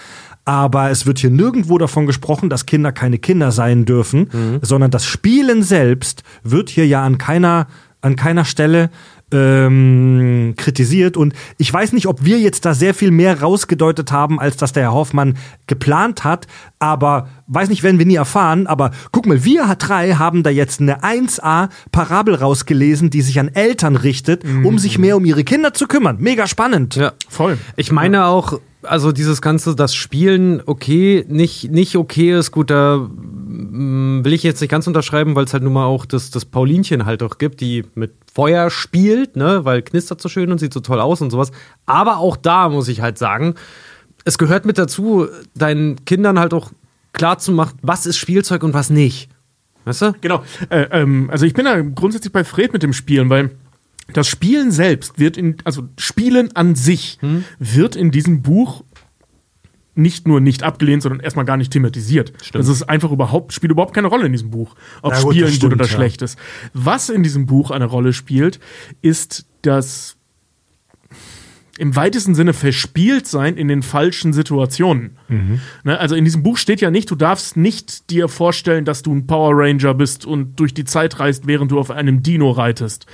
Aber 0.46 0.92
es 0.92 1.06
wird 1.06 1.20
hier 1.20 1.32
nirgendwo 1.32 1.78
davon 1.78 2.06
gesprochen, 2.06 2.50
dass 2.50 2.68
Kinder 2.68 2.92
keine 2.92 3.18
Kinder 3.18 3.52
sein 3.52 3.86
dürfen, 3.86 4.30
sondern 4.62 4.92
das 4.92 5.06
Spielen 5.06 5.64
selbst 5.64 6.24
wird 6.44 6.70
hier 6.70 6.86
ja 6.86 7.04
an 7.04 7.18
keiner, 7.18 7.66
an 8.02 8.16
keiner 8.16 8.46
Stelle 8.46 8.92
ähm, 9.32 10.54
kritisiert. 10.58 11.18
Und 11.18 11.34
ich 11.58 11.72
weiß 11.72 11.94
nicht, 11.94 12.08
ob 12.08 12.24
wir 12.24 12.40
jetzt 12.40 12.66
da 12.66 12.74
sehr 12.74 12.94
viel 12.94 13.12
mehr 13.12 13.42
rausgedeutet 13.42 14.12
haben, 14.12 14.40
als 14.40 14.58
das 14.58 14.74
der 14.74 14.84
Herr 14.84 14.94
Hoffmann 14.94 15.38
geplant 15.68 16.24
hat. 16.24 16.48
Aber 16.80 17.28
weiß 17.48 17.70
nicht, 17.70 17.84
werden 17.84 18.00
wir 18.00 18.06
nie 18.06 18.16
erfahren. 18.16 18.68
Aber 18.68 18.92
guck 19.12 19.26
mal, 19.26 19.44
wir 19.44 19.66
drei 19.76 20.14
haben 20.14 20.44
da 20.44 20.50
jetzt 20.50 20.80
eine 20.80 21.04
1A 21.04 21.70
Parabel 21.92 22.36
rausgelesen, 22.36 23.10
die 23.10 23.22
sich 23.22 23.40
an 23.40 23.50
Eltern 23.50 23.96
richtet, 23.96 24.44
um 24.64 24.80
sich 24.80 24.98
mehr 24.98 25.18
um 25.18 25.26
ihre 25.26 25.44
Kinder 25.44 25.74
zu 25.74 25.88
kümmern. 25.88 26.18
Mega 26.20 26.48
spannend. 26.48 26.96
Ja. 26.96 27.14
Voll. 27.30 27.58
Ich 27.76 27.92
meine 27.92 28.26
auch, 28.26 28.60
also 28.84 29.12
dieses 29.12 29.42
ganze, 29.42 29.76
das 29.76 29.96
Spielen, 29.96 30.62
okay, 30.66 31.26
nicht, 31.28 31.72
nicht 31.72 31.96
okay 31.96 32.38
ist, 32.38 32.52
gut, 32.52 32.70
da 32.70 33.10
will 33.70 34.34
ich 34.34 34.44
jetzt 34.44 34.62
nicht 34.62 34.70
ganz 34.70 34.88
unterschreiben, 34.88 35.36
weil 35.36 35.46
es 35.46 35.54
halt 35.54 35.64
nun 35.64 35.74
mal 35.74 35.86
auch 35.86 36.06
das, 36.06 36.30
das 36.32 36.46
Paulinchen 36.46 37.06
halt 37.06 37.24
auch 37.24 37.38
gibt, 37.38 37.62
die 37.62 37.84
mit 37.96 38.14
Feuer 38.34 38.70
spielt, 38.70 39.36
ne, 39.36 39.66
weil 39.66 39.82
knistert 39.82 40.22
so 40.22 40.30
schön 40.30 40.52
und 40.52 40.60
sieht 40.60 40.74
so 40.74 40.80
toll 40.80 41.00
aus 41.00 41.22
und 41.22 41.32
sowas. 41.32 41.52
Aber 41.86 42.18
auch 42.18 42.38
da 42.38 42.70
muss 42.70 42.88
ich 42.88 43.02
halt 43.02 43.18
sagen, 43.18 43.56
es 44.24 44.38
gehört 44.38 44.66
mit 44.66 44.78
dazu, 44.78 45.28
deinen 45.56 46.04
Kindern 46.06 46.40
halt 46.40 46.54
auch 46.54 46.72
klar 47.14 47.38
zu 47.38 47.52
machen, 47.52 47.78
was 47.82 48.06
ist 48.06 48.18
Spielzeug 48.18 48.64
und 48.64 48.74
was 48.74 48.90
nicht. 48.90 49.30
Weißt 49.86 50.02
du? 50.02 50.14
Genau. 50.22 50.44
Äh, 50.70 50.88
ähm, 50.92 51.30
also 51.32 51.46
ich 51.46 51.54
bin 51.54 51.66
da 51.66 51.80
grundsätzlich 51.82 52.34
bei 52.34 52.44
Fred 52.44 52.74
mit 52.74 52.84
dem 52.84 52.94
Spielen, 52.94 53.30
weil 53.30 53.52
das 54.14 54.28
Spielen 54.28 54.72
selbst 54.72 55.20
wird 55.20 55.38
in, 55.38 55.58
also 55.64 55.84
Spielen 55.98 56.56
an 56.56 56.76
sich 56.76 57.18
wird 57.60 57.96
in 57.96 58.12
diesem 58.12 58.42
Buch 58.42 58.84
nicht 59.96 60.28
nur 60.28 60.42
nicht 60.42 60.64
abgelehnt, 60.64 61.02
sondern 61.02 61.22
erstmal 61.22 61.46
gar 61.46 61.58
nicht 61.58 61.72
thematisiert. 61.72 62.34
Das 62.54 62.68
ist 62.68 62.84
einfach 62.84 63.12
überhaupt, 63.12 63.54
spielt 63.54 63.72
überhaupt 63.72 63.94
keine 63.94 64.08
Rolle 64.08 64.26
in 64.26 64.32
diesem 64.32 64.52
Buch. 64.52 64.76
Ob 65.02 65.14
Na 65.14 65.22
gut, 65.22 65.34
Spielen 65.34 65.46
das 65.46 65.54
gut 65.54 65.58
stimmt, 65.58 65.74
oder 65.74 65.86
ja. 65.86 65.92
schlecht 65.92 66.22
ist. 66.22 66.38
Was 66.74 67.10
in 67.10 67.24
diesem 67.24 67.46
Buch 67.46 67.72
eine 67.72 67.86
Rolle 67.86 68.14
spielt, 68.14 68.60
ist 69.02 69.48
das 69.62 70.18
im 71.78 71.96
weitesten 71.96 72.36
Sinne 72.36 72.54
verspielt 72.54 73.28
sein 73.28 73.58
in 73.58 73.68
den 73.68 73.82
falschen 73.84 74.32
Situationen. 74.34 75.18
Ne, 75.84 76.00
also 76.00 76.16
in 76.16 76.24
diesem 76.24 76.42
Buch 76.44 76.58
steht 76.58 76.80
ja 76.82 76.90
nicht, 76.92 77.12
du 77.12 77.16
darfst 77.16 77.58
nicht 77.58 78.10
dir 78.10 78.28
vorstellen, 78.30 78.86
dass 78.86 79.02
du 79.02 79.14
ein 79.14 79.28
Power 79.28 79.52
Ranger 79.54 79.94
bist 79.94 80.26
und 80.26 80.60
durch 80.60 80.74
die 80.74 80.86
Zeit 80.86 81.20
reist, 81.20 81.48
während 81.48 81.72
du 81.72 81.80
auf 81.80 81.92
einem 81.92 82.24
Dino 82.24 82.52
reitest. 82.52 83.06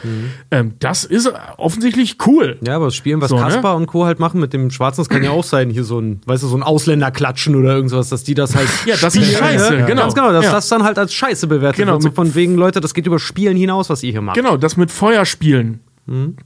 Ähm, 0.51 0.73
das 0.79 1.03
ist 1.05 1.31
offensichtlich 1.57 2.17
cool. 2.27 2.57
Ja, 2.65 2.75
aber 2.75 2.85
das 2.85 2.95
Spielen, 2.95 3.19
was 3.21 3.29
So, 3.29 3.35
ne? 3.37 3.41
Kaspar 3.41 3.75
und 3.75 3.87
Co. 3.87 4.05
halt 4.05 4.19
machen 4.19 4.39
mit 4.39 4.53
dem 4.53 4.69
Schwarzen, 4.69 5.01
das 5.01 5.09
kann 5.09 5.23
ja 5.23 5.31
auch 5.31 5.43
sein, 5.43 5.69
hier 5.69 5.83
so 5.83 5.99
ein, 5.99 6.21
weißt 6.25 6.43
du, 6.43 6.47
so 6.47 6.55
ein 6.57 6.63
Ausländer 6.63 7.09
klatschen 7.11 7.55
oder 7.55 7.73
irgendwas, 7.75 8.09
dass 8.09 8.23
die 8.23 8.33
das 8.35 8.55
halt. 8.55 8.67
Ja, 8.85 8.95
das 8.99 9.15
ist 9.15 9.37
scheiße, 9.37 9.73
ne? 9.77 9.85
genau. 9.85 10.01
Ganz 10.03 10.13
genau, 10.15 10.31
dass 10.31 10.45
Ja. 10.45 10.51
das 10.51 10.67
dann 10.69 10.83
halt 10.83 10.97
als 10.99 11.13
Scheiße 11.13 11.47
bewertet 11.47 11.77
Genau, 11.77 11.93
wird. 11.93 12.03
So 12.03 12.11
von 12.11 12.35
wegen, 12.35 12.55
Leute, 12.55 12.79
das 12.81 12.93
geht 12.93 13.07
über 13.07 13.19
Spielen 13.19 13.57
hinaus, 13.57 13.89
was 13.89 14.03
ihr 14.03 14.11
hier 14.11 14.21
macht. 14.21 14.35
Genau, 14.37 14.57
das 14.57 14.77
mit 14.77 14.91
Feuer 14.91 15.25
spielen. 15.25 15.79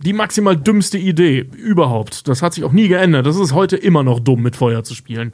Die 0.03 0.13
maximal 0.13 0.55
dümmste 0.55 0.97
Idee 0.97 1.49
überhaupt. 1.57 2.27
Das 2.27 2.41
hat 2.41 2.53
sich 2.53 2.63
auch 2.63 2.71
nie 2.71 2.87
geändert. 2.87 3.25
Das 3.25 3.35
ist 3.37 3.53
heute 3.53 3.75
immer 3.77 4.03
noch 4.03 4.19
dumm, 4.19 4.41
mit 4.41 4.55
Feuer 4.55 4.83
zu 4.83 4.93
spielen. 4.93 5.33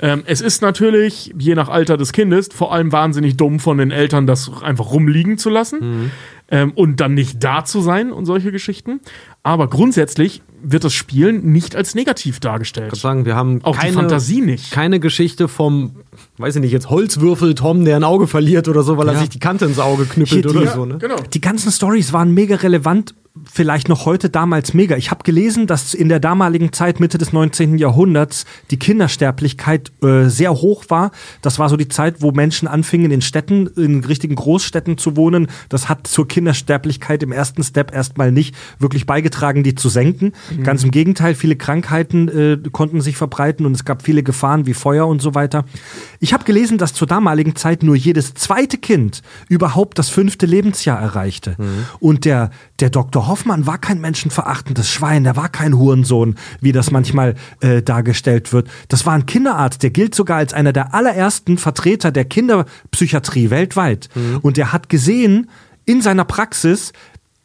Ähm, 0.00 0.22
es 0.26 0.40
ist 0.40 0.62
natürlich, 0.62 1.34
je 1.38 1.54
nach 1.54 1.68
Alter 1.68 1.96
des 1.96 2.12
Kindes, 2.12 2.48
vor 2.54 2.72
allem 2.72 2.92
wahnsinnig 2.92 3.36
dumm 3.36 3.60
von 3.60 3.78
den 3.78 3.90
Eltern, 3.90 4.26
das 4.26 4.50
einfach 4.62 4.92
rumliegen 4.92 5.36
zu 5.38 5.50
lassen 5.50 6.10
ähm, 6.50 6.72
und 6.74 7.00
dann 7.00 7.14
nicht 7.14 7.42
da 7.44 7.64
zu 7.64 7.80
sein 7.80 8.12
und 8.12 8.24
solche 8.26 8.50
Geschichten. 8.52 9.00
Aber 9.42 9.68
grundsätzlich 9.68 10.42
wird 10.62 10.82
das 10.84 10.94
Spielen 10.94 11.52
nicht 11.52 11.76
als 11.76 11.94
negativ 11.94 12.40
dargestellt. 12.40 12.92
Ich 12.94 13.00
sagen, 13.00 13.24
wir 13.26 13.36
haben 13.36 13.60
Auch 13.62 13.76
die 13.76 13.82
keine, 13.82 13.92
Fantasie 13.92 14.40
nicht. 14.40 14.70
keine 14.72 15.00
Geschichte 15.00 15.48
vom, 15.48 15.96
weiß 16.38 16.56
ich 16.56 16.62
nicht, 16.62 16.72
jetzt 16.72 16.90
Holzwürfel 16.90 17.54
Tom, 17.54 17.84
der 17.84 17.96
ein 17.96 18.04
Auge 18.04 18.26
verliert 18.26 18.66
oder 18.68 18.82
so, 18.82 18.96
weil 18.96 19.08
er 19.08 19.16
sich 19.16 19.28
die 19.28 19.38
Kante 19.38 19.66
ins 19.66 19.78
Auge 19.78 20.04
knüppelt 20.06 20.28
Hier, 20.30 20.42
die- 20.42 20.48
oder 20.56 20.64
Ja, 20.64 20.72
so. 20.74 20.84
Ne? 20.86 20.98
Genau. 20.98 21.16
Die 21.32 21.40
ganzen 21.40 21.70
Stories 21.70 22.12
waren 22.12 22.32
mega 22.32 22.56
relevant, 22.56 23.14
vielleicht 23.44 23.88
noch 23.88 24.06
heute, 24.06 24.30
damals 24.30 24.74
mega. 24.74 24.96
Ich 24.96 25.10
habe 25.10 25.22
gelesen, 25.22 25.66
dass 25.66 25.94
in 25.94 26.08
der 26.08 26.20
damaligen 26.20 26.72
Zeit, 26.72 27.00
Mitte 27.00 27.18
des 27.18 27.32
19. 27.32 27.78
Jahrhunderts, 27.78 28.44
die 28.70 28.78
Kindersterblichkeit 28.78 29.92
äh, 30.02 30.28
sehr 30.28 30.52
hoch 30.54 30.84
war. 30.88 31.10
Das 31.42 31.58
war 31.58 31.68
so 31.68 31.76
die 31.76 31.88
Zeit, 31.88 32.22
wo 32.22 32.32
Menschen 32.32 32.68
anfingen, 32.68 33.10
in 33.10 33.22
Städten, 33.22 33.66
in 33.66 34.04
richtigen 34.04 34.34
Großstädten 34.34 34.98
zu 34.98 35.16
wohnen. 35.16 35.48
Das 35.68 35.88
hat 35.88 36.06
zur 36.06 36.28
Kindersterblichkeit 36.28 37.22
im 37.22 37.32
ersten 37.32 37.62
Step 37.62 37.94
erstmal 37.94 38.32
nicht 38.32 38.54
wirklich 38.78 39.06
beigetragen, 39.06 39.62
die 39.62 39.74
zu 39.74 39.88
senken. 39.88 40.32
Ganz 40.62 40.84
im 40.84 40.90
Gegenteil, 40.90 41.34
viele 41.34 41.56
Krankheiten 41.56 42.28
äh, 42.28 42.58
konnten 42.70 43.00
sich 43.00 43.16
verbreiten 43.16 43.66
und 43.66 43.72
es 43.72 43.84
gab 43.84 44.02
viele 44.02 44.22
Gefahren 44.22 44.66
wie 44.66 44.74
Feuer 44.74 45.06
und 45.06 45.20
so 45.22 45.34
weiter. 45.34 45.64
Ich 46.20 46.32
habe 46.32 46.44
gelesen, 46.44 46.78
dass 46.78 46.94
zur 46.94 47.06
damaligen 47.06 47.56
Zeit 47.56 47.82
nur 47.82 47.96
jedes 47.96 48.34
zweite 48.34 48.78
Kind 48.78 49.22
überhaupt 49.48 49.98
das 49.98 50.08
fünfte 50.08 50.46
Lebensjahr 50.46 51.00
erreichte. 51.00 51.56
Und 52.00 52.24
der, 52.24 52.50
der 52.80 52.90
Dr. 52.90 53.26
Hoffmann 53.26 53.66
war 53.66 53.78
kein 53.78 54.00
menschenverachtendes 54.00 54.90
Schwein, 54.90 55.24
der 55.24 55.36
war 55.36 55.48
kein 55.48 55.78
Hurensohn, 55.78 56.36
wie 56.60 56.72
das 56.72 56.90
manchmal 56.90 57.34
äh, 57.60 57.82
dargestellt 57.82 58.52
wird. 58.52 58.68
Das 58.88 59.06
war 59.06 59.14
ein 59.14 59.26
Kinderarzt, 59.26 59.82
der 59.82 59.90
gilt 59.90 60.14
sogar 60.14 60.38
als 60.38 60.52
einer 60.52 60.72
der 60.72 60.94
allerersten 60.94 61.58
Vertreter 61.58 62.12
der 62.12 62.24
Kinderpsychiatrie 62.24 63.50
weltweit. 63.50 64.08
Und 64.42 64.58
er 64.58 64.72
hat 64.72 64.88
gesehen 64.88 65.48
in 65.84 66.02
seiner 66.02 66.24
Praxis, 66.24 66.92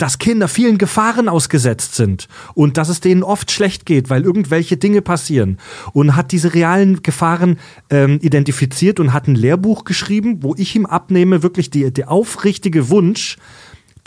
dass 0.01 0.17
Kinder 0.17 0.47
vielen 0.47 0.79
Gefahren 0.79 1.29
ausgesetzt 1.29 1.95
sind 1.95 2.27
und 2.55 2.77
dass 2.77 2.89
es 2.89 3.01
denen 3.01 3.21
oft 3.21 3.51
schlecht 3.51 3.85
geht, 3.85 4.09
weil 4.09 4.23
irgendwelche 4.23 4.75
Dinge 4.75 5.03
passieren. 5.03 5.59
Und 5.93 6.15
hat 6.15 6.31
diese 6.31 6.55
realen 6.55 7.03
Gefahren 7.03 7.59
ähm, 7.91 8.17
identifiziert 8.21 8.99
und 8.99 9.13
hat 9.13 9.27
ein 9.27 9.35
Lehrbuch 9.35 9.83
geschrieben, 9.83 10.39
wo 10.41 10.55
ich 10.57 10.75
ihm 10.75 10.87
abnehme, 10.87 11.43
wirklich 11.43 11.69
die, 11.69 11.93
der 11.93 12.09
aufrichtige 12.09 12.89
Wunsch, 12.89 13.37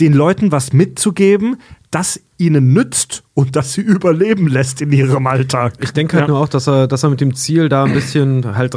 den 0.01 0.13
Leuten 0.13 0.51
was 0.53 0.73
mitzugeben, 0.73 1.57
das 1.91 2.21
ihnen 2.37 2.73
nützt 2.73 3.23
und 3.35 3.55
das 3.55 3.75
sie 3.75 3.81
überleben 3.83 4.49
lässt 4.49 4.81
in 4.83 4.91
ihrem 4.93 5.27
Alltag. 5.29 5.75
Ich 5.81 5.93
denke 5.93 6.17
halt 6.19 6.29
nur 6.29 6.39
auch, 6.41 6.49
dass 6.49 6.67
er, 6.67 6.89
dass 6.89 7.05
er 7.05 7.11
mit 7.11 7.21
dem 7.21 7.35
Ziel 7.35 7.69
da 7.69 7.85
ein 7.85 7.93
bisschen 7.93 8.57
halt 8.57 8.75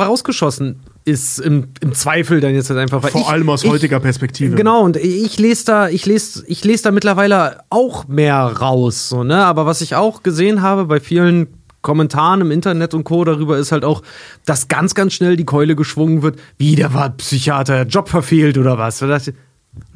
rausgeschossen 0.00 0.80
ist, 1.04 1.38
im, 1.40 1.68
im 1.80 1.94
Zweifel 1.94 2.40
dann 2.40 2.54
jetzt 2.54 2.68
halt 2.70 2.78
einfach. 2.78 3.00
Vor 3.08 3.20
ich- 3.22 3.26
allem 3.26 3.48
aus 3.48 3.64
ich, 3.64 3.70
heutiger 3.70 4.00
Perspektive. 4.00 4.54
Genau, 4.56 4.82
und 4.82 4.96
ich 4.96 5.38
lese 5.38 5.64
da, 5.64 5.88
ich 5.88 6.04
lese, 6.06 6.44
ich 6.46 6.62
lese 6.64 6.84
da 6.84 6.90
mittlerweile 6.90 7.60
auch 7.70 8.06
mehr 8.08 8.36
raus, 8.42 9.08
so, 9.08 9.24
ne? 9.24 9.44
Aber 9.44 9.66
was 9.66 9.80
ich 9.80 9.94
auch 9.94 10.22
gesehen 10.22 10.62
habe 10.62 10.84
bei 10.84 11.00
vielen 11.00 11.46
Kommentaren 11.82 12.42
im 12.42 12.50
Internet 12.50 12.92
und 12.92 13.04
Co. 13.04 13.24
darüber 13.24 13.56
ist 13.56 13.72
halt 13.72 13.86
auch, 13.86 14.02
dass 14.44 14.68
ganz, 14.68 14.94
ganz 14.94 15.14
schnell 15.14 15.38
die 15.38 15.46
Keule 15.46 15.74
geschwungen 15.76 16.20
wird, 16.22 16.38
wie 16.58 16.74
der 16.76 16.92
war 16.92 17.08
Psychiater, 17.10 17.84
Job 17.86 18.10
verfehlt 18.10 18.58
oder 18.58 18.76
was. 18.76 19.00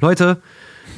Leute, 0.01 0.40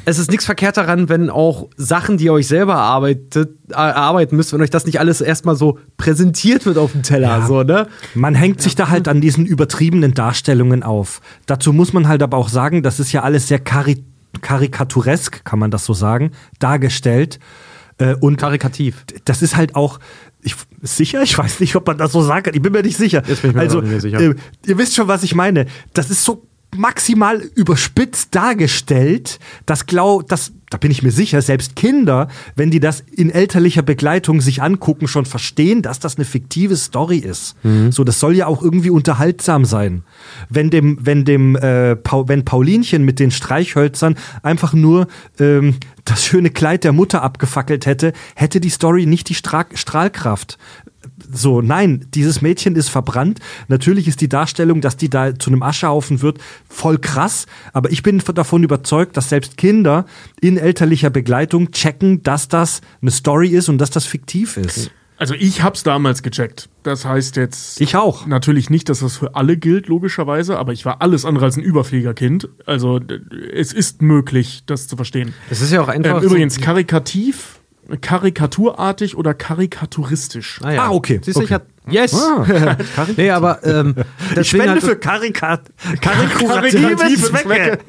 es 0.05 0.19
ist 0.19 0.31
nichts 0.31 0.45
verkehrt 0.45 0.77
daran, 0.77 1.09
wenn 1.09 1.31
auch 1.31 1.69
Sachen, 1.77 2.17
die 2.19 2.25
ihr 2.27 2.33
euch 2.33 2.47
selber 2.47 2.75
erarbeitet, 2.75 3.51
äh, 3.71 3.75
erarbeiten 3.75 4.37
müsst, 4.37 4.53
wenn 4.53 4.61
euch 4.61 4.71
das 4.71 4.87
nicht 4.87 5.01
alles 5.01 5.21
erstmal 5.21 5.57
so 5.57 5.79
präsentiert 5.97 6.65
wird 6.67 6.79
auf 6.79 6.93
dem 6.93 7.03
Teller, 7.03 7.39
Ja. 7.39 7.47
so, 7.47 7.63
ne? 7.63 7.89
Man 8.15 8.35
hängt 8.35 8.61
sich 8.61 8.75
da 8.75 8.89
halt 8.89 9.09
an 9.09 9.21
diesen 9.21 9.47
übertriebenen 9.47 10.15
Darstellungen 10.15 10.83
auf. 10.83 11.21
Dazu 11.47 11.73
muss 11.73 11.93
man 11.93 12.07
halt 12.09 12.23
aber 12.23 12.37
auch 12.37 12.49
sagen, 12.49 12.83
das 12.83 13.01
ist 13.01 13.13
ja 13.13 13.23
alles 13.23 13.49
sehr 13.49 13.59
kari 13.59 14.05
karikaturesk, 14.43 15.45
kann 15.45 15.59
man 15.59 15.71
das 15.71 15.85
so 15.87 15.95
sagen, 15.95 16.33
dargestellt. 16.59 17.39
Äh, 17.99 18.15
und 18.17 18.37
Karikativ. 18.37 19.05
das 19.25 19.41
ist 19.41 19.57
halt 19.57 19.75
auch. 19.75 19.99
Ich, 20.43 20.55
sicher? 20.83 21.23
Ich 21.23 21.37
weiß 21.39 21.61
nicht, 21.61 21.75
ob 21.77 21.87
man 21.87 21.97
das 21.97 22.13
so 22.13 22.21
sagen 22.23 22.43
kann. 22.45 22.55
Ich 22.55 22.61
bin 22.63 22.73
mir 22.73 22.83
nicht 22.83 22.99
sicher. 22.99 23.23
Jetzt 23.27 23.41
bin 23.41 23.51
ich 23.53 23.57
mir 23.57 23.63
also, 23.63 23.81
nicht 23.81 24.03
sicher. 24.03 24.21
Äh, 24.21 24.35
ihr 24.67 24.79
wisst 24.79 24.95
schon, 24.95 25.09
was 25.09 25.23
ich 25.23 25.35
meine. 25.35 25.67
Das 25.95 26.11
ist 26.11 26.23
so 26.23 26.47
maximal 26.77 27.41
überspitzt 27.55 28.35
dargestellt, 28.35 29.39
dass 29.67 29.87
glaub, 29.87 30.29
das, 30.29 30.53
da 30.71 30.79
bin 30.79 30.91
ich 30.91 31.03
mir 31.03 31.11
sicher, 31.11 31.43
selbst 31.43 31.77
Kinder, 31.77 32.29
wenn 32.55 32.71
die 32.71 32.81
das 32.81 33.01
in 33.01 33.31
elterlicher 33.31 33.83
Begleitung 33.83 34.41
sich 34.41 34.63
angucken, 34.63 35.09
schon 35.09 35.27
verstehen, 35.27 35.83
dass 35.83 36.01
das 36.01 36.17
eine 36.17 36.25
fiktive 36.25 36.77
Story 36.77 37.19
ist. 37.19 37.57
Mhm. 37.63 37.93
So, 37.93 38.05
das 38.05 38.21
soll 38.21 38.37
ja 38.37 38.47
auch 38.47 38.63
irgendwie 38.63 38.91
unterhaltsam 38.91 39.65
sein. 39.65 40.03
Wenn 40.49 40.71
dem, 40.71 40.99
wenn 41.01 41.25
dem, 41.25 41.57
äh, 41.57 41.97
Pau, 41.97 42.29
wenn 42.29 42.45
Paulinchen 42.45 43.05
mit 43.05 43.19
den 43.19 43.31
Streichhölzern 43.31 44.17
einfach 44.43 44.73
nur 44.73 45.09
ähm, 45.39 45.77
das 46.05 46.25
schöne 46.25 46.51
Kleid 46.51 46.85
der 46.85 46.93
Mutter 46.93 47.23
abgefackelt 47.23 47.87
hätte, 47.87 48.13
hätte 48.35 48.61
die 48.61 48.71
Story 48.71 49.07
nicht 49.07 49.29
die 49.29 49.35
Stra 49.35 49.67
Strahlkraft. 49.75 50.59
So, 51.33 51.61
nein, 51.61 52.07
dieses 52.15 52.43
Mädchen 52.43 52.77
ist 52.77 52.89
verbrannt. 52.89 53.41
Natürlich 53.69 54.09
ist 54.09 54.21
die 54.21 54.29
Darstellung, 54.29 54.81
dass 54.81 54.97
die 54.97 55.11
da 55.11 55.39
zu 55.39 55.51
einem 55.51 55.63
Aschehaufen 55.63 56.23
wird, 56.23 56.39
voll 56.69 56.99
krass. 56.99 57.47
Aber 57.73 57.91
ich 57.91 58.03
bin 58.03 58.23
davon 58.35 58.63
überzeugt, 58.63 59.17
dass 59.17 59.29
selbst 59.29 59.57
Kinder 59.57 60.07
in 60.41 60.57
elterlicher 60.57 61.11
Begleitung 61.11 61.71
checken, 61.71 62.23
dass 62.23 62.49
das 62.49 62.81
eine 63.03 63.11
Story 63.11 63.49
ist 63.49 63.69
und 63.69 63.79
dass 63.79 63.91
das 63.91 64.07
fiktiv 64.07 64.57
ist. 64.57 64.91
Also 65.19 65.35
ich 65.35 65.63
hab's 65.63 65.83
damals 65.83 66.23
gecheckt. 66.23 66.69
Das 66.83 67.07
heißt 67.07 67.37
jetzt 67.37 67.81
Ich 67.81 67.97
auch. 67.97 68.27
natürlich 68.27 68.69
nicht, 68.69 68.89
dass 68.91 69.01
das 69.01 69.17
für 69.17 69.35
alle 69.35 69.57
gilt, 69.57 69.87
logischerweise, 69.87 70.59
aber 70.59 70.73
ich 70.73 70.85
war 70.85 71.01
alles 71.01 71.25
andere 71.25 71.47
als 71.47 71.57
ein 71.57 71.63
Überfliegerkind. 71.63 72.49
Also 72.67 73.01
es 73.53 73.73
ist 73.73 74.03
möglich, 74.03 74.65
das 74.67 74.89
zu 74.89 74.97
verstehen. 74.97 75.33
Es 75.49 75.63
ist 75.63 75.73
ja 75.73 75.81
auch 75.81 75.89
einfach. 75.89 76.19
Ähm, 76.19 76.23
übrigens, 76.23 76.61
karikativ, 76.61 77.61
karikaturartig 78.01 79.17
oder 79.17 79.35
karikaturistisch. 79.35 80.61
Ah, 80.63 80.73
ja. 80.73 80.83
Ah, 80.85 80.91
okay, 80.91 81.21
Siehst 81.23 81.37
du, 81.37 81.43
ich 81.43 81.53
okay. 81.53 81.55
hab, 81.55 81.93
yes! 81.93 82.17
nee, 83.17 83.31
aber 83.31 83.65
ähm, 83.65 83.95
Ich 84.39 84.49
spende 84.49 84.71
halt, 84.71 84.83
für 84.83 84.97
Karikat 84.97 85.71
Karikative 86.01 86.97
Zwecke. 87.23 87.79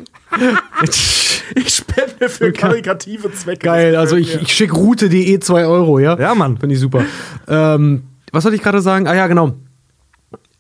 Ich 1.56 1.70
spende 1.74 2.28
für 2.28 2.52
karikative 2.52 3.32
Zwecke. 3.32 3.60
Geil, 3.60 3.96
also 3.96 4.18
ich, 4.18 4.42
ich 4.42 4.54
schicke 4.54 4.76
Route.de 4.76 5.40
2 5.40 5.66
Euro, 5.66 6.00
ja? 6.00 6.20
Ja, 6.20 6.36
Mann. 6.36 6.58
Finde 6.58 6.76
ich 6.76 6.82
super. 6.82 7.06
ähm, 7.48 8.04
was 8.34 8.44
wollte 8.44 8.58
ich 8.58 8.62
gerade 8.64 8.82
sagen? 8.82 9.08
Ah 9.08 9.16
ja, 9.16 9.28
genau. 9.28 9.54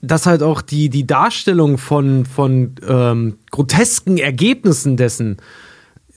Dass 0.02 0.26
halt 0.26 0.44
auch 0.44 0.62
die, 0.62 0.90
die 0.90 1.06
Darstellung 1.06 1.78
von, 1.78 2.26
von 2.26 2.76
ähm, 2.88 3.38
grotesken 3.52 4.18
Ergebnissen 4.18 4.96
dessen, 4.96 5.38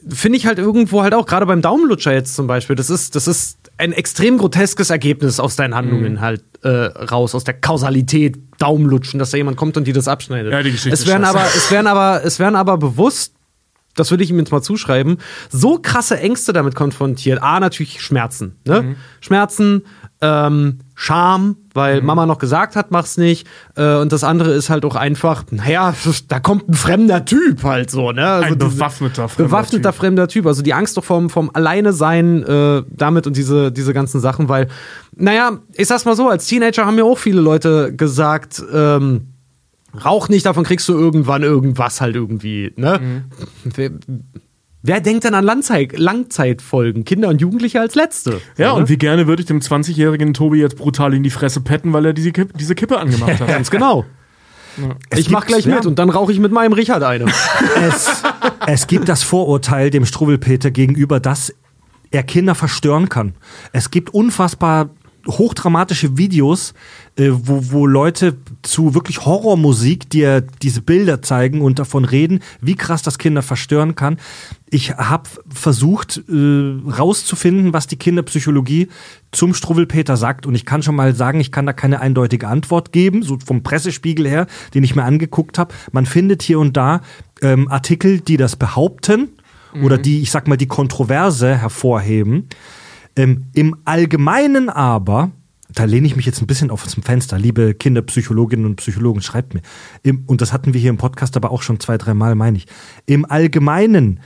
finde 0.09 0.39
ich 0.39 0.47
halt 0.47 0.59
irgendwo 0.59 1.03
halt 1.03 1.15
auch, 1.15 1.27
gerade 1.27 1.47
beim 1.47 1.63
Daumenlutscher 1.63 2.13
jetzt 2.13 2.35
zum 2.35 2.47
Beispiel, 2.47 2.77
das 2.77 2.91
ist, 2.91 3.15
das 3.17 3.29
ist 3.29 3.59
ein 3.79 3.93
extrem 3.93 4.39
groteskes 4.39 4.91
Ergebnis 4.91 5.41
aus 5.41 5.57
deinen 5.57 5.75
Handlungen 5.75 6.15
Mhm. 6.15 6.21
halt 6.21 6.43
äh, 6.63 6.69
raus, 6.69 7.35
aus 7.35 7.45
der 7.45 7.55
Kausalität, 7.55 8.37
Daumenlutschen, 8.59 9.19
dass 9.19 9.31
da 9.31 9.39
jemand 9.39 9.57
kommt 9.57 9.77
und 9.79 9.87
dir 9.87 9.95
das 9.95 10.07
abschneidet. 10.09 10.53
Ja, 10.53 10.63
die 10.63 10.71
Geschichte 10.73 10.91
es 10.93 11.07
scheiße. 11.25 11.39
aber, 11.39 11.47
es 11.57 11.71
werden 11.71 11.87
aber, 11.87 12.21
es 12.25 12.39
werden 12.39 12.57
aber 12.57 12.77
bewusst 12.77 13.33
das 14.01 14.11
würde 14.11 14.25
ich 14.25 14.31
ihm 14.31 14.39
jetzt 14.39 14.51
mal 14.51 14.63
zuschreiben, 14.63 15.19
so 15.51 15.79
krasse 15.81 16.19
Ängste 16.19 16.53
damit 16.53 16.75
konfrontiert. 16.75 17.43
A, 17.43 17.61
natürlich 17.61 18.01
Schmerzen. 18.01 18.57
Ne? 18.67 18.83
Mhm. 18.83 18.97
Schmerzen, 19.21 19.83
ähm, 20.23 20.79
Scham, 20.95 21.57
weil 21.73 22.03
Mama 22.03 22.27
noch 22.27 22.39
gesagt 22.39 22.77
hat, 22.77 22.91
mach's 22.91 23.17
nicht. 23.17 23.47
Äh, 23.77 23.97
und 23.97 24.13
das 24.13 24.23
andere 24.23 24.53
ist 24.53 24.69
halt 24.69 24.85
auch 24.85 24.97
einfach, 24.97 25.45
naja, 25.51 25.95
da 26.29 26.41
kommt 26.41 26.69
ein 26.69 26.75
fremder 26.75 27.25
Typ 27.25 27.63
halt 27.63 27.91
so. 27.91 28.13
Ne? 28.13 28.27
Also 28.27 28.53
Ein 28.53 28.59
bewaffneter 28.59 29.29
fremder 29.29 29.49
bewaffneter 29.49 29.93
Typ. 29.93 29.99
fremder 30.01 30.29
Typ. 30.29 30.47
Also 30.47 30.63
die 30.63 30.75
Angst 30.75 30.97
doch 30.97 31.05
vom, 31.05 31.31
vom 31.31 31.51
Alleine 31.55 31.93
sein 31.93 32.43
äh, 32.43 32.83
damit 32.91 33.27
und 33.27 33.37
diese, 33.37 33.73
diese 33.73 33.95
ganzen 33.95 34.21
Sachen, 34.21 34.49
weil, 34.49 34.69
naja, 35.17 35.59
ich 35.73 35.87
sag's 35.87 36.05
mal 36.05 36.17
so, 36.17 36.29
als 36.29 36.47
Teenager 36.47 36.85
haben 36.85 36.97
mir 36.97 37.05
auch 37.05 37.19
viele 37.19 37.41
Leute 37.41 37.95
gesagt, 37.95 38.63
ähm, 38.73 39.29
rauch 40.05 40.29
nicht, 40.29 40.47
davon 40.47 40.65
kriegst 40.65 40.89
du 40.89 40.93
irgendwann 40.93 41.43
irgendwas 41.43 42.01
halt 42.01 42.17
irgendwie, 42.17 42.73
ne? 42.77 43.01
Mhm. 43.03 43.25
Wer, 43.75 43.91
wer 44.83 45.01
denkt 45.01 45.25
denn 45.25 45.35
an 45.35 45.45
Langzeit, 45.45 45.99
Langzeitfolgen? 45.99 47.05
Kinder 47.05 47.29
und 47.29 47.41
Jugendliche 47.41 47.81
als 47.81 47.95
letzte. 47.95 48.41
Ja, 48.57 48.71
So, 48.71 48.77
und 48.77 48.89
wie 48.89 48.97
gerne 48.97 49.27
würde 49.27 49.41
ich 49.43 49.47
dem 49.47 49.61
20-jährigen 49.61 50.35
Tobi 50.35 50.59
jetzt 50.61 50.77
brutal 50.77 51.15
in 51.15 51.23
die 51.23 51.31
Fresse 51.31 51.61
petten, 51.61 51.93
weil 51.93 52.07
er 52.07 52.13
diese 52.13 52.33
Kippe, 52.33 52.53
diese 52.59 52.75
Kippe 52.75 52.99
angemacht 52.99 53.41
hat. 53.41 53.47
Ganz 53.49 53.71
genau. 53.71 54.05
Ich 55.17 55.31
mach 55.31 55.41
gibt- 55.41 55.49
gleich 55.49 55.67
ja. 55.67 55.75
mit 55.77 55.87
und 55.87 55.99
dann 55.99 56.11
rauche 56.11 56.33
ich 56.33 56.39
mit 56.39 56.53
meinem 56.53 56.73
Richard 56.73 57.03
eine. 57.03 57.27
es, 57.89 58.23
es 58.67 58.87
gibt 58.87 59.09
das 59.09 59.23
Vorurteil 59.23 59.91
dem 59.91 60.07
Struwwelpeter 60.07 60.71
gegenüber, 60.71 61.21
dass 61.21 61.53
er 62.13 62.23
Kinder 62.23 62.55
verstören 62.55 63.09
kann. 63.09 63.35
Es 63.73 63.91
gibt 63.91 64.15
unfassbar 64.15 64.91
hochdramatische 65.31 66.17
Videos, 66.17 66.75
äh, 67.17 67.31
wo, 67.31 67.73
wo 67.73 67.87
Leute 67.87 68.37
zu 68.63 68.95
wirklich 68.95 69.25
Horrormusik 69.25 70.09
dir 70.11 70.41
diese 70.41 70.81
Bilder 70.81 71.23
zeigen 71.23 71.61
und 71.61 71.79
davon 71.79 72.05
reden, 72.05 72.41
wie 72.61 72.75
krass 72.75 73.03
das 73.03 73.19
Kinder 73.19 73.43
verstören 73.43 73.95
kann. 73.95 74.19
Ich 74.71 74.97
habe 74.97 75.29
versucht 75.49 76.23
äh, 76.29 76.91
rauszufinden, 76.91 77.73
was 77.73 77.87
die 77.87 77.97
Kinderpsychologie 77.97 78.89
zum 79.33 79.55
Struwwelpeter 79.55 80.17
sagt 80.17 80.47
und 80.47 80.55
ich 80.55 80.65
kann 80.65 80.83
schon 80.83 80.95
mal 80.97 81.15
sagen, 81.15 81.41
ich 81.41 81.53
kann 81.53 81.67
da 81.67 81.73
keine 81.73 82.01
eindeutige 82.01 82.49
Antwort 82.49 82.93
geben, 82.93 83.23
so 83.23 83.39
vom 83.45 83.63
Pressespiegel 83.63 84.29
her, 84.29 84.47
den 84.75 84.85
ich 84.85 84.95
mir 84.95 85.05
angeguckt 85.05 85.59
habe. 85.59 85.75
Man 85.93 86.07
findet 86.07 86.43
hier 86.43 86.59
und 86.59 86.77
da 86.77 87.01
ähm, 87.43 87.69
Artikel, 87.69 88.21
die 88.21 88.37
das 88.37 88.57
behaupten 88.57 89.31
oder 89.83 89.99
die, 89.99 90.21
ich 90.21 90.31
sag 90.31 90.49
mal, 90.49 90.57
die 90.57 90.67
Kontroverse 90.67 91.57
hervorheben. 91.57 92.49
Ähm, 93.21 93.45
Im 93.53 93.77
Allgemeinen 93.85 94.71
aber, 94.71 95.31
da 95.75 95.85
lehne 95.85 96.07
ich 96.07 96.17
mich 96.17 96.25
jetzt 96.25 96.41
ein 96.41 96.47
bisschen 96.47 96.71
auf 96.71 96.89
zum 96.89 97.03
Fenster, 97.03 97.39
liebe 97.39 97.75
Kinderpsychologinnen 97.75 98.65
und 98.65 98.77
Psychologen, 98.77 99.21
schreibt 99.21 99.53
mir. 99.53 99.61
Im, 100.03 100.25
und 100.27 100.41
das 100.41 100.55
hatten 100.55 100.73
wir 100.73 100.81
hier 100.81 100.89
im 100.89 100.97
Podcast 100.97 101.37
aber 101.37 101.51
auch 101.51 101.61
schon 101.61 101.79
zwei, 101.81 101.99
drei 101.99 102.15
Mal, 102.15 102.35
meine 102.35 102.57
ich. 102.57 102.67
Im 103.05 103.31
Allgemeinen 103.31 104.21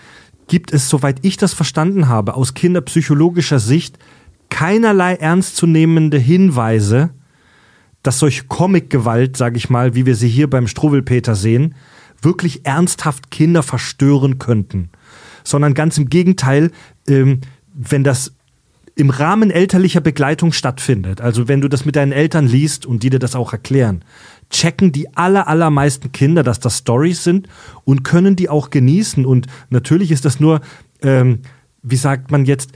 gibt 0.46 0.72
es, 0.72 0.88
soweit 0.88 1.18
ich 1.22 1.36
das 1.36 1.54
verstanden 1.54 2.06
habe, 2.06 2.34
aus 2.34 2.54
kinderpsychologischer 2.54 3.58
Sicht 3.58 3.98
keinerlei 4.48 5.14
ernstzunehmende 5.14 6.18
Hinweise, 6.18 7.10
dass 8.04 8.20
solche 8.20 8.44
Comic-Gewalt, 8.44 9.36
sage 9.36 9.56
ich 9.56 9.70
mal, 9.70 9.96
wie 9.96 10.06
wir 10.06 10.14
sie 10.14 10.28
hier 10.28 10.48
beim 10.48 10.68
Struwwelpeter 10.68 11.34
sehen, 11.34 11.74
wirklich 12.22 12.64
ernsthaft 12.64 13.32
Kinder 13.32 13.64
verstören 13.64 14.38
könnten. 14.38 14.90
Sondern 15.42 15.74
ganz 15.74 15.98
im 15.98 16.08
Gegenteil, 16.08 16.70
ähm, 17.08 17.40
wenn 17.74 18.04
das 18.04 18.34
im 18.96 19.10
Rahmen 19.10 19.50
elterlicher 19.50 20.00
Begleitung 20.00 20.52
stattfindet, 20.52 21.20
also 21.20 21.48
wenn 21.48 21.60
du 21.60 21.68
das 21.68 21.84
mit 21.84 21.96
deinen 21.96 22.12
Eltern 22.12 22.46
liest 22.46 22.86
und 22.86 23.02
die 23.02 23.10
dir 23.10 23.18
das 23.18 23.34
auch 23.34 23.52
erklären, 23.52 24.04
checken 24.50 24.92
die 24.92 25.16
aller, 25.16 25.48
allermeisten 25.48 26.12
Kinder, 26.12 26.42
dass 26.42 26.60
das 26.60 26.78
Stories 26.78 27.24
sind 27.24 27.48
und 27.84 28.04
können 28.04 28.36
die 28.36 28.48
auch 28.48 28.70
genießen. 28.70 29.26
Und 29.26 29.46
natürlich 29.70 30.12
ist 30.12 30.24
das 30.24 30.38
nur, 30.38 30.60
ähm, 31.02 31.40
wie 31.82 31.96
sagt 31.96 32.30
man 32.30 32.44
jetzt, 32.44 32.70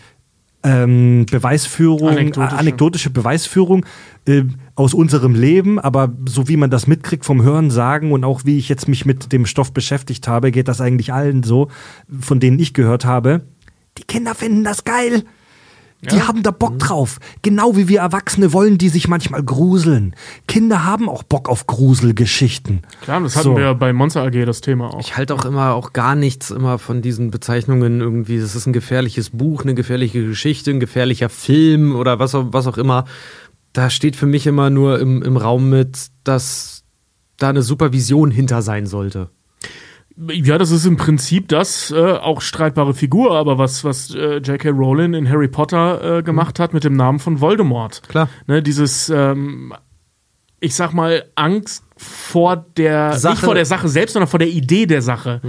ähm, 0.65 1.25
Beweisführung, 1.31 2.09
Anekdotische. 2.09 2.59
anekdotische 2.59 3.11
Beweisführung 3.11 3.87
äh, 4.27 4.43
aus 4.75 4.93
unserem 4.93 5.37
Leben, 5.37 5.79
aber 5.79 6.13
so 6.27 6.49
wie 6.49 6.57
man 6.57 6.69
das 6.69 6.89
mitkriegt 6.89 7.25
vom 7.25 7.43
Hören 7.43 7.71
sagen 7.71 8.11
und 8.11 8.25
auch 8.25 8.45
wie 8.45 8.59
ich 8.59 8.69
jetzt 8.69 8.89
mich 8.89 9.07
mit 9.07 9.33
dem 9.33 9.47
Stoff 9.47 9.73
beschäftigt 9.73 10.27
habe, 10.27 10.51
geht 10.51 10.67
das 10.67 10.81
eigentlich 10.81 11.13
allen 11.13 11.45
so, 11.45 11.69
von 12.21 12.41
denen 12.41 12.59
ich 12.59 12.75
gehört 12.75 13.05
habe. 13.05 13.43
Die 13.99 14.03
Kinder 14.03 14.35
finden 14.35 14.65
das 14.65 14.83
geil. 14.83 15.23
Die 16.01 16.23
haben 16.23 16.45
da 16.45 16.53
Bock 16.53 16.79
drauf. 16.79 17.19
Genau 17.43 17.77
wie 17.77 17.89
wir 17.89 18.01
Erwachsene 18.01 18.53
wollen, 18.53 18.79
die 18.79 18.89
sich 18.89 19.09
manchmal 19.09 19.43
gruseln. 19.43 20.15
Kinder 20.47 20.85
haben 20.85 21.09
auch 21.09 21.25
Bock 21.25 21.49
auf 21.49 21.67
Gruselgeschichten. 21.67 22.83
Klar, 23.03 23.21
das 23.21 23.35
hatten 23.35 23.45
So. 23.45 23.57
wir 23.57 23.65
ja 23.65 23.73
bei 23.73 23.93
Monster 23.93 24.23
AG 24.23 24.45
das 24.47 24.61
Thema 24.61 24.95
auch. 24.95 25.01
Ich 25.01 25.17
halte 25.17 25.35
auch 25.35 25.45
immer 25.45 25.75
auch 25.75 25.93
gar 25.93 26.15
nichts 26.15 26.53
immer 26.53 26.79
von 26.79 27.03
diesen 27.03 27.33
Bezeichnungen 27.33 28.01
irgendwie. 28.01 28.39
Das 28.39 28.55
ist 28.55 28.67
ein 28.67 28.73
gefährliches 28.73 29.31
Buch, 29.31 29.63
eine 29.65 29.75
gefährliche 29.75 30.25
Geschichte, 30.25 30.71
ein 30.71 30.79
gefährlicher 30.81 31.29
Film 31.29 31.97
oder 31.97 32.21
was 32.21 32.35
auch, 32.37 32.47
was 32.53 32.69
auch 32.69 32.79
immer. 32.79 33.05
Da 33.73 33.91
steht 33.91 34.15
für 34.15 34.27
mich 34.27 34.47
immer 34.47 34.71
nur 34.71 35.01
im, 35.01 35.23
im 35.23 35.37
Raum 35.37 35.69
mit, 35.69 36.09
dass 36.23 36.85
da 37.39 37.49
eine 37.49 37.63
Supervision 37.63 38.31
hinter 38.31 38.63
sein 38.63 38.87
sollte. 38.87 39.31
Ja, 40.27 40.59
das 40.59 40.73
ist 40.73 40.85
im 40.85 40.97
Prinzip 40.97 41.49
das, 41.49 41.93
äh, 41.93 41.97
auch 41.97 42.41
streitbare 42.41 42.93
Figur, 42.93 43.37
aber 43.37 43.57
was, 43.59 43.85
was 43.85 44.13
äh, 44.15 44.39
J.K. 44.39 44.71
Rowling 44.71 45.15
in 45.15 45.29
Harry 45.29 45.47
Potter 45.47 46.19
äh, 46.19 46.23
gemacht 46.25 46.59
hat 46.59 46.75
mit 46.75 46.83
dem 46.83 46.95
Namen 46.95 47.21
von 47.21 47.41
Voldemort. 47.41 48.03
Klar. 48.09 48.29
Ne, 48.49 48.61
dieses, 48.61 49.11
ähm, 49.11 49.73
ich 50.59 50.75
sag 50.75 50.93
mal, 50.93 51.25
Angst 51.37 51.85
vor 51.97 52.57
der, 52.77 53.13
Sache. 53.13 53.35
nicht 53.35 53.45
vor 53.45 53.55
der 53.55 53.65
Sache 53.65 53.89
selbst, 53.89 54.15
sondern 54.15 54.29
vor 54.29 54.41
der 54.41 54.49
Idee 54.49 54.87
der 54.87 55.03
Sache. 55.03 55.41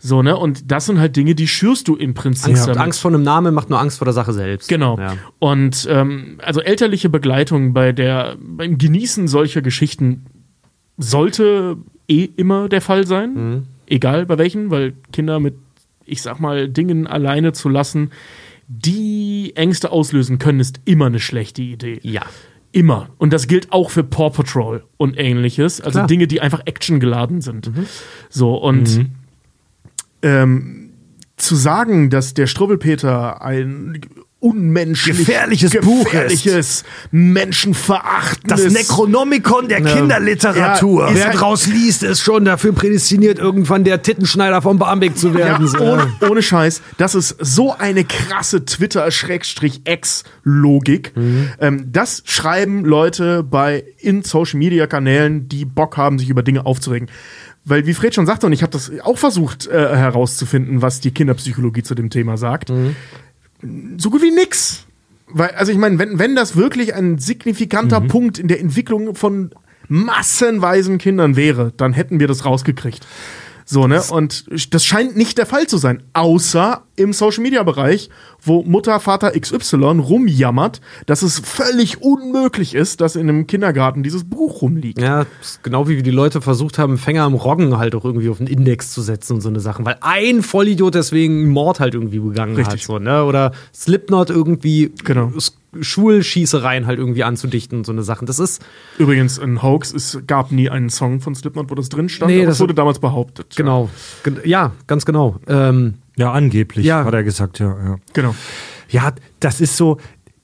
So, 0.00 0.22
ne? 0.22 0.36
Und 0.36 0.70
das 0.70 0.86
sind 0.86 0.98
halt 0.98 1.16
Dinge, 1.16 1.34
die 1.34 1.48
schürst 1.48 1.88
du 1.88 1.96
im 1.96 2.14
Prinzip. 2.14 2.50
Angst, 2.50 2.66
damit. 2.66 2.78
Angst 2.80 3.00
vor 3.00 3.12
einem 3.12 3.22
Namen 3.22 3.54
macht 3.54 3.70
nur 3.70 3.80
Angst 3.80 3.98
vor 3.98 4.04
der 4.04 4.14
Sache 4.14 4.32
selbst. 4.32 4.68
Genau. 4.68 4.98
Ja. 4.98 5.14
Und 5.38 5.86
ähm, 5.90 6.38
also 6.42 6.60
elterliche 6.60 7.08
Begleitung 7.08 7.72
bei 7.72 7.92
der, 7.92 8.36
beim 8.40 8.78
Genießen 8.78 9.28
solcher 9.28 9.62
Geschichten 9.62 10.26
sollte 10.96 11.76
eh 12.08 12.24
immer 12.24 12.68
der 12.68 12.80
Fall 12.80 13.06
sein. 13.06 13.34
Mhm. 13.34 13.66
Egal 13.88 14.26
bei 14.26 14.38
welchen, 14.38 14.70
weil 14.70 14.94
Kinder 15.12 15.40
mit, 15.40 15.54
ich 16.04 16.22
sag 16.22 16.40
mal, 16.40 16.68
Dingen 16.68 17.06
alleine 17.06 17.52
zu 17.52 17.68
lassen, 17.68 18.10
die 18.68 19.52
Ängste 19.54 19.90
auslösen 19.90 20.38
können, 20.38 20.60
ist 20.60 20.80
immer 20.84 21.06
eine 21.06 21.20
schlechte 21.20 21.62
Idee. 21.62 22.00
Ja. 22.02 22.22
Immer. 22.70 23.08
Und 23.16 23.32
das 23.32 23.48
gilt 23.48 23.72
auch 23.72 23.90
für 23.90 24.04
Paw 24.04 24.30
Patrol 24.30 24.84
und 24.98 25.18
ähnliches. 25.18 25.80
Also 25.80 26.00
Klar. 26.00 26.06
Dinge, 26.06 26.26
die 26.26 26.42
einfach 26.42 26.60
actiongeladen 26.66 27.40
sind. 27.40 27.70
So, 28.28 28.56
und 28.56 29.06
ähm, 30.20 30.90
zu 31.36 31.56
sagen, 31.56 32.10
dass 32.10 32.34
der 32.34 32.46
Struwwelpeter 32.46 33.40
ein 33.40 34.00
unmenschlich 34.40 35.18
Gefährliches 35.18 35.72
Buch 35.80 36.04
gefährliches, 36.04 36.84
menschenverachtendes 37.10 38.64
Das 38.64 38.72
Necronomicon 38.72 39.68
der 39.68 39.82
Kinderliteratur. 39.82 41.08
Ja, 41.08 41.14
Wer 41.14 41.24
halt- 41.28 41.40
draus 41.40 41.66
liest, 41.66 42.04
ist 42.04 42.20
schon 42.20 42.44
dafür 42.44 42.72
prädestiniert, 42.72 43.40
irgendwann 43.40 43.82
der 43.82 44.00
Tittenschneider 44.02 44.62
vom 44.62 44.78
Barmbek 44.78 45.18
zu 45.18 45.28
Ja, 45.30 45.34
werden. 45.34 45.66
So. 45.66 45.78
ohne, 45.78 46.12
ohne 46.30 46.42
Scheiß. 46.42 46.82
Das 46.98 47.16
ist 47.16 47.36
so 47.40 47.74
eine 47.76 48.04
krasse 48.04 48.64
Twitter-Ex-Logik. 49.84 51.12
Ähm, 51.60 51.88
das 51.92 52.22
schreiben 52.24 52.84
Leute 52.84 53.42
bei 53.42 53.84
in 53.98 54.22
Social-Media-Kanälen, 54.22 55.48
die 55.48 55.64
Bock 55.64 55.96
haben, 55.96 56.18
sich 56.18 56.28
über 56.28 56.42
Dinge 56.42 56.66
aufzuregen. 56.66 57.10
Weil, 57.64 57.86
wie 57.86 57.92
Fred 57.94 58.14
schon 58.14 58.24
sagte, 58.26 58.46
und 58.46 58.52
ich 58.52 58.62
habe 58.62 58.70
das 58.72 58.90
auch 59.02 59.18
versucht 59.18 59.66
äh, 59.66 59.72
herauszufinden, 59.96 60.80
was 60.80 61.00
die 61.00 61.10
Kinderpsychologie 61.10 61.82
zu 61.82 61.94
dem 61.94 62.08
Thema 62.08 62.38
sagt, 62.38 62.72
so 63.96 64.10
gut 64.10 64.22
wie 64.22 64.30
nix. 64.30 64.86
Weil, 65.30 65.50
also 65.50 65.72
ich 65.72 65.78
meine, 65.78 65.98
wenn, 65.98 66.18
wenn 66.18 66.34
das 66.34 66.56
wirklich 66.56 66.94
ein 66.94 67.18
signifikanter 67.18 68.00
Punkt 68.00 68.38
in 68.38 68.48
der 68.48 68.60
Entwicklung 68.60 69.14
von 69.14 69.50
massenweisen 69.88 70.98
Kindern 70.98 71.36
wäre, 71.36 71.72
dann 71.76 71.92
hätten 71.92 72.20
wir 72.20 72.28
das 72.28 72.44
rausgekriegt. 72.44 73.06
So, 73.64 73.86
ne? 73.86 74.02
Und 74.10 74.46
das 74.72 74.84
scheint 74.84 75.16
nicht 75.16 75.36
der 75.36 75.46
Fall 75.46 75.66
zu 75.66 75.76
sein. 75.76 76.02
Außer 76.14 76.84
im 76.98 77.12
Social 77.12 77.42
Media 77.42 77.62
Bereich, 77.62 78.10
wo 78.42 78.62
Mutter, 78.62 78.98
Vater 79.00 79.30
XY 79.38 79.76
rumjammert, 80.00 80.80
dass 81.06 81.22
es 81.22 81.38
völlig 81.38 82.02
unmöglich 82.02 82.74
ist, 82.74 83.00
dass 83.00 83.16
in 83.16 83.28
einem 83.28 83.46
Kindergarten 83.46 84.02
dieses 84.02 84.24
Buch 84.24 84.62
rumliegt. 84.62 85.00
Ja, 85.00 85.26
genau 85.62 85.88
wie 85.88 86.02
die 86.02 86.10
Leute 86.10 86.40
versucht 86.40 86.78
haben, 86.78 86.98
Fänger 86.98 87.22
am 87.24 87.34
Roggen 87.34 87.78
halt 87.78 87.94
auch 87.94 88.04
irgendwie 88.04 88.28
auf 88.28 88.38
den 88.38 88.46
Index 88.46 88.92
zu 88.92 89.02
setzen 89.02 89.34
und 89.34 89.40
so 89.40 89.48
eine 89.48 89.60
Sachen, 89.60 89.84
weil 89.86 89.96
ein 90.00 90.42
Vollidiot 90.42 90.94
deswegen 90.94 91.48
Mord 91.48 91.80
halt 91.80 91.94
irgendwie 91.94 92.18
begangen 92.18 92.56
Richtig. 92.56 92.80
hat. 92.82 92.86
So, 92.86 92.98
ne? 92.98 93.24
Oder 93.24 93.52
Slipknot 93.74 94.30
irgendwie 94.30 94.92
Genau. 95.04 95.32
Schulschießereien 95.80 96.86
halt 96.86 96.98
irgendwie 96.98 97.24
anzudichten 97.24 97.78
und 97.78 97.84
so 97.84 97.92
eine 97.92 98.02
Sachen. 98.02 98.26
Das 98.26 98.38
ist, 98.38 98.62
Übrigens, 98.98 99.38
ein 99.38 99.62
Hoax, 99.62 99.92
es 99.92 100.18
gab 100.26 100.50
nie 100.50 100.70
einen 100.70 100.88
Song 100.90 101.20
von 101.20 101.34
Slipknot, 101.34 101.70
wo 101.70 101.74
das 101.74 101.88
drin 101.88 102.08
stand, 102.08 102.30
Nee, 102.32 102.38
aber 102.38 102.46
das- 102.46 102.56
es 102.56 102.60
wurde 102.60 102.74
damals 102.74 102.98
behauptet. 102.98 103.54
genau, 103.56 103.90
gen- 104.24 104.40
ja, 104.44 104.72
ganz 104.86 105.04
genau. 105.04 105.36
Ähm, 105.46 105.94
Ja, 106.18 106.32
angeblich, 106.32 106.84
Ja. 106.84 107.04
hat 107.04 107.14
er 107.14 107.24
gesagt, 107.24 107.58
ja. 107.60 107.68
ja. 107.68 107.96
Genau. 108.12 108.34
Ja, 108.90 109.12
das 109.40 109.60
ist 109.60 109.76
so. 109.76 109.98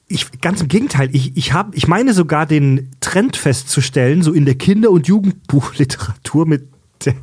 Ich, 0.07 0.41
ganz 0.41 0.61
im 0.61 0.69
Gegenteil, 0.69 1.09
ich, 1.13 1.37
ich, 1.37 1.53
hab, 1.53 1.75
ich 1.75 1.89
meine 1.89 2.13
sogar 2.13 2.47
den 2.47 2.91
Trend 3.01 3.37
festzustellen, 3.37 4.23
so 4.23 4.33
in 4.33 4.45
der 4.45 4.55
Kinder- 4.55 4.91
und 4.91 5.09
Jugendbuchliteratur 5.09 6.47
mit 6.47 6.69
der, 7.05 7.15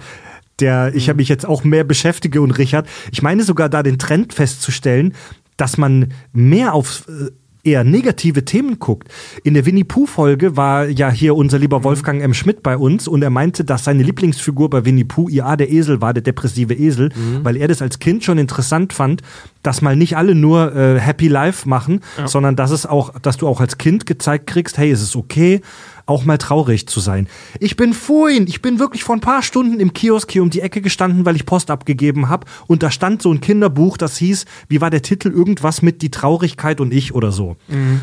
der 0.60 0.96
ich 0.96 1.08
habe 1.08 1.18
mich 1.18 1.30
jetzt 1.30 1.46
auch 1.46 1.64
mehr 1.64 1.84
beschäftige 1.84 2.42
und 2.42 2.52
Richard, 2.52 2.88
ich 3.12 3.22
meine 3.22 3.44
sogar 3.44 3.70
da 3.70 3.84
den 3.84 4.00
Trend 4.00 4.34
festzustellen, 4.34 5.14
dass 5.58 5.78
man 5.78 6.12
mehr 6.34 6.74
auf 6.74 7.08
äh, 7.08 7.30
eher 7.64 7.84
negative 7.84 8.46
Themen 8.46 8.80
guckt. 8.80 9.08
In 9.44 9.54
der 9.54 9.66
Winnie 9.66 9.84
Pooh 9.84 10.06
Folge 10.06 10.58
war 10.58 10.88
ja 10.88 11.10
hier 11.12 11.36
unser 11.36 11.60
lieber 11.60 11.84
Wolfgang 11.84 12.22
M. 12.22 12.34
Schmidt 12.34 12.64
bei 12.64 12.78
uns 12.78 13.08
und 13.08 13.22
er 13.22 13.30
meinte, 13.30 13.64
dass 13.64 13.84
seine 13.84 14.04
Lieblingsfigur 14.04 14.70
bei 14.70 14.86
Winnie 14.86 15.04
Pooh 15.04 15.30
IA 15.30 15.56
der 15.56 15.72
Esel 15.72 16.02
war, 16.02 16.14
der 16.14 16.24
depressive 16.24 16.74
Esel, 16.74 17.10
weil 17.44 17.58
er 17.58 17.68
das 17.68 17.82
als 17.82 18.00
Kind 18.00 18.24
schon 18.24 18.38
interessant 18.38 18.94
fand, 18.94 19.22
dass 19.64 19.82
mal 19.82 19.96
nicht 19.96 20.18
alle 20.18 20.34
nur 20.36 20.76
äh, 20.76 21.00
Happy 21.00 21.28
Life 21.28 21.68
machen, 21.70 22.02
sondern 22.26 22.56
dass 22.56 22.72
es 22.72 22.86
auch, 22.86 23.18
dass 23.20 23.38
du 23.38 23.48
auch 23.48 23.62
als 23.62 23.78
Kind 23.78 24.06
gezeigt 24.06 24.48
kriegst, 24.48 24.78
hey, 24.78 24.92
es 24.92 25.02
ist 25.02 25.16
okay, 25.16 25.62
auch 26.06 26.26
mal 26.26 26.38
traurig 26.38 26.88
zu 26.88 27.00
sein. 27.00 27.28
Ich 27.60 27.76
bin 27.76 27.94
vorhin, 27.94 28.48
ich 28.48 28.62
bin 28.62 28.80
wirklich 28.80 29.04
vor 29.04 29.16
ein 29.16 29.22
paar 29.22 29.44
Stunden 29.44 29.80
im 29.80 29.94
Kiosk 29.94 30.32
hier 30.32 30.44
um 30.44 30.50
die 30.50 30.62
Ecke 30.62 30.82
gestanden, 30.82 31.26
weil 31.26 31.36
ich 31.36 31.46
Post 31.46 31.72
abgegeben 31.72 32.30
habe 32.30 32.48
und 32.68 32.84
da 32.84 32.92
stand 32.92 33.22
so 33.22 33.32
ein 33.32 33.42
Kinderbuch, 33.42 33.98
das 33.98 34.18
hieß, 34.18 34.46
wie 34.68 34.82
war 34.82 34.90
der 34.90 35.02
Titel, 35.02 35.30
irgendwas 35.30 35.82
mit 35.82 36.02
die 36.02 36.12
Traurigkeit 36.12 36.82
und 36.82 36.94
ich 36.94 37.14
oder 37.14 37.32
so. 37.32 37.58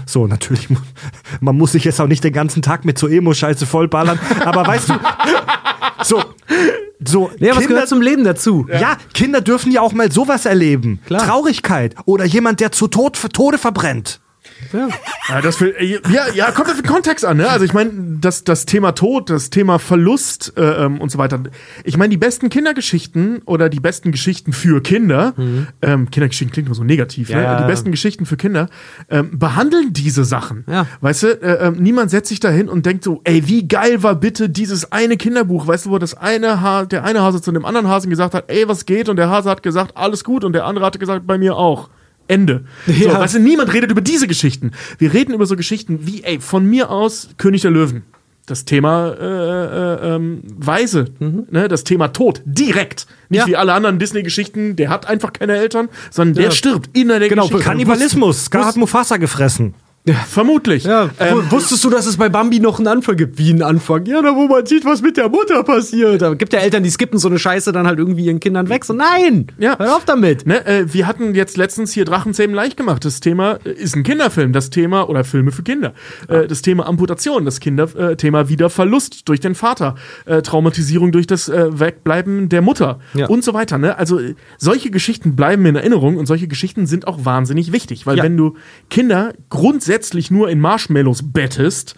So, 0.06 0.26
natürlich, 0.26 0.68
man 1.40 1.56
muss 1.56 1.72
sich 1.72 1.84
jetzt 1.84 2.00
auch 2.00 2.06
nicht 2.06 2.24
den 2.24 2.32
ganzen 2.32 2.62
Tag 2.62 2.84
mit 2.84 2.98
so 2.98 3.08
Emo-Scheiße 3.08 3.66
vollballern, 3.66 4.18
aber 4.44 4.66
weißt 4.66 4.90
du, 4.90 4.94
so, 6.02 6.22
so, 7.04 7.30
ja, 7.38 7.56
was 7.56 7.66
gehört 7.66 7.88
zum 7.88 8.02
Leben 8.02 8.24
dazu? 8.24 8.66
ja. 8.68 8.96
Kinder 9.14 9.40
dürfen 9.40 9.70
ja 9.72 9.80
auch 9.80 9.92
mal 9.92 10.10
sowas 10.10 10.46
erleben. 10.46 11.00
Klar. 11.06 11.26
Traurigkeit 11.26 11.94
oder 12.04 12.24
jemand, 12.24 12.60
der 12.60 12.72
zu 12.72 12.88
Tod, 12.88 13.18
Tode 13.32 13.58
verbrennt. 13.58 14.20
Ja, 15.28 15.40
das 15.40 15.60
will, 15.60 15.74
ja, 16.10 16.26
ja, 16.34 16.50
kommt 16.50 16.68
auf 16.68 16.76
den 16.76 16.86
Kontext 16.86 17.24
an, 17.24 17.36
ne? 17.36 17.48
Also 17.48 17.64
ich 17.64 17.72
meine, 17.72 17.90
das, 18.20 18.44
das 18.44 18.66
Thema 18.66 18.92
Tod, 18.92 19.30
das 19.30 19.50
Thema 19.50 19.78
Verlust 19.78 20.52
äh, 20.56 20.84
ähm, 20.84 21.00
und 21.00 21.10
so 21.10 21.18
weiter. 21.18 21.40
Ich 21.84 21.96
meine, 21.96 22.10
die 22.10 22.16
besten 22.16 22.48
Kindergeschichten 22.48 23.42
oder 23.44 23.68
die 23.68 23.80
besten 23.80 24.12
Geschichten 24.12 24.52
für 24.52 24.82
Kinder, 24.82 25.34
ähm, 25.82 26.10
Kindergeschichten 26.10 26.52
klingt 26.52 26.68
immer 26.68 26.74
so 26.74 26.84
negativ, 26.84 27.30
Ja, 27.30 27.36
ne? 27.36 27.42
ja. 27.42 27.60
Die 27.60 27.66
besten 27.66 27.90
Geschichten 27.90 28.26
für 28.26 28.36
Kinder 28.36 28.68
ähm, 29.10 29.38
behandeln 29.38 29.92
diese 29.92 30.24
Sachen. 30.24 30.64
Ja. 30.68 30.86
Weißt 31.00 31.22
du, 31.22 31.26
äh, 31.42 31.66
ähm, 31.66 31.74
niemand 31.78 32.10
setzt 32.10 32.28
sich 32.28 32.40
da 32.40 32.50
hin 32.50 32.68
und 32.68 32.86
denkt 32.86 33.04
so, 33.04 33.20
ey, 33.24 33.46
wie 33.48 33.66
geil 33.68 34.02
war 34.02 34.14
bitte 34.14 34.48
dieses 34.48 34.92
eine 34.92 35.16
Kinderbuch, 35.16 35.66
weißt 35.66 35.86
du, 35.86 35.90
wo 35.90 35.98
das 35.98 36.14
eine 36.14 36.60
ha 36.60 36.84
der 36.84 37.04
eine 37.04 37.22
Hase 37.22 37.40
zu 37.40 37.52
dem 37.52 37.64
anderen 37.64 37.88
Hasen 37.88 38.10
gesagt 38.10 38.34
hat, 38.34 38.44
ey, 38.48 38.68
was 38.68 38.86
geht? 38.86 39.08
Und 39.08 39.16
der 39.16 39.28
Hase 39.28 39.50
hat 39.50 39.62
gesagt, 39.62 39.96
alles 39.96 40.24
gut 40.24 40.44
und 40.44 40.52
der 40.52 40.64
andere 40.64 40.84
hatte 40.86 40.98
gesagt, 40.98 41.26
bei 41.26 41.38
mir 41.38 41.56
auch. 41.56 41.90
Ende. 42.28 42.64
So, 42.86 42.92
Ja. 42.92 43.18
weißt 43.20 43.34
du, 43.36 43.38
niemand 43.40 43.72
redet 43.72 43.90
über 43.90 44.00
diese 44.00 44.26
Geschichten. 44.28 44.72
Wir 44.98 45.12
reden 45.12 45.32
über 45.34 45.46
so 45.46 45.56
Geschichten 45.56 46.00
wie, 46.06 46.22
ey, 46.24 46.38
von 46.40 46.64
mir 46.66 46.90
aus 46.90 47.30
König 47.38 47.62
der 47.62 47.70
Löwen. 47.70 48.02
Das 48.46 48.64
Thema 48.64 49.10
äh, 49.10 49.24
äh, 49.24 50.14
ähm, 50.16 50.40
Weise, 50.56 51.06
ne? 51.18 51.68
das 51.68 51.84
Thema 51.84 52.08
Tod, 52.08 52.40
direkt. 52.46 53.06
Nicht 53.28 53.40
Ja. 53.40 53.46
wie 53.46 53.56
alle 53.56 53.74
anderen 53.74 53.98
Disney-Geschichten, 53.98 54.74
der 54.76 54.88
hat 54.88 55.06
einfach 55.06 55.34
keine 55.34 55.56
Eltern, 55.58 55.88
sondern 56.10 56.34
der 56.36 56.44
Ja. 56.44 56.50
stirbt 56.52 56.88
in 56.96 57.08
der 57.08 57.18
Genau, 57.28 57.42
Geschichte. 57.48 57.64
Kannibalismus. 57.64 58.46
Scar 58.46 58.64
hat 58.64 58.76
Mufasa 58.76 59.18
gefressen. 59.18 59.74
Vermutlich. 60.28 60.84
Ja, 60.84 61.10
Ähm, 61.18 61.36
wu- 61.38 61.50
wusstest 61.56 61.84
du, 61.84 61.90
dass 61.90 62.06
es 62.06 62.16
bei 62.16 62.28
Bambi 62.28 62.60
noch 62.60 62.78
einen 62.78 62.88
Anfang 62.88 63.16
gibt? 63.16 63.38
Wie 63.38 63.50
einen 63.50 63.62
Anfang? 63.62 64.06
Ja, 64.06 64.22
da 64.22 64.34
wo 64.34 64.46
man 64.46 64.64
sieht, 64.66 64.84
was 64.84 65.02
mit 65.02 65.16
der 65.16 65.28
Mutter 65.28 65.62
passiert. 65.64 66.22
Da 66.22 66.34
gibt 66.34 66.52
ja 66.52 66.60
Eltern, 66.60 66.82
die 66.82 66.90
skippen 66.90 67.18
so 67.18 67.28
eine 67.28 67.38
Scheiße 67.38 67.72
dann 67.72 67.86
halt 67.86 67.98
irgendwie 67.98 68.24
ihren 68.24 68.40
Kindern 68.40 68.68
weg. 68.68 68.84
So, 68.84 68.92
nein! 68.92 69.46
Ja. 69.58 69.78
Hör 69.78 69.96
auf 69.96 70.04
damit! 70.04 70.46
Ne, 70.46 70.64
äh, 70.66 70.92
wir 70.92 71.06
hatten 71.06 71.34
jetzt 71.34 71.56
letztens 71.56 71.92
hier 71.92 72.04
Drachenzähmen 72.04 72.54
leicht 72.54 72.76
gemacht. 72.76 73.04
Das 73.04 73.20
Thema 73.20 73.58
äh, 73.64 73.70
ist 73.72 73.96
ein 73.96 74.02
Kinderfilm. 74.02 74.52
Das 74.52 74.70
Thema, 74.70 75.08
oder 75.08 75.24
Filme 75.24 75.52
für 75.52 75.62
Kinder. 75.62 75.92
Äh, 76.28 76.46
das 76.46 76.62
Thema 76.62 76.86
Amputation. 76.86 77.44
Das 77.44 77.60
Kinder, 77.60 77.88
äh, 77.96 78.16
Thema 78.16 78.48
wieder 78.48 78.70
Verlust 78.70 79.28
durch 79.28 79.40
den 79.40 79.54
Vater. 79.54 79.94
Äh, 80.26 80.42
Traumatisierung 80.42 81.12
durch 81.12 81.26
das 81.26 81.48
äh, 81.48 81.78
Wegbleiben 81.78 82.48
der 82.48 82.62
Mutter. 82.62 82.98
Ja. 83.14 83.26
Und 83.26 83.44
so 83.44 83.54
weiter. 83.54 83.78
Ne? 83.78 83.98
Also 83.98 84.18
äh, 84.20 84.34
solche 84.58 84.90
Geschichten 84.90 85.36
bleiben 85.36 85.66
in 85.66 85.76
Erinnerung 85.76 86.16
und 86.16 86.26
solche 86.26 86.48
Geschichten 86.48 86.86
sind 86.86 87.06
auch 87.06 87.24
wahnsinnig 87.24 87.72
wichtig. 87.72 88.06
Weil 88.06 88.16
Ja. 88.18 88.22
wenn 88.24 88.36
du 88.36 88.54
Kinder 88.90 89.32
grundsätzlich 89.50 89.97
nur 90.30 90.48
in 90.48 90.60
Marshmallows 90.60 91.32
bettest, 91.32 91.94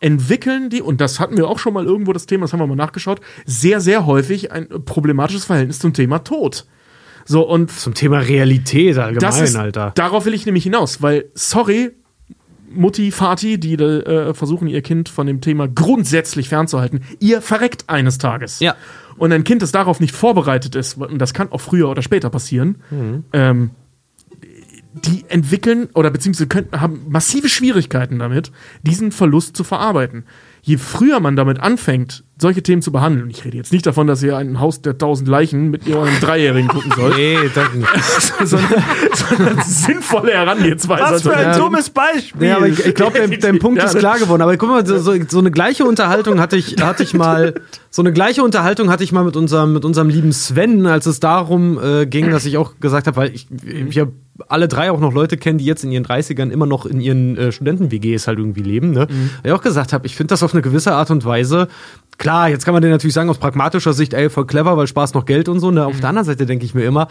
entwickeln 0.00 0.68
die, 0.68 0.82
und 0.82 1.00
das 1.00 1.20
hatten 1.20 1.36
wir 1.36 1.48
auch 1.48 1.58
schon 1.58 1.74
mal 1.74 1.84
irgendwo 1.84 2.12
das 2.12 2.26
Thema, 2.26 2.44
das 2.44 2.52
haben 2.52 2.60
wir 2.60 2.66
mal 2.66 2.74
nachgeschaut, 2.74 3.20
sehr, 3.46 3.80
sehr 3.80 4.04
häufig 4.04 4.50
ein 4.50 4.68
problematisches 4.84 5.44
Verhältnis 5.44 5.78
zum 5.78 5.92
Thema 5.92 6.18
Tod. 6.20 6.66
So, 7.24 7.48
und 7.48 7.70
Zum 7.70 7.94
Thema 7.94 8.18
Realität 8.18 8.98
allgemein, 8.98 9.20
das 9.20 9.40
ist, 9.40 9.54
Alter. 9.54 9.92
darauf 9.94 10.26
will 10.26 10.34
ich 10.34 10.44
nämlich 10.44 10.64
hinaus, 10.64 11.02
weil, 11.02 11.26
sorry, 11.34 11.92
Mutti, 12.74 13.12
Vati, 13.12 13.60
die 13.60 13.74
äh, 13.74 14.34
versuchen, 14.34 14.66
ihr 14.66 14.82
Kind 14.82 15.08
von 15.08 15.26
dem 15.26 15.40
Thema 15.40 15.68
grundsätzlich 15.68 16.48
fernzuhalten, 16.48 17.00
ihr 17.20 17.40
verreckt 17.42 17.84
eines 17.88 18.18
Tages. 18.18 18.60
Ja. 18.60 18.74
Und 19.18 19.32
ein 19.32 19.44
Kind, 19.44 19.62
das 19.62 19.72
darauf 19.72 20.00
nicht 20.00 20.14
vorbereitet 20.14 20.74
ist, 20.74 20.96
und 20.96 21.18
das 21.18 21.34
kann 21.34 21.52
auch 21.52 21.60
früher 21.60 21.88
oder 21.88 22.02
später 22.02 22.30
passieren, 22.30 22.82
ähm, 23.32 23.70
die 24.94 25.24
entwickeln 25.28 25.88
oder 25.94 26.10
beziehungsweise 26.10 26.48
könnten, 26.48 26.80
haben 26.80 27.06
massive 27.08 27.48
Schwierigkeiten 27.48 28.18
damit, 28.18 28.52
diesen 28.82 29.12
Verlust 29.12 29.56
zu 29.56 29.64
verarbeiten. 29.64 30.24
Je 30.64 30.76
früher 30.76 31.18
man 31.18 31.34
damit 31.34 31.58
anfängt, 31.58 32.22
solche 32.38 32.62
Themen 32.62 32.82
zu 32.82 32.92
behandeln, 32.92 33.24
und 33.24 33.30
ich 33.30 33.44
rede 33.44 33.56
jetzt 33.56 33.72
nicht 33.72 33.84
davon, 33.84 34.06
dass 34.06 34.22
ihr 34.22 34.36
ein 34.36 34.60
Haus 34.60 34.80
der 34.80 34.96
tausend 34.96 35.28
Leichen 35.28 35.70
mit 35.70 35.88
eurem 35.88 36.20
Dreijährigen 36.20 36.68
gucken 36.68 36.92
sollt, 36.96 37.16
Nee, 37.16 37.36
das, 37.52 38.32
sondern, 38.48 38.84
sondern 39.12 39.60
sinnvolle 39.64 40.32
Herangehensweise. 40.32 41.02
Was 41.02 41.22
für 41.22 41.36
ein 41.36 41.58
dummes 41.58 41.90
Beispiel. 41.90 42.46
Ja, 42.46 42.56
aber 42.58 42.68
ich, 42.68 42.84
ich 42.84 42.94
glaube, 42.94 43.18
dein, 43.18 43.30
dein 43.40 43.58
Punkt 43.58 43.78
Ja, 43.78 43.86
ist 43.86 43.94
das- 43.94 44.00
klar 44.00 44.18
geworden. 44.18 44.42
Aber 44.42 44.56
guck 44.56 44.68
mal, 44.68 44.86
so, 44.86 44.98
so 45.28 45.38
eine 45.38 45.50
gleiche 45.50 45.84
Unterhaltung 45.84 46.38
hatte 46.38 46.56
ich, 46.56 46.76
hatte 46.80 47.02
ich 47.02 47.12
mal, 47.14 47.54
so 47.90 48.02
eine 48.02 48.12
gleiche 48.12 48.44
Unterhaltung 48.44 48.88
hatte 48.88 49.02
ich 49.02 49.10
mal 49.10 49.24
mit 49.24 49.36
unserem, 49.36 49.72
mit 49.72 49.84
unserem 49.84 50.10
lieben 50.10 50.32
Sven, 50.32 50.86
als 50.86 51.06
es 51.06 51.18
darum 51.18 51.80
äh, 51.82 52.06
ging, 52.06 52.30
dass 52.30 52.44
ich 52.44 52.56
auch 52.56 52.78
gesagt 52.78 53.08
habe, 53.08 53.16
weil 53.16 53.34
ich, 53.34 53.48
ich 53.64 53.98
hab 53.98 54.08
alle 54.48 54.68
drei 54.68 54.90
auch 54.90 55.00
noch 55.00 55.12
Leute 55.12 55.36
kennen, 55.36 55.58
die 55.58 55.64
jetzt 55.64 55.84
in 55.84 55.92
ihren 55.92 56.04
30ern 56.04 56.50
immer 56.50 56.66
noch 56.66 56.86
in 56.86 57.00
ihren 57.00 57.36
äh, 57.36 57.52
Studenten-WGs 57.52 58.26
halt 58.26 58.38
irgendwie 58.38 58.62
leben. 58.62 58.92
Ne? 58.92 59.08
Weil 59.08 59.52
ich 59.52 59.52
auch 59.52 59.62
gesagt 59.62 59.92
habe, 59.92 60.06
ich 60.06 60.16
finde 60.16 60.28
das 60.32 60.42
auf 60.42 60.52
eine 60.52 60.62
gewisse 60.62 60.92
Art 60.92 61.10
und 61.10 61.24
Weise. 61.24 61.68
Klar, 62.18 62.48
jetzt 62.48 62.64
kann 62.64 62.74
man 62.74 62.82
dir 62.82 62.90
natürlich 62.90 63.14
sagen, 63.14 63.30
aus 63.30 63.38
pragmatischer 63.38 63.92
Sicht, 63.92 64.14
ey, 64.14 64.30
voll 64.30 64.46
clever, 64.46 64.76
weil 64.76 64.86
Spaß 64.86 65.14
noch 65.14 65.24
Geld 65.24 65.48
und 65.48 65.60
so. 65.60 65.70
Ne? 65.70 65.86
Auf 65.86 66.00
der 66.00 66.08
anderen 66.08 66.26
Seite 66.26 66.46
denke 66.46 66.64
ich 66.64 66.74
mir 66.74 66.84
immer, 66.84 67.08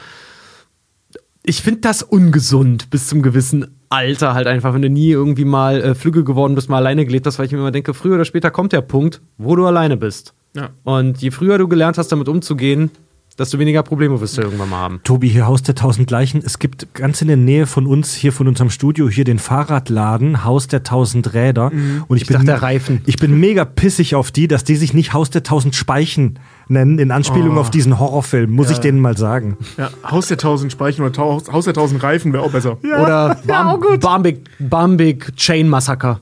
ich 1.44 1.62
finde 1.62 1.82
das 1.82 2.04
ungesund 2.04 2.90
bis 2.90 3.08
zum 3.08 3.22
gewissen 3.22 3.76
Alter 3.90 4.34
halt 4.34 4.48
einfach, 4.48 4.74
wenn 4.74 4.82
du 4.82 4.90
nie 4.90 5.10
irgendwie 5.10 5.46
mal 5.46 5.82
äh, 5.82 5.96
flügge 5.96 6.24
geworden 6.24 6.56
bist, 6.56 6.70
mal 6.70 6.78
alleine 6.78 7.06
gelebt 7.06 7.26
hast, 7.26 7.40
weil 7.40 7.48
ich 7.48 7.52
mir 7.52 7.58
immer 7.58 7.72
denke, 7.72 7.94
früher 7.94 8.16
oder 8.16 8.26
später 8.26 8.52
kommt 8.52 8.74
der 8.74 8.82
Punkt, 8.82 9.22
wo 9.38 9.56
du 9.56 9.66
alleine 9.66 9.98
bist. 9.98 10.34
Ja. 10.56 10.70
Und 10.84 11.22
je 11.22 11.32
früher 11.32 11.58
du 11.58 11.68
gelernt 11.68 11.98
hast, 11.98 12.12
damit 12.12 12.28
umzugehen, 12.28 12.92
desto 13.38 13.60
weniger 13.60 13.84
Probleme 13.84 14.20
wirst 14.22 14.38
du 14.38 14.42
irgendwann 14.42 14.70
mal 14.70 14.80
haben. 14.80 15.00
Tobi, 15.04 15.30
hier 15.30 15.48
Haus 15.48 15.64
der 15.64 15.76
tausend 15.76 16.12
Leichen. 16.12 16.42
Es 16.46 16.60
gibt 16.60 16.94
ganz 16.94 17.22
in 17.22 17.28
der 17.28 17.38
Nähe 17.38 17.66
von 17.66 17.88
uns, 17.88 18.14
hier 18.14 18.34
von 18.34 18.48
unserem 18.48 18.70
Studio, 18.70 19.10
hier 19.10 19.24
den 19.24 19.40
Fahrradladen, 19.40 20.44
Haus 20.44 20.68
der 20.68 20.84
tausend 20.84 21.34
Räder. 21.34 21.72
Und 22.08 22.18
ich, 22.18 22.24
Ich 22.24 22.28
bin, 22.28 22.36
dachte, 22.36 22.46
der 22.48 22.62
Reifen. 22.62 23.02
Ich 23.06 23.18
bin 23.18 23.40
mega 23.40 23.66
pissig 23.66 24.16
auf 24.16 24.32
die, 24.32 24.48
dass 24.48 24.64
die 24.64 24.76
sich 24.76 24.94
nicht 24.94 25.14
Haus 25.14 25.30
der 25.30 25.44
tausend 25.44 25.76
Speichen 25.76 26.40
nennen, 26.72 26.98
in 27.00 27.12
Anspielung 27.12 27.58
auf 27.58 27.70
diesen 27.70 28.00
Horrorfilm, 28.00 28.52
muss 28.52 28.72
ich 28.72 28.80
denen 28.80 29.00
mal 29.00 29.18
sagen. 29.18 29.58
Ja, 29.78 29.90
Haus 30.10 30.28
der 30.28 30.38
tausend 30.38 30.72
Speichen 30.72 31.02
oder 31.04 31.12
Tau- 31.12 31.42
Haus 31.52 31.66
der 31.66 31.74
tausend 31.74 32.02
Reifen 32.02 32.34
wäre 32.34 32.44
auch 32.44 32.52
besser. 32.52 32.78
Oder 32.84 33.38
Bam 33.46 33.80
Bambik, 34.00 34.50
Bambik 34.60 35.36
Chain 35.36 35.68
Massaker. 35.70 36.20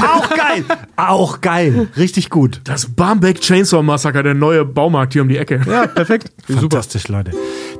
Auch 0.00 0.28
geil! 0.30 0.64
Auch 0.96 1.40
geil! 1.40 1.88
Richtig 1.96 2.30
gut. 2.30 2.60
Das 2.64 2.86
Barmbek 2.86 3.40
Chainsaw 3.40 3.82
Massacre, 3.82 4.22
der 4.22 4.34
neue 4.34 4.64
Baumarkt 4.64 5.12
hier 5.12 5.22
um 5.22 5.28
die 5.28 5.36
Ecke. 5.38 5.60
Ja, 5.66 5.86
perfekt. 5.86 6.32
Fantastisch, 6.46 7.08
Leute. 7.08 7.32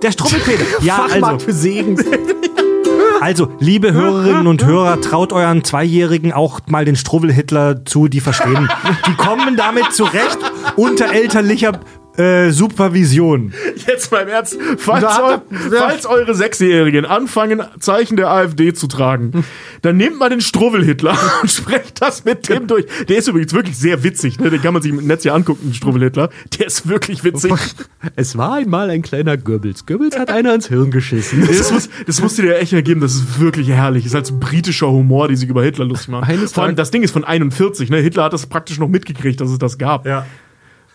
Der 0.02 0.12
Struppelpeter. 0.12 0.64
Ja, 0.82 1.06
also, 1.12 1.38
für 1.38 1.52
Segen. 1.52 1.96
also, 3.20 3.52
liebe 3.60 3.92
Hörerinnen 3.92 4.46
und 4.46 4.64
Hörer, 4.64 5.00
traut 5.00 5.32
euren 5.32 5.64
Zweijährigen 5.64 6.32
auch 6.32 6.60
mal 6.66 6.84
den 6.84 6.96
Struwwelhitler 6.96 7.84
zu, 7.84 8.08
die 8.08 8.20
verstehen. 8.20 8.68
Die 9.06 9.14
kommen 9.14 9.56
damit 9.56 9.92
zurecht 9.92 10.38
unter 10.76 11.12
elterlicher 11.12 11.80
äh, 12.16 12.50
Supervision. 12.50 13.52
Jetzt 13.86 14.10
mal 14.12 14.22
im 14.22 14.28
Ernst, 14.28 14.58
falls, 14.78 15.02
er- 15.04 15.42
falls 15.70 16.06
eure 16.06 16.34
Sechsjährigen 16.34 17.04
anfangen, 17.06 17.62
Zeichen 17.80 18.16
der 18.16 18.30
AfD 18.30 18.72
zu 18.74 18.86
tragen, 18.86 19.44
dann 19.82 19.96
nehmt 19.96 20.18
mal 20.18 20.28
den 20.28 20.40
Struwwelhitler 20.40 21.16
und 21.42 21.50
sprecht 21.50 22.02
das 22.02 22.24
mit 22.24 22.48
dem 22.48 22.66
durch. 22.66 22.86
Der 23.08 23.16
ist 23.18 23.28
übrigens 23.28 23.52
wirklich 23.54 23.76
sehr 23.78 24.02
witzig, 24.04 24.38
ne? 24.38 24.50
den 24.50 24.60
kann 24.60 24.74
man 24.74 24.82
sich 24.82 24.92
im 24.92 25.06
Netz 25.06 25.22
hier 25.22 25.34
angucken, 25.34 25.60
den 25.68 25.74
Struwwelhitler. 25.74 26.28
Der 26.58 26.66
ist 26.66 26.88
wirklich 26.88 27.24
witzig. 27.24 27.52
Es 28.16 28.36
war 28.36 28.54
einmal 28.54 28.90
ein 28.90 29.02
kleiner 29.02 29.36
Goebbels. 29.36 29.86
Goebbels 29.86 30.18
hat 30.18 30.28
einer 30.28 30.54
ins 30.54 30.68
Hirn 30.68 30.90
geschissen. 30.90 31.46
Das, 31.62 31.70
muss, 31.72 31.88
das 32.06 32.20
musst 32.20 32.38
du 32.38 32.42
dir 32.42 32.58
echt 32.58 32.72
ergeben, 32.72 33.00
das 33.00 33.14
ist 33.14 33.38
wirklich 33.40 33.68
herrlich. 33.68 34.02
Das 34.02 34.10
ist 34.10 34.14
halt 34.14 34.26
so 34.26 34.38
britischer 34.38 34.90
Humor, 34.90 35.28
die 35.28 35.36
sich 35.36 35.48
über 35.48 35.62
Hitler 35.62 35.84
lustig 35.84 36.08
machen. 36.08 36.24
Eines 36.28 36.52
Vor 36.52 36.64
allem, 36.64 36.74
das 36.76 36.90
Ding 36.90 37.02
ist 37.04 37.12
von 37.12 37.24
41, 37.24 37.88
ne? 37.90 37.98
Hitler 37.98 38.24
hat 38.24 38.32
das 38.32 38.46
praktisch 38.46 38.78
noch 38.78 38.88
mitgekriegt, 38.88 39.40
dass 39.40 39.50
es 39.50 39.58
das 39.58 39.78
gab. 39.78 40.04
Ja. 40.06 40.26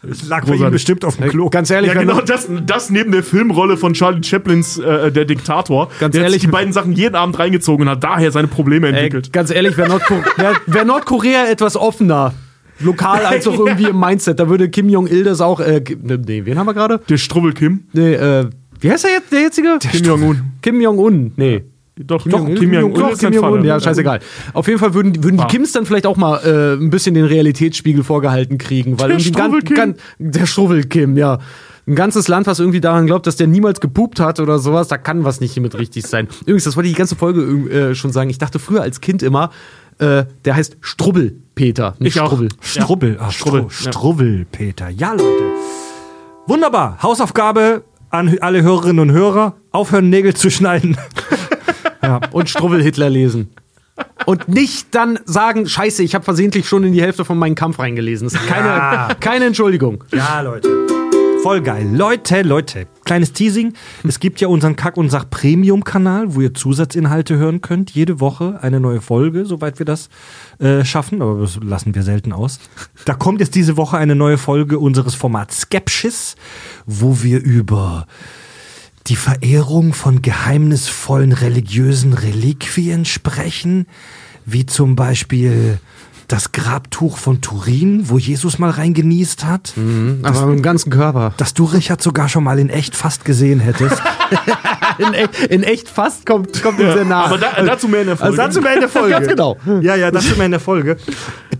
Es 0.09 0.27
lag 0.27 0.41
bei 0.41 0.49
ihm 0.49 0.51
Großartig. 0.53 0.71
bestimmt 0.73 1.05
auf 1.05 1.17
dem 1.17 1.29
Klo. 1.29 1.49
Ganz 1.49 1.69
ehrlich, 1.71 1.91
Ja, 1.93 1.99
genau, 1.99 2.21
das, 2.21 2.47
das 2.65 2.89
neben 2.89 3.11
der 3.11 3.23
Filmrolle 3.23 3.77
von 3.77 3.93
Charlie 3.93 4.23
Chaplins 4.23 4.77
äh, 4.77 5.11
Der 5.11 5.25
Diktator. 5.25 5.89
Ganz 5.99 6.13
der 6.13 6.21
hat 6.21 6.25
ehrlich- 6.27 6.33
sich 6.33 6.41
die 6.41 6.51
beiden 6.51 6.71
Sachen 6.71 6.91
jeden 6.93 7.15
Abend 7.15 7.37
reingezogen 7.39 7.87
und 7.87 7.91
hat 7.91 8.03
daher 8.03 8.31
seine 8.31 8.47
Probleme 8.47 8.87
Ey, 8.87 8.93
entwickelt. 8.93 9.33
ganz 9.33 9.49
ehrlich, 9.51 9.75
wäre 9.77 9.89
Nordkorea, 9.89 10.23
wär, 10.37 10.53
wär 10.67 10.85
Nordkorea 10.85 11.47
etwas 11.47 11.75
offener, 11.75 12.33
lokal 12.79 13.25
als 13.25 13.47
auch 13.47 13.57
irgendwie 13.65 13.89
im 13.89 13.99
Mindset, 13.99 14.39
da 14.39 14.49
würde 14.49 14.69
Kim 14.69 14.87
Jong-il 14.89 15.23
das 15.23 15.41
auch. 15.41 15.59
Äh, 15.59 15.81
ne, 16.01 16.19
nee, 16.25 16.45
wen 16.45 16.59
haben 16.59 16.67
wir 16.67 16.73
gerade? 16.75 16.99
Der 17.09 17.17
Strubbel 17.17 17.53
Kim. 17.53 17.85
Nee, 17.93 18.13
äh, 18.13 18.45
wie 18.79 18.91
heißt 18.91 19.03
der 19.05 19.11
jetzt, 19.11 19.31
der 19.31 19.41
jetzige? 19.41 19.79
Kim 19.79 20.05
Jong-un. 20.05 20.41
Kim 20.61 20.79
Jong-un. 20.79 21.31
Nee. 21.37 21.63
Doch, 21.99 22.23
Kim 22.23 22.31
doch? 22.31 22.45
Kim 22.45 22.73
Jong-un 22.73 23.11
ist 23.11 23.19
Kim 23.19 23.33
Jong-un, 23.33 23.63
ja, 23.65 23.79
scheißegal. 23.79 24.19
Auf 24.53 24.67
jeden 24.67 24.79
Fall 24.79 24.93
würden, 24.93 25.13
die- 25.13 25.23
würden 25.23 25.37
die. 25.37 25.45
Kims 25.45 25.71
dann 25.71 25.85
vielleicht 25.85 26.05
auch 26.05 26.15
mal 26.17 26.37
äh, 26.37 26.73
ein 26.81 26.89
bisschen 26.89 27.15
den 27.15 27.25
Realitätsspiegel 27.25 28.03
vorgehalten 28.03 28.57
kriegen, 28.57 28.99
weil 28.99 29.09
Der 29.09 29.17
irgendwie 29.17 29.31
ganz, 29.31 29.47
Struwwel-Kim. 29.55 29.75
ganz, 29.75 29.97
der 30.19 30.45
Struwwel-Kim, 30.45 31.17
ja. 31.17 31.39
Ein 31.87 31.95
ganzes 31.95 32.27
Land, 32.27 32.47
was 32.47 32.59
irgendwie 32.59 32.81
daran 32.81 33.05
glaubt, 33.07 33.27
dass 33.27 33.37
der 33.37 33.47
niemals 33.47 33.79
gepupt 33.79 34.19
hat 34.19 34.39
oder 34.41 34.59
sowas, 34.59 34.89
da 34.89 34.97
kann 34.97 35.23
was 35.23 35.39
nicht 35.39 35.57
mit 35.59 35.77
richtig 35.79 36.05
sein. 36.05 36.27
Übrigens, 36.41 36.65
das 36.65 36.75
wollte 36.75 36.87
ich 36.89 36.93
die 36.95 36.97
ganze 36.99 37.15
Folge 37.15 37.41
äh, 37.41 37.95
schon 37.95 38.11
sagen. 38.11 38.29
Ich 38.29 38.37
dachte 38.37 38.59
früher 38.59 38.81
als 38.81 38.99
Kind 38.99 39.23
immer, 39.23 39.51
äh, 39.99 40.25
der 40.45 40.55
heißt 40.55 40.77
Strubbel-Peter, 40.81 41.95
nicht 41.99 42.15
Ich 42.17 42.21
auch. 42.21 42.27
Strubbel. 42.27 42.49
Strubbel, 42.61 43.17
ah, 43.21 43.31
Strubbel, 43.31 43.61
Strubbel, 43.69 43.85
ja. 43.85 43.91
Struwwel, 43.93 44.45
Peter. 44.51 44.89
Ja, 44.89 45.11
Leute. 45.13 45.23
Wunderbar. 46.45 46.97
Hausaufgabe 47.01 47.83
an 48.09 48.37
alle 48.41 48.61
Hörerinnen 48.63 48.99
und 48.99 49.11
Hörer. 49.11 49.55
Aufhören, 49.71 50.09
Nägel 50.09 50.33
zu 50.33 50.49
schneiden. 50.51 50.97
und 52.31 52.49
Struwwel-Hitler 52.49 53.09
lesen. 53.09 53.49
Und 54.25 54.47
nicht 54.47 54.93
dann 54.93 55.17
sagen, 55.25 55.67
scheiße, 55.67 56.03
ich 56.03 56.13
habe 56.13 56.23
versehentlich 56.23 56.67
schon 56.67 56.83
in 56.83 56.93
die 56.93 57.01
Hälfte 57.01 57.25
von 57.25 57.37
meinem 57.39 57.55
Kampf 57.55 57.79
reingelesen. 57.79 58.27
Das 58.27 58.39
ist 58.39 58.47
keine, 58.47 58.67
Ja. 58.67 59.09
keine 59.19 59.45
Entschuldigung. 59.45 60.03
Ja, 60.13 60.41
Leute. 60.41 60.69
Voll 61.41 61.61
geil. 61.61 61.87
Leute, 61.95 62.41
Leute. 62.41 62.87
Kleines 63.05 63.31
Teasing. 63.31 63.73
Es 64.05 64.19
gibt 64.19 64.41
ja 64.41 64.47
unseren 64.49 64.75
Kack- 64.75 64.97
und 64.97 65.09
Sach-Premium-Kanal, 65.09 66.35
wo 66.35 66.41
ihr 66.41 66.53
Zusatzinhalte 66.53 67.37
hören 67.37 67.61
könnt. 67.61 67.91
Jede 67.91 68.19
Woche 68.19 68.59
eine 68.61 68.79
neue 68.79 69.01
Folge, 69.01 69.45
soweit 69.45 69.79
wir 69.79 69.85
das 69.85 70.09
äh, 70.59 70.83
schaffen. 70.83 71.21
Aber 71.21 71.39
das 71.41 71.57
lassen 71.63 71.95
wir 71.95 72.03
selten 72.03 72.33
aus. 72.33 72.59
Da 73.05 73.13
kommt 73.13 73.39
jetzt 73.39 73.55
diese 73.55 73.77
Woche 73.77 73.97
eine 73.97 74.15
neue 74.15 74.37
Folge 74.37 74.77
unseres 74.79 75.15
Formats 75.15 75.61
Skepsis, 75.61 76.35
wo 76.85 77.23
wir 77.23 77.41
über 77.41 78.07
die 79.07 79.15
Verehrung 79.15 79.93
von 79.93 80.21
geheimnisvollen 80.21 81.31
religiösen 81.31 82.13
Reliquien 82.13 83.05
sprechen, 83.05 83.87
wie 84.45 84.65
zum 84.65 84.95
Beispiel 84.95 85.79
das 86.27 86.51
Grabtuch 86.51 87.17
von 87.17 87.39
Turin, 87.41 88.09
wo 88.09 88.17
Jesus 88.17 88.59
mal 88.59 88.69
reingenießt 88.69 89.45
hat. 89.45 89.73
Aber 90.23 90.45
mit 90.47 90.57
dem 90.59 90.61
ganzen 90.61 90.89
Körper. 90.89 91.33
Das 91.37 91.53
du, 91.53 91.63
Richard, 91.65 92.01
sogar 92.01 92.27
schon 92.27 92.43
mal 92.43 92.59
in 92.59 92.69
echt 92.69 92.95
fast 92.95 93.23
gesehen 93.25 93.59
hättest. 93.59 94.01
In, 94.99 95.13
echt- 95.13 95.45
in 95.51 95.61
echt 95.61 95.89
fast 95.89 96.25
kommt, 96.25 96.61
kommt 96.63 96.79
uns 96.79 96.93
sehr 96.93 97.05
nah. 97.05 97.25
Aber 97.25 97.37
da, 97.37 97.51
dazu 97.63 97.87
mehr 97.87 98.01
in 98.01 98.07
der 98.07 98.17
Folge. 98.17 98.35
dazu 98.35 98.61
mehr 98.61 98.73
in 98.73 98.79
der 98.79 98.89
Folge. 98.89 99.11
Ganz 99.11 99.27
genau. 99.27 99.55
ja, 99.81 99.95
ja, 99.95 100.09
das 100.09 100.25
ist 100.25 100.33
immer 100.33 100.45
in 100.45 100.51
der 100.51 100.59
Folge. 100.59 100.97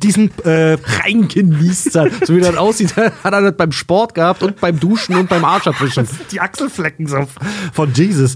Diesen 0.02 0.32
äh, 0.44 0.76
Reingenießt 1.04 1.96
hat. 1.96 2.10
So 2.26 2.36
wie 2.36 2.42
das 2.42 2.58
aussieht, 2.58 2.96
hat 2.98 3.14
er 3.34 3.42
das 3.44 3.56
beim 3.56 3.72
Sport 3.72 4.16
gehabt 4.16 4.42
und 4.42 4.60
beim 4.60 4.80
Duschen 4.80 5.16
und 5.18 5.30
beim 5.30 5.46
Arschabwischen. 5.46 6.08
die 6.32 6.42
Achselflecken 6.42 7.06
so 7.06 7.28
von 7.74 7.94
Jesus. 7.94 8.34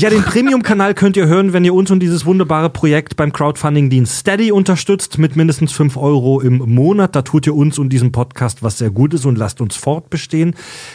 Ja, 0.00 0.08
den 0.08 0.22
Premium-Kanal 0.22 0.94
könnt 0.94 1.18
ihr 1.18 1.26
hören, 1.26 1.52
wenn 1.52 1.62
ihr 1.62 1.74
uns 1.74 1.90
und 1.90 2.00
dieses 2.00 2.24
wunderbare 2.24 2.70
Projekt 2.70 3.16
beim 3.16 3.34
Crowdfunding-Dienst 3.34 4.20
Steady 4.20 4.50
unterstützt 4.50 5.18
mit 5.18 5.36
mindestens 5.36 5.72
5 5.72 5.98
Euro 5.98 6.40
im 6.40 6.56
Monat. 6.56 7.14
Da 7.14 7.20
tut 7.20 7.46
ihr 7.46 7.54
uns 7.54 7.78
und 7.78 7.90
diesem 7.90 8.10
Podcast 8.10 8.62
was 8.62 8.78
sehr 8.78 8.88
Gutes 8.88 9.26
und 9.26 9.36
lasst 9.36 9.60
uns 9.60 9.76
fortbestehen. 9.76 10.54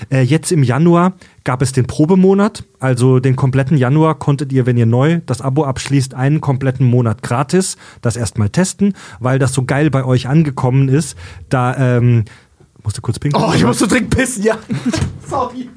Äh, 0.10 0.22
jetzt 0.24 0.52
im 0.52 0.64
Januar 0.64 1.14
gab 1.44 1.62
es 1.62 1.72
den 1.72 1.86
Probemonat. 1.86 2.64
Also 2.80 3.20
den 3.20 3.36
kompletten 3.36 3.78
Januar 3.78 4.18
konntet 4.18 4.52
ihr, 4.52 4.66
wenn 4.66 4.76
ihr 4.76 4.88
neu 4.88 5.22
das 5.28 5.40
Abo 5.40 5.66
abschließt, 5.66 6.16
einen 6.16 6.42
kompletten 6.42 6.88
Monat 6.88 7.22
gratis 7.22 7.78
das 8.02 8.16
erstmal 8.16 8.50
testen, 8.50 8.96
weil 9.20 9.38
das 9.38 9.54
so 9.54 9.66
geil 9.66 9.92
bei 9.92 10.04
euch 10.04 10.28
angekommen 10.28 10.90
ist. 10.90 11.16
Da, 11.50 11.78
ähm, 11.78 12.26
musste 12.82 13.02
kurz 13.02 13.20
pinkeln. 13.20 13.44
Oh, 13.48 13.54
ich 13.54 13.64
musste 13.64 13.88
dringend 13.88 14.16
pissen, 14.16 14.42
ja. 14.42 14.58
Sorry. 15.30 15.70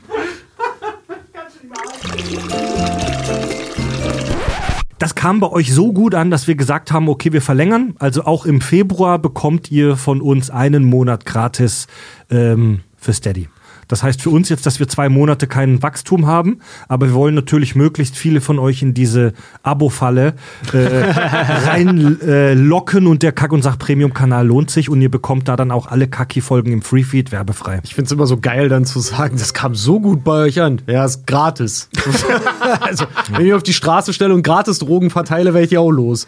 Das 4.99 5.15
kam 5.15 5.39
bei 5.39 5.49
euch 5.49 5.73
so 5.73 5.93
gut 5.93 6.15
an, 6.17 6.31
dass 6.31 6.49
wir 6.49 6.57
gesagt 6.57 6.91
haben, 6.91 7.09
okay, 7.09 7.33
wir 7.33 7.41
verlängern. 7.41 7.95
Also 8.01 8.25
auch 8.25 8.47
im 8.47 8.61
Februar 8.61 9.21
bekommt 9.21 9.71
ihr 9.71 9.97
von 9.97 10.21
uns 10.21 10.51
einen 10.51 10.85
Monat 10.85 11.25
gratis 11.25 11.87
ähm, 12.31 12.81
für 12.97 13.13
Steady. 13.13 13.49
Das 13.89 14.03
heißt 14.03 14.23
für 14.23 14.31
uns 14.31 14.49
jetzt, 14.49 14.67
dass 14.67 14.79
wir 14.79 14.89
zwei 14.89 15.09
Monate 15.09 15.47
kein 15.47 15.83
Wachstum 15.83 16.27
haben, 16.27 16.61
aber 16.89 17.09
wir 17.09 17.15
wollen 17.15 17.35
natürlich 17.35 17.75
möglichst 17.75 18.17
viele 18.17 18.41
von 18.41 18.59
euch 18.59 18.83
in 18.83 18.95
diese 18.95 19.33
Abo-Falle 19.63 20.35
äh, 20.73 20.79
reinlocken 21.67 23.07
äh, 23.07 23.09
und 23.09 23.23
der 23.23 23.33
Kack- 23.33 23.53
und 23.53 23.63
Sach-Premium-Kanal 23.63 24.47
lohnt 24.47 24.71
sich 24.71 24.91
und 24.91 25.01
ihr 25.01 25.11
bekommt 25.11 25.49
da 25.49 25.57
dann 25.57 25.71
auch 25.71 25.87
alle 25.87 26.07
Kacki-Folgen 26.07 26.73
im 26.73 26.83
Freefeed 26.83 27.33
werbefrei. 27.33 27.81
Ich 27.85 27.95
find's 27.95 28.13
immer 28.13 28.27
so 28.27 28.39
geil, 28.39 28.69
dann 28.69 28.85
zu 28.85 29.01
sagen, 29.01 29.37
das 29.39 29.55
kam 29.55 29.75
so 29.75 30.01
gut 30.01 30.23
bei 30.25 30.45
euch 30.45 30.61
an. 30.61 30.83
Ja, 30.87 31.05
ist 31.05 31.27
gratis. 31.27 31.89
also, 32.81 33.07
wenn 33.33 33.47
ich 33.47 33.55
auf 33.55 33.63
die 33.63 33.73
Straße 33.73 34.13
stelle 34.13 34.35
und 34.35 34.43
gratis 34.43 34.79
Drogen 34.79 35.11
verteile, 35.11 35.55
wäre 35.55 35.65
ich 35.65 35.71
ja 35.71 35.81
auch 35.81 35.91
los. 35.91 36.27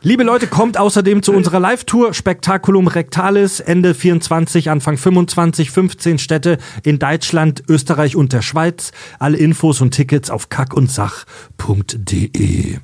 Liebe 0.00 0.22
Leute, 0.22 0.46
kommt 0.46 0.78
außerdem 0.78 1.24
zu 1.24 1.32
unserer 1.32 1.58
Live-Tour 1.58 2.14
Spectaculum 2.14 2.86
Rectalis 2.86 3.58
Ende 3.58 3.94
24, 3.94 4.70
Anfang 4.70 4.96
25, 4.96 5.72
15 5.72 6.20
Städte 6.20 6.58
in 6.84 7.00
Deutschland, 7.00 7.64
Österreich 7.68 8.14
und 8.14 8.32
der 8.32 8.42
Schweiz. 8.42 8.92
Alle 9.18 9.38
Infos 9.38 9.80
und 9.80 9.90
Tickets 9.90 10.30
auf 10.30 10.50
kackundsach.de. 10.50 12.76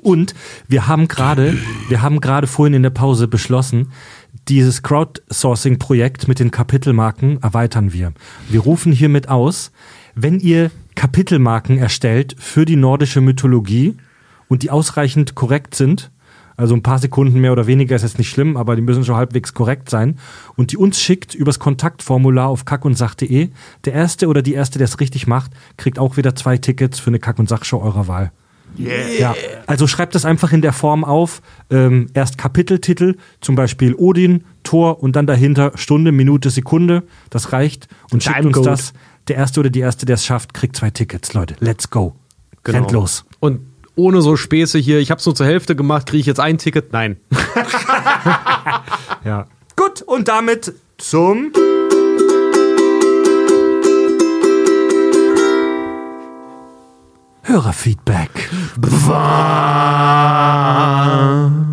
Und 0.00 0.34
wir 0.66 0.88
haben 0.88 1.06
gerade, 1.06 1.58
wir 1.90 2.00
haben 2.00 2.22
gerade 2.22 2.46
vorhin 2.46 2.72
in 2.72 2.82
der 2.82 2.88
Pause 2.88 3.28
beschlossen, 3.28 3.92
dieses 4.48 4.82
Crowdsourcing-Projekt 4.82 6.28
mit 6.28 6.38
den 6.38 6.50
Kapitelmarken 6.50 7.42
erweitern 7.42 7.92
wir. 7.92 8.14
Wir 8.48 8.60
rufen 8.60 8.90
hiermit 8.90 9.28
aus, 9.28 9.70
wenn 10.14 10.40
ihr 10.40 10.70
Kapitelmarken 10.94 11.76
erstellt 11.76 12.36
für 12.38 12.64
die 12.64 12.76
nordische 12.76 13.20
Mythologie 13.20 13.98
und 14.48 14.62
die 14.62 14.70
ausreichend 14.70 15.34
korrekt 15.34 15.74
sind, 15.74 16.10
also 16.56 16.74
ein 16.74 16.82
paar 16.82 16.98
Sekunden 16.98 17.40
mehr 17.40 17.52
oder 17.52 17.66
weniger 17.66 17.96
ist 17.96 18.02
jetzt 18.02 18.18
nicht 18.18 18.30
schlimm, 18.30 18.56
aber 18.56 18.76
die 18.76 18.82
müssen 18.82 19.04
schon 19.04 19.16
halbwegs 19.16 19.52
korrekt 19.52 19.90
sein. 19.90 20.18
Und 20.56 20.72
die 20.72 20.78
uns 20.78 21.00
schickt 21.00 21.34
übers 21.34 21.58
Kontaktformular 21.58 22.48
auf 22.48 22.64
kackundsach.de. 22.64 23.50
Der 23.84 23.92
Erste 23.92 24.26
oder 24.28 24.40
die 24.40 24.54
Erste, 24.54 24.78
der 24.78 24.86
es 24.86 24.98
richtig 24.98 25.26
macht, 25.26 25.50
kriegt 25.76 25.98
auch 25.98 26.16
wieder 26.16 26.34
zwei 26.34 26.56
Tickets 26.56 26.98
für 26.98 27.08
eine 27.08 27.18
Kack- 27.18 27.38
und 27.38 27.48
Sachshow 27.48 27.78
eurer 27.82 28.08
Wahl. 28.08 28.32
Ja, 28.76 29.34
also 29.66 29.86
schreibt 29.86 30.14
das 30.14 30.24
einfach 30.24 30.52
in 30.52 30.60
der 30.60 30.72
Form 30.72 31.04
auf. 31.04 31.40
Ähm, 31.70 32.08
erst 32.14 32.36
Kapiteltitel, 32.36 33.16
zum 33.40 33.54
Beispiel 33.54 33.94
Odin, 33.94 34.44
Tor 34.64 35.02
und 35.02 35.16
dann 35.16 35.26
dahinter 35.26 35.72
Stunde, 35.76 36.12
Minute, 36.12 36.50
Sekunde. 36.50 37.04
Das 37.30 37.52
reicht. 37.52 37.88
Und 38.10 38.22
schickt 38.22 38.44
uns 38.44 38.54
Timecode. 38.54 38.66
das. 38.66 38.92
Der 39.28 39.36
Erste 39.36 39.60
oder 39.60 39.70
die 39.70 39.80
Erste, 39.80 40.04
der 40.04 40.14
es 40.14 40.24
schafft, 40.24 40.52
kriegt 40.52 40.76
zwei 40.76 40.90
Tickets. 40.90 41.32
Leute, 41.32 41.56
let's 41.60 41.90
go. 41.90 42.16
Rennt 42.66 42.90
los. 42.90 43.24
Und 43.40 43.60
ohne 43.96 44.22
so 44.22 44.36
Späße 44.36 44.78
hier, 44.78 45.00
ich 45.00 45.10
hab's 45.10 45.26
nur 45.26 45.34
zur 45.34 45.46
Hälfte 45.46 45.74
gemacht, 45.74 46.06
kriege 46.06 46.20
ich 46.20 46.26
jetzt 46.26 46.40
ein 46.40 46.58
Ticket? 46.58 46.92
Nein. 46.92 47.16
Ja. 49.24 49.46
Gut, 49.74 50.02
und 50.02 50.28
damit 50.28 50.72
zum 50.98 51.50
Hörerfeedback. 57.42 58.48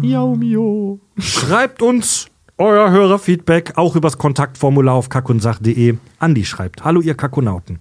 Miau, 0.02 0.35
mio. 0.35 1.00
Schreibt 1.19 1.84
uns 1.84 2.26
euer 2.58 2.90
Hörerfeedback 2.90 3.74
auch 3.76 3.95
übers 3.95 4.18
Kontaktformular 4.18 4.95
auf 4.95 5.10
kackundsach.de. 5.10 5.98
Andi 6.18 6.45
schreibt: 6.45 6.84
Hallo, 6.84 7.02
ihr 7.02 7.14
Kakonauten. 7.14 7.80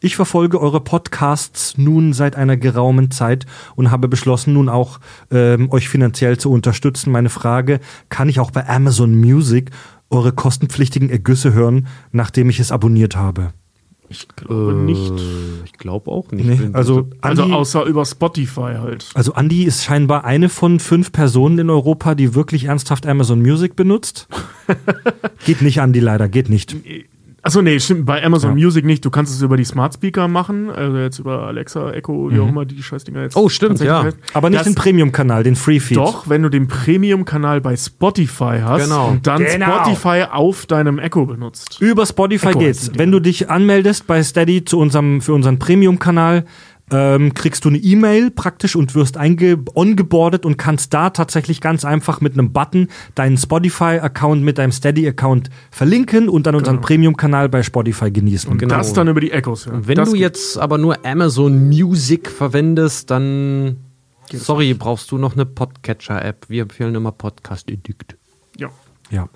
Ich 0.00 0.16
verfolge 0.16 0.60
eure 0.60 0.80
Podcasts 0.80 1.76
nun 1.76 2.12
seit 2.12 2.36
einer 2.36 2.56
geraumen 2.56 3.10
Zeit 3.10 3.46
und 3.74 3.90
habe 3.90 4.08
beschlossen, 4.08 4.52
nun 4.54 4.68
auch 4.68 5.00
ähm, 5.30 5.70
euch 5.70 5.88
finanziell 5.88 6.38
zu 6.38 6.50
unterstützen. 6.50 7.10
Meine 7.10 7.30
Frage: 7.30 7.80
Kann 8.08 8.28
ich 8.28 8.38
auch 8.40 8.50
bei 8.50 8.68
Amazon 8.68 9.14
Music 9.18 9.70
eure 10.10 10.32
kostenpflichtigen 10.32 11.10
Ergüsse 11.10 11.52
hören, 11.52 11.86
nachdem 12.12 12.48
ich 12.48 12.60
es 12.60 12.70
abonniert 12.72 13.16
habe? 13.16 13.52
Ich 14.10 14.26
glaube 14.36 14.72
nicht. 14.72 15.12
Ich 15.66 15.72
glaube 15.74 16.10
auch 16.10 16.30
nicht. 16.32 16.46
Nee, 16.46 16.70
also, 16.72 17.10
Also 17.20 17.42
Andi- 17.42 17.52
außer 17.52 17.84
über 17.84 18.06
Spotify 18.06 18.76
halt. 18.80 19.10
Also 19.12 19.34
Andi 19.34 19.64
ist 19.64 19.84
scheinbar 19.84 20.24
eine 20.24 20.48
von 20.48 20.80
fünf 20.80 21.12
Personen 21.12 21.58
in 21.58 21.68
Europa, 21.68 22.14
die 22.14 22.34
wirklich 22.34 22.64
ernsthaft 22.64 23.06
Amazon 23.06 23.42
Music 23.42 23.76
benutzt. 23.76 24.26
geht 25.44 25.60
nicht, 25.60 25.82
Andi, 25.82 26.00
leider, 26.00 26.26
geht 26.30 26.48
nicht. 26.48 26.74
Achso, 27.48 27.62
nee, 27.62 27.80
stimmt, 27.80 28.04
bei 28.04 28.22
Amazon 28.22 28.50
Ja. 28.58 28.64
Music 28.66 28.84
nicht. 28.84 29.02
Du 29.06 29.08
kannst 29.10 29.32
es 29.34 29.40
über 29.40 29.56
die 29.56 29.64
Smart 29.64 29.94
Speaker 29.94 30.28
machen, 30.28 30.68
also 30.68 30.98
jetzt 30.98 31.18
über 31.18 31.44
Alexa, 31.46 31.92
Echo, 31.92 32.30
wie 32.30 32.40
auch 32.40 32.48
immer 32.48 32.66
die 32.66 32.82
Scheißdinger 32.82 33.22
jetzt. 33.22 33.36
Oh, 33.38 33.48
stimmt, 33.48 33.80
ja. 33.80 34.02
heißen. 34.02 34.18
Aber 34.34 34.50
nicht 34.50 34.60
Das- 34.60 34.66
den 34.66 34.74
Premium-Kanal, 34.74 35.44
den 35.44 35.56
Free-Feed. 35.56 35.96
Doch, 35.96 36.28
wenn 36.28 36.42
du 36.42 36.50
den 36.50 36.68
Premium-Kanal 36.68 37.62
bei 37.62 37.74
Spotify 37.74 38.58
hast 38.62 38.84
Genau. 38.84 39.08
und 39.08 39.26
dann 39.26 39.42
Genau. 39.42 39.64
Spotify 39.82 40.24
auf 40.30 40.66
deinem 40.66 40.98
Echo 40.98 41.24
benutzt. 41.24 41.78
Über 41.80 42.04
Spotify 42.04 42.48
Echo 42.48 42.58
geht's. 42.58 42.90
Wenn 42.96 43.10
du 43.10 43.18
dich 43.18 43.48
anmeldest 43.48 44.06
bei 44.06 44.22
Steady 44.22 44.66
zu 44.66 44.78
unserem, 44.78 45.22
für 45.22 45.32
unseren 45.32 45.58
Premium-Kanal, 45.58 46.44
ähm, 46.90 47.34
kriegst 47.34 47.64
du 47.64 47.68
eine 47.68 47.78
E-Mail 47.78 48.30
praktisch 48.30 48.76
und 48.76 48.94
wirst 48.94 49.16
einge 49.16 49.58
ongeboardet 49.74 50.44
und 50.44 50.56
kannst 50.56 50.92
da 50.94 51.10
tatsächlich 51.10 51.60
ganz 51.60 51.84
einfach 51.84 52.20
mit 52.20 52.34
einem 52.34 52.52
Button 52.52 52.88
deinen 53.14 53.36
Spotify-Account 53.36 54.42
mit 54.42 54.58
deinem 54.58 54.72
Steady-Account 54.72 55.50
verlinken 55.70 56.28
und 56.28 56.46
dann 56.46 56.54
unseren 56.54 56.80
Premium-Kanal 56.80 57.48
bei 57.48 57.62
Spotify 57.62 58.10
genießen. 58.10 58.50
Und 58.50 58.58
Genau. 58.58 58.76
das 58.76 58.92
dann 58.92 59.08
über 59.08 59.20
die 59.20 59.30
Echos. 59.32 59.64
Ja. 59.66 59.72
Wenn 59.86 59.96
das 59.96 60.10
du 60.10 60.16
jetzt 60.16 60.58
aber 60.58 60.78
nur 60.78 61.04
Amazon 61.04 61.68
Music 61.68 62.28
verwendest, 62.30 63.10
dann. 63.10 63.76
Sorry, 64.30 64.74
brauchst 64.74 65.10
du 65.10 65.16
noch 65.16 65.32
eine 65.34 65.46
Podcatcher-App. 65.46 66.46
Wir 66.48 66.62
empfehlen 66.62 66.94
immer 66.94 67.12
Podcast 67.12 67.70
Edict. 67.70 68.17
Ja. 69.10 69.28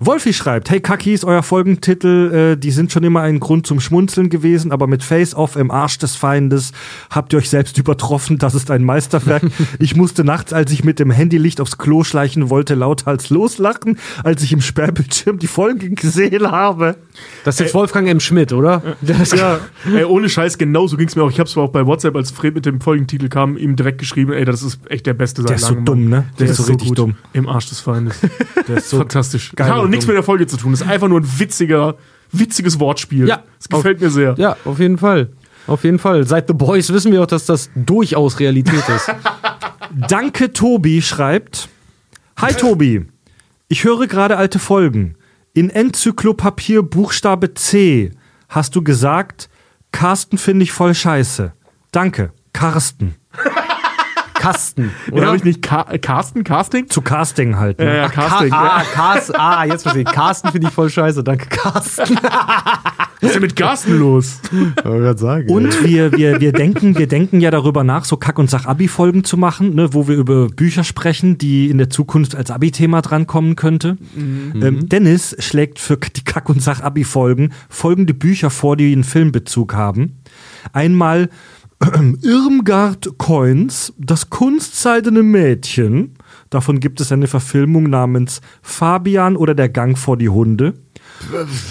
Wolfi 0.00 0.32
schreibt, 0.32 0.70
hey 0.70 0.80
Kakis, 0.80 1.24
euer 1.24 1.42
Folgentitel, 1.42 2.54
äh, 2.54 2.56
die 2.56 2.72
sind 2.72 2.90
schon 2.90 3.04
immer 3.04 3.20
ein 3.20 3.38
Grund 3.38 3.66
zum 3.66 3.78
Schmunzeln 3.78 4.28
gewesen, 4.28 4.72
aber 4.72 4.86
mit 4.88 5.04
Face-Off 5.04 5.56
im 5.56 5.70
Arsch 5.70 5.98
des 5.98 6.16
Feindes 6.16 6.72
habt 7.10 7.32
ihr 7.32 7.38
euch 7.38 7.48
selbst 7.48 7.78
übertroffen, 7.78 8.38
das 8.38 8.54
ist 8.54 8.70
ein 8.70 8.82
Meisterwerk. 8.82 9.42
ich 9.78 9.94
musste 9.94 10.24
nachts, 10.24 10.52
als 10.52 10.72
ich 10.72 10.82
mit 10.82 10.98
dem 10.98 11.10
Handylicht 11.10 11.60
aufs 11.60 11.78
Klo 11.78 12.02
schleichen 12.02 12.50
wollte, 12.50 12.74
lauthals 12.74 13.30
loslachen, 13.30 13.98
als 14.24 14.42
ich 14.42 14.52
im 14.52 14.60
Sperrbildschirm 14.60 15.38
die 15.38 15.46
Folge 15.46 15.90
gesehen 15.90 16.50
habe. 16.50 16.96
Das 17.44 17.56
ist 17.56 17.60
jetzt 17.60 17.74
Wolfgang 17.74 18.08
M. 18.08 18.18
Schmidt, 18.18 18.52
oder? 18.52 18.82
Das, 19.00 19.30
Ja, 19.32 19.60
ey, 19.94 20.04
ohne 20.04 20.28
Scheiß, 20.28 20.58
genau 20.58 20.86
so 20.86 20.96
ging 20.96 21.06
es 21.06 21.14
mir 21.14 21.22
auch. 21.22 21.30
Ich 21.30 21.38
hab's 21.38 21.52
zwar 21.52 21.64
auch 21.64 21.72
bei 21.72 21.86
WhatsApp, 21.86 22.16
als 22.16 22.30
Fred 22.30 22.54
mit 22.54 22.66
dem 22.66 22.80
Folgentitel 22.80 23.28
kam, 23.28 23.56
ihm 23.56 23.76
direkt 23.76 23.98
geschrieben, 23.98 24.32
ey, 24.32 24.44
das 24.44 24.62
ist 24.62 24.80
echt 24.88 25.06
der 25.06 25.14
beste 25.14 25.42
seit 25.42 25.50
Der 25.50 25.56
ist 25.56 25.66
so 25.66 25.74
dumm, 25.74 26.08
ne? 26.08 26.24
Der 26.38 26.48
ist 26.48 26.56
so 26.56 26.64
richtig 26.64 26.88
gut. 26.88 26.98
dumm. 26.98 27.14
Im 27.32 27.48
Arsch 27.48 27.68
des 27.68 27.80
Feindes. 27.80 28.18
Der 28.66 28.78
ist 28.78 28.88
so 28.88 28.98
Fantastisch. 28.98 29.19
Geil 29.56 29.68
Hat 29.68 29.78
auch 29.78 29.86
nichts 29.88 30.06
mit 30.06 30.16
der 30.16 30.22
Folge 30.22 30.46
zu 30.46 30.56
tun. 30.56 30.72
Das 30.72 30.80
ist 30.80 30.88
einfach 30.88 31.08
nur 31.08 31.20
ein 31.20 31.38
witziger, 31.38 31.96
witziges 32.32 32.78
Wortspiel. 32.80 33.28
Ja. 33.28 33.42
Das 33.58 33.68
gefällt 33.68 34.00
mir 34.00 34.10
sehr. 34.10 34.34
ja, 34.38 34.56
auf 34.64 34.78
jeden 34.78 34.98
Fall. 34.98 35.30
Auf 35.66 35.84
jeden 35.84 35.98
Fall. 35.98 36.26
Seit 36.26 36.48
The 36.48 36.54
Boys 36.54 36.92
wissen 36.92 37.12
wir 37.12 37.22
auch, 37.22 37.26
dass 37.26 37.46
das 37.46 37.70
durchaus 37.74 38.40
Realität 38.40 38.88
ist. 38.88 39.12
Danke 40.08 40.52
Tobi 40.52 41.02
schreibt, 41.02 41.68
Hi 42.38 42.54
Tobi, 42.54 43.06
ich 43.68 43.84
höre 43.84 44.06
gerade 44.06 44.36
alte 44.36 44.58
Folgen. 44.58 45.16
In 45.52 45.68
Enzyklopapier 45.68 46.82
Buchstabe 46.82 47.54
C 47.54 48.12
hast 48.48 48.74
du 48.76 48.82
gesagt, 48.82 49.48
Carsten 49.92 50.38
finde 50.38 50.62
ich 50.62 50.72
voll 50.72 50.94
scheiße. 50.94 51.52
Danke, 51.92 52.32
Carsten. 52.52 53.16
Kasten. 54.40 54.90
Ja, 55.10 55.16
Oder? 55.16 55.26
habe 55.26 55.36
ich 55.36 55.44
nicht 55.44 55.62
Ka 55.62 55.84
Carsten? 55.98 56.44
Casting? 56.44 56.88
Zu 56.88 57.02
Casting 57.02 57.56
halt. 57.56 57.78
Ne? 57.78 57.86
Ja, 57.86 57.94
ja, 57.94 58.08
Casting. 58.08 58.50
Ka 58.50 58.82
ah, 58.96 59.16
ja. 59.18 59.34
Ah, 59.34 59.64
jetzt 59.64 59.82
verstehe 59.82 60.02
ich. 60.02 60.08
Carsten 60.08 60.50
finde 60.50 60.68
ich 60.68 60.72
voll 60.72 60.88
scheiße. 60.88 61.24
Danke, 61.24 61.46
Carsten. 61.48 62.16
Was 63.20 63.28
ist 63.28 63.34
denn 63.34 63.42
mit 63.42 63.56
Carsten 63.56 63.98
los? 63.98 64.40
gerade 64.82 65.18
sagen. 65.18 65.50
Und 65.50 65.84
wir, 65.84 66.12
wir, 66.12 66.40
wir, 66.40 66.52
denken, 66.52 66.96
wir 66.96 67.06
denken 67.06 67.40
ja 67.40 67.50
darüber 67.50 67.82
nach, 67.82 68.04
so 68.04 68.16
Kack- 68.16 68.38
und 68.38 68.48
Sach-Abi-Folgen 68.48 69.24
zu 69.24 69.36
machen, 69.36 69.74
ne, 69.74 69.92
wo 69.92 70.06
wir 70.08 70.16
über 70.16 70.46
Bücher 70.48 70.84
sprechen, 70.84 71.36
die 71.36 71.68
in 71.68 71.78
der 71.78 71.90
Zukunft 71.90 72.34
als 72.34 72.50
Abi-Thema 72.50 73.02
drankommen 73.02 73.56
könnte. 73.56 73.98
Ähm, 74.16 74.88
Dennis 74.88 75.36
schlägt 75.38 75.78
für 75.78 75.96
die 75.96 76.24
Kack- 76.24 76.48
und 76.48 76.62
Sach-Abi-Folgen 76.62 77.52
folgende 77.68 78.14
Bücher 78.14 78.50
vor, 78.50 78.76
die 78.76 78.92
einen 78.92 79.04
Filmbezug 79.04 79.74
haben. 79.74 80.20
Einmal 80.72 81.28
Irmgard 82.22 83.16
Coins, 83.18 83.92
das 83.96 84.28
kunstseidene 84.30 85.22
Mädchen. 85.22 86.14
Davon 86.50 86.80
gibt 86.80 87.00
es 87.00 87.10
eine 87.12 87.26
Verfilmung 87.26 87.84
namens 87.84 88.40
Fabian 88.60 89.36
oder 89.36 89.54
der 89.54 89.68
Gang 89.68 89.96
vor 89.96 90.16
die 90.16 90.28
Hunde. 90.28 90.74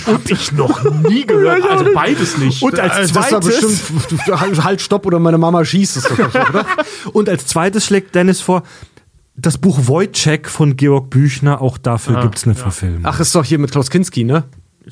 Hab 0.06 0.30
ich 0.30 0.52
noch 0.52 0.84
nie 1.10 1.26
gehört. 1.26 1.64
Also 1.70 1.86
beides 1.94 2.38
nicht. 2.38 2.62
Und 2.62 2.80
als 2.80 3.12
zweites, 3.12 3.46
bestimmt 3.46 4.40
halt, 4.40 4.64
halt 4.64 4.82
stopp 4.82 5.06
oder 5.06 5.20
meine 5.20 5.38
Mama 5.38 5.64
schießt 5.64 5.98
es 5.98 6.04
doch 6.04 6.18
nicht, 6.18 6.50
oder? 6.50 6.66
und 7.14 7.30
als 7.30 7.46
zweites 7.46 7.86
schlägt 7.86 8.16
Dennis 8.16 8.42
vor, 8.42 8.64
das 9.36 9.58
Buch 9.58 9.88
Wojciech 9.88 10.48
von 10.48 10.76
Georg 10.76 11.10
Büchner, 11.10 11.62
auch 11.62 11.78
dafür 11.78 12.18
Ah, 12.18 12.22
gibt's 12.24 12.46
eine 12.46 12.56
ja. 12.56 12.62
Verfilmung. 12.62 13.02
Ach, 13.04 13.20
ist 13.20 13.34
doch 13.36 13.46
hier 13.46 13.60
mit 13.60 13.72
Klaus 13.72 13.90
Kinski, 13.90 14.24
ne? 14.24 14.44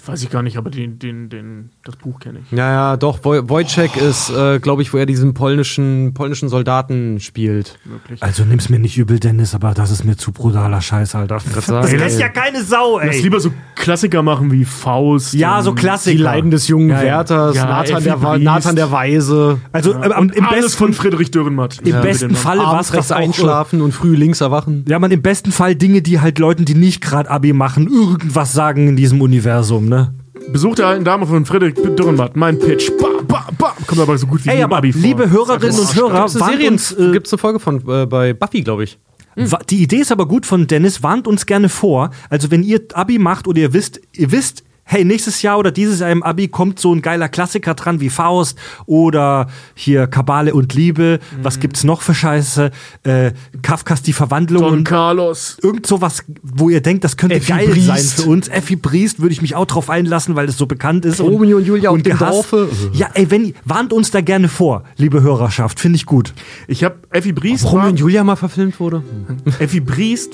Weiß 0.05 0.21
ich 0.23 0.29
gar 0.29 0.41
nicht, 0.43 0.57
aber 0.57 0.69
den, 0.69 0.99
den, 0.99 1.29
den, 1.29 1.69
das 1.83 1.95
Buch 1.95 2.19
kenne 2.19 2.39
ich. 2.39 2.57
Ja, 2.57 2.71
ja, 2.71 2.97
doch. 2.97 3.19
Woj 3.23 3.49
Wojciech 3.49 3.95
ist, 3.97 4.29
äh, 4.29 4.59
glaube 4.59 4.81
ich, 4.81 4.93
wo 4.93 4.97
er 4.97 5.05
diesen 5.05 5.33
polnischen, 5.33 6.13
polnischen 6.13 6.49
Soldaten 6.49 7.19
spielt. 7.19 7.77
Wirklich. 7.85 8.21
Also 8.21 8.43
nimm's 8.45 8.69
mir 8.69 8.79
nicht 8.79 8.97
übel, 8.97 9.19
Dennis, 9.19 9.55
aber 9.55 9.73
das 9.73 9.91
ist 9.91 10.03
mir 10.03 10.17
zu 10.17 10.31
brutaler 10.31 10.81
Scheiß, 10.81 11.15
Alter. 11.15 11.39
Das 11.53 11.65
sagen. 11.65 11.97
lässt 11.97 12.19
ja 12.19 12.29
keine 12.29 12.63
Sau, 12.63 12.99
Lass 12.99 13.15
ey. 13.15 13.21
lieber 13.21 13.39
so 13.39 13.51
Klassiker 13.75 14.23
machen 14.23 14.51
wie 14.51 14.65
Faust. 14.65 15.33
Ja, 15.33 15.61
so 15.61 15.73
Klassiker. 15.73 16.15
Die 16.17 16.21
Leiden 16.21 16.51
des 16.51 16.67
jungen 16.67 16.89
Ja, 16.89 16.97
ja. 16.97 17.03
Werthers, 17.03 17.55
Ja, 17.55 17.65
Nathan, 17.65 18.03
der. 18.03 18.37
Nathan 18.39 18.75
der 18.75 18.91
Weise, 18.91 19.59
Also 19.71 19.93
äh, 19.93 20.17
Und 20.19 20.35
im 20.35 20.45
alles 20.45 20.65
besten, 20.65 20.77
von 20.77 20.93
Friedrich 20.93 21.31
Dürrenmatt. 21.31 21.79
im 21.83 22.01
besten 22.01 22.35
Falle 22.35 22.61
war 22.61 22.67
abends 22.73 22.91
es 22.93 23.11
einschlafen 23.11 23.81
und 23.81 23.91
früh 23.93 24.15
links 24.15 24.41
erwachen. 24.41 24.85
Ja, 24.87 24.99
man 24.99 25.11
im 25.11 25.21
besten 25.21 25.51
Fall 25.51 25.75
Dinge, 25.75 26.01
die 26.01 26.19
halt 26.19 26.39
Leuten, 26.39 26.65
die 26.65 26.75
nicht 26.75 27.01
gerade 27.01 27.29
Abi 27.29 27.53
machen, 27.53 27.87
irgendwas 27.87 28.53
sagen 28.53 28.87
in 28.89 28.95
diesem 28.95 29.21
Universum, 29.21 29.86
ne? 29.87 30.13
Besuch 30.51 30.75
der 30.75 30.87
alten 30.87 31.03
Dame 31.03 31.25
von 31.25 31.45
Friedrich 31.45 31.73
Dürrenmatt. 31.75 32.35
Mein 32.35 32.57
Pitch. 32.59 32.89
Ba, 32.99 33.07
ba, 33.27 33.47
ba. 33.57 33.73
Kommt 33.85 33.99
aber 34.01 34.17
so 34.17 34.27
gut 34.27 34.45
wie 34.45 34.49
Ey, 34.49 34.61
aber 34.63 34.77
Abi 34.77 34.93
vor. 34.93 35.01
liebe 35.01 35.29
Hörerinnen 35.29 35.77
und 35.77 35.95
Hörer, 35.95 36.25
Gibt's 36.25 36.41
eine, 36.41 36.67
uns, 36.69 36.91
äh, 36.93 37.11
gibt's 37.11 37.33
eine 37.33 37.37
Folge 37.39 37.59
von 37.59 37.81
äh, 37.89 38.05
bei 38.05 38.33
Buffy, 38.33 38.61
glaube 38.61 38.83
ich. 38.85 38.97
Wa- 39.35 39.59
Die 39.69 39.83
Idee 39.83 39.97
ist 39.97 40.11
aber 40.11 40.27
gut 40.27 40.45
von 40.45 40.67
Dennis, 40.67 41.03
warnt 41.03 41.27
uns 41.27 41.45
gerne 41.45 41.69
vor. 41.69 42.11
Also 42.29 42.49
wenn 42.51 42.63
ihr 42.63 42.81
Abi 42.93 43.19
macht 43.19 43.47
oder 43.47 43.59
ihr 43.59 43.73
wisst, 43.73 43.99
ihr 44.13 44.31
wisst, 44.31 44.63
hey, 44.89 45.03
nächstes 45.03 45.41
Jahr 45.41 45.59
oder 45.59 45.69
dieses 45.71 45.99
Jahr 45.99 46.09
im 46.11 46.23
Abi 46.23 46.47
kommt 46.47 46.79
so 46.79 46.93
ein 46.95 47.01
geiler 47.01 47.27
Klassiker 47.27 47.73
dran 47.73 47.99
wie 47.99 48.09
Faust 48.09 48.57
oder 48.85 49.47
hier 49.75 50.07
Kabale 50.07 50.53
und 50.53 50.73
Liebe. 50.73 51.19
Was 51.43 51.59
gibt's 51.59 51.83
noch 51.83 52.01
für 52.01 52.15
Scheiße? 52.15 52.71
Äh, 53.03 53.31
Kafkas 53.61 54.01
Die 54.01 54.13
Verwandlung 54.13 54.63
Don 54.63 54.73
und 54.73 54.83
Carlos. 54.85 55.57
irgend 55.61 55.85
sowas, 55.85 56.23
wo 56.41 56.69
ihr 56.69 56.81
denkt, 56.81 57.03
das 57.03 57.17
könnte 57.17 57.35
Effi 57.35 57.51
geil 57.51 57.67
Briest. 57.67 57.87
sein 57.87 58.23
für 58.23 58.29
uns. 58.29 58.47
Effi 58.47 58.77
Briest 58.77 59.19
würde 59.19 59.33
ich 59.33 59.41
mich 59.41 59.55
auch 59.55 59.65
drauf 59.65 59.89
einlassen, 59.89 60.35
weil 60.35 60.47
es 60.47 60.57
so 60.57 60.65
bekannt 60.65 61.03
ist. 61.03 61.19
Romeo 61.19 61.57
und 61.57 61.65
Julia 61.65 61.89
auf 61.89 62.01
dem. 62.01 62.17
Dorfe. 62.17 62.69
Ja, 62.93 63.09
ey, 63.13 63.29
wenn, 63.29 63.53
warnt 63.65 63.91
uns 63.91 64.09
da 64.11 64.21
gerne 64.21 64.47
vor, 64.47 64.83
liebe 64.95 65.21
Hörerschaft. 65.21 65.79
Finde 65.79 65.97
ich 65.97 66.05
gut. 66.05 66.33
Ich 66.67 66.83
habe 66.85 66.95
Effi 67.11 67.33
Briest. 67.33 67.65
Romeo 67.65 67.89
und 67.89 67.99
Julia 67.99 68.23
mal 68.23 68.37
verfilmt 68.37 68.79
wurde. 68.79 69.03
Effi 69.59 69.81
Briest 69.81 70.33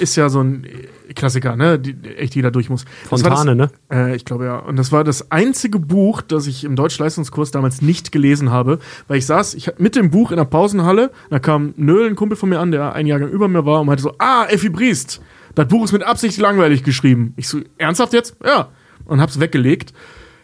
ist 0.00 0.16
ja 0.16 0.28
so 0.28 0.40
ein 0.40 0.66
Klassiker, 1.14 1.56
ne? 1.56 1.78
Die 1.78 1.96
echt 2.16 2.34
jeder 2.34 2.50
durch 2.50 2.68
muss. 2.68 2.84
Das 3.10 3.22
Fontane, 3.22 3.56
das, 3.56 3.70
ne? 3.90 4.06
Äh, 4.10 4.16
ich 4.16 4.24
glaube 4.24 4.44
ja. 4.44 4.58
Und 4.58 4.76
das 4.76 4.92
war 4.92 5.04
das 5.04 5.30
einzige 5.30 5.78
Buch, 5.78 6.22
das 6.22 6.46
ich 6.46 6.64
im 6.64 6.76
Deutschleistungskurs 6.76 7.50
damals 7.50 7.82
nicht 7.82 8.12
gelesen 8.12 8.50
habe, 8.50 8.78
weil 9.08 9.18
ich 9.18 9.26
saß 9.26 9.54
ich, 9.54 9.70
mit 9.78 9.96
dem 9.96 10.10
Buch 10.10 10.30
in 10.30 10.36
der 10.36 10.44
Pausenhalle, 10.44 11.10
da 11.30 11.38
kam 11.38 11.74
Nöhl, 11.76 12.08
ein 12.08 12.16
Kumpel 12.16 12.36
von 12.36 12.48
mir 12.48 12.60
an, 12.60 12.70
der 12.70 12.94
ein 12.94 13.06
Jahrgang 13.06 13.30
über 13.30 13.48
mir 13.48 13.64
war 13.64 13.80
und 13.80 13.86
meinte 13.86 14.02
so, 14.02 14.14
ah, 14.18 14.46
Effi 14.48 14.68
Briest, 14.68 15.20
das 15.54 15.68
Buch 15.68 15.84
ist 15.84 15.92
mit 15.92 16.02
Absicht 16.02 16.38
langweilig 16.38 16.82
geschrieben. 16.82 17.32
Ich 17.36 17.48
so, 17.48 17.60
ernsthaft 17.78 18.12
jetzt? 18.12 18.36
Ja. 18.44 18.68
Und 19.06 19.20
hab's 19.20 19.40
weggelegt. 19.40 19.92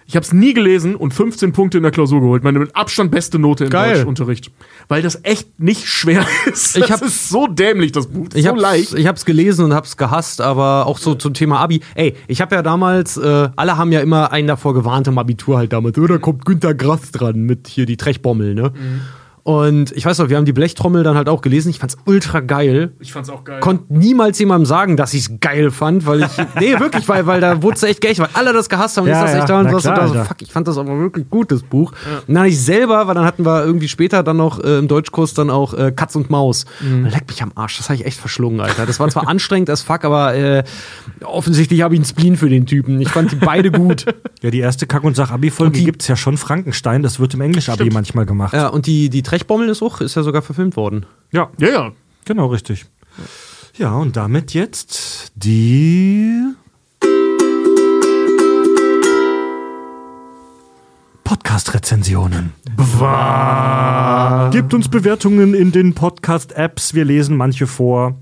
Ich 0.07 0.17
habe 0.17 0.25
es 0.25 0.33
nie 0.33 0.53
gelesen 0.53 0.95
und 0.97 1.15
15 1.15 1.53
Punkte 1.53 1.79
in 1.79 1.83
der 1.83 1.93
Klausur 1.93 2.21
geholt. 2.21 2.43
Meine 2.45 2.59
mit 2.59 2.75
Abstand 2.77 3.11
beste 3.11 3.39
Note 3.39 3.65
im 3.65 3.71
Geil. 3.71 3.95
Deutschunterricht. 3.95 4.51
Weil 4.89 5.01
das 5.03 5.21
echt 5.23 5.59
nicht 5.61 5.87
schwer 5.87 6.27
ist. 6.53 6.77
Ich 6.77 6.87
das 6.87 7.01
hab- 7.01 7.03
ist 7.07 7.29
so 7.29 7.47
dämlich, 7.47 7.93
das 7.93 8.09
Buch. 8.09 8.27
Ich 8.35 8.43
so 8.45 8.51
hab's, 8.51 8.61
leicht. 8.61 8.95
ich 8.95 9.07
hab's 9.07 9.25
gelesen 9.25 9.65
und 9.67 9.75
hab's 9.75 9.97
gehasst, 9.97 10.41
aber 10.41 10.87
auch 10.87 10.99
so 10.99 11.15
zum 11.15 11.35
Thema 11.35 11.61
Abi. 11.61 11.81
Ey, 11.95 12.15
ich 12.27 12.41
habe 12.41 12.55
ja 12.55 12.63
damals, 12.63 13.17
äh, 13.17 13.49
alle 13.57 13.77
haben 13.77 13.93
ja 13.93 14.01
immer 14.01 14.33
einen 14.33 14.49
davor 14.49 14.75
gewarnt 14.75 15.07
im 15.09 15.19
Abitur 15.19 15.57
halt 15.59 15.73
damals, 15.73 15.97
oh, 15.99 16.07
da 16.07 16.19
kommt 16.19 16.45
Günter 16.45 16.75
Grass 16.75 17.13
dran 17.13 17.41
mit 17.41 17.69
hier 17.69 17.87
die 17.87 17.97
Trechbommel, 17.97 18.55
ne? 18.55 18.73
Und 19.45 19.91
ich 19.93 20.07
weiß 20.07 20.19
noch, 20.19 20.29
wir 20.29 20.37
haben 20.37 20.45
die 20.45 20.53
Blechtrommel 20.53 21.03
dann 21.03 21.17
halt 21.17 21.29
auch 21.29 21.41
gelesen. 21.41 21.71
Ich 21.71 21.81
fand's 21.81 21.97
ultra 22.07 22.41
geil. 22.41 22.93
Ich 23.01 23.13
fand's 23.13 23.29
auch 23.29 23.43
geil. 23.43 23.59
Konnte 23.59 23.93
niemals 23.93 24.39
jemandem 24.39 24.67
sagen, 24.67 24.97
dass 24.97 25.15
ich's 25.15 25.33
geil 25.41 25.71
fand, 25.71 26.07
weil 26.07 26.23
ich. 26.23 26.29
Nee, 26.61 26.79
wirklich, 26.79 27.09
weil, 27.09 27.27
weil 27.27 27.41
da 27.41 27.63
wurde 27.63 27.77
es 27.77 27.83
echt 27.83 28.01
geil, 28.01 28.15
weil 28.19 28.29
alle 28.35 28.53
das 28.53 28.69
gehasst 28.69 28.97
haben. 28.97 29.07
Ja, 29.07 29.15
ich 29.15 29.21
saß 29.21 29.33
ja, 29.33 29.39
echt 29.39 29.49
da 29.49 29.61
und 29.61 29.69
klar, 29.69 29.95
da 29.95 30.09
so, 30.09 30.15
fuck, 30.25 30.43
ich 30.43 30.53
fand 30.53 30.69
das 30.69 30.77
aber 30.77 30.97
wirklich 30.99 31.29
gut, 31.29 31.51
das 31.51 31.63
Buch. 31.63 31.93
Und 32.27 32.35
dann 32.35 32.45
ich 32.47 32.61
selber, 32.61 33.07
weil 33.09 33.15
dann 33.15 33.25
hatten 33.25 33.45
wir 33.45 33.65
irgendwie 33.65 33.89
später 33.89 34.23
dann 34.23 34.37
noch 34.37 34.63
äh, 34.63 34.79
im 34.79 34.87
Deutschkurs 34.87 35.35
dann 35.35 35.51
auch 35.51 35.75
äh, 35.75 35.93
Katz 35.95 36.15
und 36.15 36.31
Maus. 36.31 36.67
Mhm. 36.81 37.07
Leck 37.07 37.27
mich 37.29 37.43
am 37.43 37.53
Arsch, 37.55 37.79
das 37.79 37.89
habe 37.89 37.97
ich 37.97 38.07
echt 38.07 38.19
verschlungen, 38.19 38.61
Alter. 38.61 38.87
Das 38.87 39.01
war 39.01 39.09
zwar 39.09 39.29
anstrengend 39.33 39.71
as 39.71 39.83
fuck, 39.83 40.05
aber 40.05 40.35
äh, 40.35 40.63
offensichtlich 41.25 41.83
habe 41.83 41.95
ich 41.95 42.01
einen 42.01 42.07
Spleen 42.07 42.37
für 42.37 42.49
den 42.49 42.67
Typen. 42.67 43.01
Ich 43.01 43.09
fand 43.09 43.33
die 43.33 43.37
beide 43.37 43.71
gut. 43.71 44.05
Ja, 44.43 44.51
die 44.51 44.61
erste 44.61 44.87
Kack- 44.87 45.05
und 45.05 45.17
Sach-Abi-Folge 45.17 45.83
gibt's 45.83 46.09
ja 46.09 46.17
schon 46.17 46.37
Frankenstein. 46.37 47.03
Das 47.03 47.19
wird 47.19 47.35
im 47.35 47.41
Englisch-Abi 47.41 47.91
manchmal 47.91 48.27
gemacht. 48.27 48.53
Ja, 48.53 48.69
und 48.69 48.87
die, 48.87 49.09
die 49.09 49.23
Trechbommel 49.33 49.71
ist 49.71 49.81
auch, 49.81 50.03
ist 50.03 50.15
ja 50.15 50.23
sogar 50.23 50.43
verfilmt 50.43 50.77
worden. 50.77 51.07
Ja, 51.33 51.51
Ja, 51.59 51.69
ja. 51.71 51.93
genau, 52.27 52.49
richtig. 52.49 52.85
Ja, 53.79 53.95
und 53.95 54.15
damit 54.15 54.53
jetzt 54.53 55.33
die 55.37 56.53
Podcast-Rezensionen. 61.25 62.53
Gebt 64.51 64.75
uns 64.75 64.91
Bewertungen 64.91 65.55
in 65.55 65.73
den 65.73 65.95
Podcast-Apps. 65.95 66.93
Wir 66.93 67.07
lesen 67.07 67.39
manche 67.39 67.67
vor. 67.67 68.19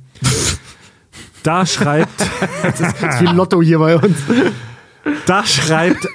Da 1.42 1.66
schreibt, 1.66 2.20
Das 2.62 2.80
ist 2.80 3.20
wie 3.20 3.34
Lotto 3.34 3.60
hier 3.60 3.80
bei 3.80 3.96
uns. 3.96 4.16
da 5.26 5.44
schreibt 5.44 6.06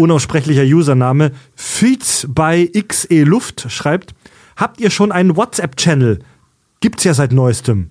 unaussprechlicher 0.00 0.62
Username 0.62 1.32
Feeds 1.54 2.26
bei 2.28 2.66
XE 2.66 3.22
Luft 3.22 3.66
schreibt, 3.70 4.14
habt 4.56 4.80
ihr 4.80 4.90
schon 4.90 5.12
einen 5.12 5.36
WhatsApp-Channel? 5.36 6.20
Gibt's 6.80 7.04
ja 7.04 7.14
seit 7.14 7.32
neuestem. 7.32 7.90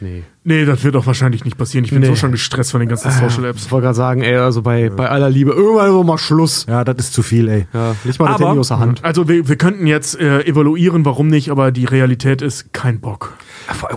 Nee. 0.00 0.24
Nee, 0.46 0.66
das 0.66 0.84
wird 0.84 0.94
auch 0.96 1.06
wahrscheinlich 1.06 1.44
nicht 1.46 1.56
passieren. 1.56 1.84
Ich 1.86 1.90
bin 1.90 2.00
Nee. 2.00 2.06
so 2.08 2.16
schon 2.16 2.30
gestresst 2.30 2.70
von 2.72 2.80
den 2.80 2.88
ganzen 2.90 3.10
Social 3.10 3.46
Apps. 3.46 3.64
Ich 3.64 3.72
wollte 3.72 3.84
gerade 3.84 3.94
sagen, 3.96 4.20
ey, 4.22 4.36
also 4.36 4.60
bei, 4.60 4.90
bei 4.90 5.08
aller 5.08 5.30
Liebe, 5.30 5.52
irgendwann 5.52 5.98
ist 5.98 6.06
mal 6.06 6.18
Schluss. 6.18 6.66
Ja, 6.68 6.84
das 6.84 6.96
ist 7.06 7.14
zu 7.14 7.22
viel, 7.22 7.48
ey. 7.48 7.66
Ja, 7.72 7.94
leg 8.04 8.18
mal 8.18 8.26
das 8.26 8.34
Aber- 8.36 8.46
Handy 8.48 8.60
aus 8.60 8.68
der 8.68 8.78
Hand. 8.78 9.02
Also 9.02 9.26
wir, 9.26 9.48
wir 9.48 9.56
könnten 9.56 9.86
jetzt 9.86 10.20
äh, 10.20 10.42
evaluieren, 10.44 11.06
warum 11.06 11.28
nicht, 11.28 11.50
aber 11.50 11.72
die 11.72 11.86
Realität 11.86 12.42
ist 12.42 12.74
kein 12.74 13.00
Bock. 13.00 13.32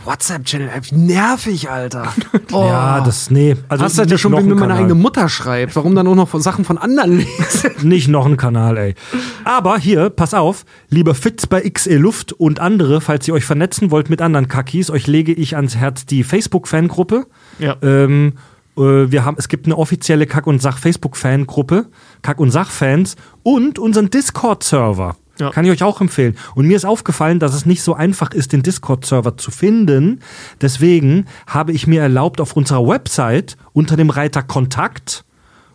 WhatsApp-Channel, 0.05 0.69
wie 0.89 0.95
nervig, 0.95 1.69
Alter. 1.69 2.13
Oh. 2.53 2.63
Ja, 2.65 3.01
das, 3.01 3.29
nee. 3.29 3.57
Also 3.67 3.83
Hast 3.83 3.97
du 3.97 4.01
das 4.03 4.09
ja 4.09 4.13
nicht 4.13 4.21
schon, 4.21 4.31
wenn 4.31 4.45
mir 4.47 4.55
meine 4.55 4.75
eigene 4.75 4.95
Mutter 4.95 5.27
schreibt? 5.27 5.75
Warum 5.75 5.95
dann 5.95 6.07
auch 6.07 6.15
noch 6.15 6.29
von 6.29 6.41
Sachen 6.41 6.63
von 6.63 6.77
anderen 6.77 7.17
lesen? 7.17 7.71
Nicht 7.83 8.07
noch 8.07 8.25
ein 8.25 8.37
Kanal, 8.37 8.77
ey. 8.77 8.95
Aber 9.43 9.77
hier, 9.77 10.09
pass 10.09 10.33
auf, 10.33 10.63
lieber 10.89 11.13
Fitz 11.13 11.45
bei 11.45 11.61
XE 11.69 11.97
Luft 11.97 12.31
und 12.31 12.59
andere, 12.61 13.01
falls 13.01 13.27
ihr 13.27 13.33
euch 13.33 13.43
vernetzen 13.43 13.91
wollt 13.91 14.09
mit 14.09 14.21
anderen 14.21 14.47
Kakis, 14.47 14.89
euch 14.89 15.07
lege 15.07 15.33
ich 15.33 15.57
ans 15.57 15.75
Herz 15.75 16.05
die 16.05 16.23
Facebook-Fangruppe. 16.37 17.25
Ja. 17.59 17.77
Ähm, 17.81 18.33
äh, 18.77 18.81
wir 18.81 19.25
haben, 19.25 19.37
es 19.39 19.47
gibt 19.47 19.65
eine 19.65 19.77
offizielle 19.77 20.27
Kack- 20.27 20.47
und 20.47 20.61
Sach-Facebook-Fangruppe, 20.61 21.87
Kack- 22.21 22.39
und 22.39 22.51
Sach-Fans 22.51 23.15
und 23.43 23.79
unseren 23.79 24.09
Discord-Server. 24.09 25.15
Ja. 25.39 25.51
Kann 25.51 25.65
ich 25.65 25.71
euch 25.71 25.83
auch 25.83 26.01
empfehlen. 26.01 26.35
Und 26.55 26.67
mir 26.67 26.75
ist 26.75 26.85
aufgefallen, 26.85 27.39
dass 27.39 27.53
es 27.53 27.65
nicht 27.65 27.83
so 27.83 27.93
einfach 27.93 28.31
ist, 28.31 28.53
den 28.53 28.63
Discord-Server 28.63 29.37
zu 29.37 29.51
finden. 29.51 30.21
Deswegen 30.61 31.25
habe 31.45 31.73
ich 31.73 31.85
mir 31.85 32.01
erlaubt, 32.01 32.41
auf 32.41 32.55
unserer 32.55 32.87
Website 32.87 33.57
unter 33.73 33.97
dem 33.97 34.09
Reiter 34.09 34.43
Kontakt 34.43 35.23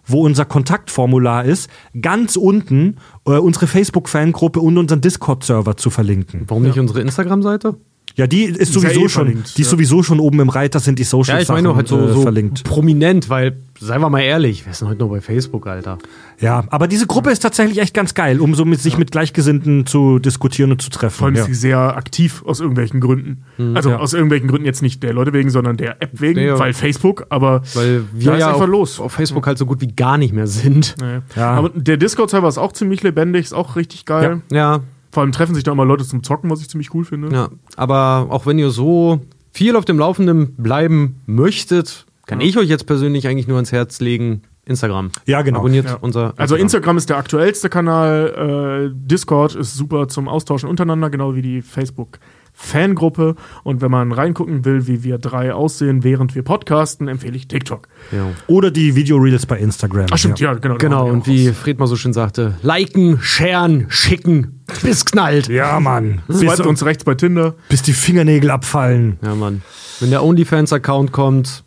wo 0.05 0.25
unser 0.25 0.45
Kontaktformular 0.45 1.45
ist, 1.45 1.71
ganz 2.01 2.35
unten 2.35 2.97
äh, 3.25 3.33
unsere 3.33 3.69
Facebook-Fangruppe 3.69 4.61
und 4.61 4.77
unseren 4.77 5.01
Discord-Server 5.01 5.77
zu 5.77 5.91
verlinken. 5.91 6.43
Warum 6.49 6.65
nicht 6.65 6.79
unsere 6.79 7.01
Instagram-Seite? 7.01 7.77
Ja, 8.15 8.27
die 8.27 8.45
ist 8.45 8.59
ja 8.75 8.81
sowieso 8.81 9.01
eh 9.05 9.09
schon, 9.09 9.27
verlinkt, 9.27 9.57
die 9.57 9.63
ist 9.63 9.69
ja. 9.69 9.71
sowieso 9.71 10.03
schon 10.03 10.21
oben 10.21 10.41
im 10.41 10.49
Reiter 10.49 10.81
sind 10.81 10.99
die 10.99 11.05
Social 11.05 11.37
Ja, 11.37 11.43
ich 11.43 11.49
meine 11.49 11.69
Sachen, 11.69 11.77
halt 11.77 11.89
so, 11.89 11.99
äh, 12.01 12.13
so 12.13 12.23
verlinkt. 12.23 12.65
prominent, 12.65 13.31
weil, 13.31 13.57
seien 13.81 14.01
wir 14.01 14.11
mal 14.11 14.21
ehrlich, 14.21 14.67
wir 14.67 14.75
sind 14.75 14.89
heute 14.89 14.99
nur 15.01 15.09
bei 15.11 15.21
Facebook, 15.21 15.67
Alter. 15.67 15.99
Ja, 16.39 16.65
aber 16.69 16.89
diese 16.89 17.07
Gruppe 17.07 17.31
ist 17.31 17.41
tatsächlich 17.41 17.79
echt 17.79 17.95
ganz 17.95 18.15
geil, 18.15 18.41
um 18.41 18.55
so 18.55 18.65
mit 18.65 18.81
sich 18.81 18.99
mit 18.99 19.13
Gleichgesinnten 19.13 19.87
zu 19.87 20.19
diskutieren 20.19 20.73
und 20.73 20.83
zu 20.83 20.91
treffen. 20.91 21.17
Vor 21.17 21.27
allem 21.29 21.37
ja. 21.37 21.43
ist 21.43 21.47
sie 21.49 21.55
sehr 21.55 21.97
aktiv 21.97 22.43
aus 22.45 22.61
irgendwelchen 22.61 23.01
Gründen. 23.01 23.45
Also 23.75 23.91
Ja. 23.91 23.99
aus 23.99 24.13
irgendwelchen 24.13 24.49
Gründen 24.49 24.67
jetzt 24.67 24.83
nicht 24.83 25.03
der 25.03 25.13
Leute 25.15 25.33
wegen, 25.33 25.51
sondern 25.51 25.77
der 25.77 26.03
App 26.03 26.21
wegen, 26.21 26.41
Nee, 26.41 26.47
ja. 26.49 26.59
weil 26.59 26.73
Facebook, 26.75 27.27
aber 27.31 27.63
Weil 27.75 28.05
wir 28.13 28.27
da 28.27 28.35
ist 28.35 28.41
ja 28.41 28.49
einfach 28.49 28.63
auf, 28.63 28.69
los. 28.69 29.01
auf 29.01 29.13
Facebook 29.13 29.47
halt 29.47 29.57
so 29.59 29.67
gut 29.67 29.81
wie 29.81 29.89
gar 29.89 30.19
nicht 30.19 30.35
mehr 30.35 30.47
sind. 30.47 30.97
Nee. 31.01 31.21
Ja. 31.37 31.53
Aber 31.53 31.71
der 31.71 31.97
Discord-Server 31.97 32.49
ist 32.49 32.59
auch 32.59 32.73
ziemlich 32.73 33.03
lebendig, 33.03 33.45
ist 33.47 33.53
auch 33.55 33.77
richtig 33.77 34.05
geil. 34.05 34.43
Ja, 34.51 34.81
Vor 35.13 35.23
allem 35.23 35.31
treffen 35.33 35.55
sich 35.55 35.63
da 35.63 35.71
immer 35.73 35.85
Leute 35.85 36.05
zum 36.05 36.25
Zocken, 36.25 36.51
was 36.51 36.61
ich 36.61 36.69
ziemlich 36.69 36.93
cool 36.95 37.05
finde. 37.05 37.29
ja. 37.33 37.51
Aber 37.77 38.27
auch 38.31 38.47
wenn 38.47 38.59
ihr 38.59 38.71
so 38.71 39.21
viel 39.53 39.77
auf 39.77 39.85
dem 39.85 39.99
Laufenden 39.99 40.57
bleiben 40.57 41.21
möchtet, 41.27 42.07
kann 42.27 42.41
ich 42.41 42.57
euch 42.57 42.69
jetzt 42.69 42.87
persönlich 42.87 43.29
eigentlich 43.29 43.47
nur 43.47 43.57
ans 43.59 43.71
Herz 43.73 44.01
legen, 44.01 44.43
Instagram. 44.65 45.11
Ja, 45.27 45.43
genau. 45.43 45.59
Abonniert 45.59 45.87
Ja. 45.87 45.99
unser 46.01 46.33
Also 46.39 46.55
Instagram 46.57 46.97
ist 46.97 47.11
der 47.11 47.19
aktuellste 47.19 47.69
Kanal, 47.69 48.91
äh, 48.91 48.95
Discord 48.95 49.55
ist 49.55 49.75
super 49.77 50.09
zum 50.09 50.29
Austauschen 50.29 50.69
untereinander, 50.69 51.11
genau 51.11 51.35
wie 51.35 51.43
die 51.43 51.63
Facebook 51.63 52.19
Fangruppe. 52.53 53.35
Und 53.65 53.81
wenn 53.81 53.91
man 53.91 54.13
reingucken 54.13 54.65
will, 54.65 54.87
wie 54.87 55.03
wir 55.03 55.19
drei 55.19 55.53
aussehen, 55.53 56.05
während 56.05 56.35
wir 56.35 56.43
podcasten, 56.43 57.09
empfehle 57.09 57.37
ich 57.37 57.49
TikTok. 57.49 57.89
Ja. 58.13 58.27
Oder 58.47 58.71
die 58.71 58.95
Videoreels 58.95 59.47
bei 59.47 59.59
Instagram. 59.59 60.07
Ach 60.11 60.19
stimmt, 60.19 60.41
ja, 60.41 60.55
genau. 60.55 60.75
da 60.75 60.79
Genau, 60.79 60.97
machen 60.97 61.07
wir 61.07 61.13
und 61.13 61.27
wie. 61.27 61.53
Fred 61.53 61.79
mal 61.79 61.87
so 61.87 61.97
schön 61.97 62.13
sagte, 62.13 62.57
liken, 62.63 63.19
sharen, 63.21 63.87
schicken, 63.89 64.65
bis 64.83 65.05
knallt. 65.05 65.49
Ja, 65.49 65.81
Mann. 65.81 66.23
Bis, 66.29 66.61
uns 66.61 66.85
rechts 66.85 67.05
bei 67.05 67.15
Tinder. 67.15 67.55
bis 67.69 67.83
die 67.83 67.93
Fingernägel 67.93 68.51
abfallen. 68.51 69.19
Ja, 69.23 69.35
Mann. 69.35 69.63
Wenn 70.01 70.11
der 70.11 70.25
OnlyFans-Account 70.25 71.13
kommt, 71.13 71.65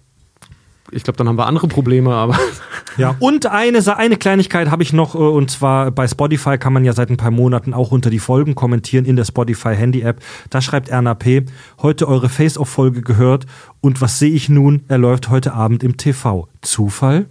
ich 0.92 1.04
glaube, 1.04 1.18
dann 1.18 1.28
haben 1.28 1.38
wir 1.38 1.48
andere 1.48 1.68
Probleme, 1.68 2.14
aber 2.14 2.38
Ja, 2.98 3.16
und 3.20 3.46
eine, 3.48 3.98
eine 3.98 4.18
Kleinigkeit 4.18 4.72
habe 4.72 4.84
ich 4.84 4.94
noch, 4.94 5.16
äh, 5.16 5.18
und 5.18 5.52
zwar 5.52 5.92
bei 5.92 6.08
Spotify 6.08 6.58
kann 6.58 6.74
man 6.74 6.86
ja 6.86 6.94
seit 6.94 7.10
ein 7.10 7.18
paar 7.18 7.32
Monaten 7.32 7.74
auch 7.74 7.92
unter 7.92 8.10
die 8.10 8.20
Folgen 8.20 8.56
kommentieren 8.56 9.06
in 9.06 9.16
der 9.16 9.26
Spotify 9.26 9.76
Handy-App. 9.76 10.22
Da 10.50 10.62
schreibt 10.62 10.90
Erna 10.90 11.14
P. 11.14 11.46
Heute 11.82 12.08
eure 12.08 12.30
Face-Off-Folge 12.30 13.02
gehört 13.02 13.46
und 13.82 14.02
was 14.02 14.20
sehe 14.20 14.32
ich 14.32 14.50
nun? 14.50 14.84
Er 14.88 14.98
läuft 14.98 15.30
heute 15.30 15.54
Abend 15.54 15.84
im 15.84 15.98
TV. 15.98 16.48
Zufall? 16.62 17.28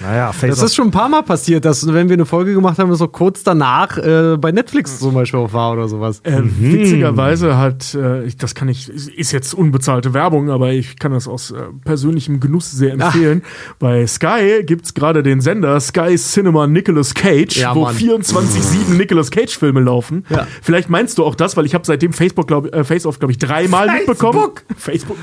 Naja, 0.00 0.28
das 0.28 0.36
Face-Off. 0.36 0.64
ist 0.64 0.74
schon 0.74 0.88
ein 0.88 0.90
paar 0.92 1.08
Mal 1.08 1.22
passiert, 1.22 1.64
dass 1.64 1.86
wenn 1.92 2.08
wir 2.08 2.14
eine 2.14 2.26
Folge 2.26 2.54
gemacht 2.54 2.78
haben, 2.78 2.94
so 2.94 3.08
kurz 3.08 3.42
danach 3.42 3.98
äh, 3.98 4.36
bei 4.38 4.52
Netflix 4.52 4.98
zum 4.98 5.14
Beispiel 5.14 5.40
auch 5.40 5.52
war 5.52 5.72
oder 5.72 5.88
sowas. 5.88 6.20
Äh, 6.24 6.40
Witzigerweise 6.42 7.56
hat, 7.56 7.94
äh, 7.94 8.24
ich, 8.24 8.36
das 8.36 8.54
kann 8.54 8.68
ich, 8.68 8.88
ist 8.88 9.32
jetzt 9.32 9.54
unbezahlte 9.54 10.14
Werbung, 10.14 10.50
aber 10.50 10.72
ich 10.72 10.98
kann 10.98 11.12
das 11.12 11.28
aus 11.28 11.50
äh, 11.50 11.56
persönlichem 11.84 12.40
Genuss 12.40 12.70
sehr 12.70 12.92
empfehlen. 12.94 13.42
Bei 13.78 14.06
Sky 14.06 14.62
gibt's 14.64 14.94
gerade 14.94 15.22
den 15.22 15.40
Sender 15.40 15.78
Sky 15.80 16.16
Cinema 16.16 16.66
Nicolas 16.66 17.14
Cage, 17.14 17.56
Ja, 17.58 17.74
wo 17.74 17.82
Mann. 17.84 17.96
24-7 17.96 18.94
Nicolas 18.96 19.30
Cage-Filme 19.30 19.80
laufen. 19.80 20.24
Ja. 20.30 20.46
Vielleicht 20.62 20.88
meinst 20.90 21.18
du 21.18 21.24
auch 21.24 21.34
das, 21.34 21.56
weil 21.56 21.66
ich 21.66 21.74
habe 21.74 21.84
seitdem 21.86 22.12
Facebook, 22.12 22.46
glaub, 22.46 22.72
äh, 22.74 22.84
Face-Off, 22.84 23.18
glaube 23.18 23.32
ich, 23.32 23.38
dreimal 23.38 23.88
mitbekommen. 23.92 24.50
Facebook. 24.76 25.16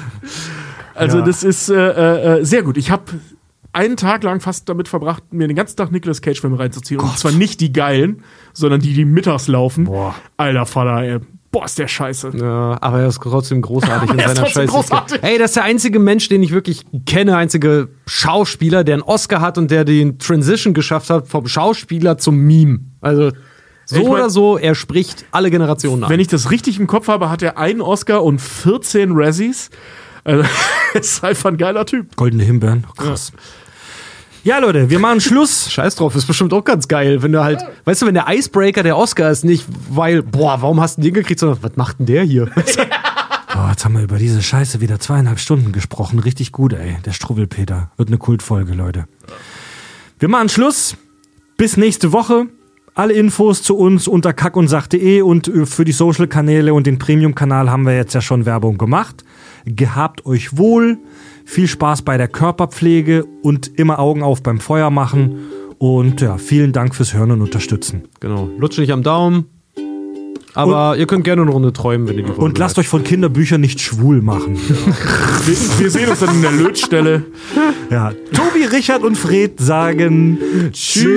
Also 0.95 1.19
Ja. 1.19 1.25
das 1.25 1.43
ist 1.43 1.69
äh, 1.69 2.39
äh, 2.39 2.43
sehr 2.45 2.63
gut. 2.63 2.77
Ich 2.77 2.91
habe 2.91 3.03
einen 3.73 3.97
Tag 3.97 4.23
lang 4.23 4.39
fast 4.41 4.67
damit 4.69 4.87
verbracht, 4.87 5.31
mir 5.31 5.47
den 5.47 5.55
ganzen 5.55 5.77
Tag 5.77 5.91
Nicolas 5.91 6.21
Cage-Filme 6.21 6.57
reinzuziehen. 6.59 6.99
Und 6.99 7.17
zwar 7.17 7.31
nicht 7.31 7.61
die 7.61 7.71
geilen, 7.71 8.23
sondern 8.53 8.79
die, 8.81 8.93
die 8.93 9.05
mittags 9.05 9.47
laufen. 9.47 9.85
Boah. 9.85 10.15
Alter 10.37 10.65
Vater, 10.65 11.01
ey. 11.03 11.19
Boah, 11.51 11.65
ist 11.65 11.79
der 11.79 11.87
scheiße. 11.87 12.31
Ja, 12.35 12.77
aber 12.79 12.99
er 13.01 13.07
ist 13.07 13.19
trotzdem 13.21 13.61
großartig 13.61 14.09
in 14.13 14.19
er 14.19 14.29
seiner 14.35 14.47
Scheiße. 14.47 14.71
großartig. 14.71 15.23
Ey, 15.23 15.39
das 15.39 15.51
ist 15.51 15.55
der 15.55 15.63
einzige 15.63 15.97
Mensch, 15.99 16.29
den 16.29 16.43
ich 16.43 16.51
wirklich 16.51 16.85
kenne, 17.07 17.35
einzige 17.37 17.89
Schauspieler, 18.05 18.83
der 18.83 18.95
einen 18.95 19.03
Oscar 19.03 19.41
hat 19.41 19.57
und 19.57 19.71
der 19.71 19.83
den 19.83 20.19
Transition 20.19 20.73
geschafft 20.75 21.09
hat 21.09 21.27
vom 21.27 21.47
Schauspieler 21.47 22.17
zum 22.19 22.37
Meme. 22.37 22.81
Also 23.01 23.31
so 23.85 23.95
Ich 23.95 24.03
mein- 24.03 24.11
oder 24.11 24.29
so, 24.29 24.57
er 24.59 24.75
spricht 24.75 25.25
alle 25.31 25.49
Generationen 25.49 26.03
an. 26.03 26.09
Wenn 26.11 26.19
ich 26.19 26.27
das 26.27 26.51
richtig 26.51 26.79
im 26.79 26.85
Kopf 26.85 27.07
habe, 27.07 27.31
hat 27.31 27.41
er 27.41 27.57
einen 27.57 27.81
Oscar 27.81 28.23
und 28.23 28.39
14 28.39 29.13
Razzies. 29.13 29.71
Also, 30.23 30.43
ist 30.93 31.23
einfach 31.23 31.51
ein 31.51 31.57
geiler 31.57 31.85
Typ. 31.85 32.15
Goldene 32.15 32.43
Himbeeren. 32.43 32.85
Oh, 32.89 32.93
krass. 32.93 33.31
Ja. 34.43 34.59
Leute, 34.59 34.89
wir 34.89 34.99
machen 34.99 35.21
Schluss. 35.21 35.71
Scheiß 35.71 35.95
drauf, 35.95 36.15
ist 36.15 36.25
bestimmt 36.25 36.53
auch 36.53 36.63
ganz 36.63 36.87
geil, 36.87 37.21
wenn 37.21 37.31
du 37.31 37.43
halt, 37.43 37.61
weißt 37.85 38.01
du, 38.01 38.05
wenn 38.05 38.13
der 38.13 38.27
Icebreaker 38.29 38.83
der 38.83 38.97
Oscar 38.97 39.31
ist, 39.31 39.43
nicht 39.43 39.65
weil, 39.89 40.23
boah, 40.23 40.61
warum 40.61 40.79
hast 40.79 40.97
du 40.97 41.01
den 41.01 41.13
gekriegt, 41.13 41.39
sondern 41.39 41.61
was 41.61 41.75
macht 41.75 41.99
denn 41.99 42.05
der 42.05 42.23
hier? 42.23 42.49
Oh, 43.55 43.67
jetzt 43.69 43.83
haben 43.83 43.95
wir 43.95 44.03
über 44.03 44.17
diese 44.17 44.41
Scheiße 44.41 44.79
wieder 44.79 44.99
zweieinhalb 44.99 45.39
Stunden 45.39 45.73
gesprochen. 45.73 46.19
Richtig 46.19 46.53
gut, 46.53 46.71
ey. 46.71 46.97
Der 47.05 47.11
Struwwelpeter. 47.11 47.91
Wird 47.97 48.07
eine 48.07 48.17
Kultfolge, 48.17 48.73
Leute. 48.73 49.05
Wir 50.19 50.29
machen 50.29 50.47
Schluss. 50.47 50.95
Bis 51.57 51.75
nächste 51.75 52.13
Woche. 52.13 52.45
Alle 52.93 53.13
Infos 53.13 53.61
zu 53.63 53.75
uns 53.75 54.07
unter 54.07 54.33
kackundsach.de 54.33 55.21
und 55.23 55.47
äh, 55.47 55.65
für 55.65 55.83
die 55.83 55.91
Social-Kanäle 55.91 56.73
und 56.73 56.87
den 56.87 56.99
Premium-Kanal 56.99 57.69
haben 57.69 57.85
wir 57.85 57.95
jetzt 57.95 58.13
ja 58.13 58.21
schon 58.21 58.45
Werbung 58.45 58.77
gemacht. 58.77 59.25
Gehabt 59.75 60.25
euch 60.25 60.57
wohl. 60.57 60.97
Viel 61.45 61.67
Spaß 61.67 62.03
bei 62.03 62.17
der 62.17 62.27
Körperpflege 62.27 63.25
und 63.41 63.79
immer 63.79 63.99
Augen 63.99 64.23
auf 64.23 64.43
beim 64.43 64.59
Feuer 64.59 64.89
machen. 64.89 65.47
Und 65.77 66.21
ja, 66.21 66.37
vielen 66.37 66.73
Dank 66.73 66.93
fürs 66.93 67.13
Hören 67.13 67.31
und 67.31 67.41
Unterstützen. 67.41 68.03
genau, 68.19 68.49
lutsch 68.57 68.77
nicht 68.77 68.91
am 68.91 69.01
Daumen. 69.03 69.45
Aber 70.55 70.97
ihr 70.97 71.05
könnt 71.07 71.23
gerne 71.23 71.43
eine 71.43 71.51
Runde 71.51 71.71
träumen, 71.71 72.07
wenn 72.07 72.17
ihr 72.17 72.23
die 72.23 72.29
Folge 72.29 72.41
Und 72.43 72.57
lasst 72.57 72.79
euch 72.79 72.87
von 72.87 73.03
Kinderbüchern 73.03 73.61
nicht 73.61 73.79
schwul 73.81 74.21
machen. 74.21 74.57
Wir, 75.45 75.55
wir 75.79 75.89
sehen 75.89 76.09
uns 76.09 76.19
dann 76.19 76.35
in 76.35 76.41
der 76.41 76.51
Lötstelle. 76.51 77.23
Ja, 77.89 78.11
Tobi, 78.33 78.65
Richard 78.65 79.03
und 79.03 79.15
Fred 79.17 79.59
sagen 79.59 80.37
Tschüss. 80.73 81.09